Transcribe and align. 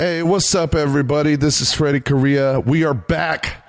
Hey, 0.00 0.22
what's 0.22 0.54
up, 0.54 0.74
everybody? 0.74 1.36
This 1.36 1.60
is 1.60 1.74
Freddie 1.74 2.00
Correa. 2.00 2.58
We 2.60 2.84
are 2.84 2.94
back. 2.94 3.68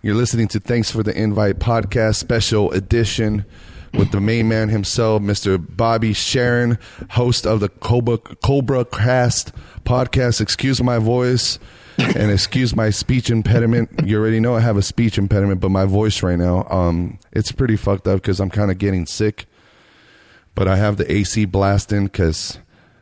You're 0.00 0.14
listening 0.14 0.48
to 0.48 0.58
Thanks 0.58 0.90
for 0.90 1.02
the 1.02 1.14
Invite 1.14 1.58
podcast 1.58 2.14
special 2.14 2.72
edition 2.72 3.44
with 3.92 4.10
the 4.10 4.18
main 4.18 4.48
man 4.48 4.70
himself, 4.70 5.20
Mr. 5.20 5.62
Bobby 5.62 6.14
Sharon, 6.14 6.78
host 7.10 7.46
of 7.46 7.60
the 7.60 7.68
Cobra, 7.68 8.16
Cobra 8.16 8.86
Cast 8.86 9.52
podcast. 9.84 10.40
Excuse 10.40 10.82
my 10.82 10.96
voice 10.98 11.58
and 11.98 12.30
excuse 12.30 12.74
my 12.74 12.88
speech 12.88 13.28
impediment. 13.28 13.90
You 14.02 14.18
already 14.18 14.40
know 14.40 14.56
I 14.56 14.60
have 14.60 14.78
a 14.78 14.82
speech 14.82 15.18
impediment, 15.18 15.60
but 15.60 15.68
my 15.68 15.84
voice 15.84 16.22
right 16.22 16.38
now, 16.38 16.66
um, 16.70 17.18
it's 17.32 17.52
pretty 17.52 17.76
fucked 17.76 18.08
up 18.08 18.22
because 18.22 18.40
I'm 18.40 18.48
kind 18.48 18.70
of 18.70 18.78
getting 18.78 19.04
sick. 19.04 19.44
But 20.54 20.68
I 20.68 20.76
have 20.76 20.96
the 20.96 21.12
AC 21.12 21.44
blasting 21.44 22.06
because 22.06 22.60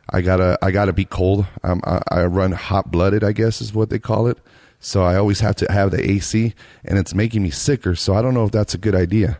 I 0.09 0.21
gotta 0.21 0.57
I 0.61 0.71
gotta 0.71 0.93
be 0.93 1.05
cold. 1.05 1.45
I, 1.63 2.01
I 2.09 2.25
run 2.25 2.51
hot 2.51 2.91
blooded, 2.91 3.23
I 3.23 3.31
guess 3.31 3.61
is 3.61 3.73
what 3.73 3.89
they 3.89 3.99
call 3.99 4.27
it. 4.27 4.37
So 4.79 5.03
I 5.03 5.15
always 5.15 5.39
have 5.39 5.55
to 5.57 5.71
have 5.71 5.91
the 5.91 6.11
AC, 6.11 6.53
and 6.83 6.99
it's 6.99 7.15
making 7.15 7.41
me 7.41 7.49
sicker. 7.49 7.95
So 7.95 8.13
I 8.13 8.21
don't 8.21 8.33
know 8.33 8.45
if 8.45 8.51
that's 8.51 8.73
a 8.73 8.77
good 8.77 8.93
idea. 8.93 9.39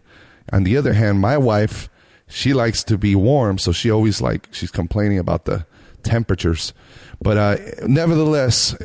On 0.52 0.64
the 0.64 0.78
other 0.78 0.94
hand, 0.94 1.20
my 1.20 1.38
wife, 1.38 1.90
she 2.28 2.54
likes 2.54 2.84
to 2.86 2.98
be 2.98 3.16
warm, 3.16 3.58
so 3.58 3.72
she 3.72 3.92
always 3.92 4.22
like 4.22 4.48
she's 4.52 4.72
complaining 4.72 5.20
about 5.20 5.46
the 5.46 5.66
temperatures. 6.04 6.74
But 7.22 7.38
uh, 7.38 7.58
nevertheless, 7.88 8.76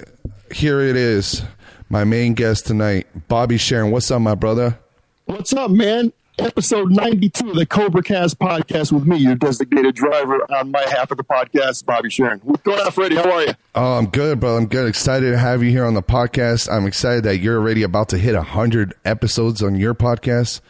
here 0.53 0.81
it 0.81 0.97
is. 0.97 1.43
My 1.89 2.05
main 2.05 2.35
guest 2.35 2.67
tonight, 2.67 3.07
Bobby 3.29 3.57
Sharon. 3.57 3.91
What's 3.91 4.11
up, 4.11 4.21
my 4.21 4.35
brother? 4.35 4.79
What's 5.25 5.53
up, 5.53 5.71
man? 5.71 6.13
Episode 6.41 6.91
92 6.91 7.51
of 7.51 7.57
the 7.57 7.67
Cobra 7.67 8.03
Cast 8.03 8.39
podcast 8.39 8.93
with 8.93 9.05
me, 9.07 9.19
your 9.19 9.35
designated 9.35 9.95
driver 9.95 10.41
on 10.51 10.71
my 10.71 10.81
half 10.89 11.11
of 11.11 11.19
the 11.19 11.25
podcast, 11.25 11.85
Bobby 11.85 12.09
Sharon. 12.09 12.41
What's 12.43 12.63
going 12.63 12.81
on, 12.81 12.91
Freddie? 12.93 13.17
How 13.17 13.31
are 13.31 13.43
you? 13.43 13.55
Oh, 13.75 13.99
I'm 13.99 14.07
good, 14.07 14.41
bro. 14.41 14.57
I'm 14.57 14.67
good. 14.67 14.89
Excited 14.89 15.31
to 15.33 15.39
have 15.39 15.63
you 15.63 15.71
here 15.71 15.85
on 15.85 15.93
the 15.93 16.03
podcast. 16.03 16.73
I'm 16.73 16.87
excited 16.87 17.25
that 17.25 17.39
you're 17.39 17.59
already 17.59 17.83
about 17.83 18.09
to 18.11 18.19
hit 18.19 18.35
100 18.35 18.95
episodes 19.05 19.63
on 19.63 19.75
your 19.75 19.95
podcast. 19.95 20.63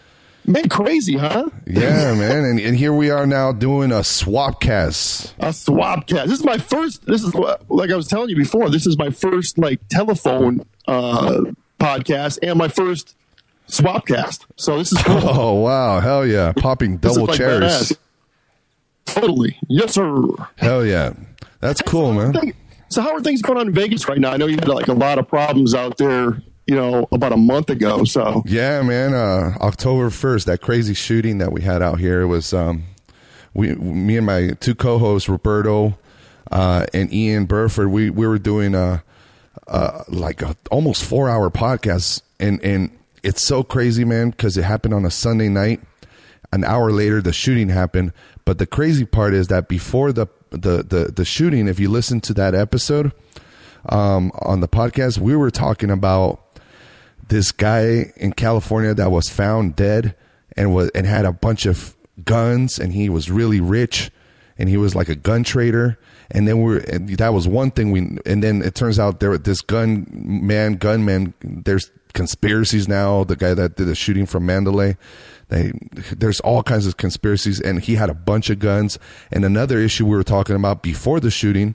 Man, 0.44 0.68
crazy, 0.68 1.16
huh? 1.16 1.48
Yeah, 1.66 2.14
man. 2.18 2.44
And, 2.44 2.58
and 2.58 2.76
here 2.76 2.92
we 2.92 3.10
are 3.10 3.26
now 3.26 3.52
doing 3.52 3.92
a 3.92 4.02
swap 4.02 4.60
cast. 4.60 5.34
A 5.38 5.52
swap 5.52 6.08
cast. 6.08 6.28
This 6.30 6.40
is 6.40 6.44
my 6.44 6.58
first, 6.58 7.06
this 7.06 7.22
is 7.22 7.32
like 7.68 7.90
I 7.90 7.96
was 7.96 8.08
telling 8.08 8.28
you 8.28 8.36
before, 8.36 8.70
this 8.70 8.86
is 8.86 8.98
my 8.98 9.10
first 9.10 9.56
like 9.56 9.86
telephone 9.88 10.66
uh, 10.88 11.42
podcast 11.78 12.40
and 12.42 12.58
my 12.58 12.68
first 12.68 13.14
swap 13.72 14.06
cast. 14.06 14.46
So 14.56 14.78
this 14.78 14.92
is 14.92 15.02
cool. 15.02 15.20
Oh, 15.22 15.54
wow. 15.54 16.00
Hell 16.00 16.26
yeah. 16.26 16.52
Popping 16.52 16.98
double 16.98 17.26
like, 17.26 17.36
chairs. 17.36 17.62
badass. 17.62 17.98
Totally. 19.06 19.58
Yes, 19.68 19.94
sir. 19.94 20.22
Hell 20.56 20.84
yeah. 20.84 21.14
That's 21.60 21.82
cool, 21.82 22.12
man. 22.12 22.54
So 22.88 23.02
how 23.02 23.14
are 23.14 23.20
things 23.20 23.42
going 23.42 23.58
on 23.58 23.68
in 23.68 23.74
Vegas 23.74 24.08
right 24.08 24.18
now? 24.18 24.32
I 24.32 24.36
know 24.36 24.46
you 24.46 24.56
had 24.56 24.68
like 24.68 24.88
a 24.88 24.92
lot 24.92 25.18
of 25.18 25.28
problems 25.28 25.74
out 25.74 25.96
there, 25.98 26.42
you 26.66 26.74
know, 26.74 27.06
about 27.12 27.32
a 27.32 27.36
month 27.36 27.70
ago. 27.70 28.04
So 28.04 28.42
Yeah, 28.46 28.82
man. 28.82 29.14
Uh, 29.14 29.56
October 29.60 30.10
first, 30.10 30.46
that 30.46 30.60
crazy 30.60 30.94
shooting 30.94 31.38
that 31.38 31.52
we 31.52 31.62
had 31.62 31.82
out 31.82 31.98
here 31.98 32.26
was 32.26 32.52
um, 32.52 32.84
we, 33.54 33.74
me 33.74 34.16
and 34.16 34.26
my 34.26 34.50
two 34.60 34.74
co-hosts 34.74 35.28
Roberto 35.28 35.98
uh, 36.50 36.86
and 36.92 37.12
Ian 37.12 37.46
Burford. 37.46 37.90
We 37.90 38.10
we 38.10 38.26
were 38.26 38.38
doing 38.38 38.74
a, 38.74 39.02
uh 39.68 40.02
like 40.08 40.42
a 40.42 40.56
almost 40.70 41.04
four 41.04 41.28
hour 41.28 41.50
podcast, 41.50 42.22
and 42.40 42.62
and 42.64 42.90
it's 43.22 43.42
so 43.42 43.62
crazy, 43.62 44.04
man, 44.04 44.30
because 44.30 44.56
it 44.56 44.64
happened 44.64 44.94
on 44.94 45.04
a 45.04 45.10
Sunday 45.10 45.48
night. 45.48 45.80
An 46.52 46.64
hour 46.64 46.90
later, 46.90 47.22
the 47.22 47.32
shooting 47.32 47.68
happened. 47.68 48.12
But 48.44 48.58
the 48.58 48.66
crazy 48.66 49.04
part 49.04 49.34
is 49.34 49.48
that 49.48 49.68
before 49.68 50.12
the 50.12 50.26
the 50.50 50.82
the, 50.82 51.12
the 51.14 51.24
shooting, 51.24 51.68
if 51.68 51.78
you 51.78 51.88
listen 51.88 52.20
to 52.22 52.34
that 52.34 52.54
episode 52.54 53.12
um, 53.88 54.32
on 54.40 54.60
the 54.60 54.68
podcast, 54.68 55.18
we 55.18 55.36
were 55.36 55.50
talking 55.50 55.90
about 55.90 56.58
this 57.28 57.52
guy 57.52 58.12
in 58.16 58.32
California 58.32 58.92
that 58.94 59.10
was 59.10 59.28
found 59.28 59.76
dead 59.76 60.16
and 60.56 60.74
was 60.74 60.90
and 60.90 61.06
had 61.06 61.24
a 61.24 61.32
bunch 61.32 61.66
of 61.66 61.96
guns 62.24 62.78
and 62.78 62.92
he 62.92 63.08
was 63.08 63.30
really 63.30 63.60
rich 63.60 64.10
and 64.58 64.68
he 64.68 64.76
was 64.76 64.94
like 64.94 65.08
a 65.08 65.14
gun 65.14 65.42
trader 65.42 65.98
and 66.30 66.46
then 66.46 66.60
we're 66.60 66.78
and 66.80 67.08
that 67.08 67.32
was 67.32 67.48
one 67.48 67.70
thing 67.70 67.90
we 67.92 68.00
and 68.26 68.42
then 68.42 68.60
it 68.62 68.74
turns 68.74 68.98
out 68.98 69.20
there 69.20 69.38
this 69.38 69.62
gun 69.62 70.06
man 70.12 70.74
gunman 70.74 71.32
there's 71.42 71.90
conspiracies 72.12 72.88
now 72.88 73.24
the 73.24 73.36
guy 73.36 73.54
that 73.54 73.76
did 73.76 73.86
the 73.86 73.94
shooting 73.94 74.26
from 74.26 74.46
Mandalay 74.46 74.96
they 75.48 75.72
there's 76.16 76.40
all 76.40 76.62
kinds 76.62 76.86
of 76.86 76.96
conspiracies 76.96 77.60
and 77.60 77.82
he 77.82 77.94
had 77.96 78.10
a 78.10 78.14
bunch 78.14 78.50
of 78.50 78.58
guns 78.58 78.98
and 79.32 79.44
another 79.44 79.78
issue 79.78 80.06
we 80.06 80.16
were 80.16 80.22
talking 80.22 80.56
about 80.56 80.82
before 80.82 81.20
the 81.20 81.30
shooting 81.30 81.74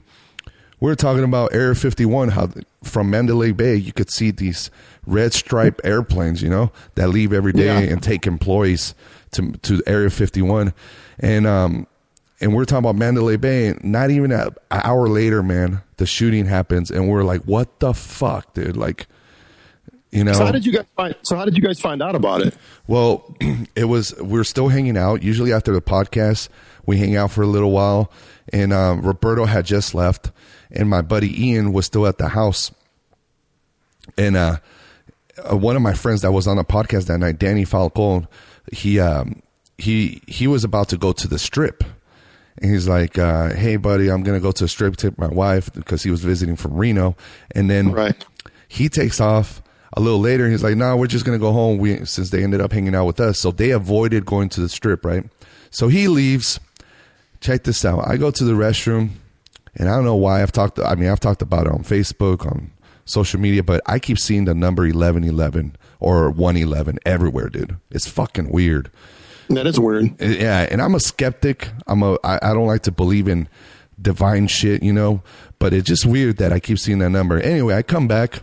we 0.78 0.90
were 0.90 0.94
talking 0.94 1.24
about 1.24 1.54
Area 1.54 1.74
51, 1.74 2.28
how 2.28 2.50
from 2.84 3.08
Mandalay 3.08 3.52
Bay 3.52 3.76
you 3.76 3.94
could 3.94 4.10
see 4.10 4.30
these 4.30 4.70
red 5.06 5.32
stripe 5.32 5.80
airplanes, 5.84 6.42
you 6.42 6.50
know, 6.50 6.70
that 6.96 7.08
leave 7.08 7.32
every 7.32 7.52
day 7.52 7.64
Yeah. 7.64 7.78
and 7.90 8.02
take 8.02 8.26
employees 8.26 8.94
to 9.32 9.52
to 9.52 9.82
Area 9.86 10.10
51, 10.10 10.74
and 11.18 11.46
um, 11.46 11.86
and 12.42 12.54
we're 12.54 12.66
talking 12.66 12.84
about 12.84 12.94
Mandalay 12.96 13.38
Bay. 13.38 13.74
Not 13.82 14.10
even 14.10 14.30
a, 14.32 14.48
an 14.70 14.82
hour 14.84 15.08
later, 15.08 15.42
man, 15.42 15.80
the 15.96 16.04
shooting 16.04 16.44
happens, 16.44 16.90
and 16.90 17.08
we're 17.08 17.24
like, 17.24 17.40
what 17.44 17.80
the 17.80 17.94
fuck, 17.94 18.52
dude? 18.52 18.76
Like, 18.76 19.06
you 20.16 20.24
know, 20.24 20.32
so 20.32 20.44
how 20.46 20.52
did 20.52 20.64
you 20.64 20.72
guys 20.72 20.86
find? 20.96 21.14
So 21.22 21.36
how 21.36 21.44
did 21.44 21.56
you 21.56 21.62
guys 21.62 21.78
find 21.78 22.02
out 22.02 22.14
about 22.14 22.40
it? 22.40 22.56
well, 22.86 23.34
it 23.76 23.84
was 23.84 24.14
we're 24.20 24.44
still 24.44 24.68
hanging 24.68 24.96
out. 24.96 25.22
Usually 25.22 25.52
after 25.52 25.72
the 25.72 25.82
podcast, 25.82 26.48
we 26.86 26.96
hang 26.98 27.16
out 27.16 27.30
for 27.30 27.42
a 27.42 27.46
little 27.46 27.70
while, 27.70 28.10
and 28.52 28.72
um, 28.72 29.02
Roberto 29.02 29.44
had 29.44 29.66
just 29.66 29.94
left, 29.94 30.30
and 30.70 30.88
my 30.88 31.02
buddy 31.02 31.46
Ian 31.48 31.72
was 31.72 31.84
still 31.86 32.06
at 32.06 32.16
the 32.18 32.28
house, 32.28 32.72
and 34.16 34.36
uh, 34.36 34.56
uh, 35.50 35.56
one 35.56 35.76
of 35.76 35.82
my 35.82 35.92
friends 35.92 36.22
that 36.22 36.32
was 36.32 36.46
on 36.46 36.56
the 36.56 36.64
podcast 36.64 37.06
that 37.06 37.18
night, 37.18 37.38
Danny 37.38 37.64
Falcone, 37.64 38.26
he 38.72 38.98
um, 39.00 39.42
he 39.78 40.22
he 40.26 40.46
was 40.46 40.64
about 40.64 40.88
to 40.90 40.96
go 40.96 41.12
to 41.12 41.28
the 41.28 41.38
strip. 41.38 41.84
And 42.62 42.70
he's 42.72 42.88
like, 42.88 43.18
uh, 43.18 43.50
"Hey, 43.50 43.76
buddy, 43.76 44.10
I'm 44.10 44.22
gonna 44.22 44.40
go 44.40 44.50
to 44.50 44.64
the 44.64 44.68
strip 44.68 44.96
to 44.96 45.10
take 45.10 45.18
my 45.18 45.28
wife 45.28 45.70
because 45.74 46.02
he 46.04 46.10
was 46.10 46.22
visiting 46.22 46.56
from 46.56 46.72
Reno." 46.74 47.14
And 47.54 47.68
then 47.68 47.92
Right. 47.92 48.24
he 48.66 48.88
takes 48.88 49.20
off 49.20 49.60
a 49.96 50.00
little 50.00 50.20
later 50.20 50.48
he's 50.48 50.62
like, 50.62 50.76
"No, 50.76 50.96
we're 50.96 51.06
just 51.06 51.24
gonna 51.24 51.38
go 51.38 51.52
home." 51.52 51.78
We 51.78 52.04
since 52.04 52.30
they 52.30 52.42
ended 52.42 52.60
up 52.60 52.72
hanging 52.72 52.94
out 52.94 53.06
with 53.06 53.20
us, 53.20 53.40
so 53.40 53.50
they 53.50 53.70
avoided 53.70 54.26
going 54.26 54.48
to 54.50 54.60
the 54.60 54.68
strip, 54.68 55.04
right? 55.04 55.24
So 55.70 55.88
he 55.88 56.08
leaves. 56.08 56.60
Check 57.40 57.64
this 57.64 57.84
out. 57.84 58.06
I 58.08 58.16
go 58.16 58.30
to 58.30 58.44
the 58.44 58.54
restroom, 58.54 59.10
and 59.74 59.88
I 59.88 59.94
don't 59.94 60.04
know 60.04 60.16
why 60.16 60.42
I've 60.42 60.52
talked. 60.52 60.78
I 60.78 60.94
mean, 60.94 61.10
I've 61.10 61.20
talked 61.20 61.42
about 61.42 61.66
it 61.66 61.72
on 61.72 61.84
Facebook, 61.84 62.46
on 62.46 62.70
social 63.04 63.38
media, 63.40 63.62
but 63.62 63.80
I 63.86 63.98
keep 63.98 64.18
seeing 64.18 64.46
the 64.46 64.54
number 64.54 64.86
eleven 64.86 65.22
eleven 65.24 65.76
or 66.00 66.30
one 66.30 66.56
eleven 66.56 66.98
everywhere, 67.04 67.48
dude. 67.48 67.76
It's 67.90 68.08
fucking 68.08 68.50
weird. 68.50 68.90
That 69.48 69.66
is 69.66 69.78
weird. 69.78 70.20
Eh, 70.20 70.38
yeah, 70.40 70.66
and 70.70 70.82
I'm 70.82 70.94
a 70.94 71.00
skeptic. 71.00 71.68
I'm 71.86 72.02
a. 72.02 72.18
I, 72.24 72.38
I 72.42 72.52
don't 72.52 72.66
like 72.66 72.82
to 72.82 72.92
believe 72.92 73.28
in 73.28 73.48
divine 74.00 74.48
shit, 74.48 74.82
you 74.82 74.92
know. 74.92 75.22
But 75.58 75.72
it's 75.72 75.86
just 75.86 76.04
weird 76.04 76.38
that 76.38 76.52
I 76.52 76.60
keep 76.60 76.78
seeing 76.78 76.98
that 76.98 77.10
number. 77.10 77.38
Anyway, 77.38 77.74
I 77.74 77.82
come 77.82 78.08
back, 78.08 78.42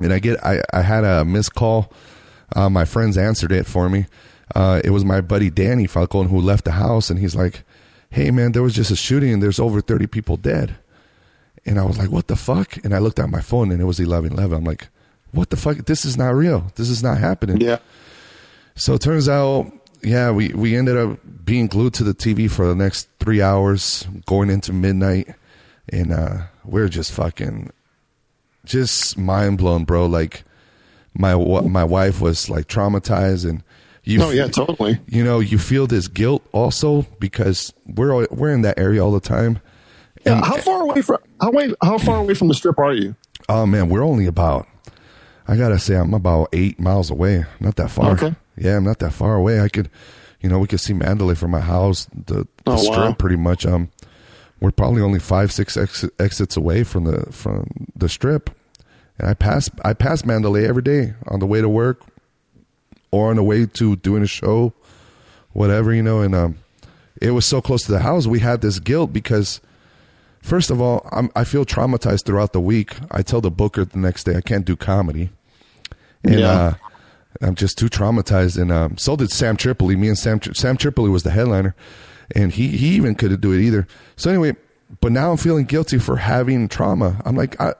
and 0.00 0.12
I 0.12 0.18
get. 0.18 0.42
I 0.44 0.62
I 0.72 0.82
had 0.82 1.04
a 1.04 1.24
missed 1.24 1.54
call. 1.54 1.92
Uh, 2.54 2.70
my 2.70 2.84
friends 2.84 3.16
answered 3.18 3.52
it 3.52 3.66
for 3.66 3.88
me. 3.88 4.06
Uh, 4.54 4.80
it 4.84 4.90
was 4.90 5.04
my 5.04 5.20
buddy 5.20 5.50
Danny 5.50 5.86
Falcon 5.86 6.28
who 6.28 6.40
left 6.40 6.64
the 6.64 6.72
house, 6.72 7.10
and 7.10 7.18
he's 7.18 7.34
like, 7.34 7.62
"Hey 8.10 8.30
man, 8.30 8.52
there 8.52 8.62
was 8.62 8.74
just 8.74 8.90
a 8.90 8.96
shooting, 8.96 9.32
and 9.32 9.42
there's 9.42 9.58
over 9.58 9.80
thirty 9.80 10.06
people 10.06 10.36
dead." 10.36 10.76
And 11.64 11.80
I 11.80 11.84
was 11.84 11.98
like, 11.98 12.10
"What 12.10 12.28
the 12.28 12.36
fuck?" 12.36 12.76
And 12.84 12.94
I 12.94 12.98
looked 12.98 13.18
at 13.18 13.28
my 13.28 13.40
phone, 13.40 13.70
and 13.72 13.80
it 13.80 13.84
was 13.84 13.98
eleven 13.98 14.32
eleven. 14.32 14.58
I'm 14.58 14.64
like, 14.64 14.88
"What 15.32 15.50
the 15.50 15.56
fuck? 15.56 15.78
This 15.86 16.04
is 16.04 16.16
not 16.16 16.34
real. 16.34 16.70
This 16.76 16.88
is 16.88 17.02
not 17.02 17.18
happening." 17.18 17.60
Yeah. 17.60 17.78
So 18.76 18.92
it 18.94 19.00
turns 19.00 19.26
out, 19.28 19.72
yeah, 20.02 20.30
we, 20.30 20.48
we 20.48 20.76
ended 20.76 20.98
up 20.98 21.18
being 21.44 21.66
glued 21.66 21.94
to 21.94 22.04
the 22.04 22.12
TV 22.12 22.50
for 22.50 22.66
the 22.66 22.74
next 22.74 23.08
three 23.18 23.40
hours, 23.40 24.06
going 24.26 24.50
into 24.50 24.72
midnight, 24.74 25.34
and 25.88 26.12
uh, 26.12 26.42
we're 26.62 26.88
just 26.88 27.10
fucking, 27.12 27.70
just 28.66 29.16
mind 29.16 29.58
blown, 29.58 29.84
bro. 29.84 30.06
Like 30.06 30.44
my 31.14 31.34
my 31.34 31.84
wife 31.84 32.20
was 32.20 32.50
like 32.50 32.66
traumatized, 32.66 33.48
and 33.48 33.62
you, 34.04 34.22
Oh 34.22 34.30
yeah, 34.30 34.48
totally. 34.48 35.00
you 35.08 35.24
know, 35.24 35.40
you 35.40 35.58
feel 35.58 35.86
this 35.86 36.08
guilt 36.08 36.46
also 36.52 37.02
because 37.18 37.72
we're 37.86 38.26
we're 38.30 38.52
in 38.52 38.62
that 38.62 38.78
area 38.78 39.02
all 39.04 39.12
the 39.12 39.20
time. 39.20 39.60
Yeah. 40.24 40.44
How 40.44 40.56
far 40.58 40.82
away 40.82 41.02
from 41.02 41.18
how 41.40 41.50
way 41.52 41.72
how 41.82 41.98
far 41.98 42.18
away 42.18 42.34
from 42.34 42.48
the 42.48 42.54
strip 42.54 42.78
are 42.78 42.92
you? 42.92 43.14
Oh 43.48 43.64
man, 43.66 43.88
we're 43.88 44.04
only 44.04 44.26
about. 44.26 44.66
I 45.48 45.56
gotta 45.56 45.78
say, 45.78 45.94
I'm 45.94 46.12
about 46.12 46.48
eight 46.52 46.80
miles 46.80 47.10
away. 47.10 47.44
Not 47.60 47.76
that 47.76 47.90
far. 47.90 48.10
Okay. 48.12 48.34
Yeah, 48.56 48.76
I'm 48.76 48.84
not 48.84 48.98
that 48.98 49.12
far 49.12 49.36
away. 49.36 49.60
I 49.60 49.68
could, 49.68 49.88
you 50.40 50.48
know, 50.48 50.58
we 50.58 50.66
could 50.66 50.80
see 50.80 50.92
Mandalay 50.92 51.36
from 51.36 51.52
my 51.52 51.60
house, 51.60 52.06
the, 52.12 52.48
the 52.64 52.72
Oh, 52.72 52.76
strip, 52.76 52.96
wow. 52.98 53.12
pretty 53.12 53.36
much. 53.36 53.64
Um, 53.64 53.90
we're 54.58 54.72
probably 54.72 55.02
only 55.02 55.20
five, 55.20 55.52
six 55.52 55.76
ex- 55.76 56.04
exits 56.18 56.56
away 56.56 56.82
from 56.82 57.04
the 57.04 57.30
from 57.30 57.68
the 57.94 58.08
strip, 58.08 58.50
and 59.18 59.28
I 59.28 59.34
pass 59.34 59.70
I 59.84 59.92
pass 59.94 60.24
Mandalay 60.24 60.66
every 60.66 60.82
day 60.82 61.14
on 61.28 61.40
the 61.40 61.46
way 61.46 61.60
to 61.60 61.68
work, 61.68 62.02
or 63.10 63.30
on 63.30 63.36
the 63.36 63.42
way 63.42 63.66
to 63.66 63.96
doing 63.96 64.22
a 64.22 64.26
show, 64.26 64.72
whatever 65.52 65.92
you 65.94 66.02
know. 66.02 66.20
And 66.20 66.34
um, 66.34 66.58
it 67.20 67.30
was 67.30 67.46
so 67.46 67.60
close 67.60 67.82
to 67.84 67.92
the 67.92 68.00
house, 68.00 68.26
we 68.26 68.40
had 68.40 68.60
this 68.60 68.78
guilt 68.78 69.12
because 69.12 69.60
first 70.42 70.70
of 70.70 70.80
all, 70.80 71.08
I'm, 71.12 71.30
I 71.34 71.44
feel 71.44 71.64
traumatized 71.64 72.24
throughout 72.24 72.52
the 72.52 72.60
week. 72.60 72.94
I 73.10 73.22
tell 73.22 73.40
the 73.40 73.50
booker 73.50 73.84
the 73.84 73.98
next 73.98 74.24
day 74.24 74.36
I 74.36 74.40
can't 74.42 74.64
do 74.64 74.76
comedy, 74.76 75.30
and 76.24 76.40
Yeah. 76.40 76.48
uh, 76.50 76.74
I'm 77.42 77.54
just 77.54 77.76
too 77.78 77.86
traumatized. 77.88 78.60
And 78.60 78.72
um, 78.72 78.96
so 78.96 79.14
did 79.16 79.30
Sam 79.30 79.56
Tripoli. 79.56 79.94
Me 79.96 80.08
and 80.08 80.18
Sam 80.18 80.40
Sam 80.54 80.76
Tripoli 80.76 81.10
was 81.10 81.22
the 81.22 81.30
headliner, 81.30 81.74
and 82.34 82.52
he 82.52 82.68
he 82.68 82.88
even 82.96 83.14
couldn't 83.14 83.40
do 83.40 83.52
it 83.52 83.60
either. 83.60 83.86
So 84.16 84.30
anyway, 84.30 84.56
but 85.00 85.12
now 85.12 85.30
I'm 85.32 85.36
feeling 85.36 85.64
guilty 85.66 85.98
for 85.98 86.16
having 86.16 86.68
trauma. 86.68 87.20
I'm 87.26 87.36
like 87.36 87.60
I 87.60 87.74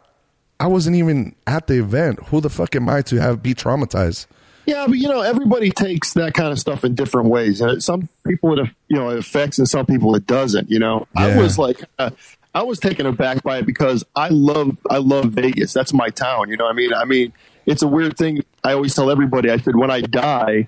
I 0.58 0.67
wasn't 0.67 0.97
even 0.97 1.35
at 1.47 1.67
the 1.67 1.79
event. 1.79 2.20
Who 2.29 2.41
the 2.41 2.50
fuck 2.50 2.75
am 2.76 2.88
I 2.88 3.03
to 3.03 3.20
have 3.20 3.43
be 3.43 3.55
traumatized? 3.55 4.26
Yeah, 4.67 4.87
but 4.88 4.99
you 4.99 5.08
know, 5.08 5.20
everybody 5.20 5.70
takes 5.70 6.14
that 6.14 6.35
kind 6.35 6.50
of 6.50 6.58
stuff 6.58 6.85
in 6.85 6.94
different 6.94 7.29
ways. 7.29 7.61
And 7.61 7.82
some 7.82 8.08
people 8.26 8.58
it 8.58 8.69
you 8.88 8.97
know 8.97 9.11
it 9.11 9.19
affects, 9.19 9.58
and 9.58 9.69
some 9.69 9.87
people 9.87 10.14
it 10.17 10.26
doesn't. 10.26 10.70
You 10.70 10.81
know, 10.81 11.06
I 11.14 11.37
was 11.37 11.58
like, 11.58 11.85
uh, 11.99 12.11
I 12.55 12.62
was 12.62 12.81
taken 12.81 13.06
aback 13.06 13.43
by 13.43 13.58
it 13.58 13.67
because 13.67 14.05
I 14.17 14.29
love 14.29 14.76
I 14.91 14.99
love 14.99 15.26
Vegas. 15.26 15.73
That's 15.73 15.93
my 15.93 16.08
town. 16.08 16.50
You 16.50 16.56
know, 16.56 16.64
what 16.64 16.70
I 16.70 16.75
mean, 16.75 16.93
I 16.94 17.05
mean, 17.05 17.32
it's 17.64 17.82
a 17.82 17.88
weird 17.88 18.17
thing. 18.17 18.43
I 18.64 18.73
always 18.73 18.94
tell 18.94 19.11
everybody. 19.11 19.50
I 19.50 19.58
said 19.58 19.76
when 19.76 19.91
I 19.91 20.00
die, 20.00 20.67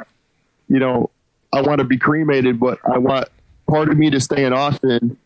you 0.68 0.78
know, 0.78 1.10
I 1.52 1.62
want 1.62 1.78
to 1.78 1.84
be 1.84 1.98
cremated, 1.98 2.60
but 2.60 2.78
I 2.88 2.98
want 2.98 3.28
part 3.68 3.88
of 3.88 3.98
me 3.98 4.10
to 4.10 4.20
stay 4.20 4.44
in 4.44 4.52
Austin, 4.52 5.16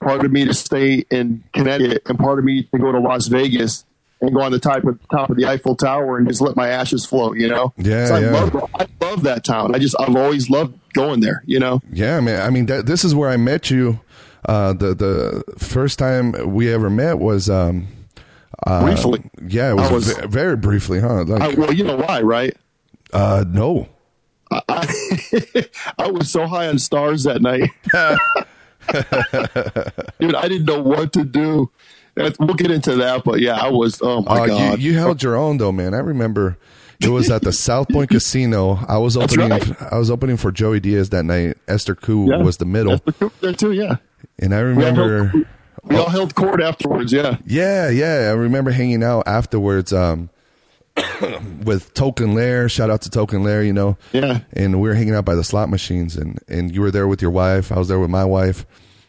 part 0.00 0.24
of 0.24 0.32
me 0.32 0.46
to 0.46 0.54
stay 0.54 1.04
in 1.10 1.44
Connecticut, 1.52 2.02
and 2.06 2.18
part 2.18 2.40
of 2.40 2.44
me 2.44 2.64
to 2.64 2.78
go 2.78 2.90
to 2.90 2.98
Las 2.98 3.28
Vegas 3.28 3.84
and 4.26 4.34
go 4.34 4.42
on 4.42 4.52
the 4.52 4.58
top 4.58 4.84
of, 4.84 4.98
top 5.08 5.30
of 5.30 5.36
the 5.36 5.46
Eiffel 5.46 5.76
Tower 5.76 6.18
and 6.18 6.28
just 6.28 6.40
let 6.40 6.56
my 6.56 6.68
ashes 6.68 7.06
float. 7.06 7.36
You 7.38 7.48
know, 7.48 7.72
Yeah, 7.76 8.08
I 8.12 8.18
yeah. 8.20 8.30
love 8.32 8.70
I 8.74 8.86
love 9.00 9.22
that 9.24 9.44
town. 9.44 9.74
I 9.74 9.78
just 9.78 9.94
I've 9.98 10.16
always 10.16 10.50
loved 10.50 10.78
going 10.92 11.20
there. 11.20 11.42
You 11.46 11.60
know, 11.60 11.80
Yeah, 11.92 12.20
man. 12.20 12.42
I 12.46 12.50
mean, 12.50 12.66
that, 12.66 12.86
this 12.86 13.04
is 13.04 13.14
where 13.14 13.30
I 13.30 13.36
met 13.36 13.70
you. 13.70 14.00
Uh, 14.48 14.72
the 14.72 14.94
the 14.94 15.44
first 15.58 15.98
time 15.98 16.32
we 16.54 16.72
ever 16.72 16.88
met 16.90 17.18
was 17.18 17.50
um, 17.50 17.88
uh, 18.66 18.84
Briefly. 18.84 19.22
Yeah, 19.46 19.72
it 19.72 19.74
was, 19.74 19.90
was- 19.90 20.16
ve- 20.18 20.26
very 20.28 20.56
briefly, 20.56 21.00
huh? 21.00 21.24
I, 21.40 21.54
well, 21.54 21.72
you 21.72 21.84
know 21.84 21.96
why, 21.96 22.22
right? 22.22 22.56
uh, 23.12 23.44
no. 23.48 23.88
I, 24.50 24.86
I 25.98 26.10
was 26.12 26.30
so 26.30 26.46
high 26.46 26.68
on 26.68 26.78
stars 26.78 27.24
that 27.24 27.42
night. 27.42 27.70
Dude, 30.20 30.34
I 30.34 30.48
didn't 30.48 30.66
know 30.66 30.82
what 30.82 31.12
to 31.14 31.24
do. 31.24 31.70
We'll 32.16 32.54
get 32.54 32.70
into 32.70 32.96
that, 32.96 33.24
but 33.24 33.40
yeah, 33.40 33.56
I 33.56 33.68
was. 33.70 34.00
Oh 34.02 34.22
my 34.22 34.40
Uh, 34.40 34.46
god! 34.46 34.78
you, 34.80 34.92
you 34.92 34.98
held 34.98 35.22
your 35.22 35.36
own 35.36 35.58
though, 35.58 35.72
man. 35.72 35.92
I 35.94 35.98
remember 35.98 36.56
it 37.00 37.08
was 37.10 37.30
at 37.30 37.42
the 37.42 37.52
South 37.68 37.88
Point 37.90 38.08
Casino. 38.10 38.78
I 38.88 38.96
was 38.98 39.16
opening. 39.16 39.50
right. 39.50 39.82
I 39.92 39.98
was 39.98 40.10
opening 40.10 40.36
for 40.38 40.50
Joey 40.50 40.80
Diaz 40.80 41.10
that 41.10 41.24
night. 41.24 41.58
Esther 41.68 41.94
Ku 41.94 42.28
Yeah. 42.30 42.38
was 42.42 42.56
the 42.56 42.64
middle, 42.64 42.98
the 43.04 43.12
coup 43.12 43.30
there 43.42 43.52
too. 43.52 43.72
Yeah, 43.72 43.96
and 44.38 44.54
I 44.54 44.62
we 44.62 44.68
all, 44.68 44.74
remember. 44.74 45.26
held, 45.28 45.44
we 45.84 45.96
all 45.96 46.08
held 46.08 46.34
court 46.34 46.62
afterwards. 46.62 47.12
Yeah, 47.12 47.36
Yeah, 47.44 47.90
yeah. 47.90 48.28
I 48.30 48.32
remember 48.32 48.70
hanging 48.70 49.02
out 49.04 49.28
afterwards 49.28 49.92
um, 49.92 50.30
with 51.64 51.92
Token 51.94 52.34
Lair. 52.34 52.68
Shout 52.68 52.90
out 52.90 53.02
to 53.02 53.10
Token 53.10 53.42
Lair, 53.42 53.62
you 53.62 53.72
know. 53.74 53.96
yeah. 54.12 54.40
And 54.54 54.80
we 54.80 54.88
were 54.88 54.94
hanging 54.94 55.14
out 55.14 55.24
by 55.24 55.34
the 55.34 55.44
slot 55.44 55.68
machines, 55.68 56.16
and, 56.16 56.38
and 56.48 56.74
you 56.74 56.80
were 56.80 56.90
there 56.90 57.06
with 57.06 57.20
your 57.20 57.30
wife. 57.30 57.70
I 57.70 57.78
was 57.78 57.88
there 57.88 57.98
with 57.98 58.10
my 58.10 58.24
wife. 58.24 58.64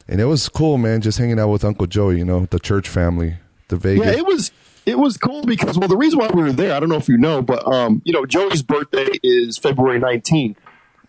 And 0.09 0.21
it 0.21 0.25
was 0.25 0.47
cool, 0.49 0.77
man, 0.77 1.01
just 1.01 1.17
hanging 1.17 1.39
out 1.39 1.49
with 1.49 1.65
Uncle 1.65 1.85
Joey, 1.87 2.17
you 2.17 2.25
know, 2.25 2.45
the 2.45 2.59
church 2.59 2.87
family, 2.87 3.35
the 3.67 3.75
Vegas. 3.75 4.05
Yeah, 4.05 4.11
it 4.13 4.25
was 4.25 4.51
it 4.85 4.97
was 4.97 5.17
cool 5.17 5.43
because 5.43 5.77
well, 5.77 5.89
the 5.89 5.97
reason 5.97 6.19
why 6.19 6.29
we 6.33 6.41
were 6.41 6.53
there, 6.53 6.73
I 6.73 6.79
don't 6.79 6.87
know 6.89 6.95
if 6.95 7.09
you 7.09 7.17
know, 7.17 7.41
but 7.41 7.65
um, 7.67 8.01
you 8.05 8.13
know, 8.13 8.25
Joey's 8.25 8.61
birthday 8.63 9.07
is 9.23 9.57
February 9.57 9.99
19th 9.99 10.55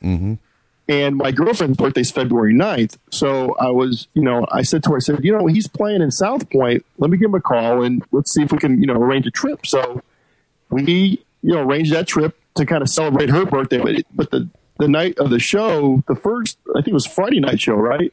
Mm-hmm. 0.03 0.35
and 0.89 1.17
my 1.17 1.33
girlfriend's 1.33 1.77
birthday 1.77 2.03
is 2.03 2.11
February 2.12 2.55
9th. 2.55 2.99
So 3.11 3.56
I 3.59 3.71
was, 3.71 4.06
you 4.15 4.23
know, 4.23 4.47
I 4.50 4.62
said 4.62 4.85
to 4.85 4.91
her, 4.91 4.97
I 4.97 5.00
said, 5.00 5.25
you 5.25 5.37
know, 5.37 5.47
he's 5.47 5.67
playing 5.67 6.03
in 6.03 6.12
South 6.12 6.49
Point. 6.50 6.85
Let 6.99 7.11
me 7.11 7.19
give 7.19 7.31
him 7.31 7.35
a 7.35 7.41
call 7.41 7.83
and 7.83 8.05
let's 8.12 8.33
see 8.33 8.43
if 8.43 8.53
we 8.53 8.59
can, 8.59 8.81
you 8.81 8.87
know, 8.87 8.95
arrange 8.95 9.27
a 9.27 9.31
trip. 9.33 9.67
So 9.67 10.03
we, 10.71 11.25
you 11.43 11.55
know, 11.55 11.62
arranged 11.62 11.93
that 11.93 12.06
trip 12.06 12.37
to 12.55 12.65
kind 12.65 12.83
of 12.83 12.89
celebrate 12.89 13.31
her 13.31 13.45
birthday. 13.45 13.79
But 13.79 13.95
it, 13.97 14.06
but 14.15 14.31
the 14.31 14.49
the 14.79 14.87
night 14.89 15.19
of 15.19 15.31
the 15.31 15.41
show, 15.41 16.05
the 16.06 16.15
first, 16.15 16.59
I 16.71 16.75
think 16.81 16.89
it 16.89 16.95
was 16.95 17.06
Friday 17.06 17.41
night 17.41 17.61
show, 17.61 17.75
right? 17.75 18.12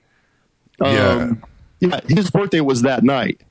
Um, 0.82 1.44
yeah, 1.80 2.00
his 2.08 2.30
birthday 2.32 2.62
was 2.62 2.82
that 2.84 3.04
night. 3.04 3.42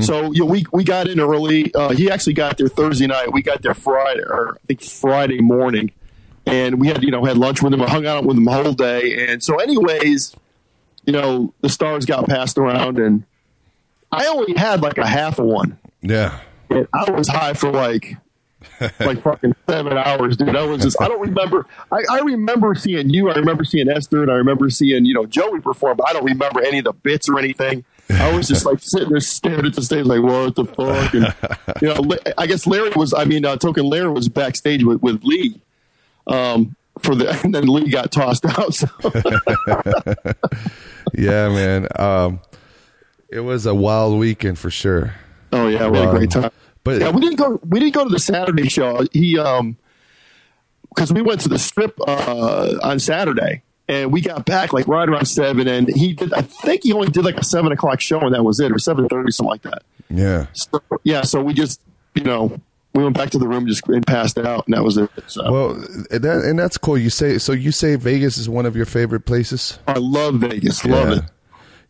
So 0.00 0.32
you 0.32 0.40
know, 0.40 0.46
we 0.46 0.64
we 0.72 0.82
got 0.82 1.08
in 1.08 1.20
early. 1.20 1.72
Uh, 1.74 1.90
he 1.90 2.10
actually 2.10 2.32
got 2.32 2.58
there 2.58 2.68
Thursday 2.68 3.06
night. 3.06 3.32
We 3.32 3.42
got 3.42 3.62
there 3.62 3.74
Friday, 3.74 4.22
or 4.22 4.54
I 4.56 4.66
think 4.66 4.82
Friday 4.82 5.40
morning, 5.40 5.92
and 6.46 6.80
we 6.80 6.88
had 6.88 7.02
you 7.04 7.10
know 7.10 7.24
had 7.24 7.36
lunch 7.38 7.62
with 7.62 7.72
him, 7.74 7.80
hung 7.80 8.06
out 8.06 8.24
with 8.24 8.36
him 8.36 8.44
the 8.44 8.52
whole 8.52 8.72
day. 8.72 9.28
And 9.28 9.42
so, 9.42 9.56
anyways, 9.60 10.34
you 11.04 11.12
know, 11.12 11.52
the 11.60 11.68
stars 11.68 12.06
got 12.06 12.26
passed 12.26 12.58
around, 12.58 12.98
and 12.98 13.24
I 14.10 14.26
only 14.26 14.54
had 14.56 14.80
like 14.80 14.98
a 14.98 15.06
half 15.06 15.38
of 15.38 15.44
one. 15.46 15.78
yeah. 16.02 16.40
And 16.70 16.86
I 16.92 17.10
was 17.10 17.28
high 17.28 17.54
for 17.54 17.70
like 17.70 18.16
like 19.00 19.22
fucking 19.22 19.54
seven 19.68 19.96
hours, 19.96 20.36
dude. 20.36 20.56
I 20.56 20.64
was 20.64 20.82
just 20.82 21.00
I 21.00 21.08
don't 21.08 21.20
remember 21.20 21.66
I, 21.90 22.02
I 22.10 22.20
remember 22.20 22.74
seeing 22.74 23.10
you, 23.10 23.30
I 23.30 23.34
remember 23.34 23.64
seeing 23.64 23.88
Esther, 23.88 24.22
and 24.22 24.30
I 24.30 24.34
remember 24.34 24.70
seeing, 24.70 25.04
you 25.04 25.14
know, 25.14 25.26
Joey 25.26 25.60
perform, 25.60 25.96
but 25.96 26.08
I 26.08 26.12
don't 26.12 26.24
remember 26.24 26.62
any 26.62 26.78
of 26.78 26.84
the 26.84 26.92
bits 26.92 27.28
or 27.28 27.38
anything. 27.38 27.84
I 28.10 28.34
was 28.34 28.48
just 28.48 28.64
like 28.64 28.78
sitting 28.80 29.10
there 29.10 29.20
staring 29.20 29.66
at 29.66 29.74
the 29.74 29.82
stage 29.82 30.06
like, 30.06 30.22
what 30.22 30.54
the 30.54 30.64
fuck? 30.64 31.14
And 31.14 31.34
you 31.82 31.88
know, 31.88 32.16
I 32.38 32.46
guess 32.46 32.66
Larry 32.66 32.90
was 32.96 33.14
I 33.14 33.24
mean 33.24 33.44
uh, 33.44 33.56
Token 33.56 33.84
Larry 33.84 34.10
was 34.10 34.28
backstage 34.28 34.84
with, 34.84 35.02
with 35.02 35.22
Lee. 35.24 35.60
Um 36.26 36.76
for 37.00 37.14
the 37.14 37.40
and 37.44 37.54
then 37.54 37.66
Lee 37.66 37.90
got 37.90 38.12
tossed 38.12 38.44
out. 38.44 38.74
So 38.74 38.88
Yeah, 41.14 41.48
man. 41.48 41.88
Um, 41.96 42.40
it 43.28 43.40
was 43.40 43.66
a 43.66 43.74
wild 43.74 44.18
weekend 44.18 44.58
for 44.58 44.70
sure. 44.70 45.14
Oh 45.52 45.68
yeah, 45.68 45.88
we 45.88 45.98
had 45.98 46.08
a 46.08 46.10
great 46.10 46.30
time. 46.30 46.50
But 46.88 47.02
Yeah, 47.02 47.10
we 47.10 47.20
didn't 47.20 47.36
go. 47.36 47.60
We 47.68 47.80
didn't 47.80 47.92
go 47.92 48.04
to 48.04 48.08
the 48.08 48.18
Saturday 48.18 48.66
show. 48.70 49.04
He 49.12 49.38
um, 49.38 49.76
because 50.88 51.12
we 51.12 51.20
went 51.20 51.42
to 51.42 51.50
the 51.50 51.58
strip 51.58 51.98
uh 52.08 52.78
on 52.82 52.98
Saturday, 52.98 53.60
and 53.90 54.10
we 54.10 54.22
got 54.22 54.46
back 54.46 54.72
like 54.72 54.88
right 54.88 55.06
around 55.06 55.26
seven, 55.26 55.68
and 55.68 55.94
he 55.94 56.14
did. 56.14 56.32
I 56.32 56.40
think 56.40 56.84
he 56.84 56.94
only 56.94 57.08
did 57.08 57.26
like 57.26 57.36
a 57.36 57.44
seven 57.44 57.72
o'clock 57.72 58.00
show, 58.00 58.20
and 58.20 58.34
that 58.34 58.42
was 58.42 58.58
it, 58.58 58.72
or 58.72 58.78
seven 58.78 59.06
thirty, 59.06 59.30
something 59.32 59.50
like 59.50 59.62
that. 59.62 59.82
yeah. 60.08 60.46
So, 60.54 60.80
yeah, 61.04 61.20
so 61.22 61.42
we 61.42 61.52
just 61.52 61.82
you 62.14 62.24
know 62.24 62.58
we 62.94 63.02
went 63.02 63.18
back 63.18 63.28
to 63.30 63.38
the 63.38 63.46
room 63.46 63.66
just 63.66 63.86
and 63.86 64.06
passed 64.06 64.38
out, 64.38 64.66
and 64.66 64.74
that 64.74 64.82
was 64.82 64.96
it. 64.96 65.10
So 65.26 65.52
Well, 65.52 65.70
and 66.10 66.24
that, 66.24 66.42
and 66.46 66.58
that's 66.58 66.78
cool. 66.78 66.96
You 66.96 67.10
say 67.10 67.36
so. 67.36 67.52
You 67.52 67.70
say 67.70 67.96
Vegas 67.96 68.38
is 68.38 68.48
one 68.48 68.64
of 68.64 68.74
your 68.74 68.86
favorite 68.86 69.26
places. 69.26 69.78
I 69.86 69.98
love 69.98 70.36
Vegas. 70.36 70.86
Love 70.86 71.10
yeah. 71.10 71.16
it. 71.16 71.24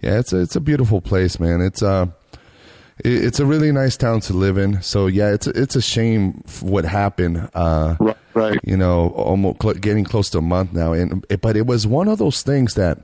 Yeah, 0.00 0.18
it's 0.18 0.32
a 0.32 0.40
it's 0.40 0.56
a 0.56 0.60
beautiful 0.60 1.00
place, 1.00 1.38
man. 1.38 1.60
It's 1.60 1.84
uh 1.84 2.06
it's 3.04 3.38
a 3.40 3.46
really 3.46 3.70
nice 3.72 3.96
town 3.96 4.20
to 4.22 4.32
live 4.32 4.58
in. 4.58 4.82
So 4.82 5.06
yeah, 5.06 5.32
it's 5.32 5.46
a, 5.46 5.50
it's 5.50 5.76
a 5.76 5.82
shame 5.82 6.42
what 6.60 6.84
happened. 6.84 7.48
Uh, 7.54 7.96
Right, 8.00 8.16
right. 8.34 8.60
you 8.64 8.76
know, 8.76 9.10
almost 9.10 9.62
cl- 9.62 9.74
getting 9.74 10.04
close 10.04 10.30
to 10.30 10.38
a 10.38 10.42
month 10.42 10.72
now, 10.72 10.92
and 10.92 11.24
it, 11.30 11.40
but 11.40 11.56
it 11.56 11.66
was 11.66 11.86
one 11.86 12.08
of 12.08 12.18
those 12.18 12.42
things 12.42 12.74
that 12.74 12.98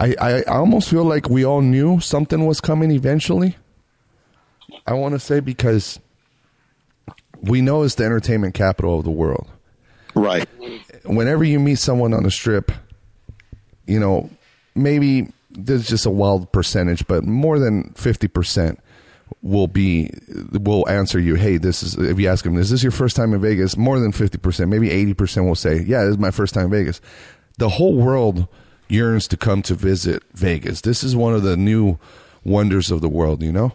I, 0.00 0.14
I 0.20 0.30
I 0.42 0.56
almost 0.56 0.88
feel 0.88 1.04
like 1.04 1.28
we 1.28 1.44
all 1.44 1.60
knew 1.60 2.00
something 2.00 2.44
was 2.46 2.60
coming 2.60 2.90
eventually. 2.90 3.56
I 4.86 4.94
want 4.94 5.14
to 5.14 5.18
say 5.20 5.40
because 5.40 6.00
we 7.42 7.60
know 7.60 7.82
it's 7.82 7.96
the 7.96 8.04
entertainment 8.04 8.54
capital 8.54 8.98
of 8.98 9.04
the 9.04 9.10
world 9.10 9.48
Right. 10.14 10.48
whenever 11.04 11.44
you 11.44 11.58
meet 11.60 11.78
someone 11.78 12.14
on 12.14 12.22
the 12.22 12.30
strip, 12.30 12.72
you 13.86 13.98
know, 14.00 14.30
maybe 14.74 15.28
there's 15.54 15.88
just 15.88 16.06
a 16.06 16.10
wild 16.10 16.52
percentage, 16.52 17.06
but 17.06 17.24
more 17.24 17.58
than 17.58 17.92
50% 17.94 18.78
will 19.40 19.66
be, 19.66 20.10
will 20.52 20.88
answer 20.88 21.18
you, 21.18 21.34
hey, 21.34 21.56
this 21.56 21.82
is, 21.82 21.94
if 21.96 22.18
you 22.18 22.28
ask 22.28 22.44
them, 22.44 22.56
is 22.58 22.70
this 22.70 22.82
your 22.82 22.92
first 22.92 23.16
time 23.16 23.32
in 23.32 23.40
Vegas? 23.40 23.76
More 23.76 23.98
than 23.98 24.12
50%, 24.12 24.68
maybe 24.68 24.88
80% 24.88 25.46
will 25.46 25.54
say, 25.54 25.82
yeah, 25.82 26.04
this 26.04 26.12
is 26.12 26.18
my 26.18 26.30
first 26.30 26.54
time 26.54 26.64
in 26.64 26.70
Vegas. 26.70 27.00
The 27.58 27.70
whole 27.70 27.96
world 27.96 28.46
yearns 28.88 29.26
to 29.28 29.36
come 29.36 29.62
to 29.62 29.74
visit 29.74 30.22
Vegas. 30.34 30.82
This 30.82 31.02
is 31.02 31.16
one 31.16 31.34
of 31.34 31.42
the 31.42 31.56
new 31.56 31.98
wonders 32.44 32.90
of 32.90 33.00
the 33.00 33.08
world, 33.08 33.42
you 33.42 33.52
know? 33.52 33.72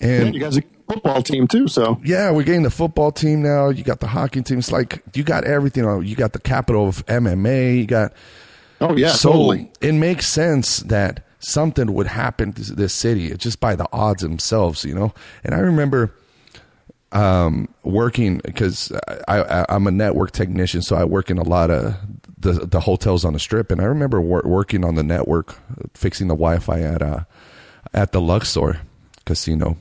And 0.00 0.24
And 0.26 0.34
you 0.34 0.40
guys 0.40 0.56
are 0.56 0.60
a 0.60 0.92
football 0.94 1.22
team 1.22 1.46
too, 1.46 1.68
so 1.68 2.00
yeah, 2.04 2.30
we're 2.30 2.44
getting 2.44 2.62
the 2.62 2.70
football 2.70 3.12
team 3.12 3.42
now. 3.42 3.68
You 3.68 3.84
got 3.84 4.00
the 4.00 4.08
hockey 4.08 4.42
team. 4.42 4.58
It's 4.58 4.72
like 4.72 5.02
you 5.14 5.22
got 5.22 5.44
everything. 5.44 5.84
You 6.02 6.16
got 6.16 6.32
the 6.32 6.40
capital 6.40 6.88
of 6.88 7.04
MMA. 7.06 7.78
You 7.78 7.86
got 7.86 8.12
oh 8.82 8.96
yeah, 8.96 9.12
so 9.12 9.32
totally. 9.32 9.70
it 9.80 9.92
makes 9.92 10.26
sense 10.26 10.78
that 10.80 11.24
something 11.38 11.92
would 11.92 12.06
happen 12.06 12.52
to 12.52 12.72
this 12.74 12.94
city 12.94 13.34
just 13.36 13.60
by 13.60 13.74
the 13.74 13.86
odds 13.92 14.22
themselves, 14.22 14.84
you 14.84 14.94
know. 14.94 15.12
And 15.44 15.54
I 15.54 15.58
remember 15.58 16.14
um, 17.12 17.68
working 17.82 18.40
because 18.44 18.92
I, 19.28 19.40
I, 19.42 19.66
I'm 19.68 19.86
a 19.86 19.90
network 19.90 20.32
technician, 20.32 20.82
so 20.82 20.96
I 20.96 21.04
work 21.04 21.30
in 21.30 21.38
a 21.38 21.42
lot 21.42 21.70
of 21.70 21.94
the 22.38 22.52
the 22.66 22.80
hotels 22.80 23.24
on 23.24 23.34
the 23.34 23.38
strip. 23.38 23.70
And 23.70 23.80
I 23.80 23.84
remember 23.84 24.20
wor- 24.20 24.42
working 24.44 24.84
on 24.84 24.94
the 24.94 25.02
network, 25.02 25.56
fixing 25.94 26.28
the 26.28 26.34
Wi-Fi 26.34 26.80
at 26.80 27.02
uh, 27.02 27.24
at 27.92 28.12
the 28.12 28.20
Luxor 28.20 28.80
Casino. 29.26 29.76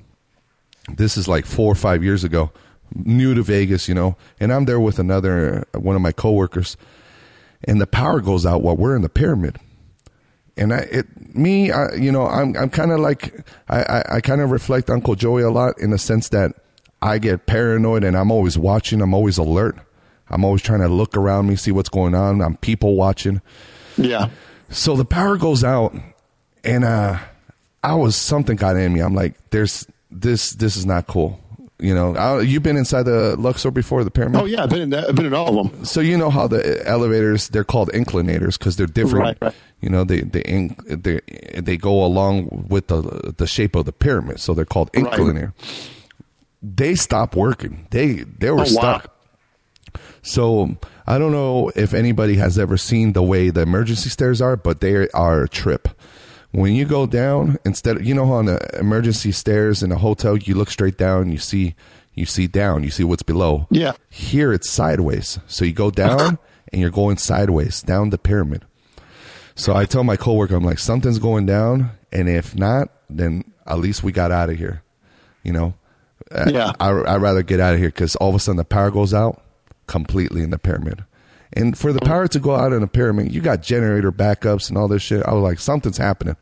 This 0.90 1.16
is 1.16 1.28
like 1.28 1.46
four 1.46 1.72
or 1.72 1.76
five 1.76 2.04
years 2.04 2.24
ago, 2.24 2.52
new 2.94 3.34
to 3.34 3.44
Vegas, 3.44 3.88
you 3.88 3.94
know. 3.94 4.18
And 4.40 4.52
I'm 4.52 4.66
there 4.66 4.80
with 4.80 5.00
another 5.00 5.66
one 5.74 5.96
of 5.96 6.02
my 6.02 6.12
coworkers, 6.12 6.76
and 7.64 7.80
the 7.80 7.88
power 7.88 8.22
goes 8.22 8.46
out 8.46 8.62
while 8.62 8.76
we're 8.76 8.96
in 8.96 9.02
the 9.02 9.10
pyramid 9.10 9.60
and 10.58 10.74
I, 10.74 10.80
it, 10.80 11.36
me, 11.36 11.72
I, 11.72 11.94
you 11.96 12.12
know, 12.12 12.28
I'm, 12.28 12.56
I'm 12.56 12.70
kind 12.70 12.92
of 12.92 13.00
like, 13.00 13.46
I, 13.70 13.82
I, 13.82 14.16
I 14.16 14.22
kind 14.22 14.42
of 14.42 14.52
reflect 14.52 14.90
Uncle 14.90 15.16
Joey 15.16 15.44
a 15.44 15.50
lot 15.50 15.80
in 15.80 15.92
the 15.92 15.98
sense 15.98 16.30
that 16.30 16.52
I 17.02 17.18
get 17.18 17.46
paranoid 17.46 18.04
and 18.04 18.16
I'm 18.18 18.32
always 18.32 18.58
watching. 18.58 19.02
I'm 19.02 19.14
always 19.14 19.38
alert. 19.38 19.78
I'm 20.30 20.46
always 20.46 20.62
trying 20.62 20.82
to 20.82 20.88
look 20.88 21.18
around 21.18 21.48
me, 21.48 21.56
see 21.56 21.72
what's 21.72 21.90
going 21.90 22.16
on. 22.16 22.42
I'm 22.42 22.58
people 22.58 22.96
watching. 22.96 23.42
Yeah. 23.98 24.30
So 24.70 24.96
the 24.96 25.04
power 25.04 25.36
goes 25.36 25.64
out, 25.64 25.94
and 26.64 26.86
uh, 26.86 27.20
I 27.84 27.96
was 27.96 28.16
something 28.16 28.56
got 28.56 28.78
in 28.78 28.94
me. 28.94 29.02
I'm 29.02 29.14
like, 29.14 29.34
there's 29.50 29.86
this. 30.10 30.52
This 30.52 30.78
is 30.78 30.86
not 30.86 31.08
cool. 31.08 31.41
You 31.82 31.96
know, 31.96 32.16
I, 32.16 32.42
you've 32.42 32.62
been 32.62 32.78
inside 32.78 33.04
the 33.04 33.36
Luxor 33.38 33.72
before 33.72 34.04
the 34.04 34.12
pyramid. 34.12 34.40
Oh 34.40 34.46
yeah, 34.46 34.64
I've 34.64 34.70
been 34.70 34.82
in 34.84 34.90
that, 34.92 35.10
I've 35.10 35.16
been 35.16 35.26
in 35.26 35.34
all 35.34 35.60
of 35.60 35.72
them. 35.72 35.84
So 35.84 36.00
you 36.00 36.16
know 36.18 36.30
how 36.30 36.48
the 36.48 36.88
elevators 36.88 37.50
they're 37.50 37.64
called 37.64 37.90
inclinators 37.92 38.60
because 38.60 38.76
they're 38.78 38.86
different. 38.86 39.24
Right, 39.26 39.38
right. 39.42 39.56
You 39.82 39.90
know, 39.90 40.04
they 40.04 40.22
they 40.22 40.44
inc- 40.44 41.04
they 41.04 41.60
they 41.60 41.78
go 41.78 42.06
along 42.06 42.68
with 42.70 42.86
the 42.88 43.34
the 43.36 43.48
shape 43.48 43.76
of 43.76 43.86
the 43.86 43.92
pyramid, 43.92 44.40
so 44.40 44.54
they're 44.54 44.64
called 44.64 44.92
Right. 44.96 45.06
inclinator. 45.06 45.54
They 46.62 46.94
stopped 46.94 47.36
working. 47.36 47.88
They 47.90 48.26
they 48.38 48.52
were 48.52 48.58
Oh, 48.60 48.74
wow. 48.76 49.00
stuck. 49.02 49.16
So 50.22 50.78
I 51.08 51.18
don't 51.18 51.32
know 51.32 51.72
if 51.76 51.94
anybody 51.96 52.36
has 52.36 52.60
ever 52.60 52.78
seen 52.78 53.14
the 53.14 53.24
way 53.24 53.50
the 53.50 53.62
emergency 53.62 54.10
stairs 54.10 54.40
are, 54.42 54.56
but 54.56 54.82
they 54.82 55.10
are 55.10 55.42
a 55.44 55.50
trip. 55.50 55.88
When 56.52 56.74
you 56.76 56.86
go 56.86 57.06
down, 57.06 57.58
instead 57.66 57.98
of 57.98 58.06
you 58.06 58.14
know 58.14 58.32
on 58.34 58.46
the 58.46 58.60
emergency 58.80 59.32
stairs 59.32 59.82
in 59.84 59.92
a 59.92 59.98
hotel 59.98 60.38
you 60.38 60.56
look 60.56 60.70
straight 60.70 60.98
down, 60.98 61.32
you 61.32 61.38
see 61.38 61.76
you 62.14 62.26
see 62.26 62.48
down, 62.48 62.84
you 62.84 62.90
see 62.90 63.04
what's 63.06 63.24
below. 63.24 63.68
Yeah. 63.70 63.94
Here 64.10 64.52
it's 64.52 64.70
sideways. 64.70 65.40
So 65.48 65.64
you 65.64 65.72
go 65.72 65.90
down 65.92 66.38
and 66.74 66.82
you're 66.82 66.90
going 66.90 67.18
sideways 67.18 67.82
down 67.82 68.10
the 68.10 68.18
pyramid. 68.18 68.66
So 69.56 69.76
I 69.76 69.86
tell 69.86 70.04
my 70.04 70.18
coworker, 70.18 70.56
I'm 70.56 70.64
like, 70.64 70.80
something's 70.80 71.20
going 71.20 71.46
down, 71.46 71.92
and 72.12 72.28
if 72.30 72.56
not, 72.56 72.90
then 73.10 73.44
at 73.68 73.80
least 73.80 74.04
we 74.04 74.12
got 74.12 74.32
out 74.32 74.50
of 74.50 74.58
here. 74.58 74.82
You 75.44 75.54
know, 75.54 75.74
Uh, 76.32 76.50
Yeah. 76.52 76.72
I 76.80 76.90
I'd 77.16 77.22
rather 77.22 77.44
get 77.44 77.60
out 77.62 77.74
of 77.74 77.80
here 77.80 77.90
because 77.90 78.16
all 78.18 78.30
of 78.30 78.36
a 78.36 78.40
sudden 78.40 78.58
the 78.58 78.66
power 78.66 78.92
goes 78.92 79.14
out 79.14 79.42
completely 79.88 80.44
in 80.44 80.50
the 80.50 80.58
pyramid. 80.60 81.04
And 81.54 81.78
for 81.78 81.92
the 81.92 82.00
oh. 82.04 82.06
power 82.08 82.28
to 82.28 82.40
go 82.40 82.56
out 82.56 82.74
in 82.74 82.84
a 82.84 82.88
pyramid, 82.88 83.34
you 83.34 83.42
got 83.42 83.62
generator 83.62 84.12
backups 84.12 84.70
and 84.70 84.78
all 84.78 84.88
this 84.88 85.02
shit. 85.02 85.26
I 85.26 85.34
was 85.34 85.44
like, 85.44 85.60
something's 85.60 85.98
happening. 85.98 86.38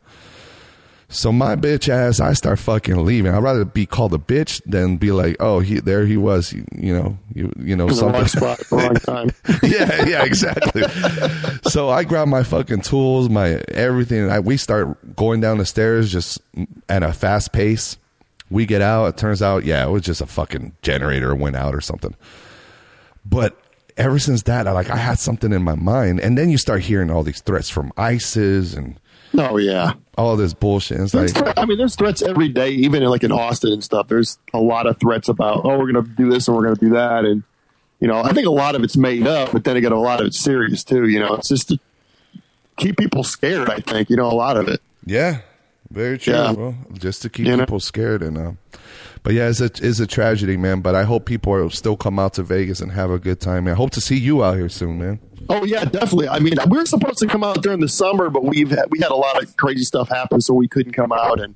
So 1.11 1.31
my 1.31 1.55
bitch 1.55 1.89
ass, 1.89 2.19
I 2.19 2.33
start 2.33 2.59
fucking 2.59 3.03
leaving. 3.03 3.33
I'd 3.33 3.41
rather 3.41 3.65
be 3.65 3.87
called 3.87 4.13
a 4.13 4.19
bitch 4.19 4.61
than 4.65 4.97
be 4.97 5.11
like, 5.11 5.37
oh, 5.39 5.59
he 5.59 5.79
there 5.79 6.05
he 6.05 6.17
was, 6.17 6.53
you, 6.53 6.63
you 6.71 6.93
know, 6.93 7.17
you, 7.33 7.51
you 7.57 7.75
know, 7.75 7.87
In 7.87 7.95
the 7.95 8.05
wrong 8.05 8.27
something. 8.27 8.27
spot, 8.27 8.71
wrong 8.71 8.93
time. 8.95 9.31
yeah, 9.63 10.05
yeah, 10.05 10.23
exactly. 10.23 10.83
so 11.63 11.89
I 11.89 12.03
grab 12.03 12.27
my 12.27 12.43
fucking 12.43 12.81
tools, 12.81 13.27
my 13.27 13.59
everything, 13.69 14.19
and 14.19 14.31
I, 14.31 14.39
we 14.39 14.55
start 14.55 15.15
going 15.15 15.41
down 15.41 15.57
the 15.57 15.65
stairs 15.65 16.11
just 16.11 16.41
at 16.87 17.01
a 17.01 17.11
fast 17.11 17.53
pace. 17.53 17.97
We 18.51 18.67
get 18.67 18.83
out. 18.83 19.07
It 19.07 19.17
turns 19.17 19.41
out, 19.41 19.65
yeah, 19.65 19.87
it 19.87 19.89
was 19.89 20.03
just 20.03 20.21
a 20.21 20.27
fucking 20.27 20.75
generator 20.83 21.33
went 21.33 21.55
out 21.55 21.73
or 21.73 21.81
something. 21.81 22.15
But 23.25 23.59
ever 23.99 24.17
since 24.17 24.41
that, 24.43 24.65
I 24.67 24.71
like 24.71 24.89
I 24.89 24.95
had 24.95 25.19
something 25.19 25.51
in 25.53 25.61
my 25.61 25.75
mind, 25.75 26.19
and 26.19 26.37
then 26.37 26.49
you 26.49 26.57
start 26.57 26.81
hearing 26.81 27.11
all 27.11 27.21
these 27.21 27.41
threats 27.41 27.69
from 27.69 27.91
ISIS 27.97 28.73
and 28.73 28.99
Oh 29.37 29.57
yeah. 29.57 29.93
all 30.17 30.35
this 30.35 30.55
bullshit. 30.55 30.97
And 30.97 31.05
it's 31.13 31.35
like, 31.39 31.55
I 31.55 31.65
mean, 31.65 31.77
there's 31.77 31.95
threats 31.95 32.23
every 32.23 32.49
day, 32.49 32.71
even 32.71 33.03
in 33.03 33.09
like 33.09 33.23
in 33.23 33.31
Austin 33.31 33.71
and 33.71 33.83
stuff. 33.83 34.07
There's 34.07 34.39
a 34.55 34.59
lot 34.59 34.87
of 34.87 34.99
threats 34.99 35.29
about, 35.29 35.61
oh, 35.65 35.77
we're 35.77 35.91
going 35.91 36.03
to 36.03 36.09
do 36.17 36.31
this 36.31 36.47
and 36.47 36.57
we're 36.57 36.63
going 36.63 36.75
to 36.75 36.81
do 36.85 36.89
that, 36.95 37.25
and 37.25 37.43
you 37.99 38.07
know, 38.07 38.17
I 38.23 38.31
think 38.33 38.47
a 38.47 38.51
lot 38.51 38.75
of 38.75 38.83
it's 38.83 38.95
made 38.97 39.27
up, 39.27 39.51
but 39.51 39.65
then 39.65 39.75
again, 39.77 39.91
a 39.91 39.99
lot 39.99 40.21
of 40.21 40.27
it's 40.27 40.39
serious 40.39 40.83
too. 40.83 41.07
You 41.07 41.19
know, 41.19 41.35
it's 41.35 41.49
just 41.49 41.67
to 41.69 41.79
keep 42.77 42.97
people 42.97 43.23
scared. 43.23 43.69
I 43.69 43.79
think 43.81 44.09
you 44.09 44.15
know 44.15 44.27
a 44.27 44.33
lot 44.33 44.57
of 44.57 44.67
it. 44.69 44.81
Yeah, 45.05 45.39
very 45.91 46.17
true. 46.17 46.33
Yeah. 46.33 46.51
Well, 46.53 46.75
just 46.93 47.21
to 47.23 47.29
keep 47.29 47.45
You 47.45 47.57
know? 47.57 47.65
people 47.65 47.79
scared 47.79 48.23
and 48.23 48.37
uh, 48.37 48.51
but 49.23 49.33
yeah, 49.33 49.49
it's 49.49 49.61
a 49.61 49.65
it's 49.81 49.99
a 49.99 50.07
tragedy, 50.07 50.57
man. 50.57 50.81
But 50.81 50.95
I 50.95 51.03
hope 51.03 51.25
people 51.25 51.53
will 51.53 51.69
still 51.69 51.97
come 51.97 52.19
out 52.19 52.33
to 52.35 52.43
Vegas 52.43 52.81
and 52.81 52.91
have 52.91 53.11
a 53.11 53.19
good 53.19 53.39
time. 53.39 53.65
Man, 53.65 53.73
I 53.73 53.77
hope 53.77 53.91
to 53.91 54.01
see 54.01 54.17
you 54.17 54.43
out 54.43 54.55
here 54.55 54.69
soon, 54.69 54.99
man. 54.99 55.19
Oh 55.49 55.63
yeah, 55.63 55.83
definitely. 55.85 56.29
I 56.29 56.39
mean, 56.39 56.53
we 56.69 56.77
were 56.77 56.85
supposed 56.85 57.19
to 57.19 57.27
come 57.27 57.43
out 57.43 57.61
during 57.61 57.79
the 57.79 57.89
summer, 57.89 58.29
but 58.29 58.43
we've 58.43 58.69
had, 58.69 58.85
we 58.89 58.99
had 58.99 59.11
a 59.11 59.15
lot 59.15 59.41
of 59.41 59.55
crazy 59.57 59.83
stuff 59.83 60.09
happen, 60.09 60.41
so 60.41 60.53
we 60.53 60.67
couldn't 60.67 60.93
come 60.93 61.11
out. 61.11 61.39
And 61.39 61.55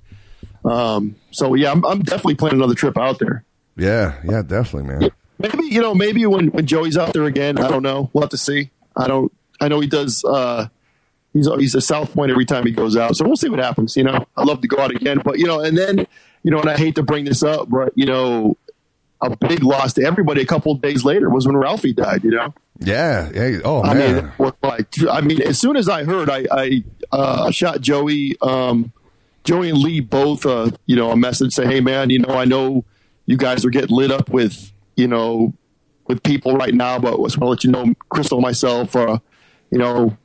um, 0.66 1.16
so 1.32 1.54
yeah, 1.54 1.72
I'm, 1.72 1.86
I'm 1.86 2.02
definitely 2.02 2.36
planning 2.36 2.60
another 2.60 2.76
trip 2.76 2.98
out 2.98 3.20
there. 3.20 3.44
Yeah, 3.76 4.16
yeah, 4.24 4.42
definitely, 4.42 4.90
man. 4.94 5.12
Maybe 5.40 5.66
you 5.66 5.82
know, 5.82 5.94
maybe 5.94 6.26
when 6.26 6.48
when 6.48 6.66
Joey's 6.66 6.98
out 6.98 7.14
there 7.14 7.26
again, 7.26 7.58
I 7.58 7.68
don't 7.68 7.84
know. 7.84 8.10
We'll 8.14 8.22
have 8.24 8.32
to 8.32 8.38
see. 8.38 8.72
I 8.96 9.08
don't. 9.08 9.32
I 9.60 9.68
know 9.68 9.80
he 9.80 9.88
does. 9.88 10.24
uh 10.24 10.68
He's 11.34 11.50
he's 11.58 11.74
a 11.74 11.82
South 11.82 12.14
Point 12.14 12.30
every 12.30 12.46
time 12.46 12.64
he 12.64 12.72
goes 12.72 12.96
out, 12.96 13.16
so 13.16 13.26
we'll 13.26 13.36
see 13.36 13.50
what 13.50 13.58
happens. 13.58 13.98
You 13.98 14.04
know, 14.04 14.24
I'd 14.38 14.46
love 14.46 14.62
to 14.62 14.68
go 14.68 14.78
out 14.80 14.92
again, 14.92 15.20
but 15.26 15.40
you 15.40 15.48
know, 15.48 15.62
and 15.62 15.76
then 15.76 16.06
you 16.44 16.52
know, 16.52 16.60
and 16.60 16.70
I 16.70 16.78
hate 16.78 16.96
to 16.96 17.04
bring 17.04 17.26
this 17.26 17.44
up, 17.44 17.70
but 17.70 17.94
you 17.96 18.06
know, 18.06 18.58
a 19.22 19.36
big 19.36 19.64
loss 19.64 19.94
to 19.94 20.04
everybody 20.06 20.42
a 20.42 20.46
couple 20.46 20.74
of 20.74 20.82
days 20.82 21.06
later 21.06 21.30
was 21.30 21.48
when 21.48 21.56
Ralphie 21.56 21.94
died. 21.94 22.24
You 22.24 22.32
know. 22.32 22.54
Yeah, 22.80 23.30
yeah. 23.34 23.60
Oh 23.64 23.84
I 23.84 23.94
man, 23.94 24.34
mean, 24.38 24.52
like 24.62 24.88
I 25.10 25.22
mean, 25.22 25.42
as 25.42 25.60
soon 25.60 25.78
as 25.78 25.88
I 25.88 26.04
heard, 26.04 26.30
I 26.30 26.46
I 26.52 26.84
uh, 27.12 27.52
shot 27.52 27.82
Joey, 27.82 28.36
um, 28.42 28.92
Joey 29.44 29.70
and 29.70 29.78
Lee 29.78 30.00
both, 30.00 30.46
uh, 30.46 30.72
you 30.86 30.96
know, 30.96 31.12
a 31.12 31.18
message 31.18 31.54
say, 31.54 31.66
"Hey, 31.66 31.80
man, 31.80 32.10
you 32.10 32.20
know, 32.20 32.36
I 32.36 32.46
know 32.46 32.84
you 33.26 33.38
guys 33.38 33.64
are 33.64 33.70
getting 33.70 33.96
lit 33.96 34.12
up 34.12 34.30
with, 34.30 34.72
you 34.98 35.08
know, 35.08 35.54
with 36.08 36.24
people 36.24 36.58
right 36.58 36.74
now, 36.74 37.00
but 37.00 37.14
I 37.14 37.24
just 37.24 37.38
want 37.38 37.40
to 37.40 37.46
let 37.46 37.64
you 37.64 37.72
know, 37.72 37.94
Crystal, 38.10 38.40
and 38.40 38.44
myself, 38.44 38.96
uh, 38.96 39.20
you 39.72 39.78
know, 39.78 40.18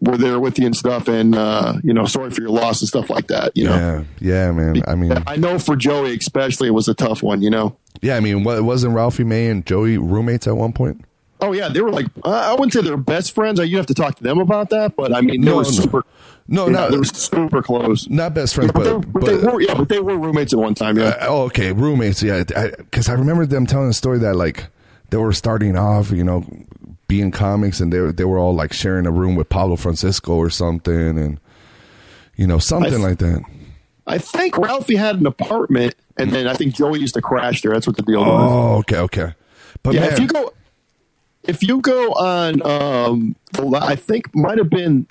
we're 0.00 0.16
there 0.16 0.38
with 0.38 0.58
you 0.58 0.66
and 0.66 0.76
stuff, 0.76 1.08
and 1.08 1.34
uh, 1.34 1.74
you 1.82 1.92
know, 1.94 2.04
sorry 2.06 2.30
for 2.30 2.40
your 2.42 2.50
loss 2.50 2.80
and 2.80 2.88
stuff 2.88 3.08
like 3.10 3.28
that. 3.28 3.52
You 3.56 3.64
know, 3.64 4.04
yeah, 4.20 4.46
yeah, 4.46 4.52
man. 4.52 4.82
I 4.86 4.94
mean, 4.94 5.12
I 5.26 5.36
know 5.36 5.58
for 5.58 5.76
Joey 5.76 6.14
especially, 6.16 6.68
it 6.68 6.72
was 6.72 6.88
a 6.88 6.94
tough 6.94 7.22
one. 7.22 7.42
You 7.42 7.50
know. 7.50 7.76
yeah, 8.02 8.16
I 8.16 8.20
mean, 8.20 8.44
what 8.44 8.62
wasn't 8.62 8.94
Ralphie 8.94 9.24
May 9.24 9.48
and 9.48 9.64
Joey 9.64 9.98
roommates 9.98 10.46
at 10.46 10.56
one 10.56 10.72
point? 10.72 11.02
Oh 11.40 11.52
yeah, 11.52 11.68
they 11.68 11.80
were 11.82 11.90
like 11.92 12.06
uh, 12.24 12.30
I 12.30 12.52
wouldn't 12.52 12.72
say 12.72 12.80
they're 12.82 12.96
best 12.96 13.34
friends. 13.34 13.58
You 13.60 13.76
have 13.76 13.86
to 13.86 13.94
talk 13.94 14.16
to 14.16 14.22
them 14.22 14.38
about 14.38 14.70
that, 14.70 14.96
but 14.96 15.14
I 15.14 15.20
mean, 15.20 15.40
they 15.42 15.50
No, 15.50 15.56
were 15.56 15.62
no. 15.64 15.70
super. 15.70 16.04
No, 16.48 16.68
not 16.68 16.92
they 16.92 16.98
were 16.98 17.04
super 17.04 17.60
close. 17.60 18.08
not 18.08 18.32
best 18.32 18.54
friends, 18.54 18.70
But, 18.72 18.84
they, 18.84 18.92
but 18.92 19.12
but, 19.12 19.24
they 19.24 19.46
were, 19.48 19.60
yeah, 19.60 19.74
but 19.74 19.88
they 19.88 19.98
were 19.98 20.16
roommates 20.16 20.52
at 20.52 20.60
one 20.60 20.74
time. 20.74 20.96
Yeah, 20.96 21.06
Uh, 21.08 21.26
oh, 21.28 21.42
okay, 21.46 21.72
roommates. 21.72 22.22
Yeah, 22.22 22.44
because 22.44 23.08
I, 23.08 23.14
remember 23.14 23.46
them 23.46 23.66
telling 23.66 23.88
a 23.88 23.92
story 23.92 24.20
that 24.20 24.36
like 24.36 24.68
they 25.10 25.16
were 25.16 25.32
starting 25.32 25.76
off, 25.76 26.12
you 26.12 26.22
know, 26.22 26.44
being 27.08 27.30
comics, 27.30 27.80
and 27.80 27.92
they 27.92 28.00
were, 28.00 28.12
they 28.12 28.24
were 28.24 28.38
all 28.38 28.54
like 28.54 28.72
sharing 28.72 29.06
a 29.06 29.10
room 29.12 29.36
with 29.36 29.48
Pablo 29.48 29.76
Francisco 29.76 30.34
or 30.34 30.50
something, 30.50 31.18
and 31.18 31.38
you 32.36 32.46
know 32.46 32.58
something 32.58 32.94
I- 32.94 33.08
like 33.08 33.18
that. 33.18 33.42
I 34.08 34.18
think 34.18 34.56
Ralphie 34.56 34.94
had 34.94 35.16
an 35.18 35.26
apartment, 35.26 35.96
and 36.16 36.30
then 36.30 36.46
I 36.46 36.54
think 36.54 36.76
Joey 36.76 37.00
used 37.00 37.14
to 37.14 37.20
crash 37.22 37.62
there. 37.62 37.72
That's 37.72 37.88
what 37.88 37.96
the 37.96 38.04
deal 38.04 38.20
was. 38.20 38.52
Oh, 38.52 38.78
okay, 38.78 38.98
okay. 38.98 39.34
But 39.82 39.94
Yeah, 39.94 40.02
man, 40.02 40.12
if 40.12 40.18
you 40.20 40.26
go, 40.28 40.52
if 41.42 41.62
you 41.64 41.80
go 41.80 42.12
on, 42.12 42.62
um, 42.64 43.34
the 43.52 43.78
I 43.82 43.96
think 43.96 44.32
might 44.32 44.58
have 44.58 44.70
been 44.70 45.08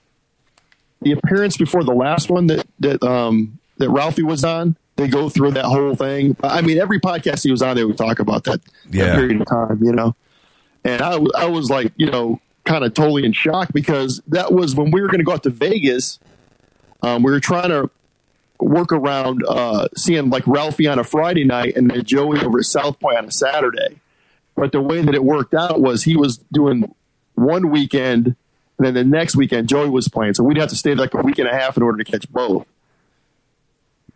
the 1.02 1.12
appearance 1.12 1.58
before 1.58 1.84
the 1.84 1.94
last 1.94 2.30
one 2.30 2.48
that 2.48 2.66
that 2.80 3.04
um 3.04 3.60
that 3.78 3.90
Ralphie 3.90 4.24
was 4.24 4.46
on. 4.46 4.78
They 4.96 5.10
go 5.10 5.28
through 5.28 5.52
that 5.52 5.66
whole 5.66 5.94
thing. 5.96 6.38
I 6.42 6.62
mean, 6.62 6.78
every 6.78 7.02
podcast 7.02 7.44
he 7.44 7.52
was 7.52 7.62
on, 7.62 7.75
they 7.75 7.84
would 7.84 7.98
talk 7.98 8.20
about 8.20 8.46
that, 8.46 8.62
that 8.92 9.16
period 9.18 9.42
of 9.42 9.48
time, 9.48 9.84
you 9.84 9.92
know. 9.92 10.16
And 10.86 11.01
I 11.01 11.48
was 11.48 11.70
like, 11.72 11.92
you 11.98 12.10
know, 12.10 12.39
kind 12.63 12.86
of 12.86 12.94
totally 12.94 13.25
in 13.25 13.34
shock 13.34 13.74
because 13.74 14.22
that 14.27 14.54
was 14.54 14.75
when 14.75 14.92
we 14.92 15.01
were 15.01 15.08
going 15.08 15.20
to 15.20 15.24
go 15.24 15.34
out 15.34 15.44
to 15.44 15.50
Vegas. 15.50 16.20
Um, 17.01 17.24
we 17.24 17.32
were 17.32 17.39
trying 17.39 17.70
to 17.70 17.89
work 18.60 18.92
around 18.92 19.44
uh, 19.48 19.88
seeing 19.98 20.30
like 20.30 20.46
Ralphie 20.46 20.88
on 20.88 21.00
a 21.00 21.04
Friday 21.04 21.44
night 21.44 21.75
and 21.75 21.89
then 21.89 22.04
Joey 22.04 22.39
over 22.39 22.60
at 22.60 22.65
South 22.65 23.00
Point 23.00 23.18
on 23.18 23.25
a 23.25 23.32
Saturday. 23.32 24.00
But 24.56 24.72
the 24.72 24.82
way 24.82 25.01
that 25.01 25.15
it 25.15 25.24
worked 25.24 25.56
out 25.56 25.82
was 25.82 26.04
he 26.04 26.15
was 26.15 26.38
doing 26.51 26.94
one 27.34 27.72
weekend, 27.72 28.36
and 28.77 28.86
then 28.86 28.94
the 28.94 29.04
next 29.04 29.36
weekend 29.36 29.68
Joey 29.68 29.89
was 29.89 30.08
playing. 30.08 30.36
So 30.36 30.44
we'd 30.44 30.58
have 30.58 30.70
to 30.70 30.75
stay 30.75 30.94
like 30.96 31.15
a 31.15 31.22
week 31.22 31.39
and 31.39 31.48
a 31.48 31.51
half 31.51 31.77
in 31.77 31.84
order 31.84 32.01
to 32.01 32.10
catch 32.10 32.32
both. 32.32 32.68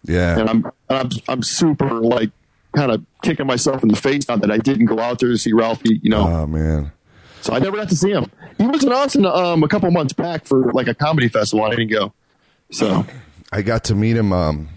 yeah, 0.04 0.40
And 0.40 0.50
I'm 0.50 0.72
I'm 0.90 1.10
I'm 1.28 1.44
super 1.44 1.90
like 1.90 2.30
kind 2.76 2.92
of 2.92 3.04
kicking 3.24 3.48
myself 3.48 3.84
in 3.84 3.90
the 3.90 3.96
face 3.96 4.28
now 4.28 4.38
that 4.38 4.52
I 4.52 4.58
didn't 4.58 4.86
go 4.86 5.00
out 5.00 5.20
there 5.20 5.30
to 5.30 5.38
see 5.38 5.54
Ralphie. 5.54 6.00
You 6.02 6.10
know, 6.10 6.28
oh 6.28 6.48
man, 6.48 6.92
so 7.42 7.54
I 7.54 7.60
never 7.60 7.78
got 7.78 7.90
to 7.90 7.96
see 7.96 8.12
him. 8.12 8.32
He 8.58 8.68
was 8.68 8.84
in 8.84 8.92
Austin 8.92 9.26
um, 9.26 9.64
a 9.64 9.68
couple 9.68 9.90
months 9.92 10.14
back 10.14 10.46
for 10.46 10.72
like 10.74 10.88
a 10.88 10.94
comedy 10.94 11.30
festival. 11.30 11.66
I 11.66 11.70
didn't 11.72 11.88
go. 11.88 12.14
So 12.72 13.06
I 13.52 13.62
got 13.62 13.84
to 13.86 13.96
meet 13.96 14.16
him 14.16 14.32
um, 14.34 14.70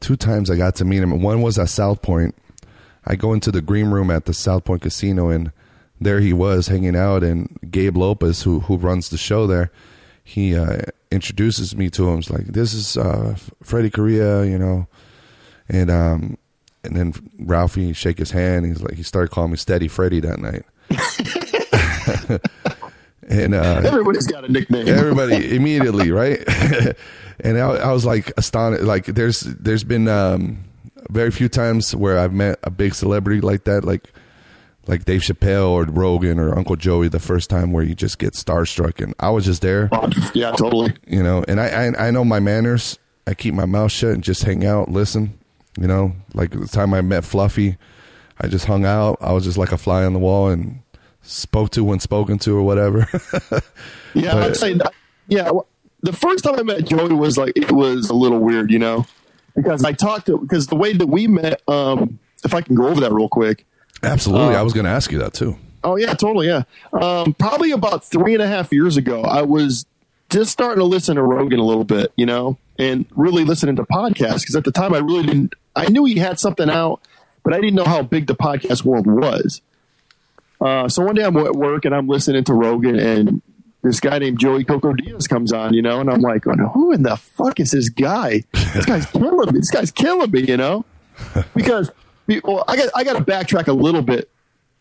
two 0.00 0.16
times. 0.16 0.50
I 0.50 0.56
got 0.56 0.76
to 0.76 0.84
meet 0.84 1.02
him. 1.02 1.20
One 1.20 1.42
was 1.42 1.58
at 1.58 1.68
South 1.68 2.02
Point. 2.02 2.34
I 3.04 3.16
go 3.16 3.32
into 3.32 3.52
the 3.52 3.60
green 3.60 3.90
room 3.90 4.10
at 4.10 4.24
the 4.24 4.34
South 4.34 4.64
Point 4.64 4.82
Casino, 4.82 5.28
and 5.28 5.52
there 6.00 6.20
he 6.20 6.32
was 6.32 6.68
hanging 6.68 6.96
out. 6.96 7.22
And 7.22 7.58
Gabe 7.70 7.96
Lopez, 7.96 8.42
who 8.42 8.60
who 8.60 8.76
runs 8.76 9.10
the 9.10 9.18
show 9.18 9.46
there, 9.46 9.70
he 10.24 10.56
uh, 10.56 10.82
introduces 11.10 11.76
me 11.76 11.90
to 11.90 12.08
him. 12.08 12.16
He's 12.16 12.30
like, 12.30 12.46
"This 12.46 12.74
is 12.74 12.96
uh, 12.96 13.36
Freddie 13.62 13.90
Correa," 13.90 14.44
you 14.44 14.58
know, 14.58 14.88
and 15.68 15.90
um, 15.90 16.38
and 16.86 16.96
then 16.96 17.12
Ralphie 17.38 17.92
shake 17.92 18.18
his 18.18 18.30
hand. 18.30 18.66
He's 18.66 18.82
like, 18.82 18.94
he 18.94 19.02
started 19.02 19.30
calling 19.30 19.50
me 19.50 19.56
Steady 19.56 19.88
Freddie 19.88 20.20
that 20.20 20.38
night. 20.38 20.64
and 23.28 23.54
uh, 23.54 23.82
Everybody's 23.84 24.26
got 24.26 24.44
a 24.44 24.52
nickname. 24.52 24.88
everybody 24.88 25.54
immediately, 25.56 26.10
right? 26.10 26.42
and 27.40 27.58
I, 27.58 27.68
I 27.68 27.92
was 27.92 28.04
like 28.04 28.32
astonished. 28.36 28.84
Like 28.84 29.06
there's 29.06 29.40
there's 29.40 29.84
been 29.84 30.08
um, 30.08 30.64
very 31.10 31.30
few 31.30 31.48
times 31.48 31.94
where 31.94 32.18
I've 32.18 32.32
met 32.32 32.58
a 32.62 32.70
big 32.70 32.94
celebrity 32.94 33.40
like 33.40 33.64
that, 33.64 33.84
like 33.84 34.12
like 34.86 35.04
Dave 35.04 35.22
Chappelle 35.22 35.70
or 35.70 35.84
Rogan 35.84 36.38
or 36.38 36.56
Uncle 36.56 36.76
Joey. 36.76 37.08
The 37.08 37.18
first 37.20 37.50
time 37.50 37.72
where 37.72 37.82
you 37.84 37.94
just 37.94 38.18
get 38.18 38.34
starstruck, 38.34 39.02
and 39.02 39.14
I 39.18 39.30
was 39.30 39.44
just 39.44 39.62
there, 39.62 39.88
yeah, 40.34 40.52
totally. 40.52 40.94
you 41.06 41.22
know. 41.22 41.44
And 41.48 41.60
I 41.60 41.66
I, 41.88 42.08
I 42.08 42.10
know 42.10 42.24
my 42.24 42.40
manners. 42.40 42.98
I 43.26 43.34
keep 43.34 43.54
my 43.54 43.66
mouth 43.66 43.90
shut 43.90 44.10
and 44.12 44.22
just 44.22 44.44
hang 44.44 44.64
out, 44.64 44.88
listen. 44.88 45.36
You 45.78 45.86
know, 45.86 46.12
like 46.34 46.50
the 46.50 46.66
time 46.66 46.94
I 46.94 47.00
met 47.02 47.24
Fluffy, 47.24 47.76
I 48.40 48.48
just 48.48 48.64
hung 48.64 48.84
out. 48.84 49.18
I 49.20 49.32
was 49.32 49.44
just 49.44 49.58
like 49.58 49.72
a 49.72 49.78
fly 49.78 50.04
on 50.04 50.12
the 50.14 50.18
wall 50.18 50.48
and 50.48 50.80
spoke 51.22 51.70
to 51.70 51.84
when 51.84 52.00
spoken 52.00 52.38
to 52.40 52.56
or 52.56 52.62
whatever. 52.62 53.08
Yeah, 54.14 54.32
But- 54.32 54.42
I'd 54.44 54.56
say 54.56 54.72
that, 54.74 54.94
yeah. 55.28 55.50
The 56.02 56.12
first 56.12 56.42
time 56.44 56.54
I 56.58 56.62
met 56.62 56.86
Joey 56.86 57.12
was 57.12 57.36
like 57.36 57.52
it 57.56 57.70
was 57.72 58.08
a 58.08 58.14
little 58.14 58.38
weird, 58.38 58.70
you 58.70 58.78
know, 58.78 59.04
because 59.54 59.84
I 59.84 59.92
talked 59.92 60.26
to 60.26 60.38
because 60.38 60.68
the 60.68 60.76
way 60.76 60.92
that 60.94 61.06
we 61.06 61.26
met. 61.26 61.60
Um, 61.68 62.18
if 62.44 62.54
I 62.54 62.60
can 62.60 62.76
go 62.76 62.86
over 62.86 63.00
that 63.00 63.12
real 63.12 63.28
quick. 63.28 63.66
Absolutely, 64.02 64.54
Uh, 64.54 64.60
I 64.60 64.62
was 64.62 64.72
going 64.72 64.84
to 64.84 64.90
ask 64.90 65.10
you 65.10 65.18
that 65.18 65.34
too. 65.34 65.56
Oh 65.82 65.96
yeah, 65.96 66.14
totally. 66.14 66.46
Yeah. 66.46 66.62
Um, 66.92 67.34
probably 67.34 67.72
about 67.72 68.04
three 68.04 68.34
and 68.34 68.42
a 68.42 68.46
half 68.46 68.72
years 68.72 68.96
ago, 68.96 69.22
I 69.22 69.42
was 69.42 69.84
just 70.30 70.50
starting 70.52 70.78
to 70.80 70.84
listen 70.84 71.16
to 71.16 71.22
Rogan 71.22 71.58
a 71.58 71.64
little 71.64 71.84
bit, 71.84 72.12
you 72.16 72.24
know, 72.26 72.56
and 72.78 73.04
really 73.16 73.44
listening 73.44 73.76
to 73.76 73.84
podcasts 73.84 74.40
because 74.42 74.54
at 74.56 74.64
the 74.64 74.72
time 74.72 74.94
I 74.94 74.98
really 74.98 75.24
didn't. 75.26 75.54
I 75.76 75.88
knew 75.88 76.04
he 76.04 76.16
had 76.16 76.40
something 76.40 76.70
out, 76.70 77.00
but 77.44 77.52
I 77.52 77.60
didn't 77.60 77.74
know 77.74 77.84
how 77.84 78.02
big 78.02 78.26
the 78.26 78.34
podcast 78.34 78.84
world 78.84 79.06
was. 79.06 79.60
Uh, 80.60 80.88
so 80.88 81.04
one 81.04 81.14
day 81.14 81.22
I'm 81.22 81.36
at 81.36 81.52
work 81.52 81.84
and 81.84 81.94
I'm 81.94 82.08
listening 82.08 82.44
to 82.44 82.54
Rogan 82.54 82.98
and 82.98 83.42
this 83.82 84.00
guy 84.00 84.18
named 84.18 84.40
Joey 84.40 84.64
Coco 84.64 84.94
Diaz 84.94 85.28
comes 85.28 85.52
on, 85.52 85.74
you 85.74 85.82
know, 85.82 86.00
and 86.00 86.10
I'm 86.10 86.20
like, 86.20 86.44
who 86.44 86.92
in 86.92 87.02
the 87.02 87.16
fuck 87.16 87.60
is 87.60 87.70
this 87.70 87.88
guy? 87.88 88.42
This 88.52 88.84
guy's 88.84 89.06
killing 89.12 89.54
me. 89.54 89.60
This 89.60 89.70
guy's 89.70 89.92
killing 89.92 90.30
me, 90.30 90.40
you 90.40 90.56
know, 90.56 90.84
because 91.54 91.92
well, 92.42 92.64
I 92.66 92.76
got 92.76 92.90
I 92.94 93.04
got 93.04 93.16
to 93.16 93.24
backtrack 93.24 93.68
a 93.68 93.72
little 93.72 94.02
bit 94.02 94.28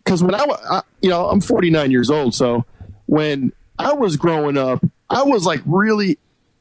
because 0.04 0.24
when 0.24 0.34
I, 0.34 0.46
I, 0.70 0.82
you 1.02 1.10
know, 1.10 1.30
I'm 1.30 1.42
49 1.42 1.92
years 1.92 2.10
old, 2.10 2.34
so 2.34 2.66
when 3.06 3.54
I 3.78 3.94
was 3.94 4.18
growing 4.18 4.58
up, 4.58 4.84
I 5.10 5.24
was 5.24 5.46
like 5.46 5.62
really 5.66 6.18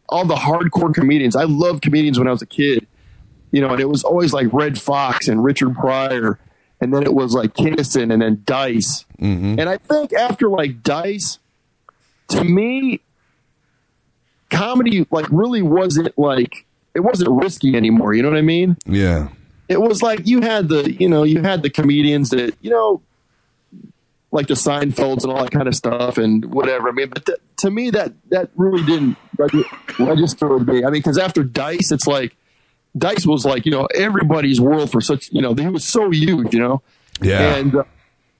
all 0.08 0.26
the 0.26 0.34
hardcore 0.34 0.94
comedians. 0.94 1.36
I 1.36 1.44
loved 1.44 1.82
comedians 1.82 2.18
when 2.18 2.28
I 2.28 2.30
was 2.30 2.42
a 2.42 2.46
kid, 2.46 2.86
you 3.54 3.60
know, 3.60 3.70
and 3.70 3.80
it 3.80 3.88
was 3.88 4.02
always 4.02 4.32
like 4.32 4.48
Redd 4.52 4.80
Foxx 4.80 5.28
and 5.28 5.44
Richard 5.44 5.76
Pryor, 5.76 6.40
and 6.80 6.92
then 6.92 7.04
it 7.04 7.14
was 7.14 7.34
like 7.34 7.54
Kinison 7.54 8.12
and 8.12 8.20
then 8.20 8.42
Dice. 8.44 9.04
Mm-hmm. 9.20 9.60
And 9.60 9.68
I 9.68 9.76
think 9.76 10.12
after 10.12 10.48
like 10.48 10.82
Dice, 10.82 11.38
to 12.30 12.42
me, 12.42 13.00
comedy 14.50 15.06
like 15.12 15.26
really 15.30 15.62
wasn't 15.62 16.18
like 16.18 16.66
it 16.94 17.00
wasn't 17.00 17.30
risky 17.30 17.76
anymore. 17.76 18.12
You 18.12 18.24
know 18.24 18.30
what 18.30 18.38
I 18.38 18.42
mean? 18.42 18.76
Yeah, 18.86 19.28
it 19.68 19.80
was 19.80 20.02
like 20.02 20.26
you 20.26 20.40
had 20.40 20.68
the 20.68 20.92
you 20.92 21.08
know 21.08 21.22
you 21.22 21.40
had 21.40 21.62
the 21.62 21.70
comedians 21.70 22.30
that 22.30 22.56
you 22.60 22.70
know 22.70 23.02
like 24.32 24.48
the 24.48 24.54
Seinfelds 24.54 25.22
and 25.22 25.32
all 25.32 25.44
that 25.44 25.52
kind 25.52 25.68
of 25.68 25.76
stuff 25.76 26.18
and 26.18 26.52
whatever. 26.52 26.88
I 26.88 26.92
mean, 26.92 27.08
but 27.08 27.24
th- 27.24 27.38
to 27.58 27.70
me 27.70 27.90
that 27.90 28.14
that 28.30 28.50
really 28.56 28.84
didn't 28.84 29.16
register 29.96 30.48
with 30.48 30.66
me. 30.66 30.78
I 30.78 30.90
mean, 30.90 30.94
because 30.94 31.18
after 31.18 31.44
Dice, 31.44 31.92
it's 31.92 32.08
like 32.08 32.34
Dice 32.96 33.26
was 33.26 33.44
like 33.44 33.66
you 33.66 33.72
know 33.72 33.86
everybody's 33.94 34.60
world 34.60 34.90
for 34.90 35.00
such 35.00 35.32
you 35.32 35.42
know 35.42 35.54
he 35.54 35.66
was 35.68 35.84
so 35.84 36.10
huge, 36.10 36.54
you 36.54 36.60
know. 36.60 36.82
yeah, 37.20 37.56
And 37.56 37.74
uh, 37.74 37.84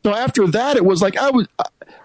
so 0.05 0.15
after 0.15 0.47
that, 0.49 0.77
it 0.77 0.85
was 0.85 1.03
like 1.03 1.17
I 1.17 1.31
would 1.31 1.49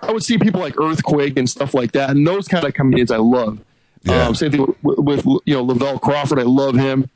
I 0.02 0.12
would 0.12 0.24
see 0.24 0.38
people 0.38 0.62
like 0.62 0.80
Earthquake 0.80 1.38
and 1.38 1.50
stuff 1.50 1.74
like 1.74 1.92
that, 1.92 2.10
and 2.12 2.26
those 2.26 2.48
kind 2.48 2.66
of 2.66 2.74
comedians 2.74 3.12
I 3.12 3.18
love. 3.18 3.60
Yeah. 4.04 4.28
Um, 4.28 4.36
same 4.36 4.52
thing 4.52 4.76
with, 4.82 5.00
with 5.00 5.26
you 5.46 5.56
know 5.56 5.66
Lavell 5.66 6.02
Crawford, 6.02 6.40
I 6.40 6.44
love 6.44 6.76
him. 6.76 7.10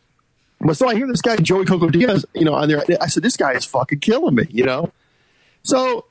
But 0.59 0.77
so 0.77 0.87
I 0.87 0.95
hear 0.95 1.07
this 1.07 1.21
guy 1.21 1.35
Joey 1.37 1.65
Coco 1.65 1.89
Diaz, 1.89 2.25
you 2.33 2.45
know, 2.45 2.53
on 2.53 2.69
there. 2.69 2.83
I 3.01 3.07
said, 3.07 3.21
this 3.21 3.35
guy 3.35 3.51
is 3.51 3.65
fucking 3.65 3.99
killing 3.99 4.35
me, 4.35 4.47
you 4.49 4.63
know. 4.63 4.91
So 5.63 6.05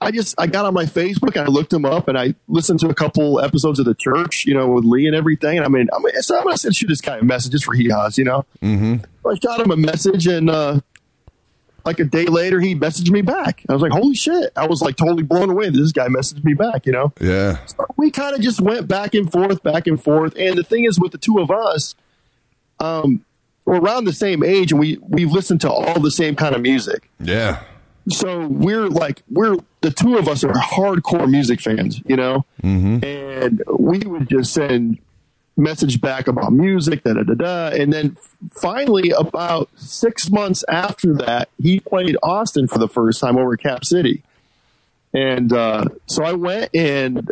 I 0.00 0.10
just 0.10 0.34
I 0.38 0.46
got 0.46 0.64
on 0.64 0.74
my 0.74 0.84
Facebook 0.84 1.36
and 1.36 1.40
I 1.40 1.46
looked 1.46 1.72
him 1.72 1.84
up 1.84 2.08
and 2.08 2.16
I 2.16 2.34
listened 2.46 2.80
to 2.80 2.88
a 2.88 2.94
couple 2.94 3.40
episodes 3.40 3.78
of 3.78 3.84
the 3.84 3.94
church, 3.94 4.44
you 4.46 4.54
know, 4.54 4.68
with 4.68 4.84
Lee 4.84 5.06
and 5.06 5.16
everything. 5.16 5.58
And 5.58 5.66
I 5.66 5.68
mean, 5.68 5.88
I 5.92 5.98
mean, 5.98 6.14
so 6.22 6.36
I'm 6.38 6.44
gonna 6.44 6.56
send 6.56 6.76
shoot 6.76 6.86
this 6.86 7.00
guy 7.00 7.18
a 7.18 7.24
message 7.24 7.52
just 7.52 7.64
for 7.64 7.74
he 7.74 7.88
has, 7.88 8.16
you 8.16 8.24
know. 8.24 8.44
Mm-hmm. 8.62 8.96
So 9.22 9.30
I 9.30 9.34
shot 9.34 9.60
him 9.60 9.70
a 9.72 9.76
message 9.76 10.26
and 10.28 10.48
uh, 10.48 10.80
like 11.84 11.98
a 11.98 12.04
day 12.04 12.26
later 12.26 12.60
he 12.60 12.74
messaged 12.74 13.10
me 13.10 13.22
back. 13.22 13.62
I 13.68 13.72
was 13.72 13.82
like, 13.82 13.92
holy 13.92 14.14
shit! 14.14 14.52
I 14.54 14.66
was 14.66 14.82
like 14.82 14.96
totally 14.96 15.22
blown 15.22 15.50
away 15.50 15.70
this 15.70 15.90
guy 15.90 16.06
messaged 16.08 16.44
me 16.44 16.54
back, 16.54 16.86
you 16.86 16.92
know 16.92 17.12
yeah, 17.20 17.58
we 17.96 18.10
kind 18.10 18.34
of 18.34 18.40
just 18.40 18.60
went 18.60 18.86
back 18.86 19.14
and 19.14 19.30
forth, 19.30 19.62
back 19.62 19.86
and 19.86 20.02
forth. 20.02 20.34
And 20.36 20.56
the 20.56 20.62
thing 20.62 20.84
is, 20.84 21.00
with 21.00 21.12
the 21.12 21.18
two 21.18 21.38
of 21.38 21.50
us, 21.50 21.94
um, 22.78 23.24
we're 23.64 23.80
around 23.80 24.04
the 24.04 24.12
same 24.12 24.42
age, 24.44 24.70
and 24.70 24.80
we 24.80 24.98
we've 25.02 25.32
listened 25.32 25.60
to 25.62 25.70
all 25.70 25.98
the 25.98 26.10
same 26.10 26.36
kind 26.36 26.54
of 26.54 26.62
music. 26.62 27.10
yeah, 27.18 27.62
So 28.10 28.46
we're 28.46 28.88
like 28.88 29.22
we're 29.30 29.56
the 29.80 29.90
two 29.90 30.16
of 30.16 30.28
us 30.28 30.44
are 30.44 30.52
hardcore 30.52 31.30
music 31.30 31.60
fans, 31.60 32.00
you 32.06 32.16
know. 32.16 32.44
Mm-hmm. 32.62 33.04
And 33.04 33.62
we 33.78 33.98
would 33.98 34.28
just 34.28 34.52
send 34.52 34.98
message 35.56 36.00
back 36.00 36.28
about 36.28 36.52
music, 36.52 37.02
da 37.04 37.14
da 37.14 37.22
da 37.22 37.34
da. 37.34 37.68
And 37.76 37.92
then 37.92 38.16
finally, 38.52 39.10
about 39.10 39.68
six 39.76 40.30
months 40.30 40.64
after 40.68 41.14
that, 41.14 41.48
he 41.60 41.80
played 41.80 42.16
Austin 42.22 42.68
for 42.68 42.78
the 42.78 42.88
first 42.88 43.20
time 43.20 43.36
over 43.36 43.56
Cap 43.56 43.84
City. 43.84 44.22
And 45.12 45.52
uh, 45.52 45.86
so 46.06 46.24
I 46.24 46.32
went 46.32 46.74
and 46.74 47.30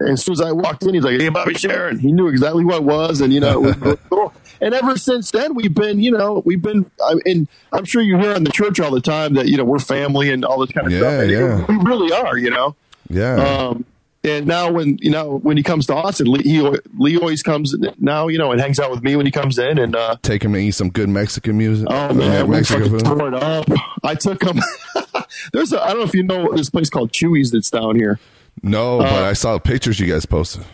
as 0.00 0.24
soon 0.24 0.32
as 0.32 0.40
I 0.40 0.52
walked 0.52 0.82
in, 0.82 0.94
he's 0.94 1.04
like, 1.04 1.20
"Hey, 1.20 1.28
Bobby 1.28 1.54
Sharon." 1.54 1.98
He 1.98 2.12
knew 2.12 2.28
exactly 2.28 2.64
what 2.64 2.76
it 2.76 2.84
was, 2.84 3.20
and 3.20 3.32
you 3.32 3.40
know, 3.40 3.64
it 3.64 3.80
was. 3.80 3.98
And 4.60 4.74
ever 4.74 4.96
since 4.96 5.30
then, 5.30 5.54
we've 5.54 5.74
been, 5.74 6.00
you 6.00 6.10
know, 6.10 6.42
we've 6.44 6.62
been, 6.62 6.90
I, 7.02 7.14
and 7.26 7.48
I'm 7.72 7.84
sure 7.84 8.00
you 8.02 8.18
hear 8.18 8.32
in 8.32 8.44
the 8.44 8.52
church 8.52 8.80
all 8.80 8.90
the 8.90 9.00
time 9.00 9.34
that 9.34 9.46
you 9.48 9.56
know 9.56 9.64
we're 9.64 9.78
family 9.78 10.30
and 10.30 10.44
all 10.44 10.58
this 10.60 10.72
kind 10.72 10.86
of 10.86 10.92
Yeah, 10.92 10.98
stuff. 11.00 11.12
And 11.22 11.30
yeah. 11.30 11.64
we 11.68 11.76
really 11.90 12.12
are, 12.12 12.36
you 12.38 12.50
know. 12.50 12.74
yeah. 13.08 13.34
Um, 13.36 13.84
and 14.26 14.46
now 14.46 14.70
when 14.72 14.96
you 15.02 15.10
know 15.10 15.36
when 15.40 15.58
he 15.58 15.62
comes 15.62 15.86
to 15.88 15.94
Austin, 15.94 16.26
Lee, 16.28 16.42
he, 16.44 16.76
Lee 16.98 17.18
always 17.18 17.42
comes 17.42 17.74
now, 17.98 18.28
you 18.28 18.38
know, 18.38 18.52
and 18.52 18.60
hangs 18.60 18.80
out 18.80 18.90
with 18.90 19.02
me 19.02 19.16
when 19.16 19.26
he 19.26 19.32
comes 19.32 19.58
in, 19.58 19.78
and 19.78 19.94
uh, 19.94 20.16
Take 20.22 20.42
him 20.44 20.54
to 20.54 20.58
eat 20.58 20.70
some 20.70 20.88
good 20.88 21.10
Mexican 21.10 21.58
music. 21.58 21.88
Oh 21.90 22.08
uh, 22.08 22.14
man, 22.14 22.46
we 22.48 22.56
Mexican 22.56 22.84
fucking 22.84 22.98
food. 23.00 23.18
tore 23.18 23.28
it 23.28 23.34
up. 23.34 23.66
I 24.02 24.14
took 24.14 24.42
him. 24.42 24.60
There's 25.52 25.74
a 25.74 25.82
I 25.82 25.88
don't 25.88 25.98
know 25.98 26.04
if 26.04 26.14
you 26.14 26.22
know 26.22 26.54
this 26.54 26.70
place 26.70 26.88
called 26.88 27.12
Chuy's 27.12 27.50
that's 27.50 27.68
down 27.68 27.96
here. 27.96 28.18
No, 28.62 29.00
Uh, 29.00 29.02
but 29.10 29.24
I 29.24 29.34
saw 29.34 29.58
pictures 29.58 30.00
you 30.00 30.10
guys 30.10 30.24
posted. 30.24 30.64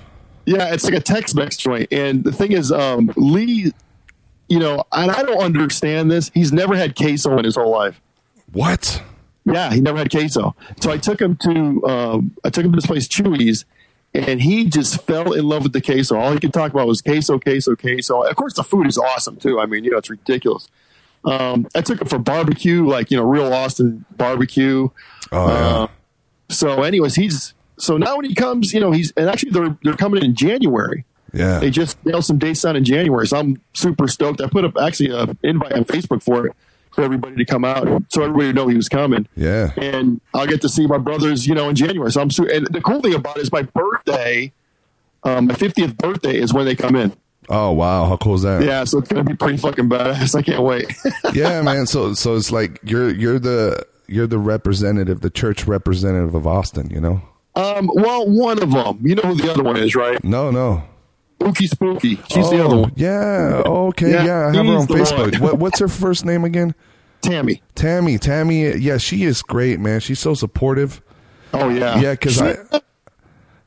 Yeah, 0.50 0.74
it's 0.74 0.82
like 0.82 0.94
a 0.94 1.00
Tex-Mex 1.00 1.58
joint, 1.58 1.92
and 1.92 2.24
the 2.24 2.32
thing 2.32 2.50
is, 2.50 2.72
um, 2.72 3.12
Lee, 3.16 3.70
you 4.48 4.58
know, 4.58 4.82
and 4.90 5.08
I 5.08 5.22
don't 5.22 5.38
understand 5.38 6.10
this. 6.10 6.28
He's 6.34 6.52
never 6.52 6.74
had 6.74 6.96
queso 6.96 7.38
in 7.38 7.44
his 7.44 7.54
whole 7.54 7.70
life. 7.70 8.00
What? 8.50 9.00
Yeah, 9.44 9.72
he 9.72 9.80
never 9.80 9.98
had 9.98 10.10
queso. 10.10 10.56
So 10.80 10.90
I 10.90 10.96
took 10.96 11.20
him 11.20 11.36
to 11.42 11.86
um, 11.86 12.36
I 12.44 12.50
took 12.50 12.64
him 12.64 12.72
to 12.72 12.76
this 12.76 12.86
place 12.86 13.06
Chuy's, 13.06 13.64
and 14.12 14.42
he 14.42 14.64
just 14.64 15.02
fell 15.02 15.34
in 15.34 15.44
love 15.48 15.62
with 15.62 15.72
the 15.72 15.80
queso. 15.80 16.18
All 16.18 16.32
he 16.32 16.40
could 16.40 16.52
talk 16.52 16.72
about 16.72 16.88
was 16.88 17.00
queso, 17.00 17.38
queso, 17.38 17.76
queso. 17.76 18.22
Of 18.22 18.34
course, 18.34 18.54
the 18.54 18.64
food 18.64 18.88
is 18.88 18.98
awesome 18.98 19.36
too. 19.36 19.60
I 19.60 19.66
mean, 19.66 19.84
you 19.84 19.92
know, 19.92 19.98
it's 19.98 20.10
ridiculous. 20.10 20.68
Um, 21.24 21.68
I 21.76 21.82
took 21.82 22.00
him 22.00 22.08
for 22.08 22.18
barbecue, 22.18 22.84
like 22.84 23.12
you 23.12 23.18
know, 23.18 23.22
real 23.22 23.52
Austin 23.52 24.04
barbecue. 24.16 24.88
Oh, 25.30 25.48
yeah. 25.48 25.54
Uh, 25.54 25.86
so, 26.48 26.82
anyways, 26.82 27.14
he's 27.14 27.54
so 27.80 27.96
now 27.96 28.16
when 28.16 28.24
he 28.26 28.34
comes, 28.34 28.72
you 28.72 28.80
know, 28.80 28.92
he's 28.92 29.12
and 29.16 29.28
actually 29.28 29.50
they're 29.52 29.76
they're 29.82 29.96
coming 29.96 30.22
in 30.24 30.34
January. 30.34 31.04
yeah. 31.32 31.58
They 31.58 31.70
just 31.70 32.04
nailed 32.04 32.24
some 32.24 32.38
dates 32.38 32.62
down 32.62 32.76
in 32.76 32.84
January, 32.84 33.26
so 33.26 33.38
I'm 33.38 33.60
super 33.74 34.06
stoked. 34.08 34.40
I 34.40 34.48
put 34.48 34.64
up 34.64 34.76
actually 34.80 35.10
an 35.10 35.38
invite 35.42 35.72
on 35.72 35.84
Facebook 35.84 36.22
for 36.22 36.46
it 36.46 36.56
for 36.92 37.02
everybody 37.04 37.36
to 37.36 37.44
come 37.44 37.64
out, 37.64 37.86
so 38.08 38.22
everybody 38.22 38.46
would 38.48 38.56
know 38.56 38.66
he 38.66 38.74
was 38.76 38.88
coming. 38.88 39.28
Yeah. 39.36 39.70
and 39.76 40.20
I'll 40.34 40.46
get 40.48 40.60
to 40.62 40.68
see 40.68 40.86
my 40.88 40.98
brothers, 40.98 41.46
you 41.46 41.54
know, 41.54 41.68
in 41.68 41.76
January. 41.76 42.10
So 42.10 42.20
I'm 42.20 42.30
su- 42.32 42.48
and 42.48 42.66
the 42.66 42.80
cool 42.80 43.00
thing 43.00 43.14
about 43.14 43.36
it 43.36 43.42
is 43.42 43.52
my 43.52 43.62
birthday, 43.62 44.52
um, 45.22 45.46
my 45.46 45.54
50th 45.54 45.96
birthday 45.98 46.36
is 46.36 46.52
when 46.52 46.64
they 46.66 46.74
come 46.74 46.96
in. 46.96 47.12
Oh 47.48 47.72
wow, 47.72 48.06
how 48.06 48.16
cool 48.16 48.34
is 48.34 48.42
that? 48.42 48.62
Yeah, 48.64 48.84
so 48.84 48.98
it's 48.98 49.08
gonna 49.08 49.24
be 49.24 49.34
pretty 49.36 49.56
fucking 49.56 49.88
badass. 49.88 50.34
I 50.38 50.42
can't 50.42 50.62
wait. 50.62 50.92
yeah, 51.32 51.62
man. 51.62 51.86
So 51.86 52.14
so 52.14 52.36
it's 52.36 52.50
like 52.52 52.78
you're 52.84 53.10
you're 53.12 53.38
the 53.40 53.84
you're 54.08 54.26
the 54.26 54.38
representative, 54.38 55.20
the 55.20 55.30
church 55.30 55.66
representative 55.66 56.34
of 56.34 56.46
Austin. 56.46 56.90
You 56.90 57.00
know? 57.00 57.22
Um, 57.60 57.90
well, 57.94 58.28
one 58.28 58.62
of 58.62 58.70
them, 58.70 58.98
you 59.02 59.14
know 59.14 59.22
who 59.22 59.34
the 59.34 59.50
other 59.50 59.62
one 59.62 59.76
is, 59.76 59.94
right? 59.94 60.22
No, 60.24 60.50
no. 60.50 60.82
Spooky 61.40 61.66
Spooky. 61.66 62.16
She's 62.30 62.46
oh, 62.46 62.50
the 62.50 62.64
other 62.64 62.76
one. 62.76 62.92
Yeah. 62.96 63.62
Okay. 63.64 64.10
Yeah, 64.12 64.24
Yeah. 64.24 64.48
I 64.48 64.56
have 64.56 64.66
her 64.66 64.72
on 64.76 64.86
Facebook. 64.86 65.38
What, 65.40 65.58
what's 65.58 65.78
her 65.78 65.88
first 65.88 66.24
name 66.24 66.44
again? 66.44 66.74
Tammy. 67.22 67.62
Tammy. 67.74 68.18
Tammy. 68.18 68.76
Yeah, 68.76 68.98
she 68.98 69.24
is 69.24 69.42
great, 69.42 69.80
man. 69.80 70.00
She's 70.00 70.18
so 70.18 70.34
supportive. 70.34 71.00
Oh 71.54 71.68
yeah. 71.68 71.98
Yeah, 72.00 72.12
because 72.12 72.40
I. 72.40 72.56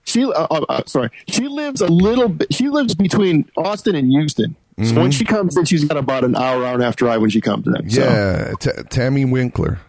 she 0.05 0.23
uh, 0.25 0.29
uh, 0.51 0.65
uh, 0.67 0.81
sorry 0.85 1.09
she 1.29 1.47
lives 1.47 1.79
a 1.79 1.87
little 1.87 2.27
bit 2.27 2.53
she 2.53 2.67
lives 2.67 2.93
between 2.93 3.49
austin 3.55 3.95
and 3.95 4.11
houston 4.11 4.53
so 4.77 4.83
Mm-hmm. 4.83 4.99
when 4.99 5.11
she 5.11 5.23
comes 5.23 5.55
in 5.55 5.63
she's 5.63 5.85
got 5.85 5.95
about 5.95 6.25
an 6.25 6.35
hour 6.35 6.65
hour 6.65 6.73
and 6.73 6.81
a 6.81 6.85
half 6.85 6.97
drive 6.97 7.21
when 7.21 7.29
she 7.29 7.39
comes 7.39 7.65
in 7.67 7.89
so 7.89 8.01
Yeah, 8.01 8.51
T- 8.59 8.83
Tammy 8.89 9.23
Winkler, 9.23 9.79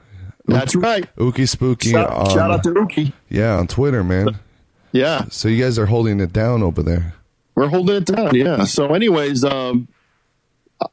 that's 0.46 0.74
right 0.76 1.09
Ookie 1.16 1.48
Spooky. 1.48 1.90
shout, 1.90 2.11
on, 2.11 2.26
shout 2.30 2.50
out 2.50 2.62
to 2.64 2.70
Uki. 2.70 3.12
yeah 3.28 3.57
on 3.57 3.66
Twitter, 3.66 4.04
man. 4.04 4.38
Yeah, 4.92 5.24
So 5.30 5.48
you 5.48 5.61
guys 5.62 5.76
are 5.78 5.87
holding 5.87 6.20
it 6.20 6.33
down 6.33 6.62
over 6.62 6.80
there. 6.83 7.14
we're 7.57 7.66
holding 7.68 7.96
it 7.96 8.04
down. 8.07 8.33
Yeah. 8.35 8.62
So, 8.64 8.94
anyways, 8.94 9.42
um, 9.42 9.88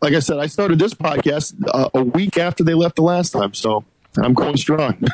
like 0.02 0.14
I 0.14 0.20
said, 0.20 0.40
I 0.40 0.48
started 0.48 0.80
this 0.80 0.96
podcast 0.96 1.54
uh, 1.72 1.90
a 1.94 2.04
week 2.04 2.38
after 2.40 2.64
they 2.64 2.74
left 2.74 2.96
the 2.96 3.04
last 3.04 3.30
time, 3.32 3.54
so 3.54 3.84
I'm 4.18 4.34
going 4.34 4.58
strong. 4.58 5.04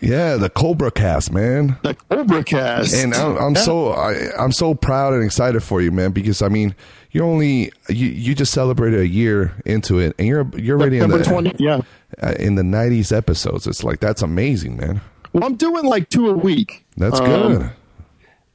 Yeah, 0.00 0.34
the 0.36 0.50
Cobra 0.50 0.90
Cast, 0.90 1.30
man. 1.32 1.76
the 1.84 1.94
Cobra 1.94 2.42
Cast, 2.42 2.92
And 2.92 3.14
I'm, 3.14 3.36
I'm 3.38 3.54
Yeah. 3.54 3.60
so 3.60 3.90
I, 3.92 4.32
I'm 4.36 4.50
so 4.50 4.74
proud 4.74 5.14
and 5.14 5.22
excited 5.22 5.62
for 5.62 5.80
you, 5.80 5.92
man. 5.92 6.10
Because 6.10 6.42
I 6.42 6.48
mean, 6.48 6.74
you're 7.12 7.24
only 7.26 7.72
you, 7.88 8.08
you 8.08 8.34
just 8.34 8.52
celebrated 8.52 9.00
a 9.00 9.06
year 9.06 9.52
into 9.64 9.98
it, 9.98 10.14
and 10.18 10.26
you're 10.26 10.46
you're 10.56 10.78
already 10.80 10.98
in 10.98 11.08
the 11.10 11.18
20th. 11.18 11.56
Yeah. 11.60 11.80
uh, 12.22 12.34
in 12.38 12.56
the 12.56 12.62
90s 12.62 13.14
episodes. 13.16 13.66
It's 13.66 13.84
like 13.84 14.00
that's 14.00 14.22
amazing, 14.22 14.76
man. 14.76 15.00
Well, 15.32 15.44
I'm 15.44 15.54
doing 15.56 15.84
like 15.84 16.08
two 16.10 16.28
a 16.28 16.34
week. 16.34 16.84
That's 16.96 17.20
Um, 17.20 17.26
good. 17.26 17.70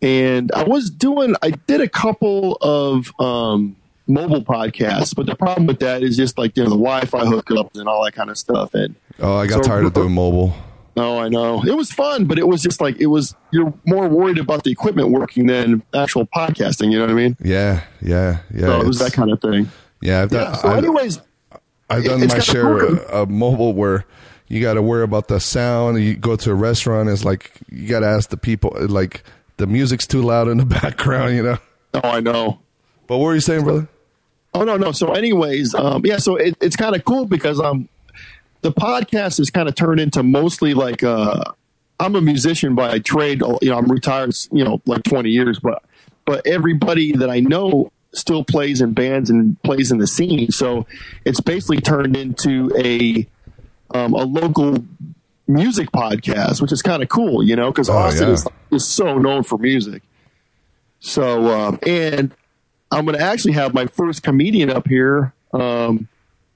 and 0.01 0.51
I 0.51 0.63
was 0.63 0.89
doing 0.89 1.35
I 1.41 1.51
did 1.51 1.81
a 1.81 1.89
couple 1.89 2.55
of 2.61 3.11
um 3.19 3.75
mobile 4.07 4.41
podcasts, 4.43 5.15
but 5.15 5.25
the 5.25 5.35
problem 5.35 5.67
with 5.67 5.79
that 5.79 6.03
is 6.03 6.15
just 6.15 6.37
like 6.37 6.55
you 6.55 6.63
know 6.63 6.69
the 6.69 6.75
Wi-Fi 6.75 7.25
hookups 7.25 7.79
and 7.79 7.87
all 7.89 8.03
that 8.05 8.13
kind 8.13 8.29
of 8.29 8.37
stuff. 8.37 8.73
And 8.73 8.95
Oh, 9.19 9.35
I 9.37 9.47
got 9.47 9.63
so- 9.65 9.69
tired 9.71 9.85
of 9.85 9.93
doing 9.93 10.11
mobile. 10.13 10.53
Oh, 10.97 11.17
I 11.19 11.29
know 11.29 11.63
it 11.63 11.75
was 11.75 11.91
fun, 11.91 12.25
but 12.25 12.37
it 12.39 12.47
was 12.47 12.61
just 12.61 12.81
like 12.81 12.99
it 12.99 13.07
was 13.07 13.35
you're 13.51 13.73
more 13.85 14.07
worried 14.07 14.37
about 14.37 14.63
the 14.63 14.71
equipment 14.71 15.09
working 15.09 15.47
than 15.47 15.83
actual 15.93 16.25
podcasting. 16.27 16.91
You 16.91 16.99
know 16.99 17.05
what 17.05 17.11
I 17.11 17.15
mean? 17.15 17.37
Yeah, 17.41 17.83
yeah, 18.01 18.39
yeah. 18.53 18.61
So 18.61 18.81
it 18.81 18.87
was 18.87 18.99
that 18.99 19.13
kind 19.13 19.31
of 19.31 19.41
thing. 19.41 19.69
yeah, 20.01 20.23
I've 20.23 20.29
done, 20.29 20.51
Yeah. 20.51 20.53
So, 20.57 20.67
I've, 20.69 20.77
anyways, 20.79 21.21
I've 21.89 22.03
done 22.03 22.27
my 22.27 22.39
share 22.39 22.79
of, 22.79 22.99
of 22.99 23.29
mobile 23.29 23.73
where 23.73 24.05
you 24.47 24.61
got 24.61 24.75
to 24.75 24.81
worry 24.81 25.03
about 25.03 25.27
the 25.27 25.39
sound. 25.39 26.01
You 26.01 26.15
go 26.15 26.35
to 26.35 26.51
a 26.51 26.55
restaurant, 26.55 27.09
it's 27.09 27.25
like 27.25 27.51
you 27.69 27.87
got 27.87 27.99
to 28.01 28.07
ask 28.07 28.29
the 28.29 28.37
people, 28.37 28.75
like 28.87 29.23
the 29.57 29.67
music's 29.67 30.07
too 30.07 30.21
loud 30.21 30.47
in 30.47 30.57
the 30.57 30.65
background, 30.81 31.35
you 31.35 31.43
know. 31.43 31.57
oh, 31.95 32.01
I 32.03 32.19
know. 32.19 32.59
But 33.07 33.17
what 33.17 33.25
were 33.25 33.35
you 33.35 33.41
saying, 33.41 33.63
brother? 33.63 33.87
Oh 34.53 34.63
no, 34.63 34.75
no. 34.77 34.91
So, 34.91 35.13
anyways, 35.13 35.75
um, 35.75 36.05
yeah. 36.05 36.17
So 36.17 36.35
it, 36.35 36.57
it's 36.61 36.75
kind 36.75 36.95
of 36.95 37.05
cool 37.05 37.25
because 37.25 37.59
um, 37.59 37.87
the 38.61 38.71
podcast 38.71 39.39
is 39.39 39.49
kind 39.49 39.67
of 39.69 39.75
turned 39.75 39.99
into 39.99 40.23
mostly 40.23 40.73
like 40.73 41.03
uh, 41.03 41.43
I'm 41.99 42.15
a 42.15 42.21
musician 42.21 42.75
by 42.75 42.99
trade. 42.99 43.41
You 43.61 43.69
know, 43.69 43.77
I'm 43.77 43.91
retired. 43.91 44.35
You 44.51 44.63
know, 44.63 44.81
like 44.85 45.03
20 45.03 45.29
years, 45.29 45.59
but 45.59 45.83
but 46.25 46.45
everybody 46.45 47.11
that 47.13 47.29
I 47.29 47.39
know 47.39 47.91
still 48.13 48.43
plays 48.43 48.81
in 48.81 48.93
bands 48.93 49.29
and 49.29 49.61
plays 49.63 49.91
in 49.91 49.97
the 49.99 50.07
scene. 50.07 50.51
So 50.51 50.85
it's 51.25 51.39
basically 51.39 51.79
turned 51.81 52.15
into 52.17 52.71
a 52.77 53.27
um, 53.97 54.13
a 54.13 54.23
local 54.23 54.83
music 55.47 55.91
podcast, 55.91 56.61
which 56.61 56.71
is 56.71 56.81
kind 56.81 57.01
of 57.03 57.09
cool. 57.09 57.43
You 57.43 57.55
know, 57.55 57.71
because 57.71 57.89
Oh, 57.89 57.97
Austin 57.97 58.27
yeah. 58.29 58.33
is 58.33 58.47
is 58.71 58.87
so 58.87 59.17
known 59.17 59.43
for 59.43 59.57
music. 59.57 60.01
So 60.99 61.45
um, 61.51 61.79
and 61.85 62.33
I'm 62.91 63.05
going 63.05 63.17
to 63.17 63.23
actually 63.23 63.53
have 63.53 63.73
my 63.73 63.85
first 63.85 64.23
comedian 64.23 64.69
up 64.69 64.87
here 64.87 65.33
um, 65.53 66.07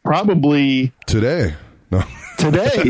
probably 0.03 0.91
Today. 1.05 1.53
No. 1.91 2.01
today. 2.37 2.83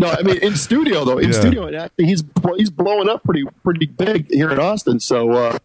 no, 0.00 0.08
I 0.10 0.22
mean 0.22 0.36
in 0.38 0.54
studio 0.56 1.04
though. 1.04 1.18
In 1.18 1.32
Yeah. 1.32 1.40
studio, 1.40 1.66
and 1.66 1.76
actually 1.76 2.06
he's 2.06 2.22
he's 2.56 2.70
blowing 2.70 3.08
up 3.08 3.22
pretty 3.24 3.44
pretty 3.62 3.86
big 3.86 4.28
here 4.30 4.50
in 4.50 4.58
Austin. 4.60 5.00
So 5.00 5.30
uh, 5.32 5.58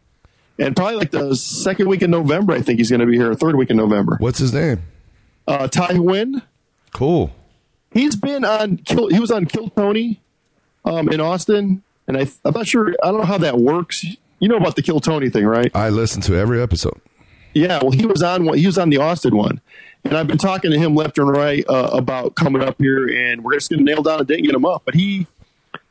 and 0.58 0.76
probably 0.76 0.96
like 0.96 1.12
the 1.12 1.36
second 1.36 1.88
week 1.90 2.02
in 2.02 2.12
November, 2.12 2.54
I 2.54 2.62
think 2.62 2.80
he's 2.80 2.90
going 2.90 3.02
to 3.02 3.06
be 3.06 3.16
here. 3.18 3.32
Or 3.32 3.36
third 3.36 3.56
week 3.56 3.70
in 3.70 3.78
November. 3.78 4.16
What's 4.20 4.40
his 4.40 4.54
name? 4.54 4.84
Uh, 5.48 5.68
Tai 5.68 5.88
Nguyen. 5.90 6.42
Cool. 6.94 7.32
He's 7.92 8.16
been 8.16 8.44
on 8.46 8.78
Kill. 8.78 9.10
He 9.10 9.20
was 9.20 9.32
on 9.32 9.46
Kill 9.46 9.70
Tony 9.70 10.22
um, 10.86 11.10
in 11.10 11.20
Austin, 11.22 11.84
and 12.08 12.18
I, 12.18 12.28
I'm 12.44 12.54
not 12.54 12.68
sure. 12.68 12.96
I 13.04 13.08
don't 13.12 13.20
know 13.20 13.26
how 13.26 13.38
that 13.38 13.58
works. 13.58 14.06
You 14.40 14.48
know 14.50 14.58
about 14.58 14.76
the 14.76 14.82
Kill 14.82 15.00
Tony 15.00 15.30
thing, 15.30 15.46
right? 15.46 15.72
I 15.76 15.90
listen 15.90 16.22
to 16.24 16.36
every 16.36 16.62
episode. 16.62 17.00
Yeah, 17.54 17.80
well, 17.82 17.92
he 17.92 18.06
was 18.06 18.22
on. 18.24 18.54
He 18.58 18.66
was 18.66 18.78
on 18.78 18.90
the 18.90 18.98
Austin 18.98 19.36
one, 19.38 19.62
and 20.06 20.16
I've 20.16 20.28
been 20.28 20.38
talking 20.38 20.72
to 20.72 20.78
him 20.80 20.96
left 20.96 21.18
and 21.18 21.30
right 21.30 21.66
uh, 21.68 21.90
about 21.92 22.36
coming 22.36 22.62
up 22.62 22.78
here, 22.80 23.08
and 23.08 23.44
we're 23.44 23.56
just 23.56 23.70
going 23.70 23.86
to 23.86 23.86
nail 23.86 24.02
down 24.02 24.22
a 24.22 24.24
date 24.24 24.38
and 24.38 24.46
get 24.46 24.56
him 24.56 24.66
up. 24.66 24.84
But 24.86 24.94
he 24.96 25.28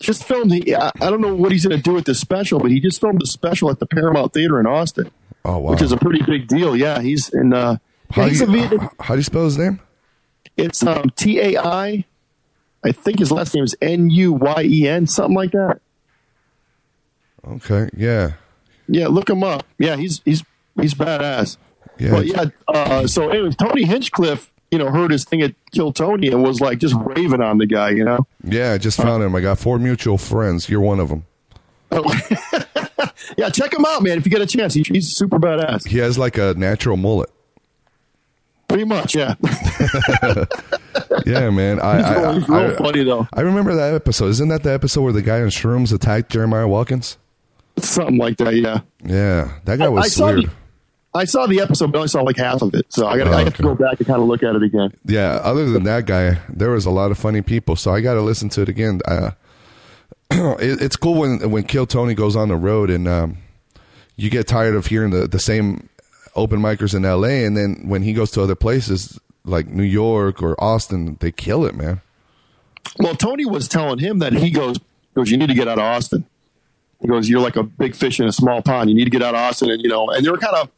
just 0.00 0.24
filmed. 0.24 0.50
The, 0.50 0.76
I, 0.76 0.90
I 1.00 1.10
don't 1.10 1.20
know 1.20 1.34
what 1.34 1.52
he's 1.52 1.66
going 1.66 1.76
to 1.76 1.82
do 1.82 1.92
with 1.92 2.06
this 2.06 2.20
special, 2.20 2.58
but 2.60 2.70
he 2.70 2.80
just 2.80 3.00
filmed 3.00 3.22
a 3.22 3.26
special 3.26 3.70
at 3.70 3.78
the 3.80 3.86
Paramount 3.86 4.32
Theater 4.32 4.58
in 4.58 4.66
Austin, 4.66 5.10
Oh 5.44 5.58
wow. 5.58 5.72
which 5.72 5.82
is 5.82 5.92
a 5.92 5.96
pretty 5.98 6.22
big 6.24 6.46
deal. 6.48 6.74
Yeah, 6.74 7.00
he's 7.00 7.28
in. 7.28 7.52
Uh, 7.52 7.76
how, 8.10 8.24
do 8.24 8.28
he's 8.30 8.40
you, 8.40 8.46
Vietnam- 8.46 8.90
how 9.00 9.14
do 9.14 9.18
you 9.18 9.24
spell 9.24 9.44
his 9.44 9.58
name? 9.58 9.80
It's 10.56 10.82
um, 10.86 11.10
T 11.16 11.40
A 11.40 11.58
I. 11.58 12.04
I 12.84 12.92
think 12.92 13.18
his 13.18 13.32
last 13.32 13.54
name 13.54 13.64
is 13.64 13.74
N 13.80 14.10
U 14.10 14.32
Y 14.34 14.62
E 14.64 14.88
N, 14.88 15.06
something 15.06 15.34
like 15.34 15.52
that. 15.52 15.80
Okay. 17.46 17.88
Yeah. 17.96 18.32
Yeah, 18.86 19.08
look 19.08 19.28
him 19.30 19.42
up. 19.42 19.64
Yeah, 19.78 19.96
he's 19.96 20.20
he's 20.24 20.44
he's 20.78 20.94
badass. 20.94 21.56
Yeah. 21.98 22.10
But 22.10 22.26
yeah, 22.26 22.44
uh, 22.68 23.06
so 23.06 23.28
anyways, 23.28 23.56
Tony 23.56 23.84
Hinchcliffe, 23.84 24.52
you 24.70 24.78
know, 24.78 24.90
heard 24.90 25.10
his 25.10 25.24
thing 25.24 25.42
at 25.42 25.54
Kill 25.72 25.92
Tony 25.92 26.28
and 26.28 26.42
was 26.42 26.60
like 26.60 26.78
just 26.78 26.94
raving 26.98 27.40
on 27.40 27.58
the 27.58 27.66
guy, 27.66 27.90
you 27.90 28.04
know. 28.04 28.26
Yeah. 28.42 28.72
I 28.72 28.78
just 28.78 29.00
found 29.00 29.22
him. 29.22 29.34
I 29.34 29.40
got 29.40 29.58
four 29.58 29.78
mutual 29.78 30.18
friends. 30.18 30.68
You're 30.68 30.80
one 30.80 31.00
of 31.00 31.08
them. 31.08 31.26
yeah, 33.38 33.48
check 33.50 33.72
him 33.72 33.84
out, 33.84 34.02
man. 34.02 34.18
If 34.18 34.24
you 34.24 34.30
get 34.30 34.40
a 34.40 34.46
chance, 34.46 34.74
he, 34.74 34.82
he's 34.82 35.16
super 35.16 35.38
badass. 35.38 35.86
He 35.86 35.98
has 35.98 36.18
like 36.18 36.36
a 36.38 36.54
natural 36.54 36.96
mullet. 36.96 37.30
Pretty 38.66 38.84
much, 38.84 39.14
yeah. 39.14 39.34
Yeah, 41.26 41.50
man. 41.50 41.80
I, 41.80 41.96
he's 41.96 42.04
I, 42.04 42.20
real, 42.20 42.32
he's 42.32 42.48
real 42.48 42.58
I, 42.58 42.76
funny 42.76 43.04
though. 43.04 43.28
I 43.32 43.40
remember 43.40 43.74
that 43.74 43.94
episode. 43.94 44.26
Isn't 44.28 44.48
that 44.48 44.62
the 44.62 44.72
episode 44.72 45.02
where 45.02 45.12
the 45.12 45.22
guy 45.22 45.40
on 45.40 45.48
shrooms 45.48 45.92
attacked 45.92 46.30
Jeremiah 46.30 46.68
Watkins? 46.68 47.18
Something 47.78 48.18
like 48.18 48.36
that, 48.38 48.54
yeah. 48.54 48.80
Yeah, 49.04 49.58
that 49.64 49.78
guy 49.78 49.86
I 49.86 49.88
was 49.88 50.14
saw 50.14 50.32
weird. 50.32 50.50
I 51.14 51.24
saw 51.24 51.46
the 51.46 51.60
episode, 51.60 51.92
but 51.92 51.98
I 51.98 52.00
only 52.00 52.08
saw 52.08 52.22
like 52.22 52.36
half 52.36 52.60
of 52.60 52.74
it, 52.74 52.92
so 52.92 53.06
I 53.06 53.16
got 53.16 53.28
Oh, 53.28 53.32
I 53.32 53.44
have 53.44 53.56
to 53.56 53.62
go 53.62 53.74
back 53.74 53.98
and 53.98 54.06
kind 54.06 54.20
of 54.20 54.26
look 54.26 54.42
at 54.42 54.56
it 54.56 54.62
again. 54.62 54.92
Yeah, 55.04 55.40
other 55.42 55.70
than 55.70 55.84
that 55.84 56.06
guy, 56.06 56.40
there 56.48 56.70
was 56.70 56.86
a 56.86 56.90
lot 56.90 57.12
of 57.12 57.18
funny 57.18 57.40
people. 57.40 57.76
So 57.76 57.92
I 57.92 58.00
got 58.00 58.14
to 58.14 58.20
listen 58.20 58.48
to 58.50 58.62
it 58.62 58.68
again. 58.68 59.00
Uh, 59.06 59.30
it, 60.30 60.82
it's 60.82 60.96
cool 60.96 61.20
when 61.20 61.50
when 61.50 61.62
Kill 61.62 61.86
Tony 61.86 62.14
goes 62.14 62.34
on 62.34 62.48
the 62.48 62.56
road 62.56 62.90
and 62.90 63.06
um, 63.06 63.38
you 64.16 64.28
get 64.28 64.48
tired 64.48 64.74
of 64.74 64.86
hearing 64.86 65.10
the 65.10 65.28
the 65.28 65.38
same 65.38 65.88
open 66.34 66.60
micers 66.60 66.94
in 66.94 67.04
L.A. 67.04 67.44
and 67.44 67.56
then 67.56 67.84
when 67.86 68.02
he 68.02 68.12
goes 68.12 68.32
to 68.32 68.42
other 68.42 68.56
places 68.56 69.20
like 69.44 69.68
New 69.68 69.84
York 69.84 70.42
or 70.42 70.62
Austin, 70.62 71.16
they 71.20 71.30
kill 71.30 71.64
it, 71.64 71.76
man. 71.76 72.00
Well, 72.98 73.14
Tony 73.14 73.44
was 73.44 73.68
telling 73.68 73.98
him 73.98 74.18
that 74.18 74.32
he 74.32 74.50
goes 74.50 74.78
goes 75.14 75.30
you 75.30 75.36
need 75.36 75.48
to 75.48 75.54
get 75.54 75.68
out 75.68 75.78
of 75.78 75.84
Austin. 75.84 76.26
He 77.00 77.08
goes, 77.08 77.28
you're 77.28 77.40
like 77.40 77.56
a 77.56 77.62
big 77.62 77.94
fish 77.94 78.18
in 78.18 78.26
a 78.26 78.32
small 78.32 78.62
pond. 78.62 78.88
You 78.88 78.96
need 78.96 79.04
to 79.04 79.10
get 79.10 79.22
out 79.22 79.34
of 79.34 79.40
Austin, 79.40 79.70
and 79.70 79.82
you 79.82 79.88
know, 79.88 80.08
and 80.08 80.24
they 80.24 80.30
were 80.30 80.38
kind 80.38 80.56
of 80.56 80.70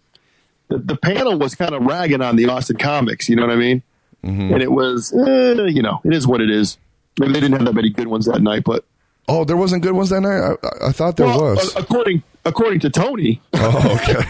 the, 0.69 0.79
the 0.79 0.97
panel 0.97 1.39
was 1.39 1.55
kind 1.55 1.75
of 1.75 1.83
ragging 1.83 2.23
on 2.23 2.37
the 2.37 2.49
Austin 2.49 2.77
comics. 2.77 3.29
You 3.29 3.37
know 3.37 3.43
what 3.47 3.53
I 3.53 3.57
mean? 3.57 3.83
Mm-hmm. 4.25 4.55
And 4.55 4.63
it 4.63 4.73
was, 4.73 5.13
eh, 5.13 5.67
you 5.67 5.83
know, 5.83 6.01
it 6.05 6.13
is 6.13 6.27
what 6.27 6.41
it 6.41 6.51
is. 6.51 6.79
Maybe 7.19 7.35
they 7.35 7.41
didn't 7.41 7.57
have 7.59 7.65
that 7.67 7.75
many 7.75 7.91
good 7.91 8.09
ones 8.09 8.27
that 8.27 8.43
night, 8.43 8.65
but 8.65 8.85
Oh, 9.29 9.45
there 9.45 9.57
wasn't 9.57 9.83
good 9.83 9.93
ones 9.95 10.11
that 10.11 10.21
night. 10.21 10.57
I, 10.63 10.89
I- 10.89 10.93
thought 10.93 11.17
there 11.17 11.27
well, 11.27 11.55
was. 11.57 11.75
according 11.77 12.23
according 12.45 12.79
to 12.81 12.91
Tony, 12.91 13.41
oh, 13.55 13.99
okay. 14.01 14.23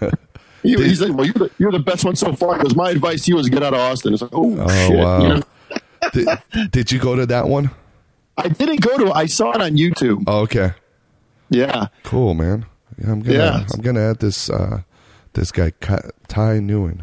he, 0.62 0.74
he 0.76 0.94
said, 0.94 1.10
"Well, 1.10 1.26
you're 1.26 1.34
the, 1.34 1.50
you're 1.58 1.72
the 1.72 1.78
best 1.78 2.04
one 2.04 2.16
so 2.16 2.32
far." 2.32 2.56
Because 2.56 2.74
my 2.74 2.90
advice 2.90 3.24
to 3.26 3.32
you 3.32 3.38
is 3.38 3.48
get 3.50 3.62
out 3.62 3.74
of 3.74 3.80
Austin. 3.80 4.14
It's 4.14 4.22
like, 4.22 4.30
oh, 4.34 4.56
Oh, 4.58 4.68
shit. 4.88 4.96
wow. 4.98 5.22
You 5.22 5.28
know? 5.28 5.42
did, 6.12 6.28
did 6.70 6.92
you 6.92 6.98
go 6.98 7.16
to 7.16 7.26
that 7.26 7.48
one? 7.48 7.70
I 8.38 8.48
didn't 8.48 8.80
go 8.80 8.96
to. 8.98 9.06
it. 9.08 9.12
I 9.14 9.26
saw 9.26 9.50
it 9.52 9.60
on 9.62 9.72
YouTube. 9.76 10.24
Oh, 10.26 10.40
okay. 10.40 10.72
Yeah, 11.50 11.86
Cool, 12.02 12.32
man. 12.34 12.66
Yeah, 12.98 13.12
I'm 13.12 13.20
gonna 13.22 13.38
Yeah. 13.38 13.66
I'm 13.74 13.80
gonna 13.80 14.00
add 14.10 14.18
this 14.20 14.48
uh 14.50 14.82
this 15.34 15.52
guy 15.52 15.70
Tai 15.80 16.58
Nguyen. 16.60 17.00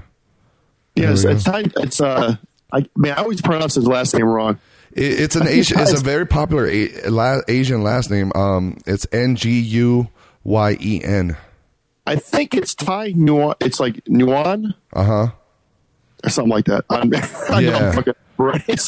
yes, 0.95 1.23
it's 1.23 1.43
time. 1.43 1.71
It's 1.77 2.01
uh, 2.01 2.35
I 2.71 2.85
man, 2.95 3.13
I 3.13 3.21
always 3.21 3.41
pronounce 3.41 3.75
his 3.75 3.85
last 3.87 4.13
name 4.15 4.25
wrong. 4.25 4.59
It, 4.91 5.19
it's 5.19 5.35
an 5.35 5.47
Asian. 5.47 5.79
It's 5.79 5.93
a 5.93 6.03
very 6.03 6.25
popular 6.25 6.67
a, 6.67 7.09
la, 7.09 7.39
Asian 7.47 7.83
last 7.83 8.09
name. 8.09 8.31
Um, 8.35 8.77
it's 8.85 9.05
N 9.11 9.35
G 9.35 9.59
U 9.59 10.07
Y 10.43 10.77
E 10.79 11.01
N. 11.03 11.37
I 12.07 12.15
think 12.17 12.53
it's 12.53 12.73
Thai 12.75 13.13
Nuan. 13.15 13.55
It's 13.61 13.79
like 13.79 14.01
Nuan 14.09 14.73
Uh 14.91 15.03
huh. 15.03 15.27
or 16.23 16.29
something 16.29 16.51
like 16.51 16.65
that. 16.65 16.85
I'm, 16.89 17.13
I 17.55 17.59
Yeah. 17.61 17.77
I'm 17.77 17.93
fucking 17.93 18.13
right. 18.37 18.79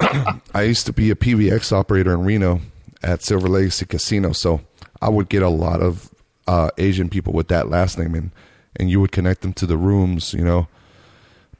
I 0.54 0.62
used 0.62 0.86
to 0.86 0.92
be 0.92 1.10
a 1.10 1.14
PBX 1.16 1.72
operator 1.72 2.12
in 2.12 2.22
Reno 2.24 2.60
at 3.02 3.22
Silver 3.22 3.48
Legacy 3.48 3.86
Casino, 3.86 4.32
so 4.32 4.60
I 5.02 5.08
would 5.08 5.28
get 5.28 5.42
a 5.42 5.48
lot 5.48 5.80
of 5.80 6.10
uh, 6.46 6.70
Asian 6.78 7.08
people 7.08 7.32
with 7.32 7.48
that 7.48 7.68
last 7.68 7.98
name, 7.98 8.14
and 8.14 8.30
and 8.76 8.90
you 8.90 9.00
would 9.00 9.12
connect 9.12 9.42
them 9.42 9.52
to 9.54 9.66
the 9.66 9.76
rooms. 9.76 10.34
You 10.34 10.44
know, 10.44 10.68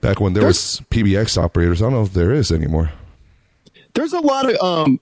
back 0.01 0.20
when 0.20 0.35
there 0.35 0.47
was 0.47 0.83
PBX 0.90 1.42
operators. 1.42 1.81
I 1.81 1.87
don't 1.87 1.94
know 1.94 2.03
if 2.03 2.12
there 2.12 2.33
is 2.33 2.53
anymore. 2.53 2.92
there's 3.94 4.12
a 4.12 4.20
lot 4.20 4.51
of 4.51 4.61
um, 4.61 5.01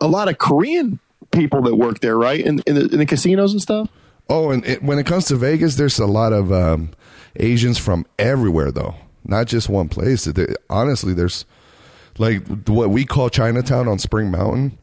a 0.00 0.06
lot 0.06 0.28
of 0.28 0.38
Korean 0.38 0.98
people 1.32 1.62
that 1.62 1.76
work 1.76 2.00
there, 2.00 2.16
right? 2.16 2.40
In 2.40 2.60
in 2.66 2.74
the, 2.74 2.82
in 2.82 2.98
the 2.98 3.06
casinos 3.06 3.52
and 3.52 3.60
stuff. 3.60 3.88
Oh, 4.28 4.50
and 4.50 4.64
it, 4.64 4.82
when 4.82 4.98
it 4.98 5.06
comes 5.06 5.24
to 5.26 5.36
Vegas, 5.36 5.74
there's 5.74 5.98
a 5.98 6.06
lot 6.06 6.32
of 6.32 6.52
um, 6.52 6.90
Asians 7.36 7.78
from 7.78 8.06
everywhere, 8.16 8.70
though, 8.70 8.94
not 9.24 9.48
just 9.48 9.68
one 9.68 9.88
place. 9.88 10.28
Honestly, 10.68 11.12
there's 11.12 11.44
like 12.16 12.46
what 12.68 12.90
we 12.90 13.04
call 13.04 13.28
Chinatown 13.28 13.88
on 13.88 13.98
Spring 13.98 14.30
Mountain. 14.30 14.78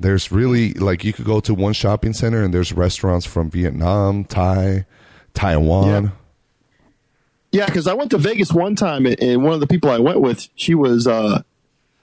There's 0.00 0.30
really 0.30 0.74
like 0.74 1.04
you 1.04 1.12
could 1.12 1.24
go 1.24 1.40
to 1.40 1.54
one 1.54 1.72
shopping 1.72 2.12
center 2.12 2.42
and 2.42 2.54
there's 2.54 2.72
restaurants 2.72 3.26
from 3.26 3.50
Vietnam, 3.50 4.24
Thai, 4.24 4.86
Taiwan. 5.34 6.04
Yeah. 6.04 6.10
Yeah, 7.50 7.66
because 7.66 7.86
I 7.86 7.94
went 7.94 8.10
to 8.10 8.18
Vegas 8.18 8.52
one 8.52 8.74
time, 8.74 9.06
and 9.06 9.42
one 9.42 9.54
of 9.54 9.60
the 9.60 9.66
people 9.66 9.90
I 9.90 9.98
went 9.98 10.20
with, 10.20 10.48
she 10.54 10.74
was 10.74 11.06
uh, 11.06 11.42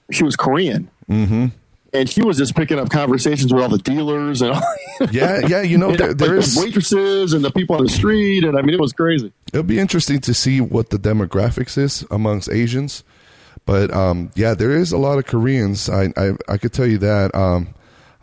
she 0.10 0.24
was 0.24 0.36
Korean, 0.36 0.90
mm-hmm. 1.08 1.48
and 1.94 2.10
she 2.10 2.24
was 2.24 2.38
just 2.38 2.56
picking 2.56 2.80
up 2.80 2.90
conversations 2.90 3.54
with 3.54 3.62
all 3.62 3.70
the 3.70 3.78
dealers 3.78 4.42
and 4.42 4.54
all, 4.54 4.62
Yeah, 5.12 5.46
yeah, 5.48 5.62
you 5.62 5.78
know 5.78 5.96
there, 5.96 6.10
like, 6.10 6.18
there 6.18 6.30
the 6.30 6.38
is. 6.38 6.58
waitresses 6.58 7.34
and 7.34 7.46
the 7.46 7.52
people 7.52 7.76
on 7.76 7.84
the 7.84 7.92
street, 7.92 8.44
and 8.44 8.58
I 8.58 8.64
mean 8.64 8.74
it 8.74 8.80
was 8.80 8.92
crazy. 8.92 9.32
It'll 9.54 9.62
be 9.62 9.78
interesting 9.78 10.20
to 10.22 10.34
see 10.34 10.62
what 10.62 10.90
the 10.90 10.98
demographics 10.98 11.78
is 11.78 12.04
amongst 12.10 12.50
Asians, 12.50 13.04
but 13.68 13.94
um, 13.94 14.32
yeah, 14.34 14.56
there 14.56 14.72
is 14.72 14.92
a 14.92 14.98
lot 14.98 15.20
of 15.20 15.28
Koreans. 15.28 15.90
I 15.90 16.12
I, 16.18 16.32
I 16.50 16.58
could 16.58 16.74
tell 16.74 16.88
you 16.88 16.98
that. 16.98 17.36
Um, 17.36 17.75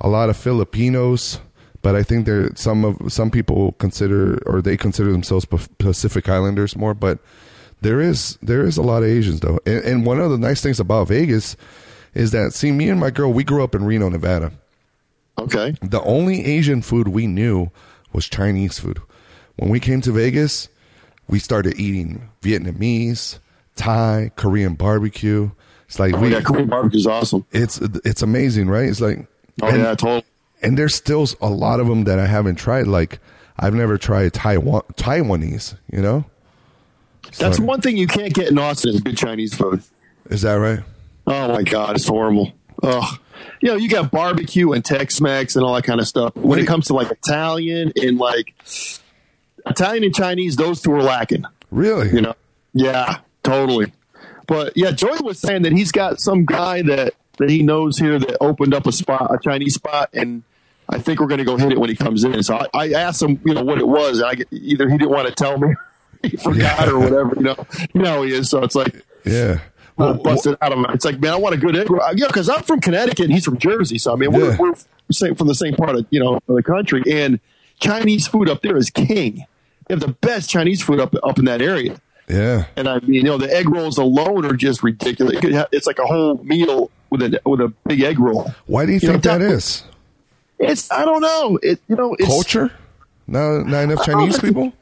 a 0.02 0.08
lot 0.08 0.28
of 0.28 0.36
Filipinos, 0.36 1.40
but 1.80 1.94
I 1.94 2.02
think 2.02 2.26
there 2.26 2.50
some 2.54 2.84
of 2.84 3.12
some 3.12 3.30
people 3.30 3.72
consider 3.78 4.42
or 4.46 4.60
they 4.60 4.76
consider 4.76 5.12
themselves 5.12 5.46
Pacific 5.78 6.28
Islanders 6.28 6.76
more. 6.76 6.92
But 6.92 7.20
there 7.80 8.00
is 8.00 8.36
there 8.42 8.66
is 8.66 8.76
a 8.76 8.82
lot 8.82 9.02
of 9.02 9.08
Asians 9.08 9.40
though, 9.40 9.58
and, 9.64 9.82
and 9.84 10.06
one 10.06 10.20
of 10.20 10.30
the 10.30 10.38
nice 10.38 10.60
things 10.60 10.78
about 10.78 11.08
Vegas 11.08 11.56
is 12.14 12.32
that 12.32 12.52
see 12.52 12.72
me 12.72 12.90
and 12.90 13.00
my 13.00 13.10
girl 13.10 13.32
we 13.32 13.44
grew 13.44 13.64
up 13.64 13.74
in 13.74 13.84
Reno, 13.84 14.10
Nevada. 14.10 14.52
Okay, 15.38 15.74
The 15.80 16.02
only 16.02 16.44
Asian 16.44 16.82
food 16.82 17.08
we 17.08 17.26
knew 17.26 17.70
was 18.12 18.28
Chinese 18.28 18.78
food. 18.78 19.00
When 19.56 19.70
we 19.70 19.80
came 19.80 20.02
to 20.02 20.12
Vegas, 20.12 20.68
we 21.26 21.38
started 21.38 21.80
eating 21.80 22.28
Vietnamese, 22.42 23.38
Thai, 23.74 24.30
Korean 24.36 24.74
barbecue. 24.74 25.50
It's 25.86 25.98
like 25.98 26.12
oh, 26.14 26.20
we, 26.20 26.32
yeah, 26.32 26.42
Korean 26.42 26.68
barbecue 26.68 26.98
is 26.98 27.06
awesome. 27.06 27.46
it's 27.50 27.78
it's 27.78 28.20
amazing, 28.20 28.68
right? 28.68 28.88
It's 28.88 29.00
like, 29.00 29.26
Oh 29.60 29.68
and, 29.68 29.78
yeah, 29.78 29.94
totally. 29.94 30.24
and 30.62 30.78
there's 30.78 30.94
still 30.94 31.26
a 31.40 31.48
lot 31.50 31.80
of 31.80 31.86
them 31.86 32.04
that 32.04 32.18
I 32.18 32.26
haven't 32.26 32.56
tried. 32.56 32.86
Like 32.86 33.18
I've 33.58 33.74
never 33.74 33.98
tried 33.98 34.32
Taiwan 34.32 34.82
Taiwanese. 34.94 35.76
You 35.92 36.00
know, 36.00 36.24
That's 37.38 37.58
So- 37.58 37.64
one 37.64 37.80
thing 37.80 37.96
you 37.96 38.06
can't 38.06 38.32
get 38.32 38.48
in 38.48 38.58
Austin 38.58 38.94
is 38.94 39.00
good 39.00 39.16
Chinese 39.16 39.54
food. 39.54 39.82
is 40.30 40.42
that 40.42 40.54
right? 40.54 40.80
Oh 41.26 41.48
my 41.52 41.62
god, 41.62 41.96
it's 41.96 42.06
horrible. 42.08 42.52
Ugh. 42.82 43.18
You 43.60 43.68
know, 43.68 43.76
you 43.76 43.88
got 43.88 44.10
barbecue 44.10 44.72
and 44.72 44.84
Tex-Mex 44.84 45.54
and 45.56 45.64
all 45.64 45.74
that 45.74 45.84
kind 45.84 46.00
of 46.00 46.08
stuff. 46.08 46.34
When 46.34 46.58
do 46.58 46.64
it 46.64 46.66
comes 46.66 46.86
to 46.86 46.94
like 46.94 47.10
Italian 47.10 47.92
and 47.96 48.18
like 48.18 48.54
Italian 49.66 50.04
and 50.04 50.14
Chinese, 50.14 50.56
those 50.56 50.80
two 50.80 50.92
are 50.92 51.02
lacking. 51.02 51.44
Really? 51.70 52.10
You 52.10 52.22
know? 52.22 52.34
Yeah, 52.74 53.18
totally. 53.44 53.92
But 54.48 54.76
yeah, 54.76 54.90
Joey 54.90 55.18
was 55.22 55.38
saying 55.38 55.62
that 55.62 55.72
he's 55.72 55.92
got 55.92 56.20
some 56.20 56.44
guy 56.44 56.82
that 56.82 57.14
that 57.38 57.50
he 57.50 57.62
knows 57.62 57.98
here 57.98 58.18
that 58.18 58.36
opened 58.40 58.74
up 58.74 58.86
a 58.86 58.92
spot, 58.92 59.30
a 59.34 59.38
Chinese 59.42 59.74
spot, 59.74 60.10
and 60.12 60.42
I 60.88 60.98
think 60.98 61.20
we're 61.20 61.26
going 61.26 61.38
to 61.38 61.44
go 61.44 61.56
hit 61.56 61.72
it 61.72 61.78
when 61.80 61.88
he 61.88 61.96
comes 61.96 62.24
in. 62.24 62.42
So 62.42 62.56
I, 62.56 62.66
I 62.74 62.92
asked 62.92 63.22
him, 63.22 63.40
you 63.44 63.54
know, 63.54 63.62
what 63.62 63.78
it 63.78 63.86
was. 63.88 64.18
And 64.18 64.28
I 64.28 64.34
get, 64.34 64.48
either 64.52 64.88
he 64.88 64.98
didn't 64.98 65.10
want 65.10 65.28
to 65.28 65.34
tell 65.34 65.58
me, 65.58 65.74
he 66.22 66.36
forgot, 66.36 66.88
or 66.88 66.98
whatever. 66.98 67.34
You 67.36 67.42
know, 67.42 67.66
you 67.94 68.02
know 68.02 68.22
he 68.22 68.32
is. 68.34 68.50
So 68.50 68.62
it's 68.62 68.74
like 68.74 69.04
Yeah. 69.24 69.60
Well, 69.96 70.14
busted 70.14 70.56
out 70.62 70.72
of 70.72 70.78
him. 70.78 70.86
It's 70.90 71.04
like, 71.04 71.20
man, 71.20 71.32
I 71.34 71.36
want 71.36 71.54
a 71.54 71.58
good 71.58 71.76
egg 71.76 71.90
roll. 71.90 72.00
Yeah, 72.14 72.26
because 72.26 72.48
I'm 72.48 72.62
from 72.62 72.80
Connecticut 72.80 73.26
and 73.26 73.32
he's 73.32 73.44
from 73.44 73.58
Jersey. 73.58 73.98
So, 73.98 74.12
I 74.12 74.16
mean, 74.16 74.32
we're, 74.32 74.50
Yeah. 74.52 74.56
we're 74.58 74.72
same, 75.12 75.34
from 75.34 75.48
the 75.48 75.54
same 75.54 75.74
part 75.74 75.96
of, 75.96 76.06
you 76.10 76.18
know, 76.18 76.36
of 76.36 76.42
the 76.56 76.62
country. 76.62 77.02
And 77.06 77.40
Chinese 77.78 78.26
food 78.26 78.48
up 78.48 78.62
there 78.62 78.76
is 78.76 78.88
king. 78.88 79.44
They 79.86 79.94
have 79.94 80.00
the 80.00 80.08
best 80.08 80.48
Chinese 80.48 80.82
food 80.82 80.98
up, 80.98 81.14
up 81.22 81.38
in 81.38 81.44
that 81.44 81.60
area. 81.60 82.00
Yeah. 82.28 82.66
And 82.76 82.88
I 82.88 82.98
mean, 83.00 83.12
you 83.14 83.22
know, 83.22 83.38
the 83.38 83.52
egg 83.54 83.68
rolls 83.68 83.98
alone 83.98 84.44
are 84.46 84.54
just 84.54 84.82
ridiculous. 84.82 85.35
It 85.35 85.40
could 85.40 85.52
have- 85.52 85.68
It's 85.72 85.87
like 85.87 85.98
a 85.98 86.06
whole 86.06 86.37
meal 86.44 86.90
with 87.11 87.22
a, 87.22 87.40
with 87.44 87.61
a 87.61 87.68
big 87.87 88.00
egg 88.02 88.18
roll. 88.18 88.50
Why 88.66 88.87
do 88.87 88.92
you 88.92 88.98
You 89.02 89.08
know, 89.08 89.12
think 89.14 89.24
that 89.24 89.38
that- 89.38 89.50
is? 89.52 89.85
It's, 90.58 90.90
I 90.92 91.04
don't 91.04 91.20
know. 91.22 91.58
It, 91.62 91.80
you 91.88 91.96
know, 91.96 92.14
it's, 92.18 92.28
Culture? 92.28 92.70
Not 93.26 93.66
not 93.66 93.82
enough 93.85 94.04
Chinese 94.04 94.38
think- 94.38 94.54
people. 94.54 94.72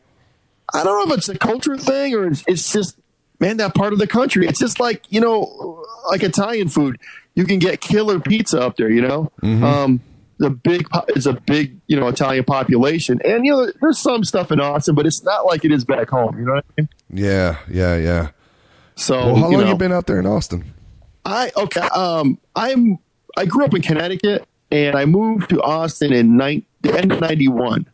I 0.72 0.84
don't 0.84 1.08
know 1.08 1.12
if 1.12 1.18
it's 1.18 1.28
a 1.28 1.36
culture 1.36 1.76
thing 1.76 2.14
or 2.14 2.26
it's, 2.28 2.44
it's 2.46 2.72
just 2.72 2.96
man 3.40 3.56
that 3.56 3.74
part 3.74 3.92
of 3.92 3.98
the 3.98 4.06
country. 4.06 4.46
It's 4.46 4.60
just 4.60 4.78
like 4.78 5.02
you 5.10 5.20
know, 5.20 5.84
like 6.10 6.22
Italian 6.22 6.68
food. 6.68 6.98
You 7.34 7.44
can 7.44 7.58
get 7.58 7.80
killer 7.80 8.20
pizza 8.20 8.60
up 8.60 8.76
there. 8.76 8.88
You 8.90 9.02
know, 9.02 9.32
um, 9.42 10.00
the 10.40 10.48
big 10.48 10.88
it's 11.08 11.26
a 11.26 11.34
big 11.34 11.78
you 11.86 12.00
know 12.00 12.08
Italian 12.08 12.44
population, 12.44 13.20
and 13.24 13.44
you 13.44 13.52
know 13.52 13.70
there's 13.80 13.98
some 13.98 14.24
stuff 14.24 14.50
in 14.50 14.58
Austin, 14.58 14.94
but 14.94 15.06
it's 15.06 15.22
not 15.22 15.44
like 15.44 15.66
it 15.66 15.70
is 15.70 15.84
back 15.84 16.08
home. 16.08 16.36
You 16.38 16.46
know 16.46 16.54
what 16.54 16.64
I 16.66 16.80
mean? 16.80 16.88
Yeah, 17.12 17.58
yeah, 17.70 17.96
yeah. 17.96 18.30
So 18.96 19.16
Well, 19.18 19.36
how 19.36 19.48
long 19.50 19.60
know, 19.60 19.68
you 19.68 19.76
been 19.76 19.92
out 19.92 20.06
there 20.06 20.18
in 20.18 20.26
Austin? 20.26 20.72
I 21.26 21.52
okay. 21.54 21.82
Um, 21.82 22.38
I'm 22.56 22.98
I 23.36 23.44
grew 23.44 23.66
up 23.66 23.74
in 23.74 23.82
Connecticut 23.82 24.48
and 24.70 24.96
I 24.96 25.04
moved 25.04 25.50
to 25.50 25.62
Austin 25.62 26.12
in 26.12 26.38
nine, 26.38 26.64
the 26.80 26.98
end 26.98 27.12
of 27.12 27.20
'91. 27.20 27.86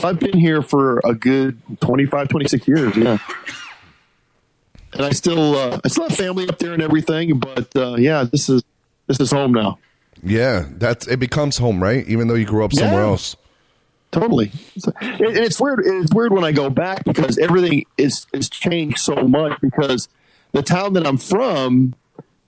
So 0.00 0.08
I've 0.08 0.20
been 0.20 0.38
here 0.38 0.62
for 0.62 1.00
a 1.04 1.14
good 1.14 1.60
25, 1.80 2.28
26 2.28 2.68
years. 2.68 2.96
Yeah, 2.96 3.18
and 4.92 5.02
I 5.02 5.10
still 5.10 5.56
uh, 5.56 5.80
I 5.84 5.88
still 5.88 6.08
have 6.08 6.16
family 6.16 6.48
up 6.48 6.60
there 6.60 6.74
and 6.74 6.82
everything. 6.82 7.40
But 7.40 7.74
uh, 7.74 7.96
yeah, 7.96 8.22
this 8.22 8.48
is 8.48 8.62
this 9.08 9.18
is 9.18 9.32
home 9.32 9.50
now. 9.50 9.80
Yeah, 10.22 10.66
that's 10.70 11.06
it 11.06 11.18
becomes 11.18 11.58
home, 11.58 11.82
right? 11.82 12.06
Even 12.08 12.28
though 12.28 12.34
you 12.34 12.44
grew 12.46 12.64
up 12.64 12.72
somewhere 12.72 13.02
Yeah. 13.02 13.08
else. 13.08 13.36
Totally, 14.10 14.50
and 15.02 15.20
it's 15.20 15.60
weird. 15.60 15.82
It's 15.84 16.14
weird 16.14 16.32
when 16.32 16.42
I 16.42 16.50
go 16.52 16.70
back 16.70 17.04
because 17.04 17.36
everything 17.36 17.84
is 17.98 18.26
is 18.32 18.48
changed 18.48 18.98
so 18.98 19.14
much. 19.28 19.60
Because 19.60 20.08
the 20.52 20.62
town 20.62 20.94
that 20.94 21.06
I'm 21.06 21.18
from 21.18 21.94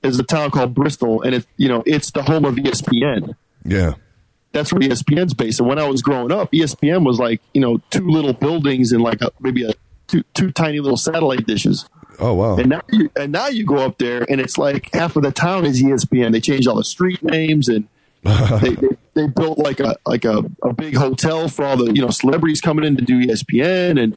is 0.03 0.19
a 0.19 0.23
town 0.23 0.51
called 0.53 0.75
Bristol, 0.75 1.21
and 1.21 1.35
it's 1.35 1.47
you 1.59 1.69
know 1.69 1.83
it's 1.85 2.13
the 2.13 2.23
home 2.23 2.47
of 2.47 2.55
ESPN. 2.55 3.35
Yeah. 3.67 3.93
that's 4.53 4.73
where 4.73 4.81
ESPN's 4.81 5.35
based. 5.35 5.61
And 5.61 5.69
when 5.69 5.79
I 5.79 5.87
was 5.87 6.01
growing 6.01 6.33
up, 6.33 6.51
ESPN 6.51 7.05
was 7.05 7.19
like 7.19 7.43
you 7.53 7.61
know 7.61 7.83
two 7.91 8.09
little 8.09 8.33
buildings 8.33 8.91
and 8.93 9.03
like 9.03 9.21
a, 9.21 9.31
maybe 9.39 9.63
a 9.69 9.73
two 10.09 10.23
two 10.33 10.51
tiny 10.53 10.81
little 10.81 10.97
satellite 10.97 11.47
dishes. 11.47 11.85
Oh 12.21 12.35
wow. 12.35 12.57
And 12.57 12.69
now 12.69 12.83
you 12.91 13.11
and 13.17 13.33
now 13.33 13.49
you 13.49 13.65
go 13.65 13.77
up 13.77 13.99
there 13.99 14.25
and 14.31 14.41
it's 14.41 14.59
like 14.59 14.93
half 14.95 15.17
of 15.17 15.23
the 15.23 15.33
town 15.33 15.65
is 15.65 15.83
ESPN. 15.83 16.33
They 16.33 16.41
changed 16.41 16.69
all 16.69 16.77
the 16.77 16.85
street 16.85 17.23
names 17.23 17.69
and 17.69 17.89
they, 18.23 18.75
they 18.75 18.89
they 19.15 19.27
built 19.27 19.59
like 19.59 19.81
a 19.81 19.97
like 20.07 20.25
a, 20.25 20.45
a 20.63 20.73
big 20.73 20.97
hotel 20.97 21.49
for 21.49 21.65
all 21.65 21.77
the 21.77 21.93
you 21.93 22.03
know 22.03 22.11
celebrities 22.11 22.61
coming 22.61 22.85
in 22.85 22.97
to 22.97 23.05
do 23.05 23.27
ESPN 23.27 24.03
and 24.03 24.17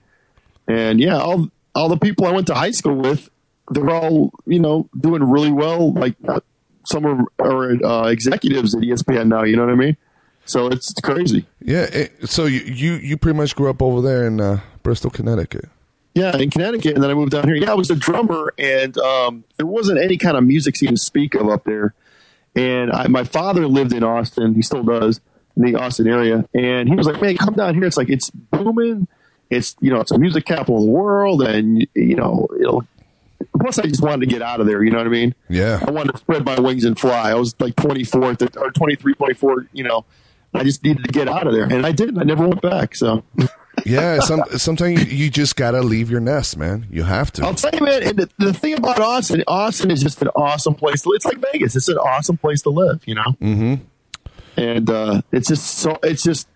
and 0.68 1.00
yeah 1.00 1.18
all 1.18 1.50
all 1.74 1.90
the 1.90 1.98
people 1.98 2.26
I 2.26 2.32
went 2.32 2.48
to 2.48 2.56
high 2.56 2.72
school 2.72 2.96
with 2.96 3.30
they're 3.70 3.90
all 3.90 4.32
you 4.46 4.60
know 4.60 4.90
doing 5.00 5.24
really 5.24 5.52
well 5.52 5.94
like 5.94 6.16
uh, 6.28 6.42
some 6.86 7.06
are, 7.06 7.26
are 7.40 7.86
uh, 7.86 8.08
executives 8.08 8.76
at 8.76 8.82
ESPN 8.82 9.28
now 9.28 9.44
you 9.44 9.56
know 9.56 9.66
what 9.66 9.72
I 9.72 9.76
mean 9.76 9.98
so 10.46 10.68
it's 10.68 10.94
crazy 11.02 11.46
yeah. 11.66 11.84
It, 11.84 12.30
so 12.30 12.46
you, 12.46 12.60
you 12.62 12.94
you 12.96 13.18
pretty 13.18 13.38
much 13.38 13.56
grew 13.56 13.70
up 13.70 13.82
over 13.82 14.02
there 14.02 14.28
in 14.28 14.42
uh, 14.42 14.60
Bristol, 14.84 15.10
Connecticut. 15.10 15.70
Yeah, 16.14 16.38
in 16.38 16.52
Connecticut, 16.52 16.94
and 16.94 17.04
then 17.04 17.10
I 17.10 17.16
moved 17.16 17.32
down 17.32 17.46
here. 17.46 17.56
Yeah, 17.56 17.72
I 17.72 17.74
was 17.74 17.90
a 17.90 17.96
drummer, 17.96 18.54
and 18.58 18.96
um, 19.00 19.44
there 19.58 19.66
wasn't 19.66 20.00
any 20.00 20.18
kind 20.18 20.38
of 20.38 20.44
music 20.44 20.76
scene 20.76 20.92
to 20.92 20.98
speak 20.98 21.34
of 21.34 21.50
up 21.50 21.64
there. 21.64 21.96
And 22.56 22.92
I, 22.92 23.08
my 23.08 23.24
father 23.24 23.68
lived 23.68 23.94
in 23.94 24.04
Austin; 24.04 24.54
he 24.54 24.62
still 24.62 24.84
does 24.84 25.22
in 25.58 25.64
the 25.64 25.76
Austin 25.76 26.08
area. 26.08 26.48
And 26.54 26.88
he 26.88 26.96
was 26.96 27.08
like, 27.08 27.20
"Man, 27.20 27.36
come 27.38 27.56
down 27.56 27.74
here. 27.74 27.86
It's 27.86 27.98
like 27.98 28.10
it's 28.10 28.30
booming. 28.30 29.08
It's 29.50 29.76
you 29.82 29.92
know, 29.92 30.02
it's 30.02 30.12
a 30.12 30.20
music 30.20 30.46
capital 30.46 30.78
of 30.78 30.84
the 30.84 30.92
world, 30.92 31.42
and 31.42 31.86
you 31.96 32.16
know, 32.16 32.48
it'll." 32.60 32.86
Plus, 33.60 33.80
I 33.80 33.84
just 33.84 34.02
wanted 34.02 34.22
to 34.22 34.26
get 34.28 34.42
out 34.42 34.62
of 34.62 34.68
there. 34.68 34.84
You 34.84 34.92
know 34.92 35.00
what 35.00 35.08
I 35.08 35.12
mean? 35.12 35.36
Yeah. 35.50 35.80
I 35.86 35.92
wanted 35.92 36.14
to 36.14 36.18
spread 36.18 36.46
my 36.46 36.60
wings 36.60 36.86
and 36.86 36.98
fly. 37.00 37.32
I 37.32 37.36
was 37.36 37.56
like 37.60 37.76
24 37.76 38.36
or 38.58 38.72
23, 38.72 39.14
24. 39.14 39.68
You 39.74 39.84
know, 39.84 40.06
I 40.54 40.64
just 40.64 40.84
needed 40.84 41.04
to 41.04 41.12
get 41.12 41.28
out 41.28 41.48
of 41.48 41.54
there, 41.54 41.66
and 41.66 41.86
I 41.86 41.92
did. 41.92 42.20
I 42.20 42.24
never 42.24 42.48
went 42.48 42.62
back. 42.62 42.94
So. 42.96 43.24
Yeah. 43.86 44.20
Some 44.20 44.44
sometimes 44.58 45.12
you, 45.12 45.30
just 45.30 45.56
gotta 45.56 45.82
leave 45.82 46.10
your 46.10 46.20
nest, 46.20 46.58
man. 46.58 46.88
You 46.90 47.04
have 47.04 47.32
to. 47.34 47.46
I'll 47.46 47.56
tell 47.56 47.72
you, 47.74 47.86
man. 47.86 48.04
And 48.04 48.18
the, 48.18 48.30
the 48.38 48.54
thing 48.54 48.76
about 48.76 49.00
Austin, 49.00 49.44
Austin 49.48 49.92
is 49.92 50.02
just 50.02 50.22
an 50.22 50.30
awesome 50.36 50.76
place. 50.76 51.02
To, 51.04 51.12
it's 51.12 51.26
like 51.26 51.38
Vegas. 51.52 51.76
It's 51.76 51.88
an 51.88 51.98
awesome 51.98 52.38
place 52.38 52.62
to 52.64 52.70
live. 52.70 53.02
You 53.06 53.16
know. 53.16 53.36
Mm-hmm. 53.42 53.74
And 54.58 54.90
uh, 54.90 55.22
it's 55.32 55.48
just 55.48 55.66
so. 55.80 55.98
It's 56.04 56.24
just 56.24 56.48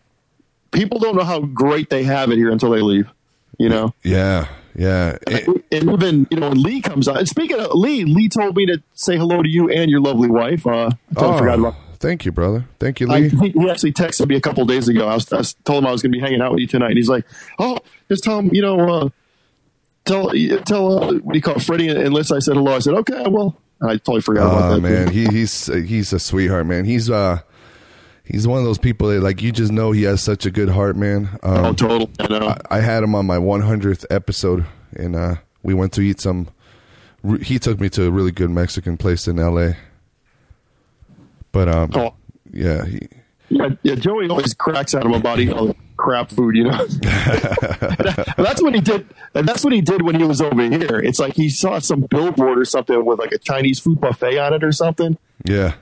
people 0.71 0.99
don't 0.99 1.15
know 1.15 1.23
how 1.23 1.39
great 1.41 1.89
they 1.89 2.03
have 2.03 2.31
it 2.31 2.37
here 2.37 2.51
until 2.51 2.71
they 2.71 2.81
leave. 2.81 3.11
You 3.57 3.69
know. 3.69 3.93
yeah. 4.03 4.47
Yeah. 4.75 5.17
It- 5.25 5.47
And 5.71 5.91
even 5.91 6.27
you 6.29 6.37
know 6.37 6.49
when 6.49 6.61
Lee 6.61 6.81
comes 6.81 7.07
out. 7.07 7.17
And 7.17 7.27
speaking 7.27 7.59
of 7.59 7.71
Lee, 7.73 8.05
Lee 8.05 8.29
told 8.29 8.55
me 8.55 8.65
to 8.67 8.81
say 8.93 9.17
hello 9.17 9.41
to 9.41 9.49
you 9.49 9.69
and 9.69 9.89
your 9.91 9.99
lovely 9.99 10.29
wife. 10.29 10.65
Uh, 10.65 10.91
I 11.11 11.13
totally 11.13 11.33
oh, 11.33 11.37
forgot 11.39 11.59
about. 11.59 11.75
Thank 11.99 12.25
you, 12.25 12.31
brother. 12.31 12.65
Thank 12.79 12.99
you, 12.99 13.07
Lee. 13.07 13.29
he 13.29 13.49
he 13.51 13.69
actually 13.69 13.93
texted 13.93 14.27
me 14.27 14.35
a 14.35 14.41
couple 14.41 14.65
days 14.65 14.87
ago. 14.87 15.07
I 15.07 15.15
was, 15.15 15.31
I 15.33 15.41
told 15.63 15.83
him 15.83 15.87
I 15.87 15.91
was 15.91 16.01
going 16.01 16.11
to 16.11 16.17
be 16.17 16.21
hanging 16.21 16.41
out 16.41 16.51
with 16.51 16.59
you 16.61 16.67
tonight. 16.67 16.89
And 16.89 16.97
he's 16.97 17.09
like, 17.09 17.25
"Oh, 17.59 17.77
just 18.09 18.23
tell 18.23 18.39
him, 18.39 18.49
you 18.53 18.61
know, 18.61 18.79
uh, 18.79 19.09
tell 20.05 20.31
tell 20.65 21.03
uh, 21.03 21.13
what 21.15 21.33
do 21.33 21.37
you 21.37 21.41
call 21.41 21.55
it, 21.55 21.63
Freddie 21.63 21.89
and 21.89 22.13
Liz." 22.13 22.31
I 22.31 22.39
said 22.39 22.55
hello. 22.55 22.75
I 22.75 22.79
said, 22.79 22.93
"Okay, 22.95 23.23
well." 23.27 23.57
I 23.79 23.97
totally 23.97 24.21
forgot 24.21 24.47
about 24.47 24.71
Oh 24.71 24.75
that. 24.79 24.81
man, 24.81 25.11
he, 25.13 25.25
he's 25.25 25.67
he's 25.67 26.11
a 26.11 26.17
sweetheart, 26.17 26.65
man. 26.65 26.83
He's 26.85 27.11
uh 27.11 27.41
he's 28.23 28.47
one 28.47 28.57
of 28.57 28.63
those 28.65 28.79
people 28.79 29.09
that 29.09 29.21
like 29.21 29.39
you 29.43 29.51
just 29.51 29.71
know 29.71 29.91
he 29.91 30.01
has 30.01 30.19
such 30.23 30.47
a 30.47 30.49
good 30.51 30.69
heart, 30.69 30.95
man. 30.95 31.29
Um, 31.43 31.65
oh, 31.65 31.73
total. 31.73 32.09
I 32.19 32.27
know. 32.27 32.55
I 32.71 32.79
had 32.79 33.03
him 33.03 33.13
on 33.13 33.27
my 33.27 33.37
100th 33.37 34.03
episode, 34.09 34.65
and 34.93 35.15
uh, 35.15 35.35
we 35.61 35.75
went 35.75 35.93
to 35.93 36.01
eat 36.01 36.19
some. 36.19 36.47
He 37.43 37.59
took 37.59 37.79
me 37.79 37.87
to 37.89 38.07
a 38.07 38.09
really 38.09 38.31
good 38.31 38.49
Mexican 38.49 38.97
place 38.97 39.27
in 39.27 39.37
L.A. 39.37 39.77
But 41.57 41.69
um, 41.69 41.89
Oh. 41.95 42.13
yeah, 42.53 42.85
he, 42.85 42.99
Yeah, 43.49 43.69
yeah. 43.81 43.95
Joey 43.95 44.29
always 44.29 44.53
cracks 44.53 44.93
at 44.93 45.03
him 45.03 45.13
about 45.13 45.39
eating 45.39 45.55
all 45.55 45.67
the 45.67 45.75
crap 45.95 46.29
food, 46.29 46.55
you 46.55 46.65
know. 46.65 46.85
that's 48.37 48.61
what 48.61 48.75
he 48.75 48.81
did. 48.81 49.07
And 49.33 49.47
that's 49.47 49.63
what 49.63 49.73
he 49.73 49.81
did 49.81 50.03
when 50.03 50.15
he 50.15 50.23
was 50.23 50.39
over 50.41 50.61
here. 50.61 50.99
It's 50.99 51.17
like 51.19 51.33
he 51.35 51.49
saw 51.49 51.79
some 51.79 52.01
billboard 52.01 52.59
or 52.59 52.65
something 52.65 53.03
with 53.05 53.17
like 53.17 53.31
a 53.31 53.39
Chinese 53.39 53.79
food 53.79 53.99
buffet 53.99 54.37
on 54.37 54.53
it 54.53 54.63
or 54.63 54.71
something. 54.71 55.17
yeah. 55.45 55.73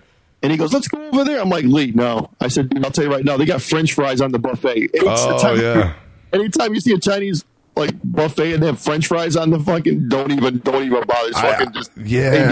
And 0.44 0.52
he 0.52 0.58
goes, 0.60 0.72
"Let's 0.74 0.88
go 0.88 1.02
over 1.10 1.24
there." 1.24 1.42
I'm 1.42 1.50
like, 1.50 1.66
"Lee, 1.66 1.92
no." 1.96 2.30
I 2.40 2.50
said, 2.50 2.72
"I'll 2.84 2.92
tell 2.92 3.04
you 3.06 3.12
right 3.12 3.26
now, 3.26 3.36
they 3.36 3.46
got 3.46 3.62
French 3.64 3.94
fries 3.94 4.22
on 4.22 4.32
the 4.32 4.38
buffet." 4.38 4.92
Oh, 5.02 5.30
Anytime- 5.30 5.60
yeah. 5.60 5.94
Anytime 6.32 6.74
you 6.76 6.82
see 6.82 6.94
a 6.94 7.00
Chinese 7.00 7.44
like 7.76 7.92
buffet 8.04 8.54
and 8.54 8.62
they 8.62 8.68
have 8.68 8.80
French 8.80 9.08
fries 9.08 9.36
on 9.36 9.50
the 9.50 9.60
fucking, 9.60 10.08
don't 10.08 10.32
even, 10.32 10.60
don't 10.60 10.84
even 10.84 11.04
bother. 11.08 11.32
I- 11.36 11.42
fucking 11.42 11.74
just 11.74 11.92
yeah. 11.98 12.52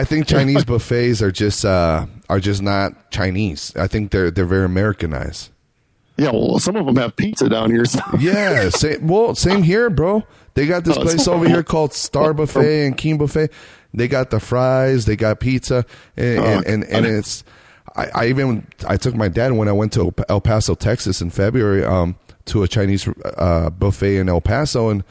Make 0.00 0.10
me 0.10 0.18
sick. 0.20 0.28
Shit. 0.28 0.36
I 0.36 0.40
think 0.44 0.62
Chinese 0.62 0.64
buffets 0.64 1.22
are 1.22 1.32
just 1.32 1.64
uh, 1.64 2.06
are 2.28 2.40
just 2.40 2.62
not 2.62 3.10
Chinese. 3.10 3.72
I 3.76 3.86
think 3.86 4.10
they're 4.10 4.30
they're 4.30 4.44
very 4.46 4.64
Americanized. 4.64 5.50
Yeah, 6.18 6.30
well, 6.32 6.58
some 6.58 6.76
of 6.76 6.84
them 6.86 6.96
have 6.96 7.16
pizza 7.16 7.48
down 7.48 7.70
here. 7.70 7.84
So. 7.86 8.00
Yeah, 8.20 8.68
same, 8.68 9.08
well, 9.08 9.34
same 9.34 9.62
here, 9.62 9.88
bro. 9.90 10.22
They 10.54 10.66
got 10.66 10.84
this 10.84 10.96
Oh, 10.98 11.02
place 11.02 11.26
over 11.26 11.48
here 11.48 11.62
called 11.64 11.94
Star 11.94 12.34
Buffet 12.34 12.86
and 12.86 12.96
Keen 12.96 13.16
Buffet. 13.16 13.50
They 13.94 14.08
got 14.08 14.30
the 14.30 14.38
fries, 14.40 15.06
they 15.06 15.16
got 15.16 15.40
pizza, 15.40 15.84
and 16.16 16.38
Oh, 16.38 16.44
and, 16.44 16.66
and, 16.66 16.84
and 16.84 17.06
it's. 17.06 17.44
I, 17.96 18.08
I 18.14 18.26
even 18.28 18.66
I 18.86 18.96
took 18.96 19.14
my 19.14 19.28
dad 19.28 19.52
when 19.52 19.68
I 19.68 19.72
went 19.72 19.92
to 19.94 20.12
El 20.28 20.40
Paso, 20.40 20.74
Texas, 20.74 21.20
in 21.20 21.30
February, 21.30 21.84
um, 21.84 22.16
to 22.46 22.62
a 22.62 22.68
Chinese 22.68 23.08
uh, 23.36 23.70
buffet 23.70 24.16
in 24.18 24.28
El 24.28 24.40
Paso, 24.40 24.88
and 24.90 25.04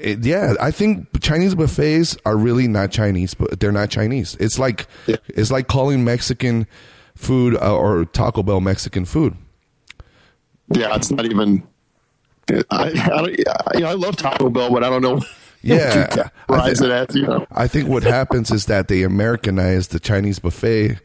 it, 0.00 0.24
yeah, 0.24 0.54
I 0.60 0.70
think 0.70 1.20
Chinese 1.20 1.54
buffets 1.54 2.16
are 2.24 2.36
really 2.36 2.68
not 2.68 2.90
Chinese, 2.90 3.34
but 3.34 3.60
they're 3.60 3.72
not 3.72 3.90
Chinese. 3.90 4.36
It's 4.40 4.58
like 4.58 4.86
Yeah. 5.06 5.16
it's 5.28 5.50
like 5.50 5.68
calling 5.68 6.04
Mexican 6.04 6.66
food 7.14 7.56
uh, 7.56 7.76
or 7.76 8.04
Taco 8.04 8.42
Bell 8.42 8.60
Mexican 8.60 9.04
food. 9.04 9.34
Yeah, 10.74 10.94
it's 10.94 11.10
not 11.10 11.24
even. 11.24 11.66
I, 12.50 12.62
I, 12.70 12.88
don't, 12.92 13.28
I, 13.28 13.74
you 13.74 13.80
know, 13.80 13.88
I 13.88 13.94
love 13.94 14.16
Taco 14.16 14.48
Bell, 14.48 14.70
but 14.72 14.84
I 14.84 14.88
don't 14.90 15.02
know. 15.02 15.20
Yeah, 15.60 16.06
categorize 16.06 16.80
it 16.84 16.90
as, 16.92 17.16
you 17.16 17.26
know. 17.26 17.44
I 17.50 17.66
think 17.66 17.88
what 17.88 18.04
happens 18.04 18.52
is 18.52 18.66
that 18.66 18.86
they 18.86 19.02
Americanize 19.02 19.88
the 19.88 19.98
Chinese 19.98 20.38
buffet 20.38 21.00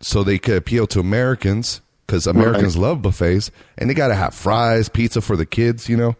so 0.00 0.22
they 0.22 0.38
could 0.38 0.56
appeal 0.56 0.86
to 0.86 1.00
Americans 1.00 1.80
because 2.06 2.28
Americans 2.28 2.76
love 2.76 3.02
buffets 3.02 3.50
and 3.76 3.90
they 3.90 3.94
got 3.94 4.06
to 4.08 4.14
have 4.14 4.32
fries, 4.32 4.88
pizza 4.88 5.20
for 5.20 5.36
the 5.36 5.44
kids, 5.44 5.88
you 5.88 5.96
know? 5.96 6.14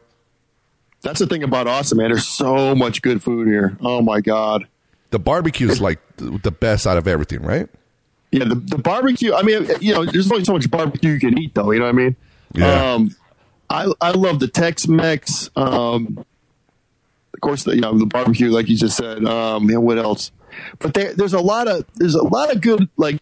That's 1.02 1.18
the 1.18 1.26
thing 1.26 1.42
about 1.42 1.66
Austin, 1.66 1.98
man. 1.98 2.10
There's 2.10 2.26
so 2.26 2.74
much 2.74 3.02
good 3.02 3.22
food 3.22 3.48
here. 3.48 3.76
Oh 3.80 4.02
my 4.02 4.20
god. 4.20 4.66
The 5.10 5.18
barbecue 5.18 5.68
is 5.68 5.80
like 5.80 5.98
the 6.16 6.50
best 6.50 6.86
out 6.86 6.96
of 6.96 7.08
everything, 7.08 7.42
right? 7.42 7.68
Yeah, 8.30 8.44
the, 8.44 8.54
the 8.54 8.78
barbecue. 8.78 9.34
I 9.34 9.42
mean, 9.42 9.66
you 9.80 9.92
know, 9.92 10.04
there's 10.04 10.30
only 10.30 10.44
so 10.44 10.52
much 10.52 10.70
barbecue 10.70 11.12
you 11.12 11.18
can 11.18 11.36
eat, 11.36 11.54
though. 11.54 11.72
You 11.72 11.80
know 11.80 11.86
what 11.86 11.94
I 11.94 11.98
mean? 11.98 12.16
Yeah. 12.52 12.92
Um, 12.92 13.16
I 13.68 13.92
I 14.00 14.10
love 14.12 14.40
the 14.40 14.48
Tex-Mex. 14.48 15.50
Um, 15.56 16.24
of 17.34 17.40
course, 17.40 17.64
the 17.64 17.74
you 17.74 17.80
know 17.80 17.96
the 17.98 18.06
barbecue, 18.06 18.50
like 18.50 18.68
you 18.68 18.76
just 18.76 18.96
said. 18.96 19.24
Um, 19.24 19.68
and 19.68 19.82
what 19.82 19.98
else? 19.98 20.30
But 20.78 20.94
there, 20.94 21.14
there's 21.14 21.32
a 21.32 21.40
lot 21.40 21.68
of 21.68 21.84
there's 21.94 22.14
a 22.14 22.22
lot 22.22 22.54
of 22.54 22.60
good 22.60 22.88
like 22.96 23.20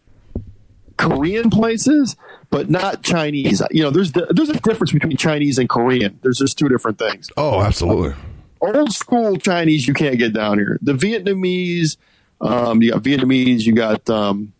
Korean 0.96 1.50
places, 1.50 2.16
but 2.50 2.70
not 2.70 3.02
Chinese. 3.02 3.62
You 3.70 3.82
know, 3.82 3.90
there's 3.90 4.12
the, 4.12 4.26
there's 4.30 4.48
a 4.48 4.60
difference 4.60 4.92
between 4.92 5.16
Chinese 5.16 5.58
and 5.58 5.68
Korean. 5.68 6.18
There's 6.22 6.38
just 6.38 6.58
two 6.58 6.68
different 6.68 6.98
things. 6.98 7.30
Oh, 7.36 7.60
absolutely. 7.60 8.14
Old 8.60 8.92
school 8.92 9.36
Chinese 9.36 9.86
you 9.86 9.94
can't 9.94 10.18
get 10.18 10.32
down 10.32 10.58
here. 10.58 10.78
The 10.82 10.94
Vietnamese, 10.94 11.96
um, 12.40 12.82
you 12.82 12.92
got 12.92 13.02
Vietnamese, 13.02 13.62
you 13.62 13.74
got 13.74 14.08
um, 14.10 14.52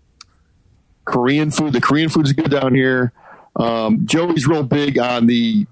Korean 1.04 1.50
food. 1.50 1.72
The 1.72 1.80
Korean 1.80 2.08
food 2.08 2.26
is 2.26 2.32
good 2.32 2.50
down 2.50 2.74
here. 2.74 3.12
Um, 3.56 4.06
Joey's 4.06 4.46
real 4.46 4.62
big 4.62 4.98
on 4.98 5.26
the, 5.26 5.66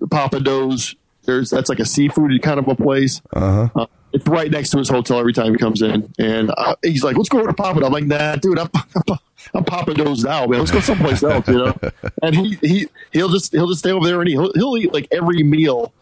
the 0.00 0.08
Pappadeaux. 0.08 0.96
There's 1.24 1.50
that's 1.50 1.68
like 1.68 1.78
a 1.78 1.84
seafood 1.84 2.40
kind 2.42 2.58
of 2.58 2.66
a 2.68 2.74
place. 2.74 3.20
Uh-huh. 3.32 3.68
Uh, 3.74 3.86
it's 4.12 4.26
right 4.26 4.50
next 4.50 4.70
to 4.70 4.78
his 4.78 4.88
hotel 4.88 5.18
every 5.18 5.32
time 5.32 5.52
he 5.52 5.58
comes 5.58 5.82
in, 5.82 6.12
and 6.18 6.50
uh, 6.56 6.74
he's 6.82 7.04
like, 7.04 7.16
"Let's 7.16 7.28
go 7.28 7.38
over 7.40 7.48
to 7.48 7.54
Papa." 7.54 7.84
I'm 7.84 7.92
like, 7.92 8.04
"Nah, 8.04 8.36
dude, 8.36 8.58
I'm 8.58 8.70
I'm 9.54 9.64
Papa 9.64 9.94
Do's 9.94 10.24
now, 10.24 10.46
man. 10.46 10.60
Let's 10.60 10.70
go 10.70 10.80
someplace 10.80 11.22
else, 11.22 11.46
you 11.48 11.58
know." 11.58 11.74
And 12.22 12.34
he 12.34 12.54
he 12.62 12.88
he'll 13.12 13.28
just 13.28 13.52
he'll 13.52 13.68
just 13.68 13.80
stay 13.80 13.92
over 13.92 14.06
there 14.06 14.20
and 14.20 14.28
he'll 14.28 14.52
he'll 14.54 14.76
eat 14.76 14.92
like 14.92 15.08
every 15.12 15.42
meal 15.42 15.92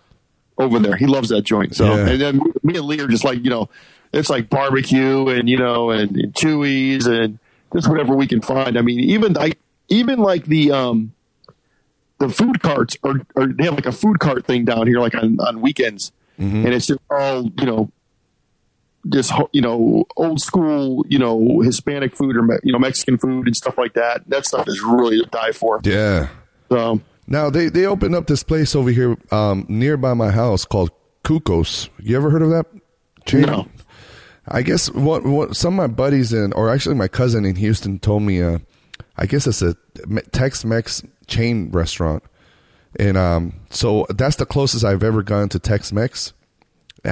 over 0.59 0.79
there. 0.79 0.97
He 0.97 1.07
loves 1.07 1.29
that 1.29 1.42
joint. 1.42 1.75
So 1.77 1.85
Yeah. 1.85 2.09
and 2.09 2.21
then 2.21 2.40
me 2.62 2.77
and 2.77 2.87
Lee 2.87 3.01
are 3.01 3.09
just 3.09 3.25
like 3.25 3.42
you 3.45 3.51
know, 3.51 3.69
it's 4.12 4.31
like 4.31 4.49
barbecue 4.49 5.29
and 5.29 5.49
you 5.49 5.59
know 5.59 5.90
and, 5.90 6.16
and 6.16 6.33
Chuy's 6.33 7.07
and 7.07 7.38
just 7.75 7.88
whatever 7.88 8.14
we 8.14 8.27
can 8.27 8.40
find. 8.40 8.79
I 8.79 8.83
mean, 8.83 9.01
even 9.01 9.35
like 9.35 9.59
even 9.88 10.21
like 10.21 10.47
the 10.47 10.71
um 10.73 11.12
the 12.19 12.29
food 12.31 12.62
carts 12.62 12.97
are, 13.03 13.21
are 13.37 13.47
they 13.49 13.64
have 13.64 13.75
like 13.75 13.85
a 13.87 13.92
food 13.92 14.19
cart 14.21 14.47
thing 14.47 14.64
down 14.64 14.87
here 14.87 15.01
like 15.01 15.14
on 15.14 15.38
on 15.40 15.61
weekends, 15.61 16.12
and 16.38 16.69
it's 16.69 16.87
just 16.87 17.01
all 17.11 17.45
you 17.59 17.66
know. 17.66 17.90
Just 19.09 19.31
ho- 19.31 19.51
you 19.53 19.61
know, 19.61 20.05
old 20.16 20.40
school, 20.40 21.05
you 21.09 21.19
know, 21.19 21.61
Hispanic 21.61 22.14
food 22.16 22.37
or 22.37 22.61
you 22.62 22.73
know 22.73 22.79
Mexican 22.79 23.19
food 23.19 23.47
and 23.47 23.57
stuff 23.57 23.79
like 23.79 23.95
that. 23.95 24.23
That 24.29 24.47
stuff 24.47 24.66
is 24.69 24.81
really 24.83 25.19
to 25.23 25.29
die 25.31 25.53
for. 25.53 25.81
Yeah. 25.85 26.29
So 26.71 27.01
Now, 27.29 27.51
they, 27.51 27.69
they 27.69 27.87
opened 27.87 28.14
up 28.14 28.27
this 28.27 28.42
place 28.42 28.75
over 28.75 28.90
here 28.90 29.16
um, 29.31 29.66
nearby 29.69 30.14
my 30.14 30.31
house 30.31 30.64
called 30.64 30.90
Cucos. 31.25 31.88
You 32.01 32.16
ever 32.16 32.31
heard 32.31 32.42
of 32.42 32.51
that 32.51 32.66
chain? 33.27 33.42
No. 33.42 33.69
I 34.49 34.62
guess 34.62 34.90
what 34.92 35.25
what 35.25 35.57
some 35.57 35.75
of 35.75 35.77
my 35.90 35.92
buddies 35.92 36.33
in, 36.33 36.53
or 36.53 36.71
actually 36.71 36.95
my 36.95 37.09
cousin 37.09 37.45
in 37.45 37.57
Houston 37.57 37.99
told 37.99 38.23
me. 38.23 38.40
Uh, 38.42 38.59
I 39.16 39.27
guess 39.27 39.47
it's 39.47 39.62
a 39.62 39.75
Tex-Mex 40.33 41.03
chain 41.27 41.71
restaurant, 41.71 42.23
and 42.99 43.16
um, 43.16 43.55
so 43.71 44.07
that's 44.11 44.37
the 44.37 44.47
closest 44.47 44.85
I've 44.85 45.03
ever 45.03 45.23
gone 45.23 45.49
to 45.51 45.59
Tex-Mex. 45.59 46.33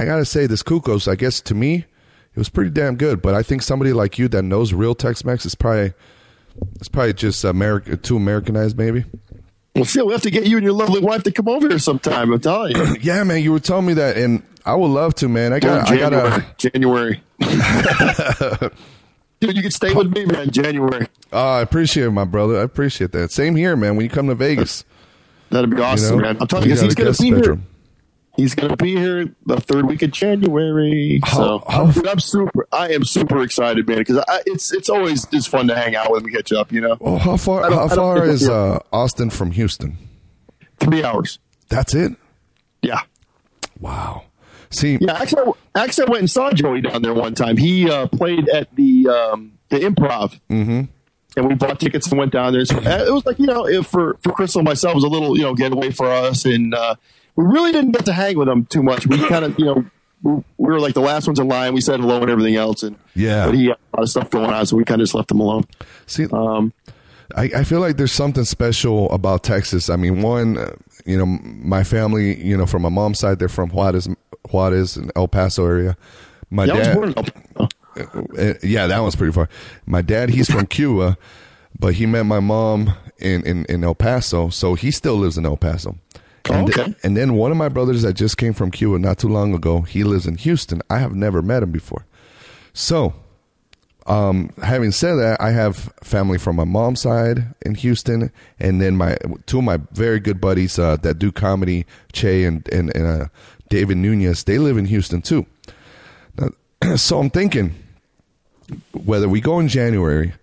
I 0.01 0.05
gotta 0.05 0.25
say, 0.25 0.47
this 0.47 0.63
Kukos, 0.63 1.07
I 1.11 1.15
guess 1.15 1.41
to 1.43 1.55
me, 1.55 1.77
it 1.77 2.39
was 2.39 2.49
pretty 2.49 2.71
damn 2.71 2.97
good. 2.97 3.23
But 3.23 3.35
I 3.35 3.43
think 3.43 3.63
somebody 3.63 3.93
like 3.93 4.19
you 4.19 4.29
that 4.29 4.43
knows 4.43 4.73
real 4.73 4.95
Tex-Mex 4.95 5.47
is 5.47 5.55
probably 5.55 5.93
it's 6.77 6.89
probably 6.89 7.13
just 7.13 7.45
America 7.45 7.97
too 7.97 8.17
Americanized, 8.17 8.77
maybe. 8.79 9.05
Well, 9.75 9.85
Phil, 9.85 10.07
we 10.07 10.13
have 10.13 10.23
to 10.23 10.31
get 10.31 10.47
you 10.47 10.57
and 10.57 10.65
your 10.65 10.73
lovely 10.73 11.01
wife 11.01 11.25
to 11.25 11.33
come 11.33 11.49
over 11.49 11.69
here 11.69 11.81
sometime. 11.81 12.33
I'm 12.33 12.41
telling 12.41 12.77
you. 12.77 12.97
Yeah, 13.01 13.25
man, 13.25 13.43
you 13.43 13.51
were 13.53 13.59
telling 13.61 13.87
me 13.87 13.95
that, 13.95 14.17
and 14.17 14.43
I 14.65 14.75
would 14.75 14.89
love 14.89 15.15
to, 15.17 15.29
man. 15.29 15.53
I 15.53 15.59
got, 15.59 15.91
I 15.91 15.97
January. 15.97 16.31
got 16.31 16.59
January. 16.59 17.21
Dude, 19.41 19.57
you 19.57 19.63
can 19.63 19.73
stay 19.73 19.93
with 19.93 20.15
me, 20.15 20.27
man. 20.27 20.51
January. 20.51 21.09
Oh, 21.33 21.57
I 21.57 21.61
appreciate 21.61 22.05
it, 22.07 22.11
my 22.13 22.25
brother. 22.25 22.59
I 22.61 22.63
appreciate 22.63 23.11
that. 23.13 23.33
Same 23.33 23.57
here, 23.57 23.77
man. 23.77 23.97
When 23.97 24.05
you 24.05 24.11
come 24.11 24.29
to 24.29 24.35
Vegas, 24.37 24.85
That'd 25.51 25.71
be 25.71 25.77
you 25.77 25.83
awesome, 25.83 26.19
know, 26.19 26.23
man. 26.23 26.37
I'm 26.41 26.47
telling 26.47 26.69
you, 26.69 26.77
you, 26.77 26.83
he's 26.83 26.95
gonna 26.95 27.13
be 27.13 27.27
here. 27.27 27.59
He's 28.37 28.55
gonna 28.55 28.77
be 28.77 28.97
here 28.97 29.33
the 29.47 29.61
third 29.61 29.87
week 29.87 30.03
of 30.03 30.11
January. 30.11 31.21
So 31.33 31.63
how- 31.69 31.85
I'm, 31.87 32.09
I'm 32.09 32.19
super. 32.19 32.67
I 32.73 32.93
am 32.93 33.05
super 33.05 33.43
excited, 33.43 33.87
man, 33.87 33.99
because 33.99 34.23
it's 34.47 34.73
it's 34.73 34.89
always 34.89 35.25
just 35.27 35.49
fun 35.49 35.69
to 35.69 35.77
hang 35.77 35.95
out 35.95 36.11
with 36.11 36.25
and 36.25 36.33
catch 36.33 36.53
up. 36.53 36.73
You 36.73 36.81
know, 36.81 36.97
Oh, 37.01 37.17
how 37.17 37.37
far? 37.37 37.71
How 37.71 37.87
far 37.89 38.25
is 38.27 38.49
uh, 38.49 38.81
Austin 38.93 39.31
from 39.31 39.53
Houston? 39.53 39.99
three 40.81 41.05
hours. 41.05 41.39
That's 41.69 41.95
it. 41.95 42.13
Yeah. 42.83 43.01
Wow. 43.81 44.25
See, 44.71 44.99
Yeah, 45.01 45.13
actually, 45.15 45.53
I- 45.77 45.85
actually, 45.85 46.09
I 46.09 46.11
went 46.11 46.21
and 46.23 46.31
saw 46.31 46.51
Joey 46.51 46.81
down 46.81 47.03
there 47.03 47.15
one 47.15 47.35
time. 47.35 47.57
He 47.57 47.89
uh, 47.89 48.09
played 48.09 48.49
at 48.49 48.75
the 48.75 49.09
um, 49.09 49.53
the 49.69 49.79
Improv, 49.79 50.41
mm-hmm. 50.51 50.83
and 51.37 51.49
we 51.49 51.55
bought 51.55 51.79
tickets 51.79 52.09
and 52.09 52.19
went 52.19 52.33
down 52.33 52.53
there. 52.53 52.65
So 52.65 52.79
uh, 52.79 53.05
it 53.07 53.13
was 53.13 53.25
like 53.25 53.39
you 53.39 53.47
know, 53.47 53.67
if 53.69 53.87
for 53.87 54.17
for 54.23 54.33
Crystal 54.33 54.59
and 54.59 54.67
myself, 54.69 54.93
it 54.93 54.97
was 54.97 55.05
a 55.05 55.09
little 55.09 55.37
you 55.37 55.45
know 55.45 55.55
getaway 55.55 55.91
for 55.93 56.11
us, 56.11 56.45
and 56.45 56.75
uh, 56.75 56.97
we 57.37 57.45
really 57.45 57.73
didn't 57.73 57.93
get 57.93 58.05
to 58.07 58.13
hang 58.13 58.39
with 58.39 58.49
him 58.49 58.67
too 58.67 58.83
much. 58.83 59.07
We 59.07 59.19
kind 59.29 59.45
of 59.45 59.59
you 59.59 59.65
know 59.67 59.85
we, 60.23 60.33
we 60.33 60.43
were 60.73 60.81
like 60.81 60.95
the 60.95 61.01
last 61.01 61.27
ones 61.27 61.39
in 61.39 61.49
line. 61.49 61.75
We 61.75 61.81
said 61.81 62.01
hello 62.01 62.21
and 62.23 62.31
everything 62.31 62.57
else, 62.57 62.83
and 62.83 62.97
Yeah. 63.15 63.47
but 63.47 63.55
he 63.55 63.67
had 63.67 63.77
a 63.93 63.97
lot 63.97 64.03
of 64.05 64.09
stuff 64.11 64.31
going 64.31 64.51
on, 64.51 64.67
so 64.67 64.77
we 64.77 64.85
kind 64.85 65.01
of 65.01 65.05
just 65.07 65.15
left 65.15 65.31
him 65.31 65.41
alone. 65.41 65.65
see, 66.07 66.27
Um, 66.33 66.73
I, 67.37 67.45
I 67.57 67.65
feel 67.65 67.81
like 67.81 67.97
there's 67.97 68.13
something 68.13 68.45
special 68.45 69.11
about 69.11 69.43
Texas. 69.43 69.89
I 69.89 69.97
mean, 69.97 70.21
one, 70.23 70.59
uh, 70.59 70.75
you 71.07 71.17
know, 71.19 71.25
my 71.27 71.83
family, 71.83 72.43
you 72.45 72.57
know, 72.57 72.67
from 72.67 72.83
my 72.83 72.91
mom's 72.91 73.19
side, 73.19 73.39
they're 73.39 73.49
from 73.49 73.71
Juarez, 73.71 74.09
Juarez 74.51 74.97
and 74.97 75.11
El 75.17 75.27
Paso 75.29 75.65
area. 75.67 75.97
My 76.51 76.67
yeah, 76.67 76.75
dad, 76.75 76.95
born 76.95 77.09
in 77.09 77.15
El 77.19 77.25
Paso. 77.25 77.69
Uh, 78.39 78.55
yeah, 78.63 78.87
that 78.87 79.01
one's 79.01 79.17
pretty 79.17 79.33
far. 79.33 79.49
My 79.87 80.03
dad, 80.03 80.29
he's 80.31 80.51
from 80.51 80.67
Cuba, 80.79 81.17
but 81.79 81.95
he 81.95 82.05
met 82.07 82.25
my 82.25 82.41
mom 82.41 82.93
in, 83.19 83.43
in, 83.47 83.65
in 83.71 83.83
El 83.85 83.95
Paso, 83.95 84.51
so 84.51 84.75
he 84.75 84.91
still 84.91 85.17
lives 85.17 85.39
in 85.39 85.47
El 85.47 85.57
Paso. 85.57 85.97
And, 86.51 86.69
Oh, 86.69 86.83
okay. 86.83 86.95
and 87.03 87.17
then 87.17 87.35
one 87.35 87.51
of 87.51 87.57
my 87.57 87.69
brothers 87.69 88.03
that 88.03 88.15
just 88.15 88.37
came 88.37 88.53
from 88.53 88.71
Cuba 88.71 88.99
not 88.99 89.19
too 89.19 89.29
long 89.29 89.55
ago, 89.55 89.81
he 89.83 90.05
lives 90.05 90.27
in 90.27 90.37
Houston. 90.37 90.83
I 90.91 90.99
have 90.99 91.15
never 91.15 91.41
met 91.43 91.63
him 91.63 91.71
before. 91.73 92.05
So, 92.75 93.15
um, 94.07 94.51
having 94.63 94.91
said 94.93 95.15
that, 95.15 95.41
I 95.41 95.53
have 95.53 95.91
family 96.03 96.37
from 96.37 96.57
my 96.57 96.65
mom's 96.65 97.01
side 97.01 97.55
in 97.63 97.75
Houston, 97.77 98.31
and 98.61 98.81
then 98.83 98.97
my 98.97 99.17
two 99.47 99.59
of 99.59 99.65
my 99.65 99.79
very 99.93 100.21
good 100.21 100.41
buddies 100.41 100.79
uh, 100.79 100.97
that 100.97 101.19
do 101.19 101.33
comedy, 101.33 101.87
Che 102.13 102.45
and 102.45 102.69
and, 102.69 102.95
and 102.95 103.23
uh, 103.23 103.27
David 103.71 103.97
Nunez. 103.97 104.45
They 104.45 104.59
live 104.59 104.77
in 104.77 104.85
Houston 104.87 105.23
too. 105.23 105.47
Now, 106.37 106.97
so 106.97 107.19
I'm 107.19 107.31
thinking 107.31 107.75
whether 108.93 109.29
we 109.29 109.41
go 109.41 109.59
in 109.61 109.69
January 109.69 110.35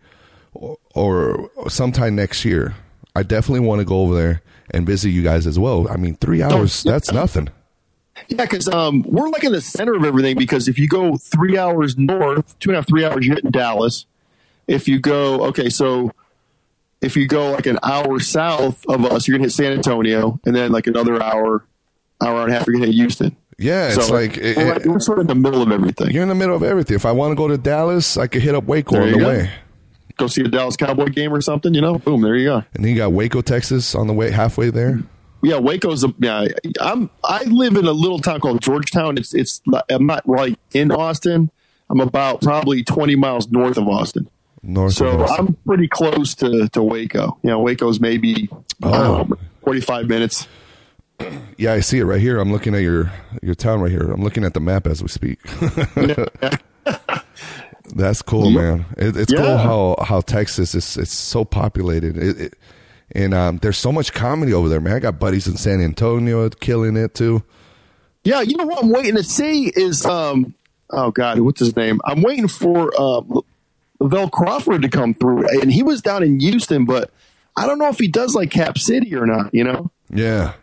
or, 0.53 0.77
or 0.95 1.49
sometime 1.69 2.15
next 2.15 2.43
year, 2.45 2.75
I 3.15 3.23
definitely 3.23 3.65
want 3.67 3.79
to 3.79 3.85
go 3.85 4.01
over 4.01 4.15
there 4.15 4.41
and 4.71 4.85
visit 4.85 5.09
you 5.09 5.21
guys 5.21 5.45
as 5.47 5.59
well. 5.59 5.87
I 5.89 5.97
mean, 5.97 6.15
three 6.15 6.41
hours, 6.41 6.83
that's 6.83 7.11
nothing. 7.11 7.49
Yeah, 8.29 8.43
because 8.45 8.67
um, 8.69 9.03
we're 9.07 9.29
like 9.29 9.43
in 9.43 9.51
the 9.51 9.61
center 9.61 9.93
of 9.95 10.03
everything. 10.05 10.37
Because 10.37 10.67
if 10.67 10.77
you 10.79 10.87
go 10.87 11.17
three 11.17 11.57
hours 11.57 11.97
north, 11.97 12.57
two 12.59 12.69
and 12.69 12.75
a 12.75 12.79
half, 12.79 12.87
three 12.87 13.03
hours, 13.03 13.25
you're 13.25 13.35
hitting 13.35 13.51
Dallas. 13.51 14.05
If 14.67 14.87
you 14.87 14.99
go, 14.99 15.45
okay, 15.47 15.69
so 15.69 16.11
if 17.01 17.17
you 17.17 17.27
go 17.27 17.51
like 17.51 17.65
an 17.65 17.79
hour 17.83 18.19
south 18.19 18.85
of 18.87 19.03
us, 19.05 19.27
you're 19.27 19.37
gonna 19.37 19.45
hit 19.47 19.53
San 19.53 19.73
Antonio, 19.73 20.39
and 20.45 20.55
then 20.55 20.71
like 20.71 20.87
another 20.87 21.21
hour, 21.21 21.65
hour 22.21 22.43
and 22.43 22.51
a 22.51 22.55
half, 22.57 22.67
you're 22.67 22.75
gonna 22.75 22.85
hit 22.85 22.95
Houston. 22.95 23.35
Yeah, 23.57 23.87
it's 23.89 24.07
So, 24.07 24.13
like, 24.13 24.37
we're, 24.37 24.73
it- 24.77 24.85
we're 24.87 24.99
sort 24.99 25.19
of 25.19 25.23
in 25.23 25.27
the 25.27 25.35
middle 25.35 25.61
of 25.61 25.71
everything. 25.71 26.11
you're 26.11 26.23
in 26.23 26.29
the 26.29 26.35
middle 26.35 26.55
of 26.55 26.63
everything. 26.63 26.95
If 26.95 27.05
I 27.05 27.11
want 27.11 27.31
to 27.31 27.35
go 27.35 27.47
to 27.47 27.57
Dallas, 27.57 28.17
I 28.17 28.27
could 28.27 28.41
hit 28.41 28.55
up 28.55 28.63
Waco 28.65 28.99
on 29.01 29.11
the 29.11 29.17
go. 29.19 29.27
way. 29.27 29.51
Go 30.21 30.27
see 30.27 30.41
a 30.41 30.47
Dallas 30.47 30.75
Cowboy 30.75 31.07
game 31.07 31.33
or 31.33 31.41
something, 31.41 31.73
you 31.73 31.81
know? 31.81 31.97
Boom, 31.97 32.21
there 32.21 32.35
you 32.35 32.45
go. 32.45 32.63
And 32.75 32.85
then 32.85 32.91
you 32.91 32.95
got 32.95 33.11
Waco, 33.11 33.41
Texas 33.41 33.95
on 33.95 34.05
the 34.05 34.13
way, 34.13 34.29
halfway 34.29 34.69
there. 34.69 34.99
Yeah, 35.41 35.57
Waco's 35.57 36.03
a, 36.03 36.13
yeah. 36.19 36.45
I'm 36.79 37.09
I 37.23 37.43
live 37.45 37.75
in 37.75 37.87
a 37.87 37.91
little 37.91 38.19
town 38.19 38.39
called 38.39 38.61
Georgetown. 38.61 39.17
It's 39.17 39.33
it's 39.33 39.63
I'm 39.89 40.05
not 40.05 40.21
right 40.27 40.59
in 40.75 40.91
Austin. 40.91 41.49
I'm 41.89 41.99
about 41.99 42.41
probably 42.41 42.83
20 42.83 43.15
miles 43.15 43.49
north 43.49 43.77
of 43.77 43.87
Austin. 43.87 44.29
North 44.61 44.93
So 44.93 45.21
us. 45.21 45.31
I'm 45.39 45.55
pretty 45.65 45.87
close 45.87 46.35
to, 46.35 46.69
to 46.69 46.83
Waco. 46.83 47.39
You 47.41 47.49
know, 47.49 47.59
Waco's 47.59 47.99
maybe 47.99 48.47
don't 48.79 49.31
know, 49.31 49.37
45 49.63 50.07
minutes. 50.07 50.47
Yeah, 51.57 51.73
I 51.73 51.79
see 51.79 51.97
it 51.97 52.05
right 52.05 52.21
here. 52.21 52.39
I'm 52.39 52.51
looking 52.51 52.75
at 52.75 52.83
your 52.83 53.11
your 53.41 53.55
town 53.55 53.81
right 53.81 53.91
here. 53.91 54.11
I'm 54.11 54.21
looking 54.23 54.43
at 54.43 54.53
the 54.53 54.59
map 54.59 54.85
as 54.85 55.01
we 55.01 55.07
speak. 55.07 55.39
That's 57.95 58.21
cool, 58.21 58.49
man. 58.51 58.85
It, 58.97 59.17
it's 59.17 59.33
cool 59.33 59.57
how 59.57 59.95
how 60.03 60.21
Texas 60.21 60.75
is 60.75 60.97
it's 60.97 61.17
so 61.17 61.45
populated. 61.45 62.17
It, 62.17 62.41
it, 62.41 62.53
and 63.13 63.33
um, 63.33 63.57
there's 63.57 63.77
so 63.77 63.91
much 63.91 64.13
comedy 64.13 64.53
over 64.53 64.69
there, 64.69 64.79
man. 64.79 64.93
I 64.95 64.99
got 64.99 65.19
buddies 65.19 65.47
in 65.47 65.57
San 65.57 65.81
Antonio 65.81 66.47
killing 66.49 66.95
it 66.95 67.13
too. 67.13 67.43
Yeah, 68.23 68.41
you 68.41 68.55
know 68.55 68.65
what 68.65 68.83
I'm 68.83 68.89
waiting 68.89 69.15
to 69.15 69.23
see 69.23 69.67
is 69.67 70.05
um 70.05 70.53
oh 70.89 71.11
god, 71.11 71.39
what's 71.39 71.59
his 71.59 71.75
name? 71.75 71.99
I'm 72.05 72.21
waiting 72.21 72.47
for 72.47 72.93
uh 72.97 73.21
Lavell 74.01 74.31
Crawford 74.31 74.81
to 74.81 74.89
come 74.89 75.13
through. 75.13 75.47
And 75.61 75.71
he 75.71 75.83
was 75.83 76.01
down 76.01 76.23
in 76.23 76.39
Houston, 76.39 76.85
but 76.85 77.11
I 77.55 77.67
don't 77.67 77.77
know 77.77 77.89
if 77.89 77.99
he 77.99 78.07
does 78.07 78.35
like 78.35 78.49
Cap 78.49 78.77
City 78.77 79.15
or 79.15 79.25
not, 79.25 79.53
you 79.53 79.63
know? 79.63 79.91
Yeah. 80.09 80.53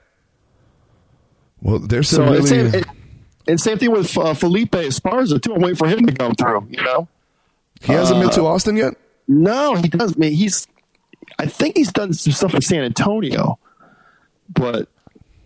Well, 1.62 1.78
there's 1.78 2.08
So 2.08 2.24
really 2.24 2.46
same, 2.46 2.84
and 3.46 3.60
same 3.60 3.78
thing 3.78 3.92
with 3.92 4.16
uh, 4.18 4.34
Felipe 4.34 4.72
Esparza 4.72 5.40
too. 5.40 5.54
I'm 5.54 5.60
waiting 5.60 5.76
for 5.76 5.88
him 5.88 6.06
to 6.06 6.12
come 6.12 6.34
through, 6.34 6.66
you 6.70 6.82
know? 6.82 7.08
He 7.82 7.92
hasn't 7.92 8.20
been 8.20 8.30
to 8.30 8.42
uh, 8.42 8.46
Austin 8.46 8.76
yet. 8.76 8.94
No, 9.26 9.74
he 9.74 9.88
does. 9.88 10.14
I 10.16 10.18
mean, 10.18 10.32
he's. 10.32 10.66
I 11.38 11.46
think 11.46 11.76
he's 11.76 11.92
done 11.92 12.12
some 12.12 12.32
stuff 12.32 12.54
in 12.54 12.62
San 12.62 12.82
Antonio, 12.82 13.58
but 14.48 14.88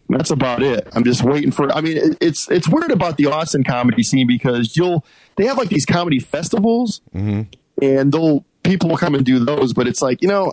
that's 0.08 0.30
about 0.30 0.62
it. 0.62 0.86
I'm 0.92 1.04
just 1.04 1.22
waiting 1.22 1.50
for. 1.50 1.70
I 1.72 1.80
mean, 1.80 1.96
it, 1.96 2.18
it's 2.20 2.50
it's 2.50 2.68
weird 2.68 2.90
about 2.90 3.16
the 3.16 3.26
Austin 3.26 3.64
comedy 3.64 4.02
scene 4.02 4.26
because 4.26 4.76
you'll 4.76 5.04
they 5.36 5.46
have 5.46 5.58
like 5.58 5.68
these 5.68 5.84
comedy 5.84 6.20
festivals, 6.20 7.00
and 7.12 7.48
they'll 7.80 8.44
people 8.62 8.88
will 8.88 8.96
come 8.96 9.14
and 9.14 9.24
do 9.24 9.44
those, 9.44 9.72
but 9.72 9.86
it's 9.86 10.02
like 10.02 10.22
you 10.22 10.28
know. 10.28 10.52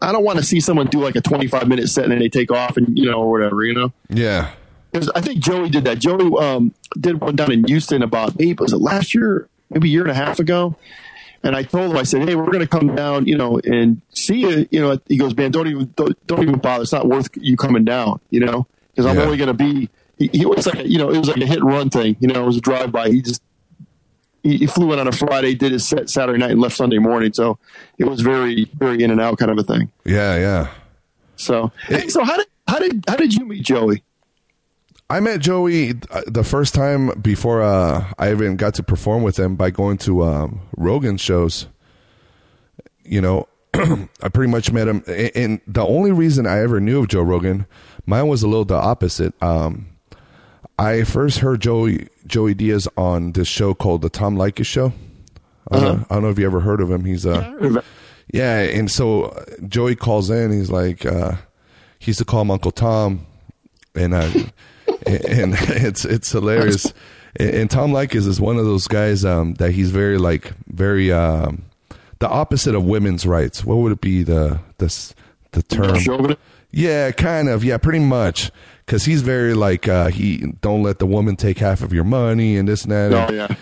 I 0.00 0.12
don't 0.12 0.22
want 0.22 0.38
to 0.38 0.44
see 0.44 0.60
someone 0.60 0.86
do 0.86 1.00
like 1.00 1.16
a 1.16 1.20
25 1.20 1.66
minute 1.66 1.88
set 1.88 2.04
and 2.04 2.12
then 2.12 2.20
they 2.20 2.28
take 2.28 2.52
off 2.52 2.76
and 2.76 2.96
you 2.96 3.10
know 3.10 3.20
or 3.20 3.32
whatever 3.32 3.64
you 3.64 3.74
know. 3.74 3.92
Yeah. 4.08 4.52
Because 4.92 5.10
I 5.10 5.20
think 5.20 5.40
Joey 5.40 5.68
did 5.70 5.84
that. 5.84 5.98
Joey 5.98 6.32
um, 6.38 6.72
did 6.98 7.20
one 7.20 7.36
down 7.36 7.50
in 7.50 7.64
Houston 7.64 8.02
about 8.02 8.38
maybe 8.38 8.54
was 8.54 8.72
it 8.72 8.78
last 8.78 9.14
year, 9.14 9.48
maybe 9.70 9.88
a 9.88 9.90
year 9.90 10.02
and 10.02 10.10
a 10.10 10.14
half 10.14 10.38
ago. 10.38 10.76
And 11.42 11.54
I 11.54 11.62
told 11.62 11.92
him, 11.92 11.96
I 11.96 12.02
said, 12.02 12.28
"Hey, 12.28 12.34
we're 12.34 12.46
going 12.50 12.60
to 12.60 12.66
come 12.66 12.94
down, 12.96 13.26
you 13.26 13.36
know, 13.36 13.60
and 13.64 14.02
see 14.12 14.40
you." 14.40 14.66
You 14.70 14.80
know, 14.80 14.98
he 15.06 15.16
goes, 15.16 15.36
"Man, 15.36 15.50
don't 15.52 15.68
even 15.68 15.92
don't, 15.96 16.26
don't 16.26 16.42
even 16.42 16.58
bother. 16.58 16.82
It's 16.82 16.92
not 16.92 17.06
worth 17.08 17.28
you 17.34 17.56
coming 17.56 17.84
down, 17.84 18.20
you 18.30 18.40
know, 18.40 18.66
because 18.90 19.06
I'm 19.06 19.16
Yeah. 19.16 19.24
only 19.24 19.36
going 19.36 19.48
to 19.48 19.54
be." 19.54 19.88
He, 20.18 20.28
he 20.32 20.46
was 20.46 20.66
like, 20.66 20.80
a, 20.80 20.88
you 20.88 20.98
know, 20.98 21.10
it 21.10 21.18
was 21.18 21.28
like 21.28 21.36
a 21.40 21.46
hit 21.46 21.58
and 21.58 21.66
run 21.68 21.90
thing. 21.90 22.16
You 22.18 22.26
know, 22.26 22.42
it 22.42 22.46
was 22.46 22.56
a 22.56 22.60
drive 22.60 22.90
by. 22.90 23.08
He 23.10 23.22
just 23.22 23.40
he, 24.42 24.56
he 24.58 24.66
flew 24.66 24.92
in 24.92 24.98
on 24.98 25.06
a 25.06 25.12
Friday, 25.12 25.54
did 25.54 25.70
his 25.70 25.86
set 25.86 26.10
Saturday 26.10 26.38
night, 26.40 26.50
and 26.50 26.60
left 26.60 26.76
Sunday 26.76 26.98
morning. 26.98 27.32
So 27.32 27.58
it 27.98 28.04
was 28.04 28.20
very 28.20 28.68
very 28.74 29.02
in 29.04 29.12
and 29.12 29.20
out 29.20 29.38
kind 29.38 29.52
of 29.52 29.58
a 29.58 29.62
thing. 29.62 29.92
Yeah, 30.04 30.36
yeah. 30.36 30.68
So 31.36 31.70
hey, 31.86 32.08
so 32.08 32.24
how 32.24 32.36
did 32.36 32.46
how 32.66 32.80
did 32.80 33.04
how 33.06 33.14
did 33.14 33.32
you 33.32 33.46
meet 33.46 33.62
Joey? 33.64 34.02
I 35.10 35.20
met 35.20 35.40
Joey 35.40 35.94
uh, 36.10 36.22
the 36.26 36.44
first 36.44 36.74
time 36.74 37.08
before 37.20 37.62
uh, 37.62 38.12
I 38.18 38.30
even 38.30 38.56
got 38.56 38.74
to 38.74 38.82
perform 38.82 39.22
with 39.22 39.38
him 39.38 39.56
by 39.56 39.70
going 39.70 39.96
to 39.98 40.22
um, 40.22 40.60
Rogan 40.76 41.16
shows. 41.16 41.66
You 43.04 43.22
know, 43.22 43.48
I 43.74 44.28
pretty 44.32 44.50
much 44.50 44.70
met 44.70 44.86
him, 44.86 45.02
and 45.34 45.62
the 45.66 45.86
only 45.86 46.12
reason 46.12 46.46
I 46.46 46.58
ever 46.60 46.78
knew 46.78 47.00
of 47.00 47.08
Joe 47.08 47.22
Rogan, 47.22 47.66
mine 48.04 48.28
was 48.28 48.42
a 48.42 48.48
little 48.48 48.66
the 48.66 48.74
opposite. 48.74 49.40
Um, 49.42 49.88
I 50.78 51.04
first 51.04 51.38
heard 51.38 51.62
Joey 51.62 52.08
Joey 52.26 52.52
Diaz 52.52 52.86
on 52.98 53.32
this 53.32 53.48
show 53.48 53.72
called 53.72 54.02
the 54.02 54.10
Tom 54.10 54.36
Leykis 54.36 54.66
Show. 54.66 54.92
I, 55.70 55.80
don't 55.80 55.84
know, 55.84 56.06
I 56.10 56.14
don't 56.14 56.22
know 56.22 56.30
if 56.30 56.38
you 56.38 56.46
ever 56.46 56.60
heard 56.60 56.82
of 56.82 56.90
him. 56.90 57.04
He's 57.06 57.24
uh, 57.24 57.80
yeah, 58.32 58.60
and 58.60 58.90
so 58.90 59.24
uh, 59.24 59.44
Joey 59.66 59.96
calls 59.96 60.28
in. 60.28 60.52
He's 60.52 60.70
like, 60.70 61.06
uh, 61.06 61.32
he 61.98 62.10
used 62.10 62.18
to 62.18 62.26
call 62.26 62.42
him 62.42 62.50
Uncle 62.50 62.70
Tom, 62.72 63.26
and 63.94 64.12
uh, 64.12 64.30
and 65.08 65.54
it's 65.58 66.04
it's 66.04 66.30
hilarious. 66.30 66.92
And, 67.36 67.70
Tom 67.70 67.92
Leykis 67.92 68.26
is 68.26 68.40
one 68.40 68.56
of 68.56 68.64
those 68.64 68.88
guys 68.88 69.24
um, 69.24 69.54
that 69.54 69.72
he's 69.72 69.90
very 69.90 70.18
like 70.18 70.52
very 70.66 71.12
um, 71.12 71.62
the 72.18 72.28
opposite 72.28 72.74
of 72.74 72.84
women's 72.84 73.26
rights. 73.26 73.64
What 73.64 73.76
would 73.76 73.92
it 73.92 74.00
be 74.00 74.22
the 74.22 74.60
the 74.78 75.14
the 75.52 75.62
term? 75.62 76.36
Yeah, 76.70 77.10
kind 77.12 77.48
of. 77.48 77.64
Yeah, 77.64 77.78
pretty 77.78 78.00
much. 78.00 78.50
Because 78.84 79.04
he's 79.04 79.22
very 79.22 79.54
like 79.54 79.86
uh, 79.86 80.08
he 80.08 80.38
don't 80.60 80.82
let 80.82 80.98
the 80.98 81.06
woman 81.06 81.36
take 81.36 81.58
half 81.58 81.82
of 81.82 81.92
your 81.92 82.04
money 82.04 82.56
and 82.56 82.68
this 82.68 82.82
and 82.82 82.92
that. 82.92 83.12
Oh 83.12 83.32
yeah. 83.32 83.54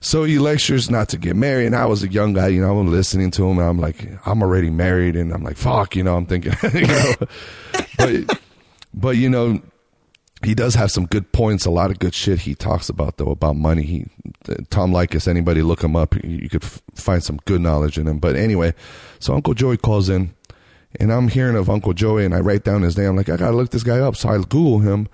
So 0.00 0.24
he 0.24 0.38
lectures 0.38 0.90
not 0.90 1.08
to 1.10 1.16
get 1.16 1.34
married, 1.34 1.66
and 1.66 1.74
I 1.74 1.86
was 1.86 2.02
a 2.02 2.08
young 2.08 2.34
guy, 2.34 2.48
you 2.48 2.60
know. 2.60 2.78
I'm 2.78 2.90
listening 2.90 3.30
to 3.32 3.48
him, 3.48 3.58
and 3.58 3.66
I'm 3.66 3.78
like, 3.78 4.06
I'm 4.26 4.42
already 4.42 4.68
married, 4.68 5.16
and 5.16 5.32
I'm 5.32 5.42
like, 5.42 5.56
fuck, 5.56 5.96
you 5.96 6.02
know. 6.02 6.16
I'm 6.16 6.26
thinking, 6.26 6.52
you 6.74 6.86
know, 6.86 7.14
but 7.96 8.40
but 8.92 9.16
you 9.16 9.30
know, 9.30 9.62
he 10.44 10.54
does 10.54 10.74
have 10.74 10.90
some 10.90 11.06
good 11.06 11.32
points. 11.32 11.66
A 11.66 11.70
lot 11.70 11.90
of 11.90 11.98
good 11.98 12.14
shit 12.14 12.40
he 12.40 12.54
talks 12.54 12.88
about 12.88 13.16
though 13.16 13.30
about 13.30 13.56
money. 13.56 13.82
He 13.82 14.06
Tom 14.70 14.92
Leykis, 14.92 15.28
anybody 15.28 15.62
look 15.62 15.82
him 15.82 15.96
up, 15.96 16.14
you, 16.22 16.48
could 16.48 16.64
f- 16.64 16.82
find 16.94 17.22
some 17.22 17.38
good 17.44 17.60
knowledge 17.60 17.98
in 17.98 18.06
him. 18.06 18.18
But 18.18 18.36
anyway, 18.36 18.74
so 19.18 19.34
Uncle 19.34 19.54
Joey 19.54 19.76
calls 19.76 20.08
in, 20.08 20.34
and 21.00 21.12
I'm 21.12 21.28
hearing 21.28 21.56
of 21.56 21.70
Uncle 21.70 21.92
Joey, 21.92 22.24
and 22.24 22.34
I 22.34 22.40
write 22.40 22.64
down 22.64 22.82
his 22.82 22.96
name. 22.96 23.10
I'm 23.10 23.16
like, 23.16 23.28
I 23.28 23.36
gotta 23.36 23.56
look 23.56 23.70
this 23.70 23.82
guy 23.82 23.98
up, 23.98 24.16
so 24.16 24.28
I 24.28 24.38
Google 24.38 24.80
him, 24.80 25.08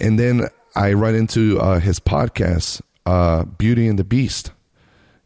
and 0.00 0.18
then 0.18 0.48
I 0.74 0.92
run 0.92 1.14
into 1.14 1.58
uh, 1.60 1.80
his 1.80 2.00
podcast, 2.00 2.80
uh, 3.06 3.44
Beauty 3.44 3.86
and 3.86 3.98
the 3.98 4.04
Beast. 4.04 4.52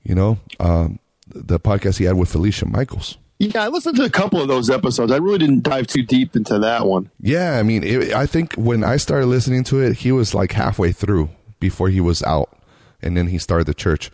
You 0.03 0.15
know, 0.17 0.39
um, 0.59 0.99
the 1.29 1.61
podcast 1.61 1.99
he 1.99 2.05
had 2.05 2.17
with 2.17 2.31
Felicia 2.31 2.67
Michaels. 2.67 3.19
Yeah, 3.43 3.65
I 3.65 3.69
listened 3.69 3.97
to 3.97 4.05
a 4.05 4.11
couple 4.11 4.41
of 4.41 4.47
those 4.47 4.71
episodes. 4.71 5.11
I 5.11 5.17
really 5.17 5.39
didn't 5.39 5.65
dive 5.65 5.89
too 5.89 6.05
deep 6.05 6.37
into 6.37 6.61
that 6.61 6.87
one. 6.87 7.11
Yeah, 7.21 7.59
I 7.59 7.65
mean, 7.65 7.83
it, 7.83 8.13
I 8.13 8.25
think 8.25 8.55
when 8.55 8.85
I 8.85 8.97
started 8.97 9.27
listening 9.27 9.65
to 9.65 9.81
it, 9.81 9.97
he 9.97 10.13
was 10.13 10.33
like 10.33 10.53
halfway 10.53 10.93
through 10.93 11.29
before 11.59 11.89
he 11.89 12.01
was 12.01 12.23
out, 12.23 12.57
and 13.03 13.17
then 13.17 13.27
he 13.27 13.39
started 13.39 13.67
the 13.67 13.75
church. 13.75 14.13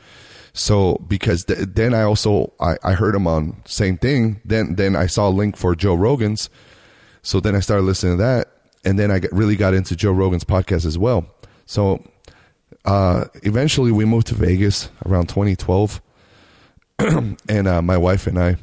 So 0.55 0.95
because 1.07 1.45
th- 1.45 1.59
then 1.74 1.93
I 1.93 2.03
also 2.03 2.55
I, 2.59 2.79
I 2.83 2.95
heard 2.95 3.14
him 3.14 3.26
on 3.26 3.62
same 3.66 3.99
thing. 3.99 4.41
Then 4.47 4.76
then 4.76 4.97
I 4.97 5.05
saw 5.05 5.29
a 5.29 5.31
link 5.31 5.59
for 5.59 5.74
Joe 5.74 5.95
Rogan's. 5.95 6.49
So 7.20 7.39
then 7.39 7.55
I 7.55 7.61
started 7.61 7.83
listening 7.83 8.16
to 8.16 8.22
that, 8.22 8.49
and 8.83 8.99
then 8.99 9.11
I 9.11 9.18
got, 9.18 9.33
really 9.33 9.57
got 9.57 9.74
into 9.74 9.95
Joe 9.95 10.12
Rogan's 10.12 10.45
podcast 10.45 10.87
as 10.87 10.97
well. 10.97 11.26
So 11.66 12.03
uh, 12.87 13.26
eventually 13.43 13.93
we 13.93 14.07
moved 14.07 14.29
to 14.29 14.35
Vegas 14.35 14.89
around 15.05 15.29
2012, 15.29 16.01
and 16.99 17.68
uh, 17.68 17.83
my 17.83 17.99
wife 17.99 18.26
and 18.26 18.39
I 18.39 18.57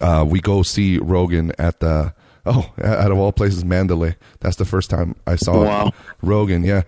uh, 0.00 0.24
we 0.28 0.40
go 0.40 0.62
see 0.62 0.98
Rogan 0.98 1.52
at 1.58 1.80
the 1.80 2.14
oh 2.46 2.72
out 2.82 3.10
of 3.10 3.18
all 3.18 3.32
places 3.32 3.64
Mandalay. 3.64 4.16
That's 4.40 4.56
the 4.56 4.64
first 4.64 4.90
time 4.90 5.16
I 5.26 5.36
saw 5.36 5.64
Wow. 5.64 5.92
Rogan. 6.22 6.64
Yeah. 6.64 6.82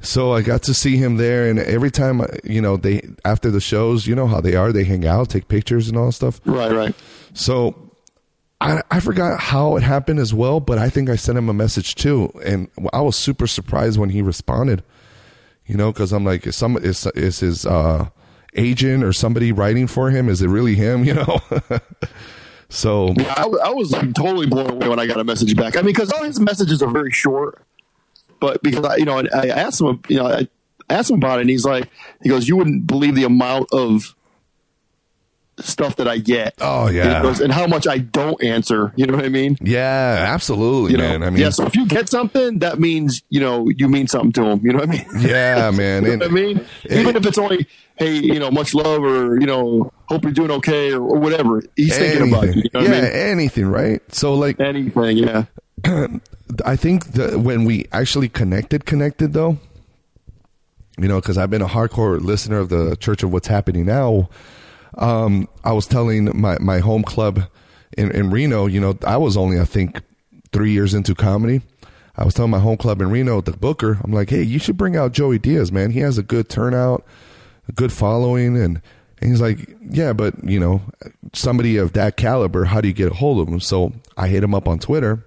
So 0.00 0.32
I 0.34 0.42
got 0.42 0.62
to 0.64 0.74
see 0.74 0.98
him 0.98 1.16
there, 1.16 1.48
and 1.48 1.58
every 1.58 1.90
time 1.90 2.20
uh, 2.20 2.26
you 2.44 2.60
know 2.60 2.76
they 2.76 3.08
after 3.24 3.50
the 3.50 3.60
shows, 3.60 4.06
you 4.06 4.14
know 4.14 4.26
how 4.26 4.40
they 4.40 4.54
are. 4.54 4.70
They 4.72 4.84
hang 4.84 5.06
out, 5.06 5.30
take 5.30 5.48
pictures, 5.48 5.88
and 5.88 5.96
all 5.96 6.06
that 6.06 6.12
stuff. 6.12 6.40
Right, 6.44 6.72
right. 6.72 6.94
So 7.32 7.74
I, 8.60 8.82
I 8.90 9.00
forgot 9.00 9.40
how 9.40 9.76
it 9.76 9.82
happened 9.82 10.18
as 10.18 10.34
well, 10.34 10.60
but 10.60 10.76
I 10.78 10.90
think 10.90 11.08
I 11.08 11.16
sent 11.16 11.38
him 11.38 11.48
a 11.48 11.54
message 11.54 11.94
too, 11.94 12.30
and 12.44 12.68
I 12.92 13.00
was 13.00 13.16
super 13.16 13.46
surprised 13.46 13.98
when 13.98 14.10
he 14.10 14.20
responded. 14.20 14.82
You 15.66 15.78
know, 15.78 15.90
because 15.90 16.12
I'm 16.12 16.24
like, 16.24 16.46
is 16.46 16.56
some 16.56 16.76
is 16.76 17.06
is 17.14 17.40
his 17.40 17.64
uh, 17.64 18.10
agent 18.54 19.04
or 19.04 19.12
somebody 19.12 19.52
writing 19.52 19.86
for 19.86 20.10
him? 20.10 20.28
Is 20.28 20.42
it 20.42 20.48
really 20.48 20.74
him? 20.74 21.04
You 21.04 21.14
know. 21.14 21.40
so 22.68 23.14
Yeah, 23.16 23.34
I, 23.36 23.42
I 23.42 23.70
was 23.70 23.92
like 23.92 24.14
totally 24.14 24.46
blown 24.46 24.70
away 24.70 24.88
when 24.88 24.98
I 24.98 25.06
got 25.06 25.18
a 25.18 25.24
message 25.24 25.56
back. 25.56 25.76
I 25.76 25.80
mean, 25.80 25.86
because 25.94 26.10
all 26.12 26.22
his 26.22 26.40
messages 26.40 26.82
are 26.82 26.90
very 26.90 27.10
short, 27.10 27.62
but 28.40 28.62
because 28.62 28.84
I, 28.84 28.96
you 28.96 29.04
know, 29.04 29.18
I 29.18 29.48
asked 29.48 29.80
him, 29.80 30.00
you 30.08 30.16
know, 30.16 30.26
I 30.26 30.48
asked 30.90 31.10
him 31.10 31.16
about 31.16 31.38
it, 31.38 31.42
and 31.42 31.50
he's 31.50 31.64
like, 31.64 31.88
he 32.22 32.28
goes, 32.28 32.48
"You 32.48 32.56
wouldn't 32.56 32.86
believe 32.86 33.14
the 33.14 33.24
amount 33.24 33.72
of 33.72 34.14
stuff 35.60 35.96
that 35.96 36.08
I 36.08 36.18
get. 36.18 36.54
Oh, 36.60 36.88
yeah. 36.88 37.02
And, 37.02 37.10
it 37.16 37.22
goes- 37.22 37.40
and 37.40 37.52
how 37.52 37.66
much 37.66 37.86
I 37.86 37.98
don't 37.98 38.42
answer. 38.42 38.92
You 38.96 39.06
know 39.06 39.16
what 39.16 39.24
I 39.24 39.28
mean? 39.28 39.56
Yeah, 39.60 40.24
absolutely, 40.28 40.92
You 40.92 40.98
know. 40.98 41.26
I 41.26 41.30
mean, 41.30 41.40
yeah. 41.40 41.50
So 41.50 41.64
if 41.66 41.76
you 41.76 41.86
get 41.86 42.08
something, 42.08 42.58
that 42.60 42.78
means 42.78 43.22
you 43.30 43.40
know 43.40 43.68
you 43.68 43.88
mean 43.88 44.06
something 44.06 44.32
to 44.32 44.42
them. 44.42 44.60
You 44.64 44.72
know 44.72 44.80
what 44.80 44.88
I 44.88 44.92
mean? 44.92 45.06
yeah, 45.28 45.70
man. 45.74 46.04
You 46.04 46.16
know 46.16 46.26
what 46.26 46.30
I 46.30 46.34
mean? 46.34 46.64
Even 46.90 47.16
if 47.16 47.26
it's 47.26 47.38
only, 47.38 47.66
hey, 47.96 48.14
you 48.14 48.38
know, 48.38 48.50
much 48.50 48.74
love 48.74 49.02
or, 49.02 49.38
you 49.40 49.46
know, 49.46 49.92
hope 50.08 50.24
you're 50.24 50.32
doing 50.32 50.50
okay 50.52 50.92
or, 50.92 51.00
or 51.02 51.18
whatever. 51.18 51.62
He's 51.76 51.96
thinking 51.96 52.28
about 52.28 52.54
you. 52.54 52.62
You 52.62 52.70
know 52.74 52.80
yeah, 52.80 52.88
I 52.88 53.02
mean? 53.02 53.04
anything, 53.04 53.66
right? 53.66 54.02
So, 54.14 54.34
like, 54.34 54.58
Anything, 54.60 55.18
yeah. 55.18 55.44
I 56.64 56.76
think 56.76 57.12
that 57.12 57.40
when 57.40 57.64
we 57.64 57.86
actually 57.92 58.28
connected, 58.28 58.84
connected 58.86 59.32
though, 59.32 59.58
you 60.98 61.08
know, 61.08 61.20
because 61.20 61.38
I've 61.38 61.50
been 61.50 61.62
a 61.62 61.66
hardcore 61.68 62.20
listener 62.20 62.58
of 62.58 62.68
the 62.68 62.96
Church 62.96 63.22
of 63.22 63.32
What's 63.32 63.48
Happening 63.48 63.86
Now. 63.86 64.28
Um, 64.98 65.48
I 65.64 65.72
was 65.72 65.86
telling 65.86 66.30
my 66.38 66.58
my 66.60 66.78
home 66.78 67.02
club 67.02 67.42
in 67.96 68.10
in 68.12 68.30
Reno, 68.30 68.66
you 68.66 68.80
know, 68.80 68.96
I 69.06 69.16
was 69.16 69.36
only 69.36 69.58
I 69.60 69.64
think 69.64 70.00
three 70.52 70.72
years 70.72 70.94
into 70.94 71.14
comedy. 71.14 71.62
I 72.16 72.24
was 72.24 72.34
telling 72.34 72.52
my 72.52 72.60
home 72.60 72.76
club 72.76 73.00
in 73.00 73.10
Reno, 73.10 73.40
the 73.40 73.52
Booker, 73.56 73.98
I'm 74.04 74.12
like, 74.12 74.30
hey, 74.30 74.42
you 74.42 74.60
should 74.60 74.76
bring 74.76 74.96
out 74.96 75.12
Joey 75.12 75.38
Diaz, 75.40 75.72
man. 75.72 75.90
He 75.90 75.98
has 75.98 76.16
a 76.16 76.22
good 76.22 76.48
turnout, 76.48 77.04
a 77.68 77.72
good 77.72 77.92
following, 77.92 78.56
and 78.56 78.80
and 79.20 79.30
he's 79.30 79.40
like, 79.40 79.76
yeah, 79.90 80.12
but 80.12 80.34
you 80.44 80.60
know, 80.60 80.82
somebody 81.32 81.76
of 81.76 81.92
that 81.94 82.16
caliber, 82.16 82.64
how 82.64 82.80
do 82.80 82.88
you 82.88 82.94
get 82.94 83.12
a 83.12 83.14
hold 83.14 83.40
of 83.40 83.52
him? 83.52 83.58
So 83.60 83.92
I 84.16 84.28
hit 84.28 84.44
him 84.44 84.54
up 84.54 84.68
on 84.68 84.78
Twitter. 84.78 85.24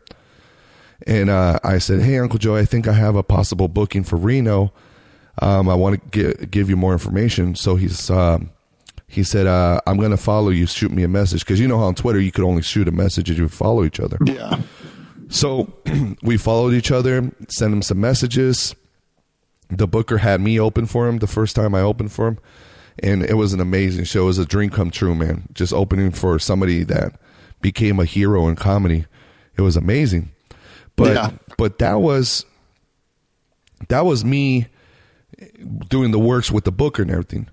And 1.05 1.30
uh, 1.30 1.59
I 1.63 1.78
said, 1.78 2.01
"Hey, 2.01 2.18
Uncle 2.18 2.39
Joe, 2.39 2.55
I 2.55 2.65
think 2.65 2.88
I 2.88 2.93
have 2.93 3.15
a 3.15 3.24
possible 3.24 3.68
booking 3.68 4.03
for 4.03 4.15
Reno. 4.15 4.74
Um, 5.41 5.70
I 5.70 5.76
want 5.76 6.11
to 6.11 6.34
gi- 6.34 6.45
give 6.47 6.70
you 6.70 6.76
more 6.76 6.91
information." 6.91 7.53
So 7.55 7.76
he's 7.76 8.09
um, 8.09 8.49
he 9.07 9.23
said, 9.23 9.47
uh, 9.47 9.79
"I'm 9.87 9.97
going 9.97 10.11
to 10.11 10.17
follow 10.17 10.49
you. 10.49 10.65
Shoot 10.67 10.91
me 10.91 11.03
a 11.03 11.07
message 11.07 11.41
because 11.45 11.59
you 11.59 11.67
know 11.67 11.77
how 11.77 11.85
on 11.85 11.95
Twitter 11.95 12.19
you 12.19 12.31
could 12.31 12.43
only 12.43 12.61
shoot 12.61 12.87
a 12.87 12.91
message 12.91 13.29
if 13.29 13.37
you 13.37 13.47
follow 13.47 13.83
each 13.83 13.99
other." 13.99 14.17
Yeah. 14.25 14.59
So 15.29 15.73
we 16.23 16.37
followed 16.37 16.73
each 16.73 16.91
other, 16.91 17.31
sent 17.49 17.73
him 17.73 17.81
some 17.81 17.99
messages. 17.99 18.75
The 19.69 19.87
booker 19.87 20.17
had 20.19 20.39
me 20.39 20.59
open 20.59 20.85
for 20.85 21.07
him 21.07 21.17
the 21.19 21.27
first 21.27 21.55
time 21.55 21.75
I 21.75 21.81
opened 21.81 22.11
for 22.13 22.27
him, 22.29 22.39
and 22.99 23.23
it 23.23 23.33
was 23.33 23.51
an 23.53 23.59
amazing 23.59 24.05
show. 24.05 24.23
It 24.23 24.27
was 24.27 24.37
a 24.37 24.45
dream 24.45 24.69
come 24.69 24.91
true, 24.91 25.13
man. 25.15 25.47
Just 25.53 25.73
opening 25.73 26.11
for 26.11 26.39
somebody 26.39 26.83
that 26.83 27.19
became 27.61 27.99
a 27.99 28.05
hero 28.05 28.47
in 28.47 28.55
comedy. 28.55 29.05
It 29.57 29.61
was 29.61 29.75
amazing. 29.75 30.31
But 30.95 31.13
Yeah. 31.15 31.31
but 31.57 31.79
that 31.79 31.99
was 32.01 32.45
that 33.89 34.05
was 34.05 34.23
me 34.25 34.67
doing 35.89 36.11
the 36.11 36.19
works 36.19 36.49
with 36.51 36.63
the 36.63 36.71
booker 36.71 37.01
and 37.01 37.11
everything. 37.11 37.47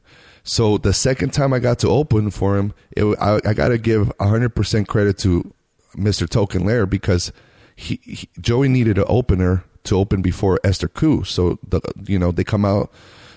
So 0.45 0.77
the 0.77 0.93
second 0.93 1.33
time 1.33 1.53
I 1.53 1.59
got 1.59 1.79
to 1.81 1.89
open 1.89 2.31
for 2.31 2.57
him, 2.57 2.75
it, 2.93 3.05
I, 3.21 3.41
I 3.45 3.55
got 3.55 3.69
to 3.69 3.79
give 3.79 4.09
100% 4.19 4.87
credit 4.87 5.19
to 5.19 5.53
Mr. 5.97 6.29
Token 6.29 6.65
Lair 6.65 6.87
because 6.87 7.33
he, 7.75 7.99
he 8.03 8.29
Joey 8.41 8.69
needed 8.69 8.99
an 8.99 9.05
opener 9.09 9.65
to 9.85 9.97
open 9.97 10.23
before 10.23 10.61
Esther 10.63 10.89
Ku. 10.89 11.25
So 11.25 11.59
the 11.67 11.81
you 12.07 12.19
know 12.19 12.31
they 12.31 12.45
come 12.45 12.65
out 12.65 12.93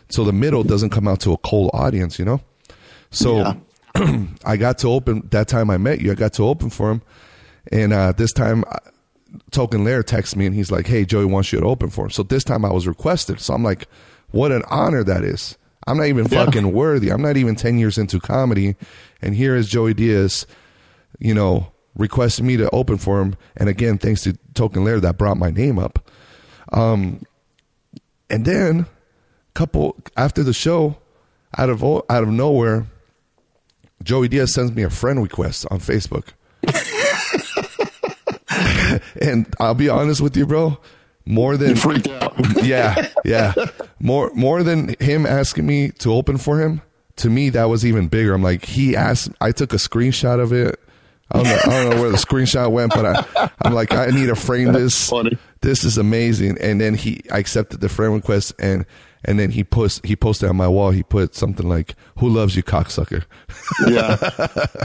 so 0.10 0.24
the 0.24 0.34
middle 0.34 0.64
doesn't 0.64 0.90
come 0.90 1.08
out 1.08 1.20
to 1.22 1.34
a 1.34 1.38
cold 1.38 1.72
audience, 1.74 2.20
you 2.20 2.26
know. 2.26 2.42
So 3.10 3.58
I 4.46 4.58
got 4.58 4.78
to 4.80 4.90
open 4.90 5.28
that 5.32 5.48
time 5.48 5.70
I 5.70 5.78
met 5.78 6.02
you. 6.02 6.12
I 6.12 6.16
got 6.16 6.34
to 6.34 6.44
open 6.44 6.70
for 6.70 6.92
him, 6.92 7.02
and 7.72 7.94
uh, 7.94 8.12
this 8.12 8.34
time 8.34 8.64
uh, 8.70 8.78
Token 9.52 9.84
Lair 9.84 10.04
texts 10.04 10.36
me 10.36 10.46
and 10.46 10.56
he's 10.56 10.72
like, 10.72 10.88
"Hey, 10.88 11.06
Joey 11.06 11.26
wants 11.26 11.52
you 11.52 11.60
to 11.60 11.66
open 11.66 11.90
for 11.90 12.06
him." 12.06 12.12
So 12.12 12.24
this 12.24 12.44
time 12.44 12.66
I 12.66 12.72
was 12.72 12.88
requested. 12.88 13.40
So 13.40 13.54
I'm 13.54 13.64
like, 13.64 13.88
"What 14.32 14.52
an 14.52 14.64
honor 14.68 15.04
that 15.04 15.24
is!" 15.24 15.58
I'm 15.88 15.98
not 15.98 16.08
even 16.08 16.28
Yeah. 16.30 16.46
fucking 16.46 16.72
worthy. 16.74 17.10
I'm 17.10 17.22
not 17.22 17.38
even 17.38 17.56
ten 17.56 17.78
years 17.80 17.98
into 17.98 18.20
comedy, 18.20 18.76
and 19.22 19.36
here 19.36 19.56
is 19.56 19.68
Joey 19.68 19.94
Diaz, 19.94 20.46
you 21.20 21.34
know, 21.34 21.72
requesting 21.96 22.46
me 22.46 22.58
to 22.58 22.70
open 22.72 22.98
for 22.98 23.22
him. 23.22 23.36
And 23.56 23.70
again, 23.70 23.98
thanks 23.98 24.22
to 24.24 24.34
Token 24.54 24.84
Lair 24.84 25.00
that 25.00 25.18
brought 25.18 25.38
my 25.38 25.50
name 25.50 25.80
up. 25.80 26.10
Um, 26.74 27.22
and 28.30 28.46
then 28.46 28.86
couple 29.54 29.96
after 30.16 30.44
the 30.44 30.54
show, 30.54 30.98
out 31.58 31.70
of 31.70 31.84
out 31.84 32.06
of 32.24 32.30
nowhere, 32.30 32.86
Joey 34.04 34.28
Diaz 34.28 34.54
sends 34.54 34.72
me 34.74 34.84
a 34.84 34.90
friend 34.90 35.22
request 35.24 35.66
on 35.72 35.80
Facebook. 35.80 36.28
and 39.22 39.54
I'll 39.60 39.74
be 39.76 39.90
honest 39.90 40.22
with 40.22 40.36
you, 40.38 40.46
bro. 40.46 40.78
More 41.26 41.58
than 41.58 41.72
You 41.72 41.76
freaked 41.76 42.08
out. 42.08 42.34
yeah, 42.64 43.10
yeah. 43.26 43.54
More 44.00 44.32
more 44.34 44.64
than 44.64 44.96
him 45.00 45.26
asking 45.26 45.66
me 45.66 45.90
to 46.00 46.14
open 46.14 46.38
for 46.38 46.60
him. 46.60 46.82
To 47.18 47.30
me, 47.30 47.50
that 47.50 47.66
was 47.66 47.86
even 47.86 48.08
bigger. 48.10 48.34
I'm 48.34 48.44
like, 48.44 48.64
he 48.66 48.96
asked. 48.96 49.30
I 49.42 49.52
took 49.52 49.74
a 49.74 49.78
screenshot 49.78 50.40
of 50.40 50.54
it. 50.54 50.80
I 51.32 51.44
don't 51.44 51.46
know. 51.46 51.60
I 51.64 51.84
don't 51.84 51.96
know 51.96 52.02
where 52.02 52.12
the 52.12 52.18
screenshot 52.18 52.72
went, 52.72 52.94
but 52.94 53.06
I, 53.06 53.50
I'm 53.64 53.74
like, 53.74 53.92
I 53.94 54.08
need 54.08 54.28
to 54.28 54.36
frame 54.36 54.72
this. 54.72 55.10
funny. 55.10 55.38
This 55.62 55.84
is 55.84 55.98
amazing. 55.98 56.58
And 56.62 56.80
then 56.80 56.94
he, 56.94 57.22
I 57.32 57.40
accepted 57.40 57.82
the 57.82 57.90
friend 57.90 58.14
request, 58.14 58.54
and 58.60 58.86
and 59.26 59.40
then 59.40 59.52
he 59.52 59.64
post 59.64 60.06
he 60.06 60.16
posted 60.16 60.50
on 60.50 60.56
my 60.56 60.68
wall. 60.68 60.92
He 60.92 61.04
put 61.04 61.36
something 61.36 61.68
like, 61.68 61.96
"Who 62.20 62.30
loves 62.30 62.56
you, 62.56 62.64
cocksucker?" 62.64 63.24
yeah. 63.88 64.18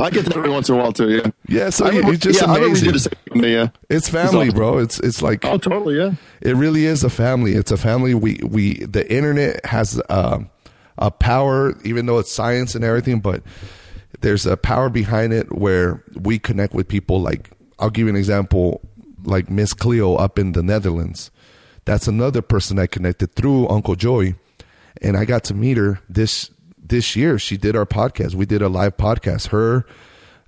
I 0.02 0.10
get 0.10 0.24
that 0.26 0.36
every 0.36 0.50
once 0.50 0.68
in 0.68 0.74
a 0.74 0.78
while 0.78 0.92
too, 0.92 1.10
yeah. 1.10 1.30
Yeah, 1.48 1.70
so 1.70 1.84
I 1.86 1.90
he- 1.90 1.96
remember- 1.98 2.12
he's 2.12 2.20
just 2.20 2.40
yeah, 2.40 2.50
I 2.50 2.54
remember 2.56 2.78
you 2.78 2.88
amazing. 2.90 3.12
the 3.34 3.48
yeah. 3.48 3.68
It's 3.90 4.08
family, 4.08 4.48
awesome. 4.48 4.56
bro. 4.58 4.78
It's 4.78 5.00
it's 5.00 5.22
like 5.22 5.44
Oh, 5.44 5.58
totally, 5.58 5.96
yeah. 5.98 6.12
It 6.40 6.56
really 6.56 6.86
is 6.86 7.04
a 7.04 7.10
family. 7.10 7.52
It's 7.54 7.70
a 7.70 7.76
family. 7.76 8.14
We 8.14 8.40
we 8.44 8.84
the 8.84 9.10
internet 9.12 9.64
has 9.66 10.00
um, 10.08 10.48
a 10.98 11.10
power, 11.10 11.74
even 11.84 12.06
though 12.06 12.18
it's 12.18 12.32
science 12.32 12.74
and 12.74 12.84
everything, 12.84 13.20
but 13.20 13.42
there's 14.20 14.46
a 14.46 14.56
power 14.56 14.88
behind 14.88 15.32
it 15.32 15.52
where 15.52 16.04
we 16.14 16.38
connect 16.38 16.74
with 16.74 16.86
people. 16.86 17.20
Like 17.20 17.50
I'll 17.80 17.90
give 17.90 18.04
you 18.06 18.10
an 18.10 18.16
example, 18.16 18.80
like 19.24 19.50
Miss 19.50 19.72
Cleo 19.74 20.14
up 20.14 20.38
in 20.38 20.52
the 20.52 20.62
Netherlands. 20.62 21.30
That's 21.84 22.06
another 22.06 22.42
person 22.42 22.78
I 22.78 22.86
connected 22.86 23.34
through 23.34 23.68
Uncle 23.68 23.96
Joey, 23.96 24.36
and 25.00 25.16
I 25.16 25.24
got 25.24 25.44
to 25.44 25.54
meet 25.54 25.76
her 25.76 26.00
this 26.08 26.50
this 26.78 27.16
year. 27.16 27.38
She 27.38 27.56
did 27.56 27.74
our 27.76 27.86
podcast. 27.86 28.34
We 28.34 28.46
did 28.46 28.62
a 28.62 28.68
live 28.68 28.96
podcast. 28.96 29.48
Her. 29.48 29.84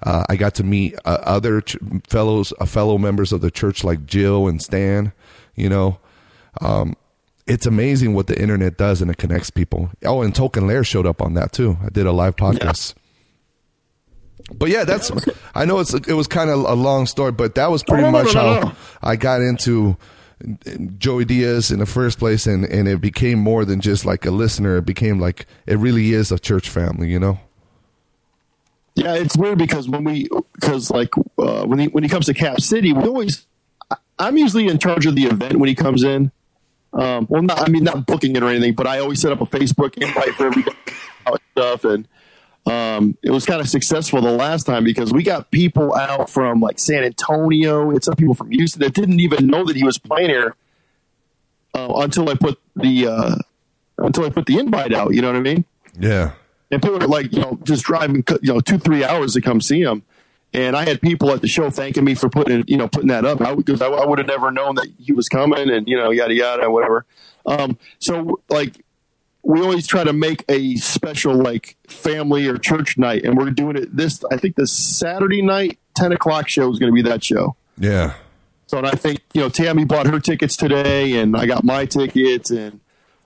Uh, 0.02 0.22
I 0.28 0.36
got 0.36 0.54
to 0.56 0.64
meet 0.64 0.94
uh, 1.06 1.18
other 1.22 1.62
ch- 1.62 1.78
fellows, 2.08 2.52
uh, 2.60 2.66
fellow 2.66 2.98
members 2.98 3.32
of 3.32 3.40
the 3.40 3.50
church 3.50 3.84
like 3.84 4.04
Jill 4.04 4.48
and 4.48 4.60
Stan. 4.60 5.12
You 5.54 5.70
know, 5.70 5.98
um, 6.60 6.94
it's 7.46 7.64
amazing 7.64 8.14
what 8.14 8.26
the 8.26 8.38
internet 8.38 8.76
does 8.76 9.00
and 9.00 9.10
it 9.10 9.16
connects 9.16 9.50
people. 9.50 9.90
Oh, 10.04 10.20
and 10.20 10.34
Token 10.34 10.66
Lair 10.66 10.84
showed 10.84 11.06
up 11.06 11.22
on 11.22 11.34
that 11.34 11.52
too. 11.52 11.78
I 11.82 11.88
did 11.88 12.06
a 12.06 12.12
live 12.12 12.36
podcast. 12.36 12.94
But 14.52 14.68
yeah, 14.68 14.84
that's. 14.84 15.10
I 15.54 15.64
know 15.64 15.78
it's 15.78 15.94
it 15.94 16.12
was 16.12 16.26
kind 16.26 16.50
of 16.50 16.60
a 16.60 16.74
long 16.74 17.06
story, 17.06 17.32
but 17.32 17.54
that 17.54 17.70
was 17.70 17.82
pretty 17.82 18.10
much 18.10 18.34
how. 18.34 18.74
I 19.02 19.16
got 19.16 19.40
into 19.40 19.96
Joey 20.98 21.24
Diaz 21.24 21.70
in 21.70 21.78
the 21.78 21.86
first 21.86 22.18
place, 22.18 22.46
and 22.46 22.64
and 22.64 22.88
it 22.88 23.00
became 23.00 23.38
more 23.38 23.64
than 23.64 23.80
just 23.80 24.04
like 24.04 24.26
a 24.26 24.30
listener. 24.30 24.78
It 24.78 24.86
became 24.86 25.20
like 25.20 25.46
it 25.66 25.78
really 25.78 26.12
is 26.12 26.32
a 26.32 26.38
church 26.38 26.68
family, 26.68 27.08
you 27.08 27.18
know. 27.18 27.38
Yeah, 28.94 29.14
it's 29.14 29.36
weird 29.36 29.58
because 29.58 29.88
when 29.88 30.04
we, 30.04 30.28
because 30.52 30.90
like 30.90 31.10
uh, 31.38 31.64
when 31.64 31.78
he 31.78 31.86
when 31.88 32.04
he 32.04 32.08
comes 32.08 32.26
to 32.26 32.34
Cap 32.34 32.60
City, 32.60 32.92
we 32.92 33.04
always, 33.04 33.46
I'm 34.18 34.36
usually 34.36 34.68
in 34.68 34.78
charge 34.78 35.06
of 35.06 35.16
the 35.16 35.24
event 35.24 35.56
when 35.56 35.68
he 35.68 35.74
comes 35.74 36.04
in. 36.04 36.30
Um, 36.92 37.26
well, 37.28 37.42
not 37.42 37.66
I 37.66 37.70
mean 37.70 37.84
not 37.84 38.06
booking 38.06 38.36
it 38.36 38.42
or 38.42 38.48
anything, 38.48 38.74
but 38.74 38.86
I 38.86 39.00
always 39.00 39.20
set 39.20 39.32
up 39.32 39.40
a 39.40 39.46
Facebook 39.46 39.96
invite 39.96 40.34
for 40.34 40.46
everybody 40.46 40.76
stuff, 41.52 41.84
and 41.84 42.06
um, 42.66 43.16
it 43.22 43.30
was 43.30 43.44
kind 43.44 43.60
of 43.60 43.68
successful 43.68 44.22
the 44.22 44.32
last 44.32 44.64
time 44.64 44.84
because 44.84 45.12
we 45.12 45.22
got 45.22 45.50
people 45.50 45.94
out 45.94 46.30
from 46.30 46.60
like 46.60 46.78
San 46.78 47.04
Antonio 47.04 47.90
and 47.90 48.02
some 48.02 48.14
people 48.14 48.34
from 48.34 48.50
Houston 48.50 48.80
that 48.80 48.94
didn't 48.94 49.20
even 49.20 49.46
know 49.46 49.64
that 49.64 49.76
he 49.76 49.84
was 49.84 49.98
playing 49.98 50.30
here 50.30 50.56
uh, 51.74 51.92
until 51.96 52.28
I 52.28 52.34
put 52.34 52.58
the 52.74 53.06
uh, 53.06 53.34
until 53.98 54.24
I 54.24 54.30
put 54.30 54.46
the 54.46 54.58
invite 54.58 54.94
out. 54.94 55.12
You 55.12 55.20
know 55.20 55.28
what 55.28 55.36
I 55.36 55.40
mean? 55.40 55.64
Yeah. 55.98 56.32
and 56.70 56.82
people 56.82 57.02
are 57.02 57.06
like, 57.06 57.32
you 57.32 57.40
know, 57.40 57.58
just 57.64 57.84
driving, 57.84 58.24
you 58.42 58.54
know, 58.54 58.60
two 58.60 58.78
three 58.78 59.04
hours 59.04 59.34
to 59.34 59.40
come 59.40 59.60
see 59.60 59.82
him. 59.82 60.02
And 60.54 60.76
I 60.76 60.84
had 60.84 61.02
people 61.02 61.30
at 61.32 61.40
the 61.40 61.48
show 61.48 61.68
thanking 61.68 62.04
me 62.04 62.14
for 62.14 62.28
putting, 62.28 62.64
you 62.68 62.76
know, 62.76 62.88
putting 62.88 63.08
that 63.08 63.24
up 63.24 63.40
I, 63.40 63.54
because 63.56 63.82
I, 63.82 63.88
I 63.88 64.06
would 64.06 64.18
have 64.18 64.28
never 64.28 64.50
known 64.52 64.76
that 64.76 64.86
he 64.98 65.12
was 65.12 65.28
coming, 65.28 65.68
and 65.68 65.86
you 65.88 65.96
know, 65.96 66.10
yada 66.10 66.32
yada, 66.32 66.70
whatever. 66.70 67.04
Um, 67.44 67.76
so 67.98 68.40
like, 68.48 68.83
we 69.44 69.60
always 69.60 69.86
try 69.86 70.04
to 70.04 70.12
make 70.12 70.44
a 70.48 70.76
special 70.76 71.34
like 71.34 71.76
family 71.86 72.48
or 72.48 72.56
church 72.56 72.96
night, 72.96 73.24
and 73.24 73.36
we're 73.36 73.50
doing 73.50 73.76
it 73.76 73.94
this. 73.94 74.24
I 74.32 74.36
think 74.36 74.56
this 74.56 74.72
Saturday 74.72 75.42
night, 75.42 75.78
ten 75.94 76.12
o'clock 76.12 76.48
show 76.48 76.70
is 76.70 76.78
going 76.78 76.90
to 76.90 76.94
be 76.94 77.08
that 77.08 77.22
show. 77.22 77.54
Yeah. 77.78 78.14
So 78.66 78.78
and 78.78 78.86
I 78.86 78.92
think 78.92 79.20
you 79.34 79.42
know 79.42 79.50
Tammy 79.50 79.84
bought 79.84 80.06
her 80.06 80.18
tickets 80.18 80.56
today, 80.56 81.18
and 81.18 81.36
I 81.36 81.46
got 81.46 81.62
my 81.62 81.84
tickets, 81.84 82.50
and 82.50 82.80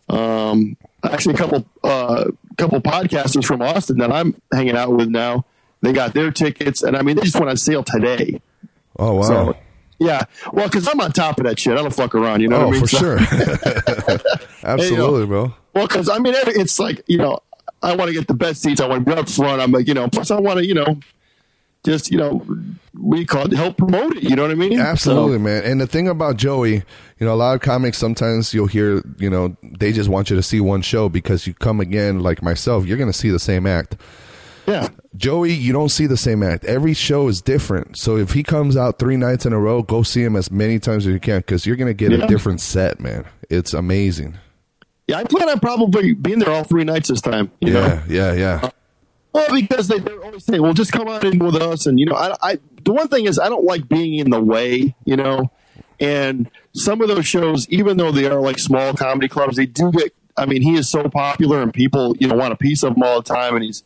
um, 0.08 0.76
actually 1.04 1.34
a 1.34 1.38
couple 1.38 1.66
uh, 1.84 2.24
couple 2.56 2.80
podcasters 2.80 3.44
from 3.44 3.62
Austin 3.62 3.98
that 3.98 4.12
I'm 4.12 4.40
hanging 4.52 4.76
out 4.76 4.92
with 4.92 5.08
now. 5.08 5.44
They 5.80 5.92
got 5.92 6.14
their 6.14 6.32
tickets, 6.32 6.82
and 6.82 6.96
I 6.96 7.02
mean 7.02 7.16
they 7.16 7.22
just 7.22 7.36
went 7.36 7.48
on 7.48 7.56
sale 7.56 7.84
today. 7.84 8.40
Oh 8.98 9.14
wow. 9.14 9.22
So 9.22 9.56
yeah, 9.98 10.24
well, 10.52 10.66
because 10.66 10.86
I'm 10.86 11.00
on 11.00 11.12
top 11.12 11.38
of 11.38 11.46
that 11.46 11.58
shit. 11.58 11.72
I 11.72 11.76
don't 11.76 11.94
fuck 11.94 12.14
around. 12.14 12.40
You 12.40 12.48
know 12.48 12.56
oh, 12.56 12.66
what 12.68 12.74
I 12.74 12.78
oh, 12.78 12.80
mean? 12.80 12.80
for 12.80 12.86
So- 12.86 12.98
sure. 12.98 14.38
Absolutely, 14.62 15.26
bro. 15.26 15.54
Well, 15.74 15.86
because 15.86 16.08
I 16.08 16.18
mean, 16.18 16.34
it's 16.36 16.78
like 16.78 17.02
you 17.06 17.18
know, 17.18 17.40
I 17.82 17.94
want 17.94 18.08
to 18.08 18.14
get 18.14 18.28
the 18.28 18.34
best 18.34 18.62
seats. 18.62 18.80
I 18.80 18.86
want 18.86 19.06
to 19.06 19.14
be 19.14 19.20
up 19.20 19.28
front. 19.28 19.60
I'm 19.60 19.72
like, 19.72 19.88
you 19.88 19.94
know, 19.94 20.08
plus 20.08 20.30
I 20.30 20.38
want 20.40 20.58
to, 20.58 20.66
you 20.66 20.74
know, 20.74 20.98
just 21.84 22.10
you 22.10 22.18
know, 22.18 22.44
we 23.00 23.24
call 23.24 23.46
it 23.46 23.52
help 23.52 23.76
promote 23.76 24.16
it. 24.16 24.22
You 24.22 24.36
know 24.36 24.42
what 24.42 24.50
I 24.50 24.54
mean? 24.54 24.78
Absolutely, 24.78 25.36
so, 25.36 25.40
man. 25.40 25.64
And 25.64 25.80
the 25.80 25.86
thing 25.86 26.08
about 26.08 26.36
Joey, 26.36 26.74
you 26.74 27.26
know, 27.26 27.32
a 27.32 27.36
lot 27.36 27.54
of 27.54 27.60
comics 27.60 27.98
sometimes 27.98 28.52
you'll 28.52 28.66
hear, 28.66 29.02
you 29.18 29.30
know, 29.30 29.56
they 29.62 29.92
just 29.92 30.08
want 30.08 30.30
you 30.30 30.36
to 30.36 30.42
see 30.42 30.60
one 30.60 30.82
show 30.82 31.08
because 31.08 31.46
you 31.46 31.54
come 31.54 31.80
again, 31.80 32.20
like 32.20 32.42
myself, 32.42 32.86
you're 32.86 32.98
going 32.98 33.10
to 33.10 33.18
see 33.18 33.30
the 33.30 33.38
same 33.38 33.66
act. 33.66 33.96
Yeah. 34.68 34.88
Joey, 35.16 35.52
you 35.52 35.72
don't 35.72 35.88
see 35.88 36.06
the 36.06 36.16
same 36.16 36.42
act. 36.42 36.64
Every 36.64 36.94
show 36.94 37.28
is 37.28 37.40
different. 37.40 37.98
So 37.98 38.16
if 38.16 38.32
he 38.32 38.42
comes 38.42 38.76
out 38.76 38.98
three 38.98 39.16
nights 39.16 39.46
in 39.46 39.52
a 39.52 39.58
row, 39.58 39.82
go 39.82 40.02
see 40.02 40.22
him 40.22 40.36
as 40.36 40.50
many 40.50 40.78
times 40.78 41.06
as 41.06 41.12
you 41.12 41.20
can 41.20 41.38
because 41.38 41.66
you're 41.66 41.76
going 41.76 41.88
to 41.88 41.94
get 41.94 42.12
yeah. 42.12 42.24
a 42.24 42.28
different 42.28 42.60
set, 42.60 43.00
man. 43.00 43.24
It's 43.50 43.72
amazing. 43.72 44.36
Yeah, 45.08 45.16
I 45.16 45.24
plan 45.24 45.48
on 45.48 45.58
probably 45.58 46.12
being 46.12 46.38
there 46.38 46.50
all 46.50 46.64
three 46.64 46.84
nights 46.84 47.08
this 47.08 47.22
time. 47.22 47.50
yeah, 47.60 47.72
know? 47.72 48.02
yeah, 48.08 48.32
yeah. 48.34 48.60
Uh, 48.62 48.70
well, 49.32 49.46
because 49.54 49.88
they, 49.88 49.98
they're 49.98 50.22
always 50.22 50.44
say, 50.44 50.60
"Well, 50.60 50.74
just 50.74 50.92
come 50.92 51.08
on 51.08 51.24
in 51.26 51.38
with 51.38 51.56
us," 51.56 51.86
and 51.86 51.98
you 51.98 52.06
know, 52.06 52.14
I, 52.14 52.36
I 52.42 52.58
the 52.84 52.92
one 52.92 53.08
thing 53.08 53.24
is 53.24 53.38
I 53.38 53.48
don't 53.48 53.64
like 53.64 53.88
being 53.88 54.14
in 54.14 54.30
the 54.30 54.40
way, 54.40 54.94
you 55.04 55.16
know, 55.16 55.50
and 55.98 56.50
some 56.74 57.00
of 57.00 57.08
those 57.08 57.26
shows, 57.26 57.68
even 57.70 57.96
though 57.96 58.12
they 58.12 58.26
are 58.26 58.40
like 58.40 58.58
small 58.58 58.92
comedy 58.94 59.28
clubs, 59.28 59.56
they 59.56 59.66
do 59.66 59.90
get. 59.92 60.14
I 60.36 60.46
mean, 60.46 60.62
he 60.62 60.74
is 60.76 60.88
so 60.88 61.08
popular, 61.08 61.62
and 61.62 61.72
people 61.72 62.14
you 62.18 62.28
know 62.28 62.36
want 62.36 62.52
a 62.52 62.56
piece 62.56 62.82
of 62.82 62.94
him 62.96 63.02
all 63.02 63.22
the 63.22 63.28
time, 63.34 63.54
and 63.54 63.64
he's. 63.64 63.82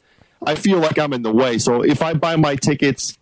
I 0.46 0.54
feel 0.54 0.78
like 0.78 0.98
I'm 0.98 1.12
in 1.12 1.22
the 1.22 1.32
way. 1.32 1.58
So 1.58 1.82
if 1.82 2.02
I 2.02 2.14
buy 2.14 2.36
my 2.36 2.56
tickets 2.56 3.18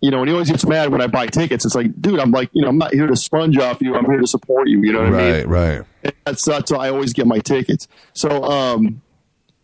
you 0.00 0.10
know, 0.10 0.20
and 0.20 0.28
he 0.28 0.32
always 0.32 0.50
gets 0.50 0.66
mad 0.66 0.92
when 0.92 1.00
I 1.00 1.06
buy 1.06 1.26
tickets. 1.26 1.64
It's 1.64 1.74
like, 1.74 2.00
dude, 2.00 2.20
I'm 2.20 2.30
like, 2.30 2.50
you 2.52 2.62
know, 2.62 2.68
I'm 2.68 2.78
not 2.78 2.92
here 2.92 3.06
to 3.06 3.16
sponge 3.16 3.56
off 3.58 3.80
you. 3.80 3.94
I'm 3.94 4.04
here 4.04 4.20
to 4.20 4.26
support 4.26 4.68
you. 4.68 4.82
You 4.82 4.92
know 4.92 5.02
what 5.02 5.12
right, 5.12 5.22
I 5.22 5.32
mean? 5.38 5.46
Right, 5.48 5.84
right. 6.02 6.14
That's 6.24 6.44
that's 6.44 6.70
why 6.70 6.86
I 6.86 6.90
always 6.90 7.12
get 7.12 7.26
my 7.26 7.38
tickets. 7.38 7.88
So, 8.12 8.44
um, 8.44 9.02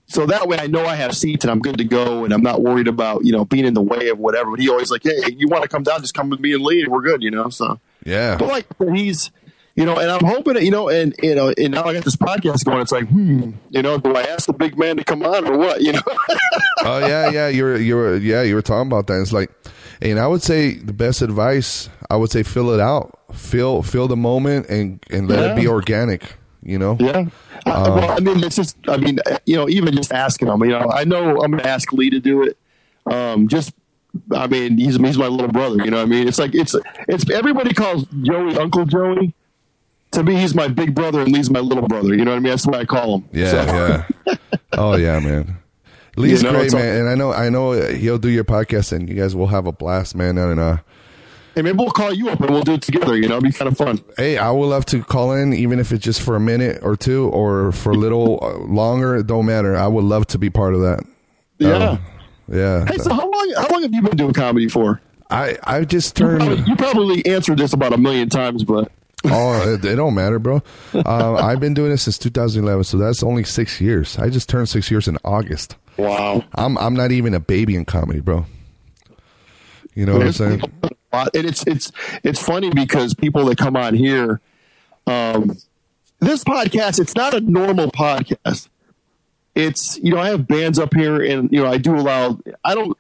so 0.07 0.26
that 0.26 0.48
way 0.48 0.59
I 0.59 0.66
know 0.66 0.84
I 0.84 0.96
have 0.96 1.14
seats 1.16 1.44
and 1.44 1.50
I'm 1.50 1.61
good 1.61 1.78
to 1.78 1.84
go, 1.84 2.24
and 2.24 2.32
I'm 2.32 2.42
not 2.42 2.62
worried 2.62 2.88
about 2.88 3.24
you 3.24 3.32
know 3.32 3.44
being 3.44 3.66
in 3.66 3.74
the 3.74 3.82
way 3.82 4.09
of 4.09 4.18
whatever. 4.18 4.50
But 4.50 4.61
he 4.61 4.68
always 4.68 4.90
like, 4.90 5.03
hey, 5.03 5.32
you 5.36 5.48
want 5.48 5.62
to 5.62 5.68
come 5.68 5.82
down? 5.82 6.00
Just 6.00 6.14
come 6.14 6.30
with 6.30 6.40
me 6.40 6.55
and 6.55 6.62
Lee, 6.62 6.82
and 6.82 6.90
we're 6.90 7.03
good. 7.03 7.22
You 7.22 7.30
know, 7.30 7.48
so 7.50 7.78
yeah. 8.05 8.36
But 8.36 8.48
like 8.48 8.66
he's. 8.94 9.30
You 9.74 9.86
know, 9.86 9.96
and 9.96 10.10
I'm 10.10 10.24
hoping, 10.24 10.54
that, 10.54 10.64
you 10.64 10.70
know, 10.70 10.90
and 10.90 11.14
you 11.22 11.34
know, 11.34 11.52
and 11.56 11.72
now 11.72 11.84
I 11.84 11.94
got 11.94 12.04
this 12.04 12.16
podcast 12.16 12.64
going. 12.64 12.82
It's 12.82 12.92
like, 12.92 13.08
hmm, 13.08 13.52
you 13.70 13.80
know, 13.80 13.96
do 13.96 14.14
I 14.14 14.22
ask 14.22 14.46
the 14.46 14.52
big 14.52 14.78
man 14.78 14.98
to 14.98 15.04
come 15.04 15.22
on 15.22 15.46
or 15.46 15.56
what? 15.56 15.80
You 15.80 15.92
know? 15.92 16.02
oh 16.84 16.98
yeah, 16.98 17.30
yeah. 17.30 17.48
You're, 17.48 17.78
you're, 17.78 18.16
yeah. 18.18 18.42
You 18.42 18.54
were 18.54 18.62
talking 18.62 18.88
about 18.88 19.06
that. 19.06 19.20
It's 19.22 19.32
like, 19.32 19.50
and 20.02 20.18
I 20.18 20.26
would 20.26 20.42
say 20.42 20.74
the 20.74 20.92
best 20.92 21.22
advice, 21.22 21.88
I 22.10 22.16
would 22.16 22.30
say 22.30 22.42
fill 22.42 22.70
it 22.70 22.80
out, 22.80 23.18
feel 23.32 23.82
feel 23.82 24.08
the 24.08 24.16
moment, 24.16 24.68
and 24.68 25.02
and 25.10 25.26
let 25.26 25.38
yeah. 25.38 25.52
it 25.52 25.56
be 25.56 25.66
organic. 25.66 26.36
You 26.62 26.78
know. 26.78 26.98
Yeah. 27.00 27.26
Um, 27.64 27.94
well, 27.94 28.10
I 28.10 28.20
mean, 28.20 28.44
it's 28.44 28.56
just. 28.56 28.76
I 28.88 28.98
mean, 28.98 29.20
you 29.46 29.56
know, 29.56 29.68
even 29.70 29.96
just 29.96 30.12
asking 30.12 30.48
them. 30.48 30.62
You 30.64 30.70
know, 30.70 30.90
I 30.90 31.04
know 31.04 31.40
I'm 31.42 31.50
going 31.50 31.62
to 31.62 31.68
ask 31.68 31.92
Lee 31.92 32.10
to 32.10 32.20
do 32.20 32.42
it. 32.42 32.58
Um, 33.06 33.48
just. 33.48 33.72
I 34.30 34.46
mean, 34.46 34.76
he's 34.76 34.96
he's 34.96 35.16
my 35.16 35.28
little 35.28 35.48
brother. 35.48 35.82
You 35.82 35.90
know 35.90 35.96
what 35.96 36.02
I 36.02 36.06
mean? 36.06 36.28
It's 36.28 36.38
like 36.38 36.54
it's 36.54 36.76
it's 37.08 37.28
everybody 37.30 37.72
calls 37.72 38.04
Joey 38.22 38.58
Uncle 38.58 38.84
Joey. 38.84 39.34
To 40.12 40.22
me, 40.22 40.36
he's 40.36 40.54
my 40.54 40.68
big 40.68 40.94
brother, 40.94 41.20
and 41.22 41.32
Lee's 41.32 41.50
my 41.50 41.60
little 41.60 41.88
brother. 41.88 42.14
You 42.14 42.24
know 42.24 42.32
what 42.32 42.36
I 42.36 42.40
mean? 42.40 42.50
That's 42.50 42.66
what 42.66 42.76
I 42.76 42.84
call 42.84 43.16
him. 43.16 43.28
Yeah, 43.32 43.50
so. 43.50 44.06
yeah. 44.26 44.36
Oh 44.74 44.96
yeah, 44.96 45.20
man. 45.20 45.58
Lee's 46.16 46.42
you 46.42 46.50
know, 46.50 46.58
great, 46.58 46.72
man, 46.72 47.00
and 47.00 47.08
I 47.08 47.14
know 47.14 47.32
I 47.32 47.48
know 47.50 47.72
he'll 47.72 48.18
do 48.18 48.28
your 48.28 48.44
podcast, 48.44 48.92
and 48.92 49.08
you 49.08 49.14
guys 49.14 49.34
will 49.36 49.48
have 49.48 49.66
a 49.66 49.72
blast, 49.72 50.14
man. 50.14 50.38
And 50.38 50.60
uh, 50.60 50.78
hey, 51.54 51.62
maybe 51.62 51.76
we'll 51.76 51.90
call 51.90 52.12
you 52.12 52.28
up 52.30 52.40
and 52.40 52.50
we'll 52.50 52.62
do 52.62 52.74
it 52.74 52.82
together. 52.82 53.16
You 53.16 53.28
know, 53.28 53.36
it'd 53.36 53.44
be 53.44 53.52
kind 53.52 53.70
of 53.70 53.76
fun. 53.76 54.02
Hey, 54.16 54.38
I 54.38 54.50
would 54.50 54.66
love 54.66 54.84
to 54.86 55.02
call 55.02 55.32
in, 55.32 55.52
even 55.52 55.78
if 55.78 55.92
it's 55.92 56.04
just 56.04 56.20
for 56.20 56.36
a 56.36 56.40
minute 56.40 56.80
or 56.82 56.96
two, 56.96 57.28
or 57.28 57.72
for 57.72 57.92
a 57.92 57.96
little 57.96 58.38
uh, 58.42 58.58
longer. 58.58 59.16
It 59.16 59.26
don't 59.26 59.46
matter. 59.46 59.76
I 59.76 59.86
would 59.86 60.04
love 60.04 60.26
to 60.28 60.38
be 60.38 60.50
part 60.50 60.74
of 60.74 60.80
that. 60.80 61.04
Yeah, 61.58 61.74
um, 61.74 62.02
yeah. 62.48 62.84
Hey, 62.86 62.98
so 62.98 63.12
how 63.12 63.30
long? 63.30 63.52
How 63.56 63.68
long 63.68 63.82
have 63.82 63.92
you 63.92 64.02
been 64.02 64.16
doing 64.16 64.34
comedy 64.34 64.68
for? 64.68 65.00
I 65.30 65.56
I 65.64 65.84
just 65.84 66.16
turned. 66.16 66.42
You 66.42 66.48
probably, 66.48 66.70
you 66.70 66.76
probably 66.76 67.26
answered 67.26 67.58
this 67.58 67.72
about 67.72 67.92
a 67.92 67.98
million 67.98 68.28
times, 68.28 68.64
but 68.64 68.90
oh, 69.24 69.72
it, 69.74 69.84
it, 69.84 69.96
don't 69.96 70.14
matter, 70.14 70.38
bro. 70.38 70.62
Uh, 70.94 71.34
I've 71.34 71.60
been 71.60 71.74
doing 71.74 71.90
this 71.90 72.02
since 72.02 72.18
2011, 72.18 72.84
so 72.84 72.98
that's 72.98 73.22
only 73.22 73.44
six 73.44 73.80
years. 73.80 74.18
I 74.18 74.28
just 74.28 74.48
turned 74.48 74.68
six 74.68 74.90
years 74.90 75.08
in 75.08 75.18
August. 75.24 75.76
Wow. 75.96 76.44
I'm 76.54 76.78
I'm 76.78 76.94
not 76.94 77.12
even 77.12 77.34
a 77.34 77.40
baby 77.40 77.76
in 77.76 77.84
comedy, 77.84 78.20
bro. 78.20 78.46
You 79.94 80.06
know 80.06 80.14
what 80.14 80.26
I'm 80.26 80.32
saying? 80.32 80.62
And 81.12 81.30
it's 81.34 81.66
it's 81.66 81.92
it's 82.24 82.42
funny 82.42 82.70
because 82.70 83.12
people 83.12 83.44
that 83.46 83.58
come 83.58 83.76
on 83.76 83.94
here, 83.94 84.40
um, 85.06 85.58
this 86.20 86.44
podcast, 86.44 86.98
it's 86.98 87.14
not 87.14 87.34
a 87.34 87.40
normal 87.40 87.90
podcast. 87.90 88.68
It's 89.54 89.98
you 89.98 90.14
know 90.14 90.18
I 90.18 90.28
have 90.28 90.48
bands 90.48 90.78
up 90.78 90.94
here, 90.94 91.20
and 91.20 91.52
you 91.52 91.62
know 91.62 91.70
I 91.70 91.76
do 91.76 91.94
allow. 91.94 92.38
I 92.64 92.74
don't 92.74 92.96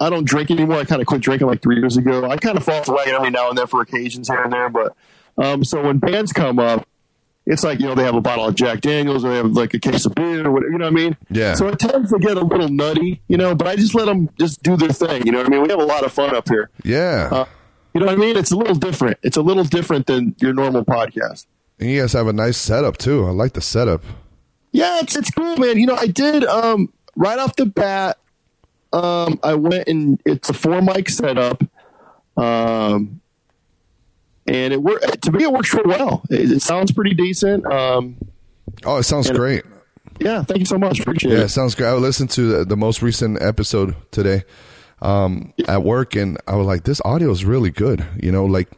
I 0.00 0.10
don't 0.10 0.24
drink 0.24 0.50
anymore. 0.50 0.78
I 0.78 0.84
kind 0.84 1.00
of 1.00 1.06
quit 1.06 1.20
drinking 1.20 1.46
like 1.46 1.62
three 1.62 1.76
years 1.76 1.96
ago. 1.96 2.28
I 2.28 2.36
kind 2.36 2.56
of 2.56 2.64
fall 2.64 2.82
the 2.82 2.92
wagon 2.92 3.14
every 3.14 3.30
now 3.30 3.48
and 3.48 3.56
then 3.56 3.68
for 3.68 3.80
occasions 3.80 4.28
here 4.28 4.42
and 4.42 4.52
there, 4.52 4.68
but 4.68 4.96
um, 5.38 5.64
so 5.64 5.82
when 5.82 5.98
bands 5.98 6.32
come 6.32 6.58
up, 6.58 6.86
it's 7.44 7.64
like 7.64 7.80
you 7.80 7.86
know 7.86 7.94
they 7.94 8.04
have 8.04 8.14
a 8.14 8.20
bottle 8.20 8.46
of 8.46 8.54
Jack 8.54 8.80
Daniels 8.82 9.24
or 9.24 9.30
they 9.30 9.36
have 9.36 9.52
like 9.52 9.74
a 9.74 9.78
case 9.78 10.06
of 10.06 10.14
beer 10.14 10.46
or 10.46 10.52
whatever. 10.52 10.72
You 10.72 10.78
know 10.78 10.84
what 10.84 10.92
I 10.92 10.94
mean? 10.94 11.16
Yeah. 11.30 11.54
So 11.54 11.66
it 11.68 11.78
tends 11.78 12.10
to 12.12 12.18
get 12.18 12.36
a 12.36 12.44
little 12.44 12.68
nutty, 12.68 13.20
you 13.28 13.36
know. 13.36 13.54
But 13.54 13.66
I 13.66 13.76
just 13.76 13.94
let 13.94 14.06
them 14.06 14.28
just 14.38 14.62
do 14.62 14.76
their 14.76 14.90
thing. 14.90 15.26
You 15.26 15.32
know 15.32 15.38
what 15.38 15.48
I 15.48 15.50
mean? 15.50 15.62
We 15.62 15.68
have 15.70 15.80
a 15.80 15.84
lot 15.84 16.04
of 16.04 16.12
fun 16.12 16.34
up 16.34 16.48
here. 16.48 16.70
Yeah. 16.84 17.28
Uh, 17.32 17.44
you 17.94 18.00
know 18.00 18.06
what 18.06 18.14
I 18.14 18.18
mean? 18.18 18.36
It's 18.36 18.52
a 18.52 18.56
little 18.56 18.76
different. 18.76 19.18
It's 19.22 19.36
a 19.36 19.42
little 19.42 19.64
different 19.64 20.06
than 20.06 20.34
your 20.38 20.54
normal 20.54 20.84
podcast. 20.84 21.46
And 21.80 21.90
you 21.90 22.00
guys 22.00 22.12
have 22.12 22.28
a 22.28 22.32
nice 22.32 22.56
setup 22.56 22.96
too. 22.96 23.26
I 23.26 23.30
like 23.30 23.54
the 23.54 23.60
setup. 23.60 24.04
Yeah, 24.70 25.00
it's 25.00 25.16
it's 25.16 25.30
cool, 25.30 25.56
man. 25.56 25.78
You 25.78 25.86
know, 25.86 25.96
I 25.96 26.06
did 26.06 26.44
um, 26.44 26.92
right 27.16 27.38
off 27.38 27.56
the 27.56 27.66
bat. 27.66 28.18
Um, 28.92 29.40
I 29.42 29.54
went 29.54 29.88
and 29.88 30.20
it's 30.24 30.48
a 30.48 30.52
four 30.52 30.80
mic 30.80 31.08
setup. 31.08 31.64
Um, 32.36 33.20
and 34.46 34.72
it 34.72 34.82
worked. 34.82 35.22
To 35.22 35.32
me, 35.32 35.44
it 35.44 35.52
works 35.52 35.72
real 35.74 35.84
well. 35.86 36.22
It, 36.30 36.52
it 36.52 36.62
sounds 36.62 36.92
pretty 36.92 37.14
decent. 37.14 37.66
Um, 37.66 38.16
oh, 38.84 38.98
it 38.98 39.04
sounds 39.04 39.30
great. 39.30 39.64
Yeah, 40.20 40.42
thank 40.42 40.60
you 40.60 40.66
so 40.66 40.78
much. 40.78 41.00
Appreciate 41.00 41.32
yeah, 41.32 41.38
it. 41.38 41.40
Yeah, 41.42 41.46
sounds 41.46 41.74
great. 41.74 41.88
I 41.88 41.94
listened 41.94 42.30
to 42.30 42.58
the, 42.58 42.64
the 42.64 42.76
most 42.76 43.02
recent 43.02 43.40
episode 43.42 43.96
today 44.10 44.44
um, 45.00 45.52
at 45.66 45.82
work, 45.82 46.14
and 46.16 46.38
I 46.46 46.56
was 46.56 46.66
like, 46.66 46.84
"This 46.84 47.00
audio 47.04 47.30
is 47.30 47.44
really 47.44 47.70
good." 47.70 48.04
You 48.22 48.32
know, 48.32 48.44
like 48.44 48.68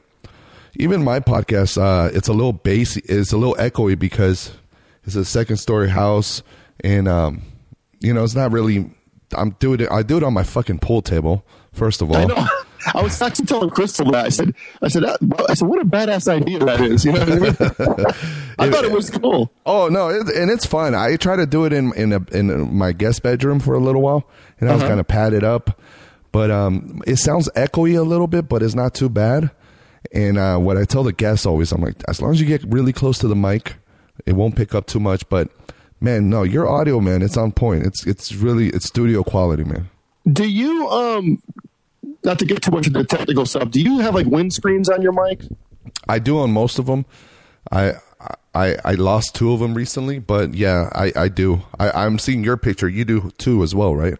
even 0.76 1.04
my 1.04 1.20
podcast, 1.20 1.80
uh, 1.80 2.10
it's 2.14 2.28
a 2.28 2.32
little 2.32 2.52
bassy, 2.52 3.02
it's 3.04 3.32
a 3.32 3.36
little 3.36 3.54
echoey 3.56 3.98
because 3.98 4.52
it's 5.04 5.16
a 5.16 5.24
second 5.24 5.56
story 5.56 5.90
house, 5.90 6.42
and 6.82 7.08
um, 7.08 7.42
you 8.00 8.12
know, 8.12 8.24
it's 8.24 8.34
not 8.34 8.52
really. 8.52 8.90
I'm 9.36 9.50
doing 9.58 9.80
it. 9.80 9.90
I 9.90 10.02
do 10.02 10.16
it 10.18 10.22
on 10.22 10.32
my 10.32 10.44
fucking 10.44 10.78
pool 10.78 11.02
table. 11.02 11.44
First 11.72 12.02
of 12.02 12.10
all, 12.12 12.28
I 12.92 13.02
was 13.02 13.20
actually 13.22 13.46
telling 13.46 13.70
Crystal 13.70 14.10
that 14.10 14.26
I 14.26 14.28
said, 14.28 14.54
I 14.82 14.88
said, 14.88 15.04
I 15.04 15.54
said, 15.54 15.68
what 15.68 15.80
a 15.80 15.84
badass 15.84 16.28
idea 16.28 16.58
that 16.60 16.80
is. 16.80 17.04
You 17.04 17.12
know 17.12 17.20
what 17.20 17.28
I 17.28 17.38
mean? 17.38 17.50
I 18.58 18.70
thought 18.70 18.84
it 18.84 18.92
was 18.92 19.10
cool. 19.10 19.50
Oh 19.66 19.88
no, 19.88 20.08
it, 20.08 20.28
and 20.28 20.50
it's 20.50 20.64
fun. 20.64 20.94
I 20.94 21.16
try 21.16 21.36
to 21.36 21.46
do 21.46 21.64
it 21.64 21.72
in 21.72 21.92
in, 21.94 22.12
a, 22.12 22.20
in 22.32 22.74
my 22.74 22.92
guest 22.92 23.22
bedroom 23.22 23.60
for 23.60 23.74
a 23.74 23.78
little 23.78 24.02
while, 24.02 24.28
and 24.60 24.68
I 24.68 24.72
was 24.72 24.82
uh-huh. 24.82 24.90
kind 24.90 25.00
of 25.00 25.08
padded 25.08 25.44
up, 25.44 25.80
but 26.32 26.50
um, 26.50 27.02
it 27.06 27.16
sounds 27.16 27.48
echoey 27.56 27.98
a 27.98 28.02
little 28.02 28.26
bit, 28.26 28.48
but 28.48 28.62
it's 28.62 28.74
not 28.74 28.94
too 28.94 29.08
bad. 29.08 29.50
And 30.12 30.38
uh, 30.38 30.58
what 30.58 30.76
I 30.76 30.84
tell 30.84 31.02
the 31.02 31.12
guests 31.12 31.46
always, 31.46 31.72
I'm 31.72 31.82
like, 31.82 31.96
as 32.08 32.20
long 32.22 32.32
as 32.32 32.40
you 32.40 32.46
get 32.46 32.62
really 32.64 32.92
close 32.92 33.18
to 33.18 33.28
the 33.28 33.36
mic, 33.36 33.74
it 34.26 34.32
won't 34.34 34.56
pick 34.56 34.74
up 34.74 34.86
too 34.86 35.00
much. 35.00 35.28
But 35.28 35.50
man, 36.00 36.28
no, 36.30 36.42
your 36.42 36.68
audio, 36.68 37.00
man, 37.00 37.22
it's 37.22 37.36
on 37.36 37.52
point. 37.52 37.84
It's 37.84 38.06
it's 38.06 38.34
really 38.34 38.68
it's 38.68 38.86
studio 38.86 39.22
quality, 39.22 39.64
man. 39.64 39.90
Do 40.30 40.48
you 40.48 40.88
um 40.88 41.42
not 42.24 42.38
to 42.38 42.44
get 42.44 42.62
too 42.62 42.70
much 42.70 42.86
into 42.86 43.00
the 43.00 43.04
technical 43.06 43.46
stuff, 43.46 43.70
do 43.70 43.80
you 43.80 44.00
have 44.00 44.14
like 44.14 44.26
windscreens 44.26 44.90
on 44.92 45.02
your 45.02 45.12
mic? 45.12 45.42
I 46.08 46.18
do 46.18 46.38
on 46.38 46.52
most 46.52 46.78
of 46.78 46.86
them. 46.86 47.06
I 47.70 47.94
I 48.54 48.76
I 48.84 48.92
lost 48.94 49.34
two 49.34 49.52
of 49.52 49.60
them 49.60 49.74
recently, 49.74 50.18
but 50.18 50.54
yeah, 50.54 50.90
I 50.94 51.12
I 51.16 51.28
do. 51.28 51.62
I 51.78 51.90
I'm 52.04 52.18
seeing 52.18 52.44
your 52.44 52.56
picture. 52.56 52.88
You 52.88 53.04
do 53.04 53.30
too 53.38 53.62
as 53.62 53.74
well, 53.74 53.94
right? 53.94 54.18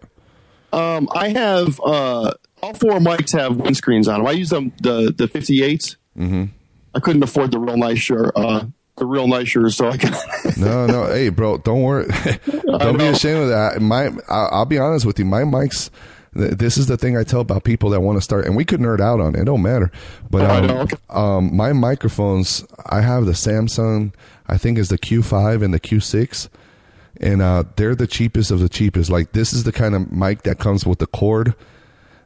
Um, 0.73 1.09
I 1.15 1.29
have 1.29 1.81
uh 1.85 2.35
all 2.63 2.75
four 2.75 2.99
mics 2.99 3.39
have 3.39 3.53
windscreens 3.53 4.13
on 4.13 4.21
them. 4.21 4.27
I 4.27 4.33
use 4.33 4.51
them 4.51 4.73
the 4.81 5.15
the 5.17 5.29
58s. 5.29 5.97
Mm-hmm. 6.17 6.45
I 6.95 7.01
couldn't 7.01 7.23
afford 7.23 7.51
the 7.51 7.59
real 7.59 7.77
nice 7.77 7.99
shirt. 7.99 8.33
Uh, 8.37 8.67
the 8.97 9.07
real 9.07 9.27
nice 9.27 9.49
shirt, 9.49 9.73
so 9.73 9.89
I 9.89 9.97
can. 9.97 10.13
no, 10.57 10.87
no, 10.87 11.07
hey, 11.07 11.29
bro, 11.29 11.59
don't 11.59 11.83
worry. 11.83 12.07
don't 12.47 12.97
be 12.97 13.07
ashamed 13.07 13.43
of 13.43 13.49
that. 13.49 13.83
My, 13.83 14.07
I'll, 14.29 14.49
I'll 14.53 14.65
be 14.65 14.79
honest 14.79 15.05
with 15.05 15.19
you. 15.19 15.25
My 15.25 15.43
mics 15.43 15.91
this 16.35 16.77
is 16.77 16.87
the 16.87 16.97
thing 16.97 17.17
I 17.17 17.23
tell 17.23 17.41
about 17.41 17.65
people 17.65 17.91
that 17.91 18.01
want 18.01 18.17
to 18.19 18.23
start, 18.23 18.47
and 18.47 18.57
we 18.57 18.65
could 18.65 18.81
nerd 18.81 19.01
out 19.01 19.21
on 19.21 19.35
it. 19.35 19.41
It 19.41 19.45
don't 19.45 19.63
matter. 19.63 19.91
But 20.31 20.69
oh, 20.69 20.87
um, 21.09 21.17
um, 21.17 21.57
my 21.57 21.73
microphones, 21.73 22.65
I 22.87 23.01
have 23.01 23.27
the 23.27 23.35
Samson, 23.35 24.13
I 24.47 24.59
think 24.59 24.79
is 24.79 24.89
the 24.89 24.99
Q5 24.99 25.63
and 25.63 25.73
the 25.73 25.81
Q6, 25.81 26.49
and 27.21 27.41
uh, 27.41 27.65
they're 27.77 27.95
the 27.95 28.07
cheapest 28.07 28.51
of 28.51 28.61
the 28.61 28.69
cheapest. 28.69 29.11
Like 29.11 29.33
this 29.33 29.53
is 29.53 29.65
the 29.65 29.73
kind 29.73 29.95
of 29.95 30.11
mic 30.11 30.43
that 30.43 30.59
comes 30.59 30.85
with 30.85 30.99
the 30.99 31.07
cord. 31.07 31.55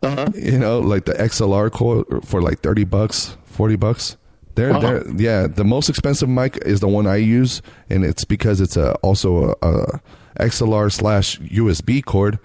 Uh-huh. 0.02 0.28
You 0.34 0.58
know, 0.58 0.78
like 0.78 1.04
the 1.04 1.14
XLR 1.14 1.70
cord 1.70 2.06
for 2.24 2.40
like 2.40 2.60
thirty 2.60 2.84
bucks, 2.84 3.36
forty 3.44 3.76
bucks. 3.76 4.16
They're, 4.54 4.72
uh-huh. 4.72 4.80
they're, 4.80 5.10
yeah. 5.16 5.46
The 5.46 5.64
most 5.64 5.88
expensive 5.88 6.28
mic 6.28 6.56
is 6.58 6.80
the 6.80 6.88
one 6.88 7.06
I 7.06 7.16
use, 7.16 7.62
and 7.88 8.04
it's 8.04 8.24
because 8.24 8.60
it's 8.60 8.76
a, 8.76 8.94
also 8.96 9.54
a, 9.62 9.68
a 9.68 10.00
XLR 10.40 10.90
slash 10.92 11.38
USB 11.40 12.04
cord, 12.04 12.40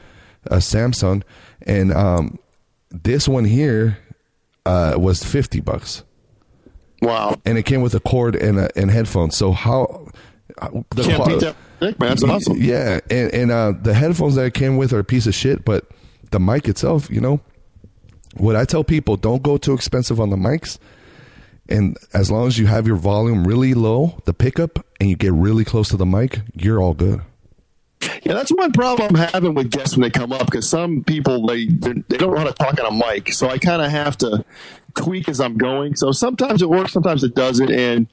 a 0.46 0.62
Samson, 0.62 1.24
and 1.64 1.94
um, 1.94 2.40
this 2.92 3.28
one 3.28 3.46
here 3.46 3.98
uh, 4.66 4.96
was 4.98 5.24
fifty 5.24 5.60
bucks, 5.62 6.04
Wow. 7.02 7.40
and 7.46 7.58
it 7.58 7.64
came 7.64 7.82
with 7.82 7.94
a 7.96 8.00
cord 8.00 8.36
and 8.36 8.60
a, 8.60 8.78
and 8.78 8.90
headphones. 8.92 9.36
So 9.38 9.52
how 9.52 10.08
the 10.96 11.04
Can't 11.04 11.26
beat 11.28 11.40
that. 11.42 11.56
Man, 11.82 11.96
that's 12.10 12.24
awesome. 12.24 12.58
yeah, 12.62 13.00
and 13.10 13.34
and 13.34 13.52
uh, 13.52 13.74
the 13.82 13.94
headphones 13.94 14.36
that 14.36 14.46
it 14.46 14.54
came 14.54 14.78
with 14.78 14.94
are 14.94 15.00
a 15.00 15.04
piece 15.04 15.28
of 15.28 15.36
shit, 15.36 15.66
but 15.66 15.90
the 16.32 16.40
mic 16.40 16.68
itself, 16.70 17.10
you 17.10 17.20
know, 17.20 17.42
what 18.38 18.56
I 18.56 18.64
tell 18.66 18.84
people, 18.84 19.18
don't 19.18 19.44
go 19.44 19.58
too 19.58 19.74
expensive 19.74 20.20
on 20.22 20.30
the 20.30 20.38
mics, 20.38 20.78
and 21.68 21.98
as 22.14 22.32
long 22.32 22.48
as 22.48 22.58
you 22.58 22.68
have 22.68 22.88
your 22.88 22.96
volume 22.96 23.46
really 23.46 23.74
low, 23.74 24.22
the 24.26 24.34
pickup, 24.34 24.86
and 25.02 25.10
you 25.10 25.16
get 25.18 25.34
really 25.34 25.66
close 25.66 25.90
to 25.90 25.98
the 25.98 26.06
mic, 26.06 26.40
you're 26.56 26.82
all 26.82 26.94
good. 26.94 27.22
Yeah, 28.24 28.34
that's 28.34 28.52
one 28.52 28.72
problem 28.72 29.10
I'm 29.16 29.30
having 29.30 29.54
with 29.54 29.72
guests 29.72 29.96
when 29.96 30.02
they 30.04 30.10
come 30.10 30.32
up 30.32 30.46
because 30.46 30.70
some 30.70 31.04
people 31.04 31.46
they 31.48 31.66
they're- 31.68 31.94
don't 32.10 32.32
know 32.34 32.38
how 32.38 32.44
to 32.46 32.54
talk 32.54 32.80
on 32.80 32.86
a 32.86 32.92
mic, 32.92 33.34
so 33.34 33.50
I 33.50 33.58
kind 33.58 33.82
of 33.82 33.92
have 33.92 34.18
to 34.20 34.44
tweak 34.96 35.28
as 35.30 35.40
I'm 35.40 35.58
going. 35.58 35.96
So 35.96 36.12
sometimes 36.12 36.62
it 36.62 36.70
works, 36.70 36.94
sometimes 36.94 37.24
it 37.24 37.36
doesn't, 37.36 37.70
and 37.72 38.08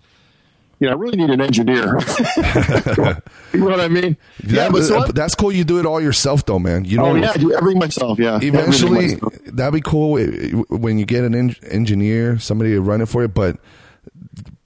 you 0.78 0.86
know 0.86 0.92
I 0.92 0.96
really 0.96 1.16
need 1.16 1.30
an 1.30 1.40
engineer. 1.40 1.98
you 3.52 3.60
know 3.60 3.66
what 3.66 3.80
I 3.80 3.88
mean? 3.88 4.16
yeah, 4.46 4.68
but 4.70 4.82
so 4.84 4.98
uh, 5.00 5.04
I- 5.06 5.12
that's 5.12 5.34
cool. 5.34 5.52
You 5.52 5.64
do 5.64 5.78
it 5.78 5.86
all 5.86 6.00
yourself, 6.00 6.44
though, 6.46 6.58
man. 6.58 6.84
You 6.84 7.00
oh, 7.00 7.12
know, 7.12 7.18
oh 7.18 7.22
yeah, 7.22 7.32
I 7.34 7.36
do 7.36 7.52
everything 7.52 7.78
myself. 7.78 8.18
Yeah, 8.18 8.38
eventually 8.42 9.14
myself. 9.16 9.34
that'd 9.46 9.74
be 9.74 9.80
cool 9.80 10.18
eh, 10.18 10.22
eh, 10.22 10.50
when 10.68 10.98
you 10.98 11.04
get 11.06 11.24
an 11.24 11.34
en- 11.34 11.56
engineer 11.70 12.38
somebody 12.38 12.72
to 12.72 12.80
run 12.80 13.00
it 13.00 13.06
for 13.06 13.22
you 13.22 13.28
but 13.28 13.58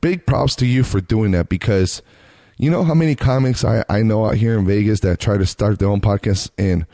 big 0.01 0.27
props 0.27 0.55
to 0.57 0.67
you 0.67 0.85
for 0.85 1.01
doing 1.01 1.31
that 1.33 1.49
because 1.49 2.03
you 2.59 2.71
know 2.71 2.85
how 2.85 2.95
many 2.95 3.15
comics 3.15 3.65
I, 3.65 3.85
I 3.89 4.03
know 4.03 4.27
out 4.27 4.37
here 4.37 4.59
in 4.59 4.67
vegas 4.67 5.01
that 5.01 5.19
try 5.21 5.37
to 5.37 5.47
start 5.47 5.79
their 5.79 5.89
own 5.89 6.01
podcast 6.01 6.51
and 6.59 6.87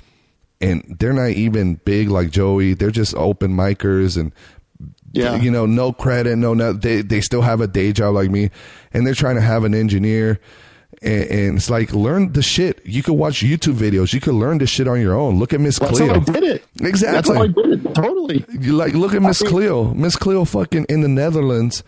and 0.60 0.96
they're 0.98 1.12
not 1.12 1.30
even 1.30 1.74
big 1.84 2.08
like 2.10 2.30
joey 2.30 2.74
they're 2.74 2.90
just 2.90 3.14
open 3.14 3.52
micers 3.52 4.16
and 4.18 4.32
Yeah. 5.12 5.36
you 5.36 5.50
know 5.50 5.66
no 5.66 5.92
credit 5.92 6.36
no 6.36 6.54
no 6.54 6.72
they, 6.72 7.02
they 7.02 7.20
still 7.20 7.42
have 7.42 7.60
a 7.60 7.66
day 7.66 7.92
job 7.92 8.14
like 8.14 8.30
me 8.30 8.50
and 8.92 9.06
they're 9.06 9.14
trying 9.14 9.36
to 9.36 9.40
have 9.42 9.64
an 9.64 9.74
engineer 9.74 10.38
and, 11.02 11.24
and 11.24 11.56
it's 11.58 11.70
like 11.70 11.92
learn 11.92 12.32
the 12.32 12.42
shit 12.42 12.80
you 12.84 13.02
could 13.02 13.14
watch 13.14 13.40
youtube 13.40 13.74
videos 13.74 14.12
you 14.12 14.20
could 14.20 14.34
learn 14.34 14.58
the 14.58 14.66
shit 14.66 14.86
on 14.88 15.00
your 15.00 15.14
own 15.14 15.38
look 15.38 15.52
at 15.52 15.60
miss 15.60 15.78
That's 15.78 15.98
cleo 15.98 16.14
how 16.14 16.20
I 16.20 16.24
did 16.24 16.42
it. 16.44 16.64
Exactly. 16.80 17.14
That's 17.16 17.28
how 17.28 17.42
I 17.42 17.46
did 17.48 17.86
it. 17.86 17.94
Totally. 17.94 18.44
you 18.60 18.72
like 18.74 18.94
look 18.94 19.12
at 19.14 19.20
Miss 19.22 19.42
Cleo. 19.42 19.92
Miss 19.94 20.16
Cleo 20.16 20.44
fucking 20.44 20.86
in 20.88 21.00
the 21.02 21.08
Netherlands, 21.08 21.82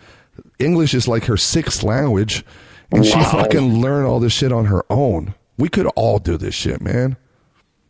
English 0.58 0.92
is 0.94 1.06
like 1.08 1.24
her 1.26 1.36
sixth 1.36 1.82
language, 1.82 2.44
and 2.92 3.04
she 3.04 3.12
fucking 3.12 3.80
learned 3.80 4.06
all 4.06 4.20
this 4.20 4.32
shit 4.32 4.52
on 4.52 4.66
her 4.66 4.84
own. 4.90 5.34
We 5.58 5.68
could 5.68 5.86
all 5.96 6.18
do 6.18 6.36
this 6.36 6.54
shit, 6.54 6.80
man. 6.80 7.16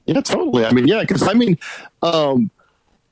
Yeah, 0.07 0.20
totally. 0.20 0.64
I 0.64 0.72
mean, 0.72 0.88
yeah, 0.88 1.00
because 1.00 1.22
I 1.26 1.32
mean, 1.32 1.59
um, 2.03 2.50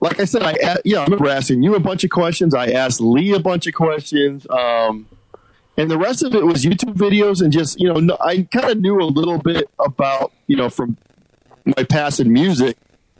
like 0.00 0.18
I 0.18 0.24
said, 0.24 0.42
I 0.42 0.78
yeah, 0.84 1.00
I 1.00 1.04
remember 1.04 1.28
asking 1.28 1.62
you 1.62 1.74
a 1.74 1.80
bunch 1.80 2.04
of 2.04 2.10
questions. 2.10 2.54
I 2.54 2.68
asked 2.68 3.00
Lee 3.00 3.32
a 3.32 3.38
bunch 3.38 3.66
of 3.66 3.74
questions, 3.74 4.46
um, 4.50 5.06
and 5.76 5.90
the 5.90 5.98
rest 5.98 6.22
of 6.22 6.34
it 6.34 6.44
was 6.44 6.64
YouTube 6.64 6.94
videos 6.94 7.42
and 7.42 7.52
just 7.52 7.78
you 7.80 7.92
know, 7.92 8.16
I 8.20 8.42
kind 8.50 8.70
of 8.70 8.80
knew 8.80 9.00
a 9.00 9.04
little 9.04 9.38
bit 9.38 9.68
about 9.78 10.32
you 10.46 10.56
know 10.56 10.68
from 10.68 10.96
my 11.76 11.84
past 11.84 12.18
in 12.18 12.32
music, 12.32 12.76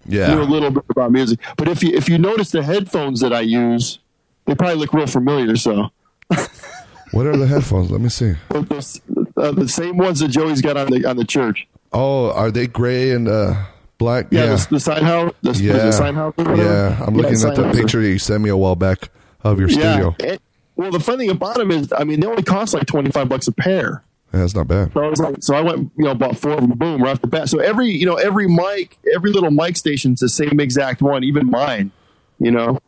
Yeah, 0.07 0.35
knew 0.35 0.43
a 0.43 0.45
little 0.45 0.71
bit 0.71 0.85
about 0.89 1.13
music. 1.13 1.39
But 1.57 1.69
if 1.69 1.83
you 1.83 1.91
if 1.95 2.09
you 2.09 2.19
notice 2.19 2.51
the 2.51 2.63
headphones 2.63 3.21
that 3.21 3.33
I 3.33 3.41
use, 3.41 3.99
they 4.47 4.55
probably 4.55 4.77
look 4.77 4.93
real 4.93 5.07
familiar. 5.07 5.55
So 5.57 5.91
what 7.13 7.27
are 7.27 7.37
the 7.37 7.47
headphones? 7.47 7.91
Let 7.91 8.01
me 8.01 8.09
see. 8.09 8.35
the, 8.49 9.27
uh, 9.37 9.53
the 9.53 9.69
same 9.69 9.97
ones 9.97 10.21
that 10.21 10.29
Joey's 10.29 10.61
got 10.63 10.77
on 10.77 10.89
the 10.91 11.05
on 11.07 11.17
the 11.17 11.25
church. 11.25 11.67
Oh, 11.93 12.31
are 12.33 12.51
they 12.51 12.67
gray 12.67 13.11
and 13.11 13.27
uh, 13.29 13.55
black? 13.99 14.27
Yeah, 14.31 14.45
Yeah, 14.45 14.57
The, 14.57 14.67
the 14.71 14.77
Sennheiser. 14.77 15.35
The, 15.43 15.53
yeah, 15.63 15.73
the 15.73 15.91
Sennheiser. 15.91 16.47
or 16.49 16.57
yeah. 16.57 17.05
I'm 17.05 17.15
looking 17.17 17.41
at 17.43 17.57
the 17.57 17.71
picture 17.73 18.01
that 18.01 18.09
you 18.09 18.19
sent 18.19 18.43
me 18.43 18.51
a 18.51 18.57
while 18.57 18.77
back 18.77 19.11
of 19.43 19.59
your 19.59 19.69
studio. 19.69 20.15
Yeah. 20.21 20.27
and- 20.33 20.41
well, 20.77 20.91
the 20.91 21.01
funny 21.01 21.27
thing 21.27 21.31
about 21.37 21.57
them 21.57 21.71
is, 21.71 21.93
I 21.95 22.05
mean, 22.05 22.21
they 22.21 22.27
only 22.27 22.43
cost 22.43 22.73
like 22.73 22.87
twenty 22.87 23.11
five 23.11 23.29
bucks 23.29 23.47
a 23.47 23.53
pair. 23.53 24.03
Yeah, 24.33 24.41
that's 24.41 24.55
not 24.55 24.67
bad. 24.67 24.93
So 24.95 25.05
I 25.05 25.09
was 25.09 25.21
like, 25.21 25.37
so 25.43 25.55
I 25.55 25.61
went, 25.61 25.91
you 25.99 26.05
know, 26.05 26.15
bought 26.15 26.39
four 26.39 26.53
of 26.53 26.61
them, 26.61 26.71
boom, 26.79 27.03
right 27.03 27.11
off 27.11 27.21
the 27.21 27.27
bat. 27.27 27.51
So 27.51 27.59
every, 27.59 27.89
you 27.89 28.07
know, 28.07 28.15
every 28.15 28.47
mic, 28.49 28.97
every 29.15 29.31
little 29.31 29.51
mic 29.51 29.77
station's 29.77 30.21
the 30.21 30.29
same 30.31 30.59
exact 30.59 31.03
one, 31.03 31.23
even 31.25 31.51
mine, 31.51 31.91
you 32.39 32.51
know. 32.51 32.79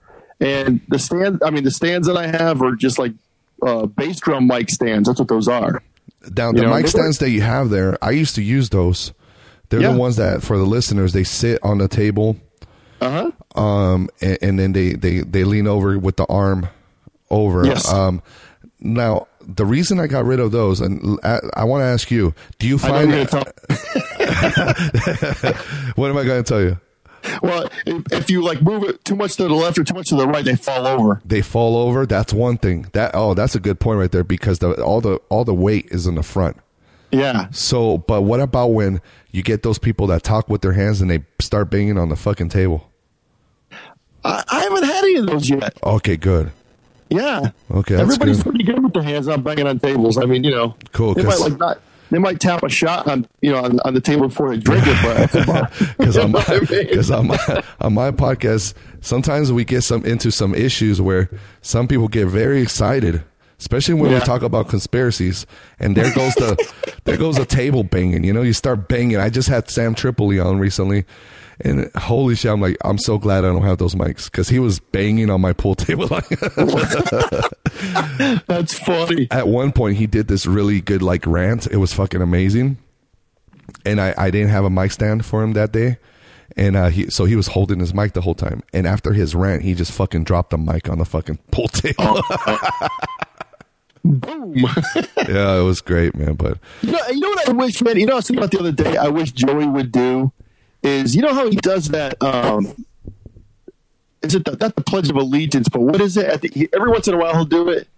And 0.40 0.80
the 0.88 0.98
stand, 0.98 1.42
I 1.44 1.50
mean, 1.50 1.64
the 1.64 1.70
stands 1.70 2.06
that 2.06 2.16
I 2.16 2.28
have 2.28 2.62
are 2.62 2.74
just 2.76 2.98
like 2.98 3.12
uh, 3.62 3.86
bass 3.86 4.20
drum 4.20 4.46
mic 4.46 4.68
stands. 4.70 5.08
That's 5.08 5.18
what 5.18 5.28
those 5.28 5.48
are. 5.48 5.82
Now 6.36 6.48
You 6.48 6.54
the 6.56 6.62
know, 6.62 6.74
mic 6.74 6.86
stands 6.88 7.18
that 7.18 7.30
you 7.30 7.40
have 7.42 7.70
there, 7.70 7.96
I 8.02 8.10
used 8.10 8.34
to 8.36 8.42
use 8.42 8.68
those. 8.70 9.12
They're 9.68 9.80
Yeah. 9.80 9.92
the 9.92 9.98
ones 9.98 10.16
that 10.16 10.42
for 10.42 10.56
the 10.58 10.64
listeners 10.66 11.12
they 11.12 11.24
sit 11.24 11.58
on 11.62 11.78
the 11.78 11.88
table. 11.88 12.36
Uh 13.00 13.30
huh. 13.56 13.60
um, 13.60 14.08
and, 14.20 14.38
and 14.42 14.58
then 14.58 14.72
they, 14.72 14.92
they, 14.92 15.20
they 15.20 15.44
lean 15.44 15.66
over 15.66 15.98
with 15.98 16.16
the 16.16 16.26
arm 16.26 16.68
over. 17.30 17.64
Yes. 17.66 17.90
Um, 17.92 18.22
now, 18.78 19.26
the 19.40 19.66
reason 19.66 19.98
I 19.98 20.06
got 20.06 20.24
rid 20.24 20.38
of 20.38 20.52
those, 20.52 20.80
and 20.80 21.18
I, 21.24 21.40
I 21.56 21.64
want 21.64 21.80
to 21.82 21.86
ask 21.86 22.12
you, 22.12 22.32
do 22.60 22.68
you 22.68 22.78
I 22.84 22.88
know 22.88 22.94
find 22.94 23.10
you're 23.10 23.26
what 25.96 26.10
am 26.10 26.16
I 26.16 26.24
going 26.24 26.42
to 26.42 26.48
tell 26.48 26.60
you? 26.60 26.78
Well, 27.42 27.68
if, 27.86 28.12
if 28.12 28.30
you 28.30 28.42
like 28.42 28.62
move 28.62 28.84
it 28.84 29.04
too 29.04 29.16
much 29.16 29.36
to 29.36 29.44
the 29.44 29.54
left 29.54 29.78
or 29.78 29.84
too 29.84 29.94
much 29.94 30.08
to 30.08 30.16
the 30.16 30.26
right, 30.26 30.44
they 30.44 30.56
fall 30.56 30.86
over. 30.86 31.20
They 31.24 31.42
fall 31.42 31.76
over. 31.76 32.06
That's 32.06 32.32
one 32.32 32.58
thing. 32.58 32.86
That 32.92 33.12
oh, 33.14 33.34
that's 33.34 33.54
a 33.54 33.60
good 33.60 33.78
point 33.80 33.98
right 33.98 34.10
there 34.10 34.24
because 34.24 34.58
the 34.58 34.82
all 34.82 35.00
the 35.00 35.16
all 35.28 35.44
the 35.44 35.54
weight 35.54 35.86
is 35.90 36.06
in 36.06 36.14
the 36.16 36.22
front. 36.22 36.56
Yeah. 37.10 37.48
So, 37.50 37.98
but 37.98 38.22
what 38.22 38.40
about 38.40 38.68
when 38.68 39.00
you 39.30 39.42
get 39.42 39.62
those 39.62 39.78
people 39.78 40.06
that 40.08 40.22
talk 40.22 40.48
with 40.48 40.62
their 40.62 40.72
hands 40.72 41.00
and 41.00 41.10
they 41.10 41.24
start 41.40 41.70
banging 41.70 41.98
on 41.98 42.08
the 42.08 42.16
fucking 42.16 42.48
table? 42.48 42.90
I, 44.24 44.42
I 44.48 44.60
haven't 44.62 44.84
had 44.84 45.04
any 45.04 45.16
of 45.16 45.26
those 45.26 45.50
yet. 45.50 45.76
Okay, 45.82 46.16
good. 46.16 46.52
Yeah. 47.10 47.50
Okay, 47.70 47.96
Everybody's 47.96 48.38
good. 48.42 48.50
pretty 48.50 48.64
good 48.64 48.82
with 48.82 48.94
their 48.94 49.02
hands 49.02 49.26
not 49.26 49.44
banging 49.44 49.66
on 49.66 49.78
tables. 49.78 50.16
I 50.16 50.24
mean, 50.24 50.44
you 50.44 50.50
know, 50.50 50.74
Cool, 50.92 51.12
They 51.14 51.22
might 51.24 51.38
like 51.40 51.58
not. 51.58 51.80
They 52.12 52.18
might 52.18 52.38
tap 52.40 52.62
a 52.62 52.68
shot 52.68 53.08
on 53.08 53.26
you 53.40 53.50
know 53.50 53.64
on, 53.64 53.80
on 53.80 53.94
the 53.94 54.00
table 54.00 54.28
before 54.28 54.50
they 54.50 54.58
drink 54.58 54.84
it, 54.86 54.96
but 55.46 55.72
because 55.98 56.16
on 56.18 56.30
my, 56.30 56.44
I 56.46 56.60
mean? 56.70 56.94
'cause 56.94 57.10
on 57.10 57.26
my 57.26 57.64
on 57.80 57.94
my 57.94 58.10
podcast, 58.12 58.74
sometimes 59.00 59.50
we 59.50 59.64
get 59.64 59.80
some 59.82 60.04
into 60.04 60.30
some 60.30 60.54
issues 60.54 61.00
where 61.00 61.28
some 61.62 61.88
people 61.88 62.06
get 62.08 62.26
very 62.28 62.60
excited, 62.62 63.24
especially 63.58 63.94
when 63.94 64.12
we 64.12 64.20
talk 64.20 64.42
about 64.42 64.68
conspiracies. 64.68 65.46
And 65.80 65.96
there 65.96 66.14
goes 66.14 66.34
the 66.34 66.72
there 67.04 67.16
goes 67.16 67.36
the 67.36 67.46
table 67.46 67.82
banging. 67.82 68.22
You 68.24 68.32
know, 68.32 68.42
you 68.42 68.52
start 68.52 68.88
banging. 68.88 69.16
I 69.16 69.30
just 69.30 69.48
had 69.48 69.70
Sam 69.70 69.94
Tripoli 69.94 70.38
on 70.38 70.58
recently, 70.58 71.04
and 71.64 71.90
holy 71.94 72.34
shit, 72.34 72.50
I'm 72.50 72.60
like, 72.60 72.76
I'm 72.84 72.98
so 72.98 73.18
glad 73.18 73.44
I 73.44 73.48
don't 73.48 73.62
have 73.62 73.78
those 73.78 73.94
mics 73.94 74.24
because 74.24 74.48
he 74.48 74.58
was 74.58 74.80
banging 74.80 75.30
on 75.30 75.40
my 75.40 75.52
pool 75.52 75.74
table. 75.76 76.08
Like, 76.08 76.28
That's 78.46 78.78
funny. 78.80 79.28
At 79.30 79.48
one 79.48 79.72
point, 79.72 79.96
he 79.96 80.06
did 80.06 80.28
this 80.28 80.44
really 80.44 80.80
good 80.80 81.02
like 81.02 81.26
rant. 81.26 81.66
It 81.68 81.76
was 81.76 81.92
fucking 81.92 82.20
amazing. 82.20 82.78
And 83.86 84.00
I, 84.00 84.14
I 84.18 84.30
didn't 84.30 84.50
have 84.50 84.64
a 84.64 84.70
mic 84.70 84.92
stand 84.92 85.24
for 85.24 85.42
him 85.42 85.52
that 85.52 85.72
day. 85.72 85.98
And 86.56 86.76
uh, 86.76 86.88
he 86.88 87.08
so 87.08 87.24
he 87.24 87.36
was 87.36 87.46
holding 87.46 87.78
his 87.78 87.94
mic 87.94 88.12
the 88.12 88.20
whole 88.20 88.34
time. 88.34 88.62
And 88.74 88.86
after 88.86 89.12
his 89.12 89.34
rant, 89.34 89.62
he 89.62 89.74
just 89.74 89.92
fucking 89.92 90.24
dropped 90.24 90.50
the 90.50 90.58
mic 90.58 90.90
on 90.90 90.98
the 90.98 91.06
fucking 91.06 91.38
pool 91.50 91.68
table. 91.68 92.20
Boom. 94.04 94.54
yeah, 95.28 95.58
it 95.58 95.62
was 95.62 95.80
great, 95.80 96.16
man. 96.16 96.34
But 96.34 96.58
you, 96.82 96.90
know, 96.90 96.98
you 97.08 97.20
know 97.20 97.28
what 97.28 97.48
I 97.48 97.52
wish, 97.52 97.80
man. 97.82 97.98
You 97.98 98.06
know, 98.06 98.14
I 98.14 98.16
was 98.16 98.26
thinking 98.26 98.42
about 98.42 98.50
the 98.50 98.58
other 98.58 98.72
day. 98.72 98.96
I 98.96 99.08
wish 99.08 99.30
Joey 99.30 99.66
would 99.66 99.92
do 99.92 100.32
is 100.82 101.14
you 101.14 101.22
know 101.22 101.34
how 101.34 101.48
he 101.48 101.56
does 101.56 101.88
that. 101.88 102.22
Um, 102.22 102.84
is 104.22 104.34
it 104.34 104.44
the, 104.44 104.56
not 104.56 104.76
the 104.76 104.82
Pledge 104.82 105.10
of 105.10 105.16
Allegiance, 105.16 105.68
but 105.68 105.80
what 105.80 106.00
is 106.00 106.16
it? 106.16 106.40
The, 106.40 106.48
he, 106.48 106.68
every 106.72 106.90
once 106.90 107.08
in 107.08 107.14
a 107.14 107.18
while, 107.18 107.32
he'll 107.34 107.44
do 107.44 107.68
it. 107.68 107.88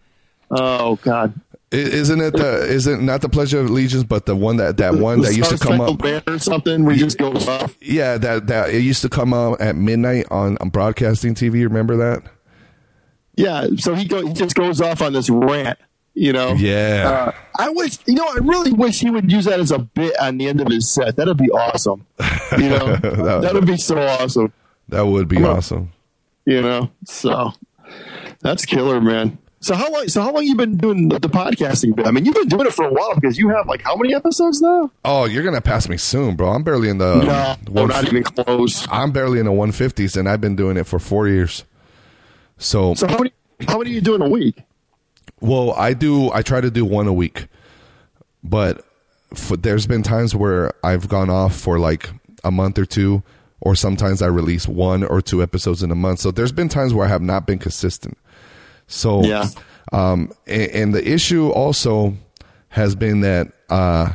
Oh 0.51 0.97
God! 0.97 1.39
isn't 1.75 2.21
it 2.21 2.37
the 2.37 2.67
isn't 2.67 3.05
not 3.05 3.21
the 3.21 3.29
Pledge 3.29 3.55
of 3.55 3.67
Allegiance, 3.67 4.05
but 4.05 4.27
the 4.27 4.37
one 4.37 4.57
that 4.59 4.77
that 4.77 4.95
one 4.95 5.21
The 5.21 5.29
that 5.29 5.37
used 5.37 5.51
to 5.51 5.59
come 5.59 5.81
up? 5.81 5.99
Banner 5.99 6.23
or 6.27 6.39
something. 6.39 6.85
Where 6.85 6.95
he 6.95 7.01
just 7.01 7.19
goes 7.19 7.49
off. 7.49 7.77
Yeah, 7.81 8.19
that 8.19 8.47
that 8.47 8.71
it 8.71 8.81
used 8.81 9.03
to 9.03 9.09
come 9.09 9.35
out 9.35 9.61
at 9.61 9.77
midnight 9.77 10.27
on, 10.31 10.57
on 10.61 10.69
broadcasting 10.69 11.35
TV. 11.35 11.65
Remember 11.65 11.97
that? 11.97 12.23
Yeah, 13.37 13.67
so 13.79 13.95
he 13.95 14.07
go 14.07 14.27
he 14.27 14.33
just 14.33 14.55
goes 14.55 14.81
off 14.81 15.03
on 15.03 15.13
this 15.13 15.29
rant. 15.29 15.79
You 16.15 16.33
know. 16.33 16.53
Yeah. 16.55 17.33
Uh, 17.35 17.41
I 17.59 17.69
wish 17.71 17.99
you 18.07 18.15
know. 18.15 18.27
I 18.29 18.39
really 18.41 18.73
wish 18.73 19.01
he 19.01 19.11
would 19.11 19.31
use 19.33 19.47
that 19.47 19.59
as 19.61 19.71
a 19.73 19.79
bit 19.81 20.17
on 20.21 20.39
the 20.39 20.47
end 20.49 20.61
of 20.61 20.69
his 20.69 20.93
set. 20.93 21.17
That'd 21.17 21.37
be 21.37 21.51
awesome. 21.51 22.07
You 22.59 22.69
know, 22.71 22.97
That- 22.97 23.41
that 23.43 23.55
would 23.55 23.67
be 23.67 23.77
so 23.77 23.99
awesome. 23.99 24.53
That 24.89 25.03
would 25.07 25.29
be 25.29 25.43
awesome. 25.43 25.93
You 26.47 26.61
know, 26.63 26.91
so 27.05 27.53
that's 28.41 28.65
killer, 28.65 29.01
man. 29.01 29.39
So 29.61 29.75
how 29.75 29.91
long? 29.91 30.09
So 30.09 30.21
how 30.21 30.31
long 30.31 30.45
you 30.45 30.55
been 30.57 30.77
doing 30.77 31.09
the, 31.09 31.19
the 31.19 31.29
podcasting? 31.29 31.97
bit? 31.97 32.07
I 32.07 32.11
mean, 32.11 32.27
you've 32.27 32.35
been 32.35 32.49
doing 32.49 32.67
it 32.67 32.75
for 32.75 32.85
a 32.85 32.93
while 32.93 33.15
because 33.15 33.39
you 33.39 33.49
have 33.49 33.67
like 33.67 33.81
how 33.83 33.97
many 33.97 34.15
episodes 34.15 34.61
now? 34.61 34.91
Oh, 35.07 35.25
you're 35.25 35.43
gonna 35.43 35.63
pass 35.63 35.89
me 35.89 35.97
soon, 35.97 36.37
bro. 36.37 36.51
I'm 36.51 36.63
barely 36.63 36.91
in 36.91 36.99
the 36.99 37.23
no, 37.25 37.57
one- 37.73 37.89
not 37.89 38.05
even 38.07 38.23
close. 38.25 38.87
I'm 38.91 39.11
barely 39.11 39.39
in 39.41 39.47
the 39.47 39.53
150s, 39.53 40.17
and 40.19 40.29
I've 40.29 40.41
been 40.43 40.55
doing 40.55 40.77
it 40.77 40.85
for 40.87 40.99
four 40.99 41.27
years. 41.29 41.65
So, 42.59 42.95
So 42.95 43.09
how 43.09 43.17
many? 43.19 43.33
How 43.67 43.79
many 43.79 43.91
are 43.91 43.95
you 43.95 44.01
doing 44.03 44.21
a 44.21 44.29
week? 44.29 44.59
Well, 45.45 45.73
I 45.73 45.93
do. 45.95 46.31
I 46.33 46.43
try 46.43 46.61
to 46.61 46.71
do 46.71 46.85
one 46.85 47.07
a 47.07 47.13
week, 47.13 47.49
but 48.43 48.85
for, 49.35 49.57
there's 49.57 49.87
been 49.87 50.03
times 50.03 50.35
where 50.35 50.73
I've 50.83 51.09
gone 51.09 51.31
off 51.31 51.55
for 51.55 51.79
like 51.79 52.09
a 52.45 52.51
month 52.51 52.79
or 52.79 52.87
two, 52.87 53.23
or 53.61 53.75
sometimes 53.75 54.23
I 54.23 54.27
release 54.27 54.67
one 54.67 55.05
or 55.05 55.21
two 55.21 55.43
episodes 55.43 55.83
in 55.83 55.91
a 55.91 55.95
month. 55.95 56.21
So 56.21 56.31
there's 56.31 56.53
been 56.53 56.69
times 56.69 56.95
where 56.95 57.07
I 57.07 57.09
have 57.09 57.23
not 57.23 57.47
been 57.47 57.59
consistent. 57.59 58.17
So 58.87 59.23
Yeah. 59.25 59.49
um, 59.93 60.33
and, 60.47 60.71
and 60.71 60.95
the 60.95 61.07
issue 61.07 61.49
also 61.51 62.17
has 62.69 62.95
been 62.95 63.21
that 63.21 63.49
uh, 63.71 64.13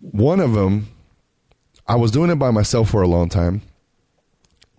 one 0.00 0.40
of 0.40 0.52
them, 0.54 0.88
I 1.86 1.96
was 1.96 2.10
doing 2.10 2.30
it 2.30 2.36
by 2.36 2.50
myself 2.50 2.90
for 2.90 3.02
a 3.02 3.08
long 3.08 3.28
time, 3.28 3.62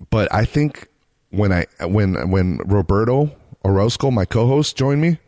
but 0.09 0.33
I 0.33 0.45
think 0.45 0.87
when 1.31 1.51
I 1.51 1.65
when 1.85 2.29
when 2.31 2.57
Roberto 2.65 3.31
Orozco, 3.63 4.09
my 4.11 4.25
co-host, 4.25 4.75
joined 4.77 5.01
me, 5.01 5.19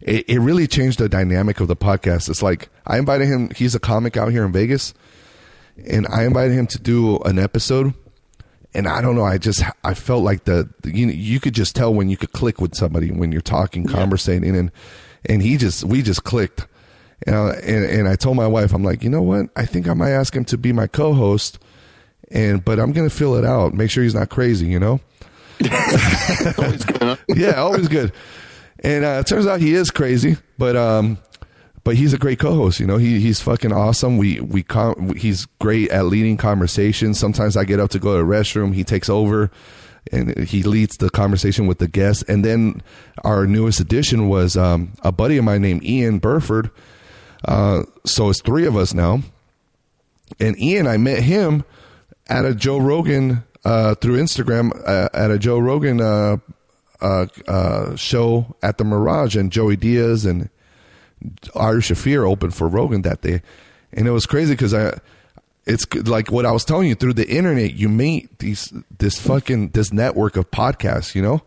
it, 0.00 0.28
it 0.28 0.38
really 0.38 0.66
changed 0.66 0.98
the 0.98 1.08
dynamic 1.08 1.60
of 1.60 1.68
the 1.68 1.76
podcast. 1.76 2.28
It's 2.28 2.42
like 2.42 2.68
I 2.86 2.98
invited 2.98 3.26
him. 3.26 3.50
He's 3.50 3.74
a 3.74 3.80
comic 3.80 4.16
out 4.16 4.30
here 4.30 4.44
in 4.44 4.52
Vegas, 4.52 4.94
and 5.86 6.06
I 6.08 6.24
invited 6.24 6.54
him 6.54 6.66
to 6.68 6.78
do 6.78 7.18
an 7.20 7.38
episode. 7.38 7.94
And 8.74 8.86
I 8.86 9.00
don't 9.00 9.16
know. 9.16 9.24
I 9.24 9.38
just 9.38 9.62
I 9.82 9.94
felt 9.94 10.22
like 10.22 10.44
the, 10.44 10.68
you 10.84 11.08
you 11.08 11.40
could 11.40 11.54
just 11.54 11.74
tell 11.74 11.92
when 11.92 12.08
you 12.08 12.16
could 12.16 12.32
click 12.32 12.60
with 12.60 12.74
somebody 12.74 13.10
when 13.10 13.32
you're 13.32 13.40
talking, 13.40 13.86
conversating, 13.86 14.54
and 14.54 14.70
and 15.24 15.42
he 15.42 15.56
just 15.56 15.84
we 15.84 16.02
just 16.02 16.24
clicked. 16.24 16.66
You 17.26 17.32
uh, 17.32 17.36
know, 17.36 17.50
and 17.50 17.84
and 17.84 18.08
I 18.08 18.14
told 18.14 18.36
my 18.36 18.46
wife, 18.46 18.72
I'm 18.72 18.84
like, 18.84 19.02
you 19.02 19.10
know 19.10 19.22
what? 19.22 19.46
I 19.56 19.64
think 19.64 19.88
I 19.88 19.94
might 19.94 20.10
ask 20.10 20.34
him 20.36 20.44
to 20.46 20.58
be 20.58 20.72
my 20.72 20.86
co-host, 20.86 21.58
and 22.30 22.64
but 22.64 22.78
I'm 22.78 22.92
gonna 22.92 23.10
fill 23.10 23.34
it 23.34 23.44
out. 23.44 23.74
Make 23.74 23.90
sure 23.90 24.04
he's 24.04 24.14
not 24.14 24.28
crazy. 24.28 24.66
You 24.66 24.78
know. 24.78 25.00
Always 26.58 26.84
good, 26.84 27.02
huh? 27.02 27.16
yeah, 27.28 27.54
always 27.54 27.88
good. 27.88 28.12
And 28.80 29.04
uh, 29.04 29.18
it 29.20 29.26
turns 29.26 29.46
out 29.46 29.60
he 29.60 29.74
is 29.74 29.90
crazy, 29.90 30.36
but 30.56 30.76
um, 30.76 31.18
but 31.84 31.96
he's 31.96 32.12
a 32.12 32.18
great 32.18 32.38
co-host. 32.38 32.80
You 32.80 32.86
know, 32.86 32.96
he 32.96 33.20
he's 33.20 33.40
fucking 33.40 33.72
awesome. 33.72 34.18
We 34.18 34.40
we 34.40 34.62
com- 34.62 35.14
he's 35.16 35.46
great 35.58 35.90
at 35.90 36.04
leading 36.06 36.36
conversations. 36.36 37.18
Sometimes 37.18 37.56
I 37.56 37.64
get 37.64 37.80
up 37.80 37.90
to 37.90 37.98
go 37.98 38.16
to 38.16 38.18
the 38.18 38.28
restroom, 38.28 38.74
he 38.74 38.84
takes 38.84 39.08
over, 39.08 39.50
and 40.12 40.38
he 40.38 40.62
leads 40.62 40.96
the 40.96 41.10
conversation 41.10 41.66
with 41.66 41.78
the 41.78 41.88
guests. 41.88 42.22
And 42.24 42.44
then 42.44 42.82
our 43.24 43.46
newest 43.46 43.80
addition 43.80 44.28
was 44.28 44.56
um, 44.56 44.92
a 45.02 45.10
buddy 45.10 45.38
of 45.38 45.44
mine 45.44 45.62
named 45.62 45.82
Ian 45.84 46.18
Burford. 46.18 46.70
Uh, 47.44 47.82
so 48.04 48.30
it's 48.30 48.42
three 48.42 48.66
of 48.66 48.76
us 48.76 48.94
now. 48.94 49.22
And 50.38 50.60
Ian, 50.60 50.86
I 50.86 50.98
met 50.98 51.22
him 51.22 51.64
at 52.28 52.44
a 52.44 52.54
Joe 52.54 52.78
Rogan 52.78 53.44
uh, 53.64 53.94
through 53.96 54.18
Instagram 54.18 54.72
uh, 54.86 55.08
at 55.14 55.30
a 55.30 55.38
Joe 55.38 55.58
Rogan 55.58 56.00
uh, 57.00 57.26
uh, 57.46 57.96
show 57.96 58.56
at 58.62 58.78
the 58.78 58.84
Mirage, 58.84 59.36
and 59.36 59.52
Joey 59.52 59.76
Diaz 59.76 60.24
and 60.24 60.48
Ari 61.54 61.80
Shaffir 61.80 62.28
opened 62.28 62.54
for 62.54 62.68
Rogan 62.68 63.02
that 63.02 63.22
day, 63.22 63.42
and 63.92 64.06
it 64.06 64.12
was 64.12 64.26
crazy 64.26 64.54
because 64.54 64.74
I. 64.74 64.98
It's 65.66 65.84
like 66.06 66.32
what 66.32 66.46
I 66.46 66.50
was 66.50 66.64
telling 66.64 66.88
you 66.88 66.94
through 66.94 67.12
the 67.12 67.28
internet. 67.28 67.74
You 67.74 67.90
meet 67.90 68.38
these 68.38 68.72
this 68.96 69.20
fucking 69.20 69.70
this 69.70 69.92
network 69.92 70.36
of 70.36 70.50
podcasts, 70.50 71.14
you 71.14 71.20
know. 71.20 71.42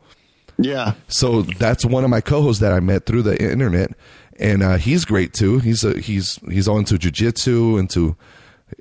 Yeah. 0.59 0.93
So 1.07 1.41
that's 1.41 1.83
one 1.85 2.03
of 2.03 2.11
my 2.11 2.21
co-hosts 2.21 2.61
that 2.61 2.71
I 2.71 2.79
met 2.81 3.07
through 3.07 3.23
the 3.23 3.41
internet, 3.41 3.91
and 4.37 4.61
uh, 4.61 4.77
he's 4.77 5.05
great 5.05 5.33
too. 5.33 5.57
He's 5.57 5.83
a, 5.83 5.99
he's 5.99 6.35
he's 6.49 6.67
all 6.67 6.77
into 6.77 6.95
jujitsu, 6.95 7.79
into 7.79 8.15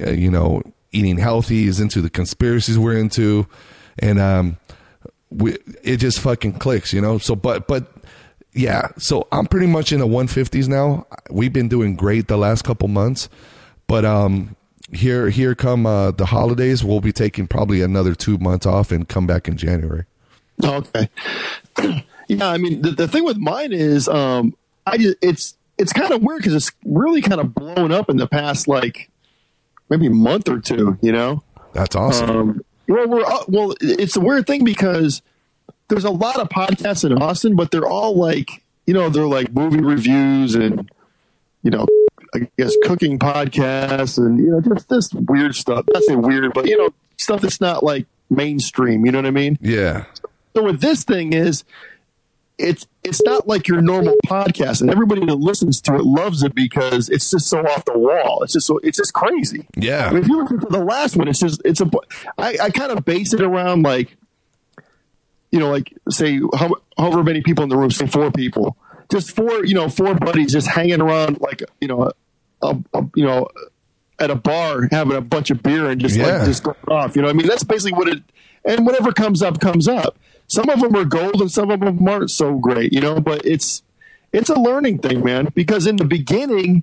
uh, 0.00 0.10
you 0.10 0.30
know 0.30 0.62
eating 0.92 1.18
healthy. 1.18 1.64
He's 1.64 1.80
into 1.80 2.02
the 2.02 2.10
conspiracies 2.10 2.78
we're 2.78 2.98
into, 2.98 3.46
and 3.98 4.18
um, 4.18 4.58
we 5.31 5.57
it 5.83 5.99
just 5.99 6.20
fucking 6.20 6.55
clicks, 6.55 6.93
you 6.93 7.01
know. 7.01 7.18
So, 7.18 7.35
but 7.35 7.66
but 7.66 7.87
yeah, 8.53 8.89
so 8.99 9.28
I'm 9.33 9.47
pretty 9.47 9.66
much 9.66 9.93
in 9.93 10.01
the 10.01 10.07
150s 10.07 10.68
now. 10.68 11.07
We've 11.31 11.53
been 11.53 11.68
doing 11.68 11.95
great 11.97 12.28
the 12.28 12.37
last 12.37 12.62
couple 12.62 12.89
months, 12.89 13.28
but 13.87 14.05
um, 14.05 14.57
here 14.93 15.31
here 15.31 15.55
come 15.55 15.87
uh, 15.87 16.11
the 16.11 16.26
holidays. 16.26 16.85
We'll 16.85 17.01
be 17.01 17.12
taking 17.12 17.47
probably 17.47 17.81
another 17.81 18.14
two 18.14 18.39
months 18.39 18.66
off 18.66 18.91
and 18.91 19.09
come 19.09 19.26
back 19.26 19.49
in 19.49 19.57
January. 19.57 20.05
Okay. 20.62 21.09
yeah, 22.28 22.49
I 22.49 22.59
mean, 22.59 22.83
the, 22.83 22.91
the 22.91 23.09
thing 23.09 23.24
with 23.24 23.39
mine 23.39 23.72
is, 23.72 24.09
um, 24.09 24.55
I 24.87 24.99
just, 24.99 25.16
it's 25.22 25.55
it's 25.78 25.93
kind 25.93 26.12
of 26.12 26.22
weird 26.22 26.39
because 26.39 26.55
it's 26.55 26.72
really 26.85 27.22
kind 27.22 27.41
of 27.41 27.55
blown 27.55 27.93
up 27.93 28.11
in 28.11 28.16
the 28.16 28.26
past 28.26 28.68
like 28.68 29.11
maybe 29.89 30.09
month 30.09 30.49
or 30.49 30.59
two. 30.59 30.99
You 31.01 31.12
know. 31.12 31.43
That's 31.72 31.95
awesome. 31.95 32.31
Um, 32.31 32.61
well, 32.91 33.09
we're 33.09 33.24
well. 33.49 33.74
It's 33.80 34.16
a 34.16 34.20
weird 34.20 34.47
thing 34.47 34.64
because 34.64 35.22
there's 35.88 36.05
a 36.05 36.11
lot 36.11 36.38
of 36.38 36.49
podcasts 36.49 37.05
in 37.05 37.20
Austin, 37.20 37.57
but 37.57 37.70
they're 37.70 37.86
all 37.86 38.16
like 38.16 38.62
you 38.86 38.95
know 38.95 39.09
they're 39.09 39.26
like 39.26 39.53
movie 39.53 39.80
reviews 39.80 40.55
and 40.55 40.91
you 41.62 41.70
know 41.70 41.86
I 42.34 42.49
guess 42.59 42.74
cooking 42.84 43.18
podcasts 43.18 44.18
and 44.18 44.38
you 44.38 44.51
know 44.51 44.61
just 44.61 44.88
this 44.88 45.12
weird 45.12 45.55
stuff. 45.55 45.84
Not 45.93 46.03
say 46.05 46.16
weird, 46.16 46.53
but 46.53 46.66
you 46.66 46.76
know 46.76 46.91
stuff 47.16 47.43
that's 47.43 47.61
not 47.61 47.82
like 47.84 48.07
mainstream. 48.28 49.07
You 49.07 49.12
know 49.12 49.18
what 49.18 49.26
I 49.26 49.30
mean? 49.32 49.59
yeah. 49.61 50.05
So 50.57 50.64
what 50.64 50.80
this 50.80 51.05
thing 51.05 51.32
is 51.32 51.62
it's 52.61 52.86
it's 53.02 53.22
not 53.22 53.48
like 53.48 53.66
your 53.68 53.80
normal 53.80 54.14
podcast, 54.26 54.80
and 54.82 54.90
everybody 54.90 55.24
that 55.26 55.36
listens 55.36 55.80
to 55.82 55.94
it 55.96 56.04
loves 56.04 56.42
it 56.42 56.54
because 56.54 57.08
it's 57.08 57.30
just 57.30 57.48
so 57.48 57.61
off 57.61 57.84
the 57.84 57.98
wall. 57.98 58.42
It's 58.42 58.52
just 58.52 58.66
so 58.66 58.78
it's 58.82 58.98
just 58.98 59.12
crazy. 59.14 59.66
Yeah. 59.76 60.06
I 60.06 60.12
mean, 60.12 60.22
if 60.22 60.28
you 60.28 60.40
listen 60.42 60.61
to 60.61 60.66
the 60.66 60.84
last 60.84 61.16
one, 61.16 61.28
it's 61.28 61.40
just 61.40 61.61
it's 61.64 61.80
a. 61.80 61.90
I, 62.38 62.56
I 62.62 62.70
kind 62.70 62.92
of 62.92 63.04
base 63.04 63.32
it 63.34 63.40
around 63.40 63.82
like, 63.82 64.16
you 65.50 65.58
know, 65.58 65.70
like 65.70 65.92
say 66.11 66.40
how, 66.54 66.74
however 66.96 67.22
many 67.24 67.40
people 67.42 67.64
in 67.64 67.70
the 67.70 67.76
room, 67.76 67.90
say 67.90 68.06
four 68.06 68.30
people, 68.30 68.76
just 69.11 69.34
four, 69.34 69.64
you 69.64 69.74
know, 69.74 69.88
four 69.88 70.14
buddies 70.14 70.52
just 70.52 70.68
hanging 70.68 71.00
around 71.00 71.40
like 71.40 71.62
you 71.80 71.88
know, 71.88 72.11
a, 72.62 72.76
a, 72.94 73.04
you 73.16 73.24
know, 73.24 73.48
at 74.18 74.30
a 74.30 74.36
bar 74.36 74.86
having 74.90 75.16
a 75.16 75.20
bunch 75.20 75.50
of 75.50 75.62
beer 75.62 75.88
and 75.88 76.00
just 76.00 76.16
Yeah. 76.16 76.36
like 76.38 76.44
just 76.46 76.62
going 76.62 76.76
off. 76.88 77.16
You 77.16 77.22
know, 77.22 77.28
I 77.28 77.32
mean, 77.32 77.46
that's 77.46 77.64
basically 77.64 77.92
what 77.92 78.08
it. 78.08 78.22
And 78.64 78.84
whatever 78.84 79.11
comes 79.12 79.42
up 79.42 79.58
comes 79.61 79.88
up. 79.88 80.18
Some 80.51 80.68
of 80.68 80.80
them 80.80 80.96
are 80.96 81.05
gold, 81.05 81.40
and 81.40 81.51
some 81.51 81.70
of 81.70 81.78
them 81.78 82.09
aren't 82.09 82.30
so 82.30 82.57
great. 82.59 82.92
You 82.92 83.01
know, 83.01 83.20
but 83.20 83.46
it's 83.46 83.84
it's 84.32 84.51
a 84.51 84.59
learning 84.59 84.98
thing, 84.98 85.22
man. 85.22 85.48
Because 85.55 85.86
in 85.86 85.94
the 85.94 86.05
beginning, 86.05 86.82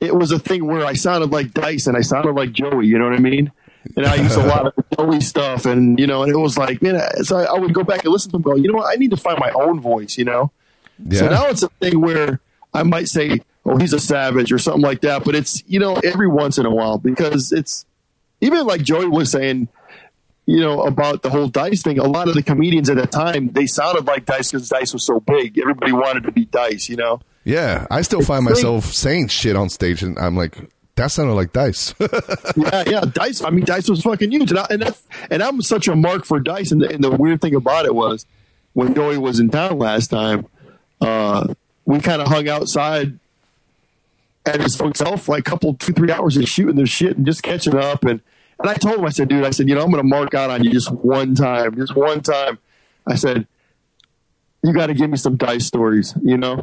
it 0.00 0.16
was 0.16 0.32
a 0.32 0.38
thing 0.38 0.66
where 0.66 0.84
I 0.84 0.94
sounded 0.94 1.30
like 1.30 1.54
Dice 1.54 1.86
and 1.86 1.96
I 1.96 2.00
sounded 2.00 2.32
like 2.32 2.50
Joey. 2.50 2.88
You 2.88 2.98
know 2.98 3.04
what 3.04 3.14
I 3.14 3.20
mean? 3.20 3.52
And 3.96 4.04
I 4.04 4.16
used 4.16 4.36
a 4.36 4.44
lot 4.44 4.66
of 4.66 4.74
Joey 4.98 5.20
stuff, 5.20 5.64
and 5.64 5.96
you 5.96 6.08
know, 6.08 6.24
and 6.24 6.32
it 6.32 6.36
was 6.36 6.58
like, 6.58 6.82
man. 6.82 7.00
So 7.22 7.36
I, 7.36 7.44
I 7.44 7.58
would 7.58 7.72
go 7.72 7.84
back 7.84 8.02
and 8.02 8.12
listen 8.12 8.32
to 8.32 8.38
them, 8.38 8.42
go, 8.42 8.56
you 8.56 8.66
know 8.66 8.78
what? 8.78 8.92
I 8.92 8.96
need 8.96 9.12
to 9.12 9.16
find 9.16 9.38
my 9.38 9.52
own 9.52 9.78
voice. 9.80 10.18
You 10.18 10.24
know. 10.24 10.50
Yeah. 10.98 11.20
So 11.20 11.28
now 11.28 11.46
it's 11.46 11.62
a 11.62 11.68
thing 11.68 12.00
where 12.00 12.40
I 12.74 12.82
might 12.82 13.06
say, 13.06 13.42
"Oh, 13.64 13.76
he's 13.76 13.92
a 13.92 14.00
savage" 14.00 14.50
or 14.50 14.58
something 14.58 14.82
like 14.82 15.02
that. 15.02 15.22
But 15.24 15.36
it's 15.36 15.62
you 15.68 15.78
know 15.78 15.94
every 16.02 16.26
once 16.26 16.58
in 16.58 16.66
a 16.66 16.70
while 16.70 16.98
because 16.98 17.52
it's 17.52 17.86
even 18.40 18.66
like 18.66 18.82
Joey 18.82 19.06
was 19.06 19.30
saying, 19.30 19.68
you 20.50 20.60
know 20.60 20.82
about 20.82 21.22
the 21.22 21.30
whole 21.30 21.48
Dice 21.48 21.82
thing. 21.82 21.98
A 21.98 22.08
lot 22.08 22.28
of 22.28 22.34
the 22.34 22.42
comedians 22.42 22.90
at 22.90 22.96
that 22.96 23.12
time 23.12 23.52
they 23.52 23.66
sounded 23.66 24.06
like 24.06 24.26
Dice 24.26 24.50
because 24.50 24.68
Dice 24.68 24.92
was 24.92 25.06
so 25.06 25.20
big. 25.20 25.58
Everybody 25.58 25.92
wanted 25.92 26.24
to 26.24 26.32
be 26.32 26.44
Dice. 26.44 26.88
You 26.88 26.96
know. 26.96 27.20
Yeah, 27.44 27.86
I 27.90 28.02
still 28.02 28.20
find 28.20 28.44
great. 28.44 28.56
myself 28.56 28.86
saying 28.86 29.28
shit 29.28 29.56
on 29.56 29.70
stage, 29.70 30.02
and 30.02 30.18
I'm 30.18 30.36
like, 30.36 30.56
that 30.96 31.10
sounded 31.10 31.34
like 31.34 31.52
dice. 31.52 31.94
yeah, 32.56 32.84
yeah, 32.86 33.00
Dice. 33.00 33.42
I 33.42 33.50
mean, 33.50 33.64
Dice 33.64 33.88
was 33.88 34.02
fucking 34.02 34.30
huge, 34.30 34.50
and, 34.50 34.58
I, 34.58 34.66
and 34.70 34.82
that's 34.82 35.02
and 35.30 35.42
I'm 35.42 35.62
such 35.62 35.88
a 35.88 35.96
mark 35.96 36.24
for 36.24 36.40
Dice. 36.40 36.72
And 36.72 36.82
the, 36.82 36.90
and 36.92 37.02
the 37.02 37.10
weird 37.10 37.40
thing 37.40 37.54
about 37.54 37.86
it 37.86 37.94
was 37.94 38.26
when 38.74 38.94
Joey 38.94 39.18
was 39.18 39.40
in 39.40 39.50
town 39.50 39.78
last 39.78 40.08
time, 40.08 40.46
uh, 41.00 41.54
we 41.86 42.00
kind 42.00 42.20
of 42.20 42.28
hung 42.28 42.48
outside 42.48 43.18
at 44.44 44.60
his 44.60 44.78
hotel 44.78 45.16
for 45.16 45.32
like 45.32 45.46
a 45.46 45.50
couple, 45.50 45.74
two, 45.74 45.92
three 45.92 46.10
hours 46.10 46.36
of 46.36 46.46
shooting 46.48 46.76
their 46.76 46.86
shit 46.86 47.16
and 47.16 47.24
just 47.24 47.42
catching 47.42 47.76
up. 47.76 48.04
And 48.04 48.20
and 48.60 48.70
I 48.70 48.74
told 48.74 48.98
him, 48.98 49.04
I 49.04 49.10
said, 49.10 49.28
dude, 49.28 49.44
I 49.44 49.50
said, 49.50 49.68
you 49.68 49.74
know, 49.74 49.82
I'm 49.82 49.90
going 49.90 50.02
to 50.02 50.08
mark 50.08 50.34
out 50.34 50.50
on 50.50 50.62
you 50.62 50.70
just 50.70 50.90
one 50.90 51.34
time, 51.34 51.76
just 51.76 51.96
one 51.96 52.20
time. 52.20 52.58
I 53.06 53.14
said, 53.14 53.46
you 54.62 54.74
got 54.74 54.86
to 54.86 54.94
give 54.94 55.08
me 55.08 55.16
some 55.16 55.36
Dice 55.36 55.66
stories, 55.66 56.14
you 56.22 56.36
know. 56.36 56.62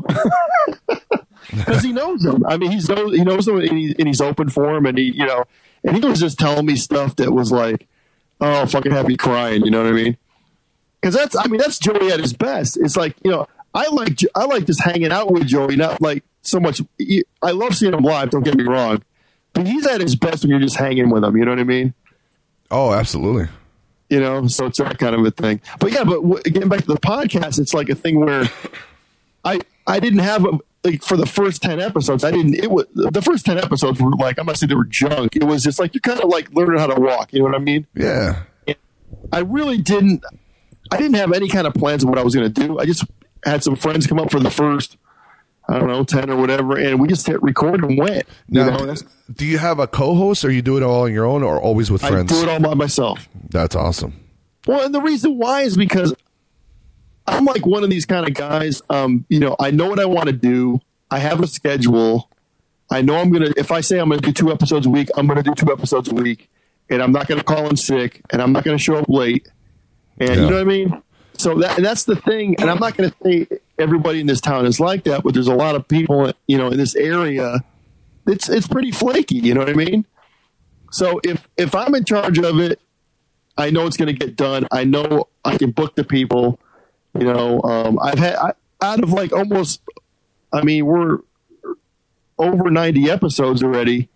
because 1.55 1.83
he 1.83 1.91
knows 1.91 2.21
them. 2.21 2.45
I 2.45 2.57
mean, 2.57 2.71
he's 2.71 2.87
he 2.87 3.23
knows 3.23 3.45
them, 3.45 3.59
and, 3.59 3.77
he, 3.77 3.95
and 3.97 4.07
he's 4.07 4.21
open 4.21 4.49
for 4.49 4.75
him, 4.75 4.85
and 4.85 4.97
he, 4.97 5.05
you 5.05 5.25
know, 5.25 5.45
and 5.83 5.95
he 5.95 6.07
was 6.07 6.19
just 6.19 6.37
telling 6.37 6.65
me 6.65 6.75
stuff 6.75 7.15
that 7.15 7.31
was 7.31 7.51
like, 7.51 7.87
oh, 8.41 8.65
fucking 8.67 8.91
have 8.91 9.07
me 9.07 9.17
crying. 9.17 9.65
You 9.65 9.71
know 9.71 9.81
what 9.81 9.91
I 9.91 9.95
mean? 9.95 10.17
Because 11.01 11.15
that's, 11.15 11.35
I 11.35 11.47
mean, 11.47 11.59
that's 11.59 11.79
Joey 11.79 12.11
at 12.11 12.19
his 12.19 12.33
best. 12.33 12.77
It's 12.77 12.95
like, 12.97 13.15
you 13.23 13.31
know, 13.31 13.47
I 13.73 13.87
like, 13.89 14.19
I 14.35 14.45
like 14.45 14.65
just 14.65 14.83
hanging 14.83 15.11
out 15.11 15.31
with 15.31 15.47
Joey, 15.47 15.75
not 15.75 16.01
like 16.01 16.23
so 16.41 16.59
much. 16.59 16.81
I 17.41 17.51
love 17.51 17.75
seeing 17.75 17.93
him 17.93 18.03
live. 18.03 18.29
Don't 18.29 18.43
get 18.43 18.55
me 18.55 18.63
wrong, 18.63 19.03
he's 19.65 19.87
at 19.87 20.01
his 20.01 20.15
best 20.15 20.43
when 20.43 20.49
you're 20.51 20.59
just 20.59 20.75
hanging 20.75 21.09
with 21.09 21.23
him. 21.23 21.37
You 21.37 21.45
know 21.45 21.51
what 21.51 21.59
I 21.59 21.63
mean? 21.63 21.93
oh, 22.69 22.93
absolutely. 22.93 23.47
you 24.09 24.19
know 24.19 24.45
so 24.47 24.65
it's 24.65 24.77
that 24.77 24.97
kind 24.99 25.15
of 25.15 25.25
a 25.25 25.31
thing 25.31 25.59
but 25.79 25.91
yeah 25.91 26.03
but 26.03 26.21
w- 26.21 26.41
getting 26.43 26.67
back 26.69 26.79
to 26.81 26.85
the 26.87 26.95
podcast 26.99 27.59
it's 27.59 27.73
like 27.73 27.87
a 27.89 27.95
thing 27.95 28.19
where 28.19 28.43
i 29.45 29.59
i 29.85 29.99
didn't 29.99 30.19
have 30.19 30.45
a 30.45 30.59
like 30.85 31.01
for 31.03 31.17
the 31.17 31.25
first 31.25 31.61
10 31.61 31.79
episodes 31.81 32.23
i 32.23 32.31
didn't 32.31 32.55
it 32.55 32.69
was 32.71 32.85
the 32.93 33.21
first 33.21 33.45
10 33.45 33.57
episodes 33.57 34.01
were 34.01 34.11
like 34.11 34.37
i'm 34.39 34.45
not 34.45 34.57
saying 34.57 34.69
they 34.69 34.75
were 34.75 34.85
junk 34.85 35.35
it 35.35 35.43
was 35.43 35.61
just 35.63 35.77
like 35.79 35.93
you're 35.93 36.01
kind 36.01 36.19
of 36.21 36.29
like 36.29 36.49
learning 36.53 36.79
how 36.79 36.87
to 36.87 36.99
walk 36.99 37.31
you 37.33 37.39
know 37.39 37.45
what 37.45 37.55
i 37.55 37.59
mean 37.59 37.85
Yeah. 37.95 38.43
i 39.33 39.39
really 39.39 39.77
didn't 39.77 40.23
i 40.91 40.95
didn't 40.97 41.15
have 41.15 41.33
any 41.33 41.49
kind 41.49 41.67
of 41.67 41.73
plans 41.73 42.03
of 42.03 42.09
what 42.09 42.17
i 42.19 42.23
was 42.23 42.33
going 42.35 42.51
to 42.53 42.67
do 42.67 42.79
i 42.79 42.85
just 42.85 43.03
had 43.45 43.61
some 43.63 43.75
friends 43.75 44.07
come 44.07 44.19
up 44.19 44.31
for 44.31 44.39
the 44.39 44.51
first 44.51 44.95
I 45.69 45.77
don't 45.79 45.87
know, 45.89 46.03
10 46.03 46.29
or 46.29 46.37
whatever. 46.37 46.77
And 46.77 46.99
we 46.99 47.07
just 47.07 47.27
hit 47.27 47.41
record 47.43 47.83
and 47.83 47.97
went. 47.97 48.25
You 48.47 48.63
Now, 48.63 48.77
know, 48.85 48.95
do 49.33 49.45
you 49.45 49.57
have 49.57 49.79
a 49.79 49.87
co-host, 49.87 50.45
or 50.45 50.51
you 50.51 50.61
do 50.61 50.77
it 50.77 50.83
all 50.83 51.03
on 51.03 51.13
your 51.13 51.25
own, 51.25 51.43
or 51.43 51.59
always 51.59 51.91
with 51.91 52.01
friends? 52.01 52.31
I 52.31 52.35
do 52.35 52.43
it 52.43 52.49
all 52.49 52.59
by 52.59 52.73
myself. 52.73 53.27
That's 53.49 53.75
awesome. 53.75 54.13
Well, 54.65 54.85
and 54.85 54.95
the 54.95 55.01
reason 55.01 55.37
why 55.37 55.61
is 55.61 55.75
because 55.77 56.13
I'm 57.27 57.45
like 57.45 57.65
one 57.65 57.83
of 57.83 57.89
these 57.89 58.05
kind 58.05 58.27
of 58.27 58.33
guys. 58.33 58.81
Um, 58.89 59.25
you 59.29 59.39
know, 59.39 59.55
I 59.59 59.71
know 59.71 59.89
what 59.89 59.99
I 59.99 60.05
want 60.05 60.27
to 60.27 60.33
do. 60.33 60.79
I 61.11 61.19
have 61.19 61.41
a 61.41 61.47
schedule. 61.47 62.29
I 62.89 63.01
know 63.01 63.15
I'm 63.17 63.31
gonna. 63.31 63.51
If 63.57 63.71
I 63.71 63.81
say 63.81 63.99
I'm 63.99 64.09
gonna 64.09 64.21
do 64.21 64.31
two 64.31 64.51
episodes 64.51 64.85
a 64.85 64.89
week, 64.89 65.09
I'm 65.17 65.27
gonna 65.27 65.43
do 65.43 65.53
two 65.53 65.71
episodes 65.71 66.09
a 66.09 66.13
week, 66.15 66.49
and 66.89 67.01
I'm 67.01 67.11
not 67.11 67.27
gonna 67.27 67.43
call 67.43 67.67
in 67.67 67.75
sick, 67.75 68.21
and 68.31 68.41
I'm 68.41 68.53
not 68.53 68.63
gonna 68.63 68.77
show 68.77 68.95
up 68.95 69.09
late. 69.09 69.49
And 70.19 70.29
Yeah. 70.29 70.35
you 70.35 70.41
know 70.49 70.55
what 70.55 70.61
I 70.61 70.63
mean. 70.63 71.01
So 71.37 71.55
that 71.59 71.77
and 71.77 71.85
that's 71.85 72.05
the 72.05 72.15
thing. 72.15 72.55
And 72.59 72.69
I'm 72.69 72.79
not 72.79 72.95
gonna 72.95 73.13
say 73.23 73.47
everybody 73.79 74.19
in 74.19 74.27
this 74.27 74.41
town 74.41 74.65
is 74.65 74.79
like 74.79 75.03
that, 75.05 75.23
but 75.23 75.33
there's 75.33 75.47
a 75.47 75.55
lot 75.55 75.75
of 75.75 75.87
people, 75.87 76.31
you 76.47 76.57
know, 76.57 76.67
in 76.67 76.77
this 76.77 76.95
area. 76.95 77.63
It's 78.25 78.49
it's 78.49 78.67
pretty 78.67 78.91
flaky. 78.91 79.35
You 79.35 79.53
know 79.53 79.61
what 79.61 79.69
I 79.69 79.73
mean. 79.73 80.05
So 80.91 81.19
if 81.23 81.47
if 81.57 81.75
I'm 81.75 81.95
in 81.95 82.03
charge 82.03 82.39
of 82.39 82.59
it, 82.59 82.79
I 83.57 83.69
know 83.69 83.87
it's 83.87 83.97
going 83.97 84.13
to 84.13 84.25
get 84.25 84.35
done. 84.35 84.67
I 84.71 84.83
know 84.83 85.27
I 85.43 85.57
can 85.57 85.71
book 85.71 85.95
the 85.95 86.03
people. 86.03 86.59
You 87.17 87.25
know, 87.25 87.61
um, 87.63 87.99
I've 88.01 88.19
had 88.19 88.35
I, 88.35 88.53
out 88.81 89.01
of 89.01 89.11
like 89.11 89.33
almost. 89.33 89.81
I 90.53 90.63
mean, 90.63 90.85
we're 90.85 91.19
over 92.37 92.69
ninety 92.69 93.09
episodes 93.09 93.63
already. 93.63 94.09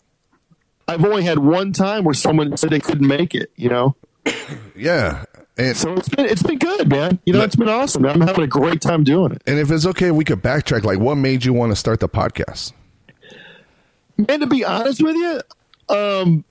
I've 0.88 1.06
only 1.06 1.24
had 1.24 1.40
one 1.40 1.72
time 1.72 2.04
where 2.04 2.14
someone 2.14 2.58
said 2.58 2.70
they 2.70 2.80
couldn't 2.80 3.08
make 3.08 3.34
it. 3.34 3.52
You 3.56 3.70
know, 3.70 3.96
Yeah, 4.76 5.26
and 5.62 5.78
so 5.78 5.94
it's 5.94 6.10
been 6.10 6.26
it's 6.26 6.44
been 6.44 6.58
good, 6.58 6.90
man. 6.90 7.20
You 7.26 7.34
know, 7.34 7.42
it's 7.42 7.56
been 7.56 7.70
awesome. 7.70 8.06
I'm 8.06 8.22
having 8.22 8.44
a 8.44 8.48
great 8.48 8.82
time 8.82 9.04
doing 9.04 9.32
it. 9.32 9.44
and 9.46 9.60
if 9.60 9.70
it's 9.70 9.86
okay, 9.86 10.12
we 10.12 10.26
could 10.26 10.42
backtrack. 10.42 10.84
Like, 10.84 11.00
what 11.00 11.16
made 11.16 11.46
you 11.46 11.54
want 11.54 11.72
to 11.72 11.76
start 11.76 12.00
the 12.00 12.10
podcast? 12.10 12.74
Man, 14.18 14.40
to 14.40 14.48
be 14.48 14.66
honest 14.66 15.02
with 15.02 15.16
you, 15.16 15.96
um, 15.96 16.44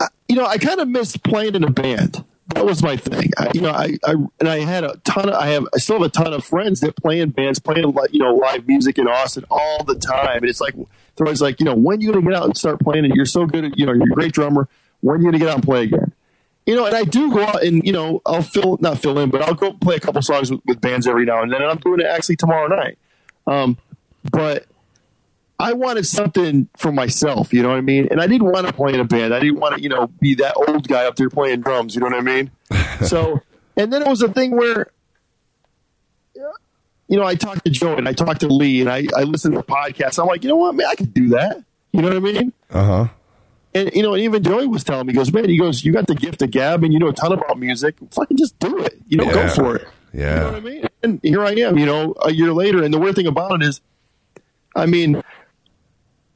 I, 0.00 0.08
you 0.28 0.36
know, 0.36 0.46
I 0.46 0.58
kind 0.58 0.80
of 0.80 0.88
missed 0.88 1.22
playing 1.22 1.54
in 1.54 1.64
a 1.64 1.70
band. 1.70 2.24
That 2.54 2.64
was 2.64 2.82
my 2.82 2.96
thing. 2.96 3.30
I, 3.36 3.50
you 3.54 3.60
know, 3.60 3.70
I, 3.70 3.98
I 4.04 4.14
and 4.40 4.48
I 4.48 4.58
had 4.60 4.82
a 4.82 4.96
ton 5.04 5.28
of 5.28 5.34
I 5.34 5.48
have 5.48 5.66
I 5.74 5.78
still 5.78 5.96
have 5.96 6.06
a 6.06 6.08
ton 6.08 6.32
of 6.32 6.44
friends 6.44 6.80
that 6.80 6.96
play 6.96 7.20
in 7.20 7.30
bands, 7.30 7.58
playing 7.58 7.92
like 7.92 8.12
you 8.12 8.20
know 8.20 8.34
live 8.34 8.66
music 8.66 8.98
in 8.98 9.06
Austin 9.06 9.44
all 9.50 9.84
the 9.84 9.94
time. 9.96 10.38
And 10.38 10.46
it's 10.46 10.60
like 10.60 10.74
they're 10.74 11.26
always 11.26 11.42
like, 11.42 11.60
you 11.60 11.66
know, 11.66 11.74
when 11.74 12.00
you 12.00 12.12
gonna 12.12 12.24
get 12.24 12.34
out 12.34 12.46
and 12.46 12.56
start 12.56 12.80
playing? 12.80 13.04
And 13.04 13.14
you're 13.14 13.26
so 13.26 13.46
good 13.46 13.64
at 13.64 13.78
you 13.78 13.86
know, 13.86 13.92
you're 13.92 14.10
a 14.10 14.14
great 14.14 14.32
drummer. 14.32 14.68
When 15.00 15.20
you 15.20 15.26
gonna 15.26 15.38
get 15.38 15.48
out 15.48 15.56
and 15.56 15.64
play 15.64 15.84
again? 15.84 16.07
You 16.68 16.76
know, 16.76 16.84
and 16.84 16.94
I 16.94 17.04
do 17.04 17.32
go 17.32 17.42
out 17.42 17.62
and 17.64 17.82
you 17.86 17.92
know 17.92 18.20
I'll 18.26 18.42
fill 18.42 18.76
not 18.82 18.98
fill 18.98 19.18
in, 19.20 19.30
but 19.30 19.40
I'll 19.40 19.54
go 19.54 19.72
play 19.72 19.96
a 19.96 20.00
couple 20.00 20.20
songs 20.20 20.50
with, 20.50 20.60
with 20.66 20.82
bands 20.82 21.06
every 21.06 21.24
now 21.24 21.42
and 21.42 21.50
then. 21.50 21.62
And 21.62 21.70
I'm 21.70 21.78
doing 21.78 22.00
it 22.00 22.04
actually 22.04 22.36
tomorrow 22.36 22.66
night. 22.66 22.98
Um, 23.46 23.78
but 24.30 24.66
I 25.58 25.72
wanted 25.72 26.04
something 26.06 26.68
for 26.76 26.92
myself, 26.92 27.54
you 27.54 27.62
know 27.62 27.70
what 27.70 27.78
I 27.78 27.80
mean? 27.80 28.08
And 28.10 28.20
I 28.20 28.26
didn't 28.26 28.48
want 28.48 28.66
to 28.66 28.74
play 28.74 28.92
in 28.92 29.00
a 29.00 29.04
band. 29.04 29.32
I 29.32 29.40
didn't 29.40 29.58
want 29.58 29.76
to, 29.76 29.82
you 29.82 29.88
know, 29.88 30.08
be 30.20 30.34
that 30.34 30.56
old 30.56 30.86
guy 30.86 31.06
up 31.06 31.16
there 31.16 31.30
playing 31.30 31.62
drums, 31.62 31.94
you 31.94 32.02
know 32.02 32.08
what 32.08 32.18
I 32.18 32.20
mean? 32.20 32.50
so, 33.06 33.40
and 33.74 33.90
then 33.90 34.02
it 34.02 34.08
was 34.08 34.20
a 34.20 34.28
thing 34.28 34.54
where, 34.54 34.92
you 36.34 37.16
know, 37.16 37.24
I 37.24 37.34
talked 37.34 37.64
to 37.64 37.70
Joe 37.70 37.96
and 37.96 38.06
I 38.06 38.12
talked 38.12 38.42
to 38.42 38.48
Lee 38.48 38.82
and 38.82 38.90
I, 38.90 39.06
I 39.16 39.22
listened 39.22 39.54
to 39.54 39.62
podcasts. 39.62 40.20
I'm 40.20 40.26
like, 40.26 40.42
you 40.44 40.50
know 40.50 40.56
what, 40.56 40.74
man, 40.74 40.86
I 40.86 40.96
could 40.96 41.14
do 41.14 41.30
that. 41.30 41.64
You 41.92 42.02
know 42.02 42.08
what 42.08 42.16
I 42.18 42.20
mean? 42.20 42.52
Uh 42.68 42.84
huh. 42.84 43.08
And, 43.74 43.90
you 43.94 44.02
know, 44.02 44.14
and 44.14 44.22
even 44.22 44.42
Joey 44.42 44.66
was 44.66 44.82
telling 44.82 45.06
me, 45.06 45.12
he 45.12 45.16
goes, 45.18 45.32
man, 45.32 45.48
he 45.48 45.58
goes, 45.58 45.84
you 45.84 45.92
got 45.92 46.06
the 46.06 46.14
gift 46.14 46.40
of 46.42 46.50
gab 46.50 46.82
and 46.84 46.92
you 46.92 46.98
know 46.98 47.08
a 47.08 47.12
ton 47.12 47.32
about 47.32 47.58
music. 47.58 47.96
Fucking 48.12 48.36
just 48.36 48.58
do 48.58 48.78
it. 48.78 48.94
You 49.06 49.18
know, 49.18 49.24
Yeah. 49.24 49.32
go 49.34 49.48
for 49.48 49.76
it. 49.76 49.88
Yeah. 50.12 50.34
You 50.34 50.40
know 50.40 50.46
what 50.46 50.54
I 50.54 50.60
mean? 50.60 50.86
And 51.02 51.20
here 51.22 51.44
I 51.44 51.52
am, 51.52 51.78
you 51.78 51.84
know, 51.86 52.14
a 52.22 52.32
year 52.32 52.52
later. 52.52 52.82
And 52.82 52.92
the 52.94 52.98
weird 52.98 53.14
thing 53.14 53.26
about 53.26 53.60
it 53.60 53.62
is, 53.62 53.80
I 54.74 54.86
mean, 54.86 55.14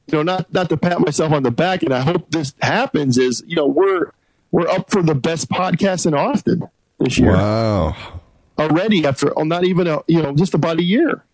you 0.06 0.18
know, 0.18 0.22
not 0.22 0.52
not 0.52 0.68
to 0.68 0.76
pat 0.76 1.00
myself 1.00 1.32
on 1.32 1.42
the 1.42 1.50
back, 1.50 1.82
and 1.82 1.92
I 1.94 2.00
hope 2.00 2.30
this 2.30 2.52
happens. 2.60 3.16
Is 3.16 3.42
you 3.46 3.56
know, 3.56 3.66
we're 3.66 4.10
we're 4.50 4.68
up 4.68 4.90
for 4.90 5.02
the 5.02 5.14
best 5.14 5.48
podcast 5.48 6.06
in 6.06 6.12
Austin 6.14 6.68
this 6.98 7.18
year 7.18 7.32
Wow. 7.32 7.96
already. 8.58 9.06
After 9.06 9.32
oh, 9.38 9.44
not 9.44 9.64
even 9.64 9.86
a 9.86 10.00
you 10.08 10.20
know 10.22 10.34
just 10.34 10.54
about 10.54 10.78
a 10.78 10.82
year, 10.82 11.24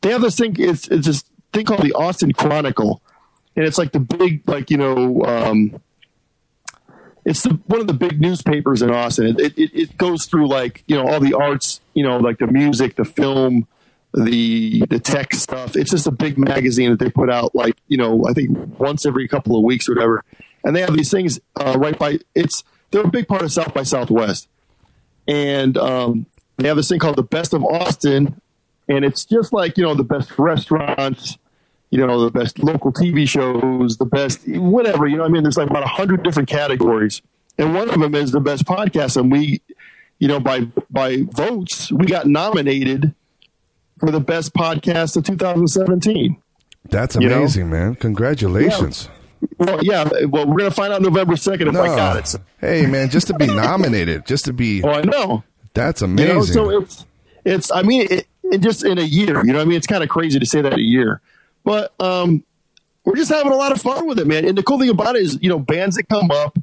they 0.00 0.10
have 0.10 0.22
this 0.22 0.36
thing. 0.36 0.56
It's 0.58 0.88
it's 0.88 1.06
this 1.06 1.24
thing 1.52 1.64
called 1.66 1.82
the 1.82 1.92
Austin 1.92 2.32
Chronicle, 2.32 3.00
and 3.56 3.64
it's 3.64 3.78
like 3.78 3.92
the 3.92 4.00
big 4.00 4.48
like 4.48 4.70
you 4.70 4.76
know. 4.76 5.22
um 5.24 5.80
it's 7.24 7.42
the, 7.42 7.58
one 7.66 7.80
of 7.80 7.86
the 7.86 7.94
big 7.94 8.20
newspapers 8.20 8.82
in 8.82 8.90
Austin. 8.90 9.40
It, 9.40 9.58
it, 9.58 9.70
it 9.74 9.96
goes 9.96 10.26
through 10.26 10.46
like 10.46 10.84
you 10.86 10.96
know 10.96 11.08
all 11.08 11.20
the 11.20 11.34
arts, 11.34 11.80
you 11.94 12.04
know, 12.04 12.18
like 12.18 12.38
the 12.38 12.46
music, 12.46 12.96
the 12.96 13.04
film, 13.04 13.66
the 14.12 14.84
the 14.90 14.98
tech 14.98 15.32
stuff. 15.34 15.76
It's 15.76 15.90
just 15.90 16.06
a 16.06 16.10
big 16.12 16.38
magazine 16.38 16.90
that 16.90 16.98
they 16.98 17.10
put 17.10 17.30
out 17.30 17.54
like 17.54 17.76
you 17.88 17.96
know 17.96 18.26
I 18.26 18.32
think 18.32 18.78
once 18.78 19.06
every 19.06 19.26
couple 19.26 19.56
of 19.56 19.64
weeks 19.64 19.88
or 19.88 19.94
whatever. 19.94 20.24
And 20.64 20.74
they 20.74 20.80
have 20.80 20.96
these 20.96 21.10
things 21.10 21.40
uh, 21.56 21.76
right 21.78 21.98
by 21.98 22.18
it's 22.34 22.64
they're 22.90 23.02
a 23.02 23.08
big 23.08 23.26
part 23.26 23.42
of 23.42 23.52
South 23.52 23.74
by 23.74 23.82
Southwest, 23.82 24.48
and 25.26 25.76
um, 25.78 26.26
they 26.58 26.68
have 26.68 26.76
this 26.76 26.88
thing 26.88 27.00
called 27.00 27.16
the 27.16 27.22
Best 27.22 27.52
of 27.52 27.64
Austin, 27.64 28.40
and 28.88 29.04
it's 29.04 29.24
just 29.24 29.52
like 29.52 29.76
you 29.76 29.84
know 29.84 29.94
the 29.94 30.04
best 30.04 30.38
restaurants. 30.38 31.38
You 31.94 32.04
know 32.04 32.24
the 32.24 32.30
best 32.32 32.58
local 32.58 32.92
TV 32.92 33.28
shows, 33.28 33.98
the 33.98 34.04
best 34.04 34.40
whatever. 34.48 35.06
You 35.06 35.16
know, 35.16 35.22
what 35.22 35.28
I 35.28 35.32
mean, 35.32 35.44
there's 35.44 35.56
like 35.56 35.70
about 35.70 35.84
a 35.84 35.86
hundred 35.88 36.24
different 36.24 36.48
categories, 36.48 37.22
and 37.56 37.72
one 37.72 37.88
of 37.88 38.00
them 38.00 38.16
is 38.16 38.32
the 38.32 38.40
best 38.40 38.64
podcast. 38.64 39.16
And 39.16 39.30
we, 39.30 39.60
you 40.18 40.26
know, 40.26 40.40
by 40.40 40.62
by 40.90 41.18
votes, 41.30 41.92
we 41.92 42.06
got 42.06 42.26
nominated 42.26 43.14
for 44.00 44.10
the 44.10 44.18
best 44.18 44.54
podcast 44.54 45.16
of 45.16 45.22
2017. 45.24 46.36
That's 46.90 47.14
You 47.14 47.28
know? 47.28 47.38
amazing, 47.38 47.70
man. 47.70 47.94
Congratulations. 47.94 49.08
Well, 49.58 49.78
yeah. 49.84 50.02
Well, 50.28 50.46
we're 50.46 50.56
gonna 50.58 50.70
find 50.72 50.92
out 50.92 51.00
November 51.00 51.36
second 51.36 51.68
if 51.68 51.76
I 51.76 51.86
got 51.86 52.16
it. 52.34 52.40
Hey, 52.60 52.86
man, 52.86 53.08
just 53.08 53.28
to 53.28 53.34
be 53.34 53.46
nominated, 53.46 54.26
just 54.26 54.46
to 54.46 54.52
be, 54.52 54.82
oh, 54.84 54.88
I 54.90 55.02
know. 55.02 55.44
that's 55.74 56.00
You 56.00 56.06
amazing. 56.06 56.34
know, 56.34 56.42
so 56.44 56.70
it's 56.70 57.06
it's. 57.44 57.70
I 57.70 57.82
mean, 57.82 58.08
it, 58.10 58.26
it 58.42 58.58
just 58.62 58.84
in 58.84 58.98
a 58.98 59.02
year. 59.02 59.44
You 59.46 59.52
know, 59.52 59.58
what 59.58 59.62
I 59.62 59.64
mean, 59.66 59.76
it's 59.76 59.86
kind 59.86 60.02
of 60.02 60.08
crazy 60.08 60.40
to 60.40 60.46
say 60.46 60.60
that 60.60 60.72
a 60.72 60.80
year, 60.82 61.20
but 61.64 61.92
um, 62.00 62.44
we're 63.04 63.16
just 63.16 63.30
having 63.30 63.52
a 63.52 63.56
lot 63.56 63.72
of 63.72 63.80
fun 63.80 64.06
with 64.06 64.18
it, 64.18 64.26
man. 64.26 64.44
And 64.44 64.56
the 64.56 64.62
cool 64.62 64.78
thing 64.78 64.90
about 64.90 65.16
it 65.16 65.22
is, 65.22 65.38
you 65.42 65.48
know, 65.48 65.58
bands 65.58 65.96
that 65.96 66.08
come 66.08 66.30
up 66.30 66.58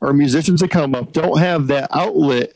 or 0.00 0.12
musicians 0.12 0.60
that 0.60 0.70
come 0.70 0.94
up 0.94 1.12
don't 1.12 1.38
have 1.38 1.66
that 1.68 1.88
outlet 1.92 2.52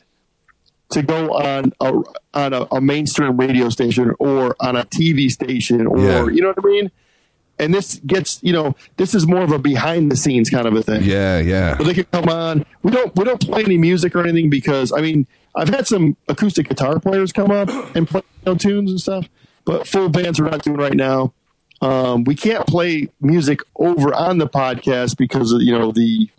to 0.89 1.01
go 1.01 1.33
on 1.33 1.73
a 1.79 1.93
on 2.35 2.53
a, 2.53 2.67
a 2.71 2.81
mainstream 2.81 3.37
radio 3.37 3.69
station 3.69 4.13
or 4.19 4.55
on 4.59 4.75
a 4.75 4.83
TV 4.83 5.29
station 5.29 5.87
or 5.87 5.99
Yeah. 5.99 6.25
you 6.27 6.41
know 6.41 6.49
what 6.49 6.63
I 6.63 6.67
mean. 6.67 6.91
And 7.59 7.73
this 7.73 8.01
gets, 8.05 8.41
you 8.41 8.51
know, 8.51 8.75
this 8.97 9.13
is 9.13 9.27
more 9.27 9.41
of 9.43 9.51
a 9.51 9.59
behind 9.59 10.11
the 10.11 10.15
scenes 10.15 10.49
kind 10.49 10.65
of 10.67 10.73
a 10.75 10.81
thing. 10.81 11.03
yeah, 11.03 11.39
yeah. 11.39 11.75
But 11.77 11.85
they 11.85 11.93
can 11.93 12.05
come 12.05 12.27
on. 12.29 12.65
We 12.81 12.91
don't 12.91 13.15
we 13.15 13.23
don't 13.23 13.39
play 13.41 13.63
any 13.63 13.77
music 13.77 14.15
or 14.15 14.21
anything 14.23 14.49
because 14.49 14.91
I 14.91 15.01
mean 15.01 15.27
I've 15.55 15.69
had 15.69 15.87
some 15.87 16.17
acoustic 16.27 16.67
guitar 16.69 16.99
players 16.99 17.31
come 17.31 17.51
up 17.51 17.69
and 17.95 18.07
play 18.07 18.21
you 18.45 18.51
know, 18.51 18.57
tunes 18.57 18.89
and 18.91 18.99
stuff, 18.99 19.29
but 19.65 19.87
full 19.87 20.09
bands 20.09 20.39
we're 20.41 20.49
not 20.49 20.63
doing 20.63 20.77
right 20.77 20.95
now. 20.95 21.33
Um, 21.83 22.23
we 22.23 22.35
can't 22.35 22.65
play 22.65 23.09
music 23.19 23.59
over 23.75 24.13
on 24.13 24.37
the 24.37 24.47
podcast 24.47 25.17
because 25.17 25.51
of 25.51 25.61
you 25.61 25.77
know 25.77 25.91
the 25.91 26.29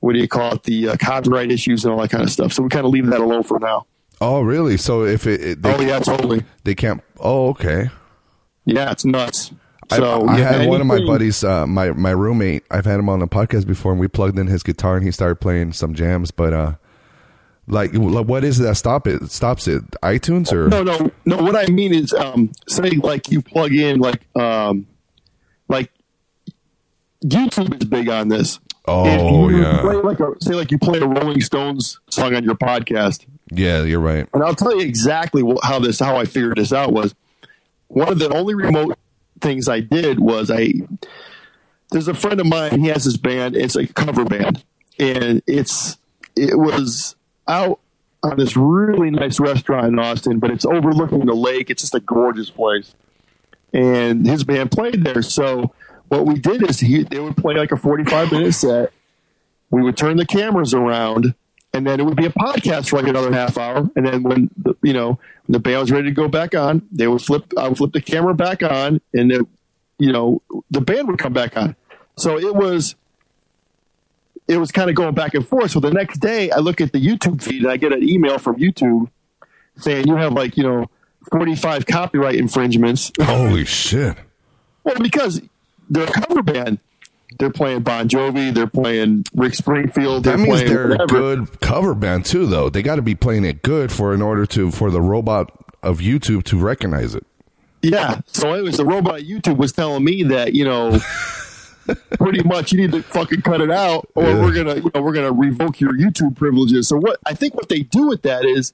what 0.00 0.14
do 0.14 0.18
you 0.18 0.26
call 0.28 0.54
it 0.54 0.64
the 0.64 0.88
uh, 0.88 0.96
copyright 0.96 1.52
issues 1.52 1.84
and 1.84 1.94
all 1.94 2.00
that 2.00 2.10
kind 2.10 2.24
of 2.24 2.30
stuff. 2.30 2.52
So 2.52 2.62
we 2.64 2.68
kind 2.68 2.84
of 2.84 2.90
leave 2.90 3.06
that 3.06 3.20
alone 3.20 3.44
for 3.44 3.60
now. 3.60 3.86
Oh, 4.20 4.40
really? 4.40 4.76
So 4.76 5.04
if 5.04 5.26
it, 5.26 5.40
it 5.40 5.62
they, 5.62 5.74
oh 5.74 5.80
yeah, 5.80 6.00
totally. 6.00 6.42
they 6.64 6.74
can't. 6.74 7.02
Oh, 7.20 7.48
okay. 7.50 7.90
Yeah, 8.64 8.90
it's 8.90 9.04
nuts. 9.04 9.52
I, 9.90 9.98
So 9.98 10.26
I 10.26 10.38
yeah, 10.38 10.52
had 10.52 10.68
one 10.68 10.80
of 10.80 10.86
my 10.88 10.98
buddies, 10.98 11.44
uh, 11.44 11.66
my 11.66 11.92
my 11.92 12.10
roommate. 12.10 12.64
I've 12.70 12.86
had 12.86 12.98
him 12.98 13.08
on 13.08 13.20
the 13.20 13.28
podcast 13.28 13.66
before, 13.66 13.92
and 13.92 14.00
we 14.00 14.08
plugged 14.08 14.36
in 14.36 14.48
his 14.48 14.64
guitar, 14.64 14.96
and 14.96 15.04
he 15.04 15.12
started 15.12 15.36
playing 15.36 15.74
some 15.74 15.94
jams. 15.94 16.32
But 16.32 16.52
uh, 16.52 16.74
like, 17.68 17.92
like, 17.94 18.26
what 18.26 18.44
is 18.44 18.60
it 18.60 18.64
that 18.64 18.74
stop 18.76 19.06
it? 19.06 19.30
Stops 19.30 19.66
it? 19.68 19.82
iTunes 20.02 20.52
or 20.52 20.68
No, 20.68 20.82
no, 20.82 21.10
no. 21.24 21.38
What 21.42 21.56
I 21.56 21.66
mean 21.70 21.92
is, 21.94 22.12
um, 22.12 22.52
say 22.68 22.90
like 22.90 23.30
you 23.30 23.42
plug 23.42 23.72
in 23.72 23.98
like, 24.00 24.22
um, 24.36 24.86
like 25.68 25.90
YouTube 27.24 27.74
is 27.80 27.84
big 27.88 28.08
on 28.08 28.28
this. 28.28 28.60
Oh, 28.88 29.48
yeah. 29.48 29.80
play 29.80 29.96
like 29.96 30.20
a, 30.20 30.32
say 30.40 30.54
like 30.54 30.70
you 30.70 30.78
play 30.78 31.00
a 31.00 31.06
Rolling 31.06 31.40
Stones 31.40 31.98
song 32.08 32.34
on 32.36 32.44
your 32.44 32.54
podcast, 32.54 33.26
Yeah, 33.50 33.82
you're 33.82 33.98
right. 34.00 34.28
and 34.32 34.44
I'll 34.44 34.54
tell 34.54 34.76
you 34.76 34.86
exactly 34.86 35.42
how 35.64 35.80
this 35.80 35.98
how 35.98 36.16
I 36.16 36.24
figured 36.24 36.58
this 36.58 36.72
out 36.72 36.92
was 36.92 37.14
one 37.88 38.08
of 38.08 38.18
the 38.20 38.32
only 38.32 38.54
remote 38.54 38.96
things 39.40 39.68
I 39.68 39.80
did 39.80 40.20
was 40.20 40.50
I 40.52 40.72
there's 41.90 42.06
a 42.08 42.14
friend 42.14 42.40
of 42.40 42.46
mine 42.46 42.80
he 42.80 42.88
has 42.88 43.04
this 43.04 43.16
band 43.16 43.54
it's 43.56 43.76
a 43.76 43.86
cover 43.86 44.24
band 44.24 44.64
and 44.98 45.42
it's 45.46 45.98
it 46.36 46.58
was 46.58 47.16
out 47.48 47.80
on 48.22 48.36
this 48.36 48.56
really 48.56 49.10
nice 49.10 49.38
restaurant 49.38 49.86
in 49.86 49.98
Austin 49.98 50.38
but 50.38 50.50
it's 50.50 50.64
overlooking 50.64 51.26
the 51.26 51.34
lake 51.34 51.70
it's 51.70 51.82
just 51.82 51.94
a 51.94 52.00
gorgeous 52.00 52.50
place 52.50 52.94
and 53.72 54.26
his 54.26 54.44
band 54.44 54.70
played 54.70 55.04
there 55.04 55.22
so 55.22 55.72
what 56.08 56.24
we 56.24 56.34
did 56.34 56.68
is 56.68 56.80
he 56.80 57.02
they 57.02 57.20
would 57.20 57.36
play 57.36 57.54
like 57.54 57.72
a 57.72 57.76
45 57.76 58.32
minute 58.32 58.52
set 58.52 58.92
we 59.70 59.82
would 59.82 59.96
turn 59.96 60.16
the 60.16 60.26
cameras 60.26 60.74
around 60.74 61.34
and 61.76 61.86
then 61.86 62.00
it 62.00 62.04
would 62.04 62.16
be 62.16 62.24
a 62.24 62.30
podcast 62.30 62.88
for 62.88 62.96
like 62.96 63.06
another 63.06 63.32
half 63.32 63.58
hour. 63.58 63.88
And 63.94 64.06
then 64.06 64.22
when 64.22 64.50
the, 64.56 64.74
you 64.82 64.94
know 64.94 65.18
when 65.46 65.52
the 65.52 65.60
band 65.60 65.80
was 65.80 65.92
ready 65.92 66.08
to 66.08 66.14
go 66.14 66.26
back 66.26 66.54
on, 66.54 66.82
they 66.90 67.06
would 67.06 67.20
flip. 67.20 67.52
I 67.56 67.68
would 67.68 67.76
flip 67.76 67.92
the 67.92 68.00
camera 68.00 68.34
back 68.34 68.62
on, 68.62 69.00
and 69.12 69.30
it, 69.30 69.46
you 69.98 70.10
know 70.10 70.40
the 70.70 70.80
band 70.80 71.06
would 71.08 71.18
come 71.18 71.34
back 71.34 71.56
on. 71.56 71.76
So 72.16 72.38
it 72.38 72.54
was 72.54 72.94
it 74.48 74.58
was 74.58 74.70
kind 74.70 74.88
of 74.90 74.96
going 74.96 75.14
back 75.14 75.34
and 75.34 75.46
forth. 75.46 75.72
So 75.72 75.80
the 75.80 75.90
next 75.90 76.18
day, 76.18 76.50
I 76.50 76.58
look 76.58 76.80
at 76.80 76.92
the 76.92 77.04
YouTube 77.04 77.42
feed 77.42 77.62
and 77.62 77.70
I 77.70 77.76
get 77.76 77.92
an 77.92 78.02
email 78.08 78.38
from 78.38 78.56
YouTube 78.56 79.10
saying 79.78 80.06
you 80.06 80.16
have 80.16 80.32
like 80.32 80.56
you 80.56 80.62
know 80.62 80.90
forty 81.30 81.54
five 81.54 81.86
copyright 81.86 82.36
infringements. 82.36 83.12
Holy 83.20 83.64
shit! 83.66 84.16
Well, 84.84 84.96
because 85.00 85.42
they're 85.88 86.04
a 86.04 86.12
cover 86.12 86.42
band. 86.42 86.78
They're 87.38 87.50
playing 87.50 87.82
Bon 87.82 88.08
Jovi. 88.08 88.54
They're 88.54 88.66
playing 88.66 89.24
Rick 89.34 89.54
Springfield. 89.54 90.24
That 90.24 90.30
They're 90.30 90.38
means 90.38 90.62
playing 90.62 90.68
they're 90.68 90.92
a 90.92 91.06
good 91.06 91.60
cover 91.60 91.94
band 91.94 92.24
too, 92.24 92.46
though. 92.46 92.70
They 92.70 92.82
got 92.82 92.96
to 92.96 93.02
be 93.02 93.14
playing 93.14 93.44
it 93.44 93.62
good 93.62 93.92
for 93.92 94.14
in 94.14 94.22
order 94.22 94.46
to 94.46 94.70
for 94.70 94.90
the 94.90 95.02
robot 95.02 95.52
of 95.82 95.98
YouTube 95.98 96.44
to 96.44 96.58
recognize 96.58 97.14
it. 97.14 97.26
Yeah. 97.82 98.20
So 98.26 98.54
it 98.54 98.62
was 98.62 98.78
the 98.78 98.86
robot 98.86 99.20
YouTube 99.20 99.58
was 99.58 99.72
telling 99.72 100.02
me 100.04 100.22
that 100.24 100.54
you 100.54 100.64
know, 100.64 100.92
pretty 102.18 102.42
much 102.42 102.72
you 102.72 102.80
need 102.80 102.92
to 102.92 103.02
fucking 103.02 103.42
cut 103.42 103.60
it 103.60 103.70
out, 103.70 104.08
or 104.14 104.24
Yeah. 104.24 104.42
we're 104.42 104.52
gonna 104.54 104.76
you 104.76 104.90
know 104.94 105.02
we're 105.02 105.12
gonna 105.12 105.32
revoke 105.32 105.80
your 105.80 105.92
YouTube 105.92 106.36
privileges. 106.36 106.88
So 106.88 106.96
what 106.96 107.18
I 107.26 107.34
think 107.34 107.54
what 107.54 107.68
they 107.68 107.80
do 107.80 108.06
with 108.08 108.22
that 108.22 108.44
is, 108.44 108.72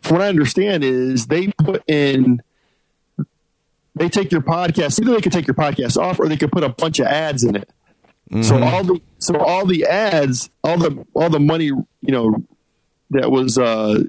from 0.00 0.16
what 0.18 0.24
I 0.24 0.28
understand, 0.28 0.84
is 0.84 1.26
they 1.26 1.48
put 1.48 1.82
in. 1.86 2.42
They 3.94 4.08
take 4.08 4.30
your 4.30 4.42
podcast. 4.42 5.00
Either 5.00 5.10
they 5.12 5.20
could 5.20 5.32
take 5.32 5.48
your 5.48 5.54
podcast 5.56 5.96
off, 5.96 6.20
or 6.20 6.28
they 6.28 6.36
could 6.36 6.52
put 6.52 6.62
a 6.62 6.68
bunch 6.68 7.00
of 7.00 7.06
ads 7.06 7.42
in 7.42 7.56
it. 7.56 7.68
So 8.42 8.62
all 8.62 8.84
the 8.84 9.00
so 9.18 9.36
all 9.38 9.64
the 9.66 9.86
ads, 9.86 10.50
all 10.62 10.78
the 10.78 11.04
all 11.14 11.30
the 11.30 11.40
money, 11.40 11.64
you 11.64 11.86
know, 12.02 12.44
that 13.10 13.30
was 13.32 13.56
uh 13.58 14.02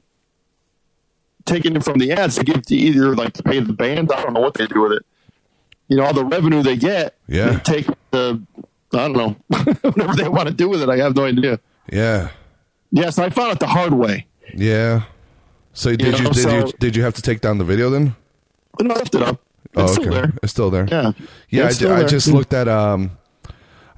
taken 1.45 1.79
from 1.81 1.97
the 1.99 2.11
ads 2.11 2.35
to 2.35 2.43
give 2.43 2.61
to 2.67 2.75
either 2.75 3.15
like 3.15 3.33
to 3.33 3.43
pay 3.43 3.59
the 3.61 3.73
band. 3.73 4.11
I 4.11 4.21
don't 4.21 4.33
know 4.33 4.41
what 4.41 4.53
they 4.55 4.67
do 4.67 4.81
with 4.81 4.91
it. 4.91 5.05
You 5.89 5.97
know, 5.97 6.05
all 6.05 6.13
the 6.13 6.23
revenue 6.25 6.63
they 6.63 6.77
get, 6.77 7.15
Yeah. 7.27 7.49
they 7.51 7.57
take 7.59 7.87
the 8.11 8.41
I 8.93 8.97
don't 9.07 9.13
know 9.13 9.35
whatever 9.81 10.15
they 10.15 10.29
want 10.29 10.47
to 10.47 10.53
do 10.53 10.69
with 10.69 10.81
it. 10.81 10.89
I 10.89 10.97
have 10.97 11.15
no 11.15 11.25
idea. 11.25 11.59
Yeah, 11.91 12.29
Yes, 12.91 13.19
I 13.19 13.29
found 13.29 13.51
it 13.53 13.59
the 13.59 13.67
hard 13.67 13.93
way. 13.93 14.25
yeah. 14.55 15.03
So 15.73 15.95
did 15.95 16.17
you, 16.17 16.23
know, 16.23 16.31
did 16.31 16.51
you 16.51 16.73
did 16.79 16.95
you 16.95 17.03
have 17.03 17.13
to 17.15 17.21
take 17.21 17.41
down 17.41 17.57
the 17.57 17.63
video 17.63 17.89
then? 17.89 18.15
No, 18.79 18.93
I 18.95 18.97
left 18.97 19.13
it 19.15 19.21
up. 19.21 19.39
It's 19.75 19.93
still 19.93 20.11
there. 20.11 20.33
It's 20.41 20.51
still 20.51 20.69
there. 20.71 20.87
Yeah, 20.89 21.11
Yeah, 21.49 21.63
I, 21.63 21.67
It's 21.67 21.83
I 21.83 22.03
just 22.05 22.27
looked 22.27 22.53
at 22.53 22.67
um 22.67 23.11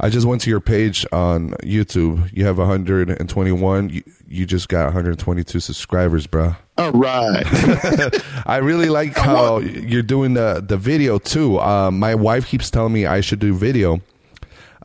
I 0.04 0.10
just 0.10 0.26
went 0.26 0.42
to 0.42 0.50
your 0.50 0.60
page 0.60 1.06
on 1.12 1.52
YouTube. 1.62 2.36
You 2.36 2.46
have 2.46 2.58
121. 2.58 3.90
You, 3.90 4.04
you 4.28 4.46
just 4.48 4.68
got 4.68 4.86
122 4.86 5.60
subscribers, 5.60 6.26
bro. 6.26 6.56
All 6.80 6.92
right. 6.92 7.46
I 8.48 8.58
really 8.58 8.90
like 8.90 9.16
how 9.16 9.60
you're 9.60 10.02
doing 10.02 10.34
the 10.34 10.64
the 10.68 10.76
video 10.78 11.20
too. 11.20 11.60
Um, 11.60 12.00
my 12.00 12.16
wife 12.16 12.48
keeps 12.48 12.72
telling 12.72 12.94
me 12.94 13.06
I 13.06 13.22
should 13.22 13.38
do 13.38 13.54
video. 13.54 14.02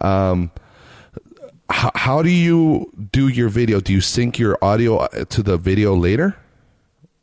Um, 0.03 0.51
how, 1.71 1.91
how 1.95 2.23
do 2.23 2.29
you 2.29 2.93
do 3.11 3.29
your 3.29 3.49
video? 3.49 3.81
Do 3.81 3.95
you 3.95 4.03
sync 4.03 4.39
your 4.39 4.59
audio 4.63 4.99
uh, 4.99 5.25
to 5.25 5.43
the 5.43 5.57
video 5.57 5.95
later? 5.97 6.37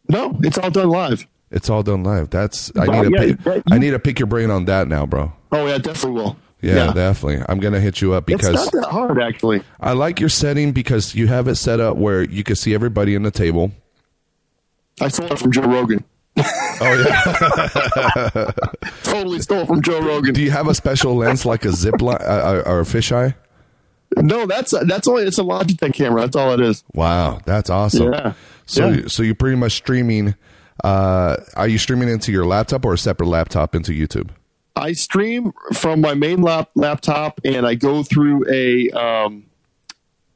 no, 0.10 0.38
it's 0.44 0.58
all 0.58 0.72
done 0.72 0.90
live. 0.90 1.28
It's 1.52 1.70
all 1.70 1.84
done 1.84 2.04
live. 2.04 2.32
That's 2.32 2.72
I 2.76 2.88
need 2.88 3.04
to 3.04 3.12
yeah, 3.12 3.20
pick, 3.36 3.44
that- 3.44 3.64
I 3.72 3.78
need 3.78 3.92
to 3.92 4.00
pick 4.00 4.18
your 4.18 4.28
brain 4.28 4.50
on 4.50 4.66
that 4.66 4.88
now, 4.88 5.06
bro. 5.06 5.32
Oh 5.52 5.68
yeah, 5.68 5.78
definitely 5.78 6.20
will. 6.20 6.38
Yeah, 6.64 6.94
definitely. 6.94 7.44
I'm 7.50 7.60
gonna 7.60 7.80
hit 7.80 8.02
you 8.02 8.14
up 8.14 8.30
It's 8.30 8.38
because 8.48 8.72
not 8.74 8.82
that 8.84 8.90
hard 8.90 9.22
actually. 9.22 9.62
I 9.80 9.92
like 9.94 10.20
your 10.20 10.30
setting 10.30 10.72
because 10.72 11.14
you 11.14 11.28
have 11.28 11.48
it 11.48 11.56
set 11.56 11.80
up 11.80 11.98
where 11.98 12.24
you 12.24 12.44
can 12.44 12.56
see 12.56 12.74
everybody 12.74 13.16
in 13.16 13.24
the 13.24 13.32
table. 13.32 13.72
I 15.02 15.10
stole 15.10 15.32
it 15.34 15.40
from 15.40 15.52
Joe 15.52 15.64
Rogan. 15.64 16.04
Oh 16.36 16.44
yeah. 17.06 18.52
Totally 19.04 19.40
stole 19.42 19.66
from 19.66 19.82
Joe 19.82 20.00
Rogan. 20.02 20.34
Do 20.34 20.42
you 20.42 20.52
have 20.52 20.68
a 20.68 20.74
special 20.76 21.16
lens 21.16 21.46
like 21.46 21.66
a 21.66 21.72
zip 21.72 22.02
line 22.02 22.18
uh, 22.22 22.64
or 22.66 22.80
a 22.80 22.84
fisheye? 22.84 23.36
No, 24.18 24.46
that's 24.46 24.74
that's 24.86 25.08
only 25.08 25.24
it's 25.24 25.38
a 25.40 25.44
Logitech 25.44 25.94
camera. 25.94 26.22
That's 26.22 26.36
all 26.36 26.54
it 26.54 26.60
is. 26.60 26.84
Wow, 26.94 27.40
that's 27.46 27.70
awesome. 27.70 28.14
Yeah. 28.14 28.34
So 28.66 28.90
Yeah. 28.90 29.02
so 29.08 29.24
you're 29.24 29.36
pretty 29.36 29.58
much 29.58 29.74
streaming. 29.74 30.36
Uh, 30.84 31.38
are 31.56 31.68
you 31.68 31.78
streaming 31.78 32.10
into 32.10 32.32
your 32.32 32.46
laptop 32.46 32.86
or 32.86 32.94
a 32.94 32.98
separate 32.98 33.28
laptop 33.28 33.76
into 33.76 33.92
YouTube? 33.92 34.30
I 34.76 34.94
stream 34.94 35.54
from 35.74 36.02
my 36.02 36.14
main 36.14 36.42
lap, 36.42 36.72
laptop, 36.76 37.40
and 37.44 37.66
I 37.66 37.76
go 37.76 38.04
through 38.04 38.46
a. 38.52 38.90
Um, 38.92 39.46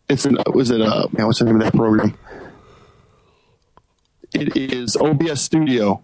it's 0.09 0.25
an 0.25 0.37
was 0.53 0.71
it 0.71 0.79
a 0.79 1.09
man? 1.11 1.25
What's 1.25 1.39
the 1.39 1.45
name 1.45 1.55
of 1.55 1.61
that 1.63 1.73
program? 1.73 2.17
It 4.33 4.55
is 4.55 4.95
OBS 4.95 5.41
Studio. 5.41 6.03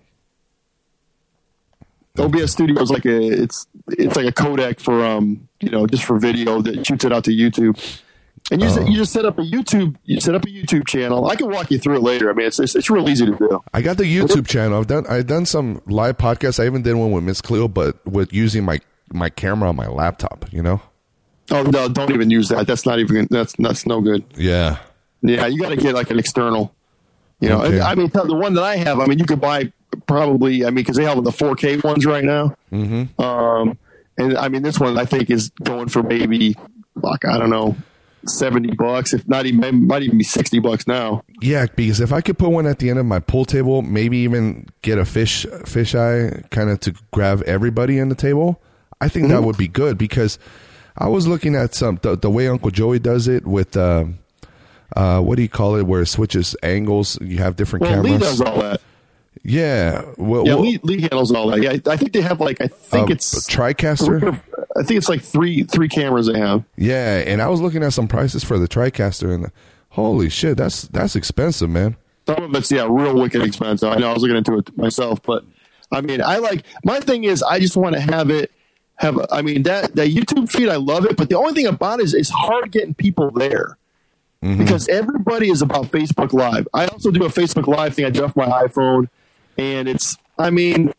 OBS 2.17 2.51
Studio 2.51 2.81
is 2.81 2.89
like 2.89 3.05
a 3.05 3.43
it's 3.43 3.67
it's 3.87 4.15
like 4.15 4.25
a 4.25 4.31
codec 4.31 4.79
for 4.79 5.03
um 5.03 5.47
you 5.59 5.69
know 5.69 5.87
just 5.87 6.03
for 6.03 6.19
video 6.19 6.61
that 6.61 6.85
shoots 6.85 7.05
it 7.05 7.13
out 7.13 7.23
to 7.25 7.31
YouTube. 7.31 7.79
And 8.51 8.61
you, 8.61 8.67
just, 8.67 8.87
you 8.87 8.97
just 8.97 9.13
set 9.13 9.25
up 9.25 9.39
a 9.39 9.41
YouTube 9.41 9.95
you 10.03 10.19
set 10.19 10.35
up 10.35 10.43
a 10.43 10.47
YouTube 10.47 10.85
channel. 10.85 11.27
I 11.27 11.35
can 11.35 11.49
walk 11.49 11.71
you 11.71 11.79
through 11.79 11.97
it 11.97 12.03
later. 12.03 12.29
I 12.29 12.33
mean 12.33 12.47
it's 12.47 12.59
it's, 12.59 12.75
it's 12.75 12.89
real 12.89 13.09
easy 13.09 13.25
to 13.25 13.35
do. 13.35 13.63
I 13.73 13.81
got 13.81 13.97
the 13.97 14.03
YouTube 14.03 14.47
channel. 14.47 14.79
I've 14.79 14.87
done 14.87 15.05
I've 15.07 15.27
done 15.27 15.45
some 15.45 15.81
live 15.87 16.17
podcasts. 16.17 16.61
I 16.61 16.65
even 16.65 16.81
did 16.81 16.95
one 16.95 17.11
with 17.11 17.23
Miss 17.23 17.41
Cleo, 17.41 17.67
but 17.67 18.05
with 18.05 18.33
using 18.33 18.65
my 18.65 18.79
my 19.11 19.29
camera 19.29 19.69
on 19.69 19.75
my 19.75 19.87
laptop. 19.87 20.45
You 20.51 20.61
know? 20.61 20.81
Oh 21.51 21.63
no, 21.63 21.87
don't 21.87 22.11
even 22.11 22.29
use 22.29 22.49
that. 22.49 22.67
That's 22.67 22.85
not 22.85 22.99
even 22.99 23.27
that's 23.31 23.53
that's 23.57 23.85
no 23.85 24.01
good. 24.01 24.23
Yeah. 24.35 24.77
Yeah, 25.21 25.47
you 25.47 25.61
got 25.61 25.69
to 25.69 25.77
get 25.77 25.95
like 25.95 26.11
an 26.11 26.19
external. 26.19 26.75
You 27.39 27.49
know, 27.49 27.61
Okay. 27.63 27.81
I 27.81 27.95
mean, 27.95 28.09
the 28.09 28.35
one 28.35 28.53
that 28.53 28.63
I 28.63 28.77
have, 28.77 28.99
I 28.99 29.05
mean, 29.05 29.19
you 29.19 29.25
could 29.25 29.41
buy 29.41 29.71
probably, 30.07 30.63
I 30.63 30.67
mean, 30.67 30.75
because 30.75 30.95
they 30.95 31.03
have 31.03 31.21
the 31.23 31.31
4K 31.31 31.83
ones 31.83 32.05
right 32.05 32.23
now. 32.23 32.55
Mm-hmm. 32.71 33.21
Um, 33.21 33.77
and 34.17 34.37
I 34.37 34.47
mean, 34.47 34.63
this 34.63 34.79
one 34.79 34.97
I 34.97 35.05
think 35.05 35.29
is 35.29 35.49
going 35.61 35.89
for 35.89 36.03
maybe, 36.03 36.55
like, 36.95 37.25
I 37.25 37.37
don't 37.37 37.49
know, 37.49 37.75
70 38.25 38.75
bucks, 38.75 39.13
if 39.13 39.27
not 39.27 39.45
even, 39.45 39.87
might 39.87 40.03
even 40.03 40.17
be 40.17 40.23
60 40.23 40.59
bucks 40.59 40.87
now. 40.87 41.23
Yeah, 41.41 41.65
because 41.75 41.99
if 41.99 42.11
I 42.13 42.21
could 42.21 42.37
put 42.37 42.49
one 42.49 42.65
at 42.65 42.79
the 42.79 42.89
end 42.89 42.99
of 42.99 43.05
my 43.05 43.19
pool 43.19 43.45
table, 43.45 43.81
maybe 43.81 44.17
even 44.19 44.67
get 44.81 44.97
a 44.97 45.05
fish 45.05 45.45
fish 45.65 45.93
eye 45.95 46.43
kind 46.51 46.69
of 46.69 46.79
to 46.81 46.93
grab 47.11 47.41
everybody 47.45 47.99
in 47.99 48.09
the 48.09 48.15
table, 48.15 48.61
I 49.01 49.09
think 49.09 49.25
Mm-hmm. 49.25 49.33
that 49.35 49.43
would 49.43 49.57
be 49.57 49.67
good 49.67 49.97
because 49.97 50.39
I 50.97 51.07
was 51.07 51.27
looking 51.27 51.55
at 51.55 51.73
some 51.75 51.99
the, 52.01 52.15
the 52.15 52.29
way 52.29 52.47
Uncle 52.47 52.69
Joey 52.71 52.99
does 52.99 53.27
it 53.27 53.45
with 53.45 53.75
uh, 53.75 54.05
uh, 54.95 55.19
what 55.21 55.35
do 55.37 55.41
you 55.41 55.49
call 55.49 55.75
it 55.75 55.83
where 55.83 56.01
it 56.03 56.07
switches 56.07 56.55
angles, 56.63 57.19
you 57.21 57.37
have 57.39 57.55
different 57.55 57.81
Well, 57.81 57.91
cameras. 57.95 58.11
Lee 58.11 58.17
does 58.19 58.41
all 58.41 58.61
that. 58.61 58.79
yeah, 59.43 60.03
well, 60.17 60.45
Yeah, 60.45 60.53
well, 60.53 60.61
Lee, 60.63 60.79
Lee 60.83 61.01
handles 61.01 61.31
all 61.33 61.47
that. 61.49 61.61
Yeah, 61.61 61.91
I 61.91 61.97
think 61.97 62.13
they 62.13 62.21
have 62.21 62.39
like, 62.39 62.61
I 62.61 62.67
think 62.67 63.09
uh, 63.09 63.13
it's, 63.13 63.49
TriCaster. 63.49 64.39
I 64.75 64.83
think 64.83 64.97
it's 64.97 65.09
like 65.09 65.21
three, 65.21 65.63
three 65.63 65.87
cameras 65.87 66.27
they 66.27 66.39
have. 66.39 66.63
Yeah, 66.75 67.23
and 67.25 67.41
I 67.41 67.47
was 67.47 67.61
looking 67.61 67.83
at 67.83 67.93
some 67.93 68.07
prices 68.07 68.43
for 68.43 68.57
the 68.57 68.67
TriCaster 68.67 69.33
and 69.33 69.51
holy 69.93 70.29
shit, 70.29 70.57
that's 70.57 70.83
that's 70.83 71.15
expensive, 71.15 71.69
man. 71.69 71.95
Some 72.27 72.43
of 72.43 72.55
it's 72.55 72.71
yeah, 72.71 72.87
real 72.89 73.15
wicked 73.15 73.41
expensive. 73.43 73.89
I 73.89 73.95
know 73.95 74.09
I 74.09 74.13
was 74.13 74.21
looking 74.21 74.37
into 74.37 74.57
it 74.57 74.75
myself, 74.77 75.21
but 75.21 75.43
I 75.91 76.01
mean, 76.01 76.21
I 76.21 76.37
like 76.37 76.65
my 76.83 76.99
thing 76.99 77.23
is 77.23 77.43
I 77.43 77.59
just 77.59 77.77
want 77.77 77.95
to 77.95 78.01
have 78.01 78.29
it 78.29 78.51
have. 78.95 79.19
I 79.31 79.41
mean 79.41 79.63
that 79.63 79.95
that 79.95 80.09
YouTube 80.09 80.49
feed, 80.49 80.69
I 80.69 80.77
love 80.77 81.05
it, 81.05 81.15
but 81.15 81.29
the 81.29 81.37
only 81.37 81.53
thing 81.53 81.67
about 81.67 81.99
it 81.99 82.05
is 82.05 82.13
it's 82.13 82.29
hard 82.29 82.71
getting 82.71 82.93
people 82.93 83.29
there 83.31 83.77
mm-hmm. 84.41 84.57
because 84.57 84.87
everybody 84.87 85.49
is 85.49 85.61
about 85.61 85.85
Facebook 85.85 86.33
Live. 86.33 86.67
I 86.73 86.87
also 86.87 87.11
do 87.11 87.25
a 87.25 87.29
Facebook 87.29 87.67
Live 87.67 87.93
thing. 87.95 88.05
I 88.05 88.09
do 88.09 88.23
off 88.23 88.35
my 88.35 88.47
iPhone, 88.47 89.09
and 89.57 89.87
it's. 89.87 90.17
I 90.39 90.49
mean, 90.49 90.91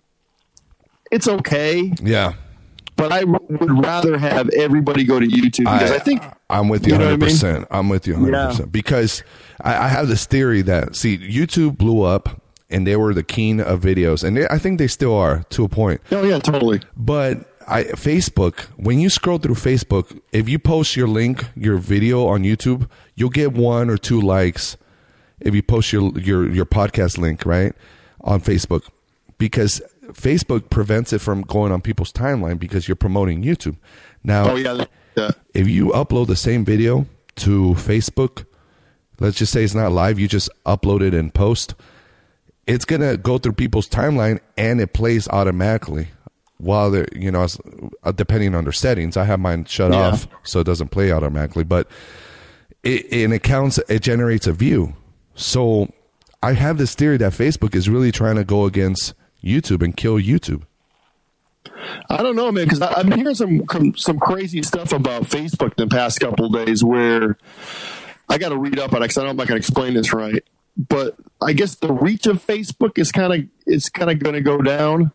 it's 1.11 1.27
okay, 1.27 1.93
Yeah. 2.01 2.35
But 2.97 3.13
I 3.13 3.25
would 3.25 3.79
rather 3.85 4.17
have 4.19 4.49
everybody 4.51 5.05
go 5.05 5.19
to 5.21 5.27
YouTube 5.27 5.65
because 5.65 5.91
I, 5.91 5.99
think 5.99 6.23
I'm 6.51 6.69
with 6.69 6.87
you 6.87 6.93
You 6.95 6.99
know 6.99 7.05
I 7.07 7.13
100. 7.13 7.21
mean? 7.21 7.31
percent 7.31 7.67
I'm 7.71 7.89
with 7.89 8.07
you 8.07 8.15
100 8.15 8.33
Yeah. 8.37 8.47
percent 8.49 8.73
because 8.73 9.23
I, 9.61 9.85
I 9.85 9.89
have 9.89 10.09
this 10.09 10.27
theory 10.27 10.63
that 10.63 10.95
see 10.97 11.19
YouTube 11.19 11.77
blew 11.79 12.03
up 12.03 12.41
and 12.71 12.87
they 12.87 12.97
were 12.97 13.13
the 13.15 13.23
king 13.23 13.61
of 13.61 13.81
videos 13.83 14.25
and 14.25 14.37
they, 14.37 14.47
I 14.49 14.59
think 14.59 14.79
they 14.79 14.87
still 14.89 15.15
are 15.15 15.43
to 15.51 15.65
a 15.65 15.69
point. 15.69 16.01
oh 16.13 16.25
yeah, 16.25 16.39
totally. 16.39 16.81
But 16.97 17.51
I 17.67 17.85
Facebook 17.85 18.61
when 18.77 18.99
you 19.01 19.09
scroll 19.11 19.39
through 19.39 19.55
Facebook, 19.57 20.21
if 20.33 20.49
you 20.49 20.59
post 20.59 20.97
your 20.97 21.09
link, 21.09 21.45
your 21.57 21.79
video 21.79 22.27
on 22.27 22.43
YouTube, 22.43 22.89
you'll 23.15 23.31
get 23.31 23.53
one 23.55 23.89
or 23.91 23.97
two 23.97 24.21
likes. 24.21 24.77
If 25.41 25.55
you 25.55 25.63
post 25.63 25.93
your 25.93 26.17
your 26.19 26.49
your 26.51 26.67
podcast 26.67 27.19
link 27.19 27.45
right 27.47 27.73
on 28.21 28.41
Facebook, 28.41 28.89
because 29.39 29.81
Facebook 30.15 30.71
prevents 30.71 31.13
it 31.13 31.21
from 31.21 31.43
going 31.43 31.73
on 31.73 31.81
people's 31.81 32.13
timeline 32.13 32.59
because 32.59 32.89
you're 32.89 32.95
promoting 32.97 33.43
YouTube. 33.43 33.77
Now, 34.23 34.53
Oh 34.53 34.57
yeah, 34.57 34.85
yeah. 35.17 35.31
if 35.53 35.69
you 35.69 35.89
upload 35.89 36.29
the 36.29 36.37
same 36.37 36.65
video 36.65 37.07
to 37.37 37.75
Facebook, 37.75 38.47
let's 39.21 39.37
just 39.37 39.53
say 39.53 39.65
it's 39.65 39.75
not 39.75 39.93
live, 39.93 40.19
you 40.19 40.29
just 40.29 40.49
upload 40.65 41.03
it 41.03 41.15
and 41.15 41.33
post, 41.35 41.75
it's 42.67 42.85
gonna 42.85 43.17
go 43.17 43.39
through 43.39 43.53
people's 43.53 43.89
timeline 43.89 44.41
and 44.57 44.81
it 44.81 44.95
plays 44.95 45.29
automatically 45.29 46.09
while 46.59 46.91
they're 46.91 47.09
you 47.15 47.31
know 47.31 47.47
uh, 48.05 48.13
depending 48.13 48.55
on 48.55 48.65
their 48.65 48.73
settings. 48.73 49.17
I 49.17 49.25
have 49.25 49.41
mine 49.41 49.65
shut 49.67 49.93
Yeah. 49.93 50.09
off 50.13 50.29
so 50.45 50.61
it 50.61 50.65
doesn't 50.65 50.89
play 50.89 51.13
automatically, 51.13 51.65
but 51.65 51.89
it, 52.83 53.07
and 53.13 53.33
it 53.35 53.43
counts. 53.43 53.79
It 53.89 54.01
generates 54.03 54.47
a 54.47 54.53
view. 54.53 54.95
So 55.35 55.93
I 56.43 56.53
have 56.53 56.79
this 56.79 56.95
theory 56.95 57.17
that 57.19 57.33
Facebook 57.33 57.75
is 57.75 57.89
really 57.89 58.13
trying 58.13 58.37
to 58.37 58.45
go 58.45 58.65
against 58.67 59.15
YouTube 59.45 59.83
and 59.83 59.97
kill 59.97 60.15
YouTube. 60.17 60.63
I 62.09 62.19
don't 62.23 62.37
know, 62.37 62.51
man, 62.53 62.65
because 62.65 62.81
I've 62.81 63.09
been 63.09 63.19
hearing 63.19 63.35
some 63.35 63.63
some 63.97 64.19
crazy 64.19 64.63
stuff 64.63 64.93
about 64.93 65.25
Facebook 65.25 65.77
the 65.77 65.87
past 65.87 66.21
couple 66.21 66.49
days. 66.49 66.83
Where 66.85 67.37
I 68.29 68.39
got 68.39 68.51
to 68.51 68.57
read 68.57 68.79
up 68.79 68.93
on 68.93 68.99
it 68.99 69.05
because 69.07 69.19
I 69.19 69.25
don't 69.25 69.37
know 69.37 69.43
if 69.43 69.47
I 69.47 69.49
can 69.49 69.57
explain 69.57 69.95
this 69.95 70.13
right. 70.13 70.43
But 70.77 71.17
I 71.41 71.53
guess 71.53 71.77
the 71.77 71.93
reach 71.93 72.27
of 72.27 72.45
Facebook 72.45 72.99
is 72.99 73.13
kind 73.13 73.33
of 73.33 73.49
it's 73.67 73.89
kind 73.89 74.11
of 74.11 74.19
going 74.19 74.35
to 74.35 74.41
go 74.41 74.61
down. 74.63 75.13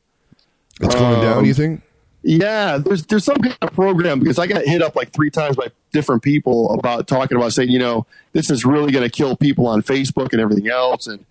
It's 0.82 0.96
going 0.96 1.16
Um, 1.16 1.22
down. 1.22 1.46
You 1.46 1.54
think? 1.54 1.82
Yeah, 2.22 2.78
there's 2.78 3.06
there's 3.06 3.24
some 3.24 3.38
kind 3.38 3.56
of 3.62 3.74
program 3.74 4.20
because 4.20 4.40
I 4.40 4.48
got 4.48 4.64
hit 4.64 4.82
up 4.82 4.96
like 4.96 5.12
three 5.12 5.30
times 5.30 5.56
by 5.56 5.68
different 5.94 6.22
people 6.22 6.74
about 6.74 7.08
talking 7.08 7.38
about 7.38 7.54
saying, 7.54 7.70
you 7.70 7.80
know, 7.80 8.06
this 8.34 8.50
is 8.50 8.66
really 8.66 8.92
going 8.92 9.04
to 9.04 9.10
kill 9.10 9.36
people 9.38 9.68
on 9.68 9.82
Facebook 9.82 10.34
and 10.34 10.42
everything 10.42 10.68
else, 10.68 11.08
and 11.08 11.26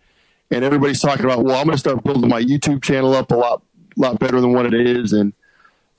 and 0.50 0.64
everybody's 0.64 1.00
talking 1.00 1.24
about, 1.24 1.44
well, 1.44 1.56
I'm 1.56 1.64
going 1.64 1.74
to 1.74 1.78
start 1.78 2.02
building 2.04 2.28
my 2.28 2.42
YouTube 2.42 2.82
channel 2.82 3.14
up 3.14 3.30
a 3.30 3.34
lot 3.36 3.62
lot 3.96 4.18
better 4.18 4.40
than 4.40 4.52
what 4.52 4.66
it 4.66 4.74
is, 4.74 5.12
and 5.12 5.32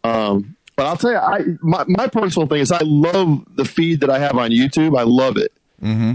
um, 0.03 0.55
but 0.75 0.85
I'll 0.85 0.97
tell 0.97 1.11
you, 1.11 1.17
I 1.17 1.41
my 1.61 1.83
my 1.87 2.07
personal 2.07 2.47
thing 2.47 2.61
is 2.61 2.71
I 2.71 2.81
love 2.83 3.43
the 3.55 3.65
feed 3.65 3.99
that 4.01 4.09
I 4.09 4.19
have 4.19 4.35
on 4.37 4.51
YouTube. 4.51 4.97
I 4.97 5.03
love 5.03 5.37
it. 5.37 5.51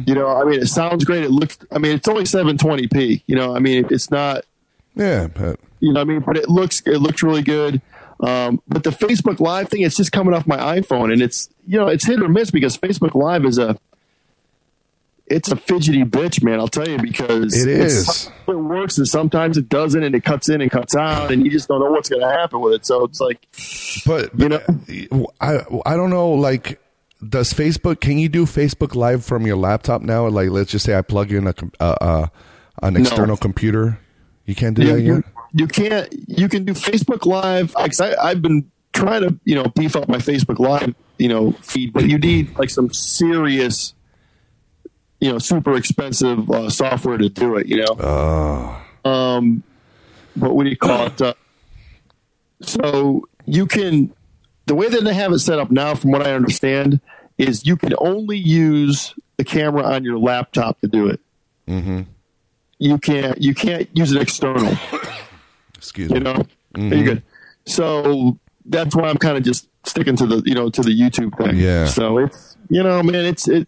You 0.06 0.14
know, 0.14 0.28
I 0.28 0.44
mean, 0.44 0.60
it 0.60 0.66
sounds 0.66 1.04
great. 1.04 1.24
It 1.24 1.30
looks, 1.30 1.56
I 1.72 1.78
mean, 1.78 1.96
it's 1.96 2.06
only 2.06 2.24
720p. 2.24 3.22
You 3.26 3.34
know, 3.34 3.56
I 3.56 3.60
mean, 3.60 3.86
it's 3.90 4.10
not 4.10 4.44
Yeah, 4.94 5.28
but 5.28 5.58
you 5.80 5.92
know 5.92 6.00
what 6.00 6.08
I 6.08 6.12
mean? 6.12 6.20
But 6.20 6.36
it 6.36 6.48
looks 6.50 6.82
it 6.86 6.98
looks 6.98 7.22
really 7.22 7.42
good. 7.42 7.80
Um, 8.20 8.62
but 8.68 8.84
the 8.84 8.90
Facebook 8.90 9.40
Live 9.40 9.68
thing, 9.68 9.82
it's 9.82 9.96
just 9.96 10.12
coming 10.12 10.34
off 10.34 10.46
my 10.46 10.56
iPhone, 10.56 11.12
and 11.12 11.20
it's 11.22 11.48
you 11.66 11.78
know 11.78 11.88
it's 11.88 12.06
hit 12.06 12.22
or 12.22 12.28
miss 12.28 12.50
because 12.50 12.76
Facebook 12.78 13.14
Live 13.14 13.44
is 13.44 13.58
a 13.58 13.78
it's 15.26 15.50
a 15.50 15.56
fidgety 15.56 16.04
bitch, 16.04 16.42
man. 16.42 16.60
I'll 16.60 16.68
tell 16.68 16.88
you 16.88 16.98
because 16.98 17.54
It 17.56 17.68
it's- 17.68 18.30
It 18.46 18.52
works, 18.52 18.98
and 18.98 19.08
sometimes 19.08 19.56
it 19.56 19.68
doesn't, 19.68 20.02
and 20.02 20.14
it 20.14 20.22
cuts 20.24 20.48
in 20.50 20.60
and 20.60 20.70
cuts 20.70 20.94
out, 20.94 21.32
and 21.32 21.44
you 21.44 21.50
just 21.50 21.66
don't 21.68 21.80
know 21.80 21.90
what's 21.90 22.08
going 22.10 22.20
to 22.22 22.28
happen 22.28 22.60
with 22.60 22.74
it. 22.74 22.84
So 22.86 23.04
it's 23.04 23.20
like, 23.20 23.46
but 24.06 24.30
You 24.38 24.48
know? 24.50 25.26
I 25.40 25.60
I 25.86 25.96
don't 25.96 26.10
know. 26.10 26.30
Like, 26.32 26.78
does 27.26 27.52
Facebook? 27.54 28.00
Can 28.00 28.18
you 28.18 28.28
do 28.28 28.44
Facebook 28.44 28.94
Live 28.94 29.24
from 29.24 29.46
your 29.46 29.56
laptop 29.56 30.02
now? 30.02 30.28
Like, 30.28 30.50
let's 30.50 30.70
just 30.70 30.84
say 30.84 30.94
I 30.94 31.00
plug 31.02 31.32
in 31.32 31.46
a 31.46 31.54
uh, 31.80 31.84
uh, 32.00 32.26
an 32.82 32.96
external 32.96 33.36
computer. 33.38 33.98
You 34.44 34.54
can't 34.54 34.76
do 34.76 34.82
you, 34.84 34.92
that 34.92 35.00
you, 35.00 35.14
yet. 35.14 35.24
you 35.54 35.66
can't 35.66 36.08
you 36.28 36.48
can 36.50 36.64
do 36.66 36.74
Facebook 36.74 37.24
Live. 37.24 37.72
'cause 37.72 38.00
I, 38.00 38.14
I've 38.22 38.42
been 38.42 38.70
trying 38.92 39.22
to 39.22 39.38
you 39.44 39.54
know 39.54 39.64
beef 39.74 39.96
up 39.96 40.06
my 40.06 40.18
Facebook 40.18 40.58
Live 40.58 40.94
you 41.18 41.28
know 41.28 41.52
feed, 41.62 41.94
but 41.94 42.04
you 42.04 42.18
need 42.18 42.56
like 42.58 42.68
some 42.68 42.92
serious 42.92 43.93
you 45.24 45.32
know 45.32 45.38
super 45.38 45.74
expensive 45.74 46.50
uh, 46.50 46.68
software 46.68 47.16
to 47.16 47.30
do 47.30 47.56
it. 47.56 47.66
You 47.66 47.86
know, 47.86 48.76
um, 49.06 49.62
but 50.36 50.54
what 50.54 50.64
do 50.64 50.70
you 50.70 50.76
call 50.76 51.06
it? 51.06 51.22
Uh, 51.22 51.32
so 52.60 53.26
you 53.46 53.64
can 53.66 54.12
the 54.66 54.74
way 54.74 54.88
that 54.88 55.02
they 55.02 55.14
have 55.14 55.32
it 55.32 55.38
set 55.38 55.58
up 55.58 55.70
now, 55.70 55.94
from 55.94 56.10
what 56.10 56.26
I 56.26 56.34
understand, 56.34 57.00
is 57.38 57.66
you 57.66 57.76
can 57.76 57.94
only 57.96 58.36
use 58.36 59.14
the 59.38 59.44
camera 59.44 59.82
on 59.82 60.04
your 60.04 60.18
laptop 60.18 60.78
to 60.82 60.88
do 60.88 61.08
it. 61.08 61.20
Mm-hmm. 61.66 62.02
You 62.78 62.98
can't 62.98 63.40
you 63.40 63.54
can't 63.54 63.88
use 63.94 64.12
it 64.12 64.20
external. 64.20 64.76
Excuse 65.76 66.10
You 66.10 66.16
me. 66.16 66.20
know, 66.20 66.44
you're 66.76 67.04
good. 67.04 67.22
So 67.64 68.38
that's 68.66 68.94
why 68.94 69.08
I'm 69.08 69.16
kind 69.16 69.38
of 69.38 69.42
just 69.42 69.68
sticking 69.84 70.16
to 70.16 70.26
the 70.26 70.42
you 70.44 70.54
know 70.54 70.68
to 70.68 70.82
the 70.82 70.90
YouTube 70.90 71.34
thing. 71.38 71.56
Yeah. 71.56 71.86
So 71.86 72.18
it's 72.18 72.58
you 72.68 72.82
know, 72.82 73.02
man, 73.02 73.24
it's 73.24 73.48
it 73.48 73.66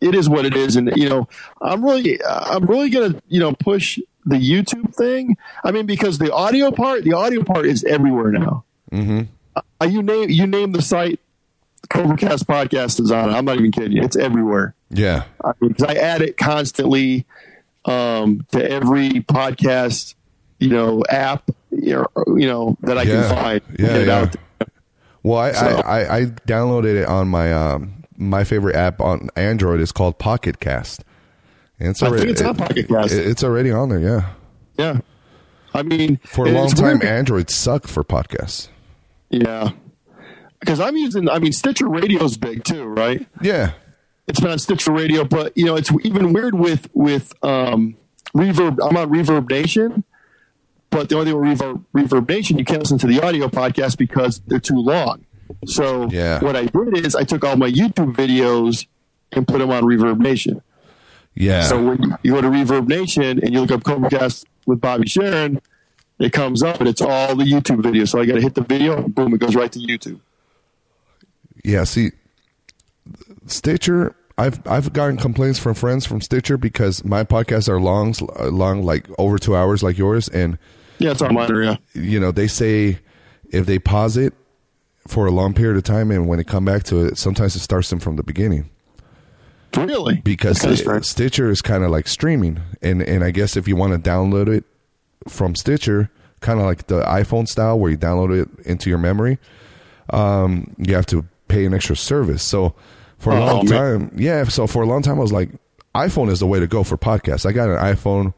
it 0.00 0.14
is 0.14 0.28
what 0.28 0.44
it 0.46 0.56
is, 0.56 0.76
and 0.76 0.92
you 0.96 1.08
know, 1.08 1.28
I'm 1.60 1.84
really 1.84 2.20
I'm 2.26 2.66
really 2.66 2.90
gonna 2.90 3.20
you 3.28 3.40
know 3.40 3.52
push 3.52 3.98
the 4.24 4.36
YouTube 4.36 4.94
thing. 4.94 5.36
I 5.64 5.70
mean, 5.70 5.86
because 5.86 6.18
the 6.18 6.32
audio 6.32 6.70
part, 6.70 7.04
the 7.04 7.14
audio 7.14 7.42
part 7.42 7.66
is 7.66 7.82
everywhere 7.84 8.32
now. 8.32 8.64
Mm-hmm. 8.92 9.22
Uh, 9.80 9.84
you 9.86 10.02
name 10.02 10.28
you 10.30 10.46
name 10.46 10.72
the 10.72 10.82
site, 10.82 11.18
CobraCast 11.90 12.44
podcast 12.44 13.00
is 13.00 13.10
on 13.10 13.30
it. 13.30 13.32
I'm 13.32 13.44
not 13.44 13.56
even 13.58 13.72
kidding 13.72 13.92
you. 13.92 14.02
It's 14.02 14.16
everywhere 14.16 14.74
Yeah. 14.90 15.24
because 15.60 15.84
I 15.84 15.94
add 15.94 16.22
it 16.22 16.36
constantly 16.36 17.26
um, 17.84 18.44
to 18.52 18.70
every 18.70 19.10
podcast, 19.22 20.14
you 20.58 20.68
know, 20.70 21.02
app, 21.08 21.50
you 21.70 22.04
know, 22.26 22.76
that 22.82 22.98
I 22.98 23.02
Yeah. 23.02 23.12
can 23.28 23.34
find. 23.36 23.60
Yeah, 23.78 23.98
yeah. 23.98 24.18
out. 24.20 24.36
Well, 25.22 25.38
I, 25.38 25.52
So- 25.52 25.66
I, 25.66 26.00
I, 26.00 26.16
I 26.18 26.24
downloaded 26.26 27.00
it 27.02 27.06
on 27.06 27.28
my 27.28 27.52
um 27.52 27.97
my 28.18 28.44
favorite 28.44 28.74
app 28.76 29.00
on 29.00 29.30
Android 29.36 29.80
is 29.80 29.92
called 29.92 30.18
Pocket 30.18 30.60
Cast. 30.60 31.04
And 31.80 31.90
it's 31.90 32.02
I 32.02 32.08
already 32.08 32.26
think 32.26 32.32
it's 32.32 32.42
on 32.42 32.56
Pocket 32.56 32.88
Cast. 32.88 33.12
it- 33.14 33.26
it's 33.26 33.42
already 33.44 33.70
on 33.70 33.88
there. 33.88 34.00
Yeah. 34.00 34.30
Yeah, 34.76 35.00
I 35.74 35.82
mean, 35.82 36.18
For 36.24 36.46
a 36.46 36.50
long 36.50 36.68
time, 36.70 36.98
weird- 36.98 37.04
Android 37.04 37.50
sucked 37.50 37.88
for 37.88 38.04
podcasts. 38.04 38.68
yeah, 39.30 39.70
because 40.60 40.78
I'm 40.80 40.96
using. 40.96 41.28
I 41.28 41.38
mean, 41.40 41.52
Stitcher 41.52 41.88
Radio's 41.88 42.36
big 42.36 42.62
too, 42.64 42.84
right? 42.84 43.26
Yeah. 43.40 43.72
It's 44.28 44.38
been 44.40 44.50
on 44.50 44.58
Stitcher 44.58 44.92
Radio, 44.92 45.24
but 45.24 45.56
you 45.56 45.64
know, 45.64 45.74
it's 45.76 45.90
even 46.04 46.32
weird 46.32 46.54
with 46.54 46.88
with 46.94 47.32
um, 47.42 47.96
Reverb. 48.36 48.78
I'm 48.86 48.96
on 48.96 49.10
Reverb 49.10 49.50
Nation, 49.50 50.04
but 50.90 51.08
the 51.08 51.16
only 51.18 51.32
thing 51.32 51.40
with 51.40 51.58
Reverb, 51.58 51.84
Reverb 51.94 52.28
Nation, 52.28 52.58
you 52.58 52.64
can't 52.64 52.80
listen 52.80 52.98
to 52.98 53.06
the 53.08 53.20
audio 53.20 53.48
podcast 53.48 53.96
because 53.98 54.40
they're 54.46 54.60
too 54.60 54.78
long. 54.78 55.24
So 55.66 56.08
Yeah. 56.10 56.40
what 56.42 56.56
I 56.56 56.66
did 56.66 57.04
is 57.06 57.14
I 57.14 57.24
took 57.24 57.44
all 57.44 57.56
my 57.56 57.70
YouTube 57.70 58.14
videos 58.14 58.86
and 59.32 59.46
put 59.46 59.58
them 59.58 59.70
on 59.70 59.82
Reverb 59.84 60.18
Nation. 60.18 60.62
Yeah. 61.34 61.62
So 61.62 61.82
when 61.82 62.16
you 62.22 62.32
go 62.32 62.40
to 62.40 62.48
Reverb 62.48 62.88
Nation 62.88 63.38
and 63.42 63.52
you 63.52 63.60
look 63.60 63.70
up 63.70 63.82
CobraCast 63.84 64.44
with 64.66 64.80
Bobby 64.80 65.08
Sharon, 65.08 65.60
it 66.18 66.32
comes 66.32 66.62
up 66.62 66.80
and 66.80 66.88
it's 66.88 67.00
all 67.00 67.36
the 67.36 67.44
YouTube 67.44 67.80
videos. 67.82 68.08
So 68.08 68.20
I 68.20 68.26
got 68.26 68.34
to 68.34 68.40
hit 68.40 68.54
the 68.54 68.62
video, 68.62 68.96
and 69.04 69.14
boom, 69.14 69.32
it 69.34 69.38
goes 69.38 69.54
right 69.54 69.70
to 69.70 69.78
YouTube. 69.78 70.18
Yeah, 71.64 71.84
see, 71.84 72.10
Stitcher. 73.46 74.14
I've 74.36 74.64
I've 74.68 74.92
gotten 74.92 75.16
complaints 75.16 75.58
from 75.58 75.74
friends 75.74 76.06
from 76.06 76.20
Stitcher 76.20 76.56
because 76.56 77.04
my 77.04 77.24
podcasts 77.24 77.68
are 77.68 77.80
long, 77.80 78.14
long 78.40 78.84
like 78.84 79.06
over 79.18 79.36
two 79.38 79.56
hours, 79.56 79.82
like 79.82 79.98
yours, 79.98 80.28
and 80.28 80.58
Yeah, 80.98 81.10
it's 81.10 81.22
on 81.22 81.34
mine. 81.34 81.50
Yeah. 81.54 81.76
you 81.94 82.20
know 82.20 82.30
they 82.30 82.46
say 82.46 83.00
if 83.50 83.66
they 83.66 83.78
pause 83.80 84.16
it 84.16 84.34
for 85.08 85.26
a 85.26 85.30
long 85.32 85.54
period 85.54 85.76
of 85.76 85.82
time 85.82 86.10
and 86.12 86.28
when 86.28 86.36
they 86.38 86.44
come 86.44 86.64
back 86.64 86.82
to 86.84 87.04
it, 87.06 87.18
sometimes 87.18 87.56
it 87.56 87.60
starts 87.60 87.90
them 87.90 87.98
from 87.98 88.14
the 88.16 88.22
beginning 88.22 88.68
Really? 89.76 90.20
because 90.22 90.60
That's 90.60 90.80
it- 90.80 91.04
Stitcher 91.04 91.50
is 91.50 91.60
kind 91.62 91.84
of 91.84 91.90
like 91.90 92.08
streaming, 92.08 92.60
and 92.82 93.02
and 93.02 93.22
I 93.22 93.30
guess 93.30 93.56
if 93.56 93.68
you 93.68 93.76
want 93.76 93.92
to 93.92 94.10
download 94.10 94.48
it 94.48 94.64
from 95.28 95.54
Stitcher, 95.54 96.10
kind 96.40 96.58
of 96.58 96.64
like 96.66 96.86
the 96.86 97.02
iPhone 97.02 97.46
style 97.46 97.78
where 97.78 97.90
you 97.90 97.98
download 97.98 98.38
it 98.42 98.48
into 98.66 98.88
your 98.88 98.98
memory, 98.98 99.38
um, 100.10 100.74
you 100.78 100.94
have 100.94 101.06
to 101.06 101.24
pay 101.48 101.64
an 101.66 101.74
extra 101.74 101.96
service. 101.96 102.42
So 102.42 102.74
for 103.18 103.32
a 103.32 103.42
Oh, 103.42 103.46
long 103.56 103.68
man. 103.68 103.78
time, 104.08 104.12
yeah. 104.16 104.44
So 104.44 104.66
for 104.66 104.82
a 104.82 104.86
long 104.86 105.02
time, 105.02 105.16
I 105.18 105.22
was 105.22 105.32
like, 105.32 105.50
iPhone 105.94 106.30
is 106.30 106.40
the 106.40 106.46
way 106.46 106.60
to 106.60 106.66
go 106.66 106.82
for 106.82 106.96
podcasts. 106.96 107.44
I 107.44 107.52
got 107.52 107.68
an 107.68 107.76
iPhone, 107.76 108.32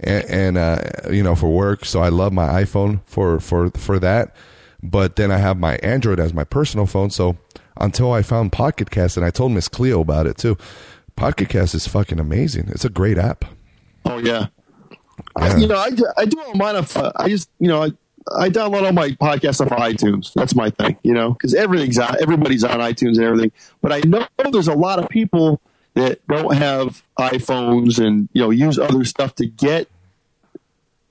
and, 0.00 0.24
and 0.24 0.58
uh, 0.58 0.78
you 1.10 1.22
know 1.22 1.34
for 1.34 1.50
work, 1.52 1.84
so 1.84 2.00
I 2.00 2.08
love 2.08 2.32
my 2.32 2.62
iPhone 2.62 3.00
for 3.06 3.40
for 3.40 3.70
for 3.72 3.98
that. 3.98 4.34
But 4.82 5.16
then 5.16 5.30
I 5.30 5.38
have 5.38 5.58
my 5.58 5.76
Android 5.76 6.18
as 6.18 6.34
my 6.34 6.44
personal 6.44 6.86
phone. 6.86 7.10
So 7.10 7.36
until 7.76 8.12
I 8.12 8.22
found 8.22 8.52
Pocket 8.52 8.90
Cast, 8.90 9.16
and 9.16 9.24
I 9.24 9.30
told 9.30 9.52
Miss 9.52 9.68
Cleo 9.68 10.00
about 10.00 10.26
it 10.26 10.36
too. 10.36 10.56
Pocket 11.16 11.48
Cast 11.48 11.74
is 11.74 11.86
fucking 11.86 12.18
amazing. 12.18 12.68
It's 12.68 12.84
a 12.84 12.88
great 12.90 13.18
app. 13.18 13.44
Oh 14.04 14.18
yeah. 14.18 14.46
Yeah. 14.90 14.96
I, 15.36 15.56
you 15.56 15.66
know, 15.66 15.76
I, 15.76 15.90
do- 15.90 16.12
I 16.16 16.24
do 16.24 16.40
all 16.40 16.54
mine 16.54 16.76
off. 16.76 16.96
I 16.96 17.28
just 17.28 17.48
you 17.60 17.68
know 17.68 17.82
I, 17.84 17.90
I 18.36 18.48
download 18.48 18.84
all 18.84 18.92
my 18.92 19.10
podcasts 19.10 19.60
off 19.60 19.68
iTunes. 19.78 20.32
That's 20.32 20.54
my 20.54 20.70
thing. 20.70 20.96
You 21.02 21.14
know, 21.14 21.32
because 21.32 21.54
everything's 21.54 21.98
on 21.98 22.16
everybody's 22.20 22.64
on 22.64 22.80
iTunes 22.80 23.16
and 23.16 23.22
everything. 23.24 23.52
But 23.82 23.92
I 23.92 24.00
know 24.04 24.26
there's 24.50 24.68
a 24.68 24.74
lot 24.74 24.98
of 24.98 25.08
people 25.08 25.60
that 25.94 26.26
don't 26.26 26.54
have 26.56 27.02
iPhones 27.18 28.04
and 28.04 28.28
you 28.32 28.42
know 28.42 28.50
use 28.50 28.78
other 28.78 29.04
stuff 29.04 29.34
to 29.36 29.46
get 29.46 29.88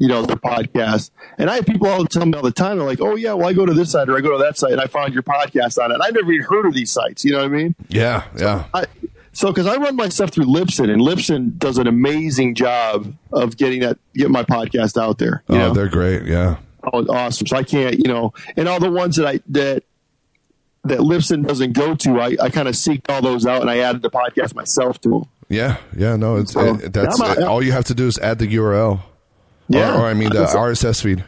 you 0.02 0.08
know 0.08 0.24
their 0.24 0.36
podcast. 0.36 1.12
And 1.38 1.48
I 1.48 1.58
have 1.58 1.68
people 1.68 1.88
all 1.88 2.04
tell 2.06 2.26
me 2.26 2.34
all 2.34 2.42
the 2.42 2.52
time. 2.52 2.80
They're 2.80 2.88
like, 2.88 3.00
"Oh 3.02 3.16
yeah, 3.16 3.34
well 3.34 3.48
I 3.48 3.54
go 3.54 3.68
to 3.68 3.74
this 3.74 3.92
site 3.92 4.10
or 4.10 4.18
I 4.18 4.22
go 4.22 4.32
to 4.36 4.44
that 4.44 4.58
site 4.58 4.72
and 4.72 4.82
I 4.82 4.88
found 4.88 5.14
your 5.14 5.22
podcast 5.22 5.82
on 5.82 5.92
it." 5.92 5.94
And 5.94 6.04
I've 6.04 6.16
never 6.16 6.32
even 6.32 6.46
heard 6.46 6.66
of 6.66 6.74
these 6.74 6.92
sites. 6.92 7.24
You 7.24 7.34
know 7.34 7.38
what 7.38 7.46
I 7.46 7.50
mean? 7.50 7.76
Yeah, 7.88 8.24
yeah. 8.36 8.66
I, 8.74 8.86
so 9.32 9.50
because 9.50 9.68
I 9.68 9.76
run 9.76 9.96
my 9.96 10.10
stuff 10.10 10.32
through 10.32 10.46
Libsyn, 10.46 10.92
and 10.92 11.02
Libsyn 11.02 11.58
does 11.60 11.78
an 11.78 11.86
amazing 11.86 12.56
job 12.56 13.14
of 13.32 13.58
getting 13.58 13.82
that 13.82 14.00
getting 14.16 14.34
my 14.34 14.44
podcast 14.44 15.00
out 15.00 15.20
there. 15.20 15.44
Oh, 15.48 15.56
know? 15.56 15.74
they're 15.74 15.88
great. 15.88 16.26
Yeah. 16.26 16.58
Oh, 16.92 17.06
awesome. 17.08 17.46
So 17.46 17.58
I 17.58 17.64
can't, 17.64 18.00
you 18.00 18.12
know, 18.12 18.34
and 18.58 18.68
all 18.68 18.80
the 18.80 18.90
ones 18.90 19.18
that 19.18 19.28
I 19.28 19.40
that 19.50 19.84
that 20.84 21.00
Libsyn 21.00 21.46
doesn't 21.48 21.74
go 21.74 21.94
to, 21.94 22.20
I, 22.20 22.36
I 22.42 22.50
kind 22.50 22.68
of 22.68 22.74
seeked 22.74 23.08
all 23.08 23.22
those 23.22 23.46
out 23.46 23.62
and 23.62 23.70
I 23.70 23.78
added 23.78 24.02
the 24.02 24.10
podcast 24.10 24.56
myself 24.56 25.00
to 25.02 25.10
them. 25.10 25.26
Yeah, 25.48 25.78
yeah, 25.96 26.16
no, 26.16 26.38
it's 26.38 26.54
So, 26.54 26.76
it, 26.78 26.92
that's 26.92 27.22
I'm- 27.22 27.48
all 27.48 27.62
you 27.62 27.72
have 27.74 27.86
to 27.86 27.94
do 27.94 28.08
is 28.08 28.18
add 28.18 28.40
the 28.40 28.48
URL. 28.48 29.02
Yeah. 29.72 29.96
or, 29.96 30.02
or 30.02 30.06
I 30.08 30.14
mean 30.14 30.30
the 30.30 30.46
RSS 30.46 31.02
feed. 31.02 31.24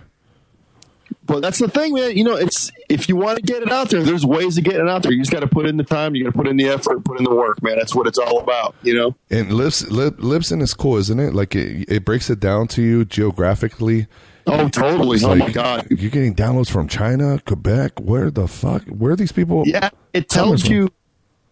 but 1.25 1.41
that's 1.41 1.59
the 1.59 1.67
thing, 1.67 1.93
man. 1.93 2.17
You 2.17 2.23
know, 2.23 2.35
it's 2.35 2.71
if 2.89 3.07
you 3.07 3.15
want 3.15 3.37
to 3.37 3.41
get 3.43 3.61
it 3.63 3.71
out 3.71 3.89
there, 3.89 4.03
there's 4.03 4.25
ways 4.25 4.57
of 4.57 4.63
getting 4.63 4.81
it 4.81 4.89
out 4.89 5.03
there. 5.03 5.11
You 5.11 5.19
just 5.19 5.31
got 5.31 5.39
to 5.41 5.47
put 5.47 5.65
in 5.65 5.77
the 5.77 5.83
time, 5.83 6.15
you 6.15 6.23
got 6.23 6.31
to 6.31 6.37
put 6.37 6.47
in 6.47 6.57
the 6.57 6.67
effort, 6.67 7.03
put 7.05 7.17
in 7.17 7.23
the 7.23 7.33
work, 7.33 7.61
man. 7.63 7.77
That's 7.77 7.95
what 7.95 8.07
it's 8.07 8.17
all 8.17 8.39
about, 8.39 8.75
you 8.81 8.93
know. 8.93 9.15
And 9.29 9.53
Lips, 9.53 9.89
Lip, 9.89 10.17
Libsyn 10.17 10.61
is 10.61 10.73
cool, 10.73 10.97
isn't 10.97 11.19
it? 11.19 11.33
Like 11.33 11.55
it, 11.55 11.85
it 11.89 12.05
breaks 12.05 12.29
it 12.29 12.39
down 12.39 12.67
to 12.69 12.81
you 12.81 13.05
geographically. 13.05 14.07
Oh, 14.45 14.67
totally! 14.67 15.15
It's 15.15 15.23
oh 15.23 15.29
like, 15.29 15.39
my 15.39 15.51
god! 15.51 15.87
You're 15.89 16.11
getting 16.11 16.35
downloads 16.35 16.69
from 16.69 16.89
China, 16.89 17.39
Quebec. 17.45 17.99
Where 18.01 18.29
the 18.29 18.47
fuck? 18.47 18.83
Where 18.87 19.13
are 19.13 19.15
these 19.15 19.31
people? 19.31 19.63
Yeah, 19.65 19.89
it 20.11 20.27
tells 20.27 20.67
you. 20.67 20.89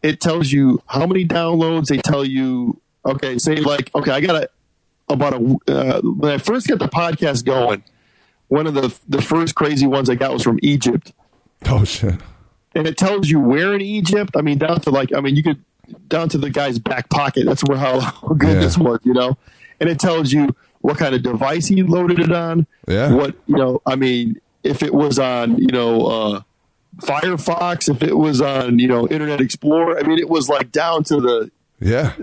It 0.03 0.19
tells 0.19 0.51
you 0.51 0.81
how 0.87 1.05
many 1.05 1.25
downloads. 1.25 1.87
They 1.87 1.99
tell 1.99 2.25
you. 2.25 2.81
Okay, 3.05 3.37
say 3.37 3.55
like 3.55 3.89
okay, 3.95 4.11
I 4.11 4.19
got 4.19 4.43
a 4.43 4.49
about 5.13 5.33
a 5.33 5.57
uh, 5.67 6.01
when 6.01 6.31
I 6.33 6.37
first 6.37 6.67
got 6.67 6.79
the 6.79 6.87
podcast 6.87 7.45
going. 7.45 7.83
One 8.47 8.67
of 8.67 8.73
the 8.73 8.97
the 9.07 9.21
first 9.21 9.55
crazy 9.55 9.87
ones 9.87 10.09
I 10.09 10.15
got 10.15 10.33
was 10.33 10.43
from 10.43 10.59
Egypt. 10.61 11.13
Oh 11.67 11.85
shit! 11.85 12.15
And 12.75 12.87
it 12.87 12.97
tells 12.97 13.29
you 13.29 13.39
where 13.39 13.73
in 13.73 13.81
Egypt. 13.81 14.31
I 14.35 14.41
mean, 14.41 14.57
down 14.57 14.81
to 14.81 14.89
like 14.89 15.13
I 15.15 15.21
mean, 15.21 15.35
you 15.35 15.43
could 15.43 15.63
down 16.07 16.29
to 16.29 16.37
the 16.37 16.49
guy's 16.49 16.79
back 16.79 17.09
pocket. 17.09 17.45
That's 17.45 17.61
where 17.63 17.77
how, 17.77 17.99
how 17.99 18.27
good 18.29 18.55
Yeah. 18.55 18.59
this 18.61 18.77
was, 18.77 18.99
you 19.03 19.13
know. 19.13 19.37
And 19.79 19.89
it 19.89 19.99
tells 19.99 20.31
you 20.33 20.55
what 20.81 20.97
kind 20.97 21.13
of 21.15 21.21
device 21.23 21.67
he 21.67 21.83
loaded 21.83 22.19
it 22.19 22.31
on. 22.31 22.65
Yeah. 22.87 23.13
What 23.13 23.35
you 23.47 23.55
know? 23.55 23.81
I 23.85 23.95
mean, 23.95 24.39
if 24.63 24.83
it 24.83 24.93
was 24.93 25.17
on 25.19 25.57
you 25.57 25.67
know 25.67 26.05
uh, 26.07 26.41
Firefox, 26.97 27.89
if 27.89 28.03
it 28.03 28.17
was 28.17 28.41
on 28.41 28.79
you 28.79 28.87
know 28.87 29.07
Internet 29.07 29.41
Explorer. 29.41 29.97
I 29.97 30.03
mean, 30.03 30.19
it 30.19 30.29
was 30.29 30.49
like 30.49 30.71
down 30.71 31.03
to 31.05 31.19
the 31.21 31.51
Yeah. 31.79 32.13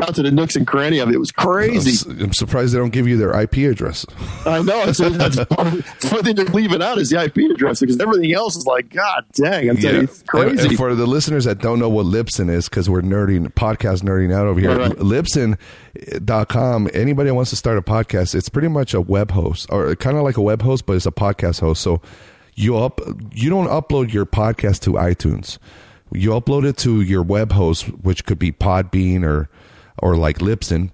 Down 0.00 0.14
to 0.14 0.22
the 0.22 0.30
nooks 0.30 0.56
and 0.56 0.66
cranny 0.66 0.98
of 0.98 1.08
it. 1.08 1.14
It 1.14 1.18
was 1.18 1.32
I'm, 1.36 1.46
crazy. 1.46 1.90
s- 1.90 2.04
I'm 2.06 2.32
surprised 2.32 2.72
they 2.74 2.78
don't 2.78 2.90
give 2.92 3.06
you 3.08 3.16
their 3.16 3.38
IP 3.40 3.58
address. 3.58 4.06
I 4.46 4.62
know. 4.62 4.82
It's, 4.84 4.98
that's 4.98 5.36
that's 5.36 6.12
one 6.12 6.22
thing 6.24 6.36
they're 6.36 6.44
leaving 6.46 6.82
out 6.82 6.98
is 6.98 7.10
the 7.10 7.22
IP 7.22 7.36
address 7.52 7.80
because 7.80 7.98
everything 8.00 8.32
else 8.32 8.56
is 8.56 8.66
like, 8.66 8.88
God 8.90 9.24
dang, 9.32 9.68
I'm 9.70 9.76
telling 9.76 9.96
you, 9.96 10.02
it's 10.04 10.20
And- 10.20 10.28
crazy. 10.28 10.68
And, 10.68 10.76
for 10.76 10.94
the 10.94 11.06
listeners 11.06 11.44
that 11.44 11.58
don't 11.58 11.78
know 11.78 11.88
what 11.88 12.06
Libsyn 12.06 12.48
is, 12.50 12.68
because 12.68 12.88
we're 12.88 13.02
nerding, 13.02 13.46
podcast 13.54 14.02
nerding 14.02 14.32
out 14.34 14.46
over 14.46 14.60
here, 14.60 14.76
Right. 14.78 14.92
Libsyn.com, 15.94 16.88
anybody 16.94 17.28
that 17.30 17.34
wants 17.34 17.50
to 17.50 17.56
start 17.56 17.78
a 17.78 17.82
podcast, 17.82 18.34
it's 18.34 18.48
pretty 18.48 18.68
much 18.68 18.94
a 18.94 19.00
web 19.00 19.30
host 19.30 19.66
or 19.70 19.94
kind 19.96 20.16
of 20.16 20.22
like 20.22 20.36
a 20.36 20.42
web 20.42 20.62
host, 20.62 20.86
but 20.86 20.94
it's 20.96 21.06
a 21.06 21.10
podcast 21.12 21.60
host. 21.60 21.82
So 21.82 22.00
you 22.54 22.76
up, 22.76 23.00
you 23.32 23.50
don't 23.50 23.66
upload 23.68 24.12
your 24.12 24.26
podcast 24.26 24.80
to 24.82 24.92
iTunes. 24.92 25.58
You 26.12 26.30
upload 26.30 26.64
it 26.66 26.76
to 26.78 27.02
your 27.02 27.22
web 27.22 27.52
host, 27.52 27.84
which 28.02 28.24
could 28.24 28.38
be 28.38 28.50
Podbean 28.52 29.24
or, 29.24 29.48
or 30.02 30.16
like 30.16 30.38
Libsyn. 30.38 30.90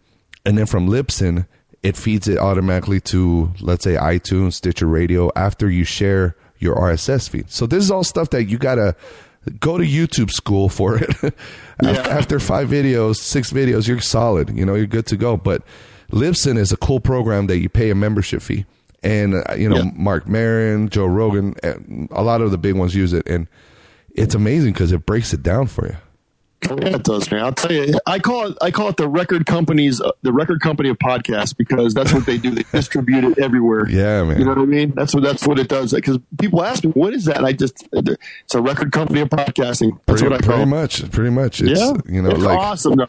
And 0.47 0.59
then 0.59 0.67
from 0.67 0.89
Libsyn, 0.89 1.47
it 1.83 1.97
feeds 1.97 2.29
it 2.29 2.39
automatically 2.39 3.01
to, 3.01 3.51
let's 3.61 3.85
say, 3.85 3.95
iTunes, 3.95 4.55
Stitcher 4.55 4.87
Radio 4.87 5.31
after 5.37 5.71
you 5.71 5.85
share 5.85 6.37
your 6.59 6.77
RSS 6.77 7.29
feed. 7.29 7.51
So 7.51 7.67
this 7.67 7.83
is 7.85 7.91
all 7.91 8.05
stuff 8.05 8.31
that 8.31 8.45
you 8.45 8.57
gotta 8.59 8.97
go 9.61 9.77
to 9.77 9.85
YouTube 9.85 10.31
school 10.31 10.69
for 10.69 10.99
it. 10.99 11.35
Yeah. 11.83 11.91
After 12.09 12.39
five 12.39 12.69
videos, 12.69 13.17
six 13.17 13.53
videos, 13.53 13.89
you're 13.89 13.99
solid. 14.01 14.57
You 14.57 14.65
know, 14.65 14.77
you're 14.77 14.87
good 14.87 15.07
to 15.07 15.17
go. 15.17 15.37
But 15.37 15.63
Libsyn 16.13 16.57
is 16.57 16.71
a 16.71 16.77
cool 16.77 17.01
program 17.01 17.49
that 17.49 17.59
you 17.59 17.69
pay 17.69 17.91
a 17.91 17.97
membership 17.97 18.43
fee. 18.43 18.65
And, 19.03 19.35
uh, 19.35 19.55
you 19.59 19.69
know, 19.69 19.79
Yeah. 19.79 19.91
Marc 19.97 20.29
Maron, 20.29 20.89
Joe 20.89 21.07
Rogan, 21.07 21.57
a 22.13 22.23
lot 22.23 22.43
of 22.43 22.53
the 22.53 22.59
big 22.59 22.77
ones 22.77 22.95
use 22.95 23.13
it. 23.13 23.27
And 23.29 23.49
it's 24.15 24.37
amazing 24.37 24.73
because 24.73 24.93
it 24.93 25.05
breaks 25.05 25.35
it 25.35 25.43
down 25.43 25.67
for 25.67 25.89
you. 25.89 25.97
Yeah, 26.69 26.97
it 26.97 27.03
does, 27.05 27.31
man. 27.31 27.45
I'll 27.45 27.53
tell 27.53 27.73
you, 27.73 27.95
I 28.07 28.19
call 28.19 28.49
it 28.49 28.59
I 28.61 28.71
call 28.71 28.89
it 28.89 28.97
the 28.97 29.09
record 29.09 29.47
companies, 29.47 30.01
uh, 30.01 30.13
the 30.23 30.33
record 30.33 30.61
company 30.61 30.89
of 30.89 30.99
podcasts 30.99 31.57
because 31.57 31.95
that's 31.95 32.13
what 32.13 32.27
they 32.27 32.39
do. 32.39 32.51
They 32.51 32.65
distribute 32.73 33.25
it 33.25 33.39
everywhere. 33.39 33.89
Yeah, 33.89 34.25
man. 34.25 34.39
You 34.39 34.45
know 34.45 34.51
what 34.53 34.59
I 34.63 34.65
mean? 34.67 34.93
That's 34.95 35.15
what 35.15 35.23
that's 35.23 35.47
what 35.47 35.59
it 35.59 35.69
does. 35.69 35.93
Because 35.93 36.19
people 36.39 36.63
ask 36.65 36.85
me, 36.85 36.91
"What 36.93 37.13
is 37.15 37.25
that?" 37.27 37.39
And 37.39 37.47
I 37.47 37.53
just 37.53 37.87
it's 37.93 38.55
a 38.55 38.61
record 38.63 38.93
company 38.93 39.21
of 39.21 39.29
podcasting. 39.29 39.99
That's 40.07 40.21
Pretty, 40.23 40.25
what 40.25 40.33
I 40.33 40.39
call. 40.39 40.57
pretty 40.57 40.63
it. 40.63 40.67
much. 40.67 41.11
Pretty 41.11 41.31
much. 41.31 41.61
It's, 41.61 41.81
yeah, 41.81 41.93
you 42.07 42.23
know, 42.23 42.31
it's 42.31 42.41
like, 42.41 42.59
awesome. 42.59 42.95
No, 42.95 43.07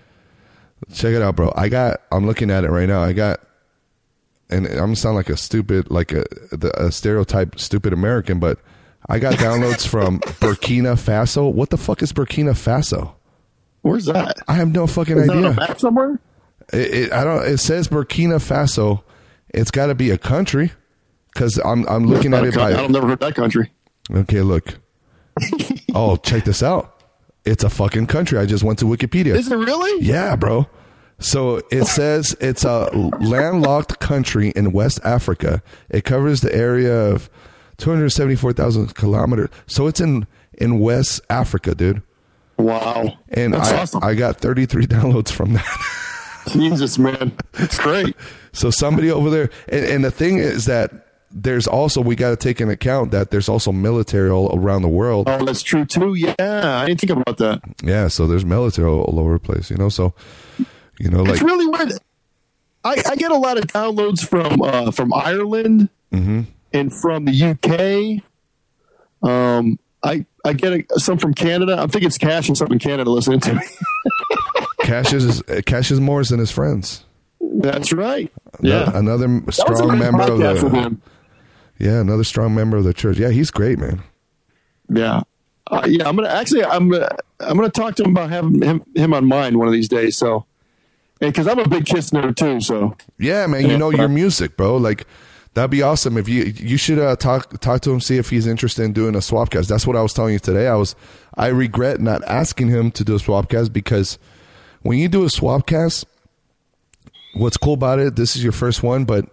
check 0.93 1.13
it 1.13 1.21
out, 1.21 1.35
bro. 1.35 1.51
I 1.55 1.69
got, 1.69 2.01
I'm 2.11 2.25
looking 2.25 2.51
at 2.51 2.63
it 2.63 2.69
right 2.69 2.87
now. 2.87 3.01
I 3.01 3.13
got, 3.13 3.39
and 4.49 4.67
I'm 4.67 4.75
gonna 4.75 4.95
sound 4.95 5.15
like 5.15 5.29
a 5.29 5.37
stupid, 5.37 5.89
like 5.89 6.11
a, 6.11 6.23
the, 6.51 6.71
a 6.77 6.91
stereotype 6.91 7.59
stupid 7.59 7.93
American, 7.93 8.39
but 8.39 8.59
I 9.07 9.19
got 9.19 9.35
downloads 9.35 9.87
from 9.87 10.19
Burkina 10.41 10.95
Faso. 10.95 11.51
What 11.51 11.69
the 11.69 11.77
fuck 11.77 12.01
is 12.01 12.11
Burkina 12.13 12.51
Faso? 12.51 13.13
Where's 13.85 14.05
that? 14.05 14.37
I 14.47 14.53
have 14.55 14.71
no 14.71 14.87
fucking 14.87 15.15
Is 15.15 15.27
that 15.27 15.37
idea. 15.37 15.53
map 15.53 15.79
somewhere? 15.79 16.19
It, 16.73 16.93
it, 16.93 17.11
I 17.13 17.23
don't. 17.23 17.45
It 17.45 17.59
says 17.59 17.87
Burkina 17.87 18.37
Faso. 18.37 19.03
It's 19.49 19.69
got 19.69 19.87
to 19.87 19.95
be 19.95 20.09
a 20.09 20.17
country 20.17 20.71
because 21.31 21.59
I'm 21.63 21.87
I'm 21.87 22.07
looking 22.07 22.33
at 22.33 22.43
it 22.45 22.57
I 22.57 22.71
by. 22.71 22.73
don't 22.73 22.91
never 22.91 23.07
heard 23.07 23.19
that 23.19 23.35
country. 23.35 23.71
Okay, 24.11 24.41
look. 24.41 24.79
oh, 25.93 26.15
check 26.17 26.45
this 26.45 26.63
out. 26.63 26.99
It's 27.45 27.63
a 27.63 27.69
fucking 27.69 28.07
country. 28.07 28.39
I 28.39 28.47
just 28.47 28.63
went 28.63 28.79
to 28.79 28.85
Wikipedia. 28.85 29.35
Is 29.35 29.51
it 29.51 29.55
really? 29.55 30.03
Yeah, 30.03 30.35
bro. 30.35 30.67
So 31.19 31.61
it 31.69 31.85
says 31.85 32.35
it's 32.41 32.65
a 32.65 32.89
landlocked 33.21 33.99
country 33.99 34.49
in 34.55 34.71
West 34.71 34.99
Africa. 35.03 35.61
It 35.89 36.05
covers 36.05 36.41
the 36.41 36.53
area 36.53 36.91
of 37.11 37.29
274,000 37.77 38.95
kilometers. 38.95 39.49
So 39.67 39.85
it's 39.85 39.99
in 40.01 40.25
in 40.53 40.79
West 40.79 41.21
Africa, 41.29 41.75
dude. 41.75 42.01
Wow. 42.57 43.17
And 43.29 43.53
that's 43.53 43.69
I, 43.69 43.81
awesome. 43.81 44.03
I 44.03 44.13
got 44.15 44.37
33 44.37 44.87
downloads 44.87 45.31
from 45.31 45.53
that. 45.53 45.65
Jesus, 46.49 46.97
man, 46.97 47.35
it's 47.55 47.79
great. 47.79 48.15
So 48.55 48.69
somebody 48.69 49.11
over 49.11 49.29
there, 49.29 49.49
and, 49.67 49.83
and 49.85 50.05
the 50.05 50.11
thing 50.11 50.37
is 50.37 50.63
that 50.63 50.89
there's 51.29 51.67
also 51.67 51.99
we 51.99 52.15
got 52.15 52.29
to 52.29 52.37
take 52.37 52.61
into 52.61 52.71
account 52.71 53.11
that 53.11 53.29
there's 53.29 53.49
also 53.49 53.73
military 53.73 54.29
all 54.29 54.57
around 54.57 54.83
the 54.83 54.87
world. 54.87 55.27
Oh, 55.27 55.43
that's 55.43 55.61
true 55.61 55.83
too. 55.83 56.13
Yeah, 56.13 56.33
I 56.39 56.85
didn't 56.85 57.01
think 57.01 57.09
about 57.11 57.35
that. 57.39 57.59
Yeah, 57.83 58.07
so 58.07 58.27
there's 58.27 58.45
military 58.45 58.87
all, 58.87 59.19
over 59.19 59.33
the 59.33 59.39
place, 59.41 59.69
you 59.69 59.75
know. 59.75 59.89
So 59.89 60.13
you 61.01 61.09
know, 61.09 61.23
like 61.23 61.33
it's 61.33 61.41
really 61.41 61.65
weird. 61.67 61.99
I, 62.85 63.03
I 63.09 63.15
get 63.17 63.31
a 63.31 63.37
lot 63.37 63.57
of 63.57 63.65
downloads 63.65 64.25
from 64.25 64.61
uh, 64.61 64.91
from 64.91 65.13
Ireland 65.13 65.89
Mm-hmm. 66.13 66.41
and 66.71 66.93
from 66.93 67.25
the 67.25 68.21
UK. 69.21 69.29
Um, 69.29 69.77
I 70.05 70.25
I 70.45 70.53
get 70.53 70.73
a, 70.73 70.99
some 70.99 71.17
from 71.17 71.33
Canada. 71.33 71.77
I 71.79 71.87
think 71.87 72.05
it's 72.05 72.17
Cash 72.17 72.47
and 72.47 72.57
some 72.57 72.71
in 72.71 72.79
Canada 72.79 73.09
listening 73.09 73.39
to 73.41 73.55
me. 73.55 73.61
Cash 74.81 75.13
is 75.13 75.41
Cassius 75.65 75.99
Morris 75.99 76.31
and 76.31 76.39
his 76.39 76.51
friends. 76.51 77.05
That's 77.41 77.91
right. 77.91 78.31
Ano- 78.63 78.69
Yeah, 78.69 78.91
another 78.97 79.27
that 79.27 79.45
was 79.45 79.59
a 79.59 79.61
strong 79.75 79.97
member 79.97 80.21
of 80.23 80.37
the 80.37 80.97
yeah, 81.77 81.99
another 81.99 82.23
strong 82.23 82.55
member 82.55 82.77
of 82.77 82.83
the 82.83 82.93
church. 82.93 83.17
Yeah, 83.17 83.29
he's 83.31 83.51
great, 83.51 83.79
man. 83.79 84.01
Yeah, 84.89 85.21
uh, 85.67 85.83
yeah. 85.87 86.07
I'm 86.07 86.15
gonna 86.15 86.29
actually. 86.29 86.63
I'm 86.63 86.89
gonna. 86.89 87.09
I'm 87.39 87.57
gonna 87.57 87.69
talk 87.69 87.95
to 87.95 88.03
him 88.03 88.11
about 88.11 88.29
having 88.29 88.61
him 88.61 88.83
him 88.95 89.13
on 89.13 89.25
mine 89.25 89.57
one 89.57 89.67
of 89.67 89.73
these 89.73 89.89
days. 89.89 90.15
So, 90.15 90.45
because 91.19 91.47
I'm 91.47 91.59
a 91.59 91.67
big 91.67 91.85
Kiss 91.85 92.11
nerd 92.11 92.35
too. 92.37 92.61
So 92.61 92.95
Yeah, 93.17 93.47
man, 93.47 93.67
you 93.67 93.77
know 93.77 93.89
your 93.89 94.07
music, 94.07 94.55
bro. 94.55 94.77
Like 94.77 95.05
that'd 95.55 95.71
be 95.71 95.81
awesome 95.81 96.17
if 96.17 96.29
you 96.29 96.43
you 96.43 96.77
should 96.77 96.99
uh, 96.99 97.15
talk 97.15 97.59
talk 97.59 97.81
to 97.81 97.91
him, 97.91 97.99
see 97.99 98.17
if 98.17 98.29
he's 98.29 98.45
interested 98.45 98.83
in 98.83 98.93
doing 98.93 99.15
a 99.15 99.19
swapcast. 99.19 99.67
That's 99.67 99.87
what 99.87 99.95
I 99.95 100.01
was 100.01 100.13
telling 100.13 100.33
you 100.33 100.39
today. 100.39 100.67
I 100.67 100.75
was 100.75 100.95
I 101.35 101.47
regret 101.47 101.99
not 101.99 102.23
asking 102.25 102.67
him 102.69 102.91
to 102.91 103.03
do 103.03 103.15
a 103.15 103.19
swapcast 103.19 103.73
because 103.73 104.19
when 104.83 104.99
you 104.99 105.07
do 105.09 105.23
a 105.23 105.27
swapcast, 105.27 106.05
what's 107.33 107.57
cool 107.57 107.73
about 107.73 107.99
it, 107.99 108.15
this 108.15 108.35
is 108.35 108.43
your 108.43 108.51
first 108.53 108.83
one, 108.83 109.05
but 109.05 109.25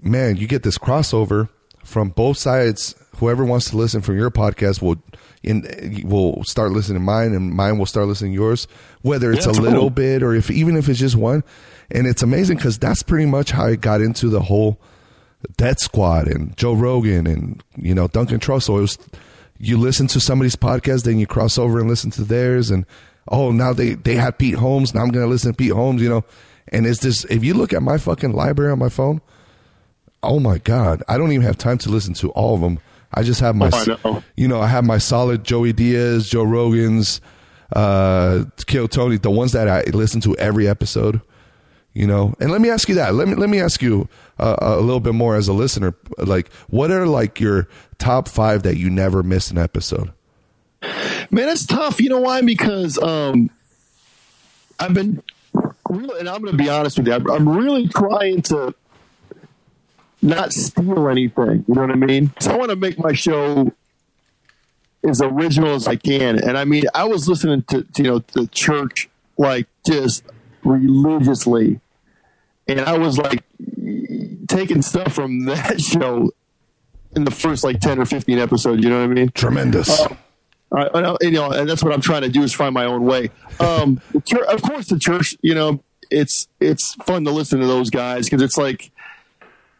man, 0.00 0.36
you 0.36 0.46
get 0.46 0.62
this 0.62 0.78
crossover 0.78 1.48
from 1.84 2.10
both 2.10 2.36
sides. 2.38 2.94
Whoever 3.18 3.44
wants 3.44 3.70
to 3.70 3.76
listen 3.76 4.00
from 4.02 4.18
your 4.18 4.30
podcast 4.30 4.82
will 4.82 4.96
in 5.44 6.02
will 6.04 6.42
start 6.44 6.72
listening 6.72 6.96
to 6.98 7.04
mine, 7.04 7.32
and 7.32 7.52
mine 7.52 7.78
will 7.78 7.86
start 7.86 8.06
listening 8.08 8.32
to 8.32 8.34
yours. 8.36 8.66
Whether 9.02 9.30
it's 9.32 9.46
Yeah, 9.46 9.52
a 9.52 9.60
little 9.60 9.80
cool. 9.82 9.90
bit 9.90 10.22
or 10.22 10.34
if 10.34 10.50
even 10.50 10.76
if 10.76 10.88
it's 10.88 10.98
just 10.98 11.14
one, 11.16 11.44
and 11.90 12.06
it's 12.06 12.22
amazing 12.22 12.56
because 12.56 12.78
that's 12.78 13.02
pretty 13.02 13.26
much 13.26 13.52
how 13.52 13.66
I 13.66 13.76
got 13.76 14.00
into 14.00 14.28
the 14.28 14.40
whole 14.40 14.80
Death 15.56 15.80
Squad 15.80 16.28
and 16.28 16.56
Joe 16.56 16.74
Rogan 16.74 17.26
and 17.26 17.62
you 17.76 17.94
know 17.94 18.08
Duncan 18.08 18.40
Trussell. 18.40 18.78
It 18.78 18.82
was 18.82 18.98
you 19.58 19.78
listen 19.78 20.06
to 20.08 20.20
somebody's 20.20 20.56
podcast, 20.56 21.04
then 21.04 21.18
you 21.18 21.26
cross 21.26 21.58
over 21.58 21.78
and 21.78 21.88
listen 21.88 22.10
to 22.12 22.24
theirs, 22.24 22.70
and 22.70 22.84
oh 23.28 23.50
now 23.52 23.72
they 23.72 23.94
they 23.94 24.14
had 24.16 24.38
Pete 24.38 24.56
Holmes. 24.56 24.94
Now 24.94 25.02
I'm 25.02 25.10
gonna 25.10 25.26
listen 25.26 25.52
to 25.52 25.56
Pete 25.56 25.72
Holmes. 25.72 26.02
You 26.02 26.08
know, 26.08 26.24
and 26.68 26.86
it's 26.86 27.00
this. 27.00 27.24
If 27.26 27.44
you 27.44 27.54
look 27.54 27.72
at 27.72 27.82
my 27.82 27.98
fucking 27.98 28.32
library 28.32 28.72
on 28.72 28.78
my 28.78 28.88
phone, 28.88 29.20
oh 30.22 30.40
my 30.40 30.58
god, 30.58 31.02
I 31.08 31.18
don't 31.18 31.32
even 31.32 31.46
have 31.46 31.58
time 31.58 31.78
to 31.78 31.88
listen 31.90 32.14
to 32.14 32.30
all 32.30 32.54
of 32.54 32.60
them. 32.60 32.78
I 33.16 33.22
just 33.22 33.40
have 33.40 33.54
my, 33.54 33.70
Oh, 33.72 33.96
know. 34.04 34.22
you 34.36 34.48
know, 34.48 34.60
I 34.60 34.66
have 34.66 34.84
my 34.84 34.98
solid 34.98 35.44
Joey 35.44 35.72
Diaz, 35.72 36.28
Joe 36.28 36.42
Rogan's, 36.42 37.20
uh, 37.72 38.44
Kill 38.66 38.88
Tony, 38.88 39.18
the 39.18 39.30
ones 39.30 39.52
that 39.52 39.68
I 39.68 39.82
listen 39.92 40.20
to 40.22 40.36
every 40.36 40.66
episode. 40.66 41.20
You 41.94 42.08
know, 42.08 42.34
and 42.40 42.50
let 42.50 42.60
me 42.60 42.70
ask 42.70 42.88
you 42.88 42.96
that. 42.96 43.14
Let 43.14 43.28
me 43.28 43.36
let 43.36 43.48
me 43.48 43.60
ask 43.60 43.80
you 43.80 44.08
uh, 44.38 44.56
a 44.60 44.80
little 44.80 45.00
bit 45.00 45.14
more 45.14 45.36
as 45.36 45.46
a 45.46 45.52
listener. 45.52 45.94
Like, 46.18 46.52
what 46.68 46.90
are 46.90 47.06
like 47.06 47.38
your 47.38 47.68
top 47.98 48.28
five 48.28 48.64
that 48.64 48.76
you 48.76 48.90
never 48.90 49.22
miss 49.22 49.52
an 49.52 49.58
episode? 49.58 50.12
Man, 51.30 51.48
it's 51.48 51.64
tough. 51.64 52.00
You 52.00 52.08
know 52.08 52.20
why? 52.20 52.42
Because 52.42 52.98
um, 52.98 53.48
I've 54.80 54.92
been 54.92 55.22
really, 55.88 56.18
and 56.18 56.28
I'm 56.28 56.42
going 56.42 56.56
to 56.56 56.62
be 56.62 56.68
honest 56.68 56.98
with 56.98 57.06
you. 57.06 57.14
I'm, 57.14 57.30
I'm 57.30 57.48
really 57.48 57.88
trying 57.88 58.42
to 58.42 58.74
not 60.20 60.52
steal 60.52 61.08
anything. 61.08 61.64
You 61.68 61.74
know 61.74 61.82
what 61.82 61.90
I 61.90 61.94
mean? 61.94 62.32
So 62.40 62.52
I 62.52 62.56
want 62.56 62.70
to 62.70 62.76
make 62.76 62.98
my 62.98 63.12
show 63.12 63.72
as 65.04 65.20
original 65.20 65.74
as 65.74 65.86
I 65.86 65.96
can. 65.96 66.42
And 66.42 66.56
I 66.58 66.64
mean, 66.64 66.84
I 66.94 67.04
was 67.04 67.28
listening 67.28 67.62
to, 67.68 67.82
to 67.82 68.02
you 68.02 68.10
know 68.10 68.18
the 68.32 68.46
church 68.48 69.08
like 69.36 69.68
just 69.86 70.24
religiously, 70.64 71.80
and 72.68 72.80
I 72.80 72.98
was 72.98 73.18
like 73.18 73.42
taking 74.48 74.82
stuff 74.82 75.12
from 75.12 75.44
that 75.46 75.80
show 75.80 76.32
in 77.16 77.24
the 77.24 77.30
first 77.30 77.64
like 77.64 77.80
ten 77.80 77.98
or 77.98 78.06
fifteen 78.06 78.38
episodes. 78.38 78.82
You 78.82 78.90
know 78.90 79.00
what 79.00 79.10
I 79.10 79.14
mean? 79.14 79.30
Tremendous. 79.30 80.00
Uh, 80.00 80.16
I, 80.72 80.86
I 80.86 81.16
you 81.22 81.30
know, 81.30 81.50
and 81.50 81.68
that's 81.68 81.82
what 81.82 81.92
I'm 81.92 82.00
trying 82.00 82.22
to 82.22 82.28
do 82.28 82.42
is 82.42 82.52
find 82.52 82.74
my 82.74 82.84
own 82.84 83.04
way. 83.04 83.30
Um, 83.60 84.00
of 84.14 84.62
course, 84.62 84.88
the 84.88 84.98
church, 84.98 85.36
you 85.40 85.54
know, 85.54 85.82
it's 86.10 86.48
it's 86.60 86.94
fun 86.94 87.24
to 87.24 87.30
listen 87.30 87.60
to 87.60 87.66
those 87.66 87.90
guys 87.90 88.26
because 88.26 88.42
it's 88.42 88.56
like, 88.56 88.90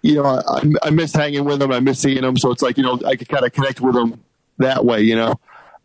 you 0.02 0.14
know, 0.14 0.24
I, 0.24 0.62
I 0.82 0.90
miss 0.90 1.14
hanging 1.14 1.44
with 1.44 1.58
them, 1.58 1.72
I 1.72 1.80
miss 1.80 2.00
seeing 2.00 2.22
them, 2.22 2.36
so 2.36 2.50
it's 2.50 2.62
like 2.62 2.76
you 2.76 2.84
know, 2.84 3.00
I 3.06 3.16
could 3.16 3.28
kind 3.28 3.44
of 3.44 3.52
connect 3.52 3.80
with 3.80 3.94
them 3.94 4.22
that 4.58 4.84
way, 4.84 5.02
you 5.02 5.16
know. 5.16 5.34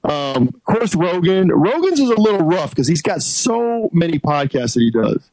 Um, 0.04 0.50
of 0.50 0.64
course, 0.64 0.96
Rogan. 0.96 1.50
Rogan's 1.50 2.00
is 2.00 2.10
a 2.10 2.20
little 2.20 2.46
rough 2.46 2.70
because 2.70 2.88
he's 2.88 3.02
got 3.02 3.22
so 3.22 3.90
many 3.92 4.20
podcasts 4.20 4.76
that 4.76 4.82
he 4.82 4.92
does. 4.92 5.30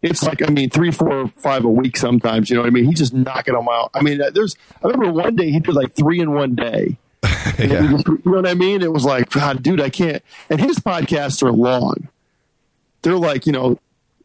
It's 0.00 0.22
like 0.22 0.42
I 0.48 0.50
mean, 0.50 0.70
three, 0.70 0.92
four, 0.92 1.26
five 1.28 1.64
a 1.64 1.68
week 1.68 1.96
sometimes. 1.96 2.50
You 2.50 2.56
know 2.56 2.62
what 2.62 2.68
I 2.68 2.70
mean? 2.70 2.84
He's 2.84 2.98
just 2.98 3.12
knocking 3.14 3.54
them 3.54 3.66
out. 3.68 3.90
I 3.94 4.02
mean, 4.02 4.20
uh, 4.22 4.30
there's. 4.30 4.54
I 4.82 4.86
remember 4.88 5.12
one 5.12 5.34
day 5.34 5.50
he 5.50 5.58
did 5.60 5.74
like 5.74 5.92
three 5.94 6.20
in 6.20 6.32
one 6.32 6.54
day. 6.54 6.98
yeah. 7.58 7.82
You 7.90 7.98
know 8.24 8.32
what 8.36 8.46
I 8.46 8.54
mean? 8.54 8.82
It 8.82 8.92
was 8.92 9.04
like, 9.04 9.30
God, 9.30 9.60
dude, 9.62 9.80
I 9.80 9.90
can't. 9.90 10.22
And 10.48 10.60
his 10.60 10.78
podcasts 10.78 11.42
are 11.42 11.50
long. 11.50 12.08
They're 13.02 13.16
like, 13.16 13.44
you 13.46 13.52
know, 13.52 13.78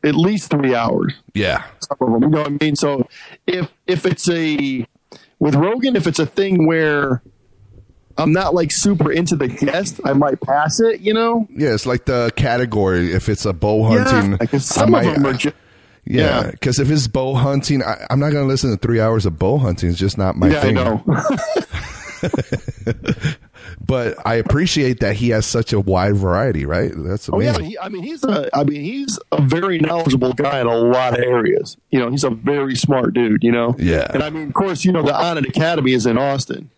at 0.03 0.13
least 0.15 0.51
three 0.51 0.75
hours. 0.75 1.13
Yeah. 1.33 1.63
Some 1.79 1.97
of 2.01 2.21
them, 2.21 2.23
you 2.23 2.29
know 2.29 2.37
what 2.43 2.51
I 2.51 2.57
mean? 2.63 2.75
So 2.75 3.07
if 3.47 3.71
if 3.87 4.05
it's 4.05 4.29
a 4.29 4.85
with 5.39 5.55
Rogan, 5.55 5.95
if 5.95 6.05
it's 6.05 6.19
a 6.19 6.25
thing 6.27 6.67
where 6.67 7.23
I'm 8.15 8.31
not 8.31 8.53
like 8.53 8.71
super 8.71 9.11
into 9.11 9.35
the 9.35 9.47
guest, 9.47 9.99
I 10.05 10.13
might 10.13 10.39
pass 10.39 10.79
it. 10.79 11.01
You 11.01 11.15
know? 11.15 11.47
Yeah, 11.49 11.73
it's 11.73 11.87
like 11.87 12.05
the 12.05 12.31
category. 12.35 13.11
If 13.11 13.27
it's 13.27 13.45
a 13.45 13.53
bow 13.53 13.85
hunting, 13.85 14.33
Yeah, 14.33 14.37
I 14.53 14.57
some 14.59 14.91
might- 14.91 15.07
of 15.07 15.15
them 15.15 15.25
are 15.25 15.29
uh, 15.29 15.33
just. 15.33 15.55
Yeah, 16.05 16.43
yeah. 16.45 16.51
because 16.51 16.79
if 16.79 16.91
it's 16.91 17.07
bow 17.07 17.33
hunting, 17.35 17.81
I, 17.81 18.05
I'm 18.09 18.19
not 18.19 18.31
going 18.31 18.43
to 18.43 18.47
listen 18.47 18.71
to 18.71 18.77
three 18.77 18.99
hours 18.99 19.25
of 19.25 19.39
bow 19.39 19.57
hunting. 19.57 19.89
It's 19.89 19.97
just 19.99 20.17
not 20.17 20.35
my 20.35 20.49
Yeah, 20.49 20.59
I 20.59 20.61
thing. 20.61 20.75
know. 20.75 21.03
But 23.85 24.15
I 24.25 24.35
appreciate 24.35 24.99
that 25.01 25.15
he 25.17 25.29
has 25.29 25.45
such 25.45 25.73
a 25.73 25.79
wide 25.79 26.15
variety. 26.15 26.65
Right? 26.65 26.91
That's 26.95 27.29
Oh 27.31 27.39
yeah, 27.39 27.57
he, 27.59 27.77
I 27.77 27.89
mean 27.89 28.03
he's 28.03 28.23
a 28.23 28.49
I 28.55 28.63
mean 28.63 28.81
he's 28.81 29.19
a 29.31 29.41
very 29.41 29.77
knowledgeable 29.79 30.33
guy 30.33 30.61
in 30.61 30.67
a 30.67 30.75
lot 30.75 31.17
of 31.17 31.23
areas. 31.23 31.75
You 31.89 31.99
know, 31.99 32.09
he's 32.09 32.23
a 32.23 32.29
very 32.29 32.75
smart 32.75 33.13
dude. 33.13 33.43
You 33.43 33.51
know. 33.51 33.75
Yeah. 33.77 34.07
And 34.13 34.23
I 34.23 34.29
mean, 34.29 34.47
of 34.47 34.53
course, 34.53 34.85
you 34.85 34.91
know 34.91 35.03
the 35.03 35.11
Onnit 35.11 35.47
Academy 35.49 35.93
is 35.93 36.05
in 36.05 36.17
Austin. 36.17 36.69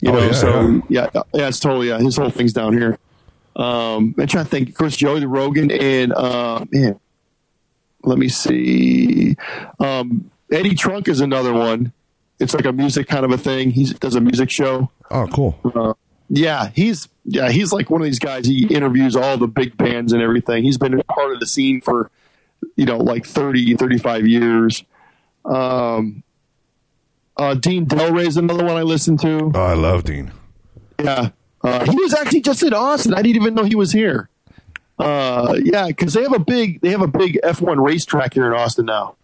You 0.00 0.10
Oh, 0.10 0.14
know, 0.14 0.26
yeah, 0.26 0.32
so 0.32 0.82
yeah. 0.88 1.08
yeah, 1.32 1.48
it's 1.48 1.60
totally 1.60 1.88
yeah. 1.88 1.98
His 1.98 2.16
whole 2.16 2.30
thing's 2.30 2.52
down 2.52 2.72
here. 2.74 2.98
Um, 3.56 4.14
I'm 4.18 4.26
trying 4.26 4.44
to 4.44 4.50
think. 4.50 4.68
Of 4.70 4.74
course, 4.74 4.96
Joey 4.96 5.20
the 5.20 5.28
Rogan 5.28 5.70
and 5.70 6.12
uh, 6.12 6.64
man, 6.70 7.00
let 8.04 8.18
me 8.18 8.28
see. 8.28 9.36
Um, 9.78 10.30
Eddie 10.50 10.74
Trunk 10.74 11.08
is 11.08 11.20
another 11.20 11.52
one. 11.52 11.92
It's 12.38 12.54
like 12.54 12.64
a 12.64 12.72
music 12.72 13.08
kind 13.08 13.24
of 13.24 13.30
a 13.30 13.38
thing. 13.38 13.70
He 13.70 13.86
does 13.86 14.14
a 14.14 14.20
music 14.20 14.50
show. 14.50 14.90
oh, 15.10 15.26
cool. 15.28 15.96
Yeah, 16.28 16.70
he's 16.74 17.08
yeah, 17.24 17.50
he's 17.50 17.72
like 17.72 17.90
one 17.90 18.00
of 18.00 18.06
these 18.06 18.18
guys. 18.18 18.46
He 18.46 18.66
interviews 18.66 19.14
all 19.14 19.36
the 19.36 19.46
big 19.46 19.76
bands 19.76 20.12
and 20.12 20.22
everything. 20.22 20.64
He's 20.64 20.78
been 20.78 20.98
a 20.98 21.04
part 21.04 21.32
of 21.32 21.40
the 21.40 21.46
scene 21.46 21.80
for 21.80 22.10
you 22.76 22.86
know 22.86 22.96
like 22.96 23.26
30, 23.26 23.76
35 23.76 24.26
years. 24.26 24.84
Um, 25.44 26.22
uh, 27.36 27.54
Dean 27.54 27.86
Delray 27.86 28.26
is 28.26 28.36
another 28.36 28.64
one 28.64 28.76
I 28.76 28.82
listen 28.82 29.16
to. 29.18 29.52
Oh, 29.54 29.62
I 29.62 29.74
love 29.74 30.04
Dean. 30.04 30.32
Yeah, 31.02 31.30
uh, 31.62 31.84
he 31.84 31.96
was 31.96 32.14
actually 32.14 32.40
just 32.40 32.62
in 32.62 32.72
Austin. 32.72 33.12
I 33.14 33.22
didn't 33.22 33.36
even 33.42 33.54
know 33.54 33.64
he 33.64 33.76
was 33.76 33.92
here. 33.92 34.28
Uh, 34.98 35.58
yeah, 35.62 35.88
because 35.88 36.14
they 36.14 36.22
have 36.22 36.32
a 36.32 36.38
big 36.38 36.80
they 36.80 36.90
have 36.90 37.02
a 37.02 37.08
big 37.08 37.38
F 37.42 37.60
one 37.60 37.80
racetrack 37.80 38.34
here 38.34 38.46
in 38.46 38.52
Austin 38.52 38.86
now, 38.86 39.16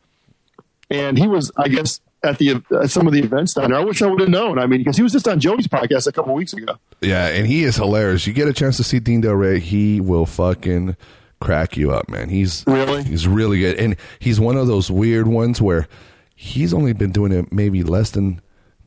and 0.90 1.16
he 1.16 1.26
was 1.28 1.52
I 1.56 1.68
guess 1.68 2.00
at 2.22 2.38
the 2.38 2.62
at 2.82 2.90
some 2.90 3.06
of 3.06 3.12
the 3.12 3.20
events 3.20 3.54
down 3.54 3.70
there. 3.70 3.78
I 3.80 3.84
wish 3.84 4.02
I 4.02 4.06
would 4.06 4.20
have 4.20 4.28
known. 4.28 4.58
I 4.58 4.66
mean, 4.66 4.80
because 4.80 4.96
he 4.96 5.02
was 5.02 5.12
just 5.12 5.28
on 5.28 5.38
Joey's 5.40 5.68
podcast 5.68 6.06
a 6.06 6.12
couple 6.12 6.34
weeks 6.34 6.52
ago. 6.52 6.74
Yeah, 7.00 7.28
and 7.28 7.46
he 7.46 7.62
is 7.64 7.76
hilarious. 7.76 8.26
You 8.26 8.32
get 8.32 8.48
a 8.48 8.52
chance 8.52 8.76
to 8.78 8.84
see 8.84 8.98
Dean 8.98 9.22
Delray, 9.22 9.58
he 9.58 10.00
will 10.00 10.26
fucking 10.26 10.96
crack 11.40 11.76
you 11.76 11.92
up, 11.92 12.08
man. 12.10 12.28
He's 12.28 12.64
Really? 12.66 13.02
he's 13.04 13.26
really 13.26 13.60
good, 13.60 13.78
and 13.78 13.96
he's 14.18 14.38
one 14.40 14.56
of 14.56 14.66
those 14.66 14.90
weird 14.90 15.28
ones 15.28 15.62
where 15.62 15.88
he's 16.34 16.74
only 16.74 16.92
been 16.92 17.12
doing 17.12 17.32
it 17.32 17.52
maybe 17.52 17.82
less 17.82 18.10
than 18.10 18.40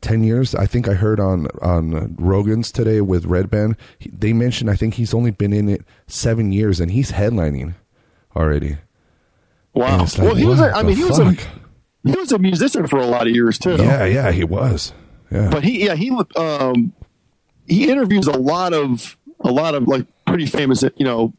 ten 0.03 0.23
years. 0.23 0.53
I 0.53 0.67
think 0.67 0.87
I 0.87 0.93
heard 0.93 1.19
on 1.19 1.47
on 1.61 2.15
Rogan's 2.19 2.71
today 2.71 3.01
with 3.01 3.25
Redban, 3.25 3.75
he, 3.97 4.11
they 4.11 4.33
mentioned 4.33 4.69
I 4.69 4.75
think 4.75 4.95
he's 4.95 5.13
only 5.13 5.31
been 5.31 5.53
in 5.53 5.67
it 5.67 5.81
seven 6.05 6.51
years, 6.51 6.79
and 6.79 6.91
he's 6.91 7.11
headlining 7.11 7.73
already. 8.35 8.77
Wow. 9.73 10.01
like, 10.01 10.17
well, 10.19 10.35
he 10.35 10.45
was. 10.45 10.59
A, 10.59 10.71
I 10.71 10.83
mean, 10.83 10.95
he 10.95 11.03
was 11.03 11.17
a 11.17 11.31
he 11.31 12.15
was 12.15 12.31
a 12.31 12.37
musician 12.37 12.85
for 12.85 12.97
a 12.97 13.07
lot 13.07 13.27
of 13.27 13.33
years 13.33 13.57
too. 13.57 13.75
Yeah, 13.77 14.05
yeah, 14.05 14.31
he 14.31 14.43
was. 14.43 14.93
Yeah, 15.31 15.49
But 15.49 15.63
he, 15.63 15.85
yeah, 15.85 15.95
he 15.95 16.11
um, 16.35 16.93
he 17.65 17.89
interviews 17.89 18.27
a 18.27 18.37
lot 18.37 18.73
of 18.73 19.17
a 19.39 19.51
lot 19.51 19.73
of 19.73 19.87
like 19.87 20.05
pretty 20.25 20.45
famous, 20.45 20.83
you 20.95 21.05
know, 21.05 21.33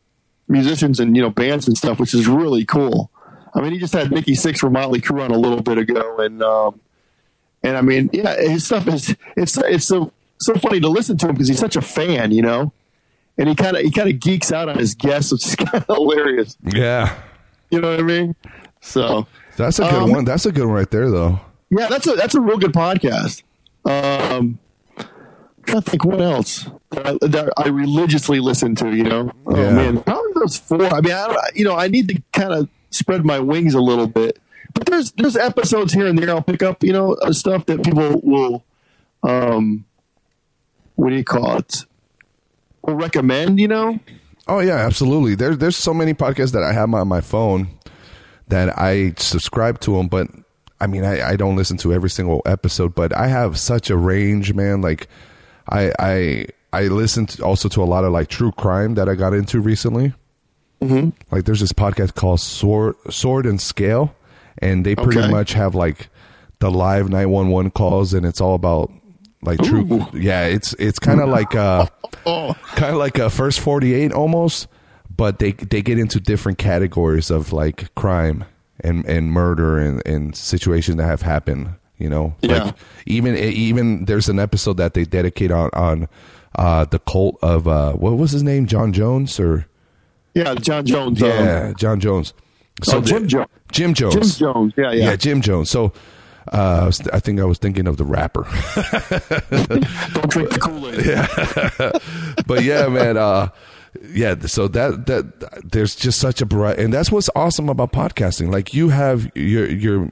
musicians 0.48 0.98
and 0.98 1.14
you 1.16 1.22
know 1.22 1.30
bands 1.30 1.68
and 1.68 1.76
stuff, 1.76 2.00
which 2.00 2.14
is 2.14 2.26
really 2.26 2.64
cool. 2.64 3.10
I 3.54 3.60
mean, 3.60 3.72
he 3.72 3.78
just 3.78 3.92
had 3.92 4.10
Nikki 4.10 4.32
Sixx 4.32 4.58
from 4.58 4.72
Motley 4.72 5.00
Crue 5.00 5.22
on 5.22 5.30
a 5.30 5.38
little 5.38 5.62
bit 5.62 5.78
ago, 5.78 6.18
and 6.18 6.42
um, 6.42 6.80
and 7.64 7.76
I 7.76 7.80
mean, 7.80 8.10
yeah, 8.12 8.40
his 8.40 8.64
stuff 8.66 8.86
is 8.86 9.16
it's 9.36 9.56
it's 9.58 9.86
so 9.86 10.12
so 10.38 10.54
funny 10.54 10.78
to 10.80 10.88
listen 10.88 11.16
to 11.18 11.26
him 11.28 11.34
because 11.34 11.48
he's 11.48 11.58
such 11.58 11.74
a 11.76 11.80
fan, 11.82 12.30
you 12.30 12.42
know, 12.42 12.72
and 13.38 13.48
he 13.48 13.54
kind 13.56 13.76
of 13.76 13.82
he 13.82 13.90
kind 13.90 14.08
of 14.08 14.20
geeks 14.20 14.52
out 14.52 14.68
on 14.68 14.78
his 14.78 14.94
guests, 14.94 15.32
which 15.32 15.46
is 15.46 15.56
kind 15.56 15.74
of 15.74 15.86
hilarious. 15.86 16.56
yeah. 16.62 17.18
You 17.70 17.80
know 17.80 17.90
what 17.90 17.98
I 18.00 18.02
mean? 18.04 18.36
So 18.80 19.26
That's 19.56 19.78
a 19.80 19.82
good 19.82 19.94
Um, 19.94 20.10
one. 20.12 20.24
That's 20.24 20.46
a 20.46 20.52
good 20.52 20.66
one 20.66 20.74
right 20.74 20.90
there, 20.90 21.10
though. 21.10 21.40
Yeah, 21.70 21.88
that's 21.88 22.06
a 22.06 22.12
that's 22.14 22.34
a 22.36 22.40
real 22.40 22.58
good 22.58 22.72
podcast. 22.72 23.42
Um, 23.84 24.58
I'm 24.98 25.06
trying 25.64 25.82
to 25.82 25.90
think 25.90 26.04
what 26.04 26.20
else 26.20 26.68
that 26.90 27.06
I, 27.06 27.12
that 27.26 27.52
I 27.56 27.68
religiously 27.68 28.38
listen 28.40 28.74
to. 28.76 28.94
You 28.94 29.04
know, 29.04 29.32
oh 29.46 29.56
Yeah. 29.56 29.72
man, 29.72 30.02
probably 30.02 30.32
those 30.36 30.56
four. 30.58 30.84
I 30.84 31.00
mean, 31.00 31.12
I 31.12 31.26
don't, 31.26 31.38
you 31.56 31.64
know, 31.64 31.74
I 31.76 31.88
need 31.88 32.08
to 32.08 32.22
kind 32.32 32.52
of 32.52 32.68
spread 32.90 33.24
my 33.24 33.40
wings 33.40 33.74
a 33.74 33.80
little 33.80 34.06
bit. 34.06 34.38
But 34.74 34.86
there's 34.86 35.12
there's 35.12 35.36
episodes 35.36 35.92
here 35.92 36.06
and 36.06 36.18
there 36.18 36.30
I'll 36.30 36.42
pick 36.42 36.62
up. 36.62 36.82
You 36.82 36.92
know, 36.92 37.14
uh, 37.14 37.32
stuff 37.32 37.66
that 37.66 37.84
people 37.84 38.20
will, 38.22 38.64
um, 39.22 39.84
what 40.96 41.10
do 41.10 41.16
you 41.16 41.24
call 41.24 41.58
it? 41.58 41.84
Will 42.82 42.94
recommend. 42.94 43.60
You 43.60 43.68
know, 43.68 44.00
Oh 44.46 44.60
yeah, 44.60 44.76
absolutely. 44.76 45.34
There's 45.34 45.58
there's 45.58 45.76
so 45.76 45.94
many 45.94 46.12
podcasts 46.12 46.52
that 46.52 46.62
I 46.62 46.72
have 46.72 46.92
on 46.92 47.08
my 47.08 47.20
phone 47.20 47.68
that 48.48 48.78
I 48.78 49.14
subscribe 49.16 49.80
to 49.80 49.96
them, 49.96 50.08
but 50.08 50.28
I 50.80 50.86
mean 50.86 51.04
I, 51.04 51.30
I 51.30 51.36
don't 51.36 51.56
listen 51.56 51.78
to 51.78 51.94
every 51.94 52.10
single 52.10 52.42
episode, 52.44 52.94
but 52.94 53.14
I 53.16 53.28
have 53.28 53.58
such 53.58 53.88
a 53.88 53.96
range, 53.96 54.52
man. 54.52 54.82
Like 54.82 55.08
I 55.70 55.92
I 55.98 56.46
I 56.72 56.82
listen 56.88 57.26
to, 57.26 57.44
also 57.44 57.68
to 57.70 57.82
a 57.82 57.86
lot 57.86 58.04
of 58.04 58.12
like 58.12 58.28
true 58.28 58.52
crime 58.52 58.94
that 58.94 59.08
I 59.08 59.14
got 59.14 59.32
into 59.32 59.60
recently. 59.60 60.12
Mm-hmm. 60.82 61.10
Like 61.34 61.44
there's 61.44 61.60
this 61.60 61.72
podcast 61.72 62.14
called 62.14 62.40
Sword 62.40 62.96
Sword 63.08 63.46
and 63.46 63.58
Scale, 63.58 64.14
and 64.64 64.84
they 64.84 64.96
pretty 64.96 65.20
Okay. 65.20 65.30
much 65.30 65.52
have 65.52 65.74
like 65.74 66.08
the 66.60 66.70
live 66.70 67.08
911 67.10 67.70
calls, 67.72 68.14
and 68.14 68.24
it's 68.26 68.40
all 68.40 68.54
about 68.54 68.90
like 69.42 69.60
true. 69.62 69.86
Ooh. 69.92 70.06
Yeah, 70.18 70.46
it's 70.46 70.72
it's 70.78 70.98
kind 70.98 71.20
of 71.20 71.28
like 71.28 71.54
uh 71.54 71.86
oh, 72.26 72.54
kind 72.74 72.92
of 72.92 72.98
like 72.98 73.18
a 73.18 73.28
first 73.30 73.60
48 73.60 74.12
almost 74.12 74.66
but 75.16 75.38
they 75.38 75.52
they 75.52 75.80
get 75.82 75.98
into 75.98 76.18
different 76.18 76.58
categories 76.58 77.30
of 77.30 77.52
like 77.52 77.94
crime 77.94 78.44
and 78.80 79.04
and 79.06 79.30
murder 79.30 79.78
and 79.78 80.02
and 80.06 80.34
situations 80.34 80.96
that 80.96 81.04
have 81.06 81.22
happened 81.22 81.68
you 81.98 82.08
know 82.08 82.34
Yeah. 82.42 82.64
like 82.64 82.74
even 83.06 83.36
even 83.36 84.06
there's 84.06 84.28
an 84.28 84.38
episode 84.40 84.76
that 84.78 84.94
they 84.94 85.04
dedicate 85.04 85.52
on 85.52 85.70
on 85.72 86.08
uh 86.56 86.84
the 86.86 86.98
cult 86.98 87.36
of 87.42 87.68
uh 87.68 87.92
what 87.92 88.16
was 88.16 88.32
his 88.32 88.42
name 88.42 88.66
john 88.66 88.92
jones 88.92 89.38
or 89.38 89.66
yeah, 90.34 90.54
John 90.54 90.84
Jones. 90.84 91.22
um, 91.22 91.28
yeah 91.28 91.72
john 91.78 92.00
jones 92.00 92.32
oh, 92.92 93.00
Jim 93.00 93.22
the- 93.22 93.28
Jones. 93.28 93.48
jim 93.72 93.94
jones 93.94 94.14
Jim 94.14 94.22
Jones. 94.52 94.72
Yeah, 94.76 94.92
yeah. 94.92 95.04
yeah 95.10 95.16
jim 95.16 95.40
jones 95.40 95.70
so 95.70 95.92
uh, 96.52 96.80
I, 96.82 96.86
was, 96.86 97.00
I 97.08 97.20
think 97.20 97.40
I 97.40 97.44
was 97.44 97.56
thinking 97.58 97.86
of 97.86 97.96
the 97.96 98.04
rapper, 98.04 98.42
Don't 100.12 100.30
drink 100.30 100.50
the 100.50 100.58
Kool 100.60 100.88
Aid. 100.90 102.44
but 102.46 102.62
yeah, 102.62 102.86
man. 102.88 103.16
Uh, 103.16 103.48
yeah, 104.12 104.34
so 104.40 104.68
that 104.68 105.06
that 105.06 105.70
there's 105.70 105.94
just 105.94 106.20
such 106.20 106.42
a 106.42 106.46
bright, 106.46 106.78
and 106.78 106.92
that's 106.92 107.10
what's 107.10 107.30
awesome 107.34 107.70
about 107.70 107.92
podcasting. 107.92 108.52
Like 108.52 108.74
you 108.74 108.90
have 108.90 109.30
your 109.34 109.66
your 109.70 110.10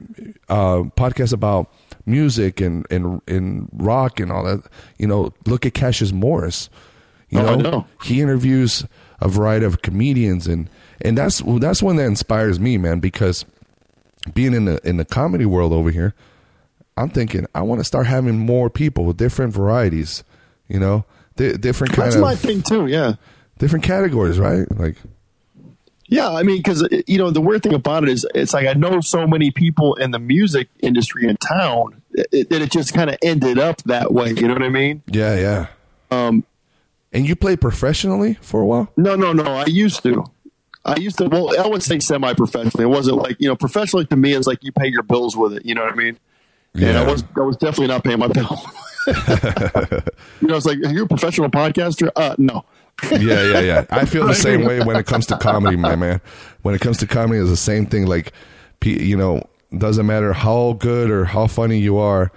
uh, 0.49 0.83
podcast 0.97 1.33
about 1.33 1.71
music 2.07 2.59
and 2.61 2.87
and 2.89 3.21
and 3.27 3.69
rock 3.73 4.19
and 4.19 4.31
all 4.31 4.43
that. 4.43 4.63
You 4.97 5.05
know, 5.07 5.33
look 5.45 5.65
at 5.67 5.75
Cassius 5.75 6.11
Morris. 6.11 6.67
You 7.29 7.39
Oh, 7.41 7.45
I 7.45 7.55
know, 7.57 7.69
know. 7.69 7.87
he 8.03 8.21
interviews 8.21 8.85
a 9.21 9.27
variety 9.27 9.65
of 9.65 9.81
comedians, 9.83 10.47
and 10.47 10.67
and 11.03 11.17
that's 11.17 11.41
that's 11.59 11.83
one 11.83 11.95
that 11.97 12.05
inspires 12.05 12.59
me, 12.59 12.77
man. 12.77 12.99
Because 12.99 13.45
being 14.33 14.53
in 14.53 14.65
the 14.65 14.79
in 14.87 14.97
the 14.97 15.05
comedy 15.05 15.45
world 15.45 15.73
over 15.73 15.91
here, 15.91 16.13
I'm 16.97 17.09
thinking 17.09 17.45
I 17.53 17.61
want 17.61 17.79
to 17.81 17.85
start 17.85 18.07
having 18.07 18.37
more 18.39 18.69
people, 18.69 19.05
with 19.05 19.17
different 19.17 19.53
varieties, 19.53 20.23
you 20.67 20.79
know, 20.79 21.05
di- 21.35 21.57
different 21.57 21.93
kind 21.93 22.05
That's 22.07 22.15
of 22.15 22.21
my 22.21 22.35
thing 22.35 22.61
too. 22.61 22.87
Yeah. 22.87 23.15
different 23.59 23.83
categories, 23.85 24.39
right? 24.39 24.65
Like, 24.77 24.95
Yeah, 26.07 26.29
I 26.29 26.43
mean, 26.43 26.57
because 26.57 26.87
you 27.07 27.17
know 27.17 27.31
the 27.31 27.41
weird 27.41 27.63
thing 27.63 27.73
about 27.73 28.03
it 28.03 28.09
is, 28.09 28.25
it's 28.35 28.53
like 28.53 28.67
I 28.67 28.73
know 28.73 29.01
so 29.01 29.25
many 29.27 29.51
people 29.51 29.95
in 29.95 30.11
the 30.11 30.19
music 30.19 30.69
industry 30.81 31.27
in 31.27 31.37
town 31.37 32.01
that 32.11 32.27
it, 32.31 32.51
it 32.51 32.71
just 32.71 32.93
kind 32.93 33.09
of 33.09 33.17
ended 33.21 33.57
up 33.59 33.81
that 33.83 34.13
way. 34.13 34.31
You 34.31 34.47
know 34.47 34.53
what 34.53 34.63
I 34.63 34.69
mean? 34.69 35.01
yeah, 35.07 35.35
yeah. 35.35 35.67
Um, 36.11 36.43
And 37.11 37.27
you 37.27 37.35
played 37.35 37.59
professionally 37.59 38.37
for 38.41 38.61
a 38.61 38.65
while? 38.65 38.91
no, 38.97 39.15
no, 39.15 39.33
no. 39.33 39.43
I 39.45 39.65
used 39.65 40.03
to. 40.03 40.23
I 40.85 40.97
used 40.97 41.17
to. 41.19 41.27
Well, 41.27 41.57
I 41.59 41.67
would 41.67 41.83
say 41.83 41.99
semi-professionally. 41.99 42.83
It 42.83 42.87
wasn't 42.87 43.17
like 43.17 43.37
you 43.39 43.47
know, 43.47 43.55
professionally 43.55 44.05
to 44.07 44.15
me 44.15 44.33
is 44.33 44.47
like 44.47 44.63
you 44.63 44.71
pay 44.71 44.87
your 44.87 45.03
bills 45.03 45.35
with 45.37 45.53
it. 45.53 45.65
You 45.65 45.75
know 45.75 45.83
what 45.83 45.93
I 45.93 45.95
mean? 45.95 46.19
And 46.75 46.97
I 46.97 47.09
was 47.09 47.23
I 47.35 47.41
was 47.41 47.57
definitely 47.57 47.87
not 47.87 48.03
paying 48.03 48.19
my 48.19 48.27
bill. 48.27 48.59
you 49.07 50.47
know, 50.47 50.55
it's 50.55 50.65
like, 50.65 50.77
are 50.79 50.91
you 50.91 51.03
a 51.03 51.07
professional 51.07 51.49
podcaster? 51.49 52.09
Uh, 52.15 52.35
no. 52.37 52.65
yeah, 53.11 53.43
yeah, 53.43 53.59
yeah. 53.59 53.85
I 53.89 54.05
feel 54.05 54.25
the 54.25 54.33
same 54.33 54.63
way 54.65 54.81
when 54.81 54.95
it 54.95 55.05
comes 55.05 55.25
to 55.27 55.37
comedy, 55.37 55.75
my 55.75 55.95
man. 55.95 56.21
When 56.61 56.73
it 56.73 56.81
comes 56.81 56.97
to 56.97 57.07
comedy, 57.07 57.39
it's 57.39 57.49
the 57.49 57.57
same 57.57 57.85
thing. 57.85 58.07
Like, 58.07 58.33
you 58.83 59.17
know, 59.17 59.43
doesn't 59.77 60.05
matter 60.05 60.33
how 60.33 60.73
good 60.73 61.09
or 61.09 61.25
how 61.25 61.47
funny 61.47 61.79
you 61.79 61.97
are. 61.97 62.31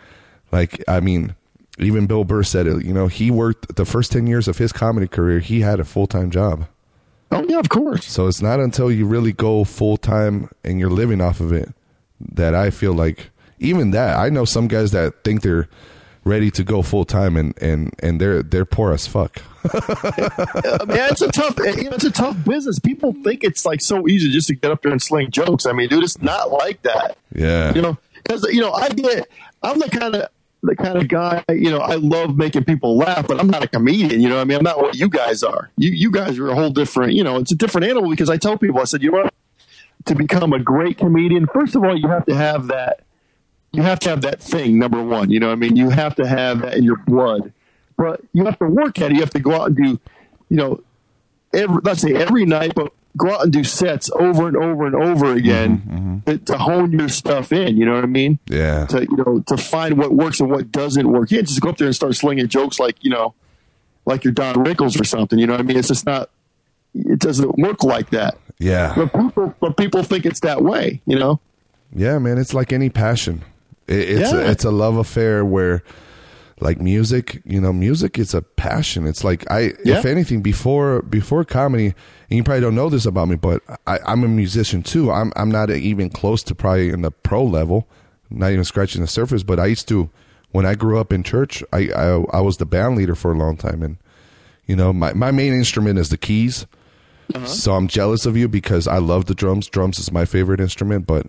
Like, 0.53 0.83
I 0.89 1.01
mean, 1.01 1.35
even 1.79 2.07
Bill 2.07 2.25
Burr 2.25 2.43
said 2.43 2.67
it. 2.67 2.85
You 2.85 2.93
know, 2.93 3.07
he 3.07 3.31
worked 3.31 3.77
the 3.77 3.85
first 3.85 4.13
ten 4.13 4.27
years 4.27 4.49
of 4.49 4.59
his 4.59 4.73
comedy 4.73 5.09
career. 5.09 5.41
He 5.41 5.61
had 5.61 5.79
a 5.81 5.85
full 5.85 6.07
time 6.07 6.31
job. 6.31 6.67
Oh 7.37 7.47
yeah, 7.49 7.59
of 7.59 7.69
course. 7.69 8.07
So 8.07 8.27
it's 8.27 8.41
not 8.41 8.61
until 8.61 8.91
you 8.91 9.07
really 9.07 9.33
go 9.33 9.65
full 9.65 9.97
time 9.97 10.51
and 10.65 10.81
you're 10.81 10.91
living 10.91 11.21
off 11.21 11.41
of 11.41 11.53
it 11.53 11.69
that 12.21 12.55
I 12.55 12.71
feel 12.71 12.93
like 12.93 13.31
even 13.59 13.91
that. 13.91 14.17
I 14.17 14.29
know 14.29 14.45
some 14.45 14.69
guys 14.69 14.93
that 14.93 15.25
think 15.25 15.43
they're 15.43 15.69
ready 16.25 16.51
to 16.51 16.65
go 16.65 16.83
full 16.83 17.05
time 17.05 17.37
and 17.37 17.57
and 17.63 17.95
and 18.01 18.21
they're 18.21 18.43
they're 18.43 18.65
poor 18.65 18.93
as 18.93 19.07
fuck. 19.07 19.43
Man, 20.87 21.11
it's 21.11 21.23
a 21.23 21.29
tough. 21.29 21.55
It's 21.59 22.05
a 22.05 22.11
tough 22.11 22.43
business. 22.45 22.79
People 22.79 23.13
think 23.25 23.45
it's 23.45 23.67
like 23.67 23.81
so 23.81 24.09
easy 24.09 24.31
just 24.31 24.49
to 24.49 24.55
get 24.55 24.71
up 24.71 24.83
there 24.83 24.93
and 24.93 25.03
sling 25.03 25.31
jokes. 25.31 25.67
I 25.67 25.73
mean, 25.73 25.89
dude, 25.89 26.05
it's 26.05 26.21
not 26.21 26.51
like 26.51 26.83
that. 26.83 27.19
Yeah. 27.35 27.75
You 27.75 27.83
know, 27.83 27.99
because 28.15 28.45
you 28.45 28.61
know, 28.61 28.73
I 28.73 28.89
get. 28.89 29.29
I'm 29.63 29.79
the 29.79 29.89
kind 29.89 30.15
of 30.15 30.29
the 30.63 30.77
kind 30.77 30.99
of 30.99 31.09
guy. 31.09 31.45
You 31.49 31.71
know, 31.71 31.79
I 31.79 31.95
love 31.97 32.37
making 32.37 32.65
people 32.65 32.97
laugh, 32.97 33.27
but 33.27 33.41
I'm 33.41 33.49
not 33.49 33.63
a 33.63 33.69
comedian. 33.69 34.21
You 34.21 34.29
know, 34.29 34.41
I 34.41 34.45
mean, 34.45 34.59
I'm 34.59 34.65
not 34.65 34.79
what 34.79 34.97
you 34.97 35.09
guys 35.09 35.43
are. 35.43 35.71
You 35.77 35.91
you 35.91 36.11
guys 36.11 36.39
are 36.39 36.49
a 36.49 36.55
whole 36.55 36.71
different. 36.71 37.13
You 37.13 37.25
know, 37.25 37.37
it's 37.37 37.53
a 37.53 37.57
different 37.57 37.87
animal 37.87 38.11
because 38.11 38.31
I 38.31 38.37
tell 38.37 38.59
people, 38.59 38.81
I 38.81 38.85
said, 38.85 39.03
you 39.03 39.11
know 39.11 39.23
what, 39.25 39.35
to 40.07 40.15
become 40.15 40.53
a 40.53 40.59
great 40.59 40.99
comedian, 40.99 41.47
first 41.47 41.75
of 41.77 41.85
all, 41.85 41.97
you 41.97 42.09
have 42.09 42.27
to 42.27 42.35
have 42.35 42.69
that. 42.69 43.01
You 43.73 43.83
have 43.83 43.99
to 44.01 44.11
have 44.11 44.23
that 44.23 44.41
thing. 44.41 44.79
Number 44.79 45.03
one, 45.03 45.31
you 45.31 45.39
know, 45.39 45.49
what 45.49 45.53
I 45.53 45.57
mean, 45.57 45.77
you 45.77 45.91
have 45.91 46.15
to 46.17 46.27
have 46.27 46.63
that 46.63 46.75
in 46.75 46.85
your 46.85 46.97
blood, 46.97 47.53
but 47.97 48.21
you 48.33 48.45
have 48.45 48.59
to 48.61 48.67
work 48.67 49.01
at 49.01 49.11
it. 49.11 49.15
You 49.15 49.21
have 49.21 49.31
to 49.31 49.41
go 49.41 49.53
out 49.53 49.67
and 49.69 49.77
do, 49.77 50.01
you 50.49 50.57
know, 50.57 50.83
every 51.53 51.81
let's 51.83 52.01
say 52.01 52.15
every 52.15 52.47
night, 52.47 52.75
but 52.75 52.93
go 53.17 53.35
out 53.35 53.43
and 53.43 53.53
do 53.53 53.65
sets 53.65 54.11
over 54.19 54.49
and 54.49 54.57
over 54.57 54.87
and 54.87 54.95
over 54.95 55.27
mm-hmm, 55.27 55.39
again 55.39 56.23
to, 56.27 56.39
to 56.39 56.59
hone 56.59 56.93
your 56.93 57.09
stuff 57.09 57.53
in. 57.53 57.77
You 57.77 57.87
know 57.87 57.95
what 57.95 58.05
I 58.05 58.09
mean? 58.09 58.39
Yeah. 58.49 58.87
To 58.87 59.03
you 59.03 59.17
know 59.17 59.41
to 59.47 59.57
find 59.57 59.99
what 59.99 60.13
works 60.13 60.41
and 60.41 60.51
what 60.51 60.71
doesn't 60.71 61.09
work. 61.11 61.31
You 61.31 61.39
can't 61.39 61.49
just 61.49 61.61
go 61.61 61.71
up 61.71 61.79
there 61.79 61.87
and 61.87 61.97
start 61.97 62.15
slinging 62.15 62.49
jokes 62.49 62.79
like 62.79 63.03
you 63.03 63.11
know, 63.11 63.35
like 64.05 64.25
you're 64.25 64.33
Don 64.33 64.57
Rickles 64.57 65.01
or 65.01 65.05
something. 65.05 65.39
You 65.39 65.47
know 65.47 65.55
what 65.55 65.61
I 65.61 65.65
mean? 65.65 65.77
It's 65.77 65.89
just 65.89 66.07
not. 66.07 66.31
It 66.95 67.19
doesn't 67.19 67.59
work 67.59 67.85
like 67.85 68.11
that. 68.11 68.39
Yeah. 68.59 68.95
But 68.97 69.13
people, 69.13 69.55
but 69.61 69.77
people 69.77 70.03
think 70.03 70.25
it's 70.25 70.41
that 70.41 70.63
way. 70.63 71.03
You 71.07 71.19
know? 71.19 71.41
Yeah, 71.95 72.19
man, 72.19 72.39
it's 72.39 72.55
like 72.55 72.73
any 72.73 72.89
passion. 72.89 73.45
It, 73.87 74.09
it's 74.11 74.33
a, 74.33 74.51
it's 74.51 74.65
a 74.65 74.71
love 74.71 74.97
affair 74.97 75.45
where, 75.45 75.83
like 76.61 76.81
music, 76.81 77.43
you 77.45 77.61
know, 77.61 77.73
music 77.73 78.19
is 78.19 78.33
a 78.33 78.41
passion. 78.43 79.07
It's 79.07 79.23
like 79.25 79.45
I, 79.51 79.73
Yeah. 79.85 79.99
if 79.99 80.05
anything, 80.07 80.41
before 80.43 81.03
before 81.03 81.45
comedy, 81.45 81.87
and 82.31 82.37
you 82.37 82.43
probably 82.45 82.63
don't 82.63 82.75
know 82.75 82.89
this 82.89 83.05
about 83.07 83.29
me, 83.29 83.37
but 83.37 83.63
I, 83.87 83.99
I'm 84.07 84.25
a 84.25 84.29
musician 84.29 84.83
too. 84.83 85.11
I'm 85.11 85.33
I'm 85.37 85.51
not 85.51 85.71
even 85.71 86.09
close 86.11 86.43
to 86.45 86.55
probably 86.55 86.89
in 86.91 87.03
the 87.03 87.11
pro 87.11 87.45
level, 87.45 87.87
not 88.31 88.53
even 88.53 88.65
scratching 88.65 89.03
the 89.03 89.07
surface. 89.07 89.43
But 89.43 89.61
I 89.61 89.67
used 89.67 89.87
to, 89.89 90.09
when 90.53 90.65
I 90.65 90.75
grew 90.75 90.99
up 90.99 91.13
in 91.13 91.23
church, 91.23 91.63
I 91.73 91.91
I, 91.95 92.25
I 92.33 92.41
was 92.41 92.57
the 92.57 92.67
band 92.67 92.97
leader 92.97 93.15
for 93.15 93.33
a 93.33 93.37
long 93.37 93.57
time, 93.59 93.83
and 93.83 93.99
you 94.67 94.77
know, 94.77 94.93
my 94.95 95.13
my 95.13 95.31
main 95.31 95.53
instrument 95.53 95.99
is 95.99 96.09
the 96.09 96.17
keys. 96.19 96.67
So 97.45 97.75
I'm 97.75 97.89
jealous 97.89 98.25
of 98.25 98.37
you 98.37 98.47
because 98.49 98.87
I 98.87 98.99
love 98.99 99.25
the 99.27 99.35
drums. 99.35 99.67
Drums 99.69 99.99
is 99.99 100.13
my 100.13 100.25
favorite 100.25 100.61
instrument, 100.61 101.07
but 101.09 101.27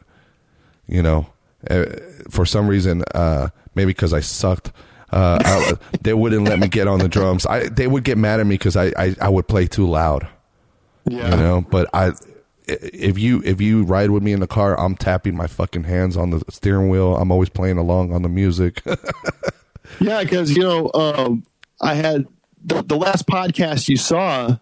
you 0.88 1.02
know, 1.02 1.26
uh, 1.70 1.86
for 2.30 2.46
some 2.46 2.68
reason, 2.68 3.04
uh, 3.16 3.50
maybe 3.74 3.90
because 3.90 4.14
I 4.14 4.20
sucked, 4.20 4.72
uh, 5.12 5.40
I, 5.44 5.74
they 6.02 6.14
wouldn't 6.14 6.44
let 6.46 6.60
me 6.60 6.68
get 6.68 6.88
on 6.88 7.00
the 7.00 7.08
drums. 7.08 7.46
I 7.46 7.70
they 7.70 7.88
would 7.88 8.04
get 8.04 8.18
mad 8.18 8.40
at 8.40 8.46
me 8.46 8.56
because 8.56 8.76
I, 8.76 8.88
I 8.98 9.16
I 9.22 9.30
would 9.30 9.48
play 9.48 9.68
too 9.68 9.88
loud, 9.88 10.28
Yeah. 11.06 11.30
you 11.32 11.38
know. 11.38 11.62
But 11.70 11.90
I, 11.94 12.12
if 12.68 13.18
you 13.18 13.42
if 13.46 13.62
you 13.62 13.84
ride 13.84 14.10
with 14.12 14.22
me 14.24 14.34
in 14.34 14.40
the 14.42 14.48
car, 14.48 14.78
I'm 14.80 14.96
tapping 14.96 15.36
my 15.36 15.48
fucking 15.48 15.86
hands 15.86 16.18
on 16.18 16.32
the 16.32 16.42
steering 16.50 16.90
wheel. 16.90 17.16
I'm 17.16 17.32
always 17.32 17.50
playing 17.50 17.78
along 17.78 18.14
on 18.14 18.22
the 18.24 18.30
music. 18.30 18.82
Yeah, 20.02 20.22
because 20.22 20.52
you 20.56 20.64
know, 20.64 20.92
um, 20.94 21.46
I 21.82 21.94
had 21.94 22.28
the, 22.64 22.82
the 22.84 22.98
last 22.98 23.26
podcast 23.26 23.88
you 23.88 23.96
saw. 23.96 24.58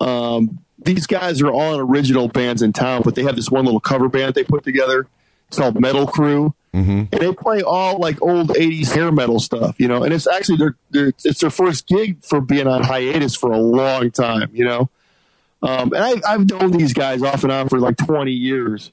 Um, 0.00 0.58
these 0.78 1.06
guys 1.06 1.40
are 1.40 1.50
all 1.52 1.76
original 1.78 2.26
bands 2.26 2.60
in 2.60 2.72
town, 2.72 3.02
but 3.04 3.14
they 3.14 3.22
have 3.22 3.36
this 3.36 3.48
one 3.48 3.64
little 3.64 3.78
cover 3.80 4.08
band 4.08 4.34
they 4.34 4.42
put 4.42 4.64
together. 4.64 5.06
It's 5.50 5.58
called 5.58 5.80
Metal 5.80 6.06
Crew, 6.06 6.54
mm-hmm. 6.72 6.90
and 7.10 7.10
they 7.10 7.32
play 7.32 7.60
all 7.60 7.98
like 7.98 8.22
old 8.22 8.50
'80s 8.50 8.94
hair 8.94 9.10
metal 9.10 9.40
stuff, 9.40 9.80
you 9.80 9.88
know. 9.88 10.04
And 10.04 10.14
it's 10.14 10.28
actually 10.28 10.58
their, 10.58 10.76
their 10.90 11.08
it's 11.24 11.40
their 11.40 11.50
first 11.50 11.88
gig 11.88 12.22
for 12.22 12.40
being 12.40 12.68
on 12.68 12.84
hiatus 12.84 13.34
for 13.34 13.50
a 13.50 13.58
long 13.58 14.12
time, 14.12 14.50
you 14.52 14.64
know. 14.64 14.88
Um, 15.60 15.92
and 15.92 15.96
I, 15.96 16.34
I've 16.34 16.48
known 16.48 16.70
these 16.70 16.92
guys 16.92 17.20
off 17.24 17.42
and 17.42 17.50
on 17.50 17.68
for 17.68 17.80
like 17.80 17.96
20 17.96 18.30
years, 18.30 18.92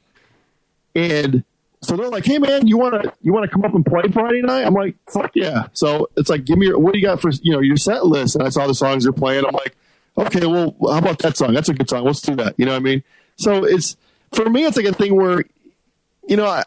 and 0.96 1.44
so 1.84 1.96
they're 1.96 2.10
like, 2.10 2.26
"Hey 2.26 2.40
man, 2.40 2.66
you 2.66 2.80
want 2.80 3.04
to 3.04 3.14
you 3.22 3.34
want 3.34 3.44
to 3.44 3.52
come 3.52 3.64
up 3.64 3.76
and 3.76 3.86
play 3.86 4.02
Friday 4.12 4.42
night?" 4.42 4.66
I'm 4.66 4.74
like, 4.74 4.96
"Fuck 5.08 5.36
yeah!" 5.36 5.68
So 5.74 6.10
it's 6.18 6.32
like, 6.32 6.44
"Give 6.44 6.58
me 6.58 6.66
your 6.66 6.80
what 6.80 6.94
do 6.94 7.00
you 7.00 7.06
got 7.06 7.22
for 7.22 7.30
you 7.30 7.52
know 7.52 7.60
your 7.60 7.78
set 7.78 8.04
list?" 8.08 8.36
And 8.36 8.44
I 8.44 8.50
saw 8.50 8.66
the 8.66 8.74
songs 8.74 9.04
they're 9.04 9.14
playing. 9.14 9.46
I'm 9.46 9.54
like, 9.54 9.78
"Okay, 10.18 10.44
well, 10.48 10.76
how 10.82 10.98
about 10.98 11.20
that 11.20 11.38
song? 11.38 11.54
That's 11.54 11.70
a 11.70 11.76
good 11.76 11.88
song. 11.88 12.04
Let's 12.04 12.22
do 12.22 12.36
that." 12.38 12.56
You 12.58 12.66
know 12.66 12.72
what 12.72 12.78
I 12.78 12.84
mean? 12.84 13.04
So 13.36 13.64
it's 13.64 13.96
for 14.34 14.50
me, 14.50 14.66
it's 14.66 14.78
like 14.78 14.86
a 14.86 14.94
thing 14.94 15.16
where, 15.16 15.44
you 16.28 16.36
know, 16.38 16.46
I 16.46 16.64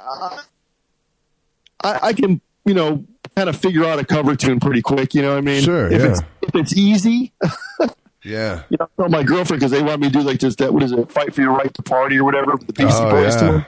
I, 1.82 1.98
I 2.08 2.12
can 2.12 2.40
you 2.64 2.74
know 2.74 3.04
kind 3.36 3.48
of 3.48 3.56
figure 3.56 3.84
out 3.84 3.98
a 3.98 4.04
cover 4.04 4.36
tune 4.36 4.60
pretty 4.60 4.82
quick. 4.82 5.14
You 5.14 5.22
know 5.22 5.30
what 5.30 5.38
I 5.38 5.42
mean? 5.42 5.62
Sure, 5.62 5.86
If 5.90 6.00
yeah. 6.02 6.08
it's 6.10 6.20
if 6.42 6.54
it's 6.54 6.76
easy. 6.76 7.32
yeah, 8.24 8.62
You 8.68 8.76
know, 8.78 8.88
I 8.98 9.08
my 9.08 9.22
girlfriend 9.22 9.60
because 9.60 9.70
they 9.70 9.82
want 9.82 10.00
me 10.00 10.08
to 10.08 10.12
do 10.12 10.20
like 10.22 10.38
just 10.38 10.58
that. 10.58 10.72
What 10.74 10.82
is 10.82 10.92
it? 10.92 11.10
Fight 11.10 11.34
for 11.34 11.40
your 11.40 11.52
right 11.52 11.72
to 11.74 11.82
party 11.82 12.18
or 12.18 12.24
whatever. 12.24 12.56
The 12.56 12.72
Beastie 12.72 13.02
Oh, 13.02 13.10
Boys 13.10 13.34
yeah. 13.36 13.40
tour. 13.50 13.66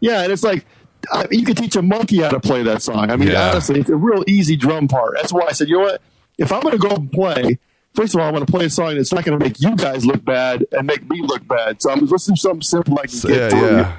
Yeah, 0.00 0.22
and 0.22 0.32
it's 0.32 0.42
like 0.42 0.64
I, 1.12 1.26
you 1.30 1.44
could 1.44 1.56
teach 1.56 1.76
a 1.76 1.82
monkey 1.82 2.18
how 2.20 2.30
to 2.30 2.40
play 2.40 2.62
that 2.62 2.82
song. 2.82 3.10
I 3.10 3.16
mean, 3.16 3.28
Yeah. 3.28 3.50
honestly, 3.50 3.80
it's 3.80 3.90
a 3.90 3.96
real 3.96 4.24
easy 4.26 4.56
drum 4.56 4.88
part. 4.88 5.14
That's 5.16 5.32
why 5.32 5.42
I 5.48 5.52
said, 5.52 5.68
you 5.68 5.78
know 5.78 5.84
what? 5.84 6.02
If 6.38 6.52
I'm 6.52 6.60
going 6.62 6.72
to 6.72 6.88
go 6.88 6.94
and 6.94 7.10
play, 7.12 7.58
first 7.94 8.14
of 8.14 8.20
all, 8.20 8.26
I'm 8.26 8.32
going 8.34 8.44
to 8.46 8.50
play 8.50 8.64
a 8.66 8.70
song 8.70 8.96
that's 8.96 9.12
not 9.12 9.24
going 9.24 9.38
to 9.38 9.44
make 9.44 9.60
you 9.60 9.76
guys 9.76 10.06
look 10.06 10.24
bad 10.24 10.64
and 10.72 10.86
make 10.86 11.06
me 11.08 11.20
look 11.22 11.46
bad. 11.46 11.82
So 11.82 11.90
I'm 11.90 12.00
just 12.00 12.12
listening 12.12 12.36
to 12.36 12.40
something 12.40 12.62
simple 12.62 12.98
I 12.98 13.02
can 13.02 13.10
So, 13.10 13.28
get 13.28 13.36
yeah, 13.38 13.48
through. 13.50 13.76
yeah. 13.76 13.96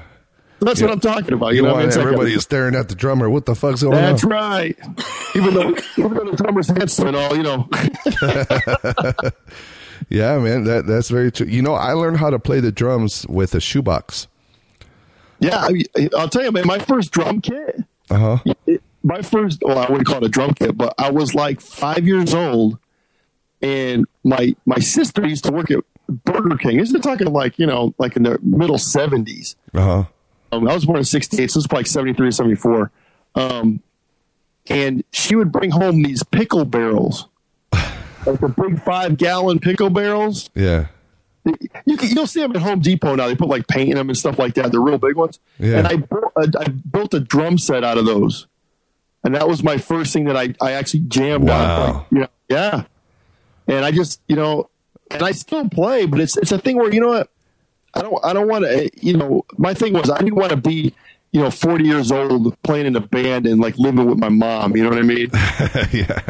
That's 0.64 0.80
Yeah. 0.80 0.86
what 0.86 0.92
I'm 0.94 1.00
talking 1.00 1.34
about. 1.34 1.48
You, 1.50 1.56
You 1.56 1.62
know, 1.62 1.72
want? 1.74 1.86
It's 1.86 1.96
like 1.96 2.04
everybody 2.06 2.38
staring 2.40 2.74
at 2.74 2.88
the 2.88 2.94
drummer. 2.94 3.28
What 3.28 3.46
the 3.46 3.54
fuck's 3.54 3.82
going 3.82 3.94
that's 3.94 4.22
on? 4.24 4.30
That's 4.30 4.42
right. 4.42 4.78
Even 5.36 5.54
though, 5.54 5.76
even 5.98 6.14
though 6.14 6.30
the 6.30 6.36
drummer's 6.36 6.68
handsome 6.68 7.08
and 7.08 7.16
all, 7.16 7.36
you 7.36 7.42
know. 7.42 7.68
Yeah, 10.08 10.38
man, 10.38 10.64
that 10.64 10.86
that's 10.86 11.08
very 11.08 11.30
true. 11.30 11.46
You 11.46 11.62
know, 11.62 11.74
I 11.74 11.92
learned 11.92 12.16
how 12.18 12.28
to 12.28 12.38
play 12.38 12.58
the 12.60 12.72
drums 12.72 13.24
with 13.28 13.54
a 13.54 13.60
shoebox. 13.60 14.26
yeah, 15.38 15.68
I, 15.96 16.08
I'll 16.18 16.28
tell 16.28 16.42
you, 16.42 16.50
man. 16.50 16.66
My 16.66 16.80
first 16.80 17.12
drum 17.12 17.40
kit. 17.40 17.84
Uh 18.10 18.36
huh. 18.36 18.54
my 19.04 19.22
first, 19.22 19.62
well, 19.64 19.78
I 19.78 19.88
wouldn't 19.88 20.06
call 20.06 20.16
it 20.18 20.24
a 20.24 20.28
drum 20.28 20.54
kit, 20.54 20.76
but 20.76 20.92
I 20.98 21.10
was 21.10 21.34
like 21.36 21.60
five 21.60 22.04
years 22.04 22.34
old, 22.34 22.78
and 23.62 24.04
my 24.24 24.54
my 24.66 24.78
sister 24.80 25.26
used 25.26 25.44
to 25.44 25.52
work 25.52 25.70
at 25.70 25.78
Burger 26.08 26.56
King. 26.56 26.78
This 26.78 26.92
is 26.92 27.00
talking 27.00 27.32
like 27.32 27.58
you 27.60 27.66
know, 27.66 27.94
like 27.96 28.16
in 28.16 28.24
the 28.24 28.38
middle 28.42 28.78
seventies. 28.78 29.54
Uh 29.72 29.80
huh. 29.80 30.04
Um, 30.52 30.68
I 30.68 30.74
was 30.74 30.84
born 30.84 30.98
in 30.98 31.04
'68, 31.04 31.50
so 31.50 31.58
it's 31.58 31.66
probably 31.66 31.80
like 31.80 31.86
73 31.86 32.28
or 32.28 32.30
74. 32.30 32.90
Um, 33.34 33.80
and 34.68 35.02
she 35.12 35.34
would 35.34 35.50
bring 35.50 35.70
home 35.70 36.02
these 36.02 36.22
pickle 36.22 36.64
barrels, 36.66 37.26
like 37.72 38.38
the 38.40 38.54
big 38.56 38.80
five 38.82 39.16
gallon 39.16 39.58
pickle 39.58 39.90
barrels. 39.90 40.50
Yeah. 40.54 40.86
You 41.86 41.96
can, 41.96 42.10
you'll 42.10 42.28
see 42.28 42.40
them 42.40 42.54
at 42.54 42.62
Home 42.62 42.78
Depot 42.78 43.16
now. 43.16 43.26
They 43.26 43.34
put 43.34 43.48
like 43.48 43.66
paint 43.66 43.88
in 43.90 43.96
them 43.96 44.08
and 44.08 44.16
stuff 44.16 44.38
like 44.38 44.54
that. 44.54 44.70
They're 44.70 44.80
real 44.80 44.98
big 44.98 45.16
ones. 45.16 45.40
Yeah. 45.58 45.78
And 45.78 45.88
I 45.88 45.96
built, 45.96 46.32
a, 46.36 46.52
I 46.60 46.68
built 46.68 47.14
a 47.14 47.20
drum 47.20 47.58
set 47.58 47.82
out 47.82 47.98
of 47.98 48.06
those, 48.06 48.46
and 49.24 49.34
that 49.34 49.48
was 49.48 49.62
my 49.64 49.76
first 49.78 50.12
thing 50.12 50.24
that 50.26 50.36
I, 50.36 50.54
I 50.60 50.72
actually 50.72 51.00
jammed 51.00 51.48
Wow. 51.48 51.82
on. 51.82 51.94
Like, 51.96 52.06
you 52.12 52.18
know, 52.20 52.28
yeah. 52.48 52.84
And 53.66 53.84
I 53.84 53.90
just 53.90 54.20
you 54.28 54.36
know, 54.36 54.70
and 55.10 55.22
I 55.22 55.32
still 55.32 55.68
play, 55.68 56.06
but 56.06 56.20
it's 56.20 56.36
it's 56.36 56.52
a 56.52 56.58
thing 56.58 56.76
where 56.76 56.92
you 56.94 57.00
know 57.00 57.08
what, 57.08 57.30
I 57.94 58.02
don't 58.02 58.24
I 58.24 58.32
don't 58.32 58.48
want 58.48 58.64
to 58.64 58.84
eh, 58.84 58.88
you 59.00 59.16
know 59.16 59.44
my 59.58 59.74
thing 59.74 59.92
was 59.92 60.10
I 60.10 60.18
didn't 60.18 60.34
want 60.36 60.50
to 60.50 60.56
be 60.56 60.94
you 61.34 61.40
know, 61.40 61.50
40 61.50 61.84
years 61.84 62.12
old 62.12 62.60
playing 62.62 62.84
in 62.84 62.94
a 62.94 63.00
band 63.00 63.46
and 63.46 63.58
like 63.58 63.78
living 63.78 64.04
with 64.04 64.18
my 64.18 64.28
mom. 64.28 64.76
You 64.76 64.82
know 64.82 64.90
what 64.90 64.98
I 64.98 65.02
mean? 65.02 65.30
yeah. 65.90 66.20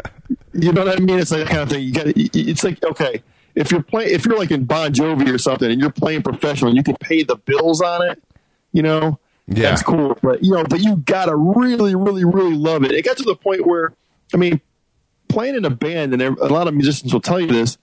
You 0.55 0.72
know 0.72 0.84
what 0.84 0.97
I 0.97 1.02
mean? 1.02 1.18
It's 1.18 1.32
like 1.32 1.40
that 1.40 1.48
kind 1.48 1.60
of 1.62 1.70
thing. 1.70 1.82
You 1.82 1.93
got 1.93 2.06
it's 2.14 2.62
like, 2.62 2.80
okay, 2.84 3.20
if 3.56 3.72
you're 3.72 3.82
playing, 3.82 4.14
if 4.14 4.24
you're 4.24 4.39
like 4.39 4.52
in 4.52 4.64
Bon 4.64 4.93
Jovi 4.93 5.28
or 5.34 5.39
something 5.39 5.68
and 5.68 5.80
you're 5.80 5.90
playing 5.90 6.22
professional 6.22 6.68
and 6.68 6.76
you 6.76 6.84
can 6.84 6.94
pay 6.98 7.24
the 7.24 7.34
bills 7.34 7.80
on 7.80 8.09
it, 8.10 8.22
you 8.70 8.82
know, 8.82 9.18
Yeah. 9.48 9.70
that's 9.70 9.82
cool. 9.82 10.16
But, 10.22 10.44
you 10.44 10.52
know, 10.52 10.62
but 10.62 10.78
you 10.78 10.98
got 10.98 11.24
to 11.24 11.34
really, 11.34 11.97
really, 11.97 12.24
really 12.24 12.55
love 12.55 12.84
it. 12.84 12.93
It 12.93 13.05
got 13.05 13.16
to 13.16 13.24
the 13.24 13.34
point 13.34 13.66
where, 13.66 13.94
I 14.32 14.36
mean, 14.36 14.60
playing 15.28 15.56
in 15.56 15.64
a 15.64 15.70
band, 15.70 16.12
and 16.12 16.22
a 16.22 16.47
lot 16.47 16.68
of 16.68 16.74
musicians 16.74 17.12
will 17.12 17.20
tell 17.20 17.40
you 17.40 17.48
this, 17.48 17.76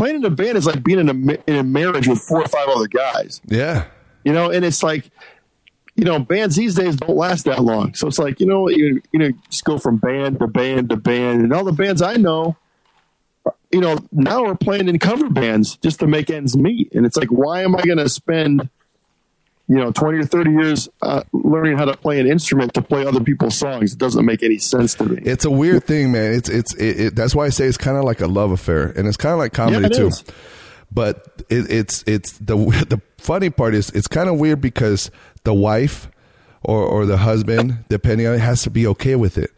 playing 0.00 0.16
in 0.16 0.24
a 0.24 0.30
band 0.30 0.56
is 0.56 0.64
like 0.66 0.82
being 0.82 0.98
in 0.98 1.08
a, 1.10 1.36
in 1.46 1.56
a 1.56 1.62
marriage 1.62 2.08
with 2.08 2.18
four 2.18 2.40
or 2.42 2.48
five 2.48 2.66
other 2.68 2.88
guys 2.88 3.40
Yeah. 3.46 3.84
you 4.24 4.32
know, 4.32 4.50
and 4.50 4.64
it's 4.64 4.82
like, 4.82 5.10
you 5.94 6.04
know, 6.04 6.18
bands 6.18 6.56
these 6.56 6.74
days 6.74 6.96
don't 6.96 7.16
last 7.16 7.44
that 7.44 7.62
long. 7.62 7.92
So 7.92 8.08
it's 8.08 8.18
like, 8.18 8.40
you 8.40 8.46
know, 8.46 8.68
you 8.70 9.02
you 9.12 9.18
know, 9.18 9.30
just 9.50 9.64
go 9.64 9.76
from 9.76 9.98
band 9.98 10.38
to 10.38 10.46
band 10.46 10.88
to 10.88 10.96
band, 10.96 11.42
and 11.42 11.52
all 11.52 11.64
the 11.64 11.72
bands 11.72 12.00
I 12.00 12.16
know, 12.16 12.56
you 13.70 13.80
know, 13.80 13.98
now 14.10 14.44
we're 14.44 14.54
playing 14.54 14.88
in 14.88 14.98
cover 14.98 15.28
bands 15.28 15.76
just 15.76 16.00
to 16.00 16.06
make 16.06 16.30
ends 16.30 16.56
meet. 16.56 16.92
And 16.94 17.04
it's 17.04 17.16
like, 17.18 17.28
why 17.28 17.62
am 17.62 17.76
I 17.76 17.82
going 17.82 17.98
to 17.98 18.08
spend, 18.08 18.70
you 19.70 19.76
know, 19.76 19.92
twenty 19.92 20.18
or 20.18 20.24
thirty 20.24 20.50
years 20.50 20.88
uh, 21.00 21.22
learning 21.32 21.78
how 21.78 21.84
to 21.84 21.96
play 21.96 22.18
an 22.18 22.26
instrument 22.26 22.74
to 22.74 22.82
play 22.82 23.06
other 23.06 23.20
people's 23.22 23.56
songs? 23.56 23.92
It 23.92 23.98
doesn't 24.00 24.24
make 24.26 24.42
any 24.42 24.58
sense 24.58 24.94
to 24.96 25.04
me. 25.04 25.22
It's 25.24 25.44
a 25.44 25.50
weird 25.50 25.84
thing, 25.84 26.10
man. 26.10 26.32
It's 26.34 26.48
it's 26.48 26.74
it, 26.74 27.00
it, 27.00 27.14
that's 27.14 27.34
why 27.36 27.46
I 27.46 27.50
say 27.50 27.66
it's 27.66 27.78
kind 27.78 27.96
of 27.96 28.02
like 28.02 28.20
a 28.20 28.26
love 28.26 28.50
affair, 28.50 28.88
and 28.96 29.06
it's 29.06 29.16
kind 29.16 29.32
of 29.32 29.38
like 29.38 29.52
comedy 29.52 29.82
Yeah, 29.82 29.88
too. 29.88 30.06
is. 30.08 30.24
But 30.92 31.44
it, 31.48 31.70
it's 31.70 32.02
it's 32.08 32.32
the 32.38 32.56
the 32.88 33.00
funny 33.18 33.48
part 33.48 33.74
is 33.74 33.90
it's 33.90 34.08
kind 34.08 34.28
of 34.28 34.40
weird 34.40 34.60
because 34.60 35.10
the 35.44 35.54
wife 35.54 36.10
or 36.62 36.82
or 36.84 37.06
the 37.06 37.18
husband, 37.18 37.84
depending 37.88 38.26
on 38.26 38.34
it, 38.34 38.40
has 38.40 38.62
to 38.64 38.70
be 38.70 38.88
okay 38.88 39.14
with 39.14 39.38
it. 39.38 39.50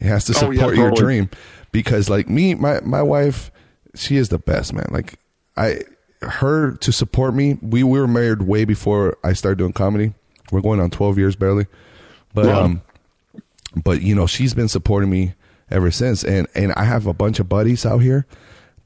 It 0.00 0.06
has 0.08 0.24
to 0.24 0.32
Oh, 0.32 0.50
support 0.52 0.74
yeah, 0.74 0.82
your 0.82 0.90
dream 0.90 1.30
because 1.70 2.10
like 2.10 2.28
me, 2.28 2.56
my 2.56 2.80
my 2.80 3.02
wife, 3.02 3.52
she 3.94 4.16
is 4.16 4.30
the 4.30 4.38
best 4.38 4.72
man. 4.72 4.86
Like 4.90 5.14
I 5.56 5.82
her 6.22 6.72
to 6.72 6.92
support 6.92 7.34
me. 7.34 7.58
We, 7.62 7.82
we 7.82 7.98
were 8.00 8.06
married 8.08 8.42
way 8.42 8.64
before 8.64 9.16
I 9.24 9.32
started 9.32 9.58
doing 9.58 9.72
comedy. 9.72 10.12
We're 10.52 10.60
going 10.60 10.80
on 10.80 10.90
twelve 10.90 11.16
years 11.18 11.36
barely, 11.36 11.66
but 12.34 12.46
Wow. 12.46 12.64
um 12.64 12.82
but 13.84 14.02
you 14.02 14.14
know 14.16 14.26
she's 14.26 14.52
been 14.52 14.68
supporting 14.68 15.08
me 15.10 15.34
ever 15.70 15.92
since 15.92 16.24
and 16.24 16.48
and 16.56 16.72
i 16.72 16.82
have 16.82 17.06
a 17.06 17.14
bunch 17.14 17.38
of 17.38 17.48
buddies 17.48 17.86
out 17.86 17.98
here 17.98 18.26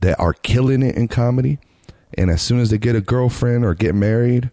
that 0.01 0.21
are 0.21 0.35
killing 0.35 0.83
it 0.83 0.95
in 0.95 1.09
comedy 1.09 1.57
and 2.19 2.31
as 2.31 2.43
soon 2.43 2.61
as 2.61 2.69
they 2.69 2.77
get 2.77 2.95
a 2.95 3.01
girlfriend 3.01 3.65
or 3.65 3.73
get 3.75 3.95
married 3.95 4.51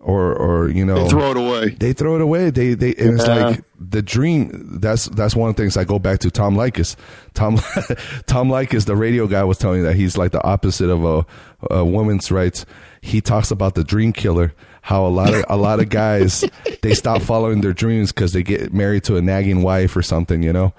or 0.00 0.34
or 0.34 0.68
you 0.68 0.84
know 0.84 1.04
They 1.04 1.08
throw 1.10 1.30
it 1.32 1.36
away. 1.36 1.68
they 1.70 1.92
throw 1.92 2.14
it 2.16 2.20
away 2.22 2.50
they 2.50 2.74
they 2.74 2.94
and 2.94 3.14
it's 3.18 3.26
Yeah. 3.26 3.46
like 3.48 3.64
the 3.78 4.02
dream 4.02 4.78
that's 4.80 5.06
that's 5.06 5.34
one 5.36 5.50
of 5.50 5.56
the 5.56 5.62
things 5.62 5.76
i 5.76 5.84
go 5.84 5.98
back 5.98 6.20
to 6.20 6.30
tom 6.30 6.54
Leykis. 6.56 6.96
tom 7.34 7.56
tom 8.26 8.48
Leykis, 8.48 8.86
the 8.86 8.96
radio 8.96 9.26
guy 9.26 9.42
was 9.44 9.58
telling 9.58 9.80
me 9.82 9.86
that 9.88 9.96
he's 9.96 10.16
like 10.16 10.32
the 10.32 10.42
opposite 10.44 10.90
of 10.90 11.04
a, 11.04 11.26
a 11.74 11.84
woman's 11.84 12.30
rights 12.30 12.64
he 13.00 13.20
talks 13.20 13.50
about 13.50 13.74
the 13.74 13.84
dream 13.84 14.12
killer 14.12 14.52
how 14.82 15.04
a 15.04 15.08
lot 15.08 15.34
of 15.34 15.44
a 15.48 15.56
lot 15.56 15.80
of 15.80 15.88
guys 15.88 16.44
they 16.82 16.94
stop 16.94 17.20
following 17.22 17.60
their 17.60 17.72
dreams 17.72 18.12
because 18.12 18.32
they 18.32 18.42
get 18.42 18.72
married 18.72 19.02
to 19.04 19.16
a 19.16 19.22
nagging 19.22 19.62
wife 19.62 19.96
or 19.96 20.02
something 20.02 20.42
you 20.42 20.52
know 20.52 20.72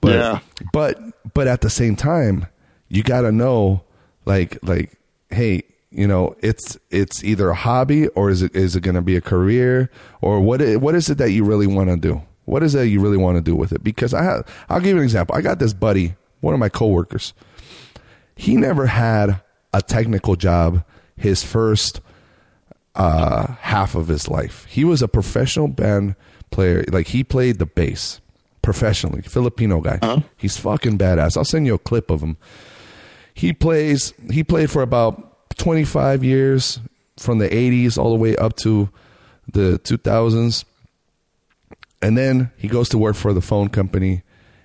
but 0.00 0.12
Yeah. 0.12 0.38
but 0.72 0.98
but 1.32 1.46
at 1.48 1.60
the 1.62 1.70
same 1.70 1.96
time 1.96 2.46
you 2.88 3.02
gotta 3.02 3.32
know 3.32 3.82
like 4.26 4.58
like 4.62 4.92
hey 5.30 5.62
you 5.94 6.06
know 6.06 6.36
it's 6.40 6.78
it's 6.90 7.22
either 7.24 7.50
a 7.50 7.54
hobby 7.54 8.08
or 8.08 8.30
is 8.30 8.42
it 8.42 8.54
is 8.54 8.76
it 8.76 8.82
going 8.82 8.94
to 8.94 9.02
be 9.02 9.16
a 9.16 9.20
career 9.20 9.90
or 10.20 10.40
what 10.40 10.60
what 10.76 10.94
is 10.94 11.08
it 11.08 11.18
that 11.18 11.30
you 11.30 11.44
really 11.44 11.66
want 11.66 11.88
to 11.88 11.96
do 11.96 12.22
what 12.44 12.62
is 12.62 12.74
it 12.74 12.84
you 12.84 13.00
really 13.00 13.16
want 13.16 13.36
to 13.36 13.42
do 13.42 13.54
with 13.54 13.72
it 13.72 13.82
because 13.82 14.12
i 14.12 14.22
have, 14.22 14.46
i'll 14.68 14.80
give 14.80 14.90
you 14.90 14.98
an 14.98 15.04
example 15.04 15.34
i 15.34 15.40
got 15.40 15.58
this 15.58 15.72
buddy 15.72 16.14
one 16.40 16.54
of 16.54 16.60
my 16.60 16.68
coworkers 16.68 17.32
he 18.36 18.56
never 18.56 18.86
had 18.86 19.40
a 19.72 19.80
technical 19.80 20.36
job 20.36 20.84
his 21.16 21.42
first 21.42 22.00
uh, 22.94 23.54
half 23.60 23.94
of 23.94 24.08
his 24.08 24.28
life. 24.28 24.66
He 24.66 24.84
was 24.84 25.02
a 25.02 25.08
professional 25.08 25.68
band 25.68 26.14
player. 26.50 26.84
Like 26.88 27.08
he 27.08 27.24
played 27.24 27.58
the 27.58 27.66
bass 27.66 28.20
professionally. 28.62 29.22
Filipino 29.22 29.80
guy. 29.80 29.98
He's 30.36 30.56
fucking 30.56 30.98
badass. 30.98 31.36
I'll 31.36 31.44
send 31.44 31.66
you 31.66 31.74
a 31.74 31.78
clip 31.78 32.10
of 32.10 32.20
him. 32.20 32.36
He 33.34 33.52
plays. 33.52 34.14
He 34.30 34.44
played 34.44 34.70
for 34.70 34.82
about 34.82 35.33
twenty 35.54 35.84
five 35.84 36.24
years, 36.24 36.80
from 37.16 37.38
the 37.38 37.54
eighties 37.54 37.96
all 37.98 38.10
the 38.10 38.18
way 38.18 38.36
up 38.36 38.56
to 38.56 38.88
the 39.52 39.78
two 39.78 39.96
thousands, 39.96 40.64
and 42.02 42.16
then 42.16 42.50
he 42.56 42.68
goes 42.68 42.88
to 42.90 42.98
work 42.98 43.16
for 43.16 43.32
the 43.32 43.40
phone 43.40 43.68
company, 43.68 44.22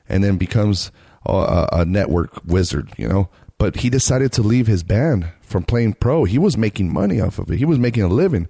and 0.07 0.24
then 0.24 0.38
becomes 0.38 0.91
a, 1.26 1.68
a 1.72 1.86
network 1.86 2.41
wizard. 2.45 2.91
You 2.98 3.07
know. 3.07 3.30
But 3.57 3.78
he 3.78 3.90
decided 3.90 4.32
to 4.34 4.41
leave 4.41 4.68
his 4.68 4.84
band 4.84 5.28
from 5.41 5.64
playing 5.64 5.95
pro. 5.95 6.24
He 6.24 6.38
was 6.38 6.56
making 6.56 6.94
money 6.94 7.20
off 7.20 7.40
of 7.40 7.52
it. 7.52 7.57
He 7.57 7.66
was 7.66 7.78
making 7.78 8.03
a 8.03 8.07
living. 8.07 8.48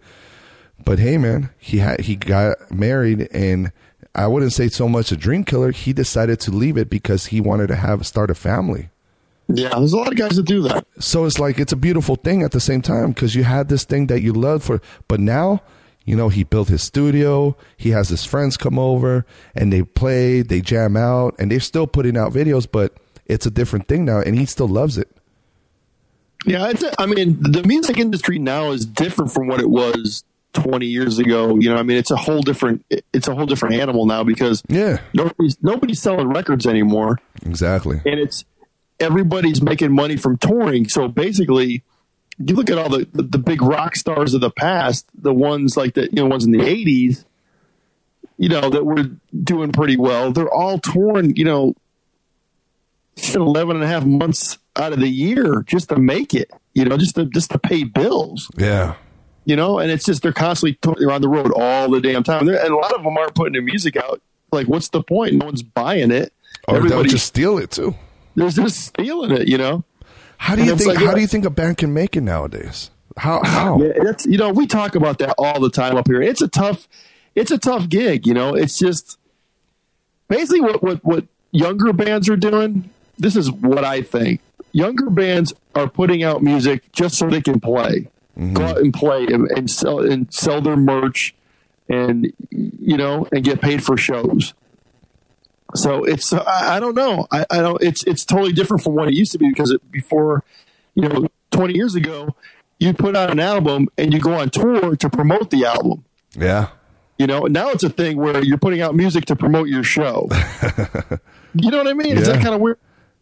But 0.85 0.99
hey, 0.99 1.17
man, 1.17 1.49
he 1.57 1.79
had 1.79 2.01
he 2.01 2.15
got 2.15 2.71
married, 2.71 3.27
and 3.31 3.71
I 4.13 4.27
wouldn't 4.27 4.53
say 4.53 4.69
so 4.69 4.87
much 4.87 5.11
a 5.11 5.17
dream 5.17 5.43
killer. 5.43 5.71
He 5.71 5.93
decided 5.93 6.39
to 6.41 6.51
leave 6.51 6.77
it 6.77 6.89
because 6.91 7.27
he 7.27 7.41
wanted 7.41 7.67
to 7.67 7.75
have 7.75 8.05
start 8.05 8.29
a 8.29 8.35
family. 8.35 8.89
Yeah, 9.51 9.69
there's 9.69 9.93
a 9.93 9.97
lot 9.97 10.07
of 10.09 10.15
guys 10.17 10.35
that 10.37 10.45
do 10.45 10.61
that. 10.63 10.85
So 10.99 11.25
it's 11.25 11.39
like 11.39 11.59
it's 11.59 11.73
a 11.73 11.75
beautiful 11.77 12.15
thing 12.15 12.43
at 12.43 12.51
the 12.51 12.59
same 12.59 12.81
time 12.81 13.11
because 13.11 13.33
you 13.35 13.43
had 13.43 13.67
this 13.67 13.83
thing 13.83 14.07
that 14.07 14.21
you 14.21 14.33
loved 14.33 14.63
for, 14.63 14.81
but 15.07 15.19
now. 15.19 15.61
You 16.05 16.15
know, 16.15 16.29
he 16.29 16.43
built 16.43 16.69
his 16.69 16.81
studio. 16.81 17.55
He 17.77 17.91
has 17.91 18.09
his 18.09 18.25
friends 18.25 18.57
come 18.57 18.79
over 18.79 19.27
and 19.53 19.71
they 19.71 19.83
play, 19.83 20.41
they 20.41 20.59
jam 20.59 20.97
out, 20.97 21.35
and 21.37 21.51
they're 21.51 21.59
still 21.59 21.85
putting 21.85 22.17
out 22.17 22.33
videos, 22.33 22.67
but 22.71 22.97
it's 23.27 23.45
a 23.45 23.51
different 23.51 23.87
thing 23.87 24.05
now, 24.05 24.19
and 24.19 24.35
he 24.39 24.47
still 24.47 24.67
loves 24.67 24.97
it. 24.97 25.07
Yeah, 26.47 26.69
it's, 26.69 26.83
I 26.97 27.05
mean, 27.05 27.37
the 27.41 27.61
music 27.63 27.99
industry 27.99 28.39
now 28.39 28.71
is 28.71 28.87
different 28.87 29.31
from 29.31 29.47
what 29.47 29.59
it 29.59 29.69
was 29.69 30.23
20 30.53 30.87
years 30.87 31.19
ago. 31.19 31.57
You 31.59 31.69
know, 31.69 31.75
I 31.75 31.83
mean, 31.83 31.97
it's 31.97 32.09
a 32.11 32.15
whole 32.15 32.41
different, 32.41 32.83
it's 33.13 33.27
a 33.27 33.35
whole 33.35 33.45
different 33.45 33.75
animal 33.75 34.07
now 34.07 34.23
because 34.23 34.63
Yeah, 34.67 35.01
nobody's 35.13 35.61
nobody's 35.61 36.01
selling 36.01 36.29
records 36.29 36.65
anymore, 36.65 37.19
exactly. 37.45 38.01
and 38.05 38.19
it's 38.19 38.45
everybody's 38.99 39.61
making 39.61 39.91
money 39.91 40.17
from 40.17 40.37
touring. 40.37 40.87
So 40.87 41.07
basically, 41.07 41.83
you 42.37 42.55
look 42.55 42.69
at 42.69 42.77
all 42.77 42.89
the 42.89 43.07
the 43.13 43.37
big 43.37 43.61
rock 43.61 43.95
stars 43.95 44.33
of 44.33 44.41
the 44.41 44.51
past, 44.51 45.05
the 45.13 45.33
ones 45.33 45.75
like 45.75 45.93
the 45.93 46.03
you 46.03 46.23
know 46.23 46.25
ones 46.27 46.45
in 46.45 46.51
the 46.51 46.59
80s, 46.59 47.25
you 48.37 48.49
know 48.49 48.69
that 48.69 48.85
were 48.85 49.09
doing 49.43 49.71
pretty 49.71 49.97
well. 49.97 50.31
They're 50.31 50.53
all 50.53 50.79
touring, 50.79 51.35
you 51.35 51.45
know, 51.45 51.75
11 53.33 53.75
and 53.75 53.83
a 53.83 53.87
half 53.87 54.05
months 54.05 54.57
out 54.75 54.93
of 54.93 54.99
the 54.99 55.09
year 55.09 55.63
just 55.67 55.89
to 55.89 55.97
make 55.97 56.33
it. 56.33 56.51
You 56.73 56.85
know, 56.85 56.97
just 56.97 57.15
to 57.15 57.25
just 57.25 57.51
to 57.51 57.59
pay 57.59 57.83
bills 57.83 58.49
Yeah, 58.55 58.95
you 59.43 59.55
know, 59.55 59.79
and 59.79 59.91
it's 59.91 60.05
just 60.05 60.21
they're 60.21 60.31
constantly 60.31 60.73
t- 60.75 60.99
they're 60.99 61.11
on 61.11 61.21
the 61.21 61.27
road 61.27 61.51
all 61.53 61.89
the 61.89 61.99
damn 61.99 62.23
time. 62.23 62.45
They're, 62.45 62.63
and 62.63 62.71
a 62.71 62.75
lot 62.75 62.93
of 62.93 63.03
them 63.03 63.17
aren't 63.17 63.35
putting 63.35 63.53
their 63.53 63.61
music 63.61 63.97
out. 63.97 64.21
Like, 64.51 64.67
what's 64.67 64.89
the 64.89 65.03
point? 65.03 65.33
No 65.33 65.45
one's 65.47 65.63
buying 65.63 66.11
it. 66.11 66.31
Oh, 66.67 66.77
or 66.77 66.87
they'll 66.87 67.03
just 67.03 67.25
steal 67.25 67.57
it 67.57 67.71
too. 67.71 67.95
They're 68.39 68.65
just 68.65 68.85
stealing 68.85 69.31
it. 69.31 69.47
You 69.47 69.57
know, 69.57 69.83
How 70.37 70.55
do 70.55 70.63
you 70.63 70.75
think? 70.75 70.87
like, 70.87 71.05
how 71.05 71.13
do 71.13 71.21
you 71.21 71.27
think 71.27 71.45
a 71.45 71.49
band 71.49 71.77
can 71.77 71.93
make 71.93 72.15
it 72.15 72.21
nowadays? 72.21 72.91
How? 73.17 73.43
How? 73.43 73.77
that's 73.77 74.25
you 74.25 74.37
know 74.37 74.51
we 74.51 74.65
talk 74.65 74.95
about 74.95 75.19
that 75.19 75.35
all 75.37 75.59
the 75.59 75.69
time 75.69 75.97
up 75.97 76.07
here. 76.07 76.21
It's 76.21 76.41
a 76.41 76.47
tough, 76.47 76.87
it's 77.35 77.51
a 77.51 77.57
tough 77.57 77.89
gig. 77.89 78.25
You 78.25 78.33
know, 78.33 78.55
it's 78.55 78.77
just 78.77 79.17
basically 80.27 80.61
what 80.61 80.81
what 80.81 81.03
what 81.03 81.25
younger 81.51 81.93
bands 81.93 82.29
are 82.29 82.37
doing. 82.37 82.89
This 83.17 83.35
is 83.35 83.51
what 83.51 83.83
I 83.83 84.01
think. 84.01 84.41
Younger 84.71 85.09
bands 85.09 85.53
are 85.75 85.89
putting 85.89 86.23
out 86.23 86.41
music 86.41 86.91
just 86.93 87.17
so 87.17 87.27
they 87.29 87.41
can 87.41 87.59
play, 87.59 88.07
mm-hmm. 88.37 88.53
go 88.53 88.63
out 88.63 88.77
and 88.77 88.93
play 88.93 89.25
and, 89.25 89.49
and 89.51 89.69
sell 89.69 89.99
and 89.99 90.31
sell 90.33 90.61
their 90.61 90.77
merch, 90.77 91.35
and 91.89 92.31
you 92.51 92.95
know, 92.95 93.27
and 93.31 93.43
get 93.43 93.61
paid 93.61 93.83
for 93.83 93.97
shows. 93.97 94.53
So 95.75 96.03
it's 96.03 96.33
I, 96.33 96.77
I 96.77 96.79
don't 96.79 96.95
know. 96.95 97.27
I, 97.31 97.45
I 97.49 97.57
don't. 97.61 97.81
It's 97.81 98.03
it's 98.03 98.25
totally 98.25 98.53
different 98.53 98.83
from 98.83 98.95
what 98.95 99.07
it 99.07 99.13
used 99.13 99.31
to 99.33 99.37
be 99.37 99.49
because 99.49 99.71
it, 99.71 99.91
before, 99.91 100.43
you 100.95 101.07
know, 101.07 101.27
twenty 101.51 101.75
years 101.75 101.95
ago, 101.95 102.35
you 102.79 102.93
put 102.93 103.15
out 103.15 103.29
an 103.29 103.39
album 103.39 103.87
and 103.97 104.13
you 104.13 104.19
go 104.19 104.33
on 104.33 104.49
tour 104.49 104.95
to 104.95 105.09
promote 105.09 105.49
the 105.51 105.65
album. 105.65 106.03
Yeah. 106.35 106.69
You 107.17 107.27
know, 107.27 107.41
now 107.47 107.69
it's 107.71 107.83
a 107.83 107.89
thing 107.89 108.17
where 108.17 108.41
you're 108.43 108.57
putting 108.57 108.81
out 108.81 108.95
music 108.95 109.25
to 109.25 109.35
promote 109.35 109.67
your 109.67 109.83
show. 109.83 110.27
you 111.53 111.69
know 111.71 111.77
what 111.79 111.87
I 111.87 111.93
mean? 111.93 112.17
It's 112.17 112.27
Yeah. 112.27 112.35
that 112.35 112.41
kind 112.43 112.55
of 112.55 112.61
weird. 112.61 112.77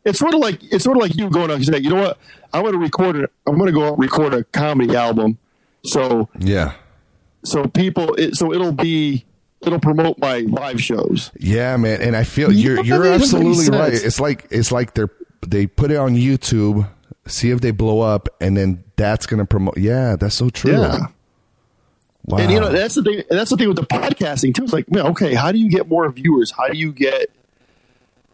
It's 0.05 0.19
sort 0.19 0.33
of 0.33 0.39
like 0.39 0.63
it's 0.71 0.83
sort 0.83 0.95
of 0.97 1.01
like 1.01 1.15
you 1.15 1.29
going 1.29 1.49
out 1.49 1.55
and 1.57 1.65
saying, 1.65 1.83
you 1.83 1.89
know 1.89 2.01
what, 2.01 2.17
I'm 2.53 2.61
going 2.61 2.73
to 2.73 2.79
record 2.79 3.15
it. 3.17 3.31
I'm 3.45 3.55
going 3.57 3.67
to 3.67 3.73
go 3.73 3.85
out 3.87 3.93
and 3.93 3.99
record 4.01 4.33
a 4.33 4.43
comedy 4.45 4.95
album. 4.95 5.37
So 5.83 6.29
Yeah. 6.39 6.73
so 7.43 7.65
people, 7.65 8.13
it, 8.15 8.35
so 8.35 8.53
it'll 8.53 8.71
be 8.71 9.25
it'll 9.61 9.79
promote 9.79 10.17
my 10.19 10.39
live 10.39 10.81
shows. 10.81 11.31
Yeah, 11.39 11.77
man. 11.77 12.01
And 12.01 12.15
I 12.15 12.23
feel 12.23 12.51
You 12.51 12.75
you're 12.75 12.85
you're 12.85 12.99
that 12.99 13.19
doesn't 13.19 13.39
make 13.39 13.49
absolutely 13.49 13.77
right. 13.77 13.93
It's 13.93 14.19
like 14.19 14.47
it's 14.51 14.71
like 14.71 14.93
they're 14.93 15.09
they 15.45 15.67
put 15.67 15.91
it 15.91 15.97
on 15.97 16.15
YouTube, 16.15 16.89
see 17.27 17.51
if 17.51 17.61
they 17.61 17.71
blow 17.71 18.01
up, 18.01 18.29
and 18.41 18.57
then 18.57 18.83
that's 18.95 19.25
gonna 19.25 19.45
promote. 19.45 19.77
Yeah, 19.77 20.15
that's 20.15 20.35
so 20.35 20.49
true. 20.49 20.71
Yeah. 20.71 21.07
Wow. 22.25 22.39
And 22.39 22.51
you 22.51 22.59
know 22.59 22.71
that's 22.71 22.95
the 22.95 23.03
thing. 23.03 23.23
That's 23.29 23.49
the 23.49 23.57
thing 23.57 23.69
with 23.69 23.77
the 23.77 23.85
podcasting 23.85 24.53
too. 24.53 24.63
It's 24.63 24.73
like, 24.73 24.91
man, 24.91 25.07
okay, 25.07 25.33
how 25.33 25.51
do 25.51 25.59
you 25.59 25.69
get 25.69 25.87
more 25.87 26.11
viewers? 26.11 26.51
How 26.51 26.67
do 26.67 26.77
you 26.77 26.91
get 26.91 27.31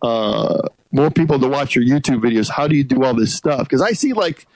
uh, 0.01 0.67
more 0.91 1.11
people 1.11 1.39
to 1.39 1.47
watch 1.47 1.75
your 1.75 1.85
YouTube 1.85 2.21
videos? 2.21 2.49
How 2.49 2.67
do 2.67 2.75
you 2.75 2.83
do 2.83 3.03
all 3.03 3.13
this 3.13 3.35
stuff? 3.35 3.61
Because 3.61 3.83
I 3.83 3.91
see 3.91 4.13
like, 4.13 4.47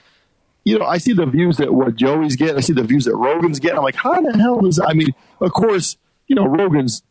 you 0.64 0.80
know, 0.80 0.86
I 0.86 0.98
see 0.98 1.14
the 1.14 1.28
views 1.28 1.58
that 1.58 1.72
what 1.72 1.96
Joey's 1.96 2.36
getting. 2.36 2.58
I 2.58 2.62
see 2.62 2.74
the 2.74 2.84
views 2.84 3.06
that 3.06 3.16
Rogan's 3.16 3.60
getting. 3.60 3.78
I'm 3.78 3.84
like, 3.84 3.96
how 3.96 4.20
the 4.20 4.36
hell 4.36 4.66
is? 4.66 4.80
I 4.80 4.94
mean, 4.94 5.14
of 5.40 5.52
course, 5.52 5.98
you 6.28 6.36
know, 6.36 6.46
Rogan's 6.46 7.04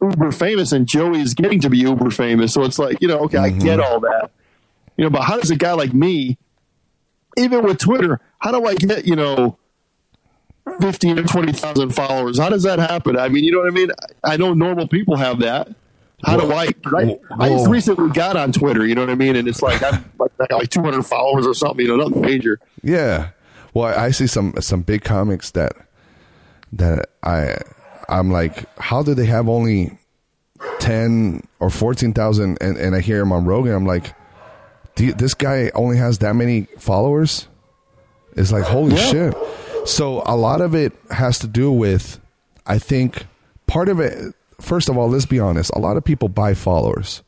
uber 0.00 0.32
famous 0.32 0.72
and 0.72 0.86
Joey 0.86 1.20
is 1.20 1.34
getting 1.34 1.60
to 1.60 1.70
be 1.70 1.78
uber 1.78 2.10
famous. 2.10 2.52
So 2.52 2.62
it's 2.64 2.78
like, 2.78 3.00
you 3.00 3.08
know, 3.08 3.20
okay, 3.20 3.38
I 3.38 3.50
mm-hmm. 3.50 3.58
get 3.60 3.80
all 3.80 4.00
that. 4.00 4.30
You 4.96 5.04
know, 5.04 5.10
but 5.10 5.22
how 5.22 5.38
does 5.38 5.50
a 5.50 5.56
guy 5.56 5.72
like 5.72 5.92
me, 5.92 6.38
even 7.36 7.64
with 7.64 7.78
Twitter, 7.78 8.20
how 8.38 8.52
do 8.52 8.66
I 8.66 8.74
get 8.74 9.06
you 9.06 9.16
know? 9.16 9.58
15 10.80 11.20
or 11.20 11.22
20,000 11.22 11.90
followers. 11.90 12.40
How 12.40 12.48
does 12.48 12.64
that 12.64 12.80
happen? 12.80 13.16
I 13.16 13.28
mean, 13.28 13.44
you 13.44 13.52
know 13.52 13.60
what 13.60 13.68
I 13.68 13.70
mean? 13.70 13.90
I 14.24 14.36
know 14.36 14.52
normal 14.52 14.88
people 14.88 15.14
have 15.14 15.38
that. 15.38 15.68
How 16.24 16.36
do 16.36 16.50
I? 16.50 16.70
I, 16.96 17.18
I 17.38 17.48
just 17.50 17.68
recently 17.68 18.10
got 18.10 18.36
on 18.36 18.50
Twitter, 18.50 18.86
you 18.86 18.94
know 18.94 19.02
what 19.02 19.10
I 19.10 19.14
mean? 19.14 19.36
And 19.36 19.46
it's 19.46 19.62
like, 19.62 19.82
I'm 19.82 20.04
like, 20.18 20.36
got 20.38 20.50
like 20.50 20.70
200 20.70 21.02
followers 21.02 21.46
or 21.46 21.54
something, 21.54 21.84
you 21.84 21.96
know, 21.96 22.02
nothing 22.02 22.22
major. 22.22 22.58
Yeah. 22.82 23.30
Well, 23.74 23.96
I 23.96 24.10
see 24.10 24.26
some 24.26 24.54
some 24.60 24.80
big 24.80 25.04
comics 25.04 25.50
that 25.50 25.74
that 26.72 27.10
I 27.22 27.58
I'm 28.08 28.30
like, 28.30 28.64
how 28.78 29.02
do 29.02 29.14
they 29.14 29.26
have 29.26 29.48
only 29.48 29.98
ten 30.78 31.46
or 31.60 31.70
fourteen 31.70 32.12
thousand? 32.12 32.58
And 32.60 32.76
and 32.76 32.94
I 32.94 33.00
hear 33.00 33.20
him 33.20 33.32
on 33.32 33.44
Rogan. 33.44 33.72
I'm 33.72 33.86
like, 33.86 34.14
do 34.94 35.12
this 35.12 35.34
guy 35.34 35.70
only 35.74 35.96
has 35.96 36.18
that 36.18 36.34
many 36.34 36.62
followers? 36.78 37.48
It's 38.36 38.52
like 38.52 38.64
holy 38.64 38.94
Yeah. 38.94 39.10
shit. 39.10 39.34
So 39.88 40.22
a 40.26 40.36
lot 40.36 40.60
of 40.60 40.74
it 40.74 40.92
has 41.10 41.38
to 41.40 41.46
do 41.46 41.70
with, 41.70 42.20
I 42.66 42.78
think, 42.78 43.24
part 43.66 43.88
of 43.88 44.00
it. 44.00 44.34
First 44.60 44.88
of 44.88 44.96
all, 44.96 45.08
let's 45.08 45.26
be 45.26 45.38
honest. 45.38 45.70
A 45.74 45.78
lot 45.78 45.96
of 45.96 46.04
people 46.04 46.28
buy 46.28 46.54
followers. 46.54 47.22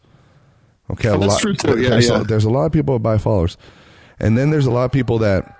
Okay, 0.90 1.09
a 1.09 1.14
Oh, 1.14 1.18
that's 1.18 1.32
lot, 1.34 1.40
true, 1.40 1.55
too. 1.55 1.80
Yeah, 1.80 1.90
there's, 1.90 2.09
yeah. 2.09 2.20
A, 2.20 2.24
there's 2.24 2.44
a 2.44 2.50
lot 2.50 2.64
of 2.64 2.72
people 2.72 2.94
that 2.94 3.02
buy 3.02 3.18
followers, 3.18 3.56
and 4.18 4.38
then 4.38 4.50
there's 4.50 4.64
a 4.66 4.70
lot 4.70 4.84
of 4.86 4.92
people 4.92 5.18
that 5.18 5.57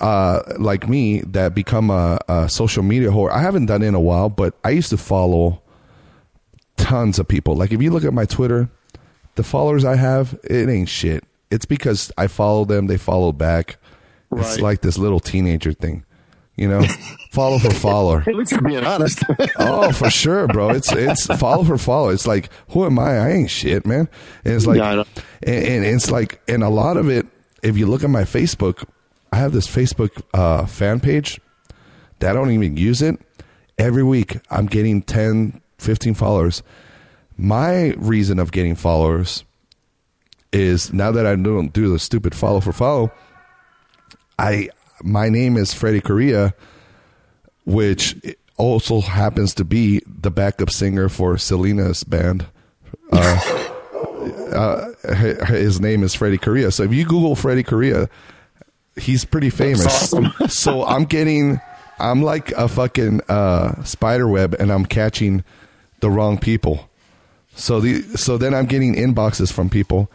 uh, 0.00 0.42
like 0.58 0.88
me 0.88 1.20
that 1.20 1.54
become 1.54 1.90
a, 1.90 2.18
a 2.28 2.48
social 2.48 2.82
media 2.82 3.10
whore. 3.10 3.30
I 3.30 3.40
haven't 3.40 3.66
done 3.66 3.82
it 3.82 3.86
in 3.86 3.94
a 3.94 4.00
while, 4.00 4.28
but 4.28 4.54
I 4.64 4.70
used 4.70 4.90
to 4.90 4.96
follow 4.96 5.62
tons 6.76 7.18
of 7.18 7.28
people. 7.28 7.56
Like 7.56 7.72
if 7.72 7.82
you 7.82 7.90
look 7.90 8.04
at 8.04 8.14
my 8.14 8.24
Twitter, 8.24 8.68
the 9.34 9.42
followers 9.42 9.84
I 9.84 9.96
have, 9.96 10.38
it 10.44 10.68
ain't 10.68 10.88
shit. 10.88 11.24
It's 11.50 11.64
because 11.64 12.12
I 12.18 12.26
follow 12.26 12.64
them, 12.64 12.86
they 12.86 12.96
follow 12.98 13.32
back. 13.32 13.78
It's 14.32 14.60
like 14.60 14.82
this 14.82 14.98
little 14.98 15.20
teenager 15.20 15.72
thing, 15.72 16.04
you 16.56 16.68
know. 16.68 16.82
follow 17.32 17.58
for 17.58 17.70
follower. 17.70 18.22
At 18.26 18.34
least 18.34 18.52
you're 18.52 18.60
being 18.60 18.84
honest. 18.84 19.22
Oh, 19.58 19.90
for 19.92 20.10
sure, 20.10 20.46
bro. 20.48 20.70
It's 20.70 20.92
it's 20.92 21.26
follow 21.26 21.64
for 21.64 21.78
follow. 21.78 22.10
It's 22.10 22.26
like 22.26 22.50
who 22.70 22.84
am 22.84 22.98
I? 22.98 23.18
I 23.18 23.30
ain't 23.30 23.50
shit, 23.50 23.86
man. 23.86 24.08
And 24.44 24.54
it's 24.54 24.66
like, 24.66 24.76
Yeah, 24.76 25.04
and, 25.42 25.66
and 25.66 25.84
it's 25.84 26.10
like, 26.10 26.40
and 26.46 26.62
a 26.62 26.68
lot 26.68 26.96
of 26.96 27.08
it. 27.08 27.26
If 27.62 27.76
you 27.76 27.86
look 27.86 28.04
at 28.04 28.10
my 28.10 28.22
Facebook, 28.22 28.84
I 29.32 29.36
have 29.36 29.52
this 29.52 29.66
Facebook 29.66 30.22
uh, 30.34 30.66
fan 30.66 31.00
page 31.00 31.40
that 32.18 32.30
I 32.30 32.32
don't 32.32 32.50
even 32.50 32.76
use 32.76 33.02
it. 33.02 33.20
Every 33.78 34.02
week, 34.02 34.38
I'm 34.50 34.66
getting 34.66 35.02
10, 35.02 35.60
15 35.78 36.14
followers. 36.14 36.62
My 37.36 37.90
reason 37.98 38.38
of 38.38 38.50
getting 38.50 38.74
followers 38.74 39.44
is 40.52 40.92
now 40.92 41.12
that 41.12 41.26
I 41.26 41.36
don't 41.36 41.72
do 41.72 41.92
the 41.92 41.98
stupid 41.98 42.34
follow 42.34 42.60
for 42.60 42.72
follow. 42.72 43.12
I 44.38 44.70
my 45.02 45.28
name 45.28 45.56
is 45.56 45.72
Freddie 45.72 46.00
Correa 46.00 46.54
which 47.68 48.16
also 48.56 49.02
happens 49.02 49.52
to 49.54 49.62
be 49.62 50.00
the 50.06 50.30
backup 50.30 50.70
singer 50.70 51.10
for 51.10 51.36
Selena's 51.36 52.02
band. 52.02 52.46
Uh, 53.12 53.38
uh, 54.54 55.44
his 55.46 55.78
name 55.78 56.02
is 56.02 56.14
Freddie 56.14 56.38
Correa. 56.38 56.70
So 56.70 56.82
if 56.84 56.94
you 56.94 57.04
Google 57.04 57.36
Freddie 57.36 57.62
Correa, 57.62 58.08
he's 58.98 59.24
pretty 59.24 59.50
famous. 59.50 59.86
awesome. 59.86 60.32
so 60.48 60.84
I'm 60.84 61.04
getting, 61.04 61.60
I'm 61.98 62.22
like 62.22 62.50
a 62.52 62.68
fucking 62.68 63.22
uh, 63.28 63.82
spider 63.84 64.28
web, 64.28 64.54
and 64.58 64.70
I'm 64.70 64.84
catching 64.84 65.44
the 66.00 66.10
wrong 66.10 66.38
people. 66.38 66.88
So 67.54 67.80
the 67.80 68.02
so 68.16 68.38
then 68.38 68.54
I'm 68.54 68.66
getting 68.66 68.94
inboxes 68.94 69.52
from 69.52 69.68
people, 69.68 70.10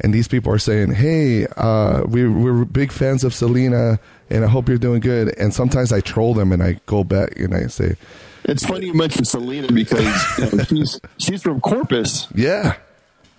and 0.00 0.14
these 0.14 0.26
people 0.26 0.52
are 0.52 0.58
saying, 0.58 0.92
"Hey, 0.92 1.46
uh, 1.46 2.04
we 2.06 2.26
we're 2.26 2.64
big 2.64 2.92
fans 2.92 3.24
of 3.24 3.34
Selena, 3.34 4.00
and 4.30 4.44
I 4.44 4.48
hope 4.48 4.68
you're 4.68 4.78
doing 4.78 5.00
good." 5.00 5.36
And 5.36 5.52
sometimes 5.52 5.92
I 5.92 6.00
troll 6.00 6.32
them, 6.32 6.50
and 6.50 6.62
I 6.62 6.80
go 6.86 7.04
back 7.04 7.38
and 7.38 7.54
I 7.54 7.66
say, 7.66 7.96
it's 8.44 8.64
funny 8.64 8.86
you 8.86 8.94
mentioned 8.94 9.28
Selena 9.28 9.70
because 9.70 10.38
you 10.38 10.56
know, 10.56 10.64
she's, 10.64 11.00
she's 11.18 11.42
from 11.42 11.60
Corpus. 11.60 12.26
"Yeah, 12.34 12.76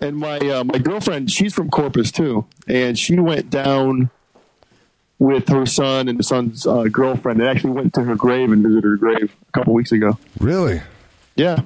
And 0.00 0.16
my 0.16 0.38
uh, 0.38 0.62
my 0.62 0.78
girlfriend, 0.78 1.30
she's 1.32 1.52
from 1.52 1.70
Corpus 1.70 2.12
too, 2.12 2.46
and 2.68 2.96
she 2.96 3.18
went 3.18 3.50
down 3.50 4.10
with 5.20 5.48
her 5.48 5.64
son 5.66 6.08
and 6.08 6.18
the 6.18 6.24
son's 6.24 6.66
uh, 6.66 6.84
girlfriend, 6.90 7.40
and 7.40 7.48
actually 7.48 7.70
went 7.70 7.94
to 7.94 8.02
her 8.02 8.16
grave 8.16 8.50
and 8.50 8.62
visited 8.64 8.82
her 8.82 8.96
grave 8.96 9.32
a 9.48 9.52
couple 9.52 9.72
weeks 9.72 9.92
ago. 9.92 10.18
really." 10.40 10.82
Yeah, 11.36 11.60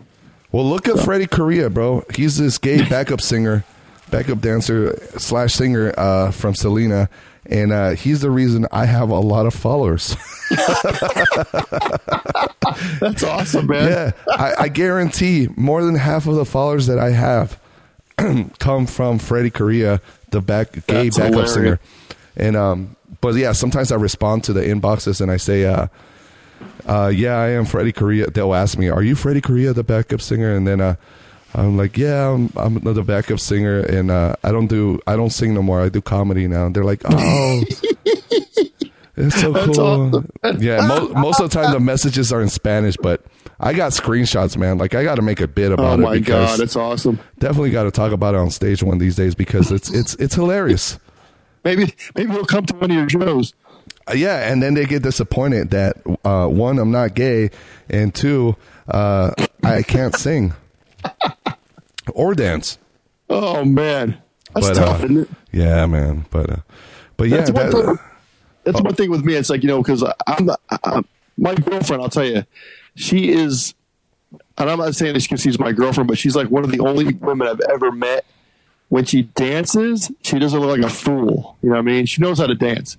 Well, 0.52 0.68
look 0.68 0.86
at 0.86 1.00
Freddie 1.00 1.26
Correa, 1.26 1.70
bro. 1.70 2.04
He's 2.14 2.36
this 2.36 2.58
gay 2.58 2.86
backup 2.88 3.20
singer, 3.22 3.64
backup 4.10 4.40
dancer 4.40 4.96
slash 5.18 5.54
singer 5.54 5.92
uh, 5.96 6.30
from 6.30 6.54
Selena, 6.54 7.08
and 7.46 7.72
uh, 7.72 7.90
he's 7.92 8.20
the 8.20 8.30
reason 8.30 8.66
I 8.70 8.84
have 8.84 9.08
a 9.10 9.18
lot 9.18 9.46
of 9.46 9.54
followers. 9.54 10.14
that's 13.00 13.22
awesome, 13.22 13.66
man. 13.66 13.88
yeah, 13.88 14.10
I, 14.28 14.54
I 14.64 14.68
guarantee 14.68 15.48
more 15.56 15.82
than 15.84 15.94
half 15.96 16.26
of 16.26 16.36
the 16.36 16.44
followers 16.44 16.86
that 16.86 16.98
I 16.98 17.10
have 17.10 17.58
come 18.58 18.86
from 18.86 19.18
Freddie 19.18 19.50
Correa, 19.50 20.00
the 20.30 20.40
back 20.40 20.72
gay 20.86 21.04
That's 21.08 21.16
backup 21.18 21.32
hilarious. 21.32 21.54
singer. 21.54 21.80
And 22.36 22.56
um, 22.56 22.96
but 23.24 23.36
yeah, 23.36 23.52
sometimes 23.52 23.90
I 23.90 23.96
respond 23.96 24.44
to 24.44 24.52
the 24.52 24.60
inboxes 24.60 25.22
and 25.22 25.30
I 25.30 25.38
say, 25.38 25.64
uh, 25.64 25.86
uh, 26.86 27.10
yeah, 27.14 27.38
I 27.38 27.48
am 27.52 27.64
Freddie 27.64 27.90
Correa. 27.92 28.26
They'll 28.30 28.54
ask 28.54 28.76
me, 28.76 28.90
are 28.90 29.02
you 29.02 29.14
Freddie 29.14 29.40
Correa, 29.40 29.72
the 29.72 29.82
backup 29.82 30.20
singer? 30.20 30.54
And 30.54 30.66
then 30.66 30.82
uh, 30.82 30.96
I'm 31.54 31.78
like, 31.78 31.96
yeah, 31.96 32.28
I'm, 32.28 32.52
I'm 32.54 32.74
the 32.74 33.02
backup 33.02 33.40
singer, 33.40 33.80
and 33.80 34.10
uh, 34.10 34.36
I 34.44 34.52
don't 34.52 34.66
do 34.66 35.00
I 35.06 35.16
don't 35.16 35.30
sing 35.30 35.54
no 35.54 35.62
more. 35.62 35.80
I 35.80 35.88
do 35.88 36.02
comedy 36.02 36.46
now. 36.46 36.66
And 36.66 36.76
they're 36.76 36.84
like, 36.84 37.00
oh. 37.06 37.62
It's 39.16 39.40
so 39.40 39.52
That's 39.52 39.78
cool. 39.78 39.80
awesome. 39.80 40.28
Yeah, 40.58 40.86
mo- 40.86 41.08
most 41.10 41.40
of 41.40 41.48
the 41.48 41.54
time 41.54 41.72
the 41.72 41.78
messages 41.78 42.32
are 42.32 42.42
in 42.42 42.48
Spanish, 42.48 42.96
but 42.96 43.24
I 43.60 43.72
got 43.72 43.92
screenshots, 43.92 44.56
man. 44.56 44.76
Like 44.76 44.94
I 44.96 45.04
got 45.04 45.14
to 45.14 45.22
make 45.22 45.40
a 45.40 45.46
bit 45.46 45.70
about 45.70 46.00
it. 46.00 46.02
Oh 46.02 46.06
my 46.08 46.16
it 46.16 46.24
god, 46.24 46.58
it's 46.60 46.74
awesome. 46.74 47.20
definitely 47.38 47.70
got 47.70 47.84
to 47.84 47.92
talk 47.92 48.12
about 48.12 48.34
it 48.34 48.38
on 48.38 48.50
stage 48.50 48.82
one 48.82 48.94
of 48.94 49.00
these 49.00 49.14
days 49.14 49.36
because 49.36 49.70
it's 49.70 49.88
it's 49.94 50.14
it's 50.16 50.34
hilarious. 50.34 50.98
Maybe 51.64 51.94
maybe 52.14 52.30
we'll 52.30 52.44
come 52.44 52.66
to 52.66 52.74
one 52.76 52.90
of 52.90 52.96
your 52.96 53.08
shows. 53.08 53.54
Uh, 54.08 54.12
yeah, 54.14 54.50
and 54.50 54.62
then 54.62 54.74
they 54.74 54.84
get 54.84 55.02
disappointed 55.02 55.70
that 55.70 55.96
uh, 56.24 56.46
one, 56.46 56.78
I'm 56.78 56.90
not 56.90 57.14
gay, 57.14 57.50
and 57.88 58.14
two, 58.14 58.54
uh, 58.86 59.30
I 59.62 59.82
can't 59.82 60.14
sing 60.14 60.52
or 62.12 62.34
dance. 62.34 62.78
Oh 63.30 63.64
man, 63.64 64.18
that's 64.54 64.68
But 64.68 64.74
tough, 64.74 65.00
uh, 65.00 65.04
isn't 65.04 65.18
it? 65.22 65.28
yeah, 65.52 65.86
man. 65.86 66.26
But 66.30 66.50
uh, 66.50 66.56
but 67.16 67.28
yeah, 67.28 67.38
That's 67.38 67.50
one 67.50 67.70
thing. 67.72 67.98
That's 68.64 68.80
one 68.80 68.94
thing 68.94 69.10
with 69.10 69.24
me. 69.24 69.34
It's 69.34 69.50
like 69.50 69.62
you 69.62 69.68
know, 69.68 69.82
because 69.82 70.04
I'm, 70.26 70.50
I'm 70.84 71.06
my 71.36 71.54
girlfriend. 71.54 72.02
I'll 72.02 72.10
tell 72.10 72.24
you, 72.26 72.44
she 72.96 73.30
is, 73.30 73.74
and 74.58 74.68
I'm 74.70 74.78
not 74.78 74.94
saying 74.94 75.14
this 75.14 75.24
because 75.26 75.40
she's 75.40 75.58
my 75.58 75.72
girlfriend, 75.72 76.08
but 76.08 76.18
she's 76.18 76.36
like 76.36 76.50
one 76.50 76.64
of 76.64 76.70
the 76.70 76.80
only 76.80 77.14
women 77.14 77.48
I've 77.48 77.60
ever 77.72 77.90
met. 77.90 78.24
When 78.94 79.04
she 79.04 79.22
dances, 79.22 80.12
she 80.22 80.38
doesn't 80.38 80.60
look 80.60 80.78
like 80.78 80.88
a 80.88 80.94
fool. 80.94 81.58
You 81.62 81.70
know 81.70 81.74
what 81.74 81.78
I 81.80 81.82
mean? 81.82 82.06
She 82.06 82.22
knows 82.22 82.38
how 82.38 82.46
to 82.46 82.54
dance, 82.54 82.96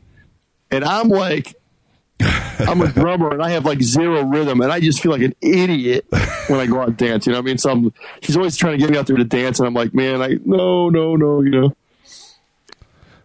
and 0.69 0.83
I'm 0.83 1.07
like, 1.07 1.55
I'm 2.19 2.81
a 2.81 2.91
drummer 2.91 3.31
and 3.31 3.41
I 3.41 3.51
have 3.51 3.63
like 3.63 3.81
zero 3.81 4.25
rhythm, 4.25 4.59
and 4.59 4.73
I 4.73 4.81
just 4.81 5.01
feel 5.01 5.13
like 5.13 5.21
an 5.21 5.35
idiot 5.39 6.05
when 6.47 6.59
I 6.59 6.65
go 6.65 6.81
out 6.81 6.89
and 6.89 6.97
dance. 6.97 7.25
You 7.25 7.31
know 7.31 7.39
what 7.39 7.45
I 7.45 7.45
mean? 7.45 7.57
So 7.59 7.71
I'm, 7.71 7.93
she's 8.21 8.35
always 8.35 8.57
trying 8.57 8.73
to 8.73 8.77
get 8.77 8.89
me 8.89 8.97
out 8.97 9.07
there 9.07 9.15
to 9.15 9.23
dance, 9.23 9.59
and 9.59 9.67
I'm 9.67 9.73
like, 9.73 9.93
man, 9.93 10.21
I 10.21 10.37
no, 10.43 10.89
no, 10.89 11.15
no, 11.15 11.41
you 11.41 11.49
know. 11.49 11.75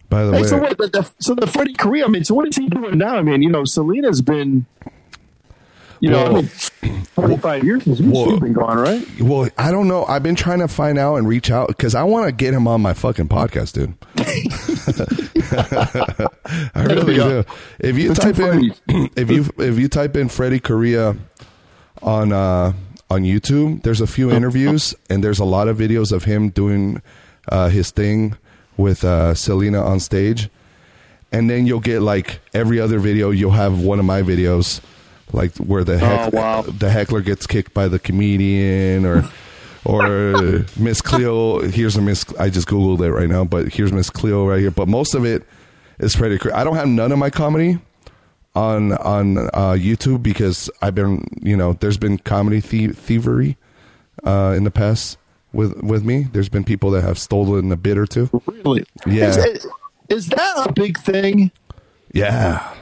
by 0.09 0.27
the 0.27 0.33
Hey, 0.33 0.43
way, 0.43 0.47
so 0.47 0.59
what? 0.59 0.79
The, 0.79 0.87
the, 0.87 1.11
so 1.19 1.35
the 1.35 1.49
Freddie 1.49 1.75
Correa. 1.75 2.05
I 2.05 2.09
mean, 2.09 2.23
so 2.23 2.35
what 2.35 2.47
is 2.47 2.55
he 2.55 2.69
doing 2.69 2.99
now? 2.99 3.17
I 3.17 3.23
mean, 3.23 3.43
you 3.43 3.51
know, 3.51 3.65
Selena's 3.65 4.23
been, 4.23 4.67
you 6.01 6.11
know, 6.11 6.19
I 6.25 6.29
Well- 6.31 6.43
mean, 6.43 7.07
twenty 7.15 7.37
five 7.39 7.65
years 7.65 7.85
since 7.85 8.01
Well- 8.01 8.31
she's 8.31 8.41
been 8.41 8.53
gone, 8.53 8.77
right? 8.79 9.07
Well, 9.21 9.49
I 9.59 9.71
don't 9.71 9.87
know. 9.89 10.05
I've 10.07 10.23
been 10.23 10.35
trying 10.35 10.59
to 10.61 10.69
find 10.69 10.99
out 10.99 11.17
and 11.17 11.29
reach 11.29 11.51
out 11.51 11.69
because 11.69 11.95
I 11.95 12.03
want 12.05 12.27
to 12.27 12.33
get 12.33 12.53
him 12.55 12.67
on 12.67 12.81
my 12.81 12.93
fucking 12.95 13.29
podcast, 13.29 13.73
dude. 13.75 13.95
I 16.75 16.83
really 16.85 17.15
do. 17.15 17.45
If 17.79 17.99
you 17.99 18.09
The 18.09 18.15
two 18.15 18.21
type 18.33 18.39
in, 18.39 18.71
Freddies. 18.89 19.11
if 19.17 19.31
you 19.31 19.47
if 19.59 19.79
you 19.79 19.89
type 19.89 20.17
in 20.17 20.29
Freddie 20.29 20.61
Correa 20.61 21.17
on 22.03 22.33
uh, 22.33 22.73
on 23.11 23.23
YouTube, 23.23 23.83
there's 23.83 24.01
a 24.01 24.07
few 24.07 24.31
interviews 24.31 24.95
and 25.09 25.23
there's 25.25 25.39
a 25.39 25.45
lot 25.45 25.69
of 25.69 25.77
videos 25.79 26.13
of 26.13 26.25
him 26.25 26.51
doing 26.51 27.03
uh, 27.49 27.69
his 27.69 27.91
thing 27.91 28.37
with 28.77 29.05
uh, 29.05 29.35
Selena 29.35 29.83
on 29.85 30.01
stage, 30.01 30.49
and 31.33 31.51
then 31.51 31.67
you'll 31.67 31.81
get 31.81 32.01
like 32.01 32.41
every 32.55 32.81
other 32.81 32.99
video. 32.99 33.31
You'll 33.31 33.51
have 33.53 33.81
one 33.81 33.99
of 33.99 34.05
my 34.05 34.23
videos 34.23 34.81
like 35.33 35.57
where 35.59 35.85
the 35.85 35.99
heck, 35.99 36.33
Oh, 36.33 36.37
wow. 36.37 36.63
the 36.63 36.91
heckler 36.91 37.21
gets 37.21 37.47
kicked 37.47 37.73
by 37.75 37.89
the 37.89 37.99
comedian 37.99 39.05
or 39.07 39.25
or 39.85 40.65
Miss 40.77 41.01
Cleo. 41.01 41.61
Here's 41.61 41.97
a 41.97 42.03
Miss. 42.03 42.25
I 42.39 42.51
just 42.51 42.69
googled 42.69 43.01
it 43.01 43.13
right 43.13 43.29
now, 43.29 43.45
but 43.45 43.73
here's 43.73 43.93
Miss 43.93 44.11
Cleo 44.11 44.47
right 44.47 44.61
here. 44.61 44.71
But 44.71 44.89
most 44.89 45.15
of 45.15 45.25
it 45.25 45.45
is 45.99 46.15
pretty. 46.17 46.39
cra- 46.39 46.57
I 46.57 46.65
don't 46.65 46.77
have 46.77 46.89
none 46.89 47.13
of 47.13 47.19
my 47.19 47.31
comedy 47.31 47.79
on 48.55 48.93
on 48.95 49.39
uh, 49.39 49.77
YouTube 49.79 50.23
because 50.23 50.69
I've 50.83 50.95
been 50.95 51.25
you 51.41 51.57
know 51.57 51.75
there's 51.75 51.99
been 51.99 52.19
comedy 52.19 52.61
thie- 52.61 52.93
thievery 52.93 53.57
uh, 54.25 54.55
in 54.57 54.65
the 54.65 54.71
past 54.71 55.17
with 55.53 55.81
with 55.83 56.05
me. 56.05 56.27
There's 56.33 56.49
been 56.49 56.65
people 56.65 56.91
that 56.91 57.03
have 57.03 57.19
stolen 57.19 57.71
a 57.73 57.77
bit 57.77 57.97
or 57.97 58.07
two. 58.07 58.29
Really? 58.47 58.85
Yeah. 59.07 59.29
Is, 59.29 59.37
is, 59.39 59.67
is 60.09 60.27
that 60.29 60.67
a 60.69 60.73
big 60.73 60.99
thing? 60.99 61.53
Yeah. 62.13 62.75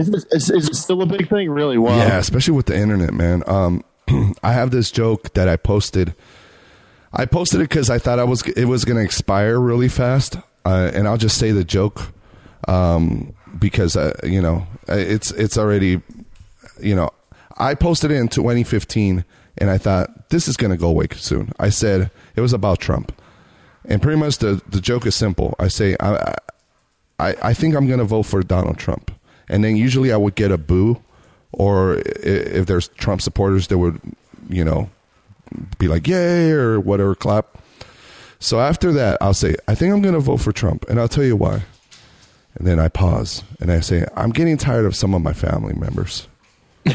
Is 0.00 0.08
it, 0.08 0.24
is, 0.32 0.50
is 0.50 0.68
it 0.68 0.74
still 0.76 1.02
a 1.02 1.06
big 1.06 1.28
thing? 1.28 1.50
Really? 1.50 1.78
Wow. 1.78 1.96
Yeah, 1.96 2.18
especially 2.18 2.54
with 2.54 2.66
the 2.66 2.76
internet, 2.76 3.12
man. 3.12 3.42
Um, 3.46 3.84
I 4.42 4.52
have 4.52 4.70
this 4.70 4.90
joke 4.90 5.34
that 5.34 5.48
I 5.48 5.56
posted. 5.56 6.14
I 7.12 7.26
posted 7.26 7.60
it 7.60 7.68
because 7.68 7.90
I 7.90 7.98
thought 7.98 8.18
I 8.18 8.24
was 8.24 8.42
it 8.42 8.66
was 8.66 8.84
going 8.84 8.96
to 8.96 9.02
expire 9.02 9.58
really 9.58 9.88
fast, 9.88 10.36
uh, 10.64 10.90
and 10.94 11.06
I'll 11.06 11.16
just 11.16 11.38
say 11.38 11.50
the 11.50 11.64
joke 11.64 12.12
um, 12.68 13.34
because 13.58 13.96
uh, 13.96 14.18
you 14.22 14.40
know 14.40 14.66
it's 14.88 15.32
it's 15.32 15.58
already 15.58 16.00
you 16.80 16.94
know 16.94 17.10
I 17.58 17.74
posted 17.74 18.10
it 18.10 18.16
in 18.16 18.28
2015, 18.28 19.24
and 19.58 19.70
I 19.70 19.76
thought 19.76 20.30
this 20.30 20.48
is 20.48 20.56
going 20.56 20.70
to 20.70 20.76
go 20.76 20.88
away 20.88 21.08
soon. 21.16 21.52
I 21.58 21.70
said 21.70 22.10
it 22.36 22.40
was 22.40 22.52
about 22.52 22.78
Trump, 22.78 23.12
and 23.84 24.00
pretty 24.00 24.18
much 24.18 24.38
the 24.38 24.62
the 24.68 24.80
joke 24.80 25.04
is 25.04 25.16
simple. 25.16 25.56
I 25.58 25.68
say 25.68 25.96
I 25.98 26.36
I, 27.18 27.36
I 27.42 27.54
think 27.54 27.74
I'm 27.74 27.86
going 27.86 27.98
to 27.98 28.04
vote 28.04 28.22
for 28.22 28.42
Donald 28.42 28.78
Trump. 28.78 29.10
And 29.50 29.62
then 29.64 29.76
usually 29.76 30.12
I 30.12 30.16
would 30.16 30.36
get 30.36 30.50
a 30.52 30.56
boo, 30.56 31.02
or 31.52 31.96
if 32.06 32.66
there's 32.66 32.88
Trump 32.88 33.20
supporters, 33.20 33.66
they 33.66 33.74
would, 33.74 34.00
you 34.48 34.64
know, 34.64 34.88
be 35.78 35.88
like, 35.88 36.06
yay, 36.06 36.52
or 36.52 36.80
whatever, 36.80 37.14
clap. 37.14 37.58
So 38.38 38.60
after 38.60 38.92
that, 38.92 39.18
I'll 39.20 39.34
say, 39.34 39.56
I 39.68 39.74
think 39.74 39.92
I'm 39.92 40.00
going 40.00 40.14
to 40.14 40.20
vote 40.20 40.38
for 40.38 40.52
Trump, 40.52 40.88
and 40.88 41.00
I'll 41.00 41.08
tell 41.08 41.24
you 41.24 41.36
why. 41.36 41.64
And 42.54 42.66
then 42.66 42.78
I 42.78 42.88
pause 42.88 43.42
and 43.60 43.70
I 43.70 43.80
say, 43.80 44.06
I'm 44.16 44.30
getting 44.30 44.56
tired 44.56 44.86
of 44.86 44.96
some 44.96 45.14
of 45.14 45.22
my 45.22 45.32
family 45.32 45.74
members. 45.74 46.26
and 46.84 46.94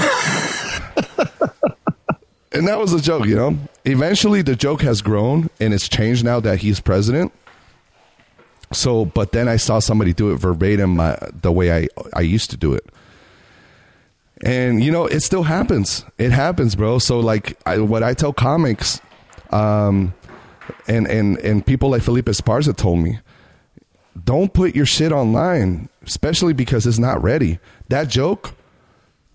that 2.68 2.78
was 2.78 2.94
a 2.94 3.02
joke, 3.02 3.26
you 3.26 3.36
know? 3.36 3.58
Eventually, 3.86 4.42
the 4.42 4.56
joke 4.56 4.82
has 4.82 5.02
grown 5.02 5.50
and 5.60 5.74
it's 5.74 5.88
changed 5.88 6.26
now 6.26 6.40
that 6.42 6.60
he's 6.60 6.80
president. 6.80 7.32
So, 8.72 9.06
but 9.06 9.32
then 9.32 9.48
I 9.48 9.58
saw 9.58 9.80
somebody 9.80 10.14
do 10.14 10.32
it 10.32 10.38
verbatim 10.38 11.00
uh, 11.00 11.16
the 11.42 11.52
way 11.52 11.72
I 11.72 11.88
I 12.14 12.22
used 12.22 12.50
to 12.52 12.58
do 12.58 12.74
it, 12.74 12.86
and 14.44 14.84
you 14.84 14.92
know 14.92 15.06
it 15.06 15.22
still 15.22 15.44
happens. 15.44 16.04
It 16.18 16.32
happens, 16.32 16.76
bro. 16.76 17.00
So 17.00 17.20
like 17.20 17.58
I, 17.66 17.80
what 17.80 18.04
I 18.04 18.14
tell 18.14 18.34
comics, 18.34 19.00
um, 19.52 20.14
and 20.88 21.08
and 21.08 21.38
and 21.40 21.66
people 21.66 21.90
like 21.90 22.02
Felipe 22.02 22.26
Esparza 22.26 22.76
told 22.76 23.00
me, 23.00 23.20
don't 24.24 24.54
put 24.54 24.76
your 24.76 24.86
shit 24.86 25.12
online, 25.12 25.90
especially 26.06 26.54
because 26.54 26.88
it's 26.88 27.00
not 27.00 27.22
ready. 27.22 27.60
That 27.90 28.08
joke, 28.08 28.54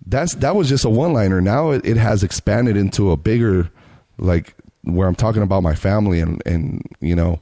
that's 0.06 0.34
that 0.36 0.56
was 0.56 0.68
just 0.68 0.84
a 0.84 0.90
one 0.90 1.12
liner. 1.12 1.40
Now 1.40 1.70
it, 1.70 1.84
it 1.84 1.96
has 1.96 2.22
expanded 2.22 2.76
into 2.76 3.10
a 3.10 3.16
bigger, 3.16 3.70
like 4.18 4.54
where 4.82 5.06
I'm 5.06 5.14
talking 5.14 5.42
about 5.42 5.62
my 5.62 5.74
family 5.74 6.20
and 6.20 6.42
and 6.46 6.82
you 7.00 7.14
know 7.14 7.40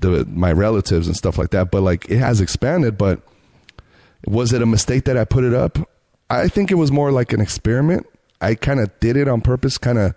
the 0.00 0.26
my 0.26 0.52
relatives 0.52 1.06
and 1.06 1.16
stuff 1.16 1.38
like 1.38 1.50
that. 1.50 1.70
But 1.70 1.82
like 1.82 2.10
it 2.10 2.18
has 2.18 2.40
expanded. 2.40 2.98
But 2.98 3.20
was 4.26 4.52
it 4.52 4.62
a 4.62 4.66
mistake 4.66 5.04
that 5.04 5.16
I 5.16 5.24
put 5.24 5.44
it 5.44 5.54
up? 5.54 5.78
I 6.28 6.48
think 6.48 6.70
it 6.70 6.76
was 6.76 6.92
more 6.92 7.10
like 7.10 7.32
an 7.32 7.40
experiment. 7.40 8.06
I 8.40 8.54
kind 8.54 8.80
of 8.80 8.90
did 9.00 9.16
it 9.16 9.28
on 9.28 9.40
purpose, 9.40 9.78
kind 9.78 9.98
of 9.98 10.14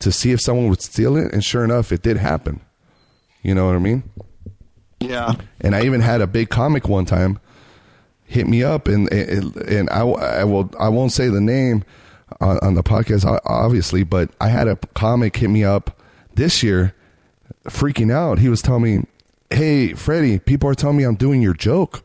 to 0.00 0.10
see 0.10 0.32
if 0.32 0.40
someone 0.40 0.68
would 0.68 0.80
steal 0.80 1.16
it, 1.16 1.32
and 1.32 1.44
sure 1.44 1.64
enough, 1.64 1.92
it 1.92 2.02
did 2.02 2.16
happen. 2.16 2.60
You 3.42 3.54
know 3.54 3.66
what 3.66 3.76
I 3.76 3.78
mean? 3.78 4.02
Yeah. 4.98 5.34
And 5.60 5.74
I 5.74 5.84
even 5.84 6.00
had 6.00 6.20
a 6.20 6.26
big 6.26 6.50
comic 6.50 6.88
one 6.88 7.04
time 7.04 7.38
hit 8.24 8.46
me 8.46 8.62
up, 8.62 8.88
and 8.88 9.12
and, 9.12 9.56
and 9.56 9.90
I, 9.90 10.00
I 10.00 10.44
will 10.44 10.70
I 10.78 10.88
won't 10.88 11.12
say 11.12 11.28
the 11.28 11.40
name 11.40 11.84
on, 12.40 12.58
on 12.62 12.74
the 12.74 12.82
podcast, 12.82 13.40
obviously, 13.44 14.04
but 14.04 14.30
I 14.40 14.48
had 14.48 14.68
a 14.68 14.76
comic 14.94 15.36
hit 15.36 15.50
me 15.50 15.64
up 15.64 16.00
this 16.34 16.62
year, 16.62 16.94
freaking 17.64 18.12
out. 18.12 18.38
He 18.38 18.48
was 18.48 18.62
telling 18.62 18.82
me, 18.82 19.06
"Hey, 19.50 19.94
Freddie, 19.94 20.38
people 20.38 20.68
are 20.68 20.74
telling 20.74 20.96
me 20.96 21.04
I'm 21.04 21.16
doing 21.16 21.42
your 21.42 21.54
joke. 21.54 22.04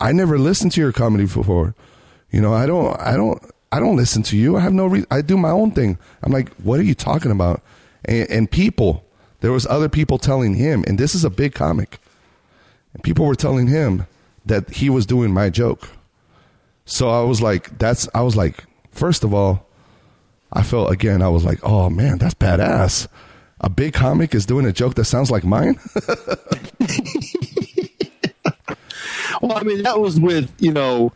I 0.00 0.12
never 0.12 0.38
listened 0.38 0.72
to 0.72 0.80
your 0.80 0.92
comedy 0.92 1.24
before. 1.24 1.74
You 2.30 2.40
know, 2.40 2.52
I 2.52 2.66
don't, 2.66 2.98
I 3.00 3.16
don't, 3.16 3.42
I 3.72 3.80
don't 3.80 3.96
listen 3.96 4.22
to 4.24 4.36
you. 4.36 4.56
I 4.56 4.60
have 4.60 4.72
no 4.72 4.86
reason. 4.86 5.06
I 5.10 5.22
do 5.22 5.36
my 5.36 5.50
own 5.50 5.70
thing. 5.70 5.98
I'm 6.22 6.32
like, 6.32 6.52
what 6.56 6.78
are 6.78 6.84
you 6.84 6.94
talking 6.94 7.30
about? 7.30 7.62
And, 8.04 8.28
and 8.30 8.50
people, 8.50 9.04
there 9.40 9.52
was 9.52 9.66
other 9.66 9.88
people 9.88 10.18
telling 10.18 10.54
him, 10.54 10.84
and 10.86 10.98
this 10.98 11.14
is 11.14 11.24
a 11.24 11.30
big 11.30 11.54
comic. 11.54 11.98
And 12.92 13.02
people 13.02 13.26
were 13.26 13.34
telling 13.34 13.68
him 13.68 14.06
that 14.44 14.70
he 14.70 14.90
was 14.90 15.06
doing 15.06 15.32
my 15.32 15.50
joke. 15.50 15.88
So 16.84 17.08
I 17.08 17.22
was 17.22 17.42
like, 17.42 17.78
that's, 17.78 18.08
I 18.14 18.22
was 18.22 18.36
like, 18.36 18.64
first 18.90 19.24
of 19.24 19.34
all, 19.34 19.66
I 20.52 20.62
felt 20.62 20.92
again, 20.92 21.20
I 21.20 21.28
was 21.28 21.44
like, 21.44 21.58
oh 21.62 21.90
man, 21.90 22.18
that's 22.18 22.34
badass. 22.34 23.08
A 23.60 23.70
big 23.70 23.94
comic 23.94 24.34
is 24.34 24.44
doing 24.46 24.66
a 24.66 24.72
joke 24.72 24.94
that 24.94 25.04
sounds 25.06 25.30
like 25.30 25.44
mine. 25.44 25.78
Well, 29.42 29.56
I 29.56 29.62
mean, 29.64 29.82
that 29.82 30.00
was 30.00 30.18
with 30.18 30.52
you 30.58 30.72
know 30.72 31.12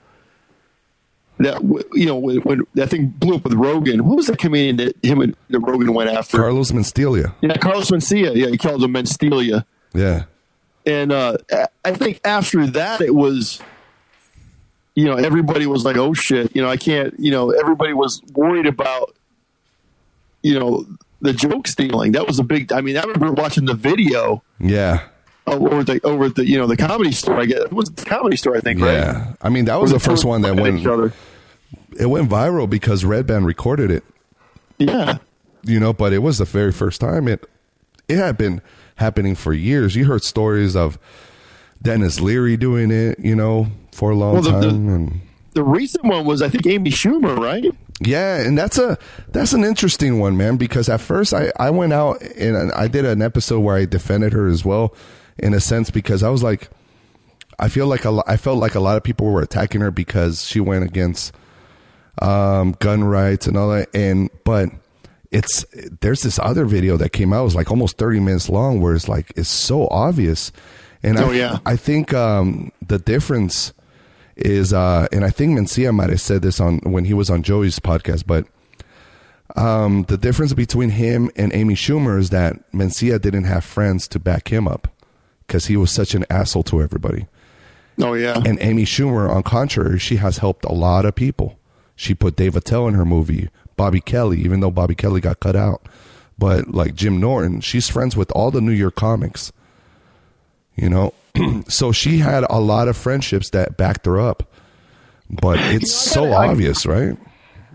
that 1.39 1.63
you 1.95 2.07
know 2.07 2.17
when, 2.17 2.39
when 2.39 2.63
that 2.75 2.91
thing 2.91 3.07
blew 3.07 3.37
up 3.37 3.45
with 3.45 3.55
Rogan. 3.55 4.05
What 4.05 4.17
was 4.17 4.27
the 4.27 4.37
comedian 4.37 4.77
that 4.77 4.95
him 5.03 5.21
and 5.21 5.35
that 5.49 5.61
Rogan 5.61 5.95
went 5.95 6.11
after? 6.11 6.37
Carlos 6.37 6.71
Menstealia. 6.71 7.35
yeah, 7.41 7.57
Carlos 7.57 7.91
Mencia. 7.91 8.35
Yeah, 8.35 8.49
he 8.49 8.59
called 8.59 8.83
him 8.85 8.93
Menstealia. 8.93 9.65
Yeah. 9.95 10.25
And 10.87 11.13
uh, 11.13 11.37
I 11.85 11.93
think 11.93 12.21
after 12.25 12.67
that, 12.69 13.01
it 13.01 13.15
was, 13.15 13.61
you 14.95 15.05
know, 15.05 15.17
everybody 15.17 15.67
was 15.67 15.85
like, 15.85 15.97
"Oh 15.97 16.15
shit!" 16.15 16.55
You 16.55 16.63
know, 16.63 16.69
I 16.69 16.77
can't. 16.77 17.15
You 17.19 17.31
know, 17.31 17.51
everybody 17.51 17.93
was 17.93 18.23
worried 18.35 18.67
about, 18.67 19.15
you 20.43 20.59
know, 20.59 20.87
the 21.21 21.33
joke 21.33 21.67
stealing. 21.69 22.13
That 22.13 22.27
was 22.27 22.39
a 22.39 22.45
big. 22.45 22.73
I 22.73 22.81
mean, 22.81 22.97
I 22.97 23.03
remember 23.03 23.33
watching 23.33 23.65
the 23.67 23.75
video 23.75 24.43
Yeah. 24.59 25.03
over 25.47 25.83
the 25.85 26.01
over 26.05 26.29
the 26.29 26.45
you 26.47 26.59
know 26.59 26.67
the 26.67 26.77
comedy 26.77 27.13
store. 27.13 27.41
I 27.41 27.47
guess 27.47 27.61
it 27.61 27.73
was 27.73 27.91
the 27.91 28.05
comedy 28.05 28.37
store. 28.37 28.57
I 28.57 28.61
think. 28.61 28.81
Right? 28.81 28.93
Yeah. 28.95 29.33
I 29.43 29.49
mean, 29.49 29.65
that 29.67 29.81
was 29.81 29.91
the 29.91 30.01
first 30.01 30.25
one 30.25 30.43
that 30.43 30.57
went, 30.57 30.81
Each 30.81 30.87
other. 30.87 31.13
it 31.99 32.07
went 32.07 32.29
viral 32.31 32.69
because 32.69 33.05
Redban 33.05 33.45
recorded 33.45 33.91
it, 33.91 34.05
Yeah. 34.79 35.19
you 35.65 35.79
know, 35.81 35.93
but 35.93 36.13
it 36.13 36.19
was 36.21 36.39
the 36.39 36.45
very 36.45 36.73
first 36.73 37.01
time 37.01 37.29
it, 37.29 37.45
it 38.09 38.17
had 38.17 38.37
been 38.39 38.61
happening 38.97 39.35
for 39.35 39.53
years. 39.53 39.97
You 39.97 40.05
heard 40.07 40.23
stories 40.23 40.75
of 40.77 40.99
Denis 41.83 42.21
Leary 42.21 42.57
doing 42.57 42.91
it, 42.91 43.19
you 43.19 43.35
know, 43.35 43.69
for 43.93 44.11
a 44.11 44.15
long 44.15 44.35
Well, 44.35 44.43
the- 44.43 44.51
the- 44.61 44.71
time. 44.71 44.89
and 44.89 45.21
The 45.55 45.65
recent 45.65 46.05
one 46.05 46.25
was, 46.27 46.43
I 46.43 46.49
think, 46.49 46.67
Amy 46.67 46.91
Schumer, 46.91 47.37
right? 47.39 47.65
Yeah, 48.01 48.37
and 48.41 48.57
that's 48.57 48.79
a 48.79 48.99
that's 49.29 49.53
an 49.53 49.63
interesting 49.65 50.19
one, 50.19 50.37
man. 50.37 50.57
Because 50.57 50.89
at 50.89 51.01
first 51.01 51.35
I 51.35 51.53
I 51.57 51.71
went 51.71 51.93
out 51.93 52.23
and 52.23 52.73
I 52.73 52.89
did 52.89 53.05
an 53.05 53.21
episode 53.23 53.61
where 53.61 53.77
I 53.77 53.85
defended 53.85 54.33
her 54.33 54.49
as 54.49 54.65
well, 54.65 54.95
in 55.39 55.53
a 55.55 55.61
sense, 55.61 55.91
because 55.91 56.23
I 56.23 56.31
was 56.31 56.43
like, 56.43 56.71
I 57.59 57.69
feel 57.69 57.87
like 57.87 58.05
a 58.07 58.23
I 58.27 58.37
felt 58.39 58.59
like 58.59 58.75
a 58.75 58.81
lot 58.81 58.97
of 58.97 59.03
people 59.03 59.27
were 59.27 59.43
attacking 59.43 59.83
her 59.83 59.91
because 59.91 60.45
she 60.47 60.61
went 60.61 60.85
against 60.85 61.35
um, 62.23 62.73
gun 62.81 63.05
rights 63.05 63.47
and 63.47 63.57
all 63.57 63.71
that, 63.71 63.89
and 63.95 64.31
but 64.45 64.71
it's 65.31 65.65
there's 66.01 66.23
this 66.23 66.39
other 66.41 66.65
video 66.65 66.97
that 66.97 67.13
came 67.13 67.33
out 67.33 67.43
it 67.43 67.45
was 67.45 67.55
like 67.55 67.71
almost 67.71 67.97
30 67.99 68.19
minutes 68.19 68.49
long 68.49 68.81
where 68.81 68.95
it's 68.97 69.09
like 69.09 69.33
it's 69.37 69.49
so 69.49 69.87
obvious 69.87 70.51
and 71.05 71.17
Oh, 71.19 71.31
I, 71.31 71.35
yeah. 71.35 71.59
I 71.65 71.77
think 71.77 72.13
um, 72.13 72.73
the 72.85 72.99
difference 72.99 73.73
is 74.37 74.73
uh, 74.73 75.07
and 75.13 75.25
I 75.25 75.31
think 75.31 75.59
Mencia 75.59 75.95
might 75.95 76.11
have 76.11 76.21
said 76.21 76.43
this 76.43 76.61
on 76.61 76.79
when 76.85 77.05
he 77.05 77.15
was 77.15 77.31
on 77.31 77.43
Joey's 77.43 77.79
podcast 77.79 78.27
but 78.27 78.47
um, 79.57 80.05
the 80.05 80.17
difference 80.17 80.53
between 80.53 80.91
him 80.91 81.31
and 81.37 81.53
Amy 81.53 81.75
Schumer 81.75 82.19
is 82.19 82.31
that 82.31 82.71
Mencia 82.73 83.21
didn't 83.21 83.45
have 83.45 83.65
friends 83.65 84.07
to 84.09 84.19
back 84.21 84.53
him 84.53 84.69
up 84.69 84.89
because 85.47 85.67
he 85.67 85.77
was 85.77 85.91
such 85.91 86.15
an 86.15 86.25
asshole 86.31 86.63
to 86.65 86.81
everybody 86.81 87.27
Oh 88.01 88.15
yeah. 88.15 88.41
and 88.47 88.59
Amy 88.61 88.85
Schumer, 88.85 89.29
on 89.29 89.43
contrary, 89.43 89.99
she 89.99 90.17
has 90.17 90.39
helped 90.39 90.65
a 90.65 90.73
lot 90.73 91.05
of 91.05 91.15
people. 91.15 91.59
She 91.97 92.15
put 92.15 92.37
Dave 92.37 92.57
Attell 92.57 92.89
in 92.89 92.95
her 92.95 93.05
movie, 93.05 93.51
Bobby 93.77 94.01
Kelly, 94.01 94.41
even 94.41 94.61
though 94.61 94.71
Bobby 94.71 94.95
Kelly 94.95 95.21
got 95.21 95.41
cut 95.41 95.55
out. 95.57 95.83
But 96.39 96.69
like 96.73 96.95
Jim 96.95 97.21
Norton, 97.21 97.61
she's 97.61 97.91
friends 97.91 98.17
with 98.17 98.31
all 98.31 98.51
the 98.51 98.63
New 98.63 98.73
York 98.73 98.95
comics. 98.95 99.53
You 100.77 100.89
know, 100.89 101.15
so 101.69 101.93
she 101.93 102.19
had 102.19 102.45
a 102.49 102.59
lot 102.61 102.89
of 102.89 102.97
friendships 102.97 103.51
that 103.51 103.77
backed 103.77 104.07
her 104.07 104.19
up. 104.21 104.45
But 105.29 105.59
it's 105.61 105.93
so 105.95 106.33
I- 106.33 106.49
obvious, 106.49 106.87
right? 106.87 107.17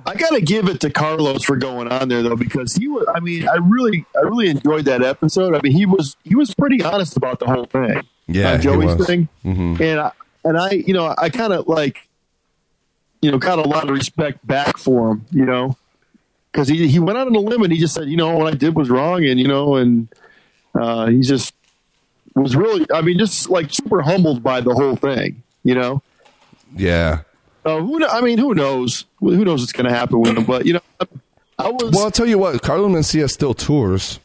I 0.08 0.14
gotta 0.14 0.40
give 0.40 0.70
it 0.70 0.82
to 0.82 0.92
Carlos 0.92 1.44
for 1.44 1.56
going 1.56 1.88
on 1.88 2.10
there 2.10 2.22
though, 2.22 2.36
because 2.36 2.74
he 2.76 2.88
was. 2.88 3.08
I 3.16 3.20
mean, 3.22 3.48
I 3.48 3.56
really, 3.56 4.06
I 4.16 4.20
really 4.22 4.50
enjoyed 4.50 4.86
that 4.86 5.02
episode. 5.02 5.56
I 5.56 5.62
mean, 5.64 5.72
he 5.74 5.88
was, 5.88 6.16
he 6.24 6.36
was 6.36 6.54
pretty 6.54 6.84
honest 6.84 7.18
about 7.18 7.40
the 7.40 7.48
whole 7.48 7.66
thing. 7.66 8.02
Yeah, 8.28 8.58
he 8.58 8.64
Joey's 8.64 9.04
thing, 9.08 9.30
Mhm. 9.44 9.80
and 9.82 10.00
I, 10.00 10.12
and 10.44 10.58
I, 10.60 10.70
you 10.72 10.94
know, 10.94 11.16
I 11.18 11.30
kind 11.30 11.54
of 11.54 11.68
like, 11.68 12.08
you 13.24 13.32
know, 13.32 13.40
got 13.40 13.58
a 13.58 13.68
lot 13.68 13.86
of 13.86 13.90
respect 13.96 14.46
back 14.46 14.78
for 14.78 15.12
him, 15.12 15.26
you 15.32 15.46
know, 15.46 15.76
because 16.52 16.68
he 16.68 16.88
he 16.88 17.00
went 17.00 17.18
out 17.18 17.26
on 17.26 17.36
a 17.36 17.40
limb 17.40 17.64
and 17.64 17.74
he 17.74 17.80
just 17.80 17.96
said, 17.96 18.08
you 18.08 18.18
know, 18.18 18.36
what 18.38 18.54
I 18.54 18.56
did 18.56 18.76
was 18.76 18.92
wrong, 18.92 19.26
and 19.26 19.40
you 19.40 19.48
know, 19.48 19.76
and 19.76 20.08
uh, 20.80 21.08
he 21.08 21.22
just 21.22 21.54
was 22.36 22.56
really, 22.56 22.86
I 22.94 23.02
mean, 23.02 23.18
just 23.18 23.50
like 23.50 23.74
super 23.74 24.02
humbled 24.02 24.44
by 24.44 24.62
the 24.62 24.74
whole 24.74 24.96
thing, 24.96 25.44
you 25.64 25.76
know. 25.76 26.02
Yeah. 26.76 27.22
Uh, 27.64 27.80
who 27.80 28.06
I 28.06 28.22
mean, 28.22 28.38
who 28.38 28.54
knows? 28.54 29.06
Who 29.20 29.44
knows 29.44 29.62
what's 29.62 29.72
going 29.72 29.88
to 29.88 29.94
happen 29.94 30.20
with 30.20 30.38
him? 30.38 30.46
But 30.46 30.66
you 30.66 30.74
know, 30.74 30.82
I 31.58 31.70
was 31.70 31.92
Well, 31.94 32.06
I'll 32.06 32.12
tell 32.12 32.28
you 32.28 32.38
what, 32.38 32.62
Carlos 32.62 32.92
Mencia 32.92 33.30
still 33.30 33.54
tours. 33.54 34.20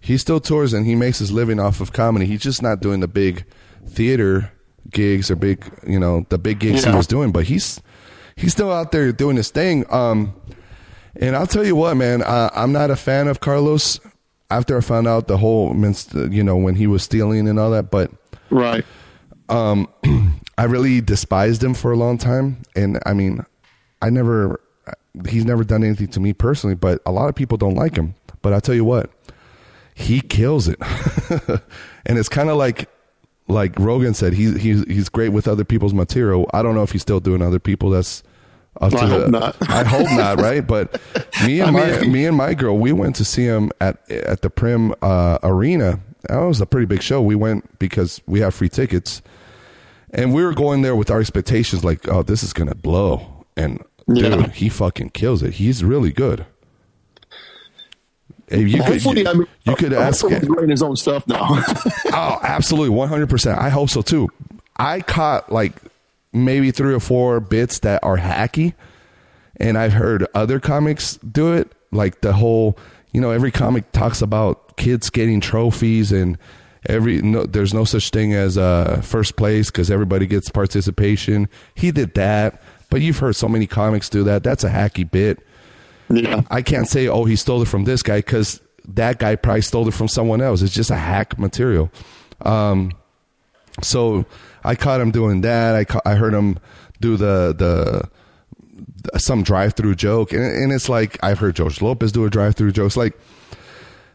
He 0.00 0.18
still 0.18 0.40
tours 0.40 0.72
and 0.72 0.86
he 0.86 0.94
makes 0.94 1.18
his 1.18 1.32
living 1.32 1.58
off 1.58 1.80
of 1.80 1.92
comedy. 1.92 2.26
He's 2.26 2.42
just 2.42 2.62
not 2.62 2.80
doing 2.80 3.00
the 3.00 3.08
big 3.08 3.44
theater 3.86 4.52
gigs 4.90 5.30
or 5.30 5.36
big, 5.36 5.64
you 5.86 5.98
know, 5.98 6.26
the 6.28 6.38
big 6.38 6.58
gigs 6.58 6.84
he 6.84 6.90
was 6.90 7.06
doing, 7.06 7.32
but 7.32 7.44
he's 7.44 7.80
he's 8.36 8.52
still 8.52 8.72
out 8.72 8.92
there 8.92 9.10
doing 9.12 9.36
his 9.36 9.50
thing. 9.50 9.84
Um, 9.92 10.34
and 11.16 11.34
I'll 11.34 11.46
tell 11.46 11.64
you 11.64 11.74
what, 11.74 11.96
man, 11.96 12.22
uh, 12.22 12.50
I'm 12.54 12.72
not 12.72 12.90
a 12.90 12.96
fan 12.96 13.26
of 13.26 13.40
Carlos. 13.40 14.00
After 14.50 14.76
I 14.76 14.80
found 14.80 15.08
out 15.08 15.26
the 15.26 15.38
whole, 15.38 15.74
you 16.30 16.44
know, 16.44 16.56
when 16.56 16.76
he 16.76 16.86
was 16.86 17.02
stealing 17.02 17.48
and 17.48 17.58
all 17.58 17.70
that, 17.70 17.90
but 17.90 18.10
right. 18.50 18.84
Um, 19.48 19.88
I 20.58 20.64
really 20.64 21.00
despised 21.00 21.62
him 21.62 21.74
for 21.74 21.92
a 21.92 21.96
long 21.96 22.18
time, 22.18 22.62
and 22.74 22.98
I 23.04 23.12
mean, 23.12 23.44
I 24.00 24.10
never, 24.10 24.60
he's 25.28 25.44
never 25.44 25.64
done 25.64 25.84
anything 25.84 26.08
to 26.08 26.20
me 26.20 26.32
personally, 26.32 26.74
but 26.74 27.02
a 27.06 27.12
lot 27.12 27.28
of 27.28 27.34
people 27.34 27.58
don't 27.58 27.74
like 27.74 27.96
him. 27.96 28.14
But 28.42 28.52
I 28.52 28.60
tell 28.60 28.74
you 28.74 28.84
what, 28.84 29.10
he 29.94 30.20
kills 30.20 30.68
it, 30.68 30.78
and 32.06 32.18
it's 32.18 32.28
kind 32.28 32.48
of 32.48 32.56
like, 32.56 32.88
like 33.48 33.78
Rogan 33.78 34.14
said, 34.14 34.32
he's 34.32 34.60
he's 34.60 34.84
he's 34.84 35.08
great 35.08 35.30
with 35.30 35.46
other 35.46 35.64
people's 35.64 35.94
material. 35.94 36.48
I 36.52 36.62
don't 36.62 36.74
know 36.74 36.82
if 36.82 36.92
he's 36.92 37.02
still 37.02 37.20
doing 37.20 37.42
other 37.42 37.58
people. 37.60 37.90
That's 37.90 38.22
I 38.80 38.88
to 38.90 38.96
hope 38.98 39.24
the- 39.24 39.30
not. 39.30 39.56
I 39.70 39.84
hope 39.84 40.06
not, 40.12 40.40
right? 40.42 40.66
But 40.66 41.00
me 41.44 41.60
and 41.60 41.68
I 41.76 41.80
mean, 41.80 41.90
my 41.90 41.96
if 41.96 42.06
me 42.06 42.26
and 42.26 42.36
my 42.36 42.54
girl, 42.54 42.76
we 42.78 42.92
went 42.92 43.16
to 43.16 43.24
see 43.24 43.44
him 43.44 43.70
at 43.80 44.08
at 44.10 44.42
the 44.42 44.50
Primm 44.50 44.94
uh, 45.02 45.38
Arena. 45.42 46.00
That 46.28 46.38
was 46.38 46.60
a 46.60 46.66
pretty 46.66 46.86
big 46.86 47.02
show. 47.02 47.22
We 47.22 47.34
went 47.36 47.78
because 47.78 48.20
we 48.26 48.40
have 48.40 48.54
free 48.54 48.68
tickets. 48.68 49.22
And 50.10 50.32
we 50.32 50.44
were 50.44 50.54
going 50.54 50.82
there 50.82 50.96
with 50.96 51.10
our 51.10 51.20
expectations 51.20 51.84
like, 51.84 52.08
oh, 52.08 52.22
this 52.22 52.42
is 52.42 52.52
going 52.52 52.68
to 52.68 52.74
blow. 52.74 53.44
And 53.56 53.82
Yeah. 54.08 54.30
dude, 54.36 54.50
he 54.52 54.68
fucking 54.68 55.10
kills 55.10 55.42
it. 55.42 55.54
He's 55.54 55.84
really 55.84 56.10
good. 56.12 56.46
Hey, 58.48 58.62
you 58.62 58.82
could, 58.82 59.04
you, 59.04 59.26
I 59.28 59.32
mean, 59.34 59.46
you 59.64 59.74
could 59.76 59.92
ask. 59.92 60.24
him 60.24 60.30
he's 60.40 60.48
writing 60.48 60.70
his 60.70 60.82
own 60.82 60.96
stuff 60.96 61.26
now. 61.26 61.48
Oh, 62.12 62.38
absolutely. 62.42 62.96
100%. 62.96 63.58
I 63.58 63.68
hope 63.68 63.90
so 63.90 64.00
too. 64.02 64.28
I 64.76 65.00
caught 65.00 65.50
like 65.52 65.74
maybe 66.44 66.70
three 66.70 66.94
or 66.94 67.00
four 67.00 67.40
bits 67.40 67.80
that 67.80 68.02
are 68.04 68.18
hacky. 68.18 68.74
And 69.58 69.78
I've 69.78 69.92
heard 69.92 70.26
other 70.34 70.60
comics 70.60 71.16
do 71.18 71.52
it. 71.52 71.72
Like 71.90 72.20
the 72.20 72.32
whole, 72.32 72.76
you 73.12 73.20
know, 73.20 73.30
every 73.30 73.50
comic 73.50 73.90
talks 73.92 74.20
about 74.20 74.76
kids 74.76 75.08
getting 75.08 75.40
trophies 75.40 76.12
and 76.12 76.36
every, 76.88 77.22
no, 77.22 77.44
there's 77.46 77.72
no 77.72 77.84
such 77.84 78.10
thing 78.10 78.34
as 78.34 78.58
uh, 78.58 79.00
first 79.02 79.36
place 79.36 79.70
because 79.70 79.90
everybody 79.90 80.26
gets 80.26 80.50
participation. 80.50 81.48
He 81.74 81.90
did 81.90 82.14
that. 82.14 82.60
But 82.90 83.00
you've 83.00 83.18
heard 83.18 83.34
so 83.34 83.48
many 83.48 83.66
comics 83.66 84.08
do 84.08 84.22
that. 84.24 84.44
That's 84.44 84.62
a 84.62 84.70
hacky 84.70 85.10
bit. 85.10 85.40
yeah. 86.08 86.42
I 86.50 86.62
can't 86.62 86.86
say, 86.86 87.08
oh, 87.08 87.24
he 87.24 87.34
stole 87.34 87.62
it 87.62 87.68
from 87.68 87.84
this 87.84 88.02
guy 88.02 88.18
because 88.18 88.60
that 88.88 89.18
guy 89.18 89.34
probably 89.36 89.62
stole 89.62 89.88
it 89.88 89.94
from 89.94 90.08
someone 90.08 90.40
else. 90.40 90.62
It's 90.62 90.74
just 90.74 90.90
a 90.90 90.96
hack 90.96 91.38
material. 91.38 91.90
Um, 92.42 92.92
so 93.82 94.24
I 94.66 94.74
caught 94.74 95.00
him 95.00 95.10
doing 95.10 95.40
that. 95.42 95.74
I 95.74 95.84
ca- 95.84 96.02
I 96.04 96.14
heard 96.16 96.34
him 96.34 96.58
do 97.00 97.16
the 97.16 97.54
the, 99.12 99.18
some 99.18 99.42
drive 99.42 99.74
through 99.74 99.94
joke, 99.94 100.32
and, 100.32 100.42
and 100.44 100.72
it's 100.72 100.88
like 100.88 101.18
I've 101.22 101.38
heard 101.38 101.56
George 101.56 101.80
Lopez 101.80 102.12
do 102.12 102.24
a 102.24 102.30
drive 102.30 102.56
through 102.56 102.72
joke. 102.72 102.86
It's 102.86 102.96
like 102.96 103.18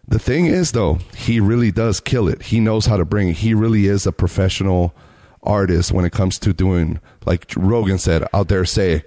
the 0.08 0.20
thing 0.20 0.46
is 0.48 0.72
though, 0.74 1.00
he 1.16 1.40
really 1.40 1.72
does 1.72 2.00
kill 2.00 2.28
it. 2.28 2.42
He 2.44 2.60
knows 2.60 2.86
how 2.86 2.98
to 2.98 3.06
bring 3.06 3.30
it. 3.30 3.38
He 3.38 3.54
really 3.54 3.86
is 3.86 4.06
a 4.06 4.12
professional 4.12 4.94
artist 5.44 5.92
when 5.92 6.06
it 6.06 6.12
comes 6.12 6.38
to 6.40 6.54
doing 6.54 7.00
like 7.26 7.52
Rogan 7.56 7.98
said 7.98 8.24
out 8.34 8.48
there 8.48 8.66
say 8.66 9.04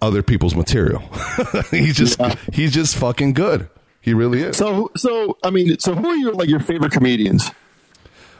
other 0.00 0.22
people's 0.22 0.54
material. 0.54 1.02
he's 1.70 1.96
just 1.96 2.18
Yeah. 2.20 2.34
he's 2.52 2.72
just 2.72 2.96
fucking 2.96 3.32
good. 3.32 3.68
He 4.00 4.14
really 4.14 4.42
is. 4.42 4.56
So, 4.56 4.90
so 4.96 5.38
I 5.44 5.50
mean, 5.50 5.78
so 5.78 5.94
who 5.94 6.08
are 6.08 6.16
your 6.16 6.32
like 6.34 6.48
your 6.48 6.60
favorite 6.60 6.92
comedians? 6.92 7.50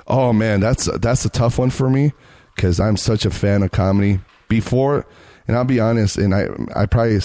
Oh 0.08 0.32
man, 0.32 0.58
that's 0.60 0.86
that's 0.98 1.24
a 1.24 1.30
tough 1.30 1.58
one 1.58 1.70
for 1.70 1.88
me 1.88 2.12
because 2.54 2.80
I'm 2.80 2.96
such 2.96 3.24
a 3.24 3.30
fan 3.30 3.62
of 3.62 3.70
comedy. 3.70 4.20
Before, 4.48 5.06
and 5.48 5.56
I'll 5.56 5.64
be 5.64 5.80
honest, 5.80 6.18
and 6.18 6.34
I 6.34 6.48
I 6.76 6.84
probably 6.86 7.20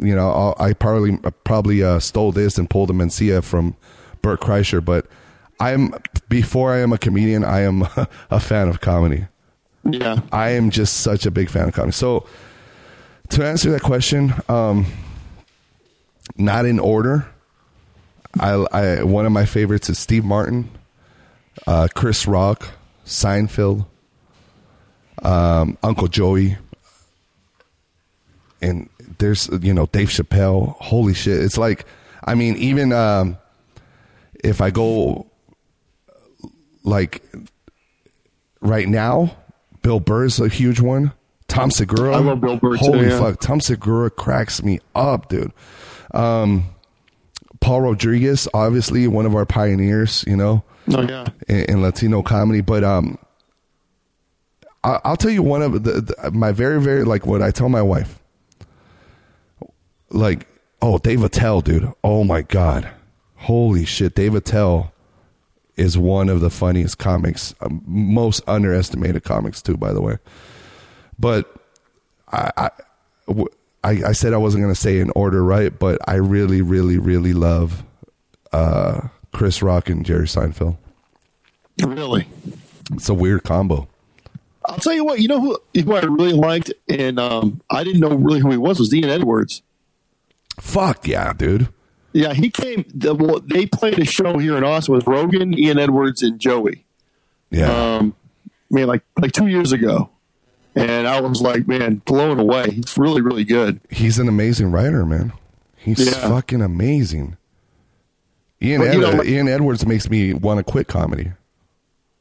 you 0.00 0.14
know 0.14 0.30
I'll, 0.30 0.56
I 0.58 0.72
probably 0.72 1.18
probably 1.44 1.82
uh, 1.82 1.98
stole 1.98 2.32
this 2.32 2.56
and 2.56 2.70
pulled 2.70 2.90
a 2.90 2.94
Mencia 2.94 3.44
from 3.44 3.76
Burt 4.22 4.40
Kreischer, 4.40 4.82
but 4.82 5.06
I'm 5.60 5.94
before 6.28 6.72
I 6.72 6.78
am 6.78 6.92
a 6.92 6.98
comedian, 6.98 7.44
I 7.44 7.60
am 7.60 7.82
a 8.30 8.40
fan 8.40 8.68
of 8.68 8.80
comedy. 8.80 9.26
Yeah. 9.84 10.20
I 10.32 10.50
am 10.50 10.70
just 10.70 11.00
such 11.00 11.26
a 11.26 11.30
big 11.30 11.50
fan 11.50 11.68
of 11.68 11.74
comedy. 11.74 11.92
So 11.92 12.26
to 13.30 13.44
answer 13.44 13.70
that 13.72 13.82
question, 13.82 14.32
um, 14.48 14.86
not 16.36 16.66
in 16.66 16.78
order. 16.78 17.28
I, 18.40 18.52
I 18.72 19.02
one 19.04 19.26
of 19.26 19.32
my 19.32 19.44
favorites 19.44 19.88
is 19.88 19.98
Steve 19.98 20.24
Martin, 20.24 20.70
uh, 21.66 21.88
Chris 21.94 22.26
Rock, 22.26 22.70
Seinfeld, 23.06 23.86
um, 25.22 25.78
Uncle 25.82 26.08
Joey, 26.08 26.56
and 28.60 28.88
there's 29.18 29.48
you 29.62 29.72
know 29.74 29.86
Dave 29.86 30.08
Chappelle. 30.08 30.76
Holy 30.80 31.14
shit! 31.14 31.42
It's 31.42 31.58
like 31.58 31.86
I 32.24 32.34
mean 32.34 32.56
even 32.56 32.92
um, 32.92 33.38
if 34.42 34.60
I 34.60 34.70
go 34.70 35.26
like 36.82 37.22
right 38.60 38.88
now, 38.88 39.36
Bill 39.82 40.00
Burr's 40.00 40.40
a 40.40 40.48
huge 40.48 40.80
one. 40.80 41.12
Tom 41.46 41.70
Segura. 41.70 42.16
I 42.16 42.18
love 42.20 42.40
Bill 42.40 42.56
Burr, 42.56 42.76
too, 42.76 42.84
Holy 42.86 43.08
yeah. 43.08 43.18
fuck, 43.20 43.38
Tom 43.40 43.60
Segura 43.60 44.10
cracks 44.10 44.62
me 44.62 44.80
up, 44.94 45.28
dude. 45.28 45.52
Um, 46.12 46.64
Paul 47.60 47.82
Rodriguez, 47.82 48.48
obviously 48.54 49.06
one 49.06 49.24
of 49.26 49.34
our 49.34 49.46
pioneers, 49.46 50.24
you 50.26 50.36
know, 50.36 50.64
Oh 50.92 51.02
yeah. 51.02 51.26
in, 51.48 51.64
in 51.66 51.82
Latino 51.82 52.22
comedy. 52.22 52.60
But 52.60 52.82
um, 52.82 53.18
I'll 54.84 55.16
tell 55.16 55.30
you 55.30 55.42
one 55.42 55.62
of 55.62 55.84
the, 55.84 56.00
the 56.00 56.30
my 56.32 56.52
very 56.52 56.80
very 56.80 57.04
like 57.04 57.26
what 57.26 57.42
I 57.42 57.50
tell 57.50 57.68
my 57.68 57.82
wife. 57.82 58.20
Like, 60.10 60.46
oh, 60.82 60.98
Dave 60.98 61.24
Attell, 61.24 61.60
dude. 61.62 61.90
Oh 62.04 62.22
my 62.22 62.42
god, 62.42 62.88
holy 63.36 63.84
shit, 63.84 64.14
Dave 64.14 64.34
Attell 64.34 64.92
is 65.76 65.98
one 65.98 66.28
of 66.28 66.40
the 66.40 66.50
funniest 66.50 66.98
comics, 66.98 67.54
um, 67.60 67.82
most 67.86 68.42
underestimated 68.46 69.24
comics 69.24 69.60
too, 69.60 69.76
by 69.76 69.92
the 69.92 70.00
way. 70.00 70.18
But 71.18 71.52
I 72.28 72.70
I 73.82 74.12
said 74.12 74.32
I 74.32 74.36
wasn't 74.38 74.62
going 74.62 74.74
to 74.74 74.80
say 74.80 74.98
in 74.98 75.10
order, 75.10 75.42
right? 75.44 75.76
But 75.76 75.98
I 76.08 76.14
really, 76.14 76.62
really, 76.62 76.98
really 76.98 77.32
love 77.32 77.84
uh, 78.52 79.08
Chris 79.32 79.62
Rock 79.62 79.88
and 79.88 80.04
Jerry 80.04 80.26
Seinfeld. 80.26 80.76
Really. 81.82 82.28
It's 82.92 83.08
a 83.08 83.14
weird 83.14 83.44
combo. 83.44 83.88
I'll 84.66 84.78
tell 84.78 84.94
you 84.94 85.04
what. 85.04 85.20
You 85.20 85.28
know 85.28 85.40
who, 85.40 85.58
who 85.82 85.94
I 85.94 86.00
really 86.00 86.32
liked, 86.32 86.72
and 86.88 87.18
um, 87.18 87.60
I 87.70 87.84
didn't 87.84 88.00
know 88.00 88.14
really 88.14 88.40
who 88.40 88.50
he 88.50 88.56
was. 88.56 88.78
Was 88.78 88.94
Ian 88.94 89.10
Edwards. 89.10 89.62
Fuck 90.60 91.06
yeah, 91.06 91.32
dude. 91.32 91.68
Yeah, 92.12 92.32
he 92.32 92.48
came. 92.50 92.84
The, 92.94 93.14
well, 93.14 93.40
they 93.40 93.66
played 93.66 93.98
a 93.98 94.04
show 94.04 94.38
here 94.38 94.56
in 94.56 94.64
Austin 94.64 94.94
with 94.94 95.06
Rogan, 95.06 95.58
Ian 95.58 95.78
Edwards, 95.78 96.22
and 96.22 96.38
Joey. 96.38 96.84
Yeah. 97.50 97.96
Um, 97.96 98.14
mean, 98.70 98.86
like 98.86 99.02
like 99.20 99.32
two 99.32 99.48
years 99.48 99.72
ago, 99.72 100.10
and 100.74 101.06
I 101.06 101.20
was 101.20 101.40
like, 101.42 101.66
man, 101.68 101.96
blown 102.04 102.38
away. 102.40 102.70
He's 102.70 102.96
really, 102.96 103.20
really 103.20 103.44
good. 103.44 103.80
He's 103.90 104.18
an 104.18 104.28
amazing 104.28 104.70
writer, 104.72 105.04
man. 105.04 105.32
He's 105.76 106.06
Yeah. 106.06 106.28
fucking 106.28 106.62
amazing. 106.62 107.36
Ian, 108.62 108.80
But, 108.80 108.88
Ed- 108.88 108.98
know, 108.98 109.22
Ian 109.24 109.48
Edwards 109.48 109.84
makes 109.86 110.08
me 110.08 110.32
want 110.32 110.58
to 110.64 110.64
quit 110.64 110.86
comedy. 110.86 111.32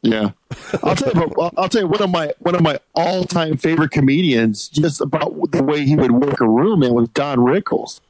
Yeah, 0.04 0.32
I'll 0.84 0.96
tell 0.96 1.14
you. 1.14 1.24
About, 1.24 1.54
I'll 1.58 1.70
tell 1.70 1.82
you 1.82 1.88
one 1.88 2.02
of 2.02 2.10
my 2.10 2.34
one 2.40 2.56
of 2.56 2.62
my 2.62 2.78
all 2.94 3.24
time 3.24 3.58
favorite 3.58 3.92
comedians. 3.92 4.68
Just 4.68 5.02
about 5.02 5.52
the 5.52 5.64
way 5.64 5.86
he 5.86 5.96
would 5.96 6.12
work 6.12 6.42
a 6.42 6.48
room, 6.48 6.82
man, 6.82 6.94
was 6.94 7.10
Don 7.10 7.40
Rickles. 7.40 8.02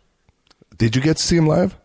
Did 0.77 0.95
you 0.95 1.01
get 1.01 1.17
to 1.17 1.23
see 1.23 1.37
him 1.37 1.47
live? 1.47 1.75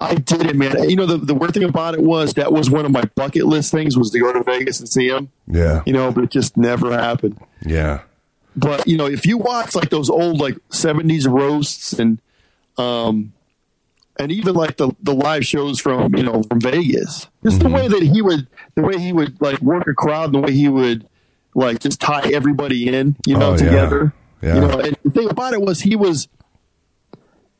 I 0.00 0.16
did 0.16 0.46
it, 0.46 0.56
man. 0.56 0.90
You 0.90 0.96
know, 0.96 1.06
the, 1.06 1.18
the 1.18 1.34
weird 1.34 1.54
thing 1.54 1.62
about 1.62 1.94
it 1.94 2.00
was 2.00 2.34
that 2.34 2.52
was 2.52 2.68
one 2.68 2.84
of 2.84 2.90
my 2.90 3.04
bucket 3.14 3.46
list 3.46 3.70
things 3.70 3.96
was 3.96 4.10
to 4.10 4.18
go 4.18 4.32
to 4.32 4.42
Vegas 4.42 4.80
and 4.80 4.88
see 4.88 5.08
him. 5.08 5.30
Yeah. 5.46 5.82
You 5.86 5.92
know, 5.92 6.10
but 6.10 6.24
it 6.24 6.30
just 6.30 6.56
never 6.56 6.92
happened. 6.92 7.38
Yeah. 7.64 8.02
But 8.56 8.88
you 8.88 8.96
know, 8.96 9.06
if 9.06 9.24
you 9.24 9.38
watch 9.38 9.74
like 9.74 9.90
those 9.90 10.10
old 10.10 10.40
like 10.40 10.56
seventies 10.70 11.26
roasts 11.28 11.92
and 11.92 12.18
um 12.76 13.32
and 14.18 14.30
even 14.32 14.54
like 14.54 14.76
the 14.76 14.90
the 15.02 15.14
live 15.14 15.44
shows 15.44 15.80
from 15.80 16.14
you 16.14 16.22
know 16.22 16.42
from 16.44 16.60
Vegas, 16.60 17.28
just 17.42 17.58
Mm-hmm. 17.58 17.68
the 17.68 17.74
way 17.74 17.88
that 17.88 18.02
he 18.02 18.22
would 18.22 18.46
the 18.74 18.82
way 18.82 18.98
he 18.98 19.12
would 19.12 19.40
like 19.40 19.60
work 19.60 19.86
a 19.88 19.94
crowd, 19.94 20.32
the 20.32 20.38
way 20.40 20.52
he 20.52 20.68
would 20.68 21.06
like 21.54 21.78
just 21.80 22.00
tie 22.00 22.28
everybody 22.32 22.88
in, 22.88 23.16
you 23.26 23.36
know, 23.38 23.52
Oh, 23.52 23.56
together. 23.56 24.12
Yeah. 24.42 24.54
You 24.56 24.60
know, 24.62 24.78
and 24.80 24.96
the 25.04 25.10
thing 25.10 25.30
about 25.30 25.52
it 25.54 25.60
was 25.62 25.80
he 25.82 25.94
was 25.96 26.28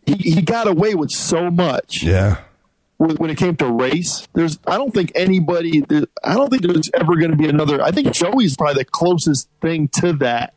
he, 0.06 0.14
he 0.14 0.42
got 0.42 0.66
away 0.68 0.94
with 0.94 1.10
so 1.10 1.50
much 1.50 2.02
Yeah. 2.02 2.38
when, 2.98 3.16
when 3.16 3.30
it 3.30 3.36
came 3.38 3.56
to 3.56 3.66
race. 3.66 4.26
There's 4.34 4.58
I 4.66 4.76
don't 4.76 4.92
think 4.92 5.12
anybody 5.14 5.80
there- 5.80 6.06
I 6.22 6.34
don't 6.34 6.50
think 6.50 6.62
there's 6.62 6.90
ever 6.94 7.16
going 7.16 7.30
to 7.30 7.36
be 7.36 7.48
another. 7.48 7.80
I 7.82 7.90
think 7.90 8.12
Joey's 8.12 8.56
probably 8.56 8.82
the 8.82 8.84
closest 8.84 9.48
thing 9.60 9.88
to 10.00 10.12
that 10.14 10.54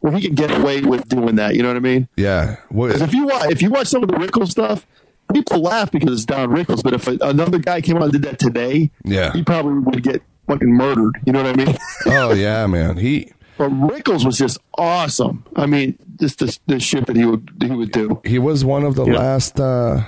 where 0.00 0.12
he 0.12 0.20
can 0.20 0.34
get 0.34 0.50
away 0.56 0.80
with 0.82 1.08
doing 1.08 1.36
that. 1.36 1.54
You 1.56 1.62
know 1.62 1.68
what 1.68 1.76
I 1.76 1.80
mean? 1.80 2.08
Yeah. 2.16 2.56
What, 2.68 2.92
'Cause 2.92 3.02
if 3.02 3.14
you 3.14 3.26
watch 3.26 3.50
if 3.50 3.62
you 3.62 3.70
watch 3.70 3.86
some 3.88 4.02
of 4.02 4.08
the 4.08 4.16
Rickles 4.16 4.48
stuff, 4.50 4.86
people 5.32 5.60
laugh 5.60 5.90
because 5.90 6.12
it's 6.12 6.24
Don 6.24 6.50
Rickles. 6.50 6.82
But 6.82 6.94
if 6.94 7.06
another 7.06 7.58
guy 7.58 7.80
came 7.80 7.96
out 7.96 8.04
and 8.04 8.12
did 8.12 8.22
that 8.22 8.38
today, 8.38 8.90
Yeah. 9.04 9.32
he 9.32 9.42
probably 9.44 9.78
would 9.80 10.02
get 10.02 10.22
fucking 10.46 10.68
murdered. 10.72 11.14
You 11.26 11.32
know 11.32 11.42
what 11.42 11.58
I 11.60 11.64
mean? 11.64 11.76
oh 12.06 12.32
yeah, 12.32 12.66
man. 12.66 12.96
He 12.96 13.32
but 13.56 13.70
Rickles 13.70 14.24
was 14.24 14.38
just 14.38 14.58
awesome. 14.76 15.44
I 15.56 15.66
mean, 15.66 15.98
just 16.20 16.38
the, 16.38 16.56
the 16.66 16.78
shit 16.80 17.06
that 17.06 17.16
he 17.16 17.24
would 17.24 17.50
he 17.60 17.70
would 17.70 17.90
do. 17.92 18.20
he 18.24 18.38
was 18.38 18.64
one 18.64 18.84
of 18.84 18.94
the 18.94 19.04
Yeah. 19.04 19.18
last. 19.18 19.58
uh 19.60 20.04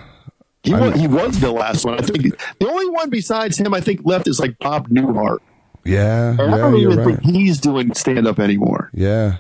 He 0.63 0.73
was, 0.75 0.95
he 1.01 1.07
was 1.09 1.41
the 1.41 1.51
last 1.51 1.85
one. 1.85 1.95
I 1.95 2.03
think 2.03 2.23
the 2.61 2.69
only 2.69 2.89
one 2.91 3.11
besides 3.11 3.59
him 3.59 3.73
I 3.75 3.81
think 3.81 4.03
left 4.05 4.29
is 4.29 4.39
like 4.39 4.59
Bob 4.59 4.89
Newhart. 4.89 5.39
Yeah. 5.85 6.31
And 6.31 6.41
I 6.41 6.45
Yeah. 6.51 6.57
don't 6.59 6.77
even 6.77 6.97
right. 6.99 7.07
think 7.07 7.23
he's 7.35 7.59
doing 7.59 7.93
stand 7.95 8.27
up 8.27 8.39
anymore. 8.39 8.91
Yeah. 8.95 9.39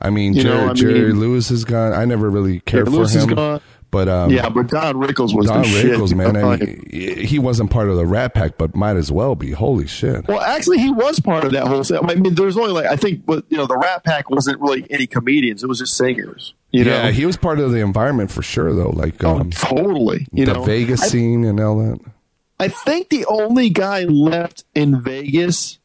I 0.00 0.10
mean, 0.10 0.34
You 0.34 0.44
know, 0.44 0.50
Jerry, 0.74 0.90
I 0.92 0.96
mean- 0.96 1.02
Jerry 1.06 1.12
Lewis 1.14 1.50
is 1.50 1.64
gone. 1.64 1.94
I 1.94 2.04
never 2.04 2.28
really 2.28 2.60
cared 2.60 2.88
Lewis 2.88 3.12
for 3.12 3.18
is 3.18 3.24
him. 3.24 3.30
gone. 3.34 3.60
But 3.96 4.10
um, 4.10 4.30
yeah, 4.30 4.50
but 4.50 4.66
Don 4.66 4.96
Rickles 4.96 5.34
was 5.34 5.46
Don 5.46 5.62
the 5.62 5.68
shit. 5.68 5.92
Rickles, 5.92 6.14
man. 6.14 6.36
I 6.36 6.52
I'm 6.52 6.60
mean, 6.60 6.84
he 6.86 7.38
wasn't 7.38 7.70
part 7.70 7.88
of 7.88 7.96
the 7.96 8.04
Rat 8.04 8.34
Pack, 8.34 8.58
but 8.58 8.76
might 8.76 8.96
as 8.96 9.10
well 9.10 9.34
be. 9.34 9.52
Holy 9.52 9.86
shit. 9.86 10.28
Well, 10.28 10.38
actually, 10.38 10.80
he 10.80 10.90
was 10.90 11.18
part 11.18 11.44
of 11.44 11.52
that 11.52 11.66
whole. 11.66 11.82
set. 11.82 12.04
I 12.04 12.14
mean, 12.14 12.34
there's 12.34 12.58
only 12.58 12.72
like 12.72 12.84
I 12.84 12.96
think, 12.96 13.24
but 13.24 13.46
you 13.48 13.56
know, 13.56 13.64
the 13.64 13.78
Rat 13.78 14.04
Pack 14.04 14.28
wasn't 14.28 14.60
really 14.60 14.86
any 14.90 15.06
comedians; 15.06 15.64
it 15.64 15.66
was 15.66 15.78
just 15.78 15.96
singers. 15.96 16.52
You 16.72 16.84
know, 16.84 16.90
yeah, 16.90 17.10
he 17.10 17.24
was 17.24 17.38
part 17.38 17.58
of 17.58 17.70
the 17.70 17.78
environment 17.78 18.30
for 18.30 18.42
sure, 18.42 18.74
though. 18.74 18.90
Like 18.90 19.24
oh, 19.24 19.38
um, 19.38 19.50
totally. 19.50 20.26
You 20.30 20.44
the 20.44 20.52
know, 20.52 20.64
Vegas 20.64 21.04
I, 21.04 21.06
scene 21.06 21.44
and 21.44 21.58
all 21.58 21.78
that. 21.78 21.98
I 22.60 22.68
think 22.68 23.08
the 23.08 23.24
only 23.24 23.70
guy 23.70 24.04
left 24.04 24.64
in 24.74 25.00
Vegas 25.00 25.78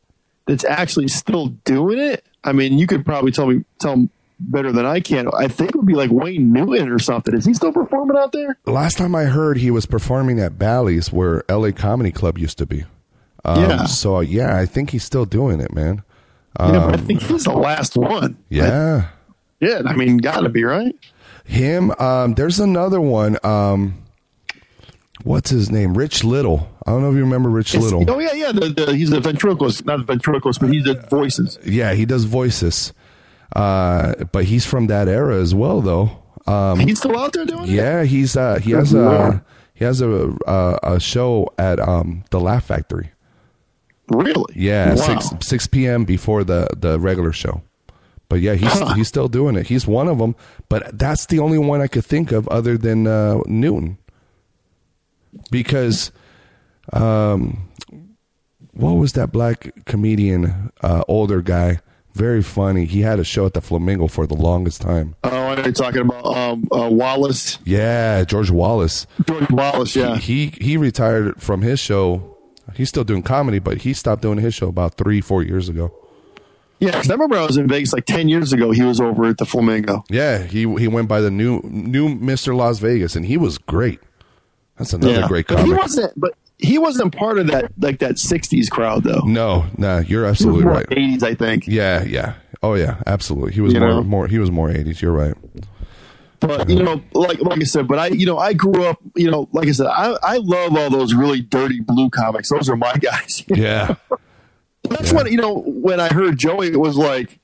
that's 0.48 0.66
actually 0.66 1.08
still 1.08 1.48
doing 1.64 2.00
it. 2.00 2.26
I 2.44 2.52
mean, 2.52 2.78
you 2.78 2.88
could 2.88 3.06
probably 3.06 3.32
tell 3.32 3.48
me 3.48 3.64
tell 3.80 4.10
better 4.50 4.72
than 4.72 4.86
I 4.86 5.00
can. 5.00 5.28
I 5.38 5.48
think 5.48 5.70
it 5.72 5.76
would 5.78 5.86
be 5.86 5.94
like 5.94 6.12
Wayne 6.12 6.52
Newton 6.52 6.90
or 6.90 7.00
something. 7.00 7.34
Is 7.36 7.46
he 7.46 7.54
still 7.54 7.72
performing 7.74 8.18
out 8.18 8.32
there? 8.32 8.58
Last 8.66 8.98
time 8.98 9.16
I 9.16 9.24
heard, 9.26 9.58
he 9.58 9.72
was 9.72 9.86
performing 9.86 10.40
at 10.40 10.58
Bally's, 10.58 11.12
where 11.12 11.44
LA 11.50 11.72
Comedy 11.72 12.12
Club 12.12 12.38
used 12.38 12.58
to 12.58 12.66
be. 12.66 12.86
Um, 13.46 13.62
Yeah. 13.64 13.86
So 13.86 14.20
yeah, 14.20 14.58
I 14.58 14.66
think 14.66 14.90
he's 14.92 15.04
still 15.04 15.26
doing 15.26 15.60
it, 15.62 15.74
man. 15.74 16.04
yeah, 16.60 16.88
I 16.88 16.98
think 16.98 17.22
he's 17.22 17.46
the 17.46 17.54
last 17.54 17.96
one. 17.98 18.24
Um, 18.24 18.38
Yeah. 18.50 19.08
Yeah, 19.60 19.82
I 19.86 19.96
mean, 19.96 20.18
gotta 20.18 20.50
be 20.50 20.64
right. 20.64 20.96
Him. 21.46 21.92
Um, 22.00 22.34
there's 22.34 22.60
another 22.60 23.00
one. 23.00 23.38
Um, 23.44 24.04
what's 25.24 25.50
his 25.50 25.70
name? 25.72 25.94
Rich 25.96 26.24
Little. 26.24 26.68
I 26.86 26.92
don't 26.92 27.02
know 27.02 27.10
if 27.10 27.16
you 27.16 27.22
remember 27.24 27.50
Rich 27.50 27.76
It's- 27.76 27.84
Little. 27.92 28.10
Oh 28.10 28.20
yeah, 28.20 28.34
yeah. 28.34 28.52
The, 28.52 28.70
the, 28.70 28.96
he's 28.96 29.12
a 29.12 29.20
ventriloquist, 29.20 29.86
not 29.86 30.06
ventriloquist, 30.06 30.60
but 30.60 30.70
he 30.72 30.82
did 30.82 31.08
voices. 31.10 31.60
Yeah, 31.64 31.94
he 31.94 32.06
does 32.06 32.24
voices. 32.26 32.94
Uh, 33.56 34.14
but 34.32 34.46
he's 34.46 34.66
from 34.66 34.88
that 34.88 35.08
era 35.08 35.40
as 35.40 35.54
well, 35.54 35.82
though. 35.82 36.10
Um, 36.48 36.80
He's 36.80 36.98
still 37.00 37.18
out 37.18 37.34
there 37.34 37.46
doing 37.46 37.64
it. 37.64 37.70
yeah, 37.70 38.04
he's 38.04 38.36
uh, 38.36 38.60
he 38.60 38.72
has 38.72 38.94
a 38.94 39.44
he 39.74 39.86
has 39.86 40.02
a 40.02 40.34
a, 40.48 40.80
a 40.84 41.00
show 41.00 41.54
at 41.58 41.80
um 41.80 42.24
the 42.32 42.40
Laugh 42.40 42.66
Factory. 42.66 43.12
Really? 44.10 44.54
Yeah, 44.56 44.90
Wow. 44.96 44.96
six 44.96 45.30
six 45.48 45.68
p.m. 45.68 46.04
before 46.06 46.44
the 46.44 46.68
the 46.76 47.00
regular 47.00 47.32
show. 47.34 47.62
But 48.30 48.40
yeah, 48.42 48.56
he's 48.56 48.72
Huh. 48.80 48.94
he's 48.96 49.08
still 49.10 49.28
doing 49.28 49.56
it. 49.56 49.68
He's 49.68 49.86
one 49.86 50.08
of 50.08 50.18
them. 50.18 50.36
But 50.70 50.98
that's 50.98 51.26
the 51.28 51.40
only 51.40 51.58
one 51.58 51.82
I 51.82 51.88
could 51.88 52.06
think 52.06 52.32
of 52.32 52.48
other 52.48 52.78
than 52.78 53.06
uh, 53.06 53.40
Newton, 53.46 53.98
because, 55.52 56.12
um, 56.94 57.70
what 58.74 58.94
was 58.94 59.14
that 59.14 59.32
black 59.32 59.72
comedian, 59.86 60.72
uh, 60.82 61.04
older 61.08 61.42
guy, 61.42 61.80
very 62.14 62.42
funny. 62.44 62.86
He 62.86 63.02
had 63.02 63.20
a 63.20 63.24
show 63.24 63.46
at 63.46 63.54
the 63.54 63.62
Flamingo 63.62 64.08
for 64.08 64.28
the 64.28 64.36
longest 64.36 64.82
time. 64.82 65.16
Oh, 65.24 65.30
I 65.30 65.56
know 65.56 65.64
you're 65.64 65.72
talking 65.74 66.02
about 66.02 66.26
um, 66.26 66.68
uh, 66.72 66.90
Wallace, 66.92 67.58
Yeah, 67.66 68.24
George 68.24 68.52
Wallace. 68.52 69.08
George 69.28 69.50
Wallace. 69.50 69.96
Yeah. 69.96 70.18
He 70.18 70.48
he 70.60 70.78
retired 70.78 71.42
from 71.42 71.62
his 71.62 71.80
show. 71.80 72.38
He's 72.76 72.90
still 72.90 73.04
doing 73.04 73.24
comedy, 73.24 73.60
but 73.60 73.80
he 73.80 73.94
stopped 73.94 74.22
doing 74.22 74.38
his 74.38 74.54
show 74.54 74.68
about 74.68 74.96
three 74.96 75.22
four 75.22 75.44
years 75.44 75.68
ago. 75.70 75.94
Yeah, 76.80 76.92
'cause 76.94 77.10
I 77.10 77.14
remember 77.14 77.38
I 77.38 77.46
was 77.46 77.58
in 77.58 77.68
Vegas 77.68 77.94
like 77.94 78.06
ten 78.06 78.28
years 78.28 78.54
ago. 78.54 78.72
He 78.72 78.82
was 78.82 79.00
over 79.00 79.26
at 79.26 79.38
the 79.38 79.46
Flamingo. 79.46 80.04
Yeah, 80.10 80.40
he 80.40 80.62
he 80.78 80.88
went 80.88 81.08
by 81.08 81.22
the 81.22 81.30
new 81.32 81.62
new 81.64 82.10
Mr. 82.16 82.56
Las 82.56 82.80
Vegas, 82.80 83.16
and 83.16 83.26
he 83.26 83.38
was 83.38 83.58
great. 83.58 84.00
That's 84.78 84.94
another 84.94 85.14
yeah. 85.20 85.28
great 85.28 85.48
But 85.48 85.60
he 85.60 85.64
comic. 85.66 85.78
wasn't. 85.80 86.14
But 86.20 86.34
he 86.62 86.78
wasn't 86.78 87.16
part 87.16 87.40
of 87.40 87.48
that 87.48 87.72
like 87.80 88.00
that 88.00 88.16
'60s 88.16 88.70
crowd 88.70 89.04
though. 89.04 89.22
no, 89.26 89.66
nah, 89.78 90.00
you're 90.00 90.24
He 90.26 90.30
was 90.30 90.42
absolutely 90.42 90.64
more 90.66 90.74
right. 90.74 90.88
'80s, 90.90 91.24
I 91.24 91.34
think. 91.36 91.68
Yeah, 91.68 92.04
yeah. 92.04 92.34
Oh 92.64 92.76
yeah, 92.76 93.02
absolutely. 93.08 93.54
He 93.54 93.62
was 93.62 93.74
You 93.74 93.80
more 93.80 93.90
know? 93.90 94.04
more. 94.04 94.28
He 94.28 94.38
was 94.40 94.52
more 94.52 94.70
eighties. 94.70 95.02
You're 95.02 95.12
right. 95.12 95.34
But 96.40 96.70
you 96.70 96.82
know, 96.82 97.04
like 97.14 97.40
like 97.40 97.60
I 97.62 97.64
said, 97.66 97.88
but 97.88 98.00
I 98.00 98.08
you 98.08 98.26
know 98.26 98.38
I 98.40 98.54
grew 98.54 98.86
up. 98.86 99.00
You 99.16 99.30
know, 99.30 99.48
like 99.52 99.68
I 99.68 99.72
said, 99.72 99.86
I 99.88 100.16
I 100.24 100.38
love 100.38 100.76
all 100.76 100.90
those 100.90 101.14
really 101.14 101.42
dirty 101.42 101.80
blue 101.82 102.10
comics. 102.10 102.50
Those 102.50 102.68
are 102.70 102.76
my 102.76 102.94
guys. 103.02 103.44
Yeah, 103.48 103.96
That's 104.90 105.14
when 105.14 105.28
you 105.28 105.38
know 105.38 105.60
when 105.66 106.00
I 106.00 106.08
heard 106.10 106.40
Joey, 106.40 106.68
it 106.68 106.80
was 106.80 106.98
like, 106.98 107.38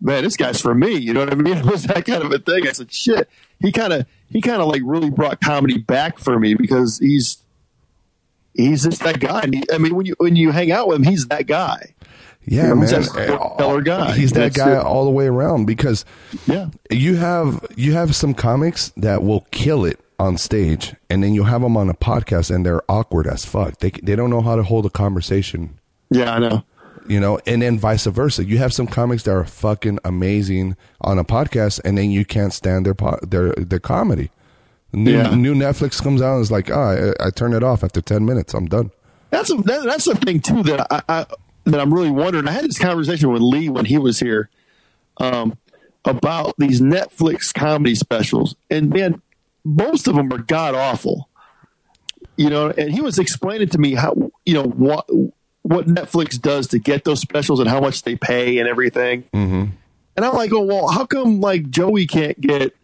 man, 0.00 0.24
this 0.24 0.36
guy's 0.36 0.60
for 0.60 0.74
me. 0.74 0.94
You 0.96 1.12
know 1.14 1.20
what 1.20 1.32
I 1.32 1.36
mean? 1.36 1.58
It 1.58 1.64
was 1.64 1.84
that 1.84 2.04
kind 2.04 2.24
of 2.24 2.32
a 2.32 2.38
thing. 2.40 2.66
I 2.66 2.72
said, 2.72 2.92
shit. 2.92 3.28
He 3.60 3.70
kind 3.70 3.92
of 3.92 4.04
he 4.28 4.40
kind 4.40 4.60
of 4.60 4.66
like 4.68 4.82
really 4.84 5.10
brought 5.10 5.40
comedy 5.40 5.78
back 5.78 6.18
for 6.18 6.38
me 6.40 6.54
because 6.54 6.98
he's 6.98 7.38
he's 8.54 8.84
just 8.84 9.02
that 9.02 9.20
guy. 9.20 9.40
And 9.42 9.54
he, 9.54 9.64
I 9.72 9.78
mean, 9.78 9.94
when 9.94 10.06
you 10.06 10.14
when 10.18 10.36
you 10.36 10.50
hang 10.52 10.70
out 10.72 10.88
with 10.88 10.98
him, 10.98 11.04
he's 11.04 11.26
that 11.28 11.46
guy. 11.46 11.94
yeah, 12.44 12.68
know, 12.68 12.76
man. 12.76 12.88
he's 12.88 13.10
stellar 13.10 13.82
guy. 13.82 14.12
He's 14.16 14.32
that 14.32 14.52
That's 14.52 14.56
guy 14.56 14.72
it. 14.78 14.84
all 14.84 15.04
the 15.04 15.10
way 15.10 15.26
around 15.26 15.66
because 15.66 16.04
Yeah, 16.46 16.70
you 16.90 17.16
have 17.16 17.64
you 17.76 17.92
have 17.92 18.14
some 18.14 18.34
comics 18.34 18.92
that 18.96 19.22
will 19.22 19.46
kill 19.50 19.84
it 19.84 19.98
on 20.18 20.36
stage, 20.38 20.94
and 21.10 21.22
then 21.24 21.34
you 21.34 21.44
have 21.44 21.62
them 21.62 21.76
on 21.76 21.88
a 21.90 21.94
podcast, 21.94 22.54
and 22.54 22.64
they're 22.64 22.82
awkward 22.88 23.26
as 23.26 23.44
fuck. 23.44 23.78
They 23.78 23.90
they 23.90 24.14
don't 24.16 24.30
know 24.30 24.40
how 24.42 24.56
to 24.56 24.62
hold 24.62 24.86
a 24.86 24.90
conversation. 24.90 25.78
yeah, 26.10 26.34
I 26.34 26.38
know. 26.38 26.64
you 27.08 27.18
know, 27.18 27.40
and 27.46 27.60
then 27.62 27.78
vice 27.78 28.06
versa. 28.06 28.44
You 28.44 28.58
have 28.58 28.72
some 28.72 28.86
comics 28.86 29.24
that 29.24 29.32
are 29.32 29.44
fucking 29.44 29.98
amazing 30.04 30.76
on 31.00 31.18
a 31.18 31.24
podcast, 31.24 31.80
and 31.84 31.98
then 31.98 32.10
you 32.10 32.24
can't 32.24 32.52
stand 32.52 32.86
their 32.86 32.94
po- 32.94 33.18
their 33.22 33.52
their 33.54 33.80
comedy. 33.80 34.30
New, 34.94 35.12
Yeah. 35.12 35.34
new 35.34 35.54
Netflix 35.54 36.02
comes 36.02 36.22
out 36.22 36.34
and 36.34 36.42
is 36.42 36.50
like, 36.50 36.70
oh, 36.70 37.14
I, 37.20 37.26
I 37.26 37.30
turn 37.30 37.52
it 37.52 37.62
off 37.62 37.82
after 37.84 38.00
ten 38.00 38.24
minutes. 38.24 38.54
I'm 38.54 38.66
done. 38.66 38.90
That's 39.30 39.50
a, 39.50 39.56
that, 39.56 39.84
that's 39.84 40.04
the 40.04 40.14
thing 40.14 40.40
too 40.40 40.62
that 40.64 40.86
I, 40.92 41.02
I 41.08 41.26
that 41.64 41.80
I'm 41.80 41.92
really 41.92 42.10
wondering. 42.10 42.46
I 42.46 42.52
had 42.52 42.64
this 42.64 42.78
conversation 42.78 43.30
with 43.32 43.42
Lee 43.42 43.68
when 43.68 43.84
he 43.86 43.98
was 43.98 44.20
here 44.20 44.48
um, 45.18 45.56
about 46.04 46.54
these 46.58 46.80
Netflix 46.80 47.52
comedy 47.52 47.94
specials, 47.94 48.54
and 48.70 48.90
man, 48.90 49.20
most 49.64 50.06
of 50.06 50.14
them 50.14 50.32
are 50.32 50.38
god 50.38 50.74
awful. 50.74 51.28
You 52.36 52.50
know, 52.50 52.68
and 52.70 52.90
he 52.92 53.00
was 53.00 53.18
explaining 53.18 53.68
to 53.70 53.78
me 53.78 53.94
how 53.94 54.30
you 54.44 54.54
know 54.54 54.64
what 54.64 55.08
what 55.62 55.86
Netflix 55.86 56.40
does 56.40 56.66
to 56.68 56.78
get 56.78 57.04
those 57.04 57.20
specials 57.20 57.58
and 57.60 57.68
how 57.68 57.80
much 57.80 58.02
they 58.02 58.16
pay 58.16 58.58
and 58.58 58.68
everything. 58.68 59.22
Mm-hmm. 59.32 59.70
And 60.16 60.24
I'm 60.24 60.34
like, 60.34 60.52
oh 60.52 60.62
well, 60.64 60.88
how 60.88 61.06
come 61.06 61.40
like 61.40 61.70
Joey 61.70 62.06
can't 62.06 62.40
get 62.40 62.76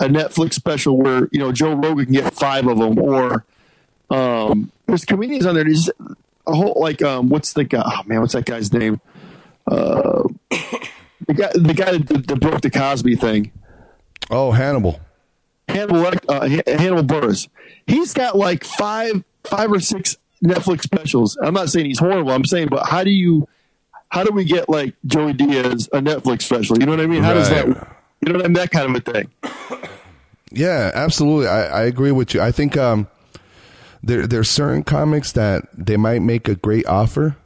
a 0.00 0.04
Netflix 0.04 0.54
special 0.54 0.96
where 0.96 1.28
you 1.30 1.38
know 1.38 1.52
Joe 1.52 1.74
Rogan 1.74 2.06
can 2.06 2.14
get 2.14 2.34
five 2.34 2.66
of 2.66 2.78
them 2.78 2.98
or 2.98 3.44
um, 4.10 4.72
there's 4.86 5.04
comedians 5.04 5.46
on 5.46 5.54
there. 5.54 5.64
There's 5.64 5.88
a 6.46 6.54
whole 6.54 6.76
like 6.80 7.02
um, 7.02 7.28
what's 7.28 7.52
the 7.52 7.64
guy? 7.64 7.82
Oh 7.84 8.02
man, 8.06 8.20
what's 8.20 8.32
that 8.32 8.44
guy's 8.44 8.72
name? 8.72 9.00
Uh, 9.66 10.24
the 11.26 11.34
guy, 11.34 11.50
the 11.54 11.74
guy 11.74 11.98
that, 11.98 12.26
that 12.26 12.40
broke 12.40 12.60
the 12.62 12.70
Cosby 12.70 13.16
thing. 13.16 13.52
Oh, 14.30 14.50
Hannibal. 14.50 15.00
Hannibal, 15.68 16.06
uh, 16.28 16.48
Hannibal 16.66 17.04
Buress. 17.04 17.48
He's 17.86 18.12
got 18.12 18.36
like 18.36 18.64
five, 18.64 19.22
five 19.44 19.70
or 19.70 19.80
six 19.80 20.16
Netflix 20.44 20.82
specials. 20.82 21.38
I'm 21.40 21.54
not 21.54 21.68
saying 21.68 21.86
he's 21.86 21.98
horrible. 21.98 22.32
I'm 22.32 22.44
saying, 22.44 22.68
but 22.68 22.86
how 22.86 23.04
do 23.04 23.10
you, 23.10 23.48
how 24.08 24.24
do 24.24 24.32
we 24.32 24.44
get 24.44 24.68
like 24.68 24.94
Joey 25.06 25.32
Diaz 25.32 25.88
a 25.92 26.00
Netflix 26.00 26.42
special? 26.42 26.78
You 26.78 26.86
know 26.86 26.92
what 26.92 27.00
I 27.00 27.06
mean? 27.06 27.22
How 27.22 27.34
does 27.34 27.50
that? 27.50 27.96
You 28.20 28.32
know 28.32 28.38
what 28.38 28.44
I 28.44 28.48
mean? 28.48 28.52
That 28.54 28.70
kind 28.70 28.94
of 28.96 29.06
a 29.06 29.12
thing. 29.12 29.30
Yeah, 30.52 30.90
absolutely. 30.94 31.46
I, 31.46 31.82
I 31.82 31.82
agree 31.82 32.10
with 32.10 32.34
you. 32.34 32.40
I 32.40 32.50
think 32.50 32.76
um, 32.76 33.06
there 34.02 34.26
there's 34.26 34.50
certain 34.50 34.82
comics 34.82 35.30
that 35.32 35.62
they 35.72 35.96
might 35.96 36.22
make 36.22 36.48
a 36.48 36.56
great 36.56 36.86
offer, 36.86 37.36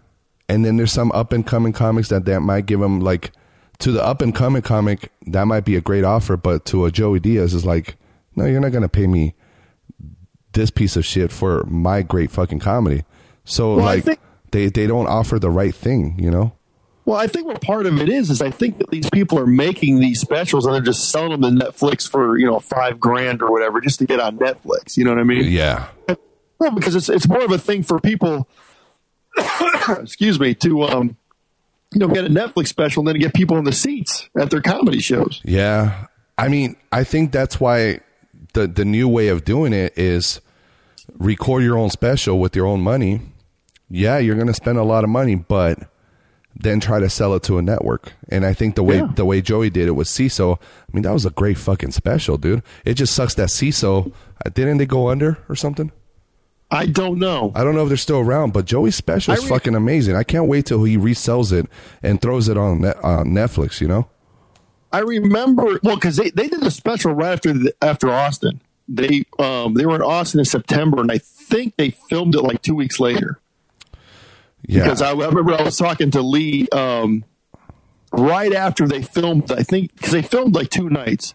and 0.49 0.65
then 0.65 0.79
there's 0.79 0.93
some 0.93 1.13
up 1.13 1.31
and 1.31 1.47
coming 1.47 1.75
comics 1.75 2.09
that 2.09 2.25
that 2.25 2.41
might 2.41 2.65
give 2.65 2.81
them 2.81 3.01
like 3.01 3.33
to 3.81 3.93
the 3.93 4.03
up 4.03 4.23
and 4.23 4.35
coming 4.35 4.63
comic 4.63 5.13
that 5.27 5.45
might 5.45 5.67
be 5.67 5.77
a 5.77 5.83
great 5.83 6.03
offer, 6.03 6.39
but 6.39 6.65
to 6.65 6.87
a 6.87 6.91
Joey 6.91 7.21
Diaz 7.21 7.53
is 7.53 7.67
like, 7.67 7.97
no, 8.37 8.47
you're 8.47 8.59
not 8.61 8.73
gonna 8.73 8.89
pay 8.89 9.07
me 9.07 9.35
this 10.53 10.71
piece 10.71 10.97
of 10.97 11.05
shit 11.05 11.31
for 11.31 11.63
my 11.65 12.01
great 12.01 12.31
fucking 12.31 12.61
comedy. 12.61 13.05
So 13.45 13.77
Well, 13.77 13.85
like 13.85 14.05
think- 14.05 14.21
they 14.51 14.69
they 14.71 14.87
don't 14.87 15.09
offer 15.09 15.39
the 15.39 15.51
right 15.51 15.75
thing, 15.75 16.17
you 16.19 16.31
know. 16.31 16.55
Well, 17.07 17.19
I 17.19 17.27
think 17.27 17.47
what 17.47 17.61
part 17.61 17.85
of 17.85 18.01
it 18.01 18.09
is 18.09 18.31
is 18.31 18.41
I 18.41 18.51
think 18.51 18.79
that 18.79 18.91
these 18.91 19.11
people 19.11 19.39
are 19.39 19.47
making 19.47 20.01
these 20.01 20.21
specials 20.21 20.65
and 20.65 20.75
they're 20.75 20.81
just 20.81 21.11
selling 21.11 21.41
them 21.41 21.59
to 21.59 21.67
Netflix 21.67 22.09
for 22.09 22.39
you 22.39 22.47
know 22.47 22.61
five 22.61 22.99
grand 22.99 23.43
or 23.43 23.51
whatever 23.51 23.81
just 23.81 23.99
to 23.99 24.07
get 24.07 24.21
on 24.21 24.39
Netflix. 24.39 24.97
You 24.97 25.05
know 25.05 25.11
what 25.11 25.21
I 25.21 25.25
mean? 25.25 25.51
Yeah. 25.51 25.89
Well, 26.59 26.71
because 26.71 26.97
it's 26.97 27.09
it's 27.09 27.29
more 27.29 27.45
of 27.45 27.51
a 27.51 27.59
thing 27.59 27.83
for 27.83 28.01
people. 28.01 28.49
excuse 29.89 30.39
me 30.39 30.55
to 30.55 30.85
um, 30.85 31.17
you 31.95 32.01
know, 32.01 32.09
get 32.09 32.25
a 32.25 32.29
Netflix 32.29 32.69
special 32.69 33.01
and 33.01 33.09
then 33.09 33.19
get 33.19 33.33
people 33.35 33.57
in 33.57 33.65
the 33.65 33.73
seats 33.73 34.29
at 34.37 34.51
their 34.51 34.61
comedy 34.61 35.01
shows. 35.01 35.41
Yeah. 35.45 36.07
I 36.37 36.49
mean, 36.49 36.77
I 36.91 37.05
think 37.05 37.31
that's 37.33 37.61
why 37.61 38.01
the 38.55 38.67
the 38.67 38.85
new 38.85 39.09
way 39.09 39.29
of 39.29 39.45
doing 39.45 39.73
it 39.73 39.97
is 39.97 40.41
record 41.19 41.63
your 41.63 41.79
own 41.79 41.91
special 41.91 42.41
with 42.41 42.57
your 42.57 42.67
own 42.67 42.81
money. 42.81 43.21
Yeah, 43.89 44.19
you're 44.19 44.35
going 44.35 44.49
to 44.49 44.55
spend 44.55 44.79
a 44.79 44.83
lot 44.83 45.05
of 45.05 45.11
money, 45.11 45.37
but 45.37 45.79
then 46.57 46.81
try 46.81 47.01
to 47.01 47.11
sell 47.11 47.35
it 47.35 47.43
to 47.45 47.59
a 47.59 47.63
network. 47.63 48.13
And 48.29 48.47
I 48.47 48.53
think 48.55 48.75
the 48.77 48.83
way 48.85 48.99
Yeah. 48.99 49.09
the 49.15 49.25
way 49.25 49.41
Joey 49.43 49.71
did 49.71 49.89
it 49.89 49.93
with 49.93 50.07
Seeso, 50.09 50.57
I 50.59 50.91
mean, 50.93 51.03
that 51.03 51.13
was 51.13 51.27
a 51.27 51.31
great 51.31 51.59
fucking 51.59 51.91
special, 51.93 52.37
dude. 52.37 52.63
It 52.85 52.95
just 52.95 53.15
sucks 53.15 53.35
that 53.35 53.49
Seeso 53.49 54.13
uh, 54.45 54.51
didn't 54.51 54.79
they 54.79 54.87
go 54.87 55.09
under 55.09 55.39
or 55.49 55.57
something? 55.57 55.91
I 56.71 56.87
don't 56.87 57.19
know. 57.19 57.53
I 57.55 57.63
don't 57.63 57.75
know 57.75 57.83
if 57.83 57.89
they're 57.89 57.97
still 57.97 58.19
around, 58.21 58.53
but 58.53 58.65
Joey's 58.65 58.97
special 58.97 59.35
is 59.35 59.43
re- 59.43 59.49
fucking 59.49 59.75
amazing. 59.77 60.17
I 60.17 60.25
can't 60.25 60.47
wait 60.49 60.67
till 60.67 60.83
he 60.85 60.97
resells 60.97 61.53
it 61.53 61.67
and 62.03 62.21
throws 62.21 62.49
it 62.49 62.57
on 62.57 62.81
net, 62.81 62.97
on 63.05 63.27
Netflix. 63.29 63.81
You 63.81 63.89
know? 63.89 64.09
I 64.93 65.01
remember 65.01 65.79
well 65.83 65.97
because 65.97 66.17
they, 66.17 66.31
they 66.31 66.49
did 66.49 66.63
a 66.63 66.71
special 66.71 67.13
right 67.13 67.33
after 67.33 67.53
the, 67.53 67.75
after 67.83 68.11
Austin. 68.11 68.61
They 68.89 69.25
um 69.39 69.75
they 69.75 69.87
were 69.87 69.97
in 69.97 70.03
Austin 70.03 70.41
in 70.41 70.45
September 70.47 71.01
and 71.01 71.11
I 71.11 71.19
think 71.19 71.77
they 71.77 71.91
filmed 71.91 72.35
it 72.35 72.43
like 72.43 72.63
two 72.63 72.75
weeks 72.75 72.99
later. 73.01 73.41
Yeah. 74.67 74.85
because 74.85 75.03
I, 75.03 75.11
I 75.11 75.27
remember 75.27 75.55
I 75.55 75.63
was 75.63 75.77
talking 75.77 76.11
to 76.13 76.23
Lee 76.23 76.69
um, 76.71 77.25
right 78.13 78.53
after 78.53 78.87
they 78.87 79.03
filmed. 79.03 79.51
I 79.53 79.63
think 79.63 79.95
because 79.95 80.13
they 80.13 80.23
filmed 80.23 80.55
like 80.55 80.71
two 80.71 80.89
nights, 80.89 81.35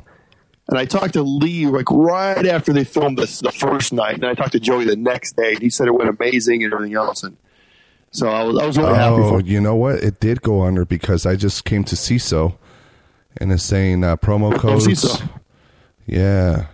and 0.68 0.78
I 0.78 0.86
talked 0.86 1.14
to 1.14 1.24
Lee 1.24 1.68
like 1.68 1.90
right 1.92 2.46
after 2.46 2.74
they 2.74 2.84
filmed 2.84 3.18
this 3.18 3.40
the 3.40 3.52
first 3.52 3.94
night, 3.94 4.16
and 4.16 4.26
I 4.26 4.34
talked 4.34 4.54
to 4.54 4.60
Joey 4.60 4.86
the 4.86 4.96
next 4.96 5.36
day, 5.36 5.54
and 5.54 5.62
he 5.62 5.70
said 5.70 5.88
it 5.88 5.92
went 5.94 6.10
amazing 6.10 6.64
and 6.64 6.74
everything 6.74 6.96
else, 6.96 7.24
and 7.24 7.38
so 8.12 8.28
I 8.28 8.44
was 8.44 8.58
I 8.58 8.66
was 8.66 8.78
really 8.78 8.96
happy 8.96 9.22
Oh, 9.22 9.38
you 9.38 9.62
know 9.62 9.76
what? 9.76 9.96
It 10.04 10.20
did 10.20 10.42
go 10.42 10.64
under 10.64 10.86
because 10.86 11.26
I 11.26 11.36
just 11.36 11.66
came 11.66 11.84
to 11.86 11.96
Seeso 11.96 12.58
and 13.38 13.52
it's 13.52 13.64
saying 13.64 14.04
uh, 14.04 14.18
promo 14.18 14.58
codes. 14.58 14.88
Seeso. 14.88 15.30
Yeah. 16.06 16.68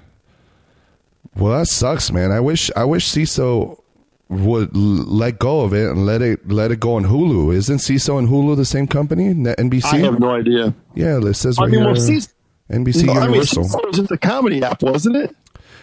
Well, 1.36 1.58
that 1.60 1.68
sucks, 1.68 2.12
man. 2.12 2.32
I 2.32 2.40
wish 2.40 2.72
I 2.76 2.86
wish 2.86 3.12
Seeso 3.12 3.82
would 4.30 4.76
l- 4.76 4.82
let 4.82 5.38
go 5.40 5.62
of 5.62 5.74
it 5.74 5.90
and 5.90 6.06
let 6.06 6.22
it 6.22 6.48
let 6.50 6.72
it 6.72 6.80
go 6.80 6.96
on 6.96 7.06
Hulu. 7.06 7.54
Isn't 7.54 7.78
Seeso 7.78 8.18
and 8.18 8.28
Hulu 8.28 8.56
the 8.56 8.66
same 8.66 8.88
company? 8.88 9.34
NBC. 9.34 9.86
I 9.86 9.98
have 9.98 10.20
no 10.20 10.32
idea. 10.32 10.74
yeah, 10.96 11.18
it 11.20 11.34
says 11.36 11.58
I 11.60 11.64
right 11.64 11.72
mean, 11.72 11.82
here. 11.82 11.92
well, 11.92 12.02
Seeso, 12.02 12.34
NBC 12.72 13.06
no, 13.06 13.14
I 13.14 13.16
mean, 13.16 13.26
Universal. 13.26 13.64
Seeso 13.66 13.86
was 13.86 13.98
just 13.98 14.12
a 14.12 14.18
comedy 14.18 14.64
app, 14.64 14.82
wasn't 14.82 15.16
it? 15.18 15.36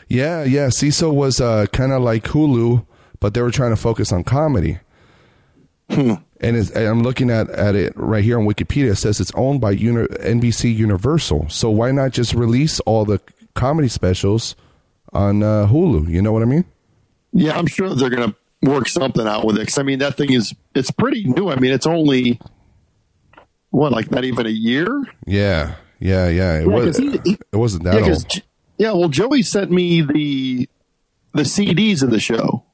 Yeah, 0.08 0.42
yeah. 0.44 0.66
Seeso 0.68 1.12
was 1.14 1.40
uh, 1.40 1.66
kind 1.72 1.92
of 1.92 2.02
like 2.02 2.24
Hulu, 2.24 2.84
but 3.20 3.34
they 3.34 3.42
were 3.42 3.50
trying 3.52 3.70
to 3.70 3.76
focus 3.76 4.12
on 4.12 4.24
comedy. 4.24 4.78
Hmm. 5.90 6.14
And, 6.40 6.56
it's, 6.56 6.70
and 6.70 6.86
I'm 6.88 7.02
looking 7.04 7.30
at, 7.30 7.48
at 7.50 7.76
it 7.76 7.92
right 7.94 8.24
here 8.24 8.38
on 8.38 8.46
Wikipedia. 8.46 8.90
It 8.92 8.96
says 8.96 9.20
it's 9.20 9.30
owned 9.36 9.60
by 9.60 9.70
Uni- 9.72 10.08
NBC 10.08 10.74
Universal. 10.74 11.48
So 11.50 11.70
why 11.70 11.92
not 11.92 12.10
just 12.10 12.34
release 12.34 12.80
all 12.80 13.04
the 13.04 13.20
comedy 13.54 13.86
specials 13.88 14.56
on 15.12 15.42
uh, 15.44 15.68
Hulu? 15.68 16.08
You 16.08 16.20
know 16.20 16.32
what 16.32 16.42
I 16.42 16.46
mean? 16.46 16.64
Yeah, 17.32 17.56
I'm 17.58 17.66
sure 17.66 17.94
they're 17.94 18.10
going 18.10 18.30
to 18.32 18.70
work 18.70 18.88
something 18.88 19.26
out 19.26 19.44
with 19.46 19.56
it. 19.58 19.66
'cause, 19.68 19.78
I 19.78 19.82
mean, 19.82 19.98
that 20.00 20.16
thing 20.16 20.32
is 20.32 20.54
it's 20.74 20.90
pretty 20.90 21.24
new. 21.24 21.48
I 21.50 21.56
mean, 21.56 21.72
it's 21.72 21.86
only 21.86 22.40
what 23.70 23.92
like 23.92 24.10
not 24.10 24.24
even 24.24 24.46
a 24.46 24.50
year. 24.50 24.86
Yeah, 25.26 25.74
yeah, 25.98 26.28
yeah. 26.28 26.58
It, 26.58 26.66
Yeah, 26.66 26.66
was, 26.66 26.96
he- 26.98 27.20
he- 27.24 27.38
it 27.52 27.56
wasn't 27.56 27.84
that 27.84 27.94
Yeah, 27.94 28.10
old. 28.12 28.26
yeah. 28.78 28.92
Well, 28.92 29.08
Joey 29.08 29.42
sent 29.42 29.70
me 29.70 30.02
the 30.02 30.68
the 31.34 31.42
CDs 31.44 32.02
of 32.02 32.10
the 32.10 32.20
show. 32.20 32.64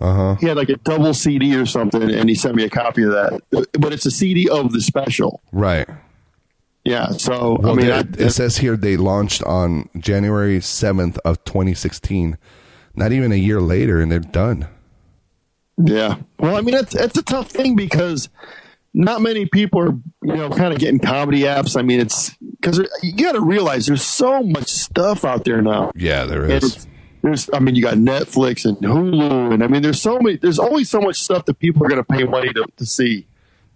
Uh 0.00 0.14
huh. 0.14 0.34
He 0.40 0.46
had 0.46 0.56
like 0.56 0.68
a 0.68 0.76
double 0.76 1.14
CD 1.14 1.54
or 1.56 1.66
something, 1.66 2.02
and 2.10 2.28
he 2.28 2.34
sent 2.34 2.54
me 2.56 2.64
a 2.64 2.70
copy 2.70 3.02
of 3.02 3.10
that. 3.12 3.40
But 3.78 3.92
it's 3.92 4.06
a 4.06 4.10
CD 4.10 4.48
of 4.48 4.72
the 4.72 4.80
special. 4.80 5.40
Right. 5.52 5.88
Yeah. 6.84 7.10
So 7.12 7.58
Well, 7.60 7.72
I 7.72 7.74
mean, 7.76 7.86
they- 7.86 7.92
I, 7.92 8.26
it 8.26 8.30
says 8.30 8.58
here 8.58 8.76
they 8.76 8.96
launched 8.96 9.42
on 9.44 9.88
January 9.96 10.58
7th 10.58 11.18
of 11.24 11.44
2016. 11.44 12.36
Not 12.94 13.12
even 13.12 13.32
a 13.32 13.36
year 13.36 13.60
later, 13.60 14.00
and 14.00 14.10
they're 14.12 14.18
done. 14.20 14.68
yeah. 15.82 16.16
Well, 16.38 16.56
I 16.56 16.60
mean, 16.60 16.74
it's 16.74 16.94
it's 16.94 17.16
a 17.18 17.22
tough 17.22 17.50
thing 17.50 17.74
because 17.76 18.28
not 18.94 19.22
many 19.22 19.46
people 19.46 19.80
are 19.80 19.92
you 20.22 20.36
know 20.36 20.50
kind 20.50 20.72
of 20.74 20.78
getting 20.78 20.98
comedy 20.98 21.40
apps. 21.42 21.76
I 21.78 21.82
mean, 21.82 22.00
it's 22.00 22.34
because 22.60 22.80
you 23.02 23.12
got 23.24 23.32
to 23.32 23.40
realize 23.40 23.86
there's 23.86 24.02
so 24.04 24.42
much 24.42 24.68
stuff 24.68 25.24
out 25.24 25.44
there 25.44 25.62
now. 25.62 25.92
Yeah, 25.94 26.24
there 26.26 26.44
is. 26.44 26.86
there's, 27.22 27.48
I 27.54 27.60
mean, 27.60 27.74
you 27.76 27.82
got 27.82 27.94
Netflix 27.94 28.64
and 28.66 28.76
Hulu, 28.78 29.54
and 29.54 29.64
I 29.64 29.68
mean, 29.68 29.80
there's 29.82 30.02
so 30.02 30.18
many. 30.18 30.36
There's 30.36 30.58
always 30.58 30.90
so 30.90 31.00
much 31.00 31.16
stuff 31.16 31.46
that 31.46 31.58
people 31.58 31.84
are 31.86 31.88
going 31.88 32.02
to 32.04 32.12
pay 32.12 32.24
money 32.24 32.52
to, 32.52 32.66
to 32.76 32.84
see, 32.86 33.26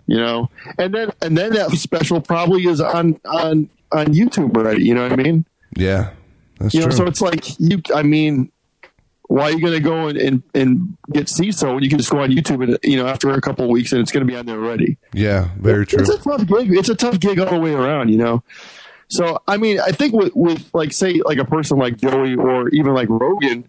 you 0.07 0.19
know. 0.19 0.51
And 0.79 0.93
then, 0.93 1.11
and 1.23 1.39
then 1.39 1.55
that 1.55 1.71
special 1.71 2.21
probably 2.21 2.67
is 2.67 2.81
on 2.83 3.19
on 3.25 3.71
on 3.93 4.07
YouTube 4.09 4.55
already. 4.57 4.85
You 4.85 4.95
know 4.95 5.09
what 5.09 5.13
I 5.19 5.23
mean? 5.23 5.47
Yeah, 5.77 6.11
that's 6.59 6.75
You 6.75 6.81
know, 6.81 6.87
true. 6.89 6.97
so 6.97 7.07
it's 7.07 7.23
like 7.23 7.59
you. 7.59 7.81
I 7.95 8.03
mean, 8.03 8.51
why 9.29 9.45
are 9.45 9.51
you 9.51 9.61
going 9.61 9.73
to 9.73 9.81
go 9.81 10.09
and, 10.09 10.17
and 10.19 10.43
and 10.55 10.97
get 11.13 11.27
Seeso 11.27 11.75
when 11.75 11.83
you 11.83 11.89
can 11.89 11.99
just 11.99 12.11
go 12.11 12.21
on 12.21 12.31
YouTube 12.31 12.63
and 12.63 12.79
you 12.85 12.97
know 12.97 13.07
after 13.07 13.31
a 13.33 13.41
couple 13.41 13.65
of 13.65 13.71
weeks 13.71 13.93
and 13.93 14.01
it's 14.01 14.13
going 14.13 14.27
to 14.27 14.31
be 14.31 14.37
on 14.37 14.47
there 14.47 14.57
already? 14.63 14.97
yeah, 15.13 15.49
very 15.59 15.87
true. 15.87 15.99
It's 16.01 16.09
a 16.11 16.19
tough 16.19 16.47
gig. 16.47 16.73
It's 16.73 16.89
a 16.89 16.95
tough 16.95 17.19
gig 17.21 17.39
all 17.39 17.51
the 17.55 17.61
way 17.61 17.73
around, 17.75 18.09
you 18.11 18.19
know. 18.19 18.43
So 19.09 19.41
I 19.47 19.57
mean, 19.57 19.81
I 19.81 19.91
think 19.93 20.15
with 20.15 20.35
with 20.35 20.71
like 20.75 20.93
say 20.93 21.21
like 21.25 21.39
a 21.39 21.45
person 21.45 21.79
like 21.79 21.97
Joey 21.97 22.35
or 22.37 22.69
even 22.71 22.95
like 22.95 23.09
Rogan 23.09 23.69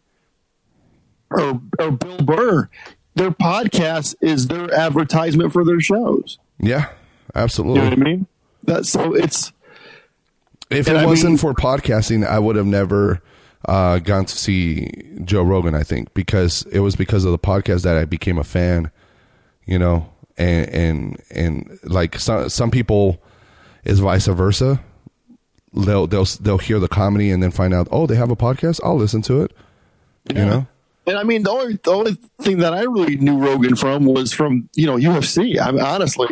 or 1.32 1.62
or 1.80 1.92
Bill 1.92 2.18
Burr, 2.18 2.70
their 3.16 3.32
podcast 3.32 4.16
is 4.22 4.48
their 4.48 4.74
advertisement 4.74 5.54
for 5.54 5.64
their 5.66 5.80
shows. 5.80 6.38
Yeah, 6.60 6.90
You 6.90 6.96
absolutely. 7.36 7.80
know 7.82 7.90
what 7.90 7.94
I 7.94 8.02
mean? 8.02 8.28
That 8.64 8.86
so 8.86 9.14
it's 9.14 9.52
If 10.70 10.88
it 10.88 10.96
I 10.96 11.06
wasn't 11.06 11.32
mean- 11.34 11.38
for 11.38 11.54
podcasting, 11.54 12.26
I 12.28 12.40
would 12.40 12.56
have 12.56 12.66
never 12.66 13.22
uh, 13.68 14.00
gone 14.00 14.26
to 14.26 14.38
see 14.38 14.90
Joe 15.24 15.44
Rogan. 15.44 15.76
I 15.76 15.84
think 15.84 16.14
because 16.14 16.64
it 16.72 16.80
was 16.80 16.96
because 16.96 17.26
of 17.26 17.32
the 17.32 17.40
podcast 17.40 17.84
that 17.84 17.98
I 17.98 18.06
became 18.06 18.38
a 18.38 18.44
fan. 18.44 18.92
You 19.66 19.78
know, 19.78 20.10
and 20.38 20.70
and 20.70 21.22
and 21.30 21.80
like 21.84 22.20
some 22.20 22.50
some 22.50 22.72
people 22.72 23.22
is 23.84 24.00
vice 24.00 24.28
versa. 24.28 24.82
They'll 25.74 26.08
they'll 26.08 26.26
they'll 26.26 26.58
hear 26.58 26.80
the 26.80 26.88
comedy 26.88 27.30
and 27.30 27.44
then 27.44 27.52
find 27.52 27.74
out 27.74 27.88
oh 27.92 28.08
they 28.08 28.16
have 28.16 28.32
a 28.32 28.36
podcast. 28.36 28.80
I'll 28.84 28.98
listen 28.98 29.22
to 29.24 29.42
it. 29.42 29.52
You 30.34 30.46
know. 30.46 30.68
And 31.06 31.18
I 31.18 31.24
mean, 31.24 31.44
the 31.44 31.52
only 31.52 31.80
the 31.82 31.92
only 31.92 32.18
thing 32.42 32.58
that 32.60 32.74
I 32.74 32.82
really 32.82 33.16
knew 33.16 33.38
Rogan 33.38 33.76
from 33.76 34.06
was 34.06 34.34
from 34.34 34.70
you 34.76 34.86
know 34.86 34.98
UFC. 34.98 35.60
I 35.60 35.72
mean, 35.72 35.82
honestly, 35.82 36.28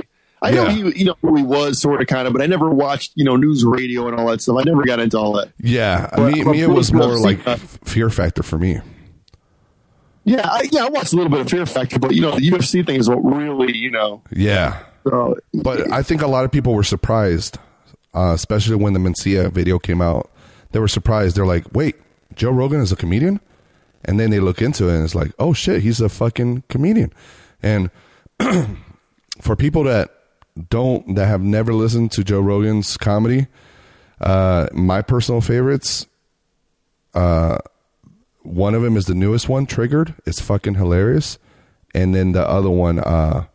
I 0.47 0.51
know 0.51 0.65
he 0.69 0.99
you 0.99 1.05
know 1.05 1.15
who 1.21 1.35
he 1.35 1.43
was 1.43 1.79
sort 1.81 2.01
of 2.01 2.07
kind 2.07 2.27
of, 2.27 2.33
but 2.33 2.41
I 2.41 2.45
never 2.47 2.69
watched 2.69 3.11
you 3.15 3.23
know 3.25 3.35
news 3.35 3.63
radio 3.65 4.07
and 4.07 4.19
all 4.19 4.27
that 4.27 4.41
stuff. 4.41 4.57
I 4.59 4.63
never 4.63 4.83
got 4.83 4.99
into 4.99 5.17
all 5.17 5.33
that. 5.33 5.51
Yeah, 5.59 6.09
But- 6.15 6.31
me, 6.33 6.43
me 6.43 6.61
it 6.61 6.69
was 6.69 6.91
more 6.93 7.17
like 7.19 7.39
Fear 7.85 8.09
Factor 8.09 8.43
for 8.43 8.57
me. 8.57 8.79
Yeah, 10.23 10.41
I, 10.43 10.67
yeah, 10.71 10.85
I 10.85 10.89
watched 10.89 11.13
a 11.13 11.15
little 11.17 11.29
bit 11.31 11.41
of 11.41 11.49
Fear 11.49 11.65
Factor, 11.67 11.99
but 11.99 12.15
you 12.15 12.21
know 12.21 12.31
the 12.39 12.49
UFC 12.49 12.85
thing 12.85 12.95
is 12.99 13.07
what 13.07 13.17
really 13.23 13.75
you 13.77 13.91
know. 13.91 14.21
Yeah, 14.31 14.79
Uh, 15.05 15.35
But 15.53 15.91
I 15.91 16.01
think 16.01 16.21
a 16.23 16.27
lot 16.27 16.45
of 16.45 16.51
people 16.51 16.73
were 16.73 16.83
surprised, 16.83 17.59
uh, 18.15 18.31
especially 18.33 18.75
when 18.77 18.93
the 18.93 18.99
Mencia 18.99 19.51
video 19.51 19.77
came 19.77 20.01
out. 20.01 20.31
They 20.71 20.79
were 20.79 20.87
surprised. 20.87 21.35
They're 21.37 21.45
like, 21.45 21.65
"Wait, 21.73 21.95
Joe 22.35 22.49
Rogan 22.49 22.81
is 22.81 22.91
a 22.91 22.95
comedian?" 22.95 23.39
And 24.03 24.19
then 24.19 24.29
they 24.31 24.39
look 24.39 24.61
into 24.63 24.89
it, 24.89 24.95
and 24.95 25.03
it's 25.03 25.13
like, 25.15 25.31
"Oh 25.37 25.53
shit, 25.53 25.83
he's 25.83 26.01
a 26.01 26.09
fucking 26.09 26.63
comedian." 26.69 27.13
And 27.61 27.91
for 29.41 29.55
people 29.55 29.83
that 29.83 30.09
don't 30.69 31.15
that 31.15 31.25
have 31.25 31.41
never 31.41 31.73
listened 31.73 32.11
to 32.13 32.23
Joe 32.23 32.39
Rogan's 32.39 32.97
comedy, 32.97 33.47
uh, 34.21 34.67
my 34.73 35.01
personal 35.01 35.41
favorites, 35.41 36.07
uh, 37.13 37.57
one 38.43 38.75
of 38.75 38.81
them 38.81 38.95
is 38.95 39.05
the 39.05 39.15
newest 39.15 39.49
one, 39.49 39.65
Triggered. 39.65 40.13
It's 40.25 40.39
fucking 40.39 40.75
hilarious, 40.75 41.37
and 41.93 42.13
then 42.13 42.33
the 42.33 42.47
other 42.47 42.69
one, 42.69 42.99
uh, 42.99 43.45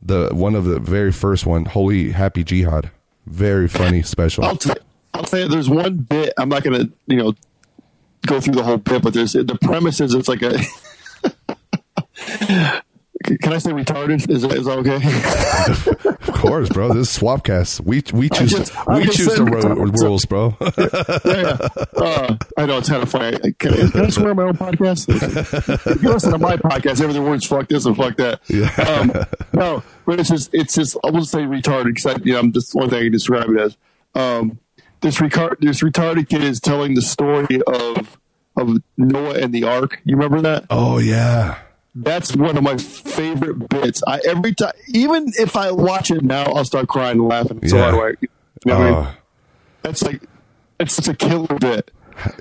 the 0.00 0.30
one 0.32 0.54
of 0.54 0.64
the 0.64 0.78
very 0.78 1.12
first 1.12 1.46
one, 1.46 1.64
Holy 1.64 2.10
Happy 2.12 2.44
Jihad, 2.44 2.90
very 3.26 3.68
funny 3.68 4.02
special. 4.02 4.44
I'll 4.44 4.56
tell 4.56 4.76
I'll 5.14 5.24
tell 5.24 5.40
you, 5.40 5.48
there's 5.48 5.70
one 5.70 5.98
bit. 5.98 6.32
I'm 6.36 6.48
not 6.48 6.62
to 6.64 6.92
you 7.06 7.16
know 7.16 7.34
go 8.26 8.40
through 8.40 8.54
the 8.54 8.62
whole 8.62 8.78
bit, 8.78 9.02
but 9.02 9.14
there's 9.14 9.32
the 9.32 9.58
premise 9.60 10.00
is 10.00 10.14
it's 10.14 10.28
like 10.28 10.42
a 10.42 10.58
Can 13.40 13.52
I 13.52 13.58
say 13.58 13.70
retarded? 13.70 14.28
Is 14.28 14.42
that, 14.42 14.52
is 14.52 14.66
that 14.66 14.78
okay? 14.80 16.08
of 16.28 16.34
course, 16.40 16.68
bro. 16.68 16.92
This 16.92 17.10
is 17.14 17.18
Swapcast. 17.18 17.80
We 17.80 18.02
we 18.12 18.28
choose 18.28 18.50
just- 18.50 18.76
I 18.88 18.98
we 18.98 19.04
choose 19.06 19.34
the 19.34 19.44
rules, 19.44 20.24
bro. 20.26 20.56
yeah, 20.60 20.78
yeah. 21.24 21.84
Uh, 21.96 22.36
I 22.58 22.66
know 22.66 22.78
it's 22.78 22.88
kind 22.90 23.02
of 23.02 23.08
funny. 23.08 23.38
Can, 23.54 23.72
I- 23.74 23.90
can 23.90 24.00
I 24.06 24.08
swear 24.10 24.30
on 24.30 24.36
my 24.36 24.42
own 24.42 24.54
podcast? 24.56 25.06
if 25.96 26.02
you 26.02 26.10
listen 26.10 26.32
to 26.32 26.38
my 26.38 26.56
podcast, 26.56 27.00
everything 27.00 27.24
works. 27.24 27.46
fuck 27.46 27.68
this 27.68 27.86
and 27.86 27.96
fuck 27.96 28.16
that. 28.16 28.40
Yeah. 28.48 28.70
Um, 28.82 29.12
no, 29.54 29.82
but 30.04 30.20
it's 30.20 30.28
just 30.28 30.52
it's 30.52 30.74
just 30.74 30.96
I 31.04 31.10
won't 31.10 31.26
say 31.26 31.38
retarded 31.42 31.94
because 31.94 32.26
you 32.26 32.34
know 32.34 32.40
I'm 32.40 32.52
just 32.52 32.74
one 32.74 32.90
thing 32.90 32.98
I 32.98 33.02
can 33.04 33.12
describe 33.12 33.48
it 33.50 33.58
as. 33.58 33.76
Um, 34.14 34.58
this 35.00 35.16
retard 35.18 35.60
this 35.60 35.80
retarded 35.82 36.28
kid 36.28 36.42
is 36.42 36.60
telling 36.60 36.94
the 36.94 37.02
story 37.02 37.62
of 37.66 38.18
of 38.56 38.82
Noah 38.98 39.34
and 39.38 39.54
the 39.54 39.64
Ark. 39.64 40.00
You 40.04 40.16
remember 40.16 40.40
that? 40.42 40.66
oh 40.68 40.98
yeah. 40.98 41.58
That's 41.94 42.34
one 42.34 42.56
of 42.56 42.64
my 42.64 42.76
favorite 42.76 43.68
bits. 43.68 44.02
I 44.06 44.20
every 44.26 44.52
time, 44.54 44.72
even 44.88 45.32
if 45.38 45.56
I 45.56 45.70
watch 45.70 46.10
it 46.10 46.22
now, 46.24 46.44
I'll 46.44 46.64
start 46.64 46.88
crying 46.88 47.18
and 47.20 47.28
laughing. 47.28 47.66
So 47.68 47.76
Yeah. 47.76 47.94
I? 47.96 48.08
You 48.20 48.28
know 48.66 48.74
I 48.76 48.84
mean? 48.84 48.94
Uh, 48.94 49.12
That's 49.82 50.02
like 50.02 50.22
it's 50.80 50.94
such 50.94 51.08
a 51.08 51.14
killer 51.14 51.46
bit. 51.60 51.90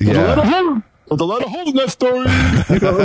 yeah. 0.01 0.13
There's 0.13 0.17
a 0.17 0.21
lot 0.27 0.37
of 0.39 0.45
hole- 0.45 0.81
there's 1.09 1.21
a 1.21 1.25
lot 1.25 1.43
of 1.43 1.49
holes 1.49 1.69
in 1.69 1.75
that 1.75 1.91
story. 1.91 2.25
You 2.69 2.79
know, 2.79 2.97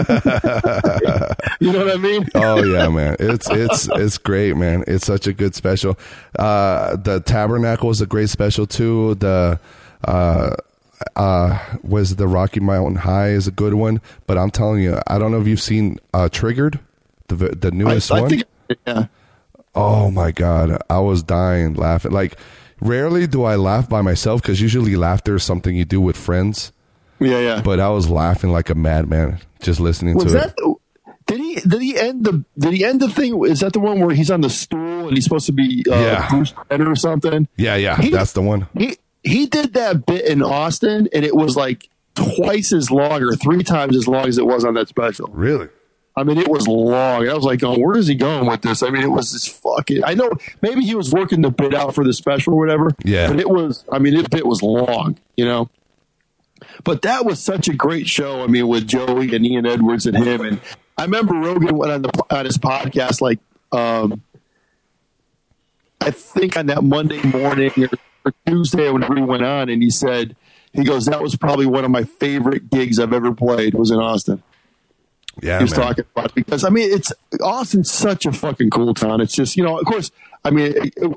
You 1.60 1.72
know 1.72 1.84
what 1.84 1.94
I 1.94 1.98
mean? 2.00 2.26
oh 2.34 2.62
yeah, 2.64 2.88
man. 2.88 3.16
It's 3.18 3.50
it's 3.50 3.88
it's 3.92 4.16
great, 4.18 4.56
man. 4.56 4.84
It's 4.86 5.04
such 5.04 5.26
a 5.26 5.32
good 5.34 5.54
special. 5.54 5.98
Uh, 6.38 6.96
the 6.96 7.20
Tabernacle 7.20 7.90
is 7.90 8.00
a 8.00 8.06
great 8.06 8.30
special 8.30 8.66
too. 8.66 9.16
The 9.16 9.58
uh, 10.04 10.50
uh, 11.16 11.58
was 11.82 12.16
the 12.16 12.26
Rocky 12.28 12.60
Mountain 12.60 12.96
High 12.96 13.28
is 13.30 13.46
a 13.46 13.50
good 13.52 13.74
one. 13.74 14.00
But 14.26 14.38
I'm 14.38 14.50
telling 14.50 14.82
you, 14.82 14.98
I 15.06 15.18
don't 15.18 15.30
know 15.32 15.40
if 15.40 15.46
you've 15.46 15.60
seen 15.60 15.98
uh, 16.14 16.28
Triggered, 16.28 16.78
the 17.28 17.34
the 17.36 17.68
I, 17.68 17.70
newest 17.70 18.12
I 18.12 18.20
one. 18.20 18.30
think, 18.30 18.44
yeah. 18.86 19.06
Oh 19.74 20.10
my 20.10 20.32
god, 20.32 20.82
I 20.90 20.98
was 21.00 21.22
dying 21.22 21.74
laughing. 21.74 22.12
Like, 22.12 22.36
rarely 22.80 23.26
do 23.26 23.44
I 23.44 23.56
laugh 23.56 23.88
by 23.88 24.00
myself 24.02 24.42
because 24.42 24.60
usually 24.60 24.96
laughter 24.96 25.36
is 25.36 25.44
something 25.44 25.76
you 25.76 25.84
do 25.84 26.00
with 26.00 26.16
friends. 26.16 26.72
Yeah, 27.20 27.38
yeah. 27.40 27.60
But 27.62 27.80
I 27.80 27.88
was 27.90 28.08
laughing 28.08 28.50
like 28.50 28.70
a 28.70 28.74
madman 28.74 29.40
just 29.60 29.80
listening 29.80 30.14
was 30.14 30.24
to 30.26 30.30
that? 30.32 30.54
it. 30.56 30.76
Did 31.26 31.40
he? 31.40 31.54
Did 31.56 31.82
he 31.82 31.98
end 31.98 32.24
the? 32.24 32.44
Did 32.58 32.72
he 32.72 32.84
end 32.84 33.00
the 33.00 33.08
thing? 33.10 33.44
Is 33.44 33.60
that 33.60 33.72
the 33.74 33.80
one 33.80 34.00
where 34.00 34.14
he's 34.14 34.30
on 34.30 34.40
the 34.40 34.48
stool 34.48 35.08
and 35.08 35.16
he's 35.16 35.24
supposed 35.24 35.46
to 35.46 35.52
be 35.52 35.84
uh, 35.90 35.94
Yeah. 35.94 36.28
Bruce 36.30 36.54
Banner 36.68 36.90
or 36.90 36.96
something? 36.96 37.46
Yeah, 37.56 37.76
yeah, 37.76 37.96
He- 38.00 38.08
that's 38.10 38.32
the 38.32 38.40
one. 38.42 38.66
He 38.76 38.96
he 39.28 39.46
did 39.46 39.74
that 39.74 40.06
bit 40.06 40.24
in 40.24 40.42
Austin, 40.42 41.08
and 41.12 41.24
it 41.24 41.34
was 41.34 41.56
like 41.56 41.88
twice 42.14 42.72
as 42.72 42.90
long 42.90 43.22
or 43.22 43.34
three 43.36 43.62
times 43.62 43.96
as 43.96 44.08
long 44.08 44.26
as 44.26 44.38
it 44.38 44.46
was 44.46 44.64
on 44.64 44.74
that 44.74 44.88
special. 44.88 45.28
Really? 45.28 45.68
I 46.16 46.24
mean, 46.24 46.38
it 46.38 46.48
was 46.48 46.66
long. 46.66 47.28
I 47.28 47.34
was 47.34 47.44
like, 47.44 47.62
"Oh, 47.62 47.78
where 47.78 47.96
is 47.96 48.08
he 48.08 48.16
going 48.16 48.46
with 48.46 48.62
this?" 48.62 48.82
I 48.82 48.90
mean, 48.90 49.02
it 49.02 49.10
was 49.10 49.30
just 49.30 49.50
fucking. 49.62 50.02
I 50.04 50.14
know 50.14 50.32
maybe 50.60 50.82
he 50.82 50.96
was 50.96 51.12
working 51.12 51.42
the 51.42 51.50
bit 51.50 51.74
out 51.74 51.94
for 51.94 52.02
the 52.02 52.12
special 52.12 52.54
or 52.54 52.58
whatever. 52.58 52.90
Yeah. 53.04 53.28
but 53.28 53.38
it 53.38 53.48
was. 53.48 53.84
I 53.92 54.00
mean, 54.00 54.14
it 54.14 54.28
bit 54.30 54.44
was 54.44 54.62
long. 54.62 55.18
You 55.36 55.44
know. 55.44 55.70
But 56.82 57.02
that 57.02 57.24
was 57.24 57.38
such 57.38 57.68
a 57.68 57.72
great 57.72 58.08
show. 58.08 58.42
I 58.42 58.48
mean, 58.48 58.66
with 58.66 58.88
Joey 58.88 59.32
and 59.34 59.46
Ian 59.46 59.64
Edwards 59.64 60.06
and 60.06 60.16
him, 60.16 60.40
and 60.40 60.60
I 60.96 61.04
remember 61.04 61.34
Rogan 61.34 61.76
went 61.76 61.92
on 61.92 62.02
the 62.02 62.24
on 62.30 62.44
his 62.46 62.58
podcast 62.58 63.20
like, 63.20 63.38
um, 63.70 64.22
I 66.00 66.10
think 66.10 66.56
on 66.56 66.66
that 66.66 66.82
Monday 66.82 67.22
morning 67.22 67.70
or, 67.76 67.90
or 68.28 68.32
Tuesday 68.46 68.90
whenever 68.90 69.14
he 69.16 69.22
went 69.22 69.42
on, 69.44 69.68
and 69.68 69.82
he 69.82 69.90
said 69.90 70.36
he 70.72 70.84
goes, 70.84 71.06
"That 71.06 71.22
was 71.22 71.36
probably 71.36 71.66
one 71.66 71.84
of 71.84 71.90
my 71.90 72.04
favorite 72.04 72.70
gigs 72.70 72.98
I've 72.98 73.12
ever 73.12 73.32
played. 73.34 73.74
Was 73.74 73.90
in 73.90 73.98
Austin." 73.98 74.42
Yeah, 75.42 75.58
he 75.58 75.64
was 75.64 75.76
man. 75.76 75.80
talking 75.86 76.04
about 76.16 76.34
because 76.34 76.64
I 76.64 76.68
mean 76.70 76.90
it's 76.92 77.12
Austin's 77.40 77.90
such 77.90 78.26
a 78.26 78.32
fucking 78.32 78.70
cool 78.70 78.92
town. 78.94 79.20
It's 79.20 79.34
just 79.34 79.56
you 79.56 79.62
know, 79.64 79.78
of 79.78 79.86
course, 79.86 80.10
I 80.44 80.50
mean, 80.50 80.66
it, 80.76 80.92
it- 80.96 81.16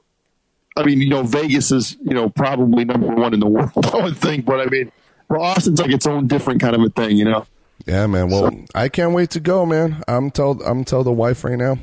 I 0.78 0.86
mean, 0.86 1.02
you 1.02 1.10
know, 1.10 1.24
Vegas 1.24 1.70
is 1.72 1.98
you 2.02 2.14
know 2.14 2.30
probably 2.30 2.86
number 2.86 3.08
one 3.08 3.34
in 3.34 3.40
the 3.42 3.48
world, 3.56 3.72
I 3.94 4.04
would 4.04 4.16
think, 4.18 4.46
but 4.46 4.60
I 4.62 4.66
mean, 4.68 4.92
well, 5.28 5.42
Austin's 5.42 5.82
like 5.82 5.92
its 5.92 6.08
own 6.08 6.28
different 6.28 6.62
kind 6.62 6.76
of 6.76 6.82
a 6.82 6.90
thing, 6.90 7.18
you 7.18 7.26
know. 7.26 7.46
Yeah, 7.86 8.06
man. 8.08 8.30
Well, 8.30 8.52
I 8.76 8.88
can't 8.90 9.12
wait 9.14 9.32
to 9.32 9.40
go, 9.42 9.66
man. 9.66 10.02
I'm 10.08 10.30
tell 10.32 10.62
I'm 10.64 10.86
tell 10.86 11.04
the 11.04 11.12
wife 11.12 11.44
right 11.44 11.58
now. 11.58 11.78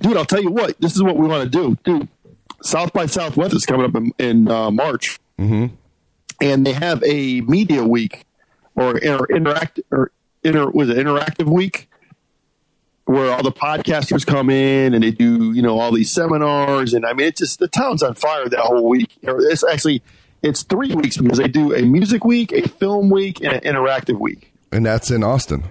Dude, 0.00 0.16
I'll 0.16 0.24
tell 0.24 0.42
you 0.42 0.50
what, 0.50 0.78
this 0.80 0.94
is 0.96 1.02
what 1.02 1.16
we 1.16 1.26
want 1.28 1.44
to 1.44 1.48
do, 1.48 1.78
dude. 1.84 2.08
South 2.62 2.92
by 2.92 3.06
Southwest 3.06 3.54
is 3.54 3.66
coming 3.66 3.86
up 3.86 3.94
in, 3.94 4.12
in 4.18 4.50
uh, 4.50 4.70
March, 4.70 5.18
mm-hmm. 5.38 5.74
and 6.40 6.66
they 6.66 6.72
have 6.72 7.02
a 7.04 7.40
media 7.42 7.84
week 7.84 8.24
or, 8.74 8.96
or 9.04 9.26
interact 9.26 9.80
or 9.90 10.12
inter 10.42 10.70
was 10.70 10.88
it 10.88 10.96
interactive 10.96 11.52
week 11.52 11.88
where 13.04 13.32
all 13.32 13.42
the 13.42 13.52
podcasters 13.52 14.26
come 14.26 14.48
in 14.48 14.94
and 14.94 15.02
they 15.02 15.10
do 15.10 15.52
you 15.52 15.62
know 15.62 15.78
all 15.78 15.92
these 15.92 16.10
seminars 16.10 16.94
and 16.94 17.04
I 17.04 17.12
mean 17.12 17.28
it's 17.28 17.40
just 17.40 17.58
the 17.58 17.68
town's 17.68 18.02
on 18.02 18.14
fire 18.14 18.48
that 18.48 18.60
whole 18.60 18.88
week. 18.88 19.16
It's 19.22 19.64
actually 19.64 20.02
it's 20.42 20.62
three 20.62 20.94
weeks 20.94 21.16
because 21.16 21.38
they 21.38 21.48
do 21.48 21.74
a 21.74 21.82
music 21.82 22.24
week, 22.24 22.52
a 22.52 22.68
film 22.68 23.10
week, 23.10 23.42
and 23.42 23.52
an 23.52 23.60
interactive 23.60 24.18
week. 24.18 24.52
And 24.72 24.84
that's 24.84 25.10
in 25.10 25.22
Austin. 25.22 25.62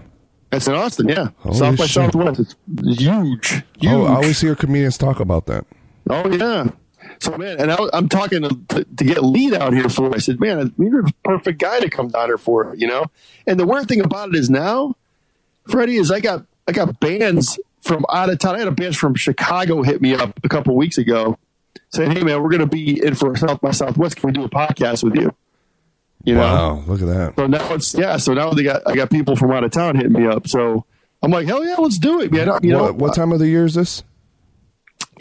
That's 0.50 0.68
in 0.68 0.76
Austin, 0.76 1.10
yeah. 1.10 1.30
Holy 1.40 1.58
South 1.58 1.78
by 1.78 1.86
shit. 1.86 1.94
Southwest. 1.94 2.40
It's 2.40 2.56
huge. 3.00 3.50
Huge. 3.50 3.64
Oh, 3.88 4.06
I 4.06 4.16
always 4.16 4.40
hear 4.40 4.56
comedians 4.56 4.98
talk 4.98 5.20
about 5.20 5.46
that. 5.48 5.66
Oh 6.10 6.30
yeah. 6.30 6.70
So 7.22 7.38
man, 7.38 7.60
and 7.60 7.72
I, 7.72 7.78
I'm 7.94 8.10
talking 8.10 8.42
to, 8.42 8.84
to, 8.84 9.04
get 9.04 9.24
Lee 9.24 9.56
out 9.56 9.74
here 9.74 9.90
for. 9.90 10.08
it. 10.08 10.16
I 10.16 10.18
said, 10.18 10.40
man, 10.40 10.74
you're 10.80 11.04
the 11.04 11.14
perfect 11.24 11.60
guy 11.60 11.80
to 11.80 11.88
come 11.88 12.08
down 12.08 12.28
here 12.28 12.38
for 12.40 12.74
you 12.76 12.88
know. 12.88 13.06
And 13.46 13.60
the 13.60 13.66
weird 13.66 13.88
thing 13.88 14.02
about 14.02 14.30
it 14.30 14.36
is 14.36 14.50
now, 14.50 14.96
Freddie, 15.68 15.98
is 15.98 16.10
I 16.10 16.20
got 16.20 16.46
I 16.68 16.72
got 16.72 17.00
bands 17.00 17.60
from 17.82 18.08
out 18.12 18.32
of 18.32 18.40
town. 18.40 18.56
I 18.56 18.60
had 18.60 18.68
a 18.68 18.72
band 18.72 18.98
from 18.98 19.14
Chicago 19.14 19.84
hit 19.84 20.02
me 20.02 20.16
up 20.16 20.40
a 20.44 20.50
couple 20.50 20.76
weeks 20.76 20.98
ago, 20.98 21.38
saying, 21.90 22.10
"Hey 22.10 22.24
man, 22.24 22.42
we're 22.42 22.50
going 22.50 22.62
to 22.62 22.66
be 22.66 23.04
in 23.06 23.14
for 23.14 23.36
South 23.36 23.62
by 23.62 23.70
Southwest. 23.70 24.16
Can 24.16 24.28
we 24.28 24.34
do 24.34 24.44
a 24.44 24.50
podcast 24.50 25.04
with 25.04 25.16
you?" 25.16 25.32
You 26.24 26.34
know. 26.34 26.42
Wow, 26.42 26.84
look 26.88 27.02
at 27.02 27.08
that. 27.08 27.34
So 27.36 27.46
now 27.46 27.74
it's 27.76 27.94
yeah. 27.94 28.18
So 28.18 28.34
now 28.34 28.50
they 28.50 28.64
got 28.64 28.82
I 28.88 28.96
got 28.96 29.12
people 29.12 29.36
from 29.36 29.52
out 29.52 29.64
of 29.64 29.70
town 29.70 29.96
hitting 29.96 30.14
me 30.14 30.26
up. 30.26 30.48
So 30.48 30.86
I'm 31.22 31.30
like, 31.30 31.46
hell 31.46 31.64
yeah, 31.64 31.76
let's 31.78 32.00
do 32.00 32.20
it, 32.20 32.32
man. 32.32 32.50
You 32.64 32.72
know, 32.72 32.84
what, 32.84 32.96
what 32.96 33.16
time 33.16 33.32
of 33.32 33.38
the 33.38 33.48
year 33.48 33.66
is 33.66 33.76
this? 33.76 34.04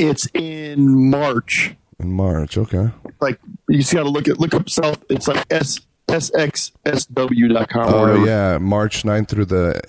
it's 0.01 0.27
in 0.33 1.11
March. 1.11 1.77
In 2.01 2.13
March. 2.13 2.57
Okay. 2.59 2.91
like 3.21 3.39
you 3.69 3.79
just 3.79 3.93
got 3.93 4.03
to 4.05 4.09
look 4.09 4.27
at 4.29 4.41
look 4.41 4.55
up 4.55 4.69
South. 4.71 5.05
It's 5.11 5.29
like 5.29 5.45
s 5.51 5.81
sxsw.com. 6.09 7.83
or 7.83 7.97
Oh 7.97 8.01
whatever. 8.03 8.27
yeah, 8.27 8.59
March 8.59 9.03
9th 9.03 9.29
through 9.29 9.45
the 9.47 9.81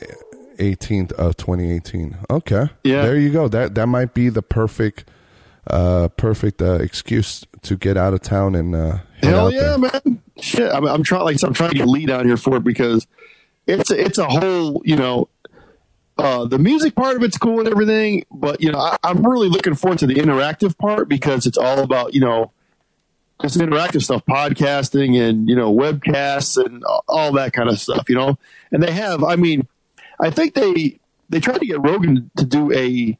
18th 0.57 1.11
of 1.13 1.37
2018. 1.37 2.17
Okay. 2.29 2.65
Yeah. 2.83 3.03
There 3.03 3.17
you 3.17 3.31
go. 3.31 3.47
That 3.47 3.75
that 3.75 3.87
might 3.87 4.13
be 4.13 4.29
the 4.29 4.41
perfect 4.41 5.05
uh 5.67 6.07
perfect 6.09 6.61
uh, 6.61 6.73
excuse 6.75 7.45
to 7.61 7.75
get 7.77 7.95
out 7.97 8.13
of 8.13 8.21
town 8.21 8.55
and 8.55 8.75
uh 8.75 8.97
Hell 9.21 9.51
yeah, 9.53 9.77
there. 9.77 9.77
man! 9.77 10.21
Shit, 10.39 10.71
I'm, 10.73 10.85
I'm 10.87 11.03
trying. 11.03 11.23
Like 11.25 11.37
I'm 11.43 11.53
trying 11.53 11.69
to 11.71 11.75
get 11.77 11.87
Lee 11.87 12.11
out 12.11 12.25
here 12.25 12.37
for 12.37 12.57
it 12.57 12.63
because 12.63 13.05
it's 13.67 13.91
a, 13.91 14.03
it's 14.03 14.17
a 14.17 14.25
whole. 14.25 14.81
You 14.83 14.95
know, 14.95 15.29
uh, 16.21 16.45
the 16.45 16.59
music 16.59 16.93
part 16.95 17.17
of 17.17 17.23
it's 17.23 17.37
cool 17.37 17.59
and 17.59 17.67
everything, 17.67 18.23
but 18.31 18.61
you 18.61 18.71
know, 18.71 18.77
I, 18.77 18.95
I'm 19.03 19.25
really 19.25 19.49
looking 19.49 19.73
forward 19.73 19.97
to 19.99 20.07
the 20.07 20.13
interactive 20.13 20.77
part 20.77 21.09
because 21.09 21.47
it's 21.47 21.57
all 21.57 21.79
about 21.79 22.13
you 22.13 22.21
know 22.21 22.51
just 23.41 23.57
interactive 23.57 24.03
stuff, 24.03 24.23
podcasting 24.29 25.19
and 25.19 25.49
you 25.49 25.55
know 25.55 25.73
webcasts 25.73 26.63
and 26.63 26.83
all 27.07 27.31
that 27.33 27.53
kind 27.53 27.69
of 27.69 27.79
stuff. 27.79 28.07
You 28.07 28.15
know, 28.15 28.37
and 28.71 28.83
they 28.83 28.91
have. 28.91 29.23
I 29.23 29.35
mean, 29.35 29.67
I 30.19 30.29
think 30.29 30.53
they 30.53 30.99
they 31.29 31.39
tried 31.39 31.59
to 31.59 31.65
get 31.65 31.81
Rogan 31.81 32.29
to 32.37 32.45
do 32.45 32.71
a 32.71 33.17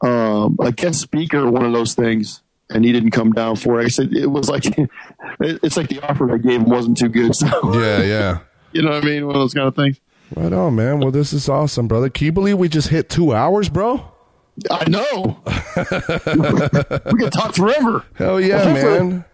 um, 0.00 0.56
a 0.60 0.72
guest 0.72 1.00
speaker, 1.00 1.48
one 1.48 1.64
of 1.64 1.72
those 1.72 1.94
things, 1.94 2.42
and 2.68 2.84
he 2.84 2.90
didn't 2.90 3.12
come 3.12 3.32
down 3.32 3.54
for 3.54 3.80
it. 3.80 3.84
I 3.84 3.88
said 3.88 4.12
it 4.12 4.26
was 4.26 4.48
like 4.48 4.64
it's 5.40 5.76
like 5.76 5.88
the 5.88 6.00
offer 6.00 6.34
I 6.34 6.38
gave 6.38 6.62
him 6.62 6.68
wasn't 6.68 6.98
too 6.98 7.08
good. 7.08 7.36
So 7.36 7.46
Yeah, 7.80 8.02
yeah. 8.02 8.38
you 8.72 8.82
know 8.82 8.90
what 8.90 9.04
I 9.04 9.06
mean, 9.06 9.24
one 9.24 9.36
of 9.36 9.40
those 9.40 9.54
kind 9.54 9.68
of 9.68 9.76
things. 9.76 10.00
Right 10.36 10.52
on, 10.52 10.74
man. 10.76 11.00
Well, 11.00 11.10
this 11.10 11.32
is 11.32 11.48
awesome, 11.48 11.88
brother. 11.88 12.10
Can 12.10 12.26
you 12.26 12.32
believe 12.32 12.58
we 12.58 12.68
just 12.68 12.88
hit 12.88 13.08
two 13.08 13.32
hours, 13.34 13.68
bro? 13.68 14.04
I 14.70 14.88
know. 14.88 15.40
we 17.12 17.18
can 17.20 17.30
talk 17.30 17.54
forever. 17.54 18.04
Hell 18.14 18.40
yeah, 18.40 18.64
Hopefully- 18.64 18.82
man. 19.10 19.24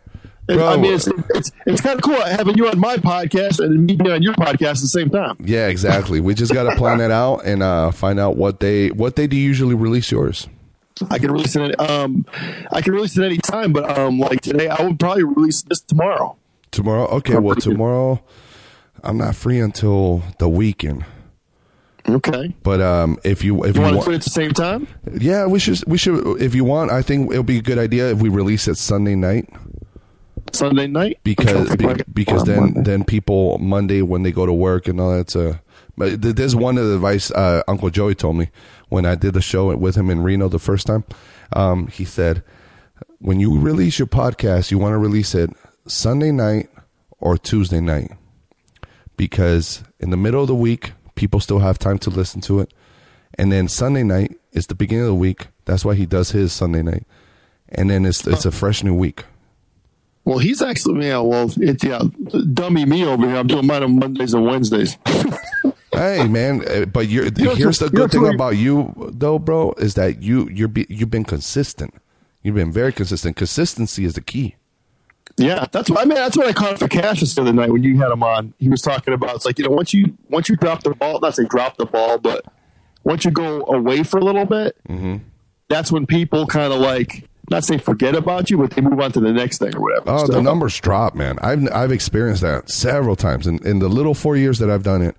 It- 0.46 0.56
Bro. 0.56 0.68
I 0.68 0.76
mean, 0.76 0.92
it's 0.92 1.06
it's 1.34 1.50
it's 1.64 1.80
kind 1.80 1.96
of 1.96 2.02
cool 2.02 2.20
having 2.20 2.58
you 2.58 2.68
on 2.68 2.78
my 2.78 2.96
podcast 2.98 3.64
and 3.64 3.86
me 3.86 3.96
being 3.96 4.10
on 4.10 4.20
your 4.22 4.34
podcast 4.34 4.72
at 4.72 4.80
the 4.82 4.88
same 4.88 5.08
time. 5.08 5.38
Yeah, 5.42 5.68
exactly. 5.68 6.20
We 6.20 6.34
just 6.34 6.52
got 6.52 6.64
to 6.70 6.76
plan 6.76 6.98
that 6.98 7.10
out 7.10 7.46
and 7.46 7.62
uh, 7.62 7.92
find 7.92 8.20
out 8.20 8.36
what 8.36 8.60
day. 8.60 8.90
What 8.90 9.16
day 9.16 9.26
do 9.26 9.38
you 9.38 9.42
usually 9.42 9.74
release 9.74 10.10
yours? 10.10 10.46
I 11.08 11.18
can 11.18 11.30
release 11.32 11.56
it. 11.56 11.80
Um, 11.80 12.26
I 12.70 12.82
can 12.82 12.92
release 12.92 13.16
it 13.16 13.24
any 13.24 13.38
time, 13.38 13.72
but 13.72 13.98
um, 13.98 14.18
like 14.18 14.42
today, 14.42 14.68
I 14.68 14.82
would 14.82 15.00
probably 15.00 15.24
release 15.24 15.62
this 15.62 15.80
tomorrow. 15.80 16.36
Tomorrow. 16.72 17.06
Okay. 17.06 17.38
Well, 17.38 17.56
tomorrow 17.56 18.22
I'm 19.02 19.18
not 19.18 19.34
free 19.36 19.58
until 19.58 20.22
the 20.38 20.48
weekend. 20.48 21.04
Okay. 22.08 22.54
But 22.62 22.80
um, 22.82 23.18
if 23.24 23.42
you 23.42 23.64
if 23.64 23.76
You 23.76 23.80
you, 23.80 23.82
want 23.82 23.92
to 23.92 23.96
want, 23.98 24.04
do 24.06 24.12
it 24.12 24.16
at 24.16 24.22
the 24.22 24.30
same 24.30 24.50
time? 24.52 24.86
yeah, 25.18 25.46
we 25.46 25.58
should 25.58 25.82
we 25.86 25.96
should 25.98 26.40
if 26.40 26.54
you 26.54 26.64
want. 26.64 26.90
I 26.90 27.00
think 27.02 27.30
it'll 27.30 27.42
be 27.42 27.58
a 27.58 27.62
good 27.62 27.78
idea 27.78 28.10
if 28.10 28.20
we 28.20 28.28
release 28.28 28.68
it 28.68 28.76
Sunday 28.76 29.14
night 29.14 29.48
Sunday 30.52 30.86
night? 30.86 31.18
because 31.24 31.74
be, 31.76 31.86
because 32.12 32.44
then 32.44 32.60
Monday. 32.60 32.82
then 32.82 33.04
people 33.04 33.58
Monday 33.58 34.02
when 34.02 34.22
they 34.22 34.32
go 34.32 34.44
to 34.46 34.52
work 34.52 34.86
and 34.86 35.00
all 35.00 35.12
that's 35.16 35.34
a 35.34 35.60
But 35.96 36.20
th- 36.22 36.36
there's 36.36 36.54
one 36.54 36.76
of 36.78 36.86
the 36.86 36.94
advice 36.94 37.30
uh, 37.30 37.62
Uncle 37.66 37.88
Joey 37.90 38.14
told 38.14 38.36
me 38.36 38.50
when 38.90 39.06
I 39.06 39.14
did 39.14 39.34
the 39.34 39.40
show 39.40 39.74
with 39.74 39.96
him 39.96 40.10
in 40.10 40.22
Reno 40.22 40.48
the 40.48 40.58
first 40.58 40.86
time. 40.86 41.04
Um, 41.54 41.86
he 41.88 42.04
said, 42.04 42.42
when 43.18 43.40
you 43.40 43.58
release 43.58 43.98
your 43.98 44.06
podcast, 44.08 44.70
you 44.70 44.78
want 44.78 44.92
to 44.92 44.98
release 44.98 45.34
it 45.34 45.50
Sunday 45.86 46.30
night 46.30 46.68
or 47.18 47.38
Tuesday 47.38 47.80
night 47.80 48.12
because 49.16 49.82
in 50.00 50.10
the 50.10 50.16
middle 50.16 50.40
of 50.40 50.48
the 50.48 50.54
week, 50.54 50.92
people 51.14 51.40
still 51.40 51.60
have 51.60 51.78
time 51.78 51.98
to 51.98 52.10
listen 52.10 52.40
to 52.42 52.60
it. 52.60 52.72
And 53.36 53.50
then 53.50 53.68
Sunday 53.68 54.02
night 54.02 54.36
is 54.52 54.66
the 54.66 54.74
beginning 54.74 55.04
of 55.04 55.08
the 55.08 55.14
week. 55.14 55.48
That's 55.64 55.84
why 55.84 55.94
he 55.94 56.06
does 56.06 56.30
his 56.30 56.52
Sunday 56.52 56.82
night. 56.82 57.06
And 57.68 57.90
then 57.90 58.04
it's 58.04 58.26
it's 58.26 58.44
a 58.44 58.52
fresh 58.52 58.84
new 58.84 58.94
week. 58.94 59.24
Well, 60.24 60.38
he's 60.38 60.62
actually 60.62 61.06
yeah. 61.06 61.18
Well, 61.18 61.50
it's 61.56 61.82
yeah, 61.82 62.02
dummy 62.52 62.84
me 62.84 63.04
over 63.04 63.26
here. 63.26 63.36
I'm 63.36 63.46
doing 63.46 63.66
mine 63.66 63.82
on 63.82 63.98
Mondays 63.98 64.32
and 64.34 64.46
Wednesdays. 64.46 64.96
hey 65.92 66.28
man, 66.28 66.62
uh, 66.68 66.84
but 66.86 67.08
you're, 67.08 67.30
know, 67.30 67.54
here's 67.54 67.78
the 67.78 67.90
good 67.90 68.10
thing 68.10 68.32
about 68.32 68.56
you 68.56 68.94
though, 69.12 69.38
bro, 69.38 69.74
is 69.78 69.94
that 69.94 70.22
you 70.22 70.48
you're 70.50 70.68
be, 70.68 70.86
you've 70.88 71.10
been 71.10 71.24
consistent. 71.24 71.94
You've 72.42 72.54
been 72.54 72.72
very 72.72 72.92
consistent. 72.92 73.36
Consistency 73.36 74.04
is 74.04 74.14
the 74.14 74.20
key. 74.20 74.56
Yeah, 75.36 75.66
that's 75.72 75.90
what 75.90 76.00
I 76.00 76.04
mean. 76.04 76.14
That's 76.16 76.36
what 76.36 76.46
I 76.46 76.52
caught 76.52 76.78
for 76.78 76.86
Cassius 76.88 77.34
the 77.34 77.42
other 77.42 77.52
night 77.52 77.70
when 77.72 77.82
you 77.82 77.96
had 77.98 78.10
him 78.12 78.22
on. 78.22 78.54
He 78.58 78.68
was 78.68 78.80
talking 78.80 79.12
about 79.14 79.34
it's 79.36 79.44
like 79.44 79.58
you 79.58 79.64
know 79.64 79.70
once 79.72 79.92
you 79.92 80.16
once 80.28 80.48
you 80.48 80.56
drop 80.56 80.82
the 80.84 80.90
ball, 80.94 81.18
not 81.20 81.34
say 81.34 81.44
drop 81.44 81.76
the 81.76 81.86
ball, 81.86 82.18
but 82.18 82.44
once 83.02 83.24
you 83.24 83.30
go 83.32 83.64
away 83.66 84.02
for 84.04 84.18
a 84.18 84.24
little 84.24 84.44
bit, 84.46 84.76
that's 85.68 85.90
when 85.90 86.06
people 86.06 86.46
kind 86.46 86.72
of 86.72 86.78
like 86.80 87.28
not 87.50 87.64
say 87.64 87.76
forget 87.78 88.14
about 88.14 88.48
you, 88.48 88.58
but 88.58 88.70
they 88.70 88.80
move 88.80 88.98
on 89.00 89.12
to 89.12 89.20
the 89.20 89.32
next 89.32 89.58
thing 89.58 89.74
or 89.76 89.80
whatever. 89.80 90.04
Oh, 90.10 90.26
So- 90.26 90.32
the 90.32 90.42
numbers 90.42 90.78
drop, 90.80 91.14
man. 91.14 91.38
I've 91.42 91.68
I've 91.72 91.90
experienced 91.92 92.42
that 92.42 92.70
several 92.70 93.16
times 93.16 93.46
in, 93.46 93.58
in 93.66 93.80
the 93.80 93.88
little 93.88 94.14
four 94.14 94.36
years 94.36 94.58
that 94.60 94.70
I've 94.70 94.84
done 94.84 95.02
it. 95.02 95.16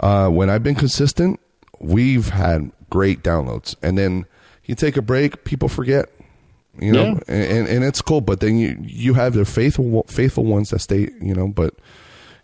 Uh, 0.00 0.28
when 0.28 0.48
I've 0.50 0.62
been 0.62 0.74
consistent, 0.74 1.38
we've 1.78 2.30
had 2.30 2.72
great 2.90 3.22
downloads, 3.22 3.76
and 3.82 3.96
then 3.98 4.24
you 4.64 4.74
take 4.74 4.96
a 4.96 5.02
break, 5.02 5.44
people 5.44 5.68
forget, 5.68 6.08
you 6.80 6.92
know, 6.92 7.04
Yeah. 7.28 7.34
and, 7.34 7.68
and 7.68 7.84
it's 7.84 8.00
cool. 8.02 8.20
But 8.20 8.40
then 8.40 8.56
you 8.58 8.78
you 8.82 9.14
have 9.14 9.34
the 9.34 9.44
faithful 9.44 10.04
faithful 10.08 10.44
ones 10.44 10.70
that 10.70 10.78
stay, 10.80 11.10
you 11.20 11.34
know. 11.34 11.48
But 11.48 11.74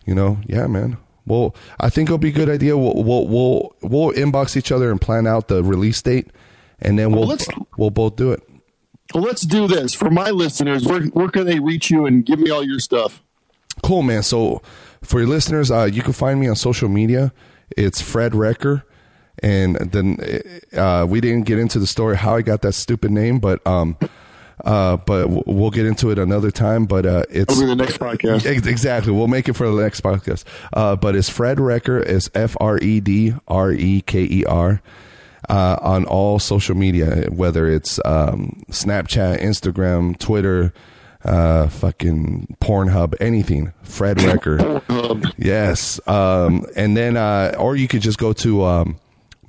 you 0.07 0.15
know, 0.15 0.39
yeah, 0.47 0.67
man. 0.67 0.97
Well, 1.27 1.55
I 1.79 1.91
think 1.91 2.09
it'll 2.09 2.19
be 2.19 2.29
a 2.29 2.33
good 2.33 2.49
idea. 2.49 2.77
We'll 2.77 3.03
we'll 3.03 3.27
we'll, 3.29 3.77
we'll 3.83 4.13
inbox 4.15 4.57
each 4.57 4.73
other 4.73 4.91
and 4.91 5.01
plan 5.01 5.27
out 5.27 5.49
the 5.49 5.63
release 5.63 6.01
date, 6.03 6.29
and 6.81 6.99
then 6.99 7.13
we'll 7.13 7.27
let's- 7.27 7.49
we'll 7.77 7.91
both 7.91 8.17
do 8.17 8.33
it. 8.33 8.43
Well, 9.15 9.25
let's 9.25 9.43
do 9.43 9.67
this 9.67 9.95
for 9.95 10.11
my 10.11 10.31
listeners. 10.31 10.85
Where 10.87 11.03
where 11.03 11.29
can 11.29 11.47
they 11.47 11.61
reach 11.61 11.91
you 11.91 12.05
and 12.07 12.25
give 12.27 12.39
me 12.39 12.51
all 12.51 12.63
your 12.63 12.79
stuff? 12.79 13.23
Cool, 13.83 14.03
man. 14.03 14.23
So 14.23 14.61
for 15.03 15.21
your 15.21 15.29
listeners, 15.29 15.71
uh, 15.71 15.85
you 15.91 16.03
can 16.03 16.13
find 16.13 16.39
me 16.41 16.49
on 16.49 16.57
social 16.57 16.89
media. 16.89 17.33
It's 17.77 18.01
Fred 18.03 18.33
Recker. 18.33 18.83
And 19.43 19.77
then 19.77 20.19
uh, 20.77 21.07
we 21.09 21.21
didn't 21.21 21.43
get 21.47 21.59
into 21.59 21.79
the 21.79 21.87
story 21.87 22.17
how 22.17 22.35
I 22.37 22.43
got 22.43 22.63
that 22.63 22.73
stupid 22.73 23.11
name, 23.11 23.39
but 23.39 23.65
um, 23.67 23.97
uh, 24.65 24.97
but 24.97 25.47
we'll 25.47 25.71
get 25.71 25.87
into 25.87 26.11
it 26.11 26.19
another 26.19 26.51
time. 26.51 26.87
But 26.87 27.07
uh, 27.07 27.23
it's 27.31 27.57
Over 27.57 27.67
the 27.69 27.77
next 27.77 27.99
podcast. 27.99 28.45
Ex- 28.47 28.67
Exactly. 28.67 29.13
We'll 29.13 29.29
make 29.29 29.49
it 29.49 29.53
for 29.55 29.71
the 29.71 29.81
next 29.83 30.01
podcast. 30.03 30.45
Uh, 30.73 30.97
but 30.97 31.15
it's 31.15 31.29
Fred 31.29 31.59
Recker. 31.59 32.01
It's 32.05 32.29
F 32.35 32.57
R 32.61 32.79
E 32.79 33.01
D 33.01 33.35
R 33.47 33.73
E 33.73 34.01
K 34.03 34.23
E 34.23 34.45
R. 34.45 34.83
Uh, 35.49 35.79
on 35.81 36.05
all 36.05 36.39
social 36.39 36.75
media, 36.75 37.27
whether 37.31 37.67
it's 37.69 37.99
um, 38.05 38.63
Snapchat, 38.71 39.41
Instagram, 39.41 40.19
Twitter, 40.19 40.75
uh, 41.25 41.69
fucking 41.69 42.55
Pornhub, 42.61 43.15
anything. 43.19 43.73
Fred 43.83 44.19
Recker. 44.19 45.33
Yes. 45.39 46.07
Um, 46.07 46.67
and 46.77 46.95
then, 46.99 47.17
uh, 47.17 47.55
or 47.59 47.77
you 47.77 47.89
could 47.89 48.03
just 48.03 48.19
go 48.19 48.35
to 48.35 48.63
um, 48.65 48.99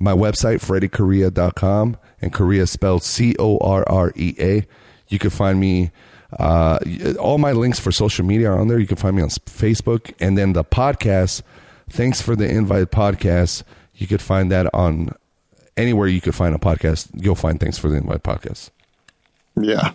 my 0.00 0.12
website, 0.12 0.60
freddykorea.com, 0.60 1.96
and 2.20 2.32
Correa 2.32 2.66
spelled 2.66 3.02
C 3.04 3.36
O 3.38 3.58
R 3.58 3.84
R 3.88 4.12
E 4.16 4.34
A. 4.40 4.66
You 5.08 5.18
can 5.18 5.30
find 5.30 5.60
me, 5.60 5.90
uh, 6.38 6.78
all 7.18 7.38
my 7.38 7.52
links 7.52 7.78
for 7.78 7.92
social 7.92 8.24
media 8.24 8.50
are 8.50 8.58
on 8.58 8.68
there. 8.68 8.78
You 8.78 8.86
can 8.86 8.96
find 8.96 9.14
me 9.14 9.22
on 9.22 9.28
Facebook. 9.28 10.12
And 10.18 10.36
then 10.38 10.54
the 10.54 10.64
podcast, 10.64 11.42
Thanks 11.90 12.22
for 12.22 12.36
the 12.36 12.48
Invite 12.48 12.90
podcast, 12.92 13.64
you 13.96 14.06
could 14.06 14.22
find 14.22 14.50
that 14.52 14.72
on 14.72 15.14
anywhere 15.76 16.06
you 16.06 16.20
could 16.20 16.34
find 16.36 16.54
a 16.54 16.58
podcast. 16.58 17.08
You'll 17.14 17.34
find 17.34 17.58
Thanks 17.60 17.78
for 17.78 17.88
the 17.88 17.96
Invite 17.96 18.22
podcast. 18.22 18.70
yeah, 19.60 19.92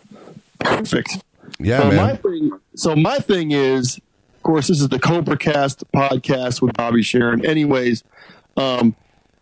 perfect. 0.59 1.23
Yeah, 1.59 1.79
so 1.79 1.87
man. 1.89 1.95
my 1.95 2.15
thing, 2.15 2.51
so 2.75 2.95
my 2.95 3.17
thing 3.19 3.51
is, 3.51 3.97
of 4.35 4.43
course, 4.43 4.67
this 4.67 4.81
is 4.81 4.89
the 4.89 4.99
Cobra 4.99 5.37
Cast 5.37 5.89
podcast 5.93 6.61
with 6.61 6.73
Bobby 6.75 7.01
Sharron. 7.01 7.45
Anyways, 7.45 8.03
um, 8.57 8.93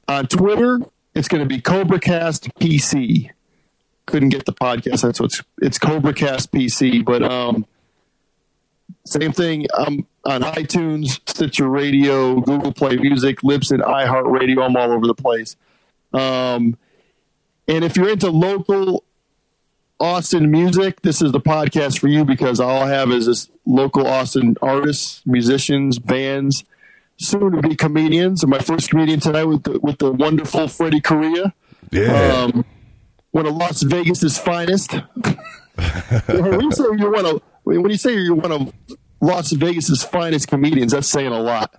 on 0.08 0.28
Twitter, 0.28 0.80
it's 1.16 1.28
going 1.28 1.42
to 1.42 1.48
be 1.48 1.62
CobraCast 1.62 2.54
PC. 2.60 3.30
Couldn't 4.06 4.30
get 4.30 4.46
the 4.46 4.54
podcast, 4.54 5.02
that's 5.02 5.20
what's 5.20 5.42
it's 5.62 5.80
CobraCast 5.80 6.50
PC. 6.50 7.06
But 7.06 7.24
um, 7.24 7.66
same 9.06 9.32
thing. 9.32 9.68
I'm 9.78 10.08
on 10.26 10.42
iTunes, 10.42 11.20
Stitcher 11.30 11.70
Radio, 11.70 12.40
Google 12.42 12.74
Play 12.74 12.98
Music, 12.98 13.42
Libsyn, 13.42 13.80
iHeartRadio. 13.80 14.66
I'm 14.66 14.76
all 14.76 14.92
over 14.92 15.08
the 15.08 15.16
place. 15.16 15.56
Um, 16.14 16.78
and 17.68 17.84
if 17.84 17.96
you're 17.96 18.10
into 18.10 18.30
local 18.30 19.04
Austin 20.00 20.52
music, 20.52 21.02
this 21.02 21.22
is 21.22 21.32
the 21.32 21.40
podcast 21.40 22.00
for 22.00 22.08
you 22.08 22.26
because 22.26 22.60
all 22.60 22.84
I 22.84 22.90
have 22.90 23.10
is 23.12 23.26
this 23.28 23.50
local 23.66 24.06
Austin 24.06 24.56
artists, 24.62 25.22
musicians, 25.26 25.98
bands, 25.98 26.66
soon 27.18 27.52
to 27.54 27.68
be 27.68 27.76
comedians. 27.76 28.44
And 28.44 28.50
my 28.50 28.60
first 28.60 28.90
comedian 28.90 29.20
tonight 29.20 29.46
with 29.46 29.64
the, 29.64 29.80
with 29.80 29.98
the 30.00 30.12
wonderful 30.12 30.68
Freddie 30.68 31.02
Correa, 31.02 31.54
yeah. 31.92 32.48
um, 32.54 32.66
one 33.32 33.46
of 33.46 33.56
Las 33.56 33.82
Vegas's 33.84 34.38
finest. 34.38 34.92
when 36.28 36.62
you 36.62 36.72
say 36.72 36.84
you're 36.98 37.12
one 37.12 37.26
of 37.26 37.42
when 37.64 37.90
you 37.90 37.98
say 37.98 38.14
you're 38.16 38.36
one 38.36 38.52
of 38.52 38.74
Las 39.22 39.52
Vegas's 39.52 40.04
finest 40.04 40.48
comedians, 40.48 40.92
that's 40.92 41.08
saying 41.08 41.32
a 41.32 41.40
lot. 41.40 41.74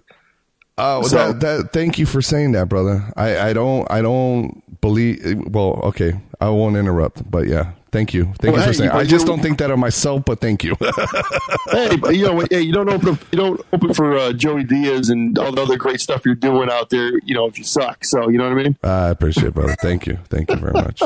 Oh, 0.76 1.02
So- 1.02 1.32
that, 1.32 1.40
that, 1.40 1.72
thank 1.72 1.98
you 1.98 2.06
for 2.06 2.20
saying 2.22 2.52
that, 2.52 2.68
brother. 2.68 3.12
I, 3.16 3.50
I 3.50 3.52
don't, 3.52 3.90
I 3.90 4.02
don't 4.02 4.62
believe. 4.80 5.44
Well, 5.48 5.80
okay, 5.84 6.14
I 6.40 6.48
won't 6.48 6.76
interrupt, 6.76 7.30
but 7.30 7.46
yeah, 7.46 7.72
thank 7.94 8.12
you, 8.12 8.24
thank 8.40 8.54
Well, 8.54 8.56
you 8.56 8.60
for 8.60 8.66
hey, 8.66 8.72
saying. 8.72 8.90
I 8.90 9.04
just 9.04 9.24
don't 9.24 9.40
think 9.40 9.58
that 9.58 9.70
of 9.70 9.78
myself, 9.78 10.24
but 10.24 10.40
thank 10.40 10.64
you. 10.64 10.76
hey, 11.70 11.96
but 11.96 12.16
you 12.16 12.26
know, 12.26 12.44
hey, 12.50 12.60
you 12.60 12.72
don't 12.72 12.88
open 12.88 13.16
you 13.30 13.38
don't 13.38 13.60
open 13.72 13.94
for 13.94 14.16
uh, 14.16 14.32
Joey 14.32 14.64
Diaz 14.64 15.08
and 15.10 15.38
all 15.38 15.52
the 15.52 15.62
other 15.62 15.76
great 15.76 16.00
stuff 16.00 16.22
you're 16.26 16.34
doing 16.34 16.68
out 16.70 16.90
there. 16.90 17.12
You 17.24 17.34
know, 17.34 17.46
if 17.46 17.56
you 17.56 17.64
suck, 17.64 18.04
so 18.04 18.28
you 18.28 18.36
know 18.36 18.48
what 18.48 18.58
I 18.58 18.62
mean. 18.62 18.76
I 18.82 19.08
appreciate, 19.10 19.46
it, 19.46 19.54
brother. 19.54 19.76
Thank 19.80 20.06
you, 20.06 20.18
thank 20.28 20.50
you 20.50 20.56
very 20.56 20.72
much. 20.72 21.02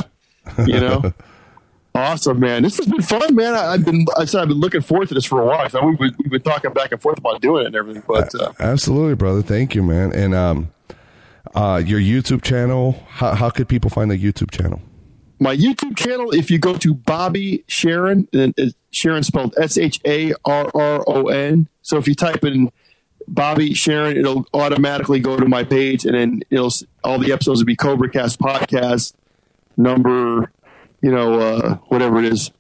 You 0.67 0.81
know, 0.81 1.13
awesome, 1.95 2.41
man. 2.41 2.63
This 2.63 2.79
has 2.79 2.87
been 2.87 3.03
fun, 3.03 3.35
man. 3.35 3.55
I, 3.55 3.75
I've 3.75 3.85
been 3.85 4.07
I 4.17 4.25
said 4.25 4.41
I've 4.41 4.49
been 4.49 4.61
looking 4.61 4.81
forward 4.81 5.09
to 5.09 5.15
this 5.15 5.27
for 5.27 5.43
a 5.43 5.47
while. 5.47 5.69
So 5.69 5.85
we've 5.85 5.99
been, 5.99 6.17
we've 6.19 6.31
been 6.31 6.43
talking 6.43 6.73
back 6.73 6.93
and 6.93 7.01
forth 7.01 7.19
about 7.19 7.43
doing 7.43 7.65
it 7.65 7.67
and 7.67 7.77
everything. 7.77 8.03
But 8.09 8.35
uh, 8.35 8.53
Absolutely, 8.59 9.15
brother. 9.15 9.43
Thank 9.43 9.75
you, 9.75 9.83
man. 9.83 10.13
And 10.15 10.35
um, 10.35 10.73
uh, 11.55 11.83
your 11.85 12.01
YouTube 12.01 12.43
channel. 12.43 13.05
How 13.09 13.35
how 13.35 13.51
could 13.51 13.69
people 13.69 13.91
find 13.91 14.11
the 14.11 14.19
YouTube 14.19 14.51
channel? 14.51 14.81
My 15.41 15.57
YouTube 15.57 15.97
channel, 15.97 16.33
if 16.33 16.51
you 16.51 16.59
go 16.59 16.77
to 16.77 16.95
Bobby 16.95 17.65
Sharron, 17.69 18.27
and 18.33 18.55
Sharron 18.93 19.25
spelled 19.25 19.55
S 19.59 19.79
H 19.79 20.01
A 20.05 20.33
R 20.45 20.71
R 20.75 21.05
O 21.07 21.29
N. 21.29 21.69
So 21.83 21.97
if 21.97 22.09
you 22.09 22.15
type 22.15 22.45
in 22.45 22.73
Bobby 23.29 23.71
Sharron, 23.71 24.17
it'll 24.17 24.47
automatically 24.53 25.21
go 25.21 25.37
to 25.37 25.47
my 25.47 25.63
page, 25.65 26.05
and 26.05 26.15
then 26.15 26.43
it'll 26.51 26.73
all 27.05 27.19
the 27.19 27.33
episodes 27.33 27.61
will 27.61 27.67
be 27.67 27.77
Cobra 27.77 28.11
Cast 28.11 28.41
podcast 28.41 29.15
number, 29.77 30.51
you 31.03 31.11
know, 31.13 31.39
uh, 31.39 31.75
whatever 31.89 32.19
it 32.19 32.25
is, 32.25 32.51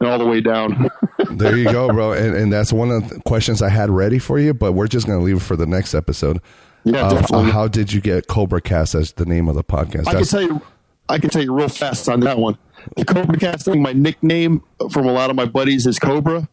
and 0.00 0.08
all 0.08 0.18
the 0.18 0.26
way 0.26 0.40
down. 0.40 0.88
There 1.30 1.56
you 1.56 1.64
go, 1.64 1.88
bro. 1.88 2.12
And 2.12 2.34
and 2.34 2.52
that's 2.52 2.72
one 2.74 2.90
of 2.90 3.08
the 3.08 3.20
questions 3.20 3.62
I 3.62 3.70
had 3.70 3.88
ready 3.88 4.18
for 4.18 4.38
you, 4.38 4.52
but 4.52 4.72
we're 4.72 4.86
just 4.88 5.06
gonna 5.06 5.22
leave 5.22 5.36
it 5.36 5.42
for 5.42 5.56
the 5.56 5.64
next 5.66 5.94
episode. 5.94 6.40
Yeah, 6.84 7.06
Of, 7.06 7.20
definitely. 7.20 7.50
how 7.52 7.68
did 7.68 7.92
you 7.92 8.00
get 8.02 8.26
Cobra 8.26 8.60
Cast 8.60 8.94
as 8.94 9.12
the 9.12 9.24
name 9.24 9.48
of 9.48 9.54
the 9.54 9.64
podcast? 9.64 10.08
I 10.08 10.14
can 10.14 10.24
tell 10.24 10.42
you, 10.42 10.60
I 11.12 11.18
can 11.18 11.28
tell 11.28 11.42
you 11.42 11.54
real 11.54 11.68
fast 11.68 12.08
on 12.08 12.20
that 12.20 12.38
one. 12.38 12.56
The 12.96 13.04
Cobra 13.04 13.38
Cast 13.38 13.66
thing, 13.66 13.82
my 13.82 13.92
nickname 13.92 14.62
from 14.90 15.06
a 15.06 15.12
lot 15.12 15.28
of 15.28 15.36
my 15.36 15.44
buddies 15.44 15.86
is 15.86 15.98
Cobra. 15.98 16.48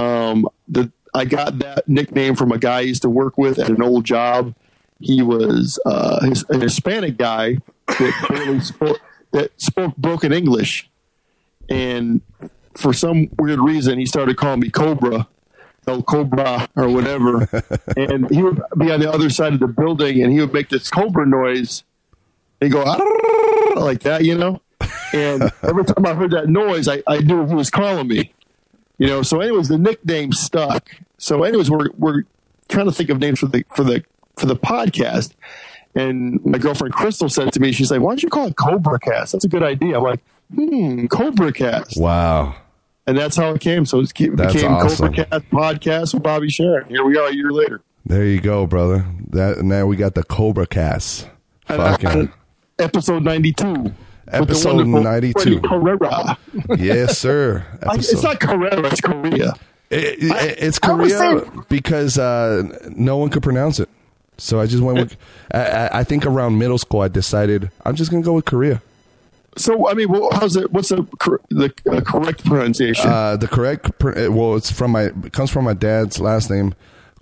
Um, 0.00 0.48
the 0.66 0.90
I 1.14 1.24
got 1.24 1.60
that 1.60 1.88
nickname 1.88 2.34
from 2.34 2.50
a 2.50 2.58
guy 2.58 2.78
I 2.78 2.80
used 2.80 3.02
to 3.02 3.08
work 3.08 3.38
with 3.38 3.60
at 3.60 3.68
an 3.70 3.80
old 3.80 4.04
job. 4.04 4.56
He 4.98 5.22
was 5.22 5.78
uh, 5.86 6.26
his, 6.26 6.44
a 6.50 6.58
Hispanic 6.58 7.16
guy 7.16 7.58
that 7.86 8.26
barely 8.28 8.58
spoke 8.60 8.98
that 9.30 9.58
spoke 9.60 9.96
broken 9.96 10.32
English, 10.32 10.90
and 11.70 12.22
for 12.74 12.92
some 12.92 13.30
weird 13.38 13.60
reason, 13.60 14.00
he 14.00 14.06
started 14.06 14.36
calling 14.36 14.60
me 14.60 14.70
Cobra. 14.70 15.28
El 15.88 16.02
Cobra 16.02 16.68
or 16.74 16.88
whatever, 16.88 17.48
and 17.96 18.28
he 18.30 18.42
would 18.42 18.60
be 18.76 18.90
on 18.90 18.98
the 18.98 19.08
other 19.08 19.30
side 19.30 19.52
of 19.52 19.60
the 19.60 19.68
building, 19.68 20.20
and 20.20 20.32
he 20.32 20.40
would 20.40 20.52
make 20.52 20.68
this 20.68 20.90
cobra 20.90 21.24
noise, 21.24 21.84
and 22.60 22.72
go 22.72 22.82
"Ah," 22.86 23.80
like 23.80 24.00
that, 24.00 24.24
you 24.24 24.36
know. 24.36 24.60
And 25.12 25.42
every 25.62 25.84
time 25.84 26.06
I 26.06 26.14
heard 26.14 26.30
that 26.32 26.48
noise, 26.48 26.88
I, 26.88 27.02
I 27.06 27.18
knew 27.18 27.46
he 27.46 27.54
was 27.54 27.70
calling 27.70 28.08
me, 28.08 28.32
you 28.98 29.06
know. 29.06 29.22
So, 29.22 29.40
anyways, 29.40 29.68
the 29.68 29.78
nickname 29.78 30.32
stuck. 30.32 30.90
So, 31.18 31.42
anyways, 31.44 31.70
we're 31.70 31.88
we're 31.96 32.22
trying 32.68 32.86
to 32.86 32.92
think 32.92 33.10
of 33.10 33.18
names 33.18 33.38
for 33.40 33.46
the 33.46 33.64
for 33.74 33.84
the 33.84 34.04
for 34.36 34.46
the 34.46 34.56
podcast. 34.56 35.32
And 35.94 36.44
my 36.44 36.58
girlfriend 36.58 36.92
Crystal 36.92 37.28
said 37.28 37.52
to 37.54 37.60
me, 37.60 37.72
she's 37.72 37.90
like, 37.90 38.00
"Why 38.00 38.10
don't 38.10 38.22
you 38.22 38.28
call 38.28 38.48
it 38.48 38.56
Cobra 38.56 38.98
Cast? 38.98 39.32
That's 39.32 39.44
a 39.44 39.48
good 39.48 39.62
idea." 39.62 39.96
I'm 39.96 40.02
like, 40.02 40.20
"Hmm, 40.54 41.06
Cobra 41.06 41.52
Cast." 41.52 41.98
Wow. 41.98 42.56
And 43.08 43.16
that's 43.16 43.36
how 43.36 43.52
it 43.54 43.60
came. 43.60 43.86
So 43.86 44.00
it 44.00 44.12
became 44.12 44.34
That's 44.34 44.62
awesome. 44.62 45.14
Cobra 45.14 45.26
Cast 45.26 45.50
podcast 45.50 46.14
with 46.14 46.24
Bobby 46.24 46.48
Sharron. 46.48 46.88
Here 46.88 47.04
we 47.04 47.16
are 47.16 47.28
a 47.28 47.34
year 47.34 47.52
later. 47.52 47.80
There 48.04 48.24
you 48.24 48.40
go, 48.40 48.66
brother. 48.66 49.06
That 49.30 49.62
now 49.62 49.86
we 49.86 49.96
got 49.96 50.14
the 50.14 50.22
Cobra 50.22 50.66
Cast. 50.66 51.28
Fucking 51.66 52.08
and 52.08 52.32
episode 52.78 53.22
92. 53.22 53.92
Episode 54.28 54.86
92. 54.86 55.32
Freddie 55.40 55.60
Carrera. 55.60 56.38
yes, 56.78 57.18
sir. 57.18 57.64
I- 57.88 57.96
it's 57.96 58.22
not 58.22 58.40
Carrera, 58.40 58.86
it's 58.86 59.00
Korea. 59.00 59.54
It- 59.88 60.22
it- 60.22 60.58
it's 60.58 60.80
I 60.82 60.92
was 60.92 61.12
Korea 61.12 61.64
because 61.68 62.18
uh, 62.18 62.64
no 62.96 63.16
one 63.18 63.30
could 63.30 63.42
pronounce 63.42 63.78
it. 63.78 63.88
So 64.38 64.60
I 64.60 64.66
just 64.66 64.82
went 64.82 64.98
with. 64.98 65.16
I, 65.52 65.88
I- 66.00 66.04
think 66.04 66.26
around 66.26 66.58
middle 66.58 66.76
school, 66.78 67.00
I 67.00 67.08
decided 67.08 67.70
I'm 67.84 67.94
just 67.94 68.10
gonna 68.10 68.22
go 68.22 68.32
with 68.34 68.44
Korea. 68.44 68.82
So, 69.58 69.88
I 69.88 69.94
mean, 69.94 70.10
well, 70.10 70.28
how's 70.32 70.54
it? 70.56 70.70
What's 70.72 70.90
the, 70.90 71.06
the 71.48 71.72
uh, 71.90 72.02
correct 72.02 72.44
pronunciation? 72.44 73.08
Uh, 73.08 73.36
the 73.38 73.48
correct. 73.48 73.98
pr- 73.98 74.28
Well, 74.28 74.56
it's 74.56 74.70
from 74.70 74.90
my. 74.90 75.04
It 75.04 75.32
comes 75.32 75.50
from 75.50 75.64
my 75.64 75.72
dad's 75.72 76.20
last 76.20 76.50
name, 76.50 76.74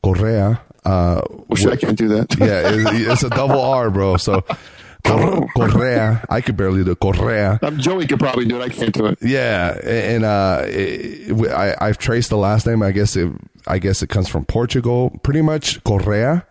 Correa. 0.02 0.60
Uh, 0.84 1.20
shit, 1.54 1.70
I 1.72 1.76
can't 1.76 1.96
do 1.96 2.08
that. 2.08 2.36
yeah, 2.36 2.68
it, 2.72 3.08
it's 3.08 3.22
a 3.22 3.30
double 3.30 3.60
R, 3.60 3.88
bro. 3.90 4.16
So 4.16 4.42
Correa. 5.54 6.24
I 6.30 6.40
could 6.40 6.56
barely 6.56 6.82
do 6.84 6.94
Correa. 6.94 7.58
Um, 7.62 7.78
Joey 7.78 8.06
could 8.06 8.18
probably 8.18 8.46
do 8.46 8.60
it. 8.60 8.62
I 8.64 8.68
can't 8.68 8.92
do 8.94 9.06
it. 9.06 9.18
Yeah, 9.22 9.78
and 9.84 10.24
uh, 10.24 10.62
it, 10.66 11.50
I, 11.50 11.76
I've 11.80 11.98
traced 11.98 12.30
the 12.30 12.36
last 12.38 12.66
name. 12.66 12.82
I 12.82 12.90
guess 12.92 13.14
it. 13.16 13.30
I 13.66 13.78
guess 13.78 14.02
it 14.02 14.08
comes 14.08 14.28
from 14.28 14.44
Portugal. 14.46 15.10
Pretty 15.22 15.42
much, 15.42 15.82
Correa 15.84 16.46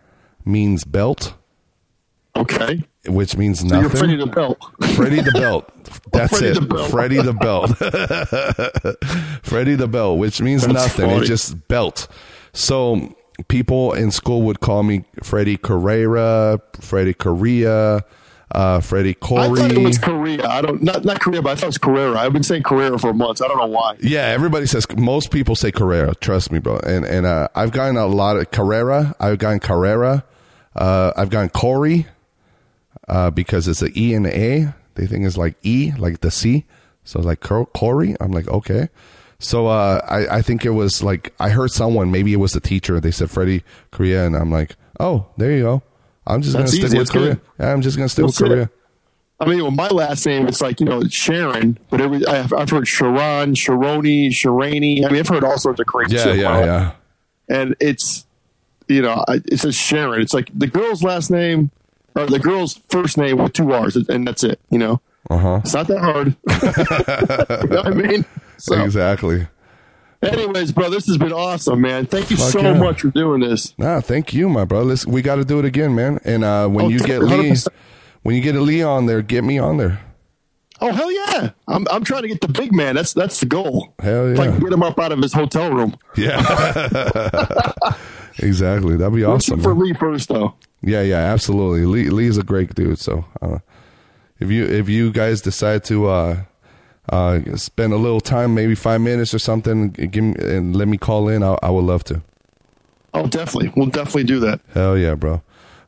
means 0.45 0.83
belt, 0.83 1.33
Okay. 2.35 2.83
which 3.07 3.37
means 3.37 3.59
So 3.59 3.67
you're 3.67 3.81
nothing. 3.83 3.97
Freddie 3.99 4.15
the 4.17 4.27
Belt. 4.27 4.57
Freddie 4.95 5.21
the 5.21 5.31
Belt. 5.31 5.69
That's 6.11 6.37
Freddie 6.37 6.47
it. 6.47 6.59
the 6.59 6.61
Belt. 6.67 6.91
Freddie 6.91 7.21
the 7.21 7.33
Belt. 7.33 7.77
Freddie 9.43 9.75
the 9.75 9.87
Belt, 9.87 10.19
which 10.19 10.41
means 10.41 10.61
That's 10.63 10.73
nothing. 10.73 11.05
funny. 11.09 11.19
It's 11.19 11.27
just 11.27 11.67
belt. 11.67 12.07
So 12.53 13.15
people 13.47 13.93
in 13.93 14.11
school 14.11 14.41
would 14.43 14.59
call 14.59 14.83
me 14.83 15.05
Freddie 15.23 15.57
Carrera, 15.57 16.59
Freddie 16.79 17.13
Korea, 17.13 18.03
uh, 18.53 18.79
Freddie 18.79 19.17
I 19.21 19.47
thought 19.47 19.71
it 19.71 19.79
was 19.79 19.97
Korea. 19.97 20.45
I 20.47 20.61
don't 20.61 20.81
not 20.83 21.03
not 21.03 21.19
Korea, 21.19 21.41
but 21.41 21.51
I 21.51 21.55
thought 21.55 21.63
it 21.63 21.67
was 21.67 21.77
Carrera. 21.79 22.19
I've 22.19 22.33
been 22.33 22.43
saying 22.43 22.63
Carrera 22.63 22.99
for 22.99 23.13
months. 23.13 23.41
I 23.41 23.47
don't 23.47 23.57
know 23.57 23.65
why. 23.65 23.95
Yeah, 23.99 24.27
everybody 24.27 24.67
says 24.67 24.85
most 24.95 25.31
people 25.31 25.55
say 25.55 25.71
Carrera. 25.71 26.13
Trust 26.15 26.51
me, 26.51 26.59
bro. 26.59 26.77
And 26.77 27.03
and 27.05 27.25
uh, 27.25 27.47
I've 27.55 27.71
gotten 27.71 27.97
a 27.97 28.05
lot 28.05 28.37
of 28.37 28.51
Carrera. 28.51 29.15
I've 29.19 29.39
gotten 29.39 29.59
Carrera. 29.59 30.23
Uh, 30.75 31.13
I've 31.17 31.31
gotten 31.31 31.49
Corey 31.49 32.05
uh, 33.07 33.31
because 33.31 33.67
it's 33.67 33.81
an 33.81 33.91
E 33.95 34.13
and 34.13 34.27
an 34.27 34.33
A. 34.33 34.75
They 34.95 35.07
think 35.07 35.25
it's 35.25 35.37
like 35.37 35.55
E, 35.63 35.91
like 35.97 36.21
the 36.21 36.29
C. 36.29 36.65
So 37.03 37.21
like 37.21 37.41
Cor- 37.41 37.65
Corey. 37.65 38.15
I'm 38.21 38.31
like 38.31 38.47
okay. 38.47 38.89
So 39.39 39.65
uh, 39.65 39.99
I 40.07 40.37
I 40.37 40.41
think 40.43 40.63
it 40.63 40.71
was 40.71 41.01
like 41.01 41.33
I 41.39 41.49
heard 41.49 41.71
someone 41.71 42.11
maybe 42.11 42.33
it 42.33 42.37
was 42.37 42.51
the 42.51 42.61
teacher. 42.61 42.99
They 42.99 43.11
said 43.11 43.31
Freddie 43.31 43.63
Korea, 43.89 44.27
and 44.27 44.35
I'm 44.35 44.51
like 44.51 44.75
oh 44.99 45.25
there 45.37 45.51
you 45.51 45.63
go. 45.63 45.83
I'm 46.25 46.41
just 46.41 46.55
gonna 46.55 46.67
stick 46.67 46.83
easy. 46.85 46.97
with 46.97 47.11
Korea. 47.11 47.39
I'm 47.59 47.81
just 47.81 47.97
gonna 47.97 48.09
stick 48.09 48.25
That's 48.25 48.39
with 48.41 48.51
it. 48.51 48.55
Korea. 48.55 48.69
I 49.39 49.45
mean, 49.45 49.61
well, 49.61 49.71
my 49.71 49.89
last 49.89 50.25
name 50.25 50.47
it's 50.47 50.61
like 50.61 50.79
you 50.79 50.85
know 50.85 51.01
Sharron, 51.01 51.77
but 51.89 51.99
every 51.99 52.25
I've, 52.25 52.53
I've 52.53 52.69
heard 52.69 52.87
Sharon, 52.87 53.53
Sharoni, 53.55 54.29
Sharani. 54.29 55.05
I 55.05 55.09
mean, 55.09 55.19
I've 55.19 55.27
heard 55.27 55.43
all 55.43 55.57
sorts 55.57 55.79
of 55.81 55.85
crazy 55.87 56.15
Yeah, 56.15 56.33
yeah, 56.33 56.59
yeah. 56.65 56.91
And 57.49 57.75
it's 57.81 58.25
you 58.87 59.01
know 59.01 59.23
it 59.27 59.59
says 59.59 59.75
Sharon. 59.75 60.21
It's 60.21 60.33
like 60.33 60.49
the 60.57 60.67
girl's 60.67 61.03
last 61.03 61.29
name 61.29 61.71
or 62.15 62.25
the 62.27 62.39
girl's 62.39 62.79
first 62.89 63.17
name 63.17 63.37
with 63.37 63.53
two 63.53 63.73
R's, 63.73 63.95
and 63.95 64.25
that's 64.25 64.43
it. 64.45 64.59
You 64.69 64.77
know, 64.77 65.01
Uh 65.29 65.37
huh. 65.37 65.61
it's 65.63 65.73
not 65.73 65.87
that 65.87 65.99
hard. 65.99 66.27
you 67.63 67.69
know 67.69 67.81
what 67.81 67.87
I 67.87 67.91
mean? 67.91 68.25
So, 68.57 68.81
Exactly. 68.81 69.47
Anyways, 70.23 70.71
bro, 70.71 70.89
this 70.89 71.05
has 71.07 71.17
been 71.17 71.33
awesome, 71.33 71.81
man. 71.81 72.05
Thank 72.05 72.29
you 72.31 72.37
Fuck 72.37 72.51
so 72.51 72.61
yeah. 72.61 72.73
much 72.73 73.01
for 73.01 73.09
doing 73.09 73.41
this. 73.41 73.77
Nah, 73.77 73.99
thank 74.01 74.33
you, 74.33 74.49
my 74.49 74.65
brother. 74.65 74.85
Listen, 74.85 75.11
we 75.11 75.21
got 75.21 75.35
to 75.35 75.45
do 75.45 75.59
it 75.59 75.65
again, 75.65 75.93
man. 75.95 76.19
And 76.23 76.43
uh, 76.43 76.67
when 76.67 76.85
Oh, 76.85 76.89
you 76.89 76.99
get 76.99 77.21
Lee, 77.21 77.51
100%. 77.51 77.67
when 78.23 78.35
you 78.35 78.41
get 78.41 78.55
a 78.55 78.61
Lee 78.61 78.81
on 78.83 79.05
there, 79.05 79.21
get 79.21 79.43
me 79.43 79.57
on 79.59 79.77
there. 79.77 79.99
Oh 80.81 80.91
hell 80.91 81.09
yeah! 81.11 81.51
I'm 81.67 81.87
I'm 81.89 82.03
trying 82.03 82.23
to 82.23 82.27
get 82.27 82.41
the 82.41 82.49
big 82.49 82.73
man. 82.73 82.95
That's 82.95 83.13
that's 83.13 83.39
the 83.39 83.45
goal. 83.45 83.93
Hell 83.99 84.29
yeah. 84.29 84.35
can 84.35 84.59
get 84.59 84.73
him 84.73 84.83
up 84.83 84.99
out 84.99 85.13
of 85.13 85.19
his 85.19 85.31
hotel 85.31 85.71
room. 85.71 85.95
Yeah, 86.17 87.71
exactly. 88.39 88.97
That'd 88.97 89.13
be 89.15 89.23
awesome. 89.23 89.61
for. 89.61 89.73
Lee 89.73 89.93
first, 89.93 90.27
though. 90.29 90.55
Yeah, 90.81 91.01
yeah, 91.01 91.17
absolutely. 91.19 91.85
Lee 91.85 92.09
Lee's 92.09 92.37
a 92.37 92.43
great 92.43 92.75
dude. 92.75 92.99
So 92.99 93.23
uh, 93.41 93.59
if 94.39 94.49
you 94.51 94.65
if 94.65 94.89
you 94.89 95.11
guys 95.13 95.41
decide 95.41 95.85
to 95.85 96.07
uh, 96.07 96.37
uh, 97.09 97.39
spend 97.55 97.93
a 97.93 97.97
little 97.97 98.21
time, 98.21 98.53
maybe 98.55 98.75
five 98.75 99.01
minutes 99.01 99.33
or 99.33 99.39
something, 99.39 99.89
give 99.89 100.23
me 100.23 100.35
and 100.39 100.75
let 100.75 100.87
me 100.87 100.97
call 100.97 101.27
in. 101.29 101.43
I, 101.43 101.57
I 101.61 101.69
would 101.69 101.83
love 101.85 102.03
to. 102.05 102.21
Oh, 103.13 103.27
definitely. 103.27 103.71
We'll 103.75 103.89
definitely 103.89 104.23
do 104.23 104.39
that. 104.39 104.61
Hell 104.73 104.97
yeah, 104.97 105.13
bro. 105.15 105.33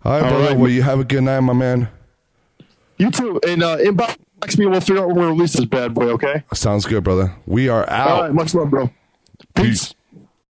All 0.04 0.12
right, 0.12 0.22
All 0.24 0.30
brother. 0.30 0.46
right. 0.50 0.58
Well, 0.58 0.70
you 0.70 0.84
have 0.84 1.00
a 1.00 1.04
good 1.04 1.24
night, 1.24 1.40
my 1.40 1.54
man. 1.54 1.90
You 2.98 3.10
too. 3.10 3.40
And 3.48 3.64
uh, 3.64 3.78
inbox 3.78 4.58
me. 4.60 4.68
We'll 4.68 4.80
figure 4.82 5.02
out 5.02 5.08
when 5.08 5.18
we 5.18 5.26
release 5.26 5.54
this 5.54 5.66
bad 5.66 5.94
boy. 5.96 6.10
Okay. 6.12 6.44
Sounds 6.54 6.86
good, 6.86 7.04
brother. 7.04 7.34
We 7.48 7.68
are 7.68 7.90
out. 7.90 8.08
All 8.10 8.22
right. 8.24 8.34
Much 8.34 8.54
love, 8.54 8.70
bro. 8.70 8.92
Peace. 9.56 9.94
Peace. 9.94 9.95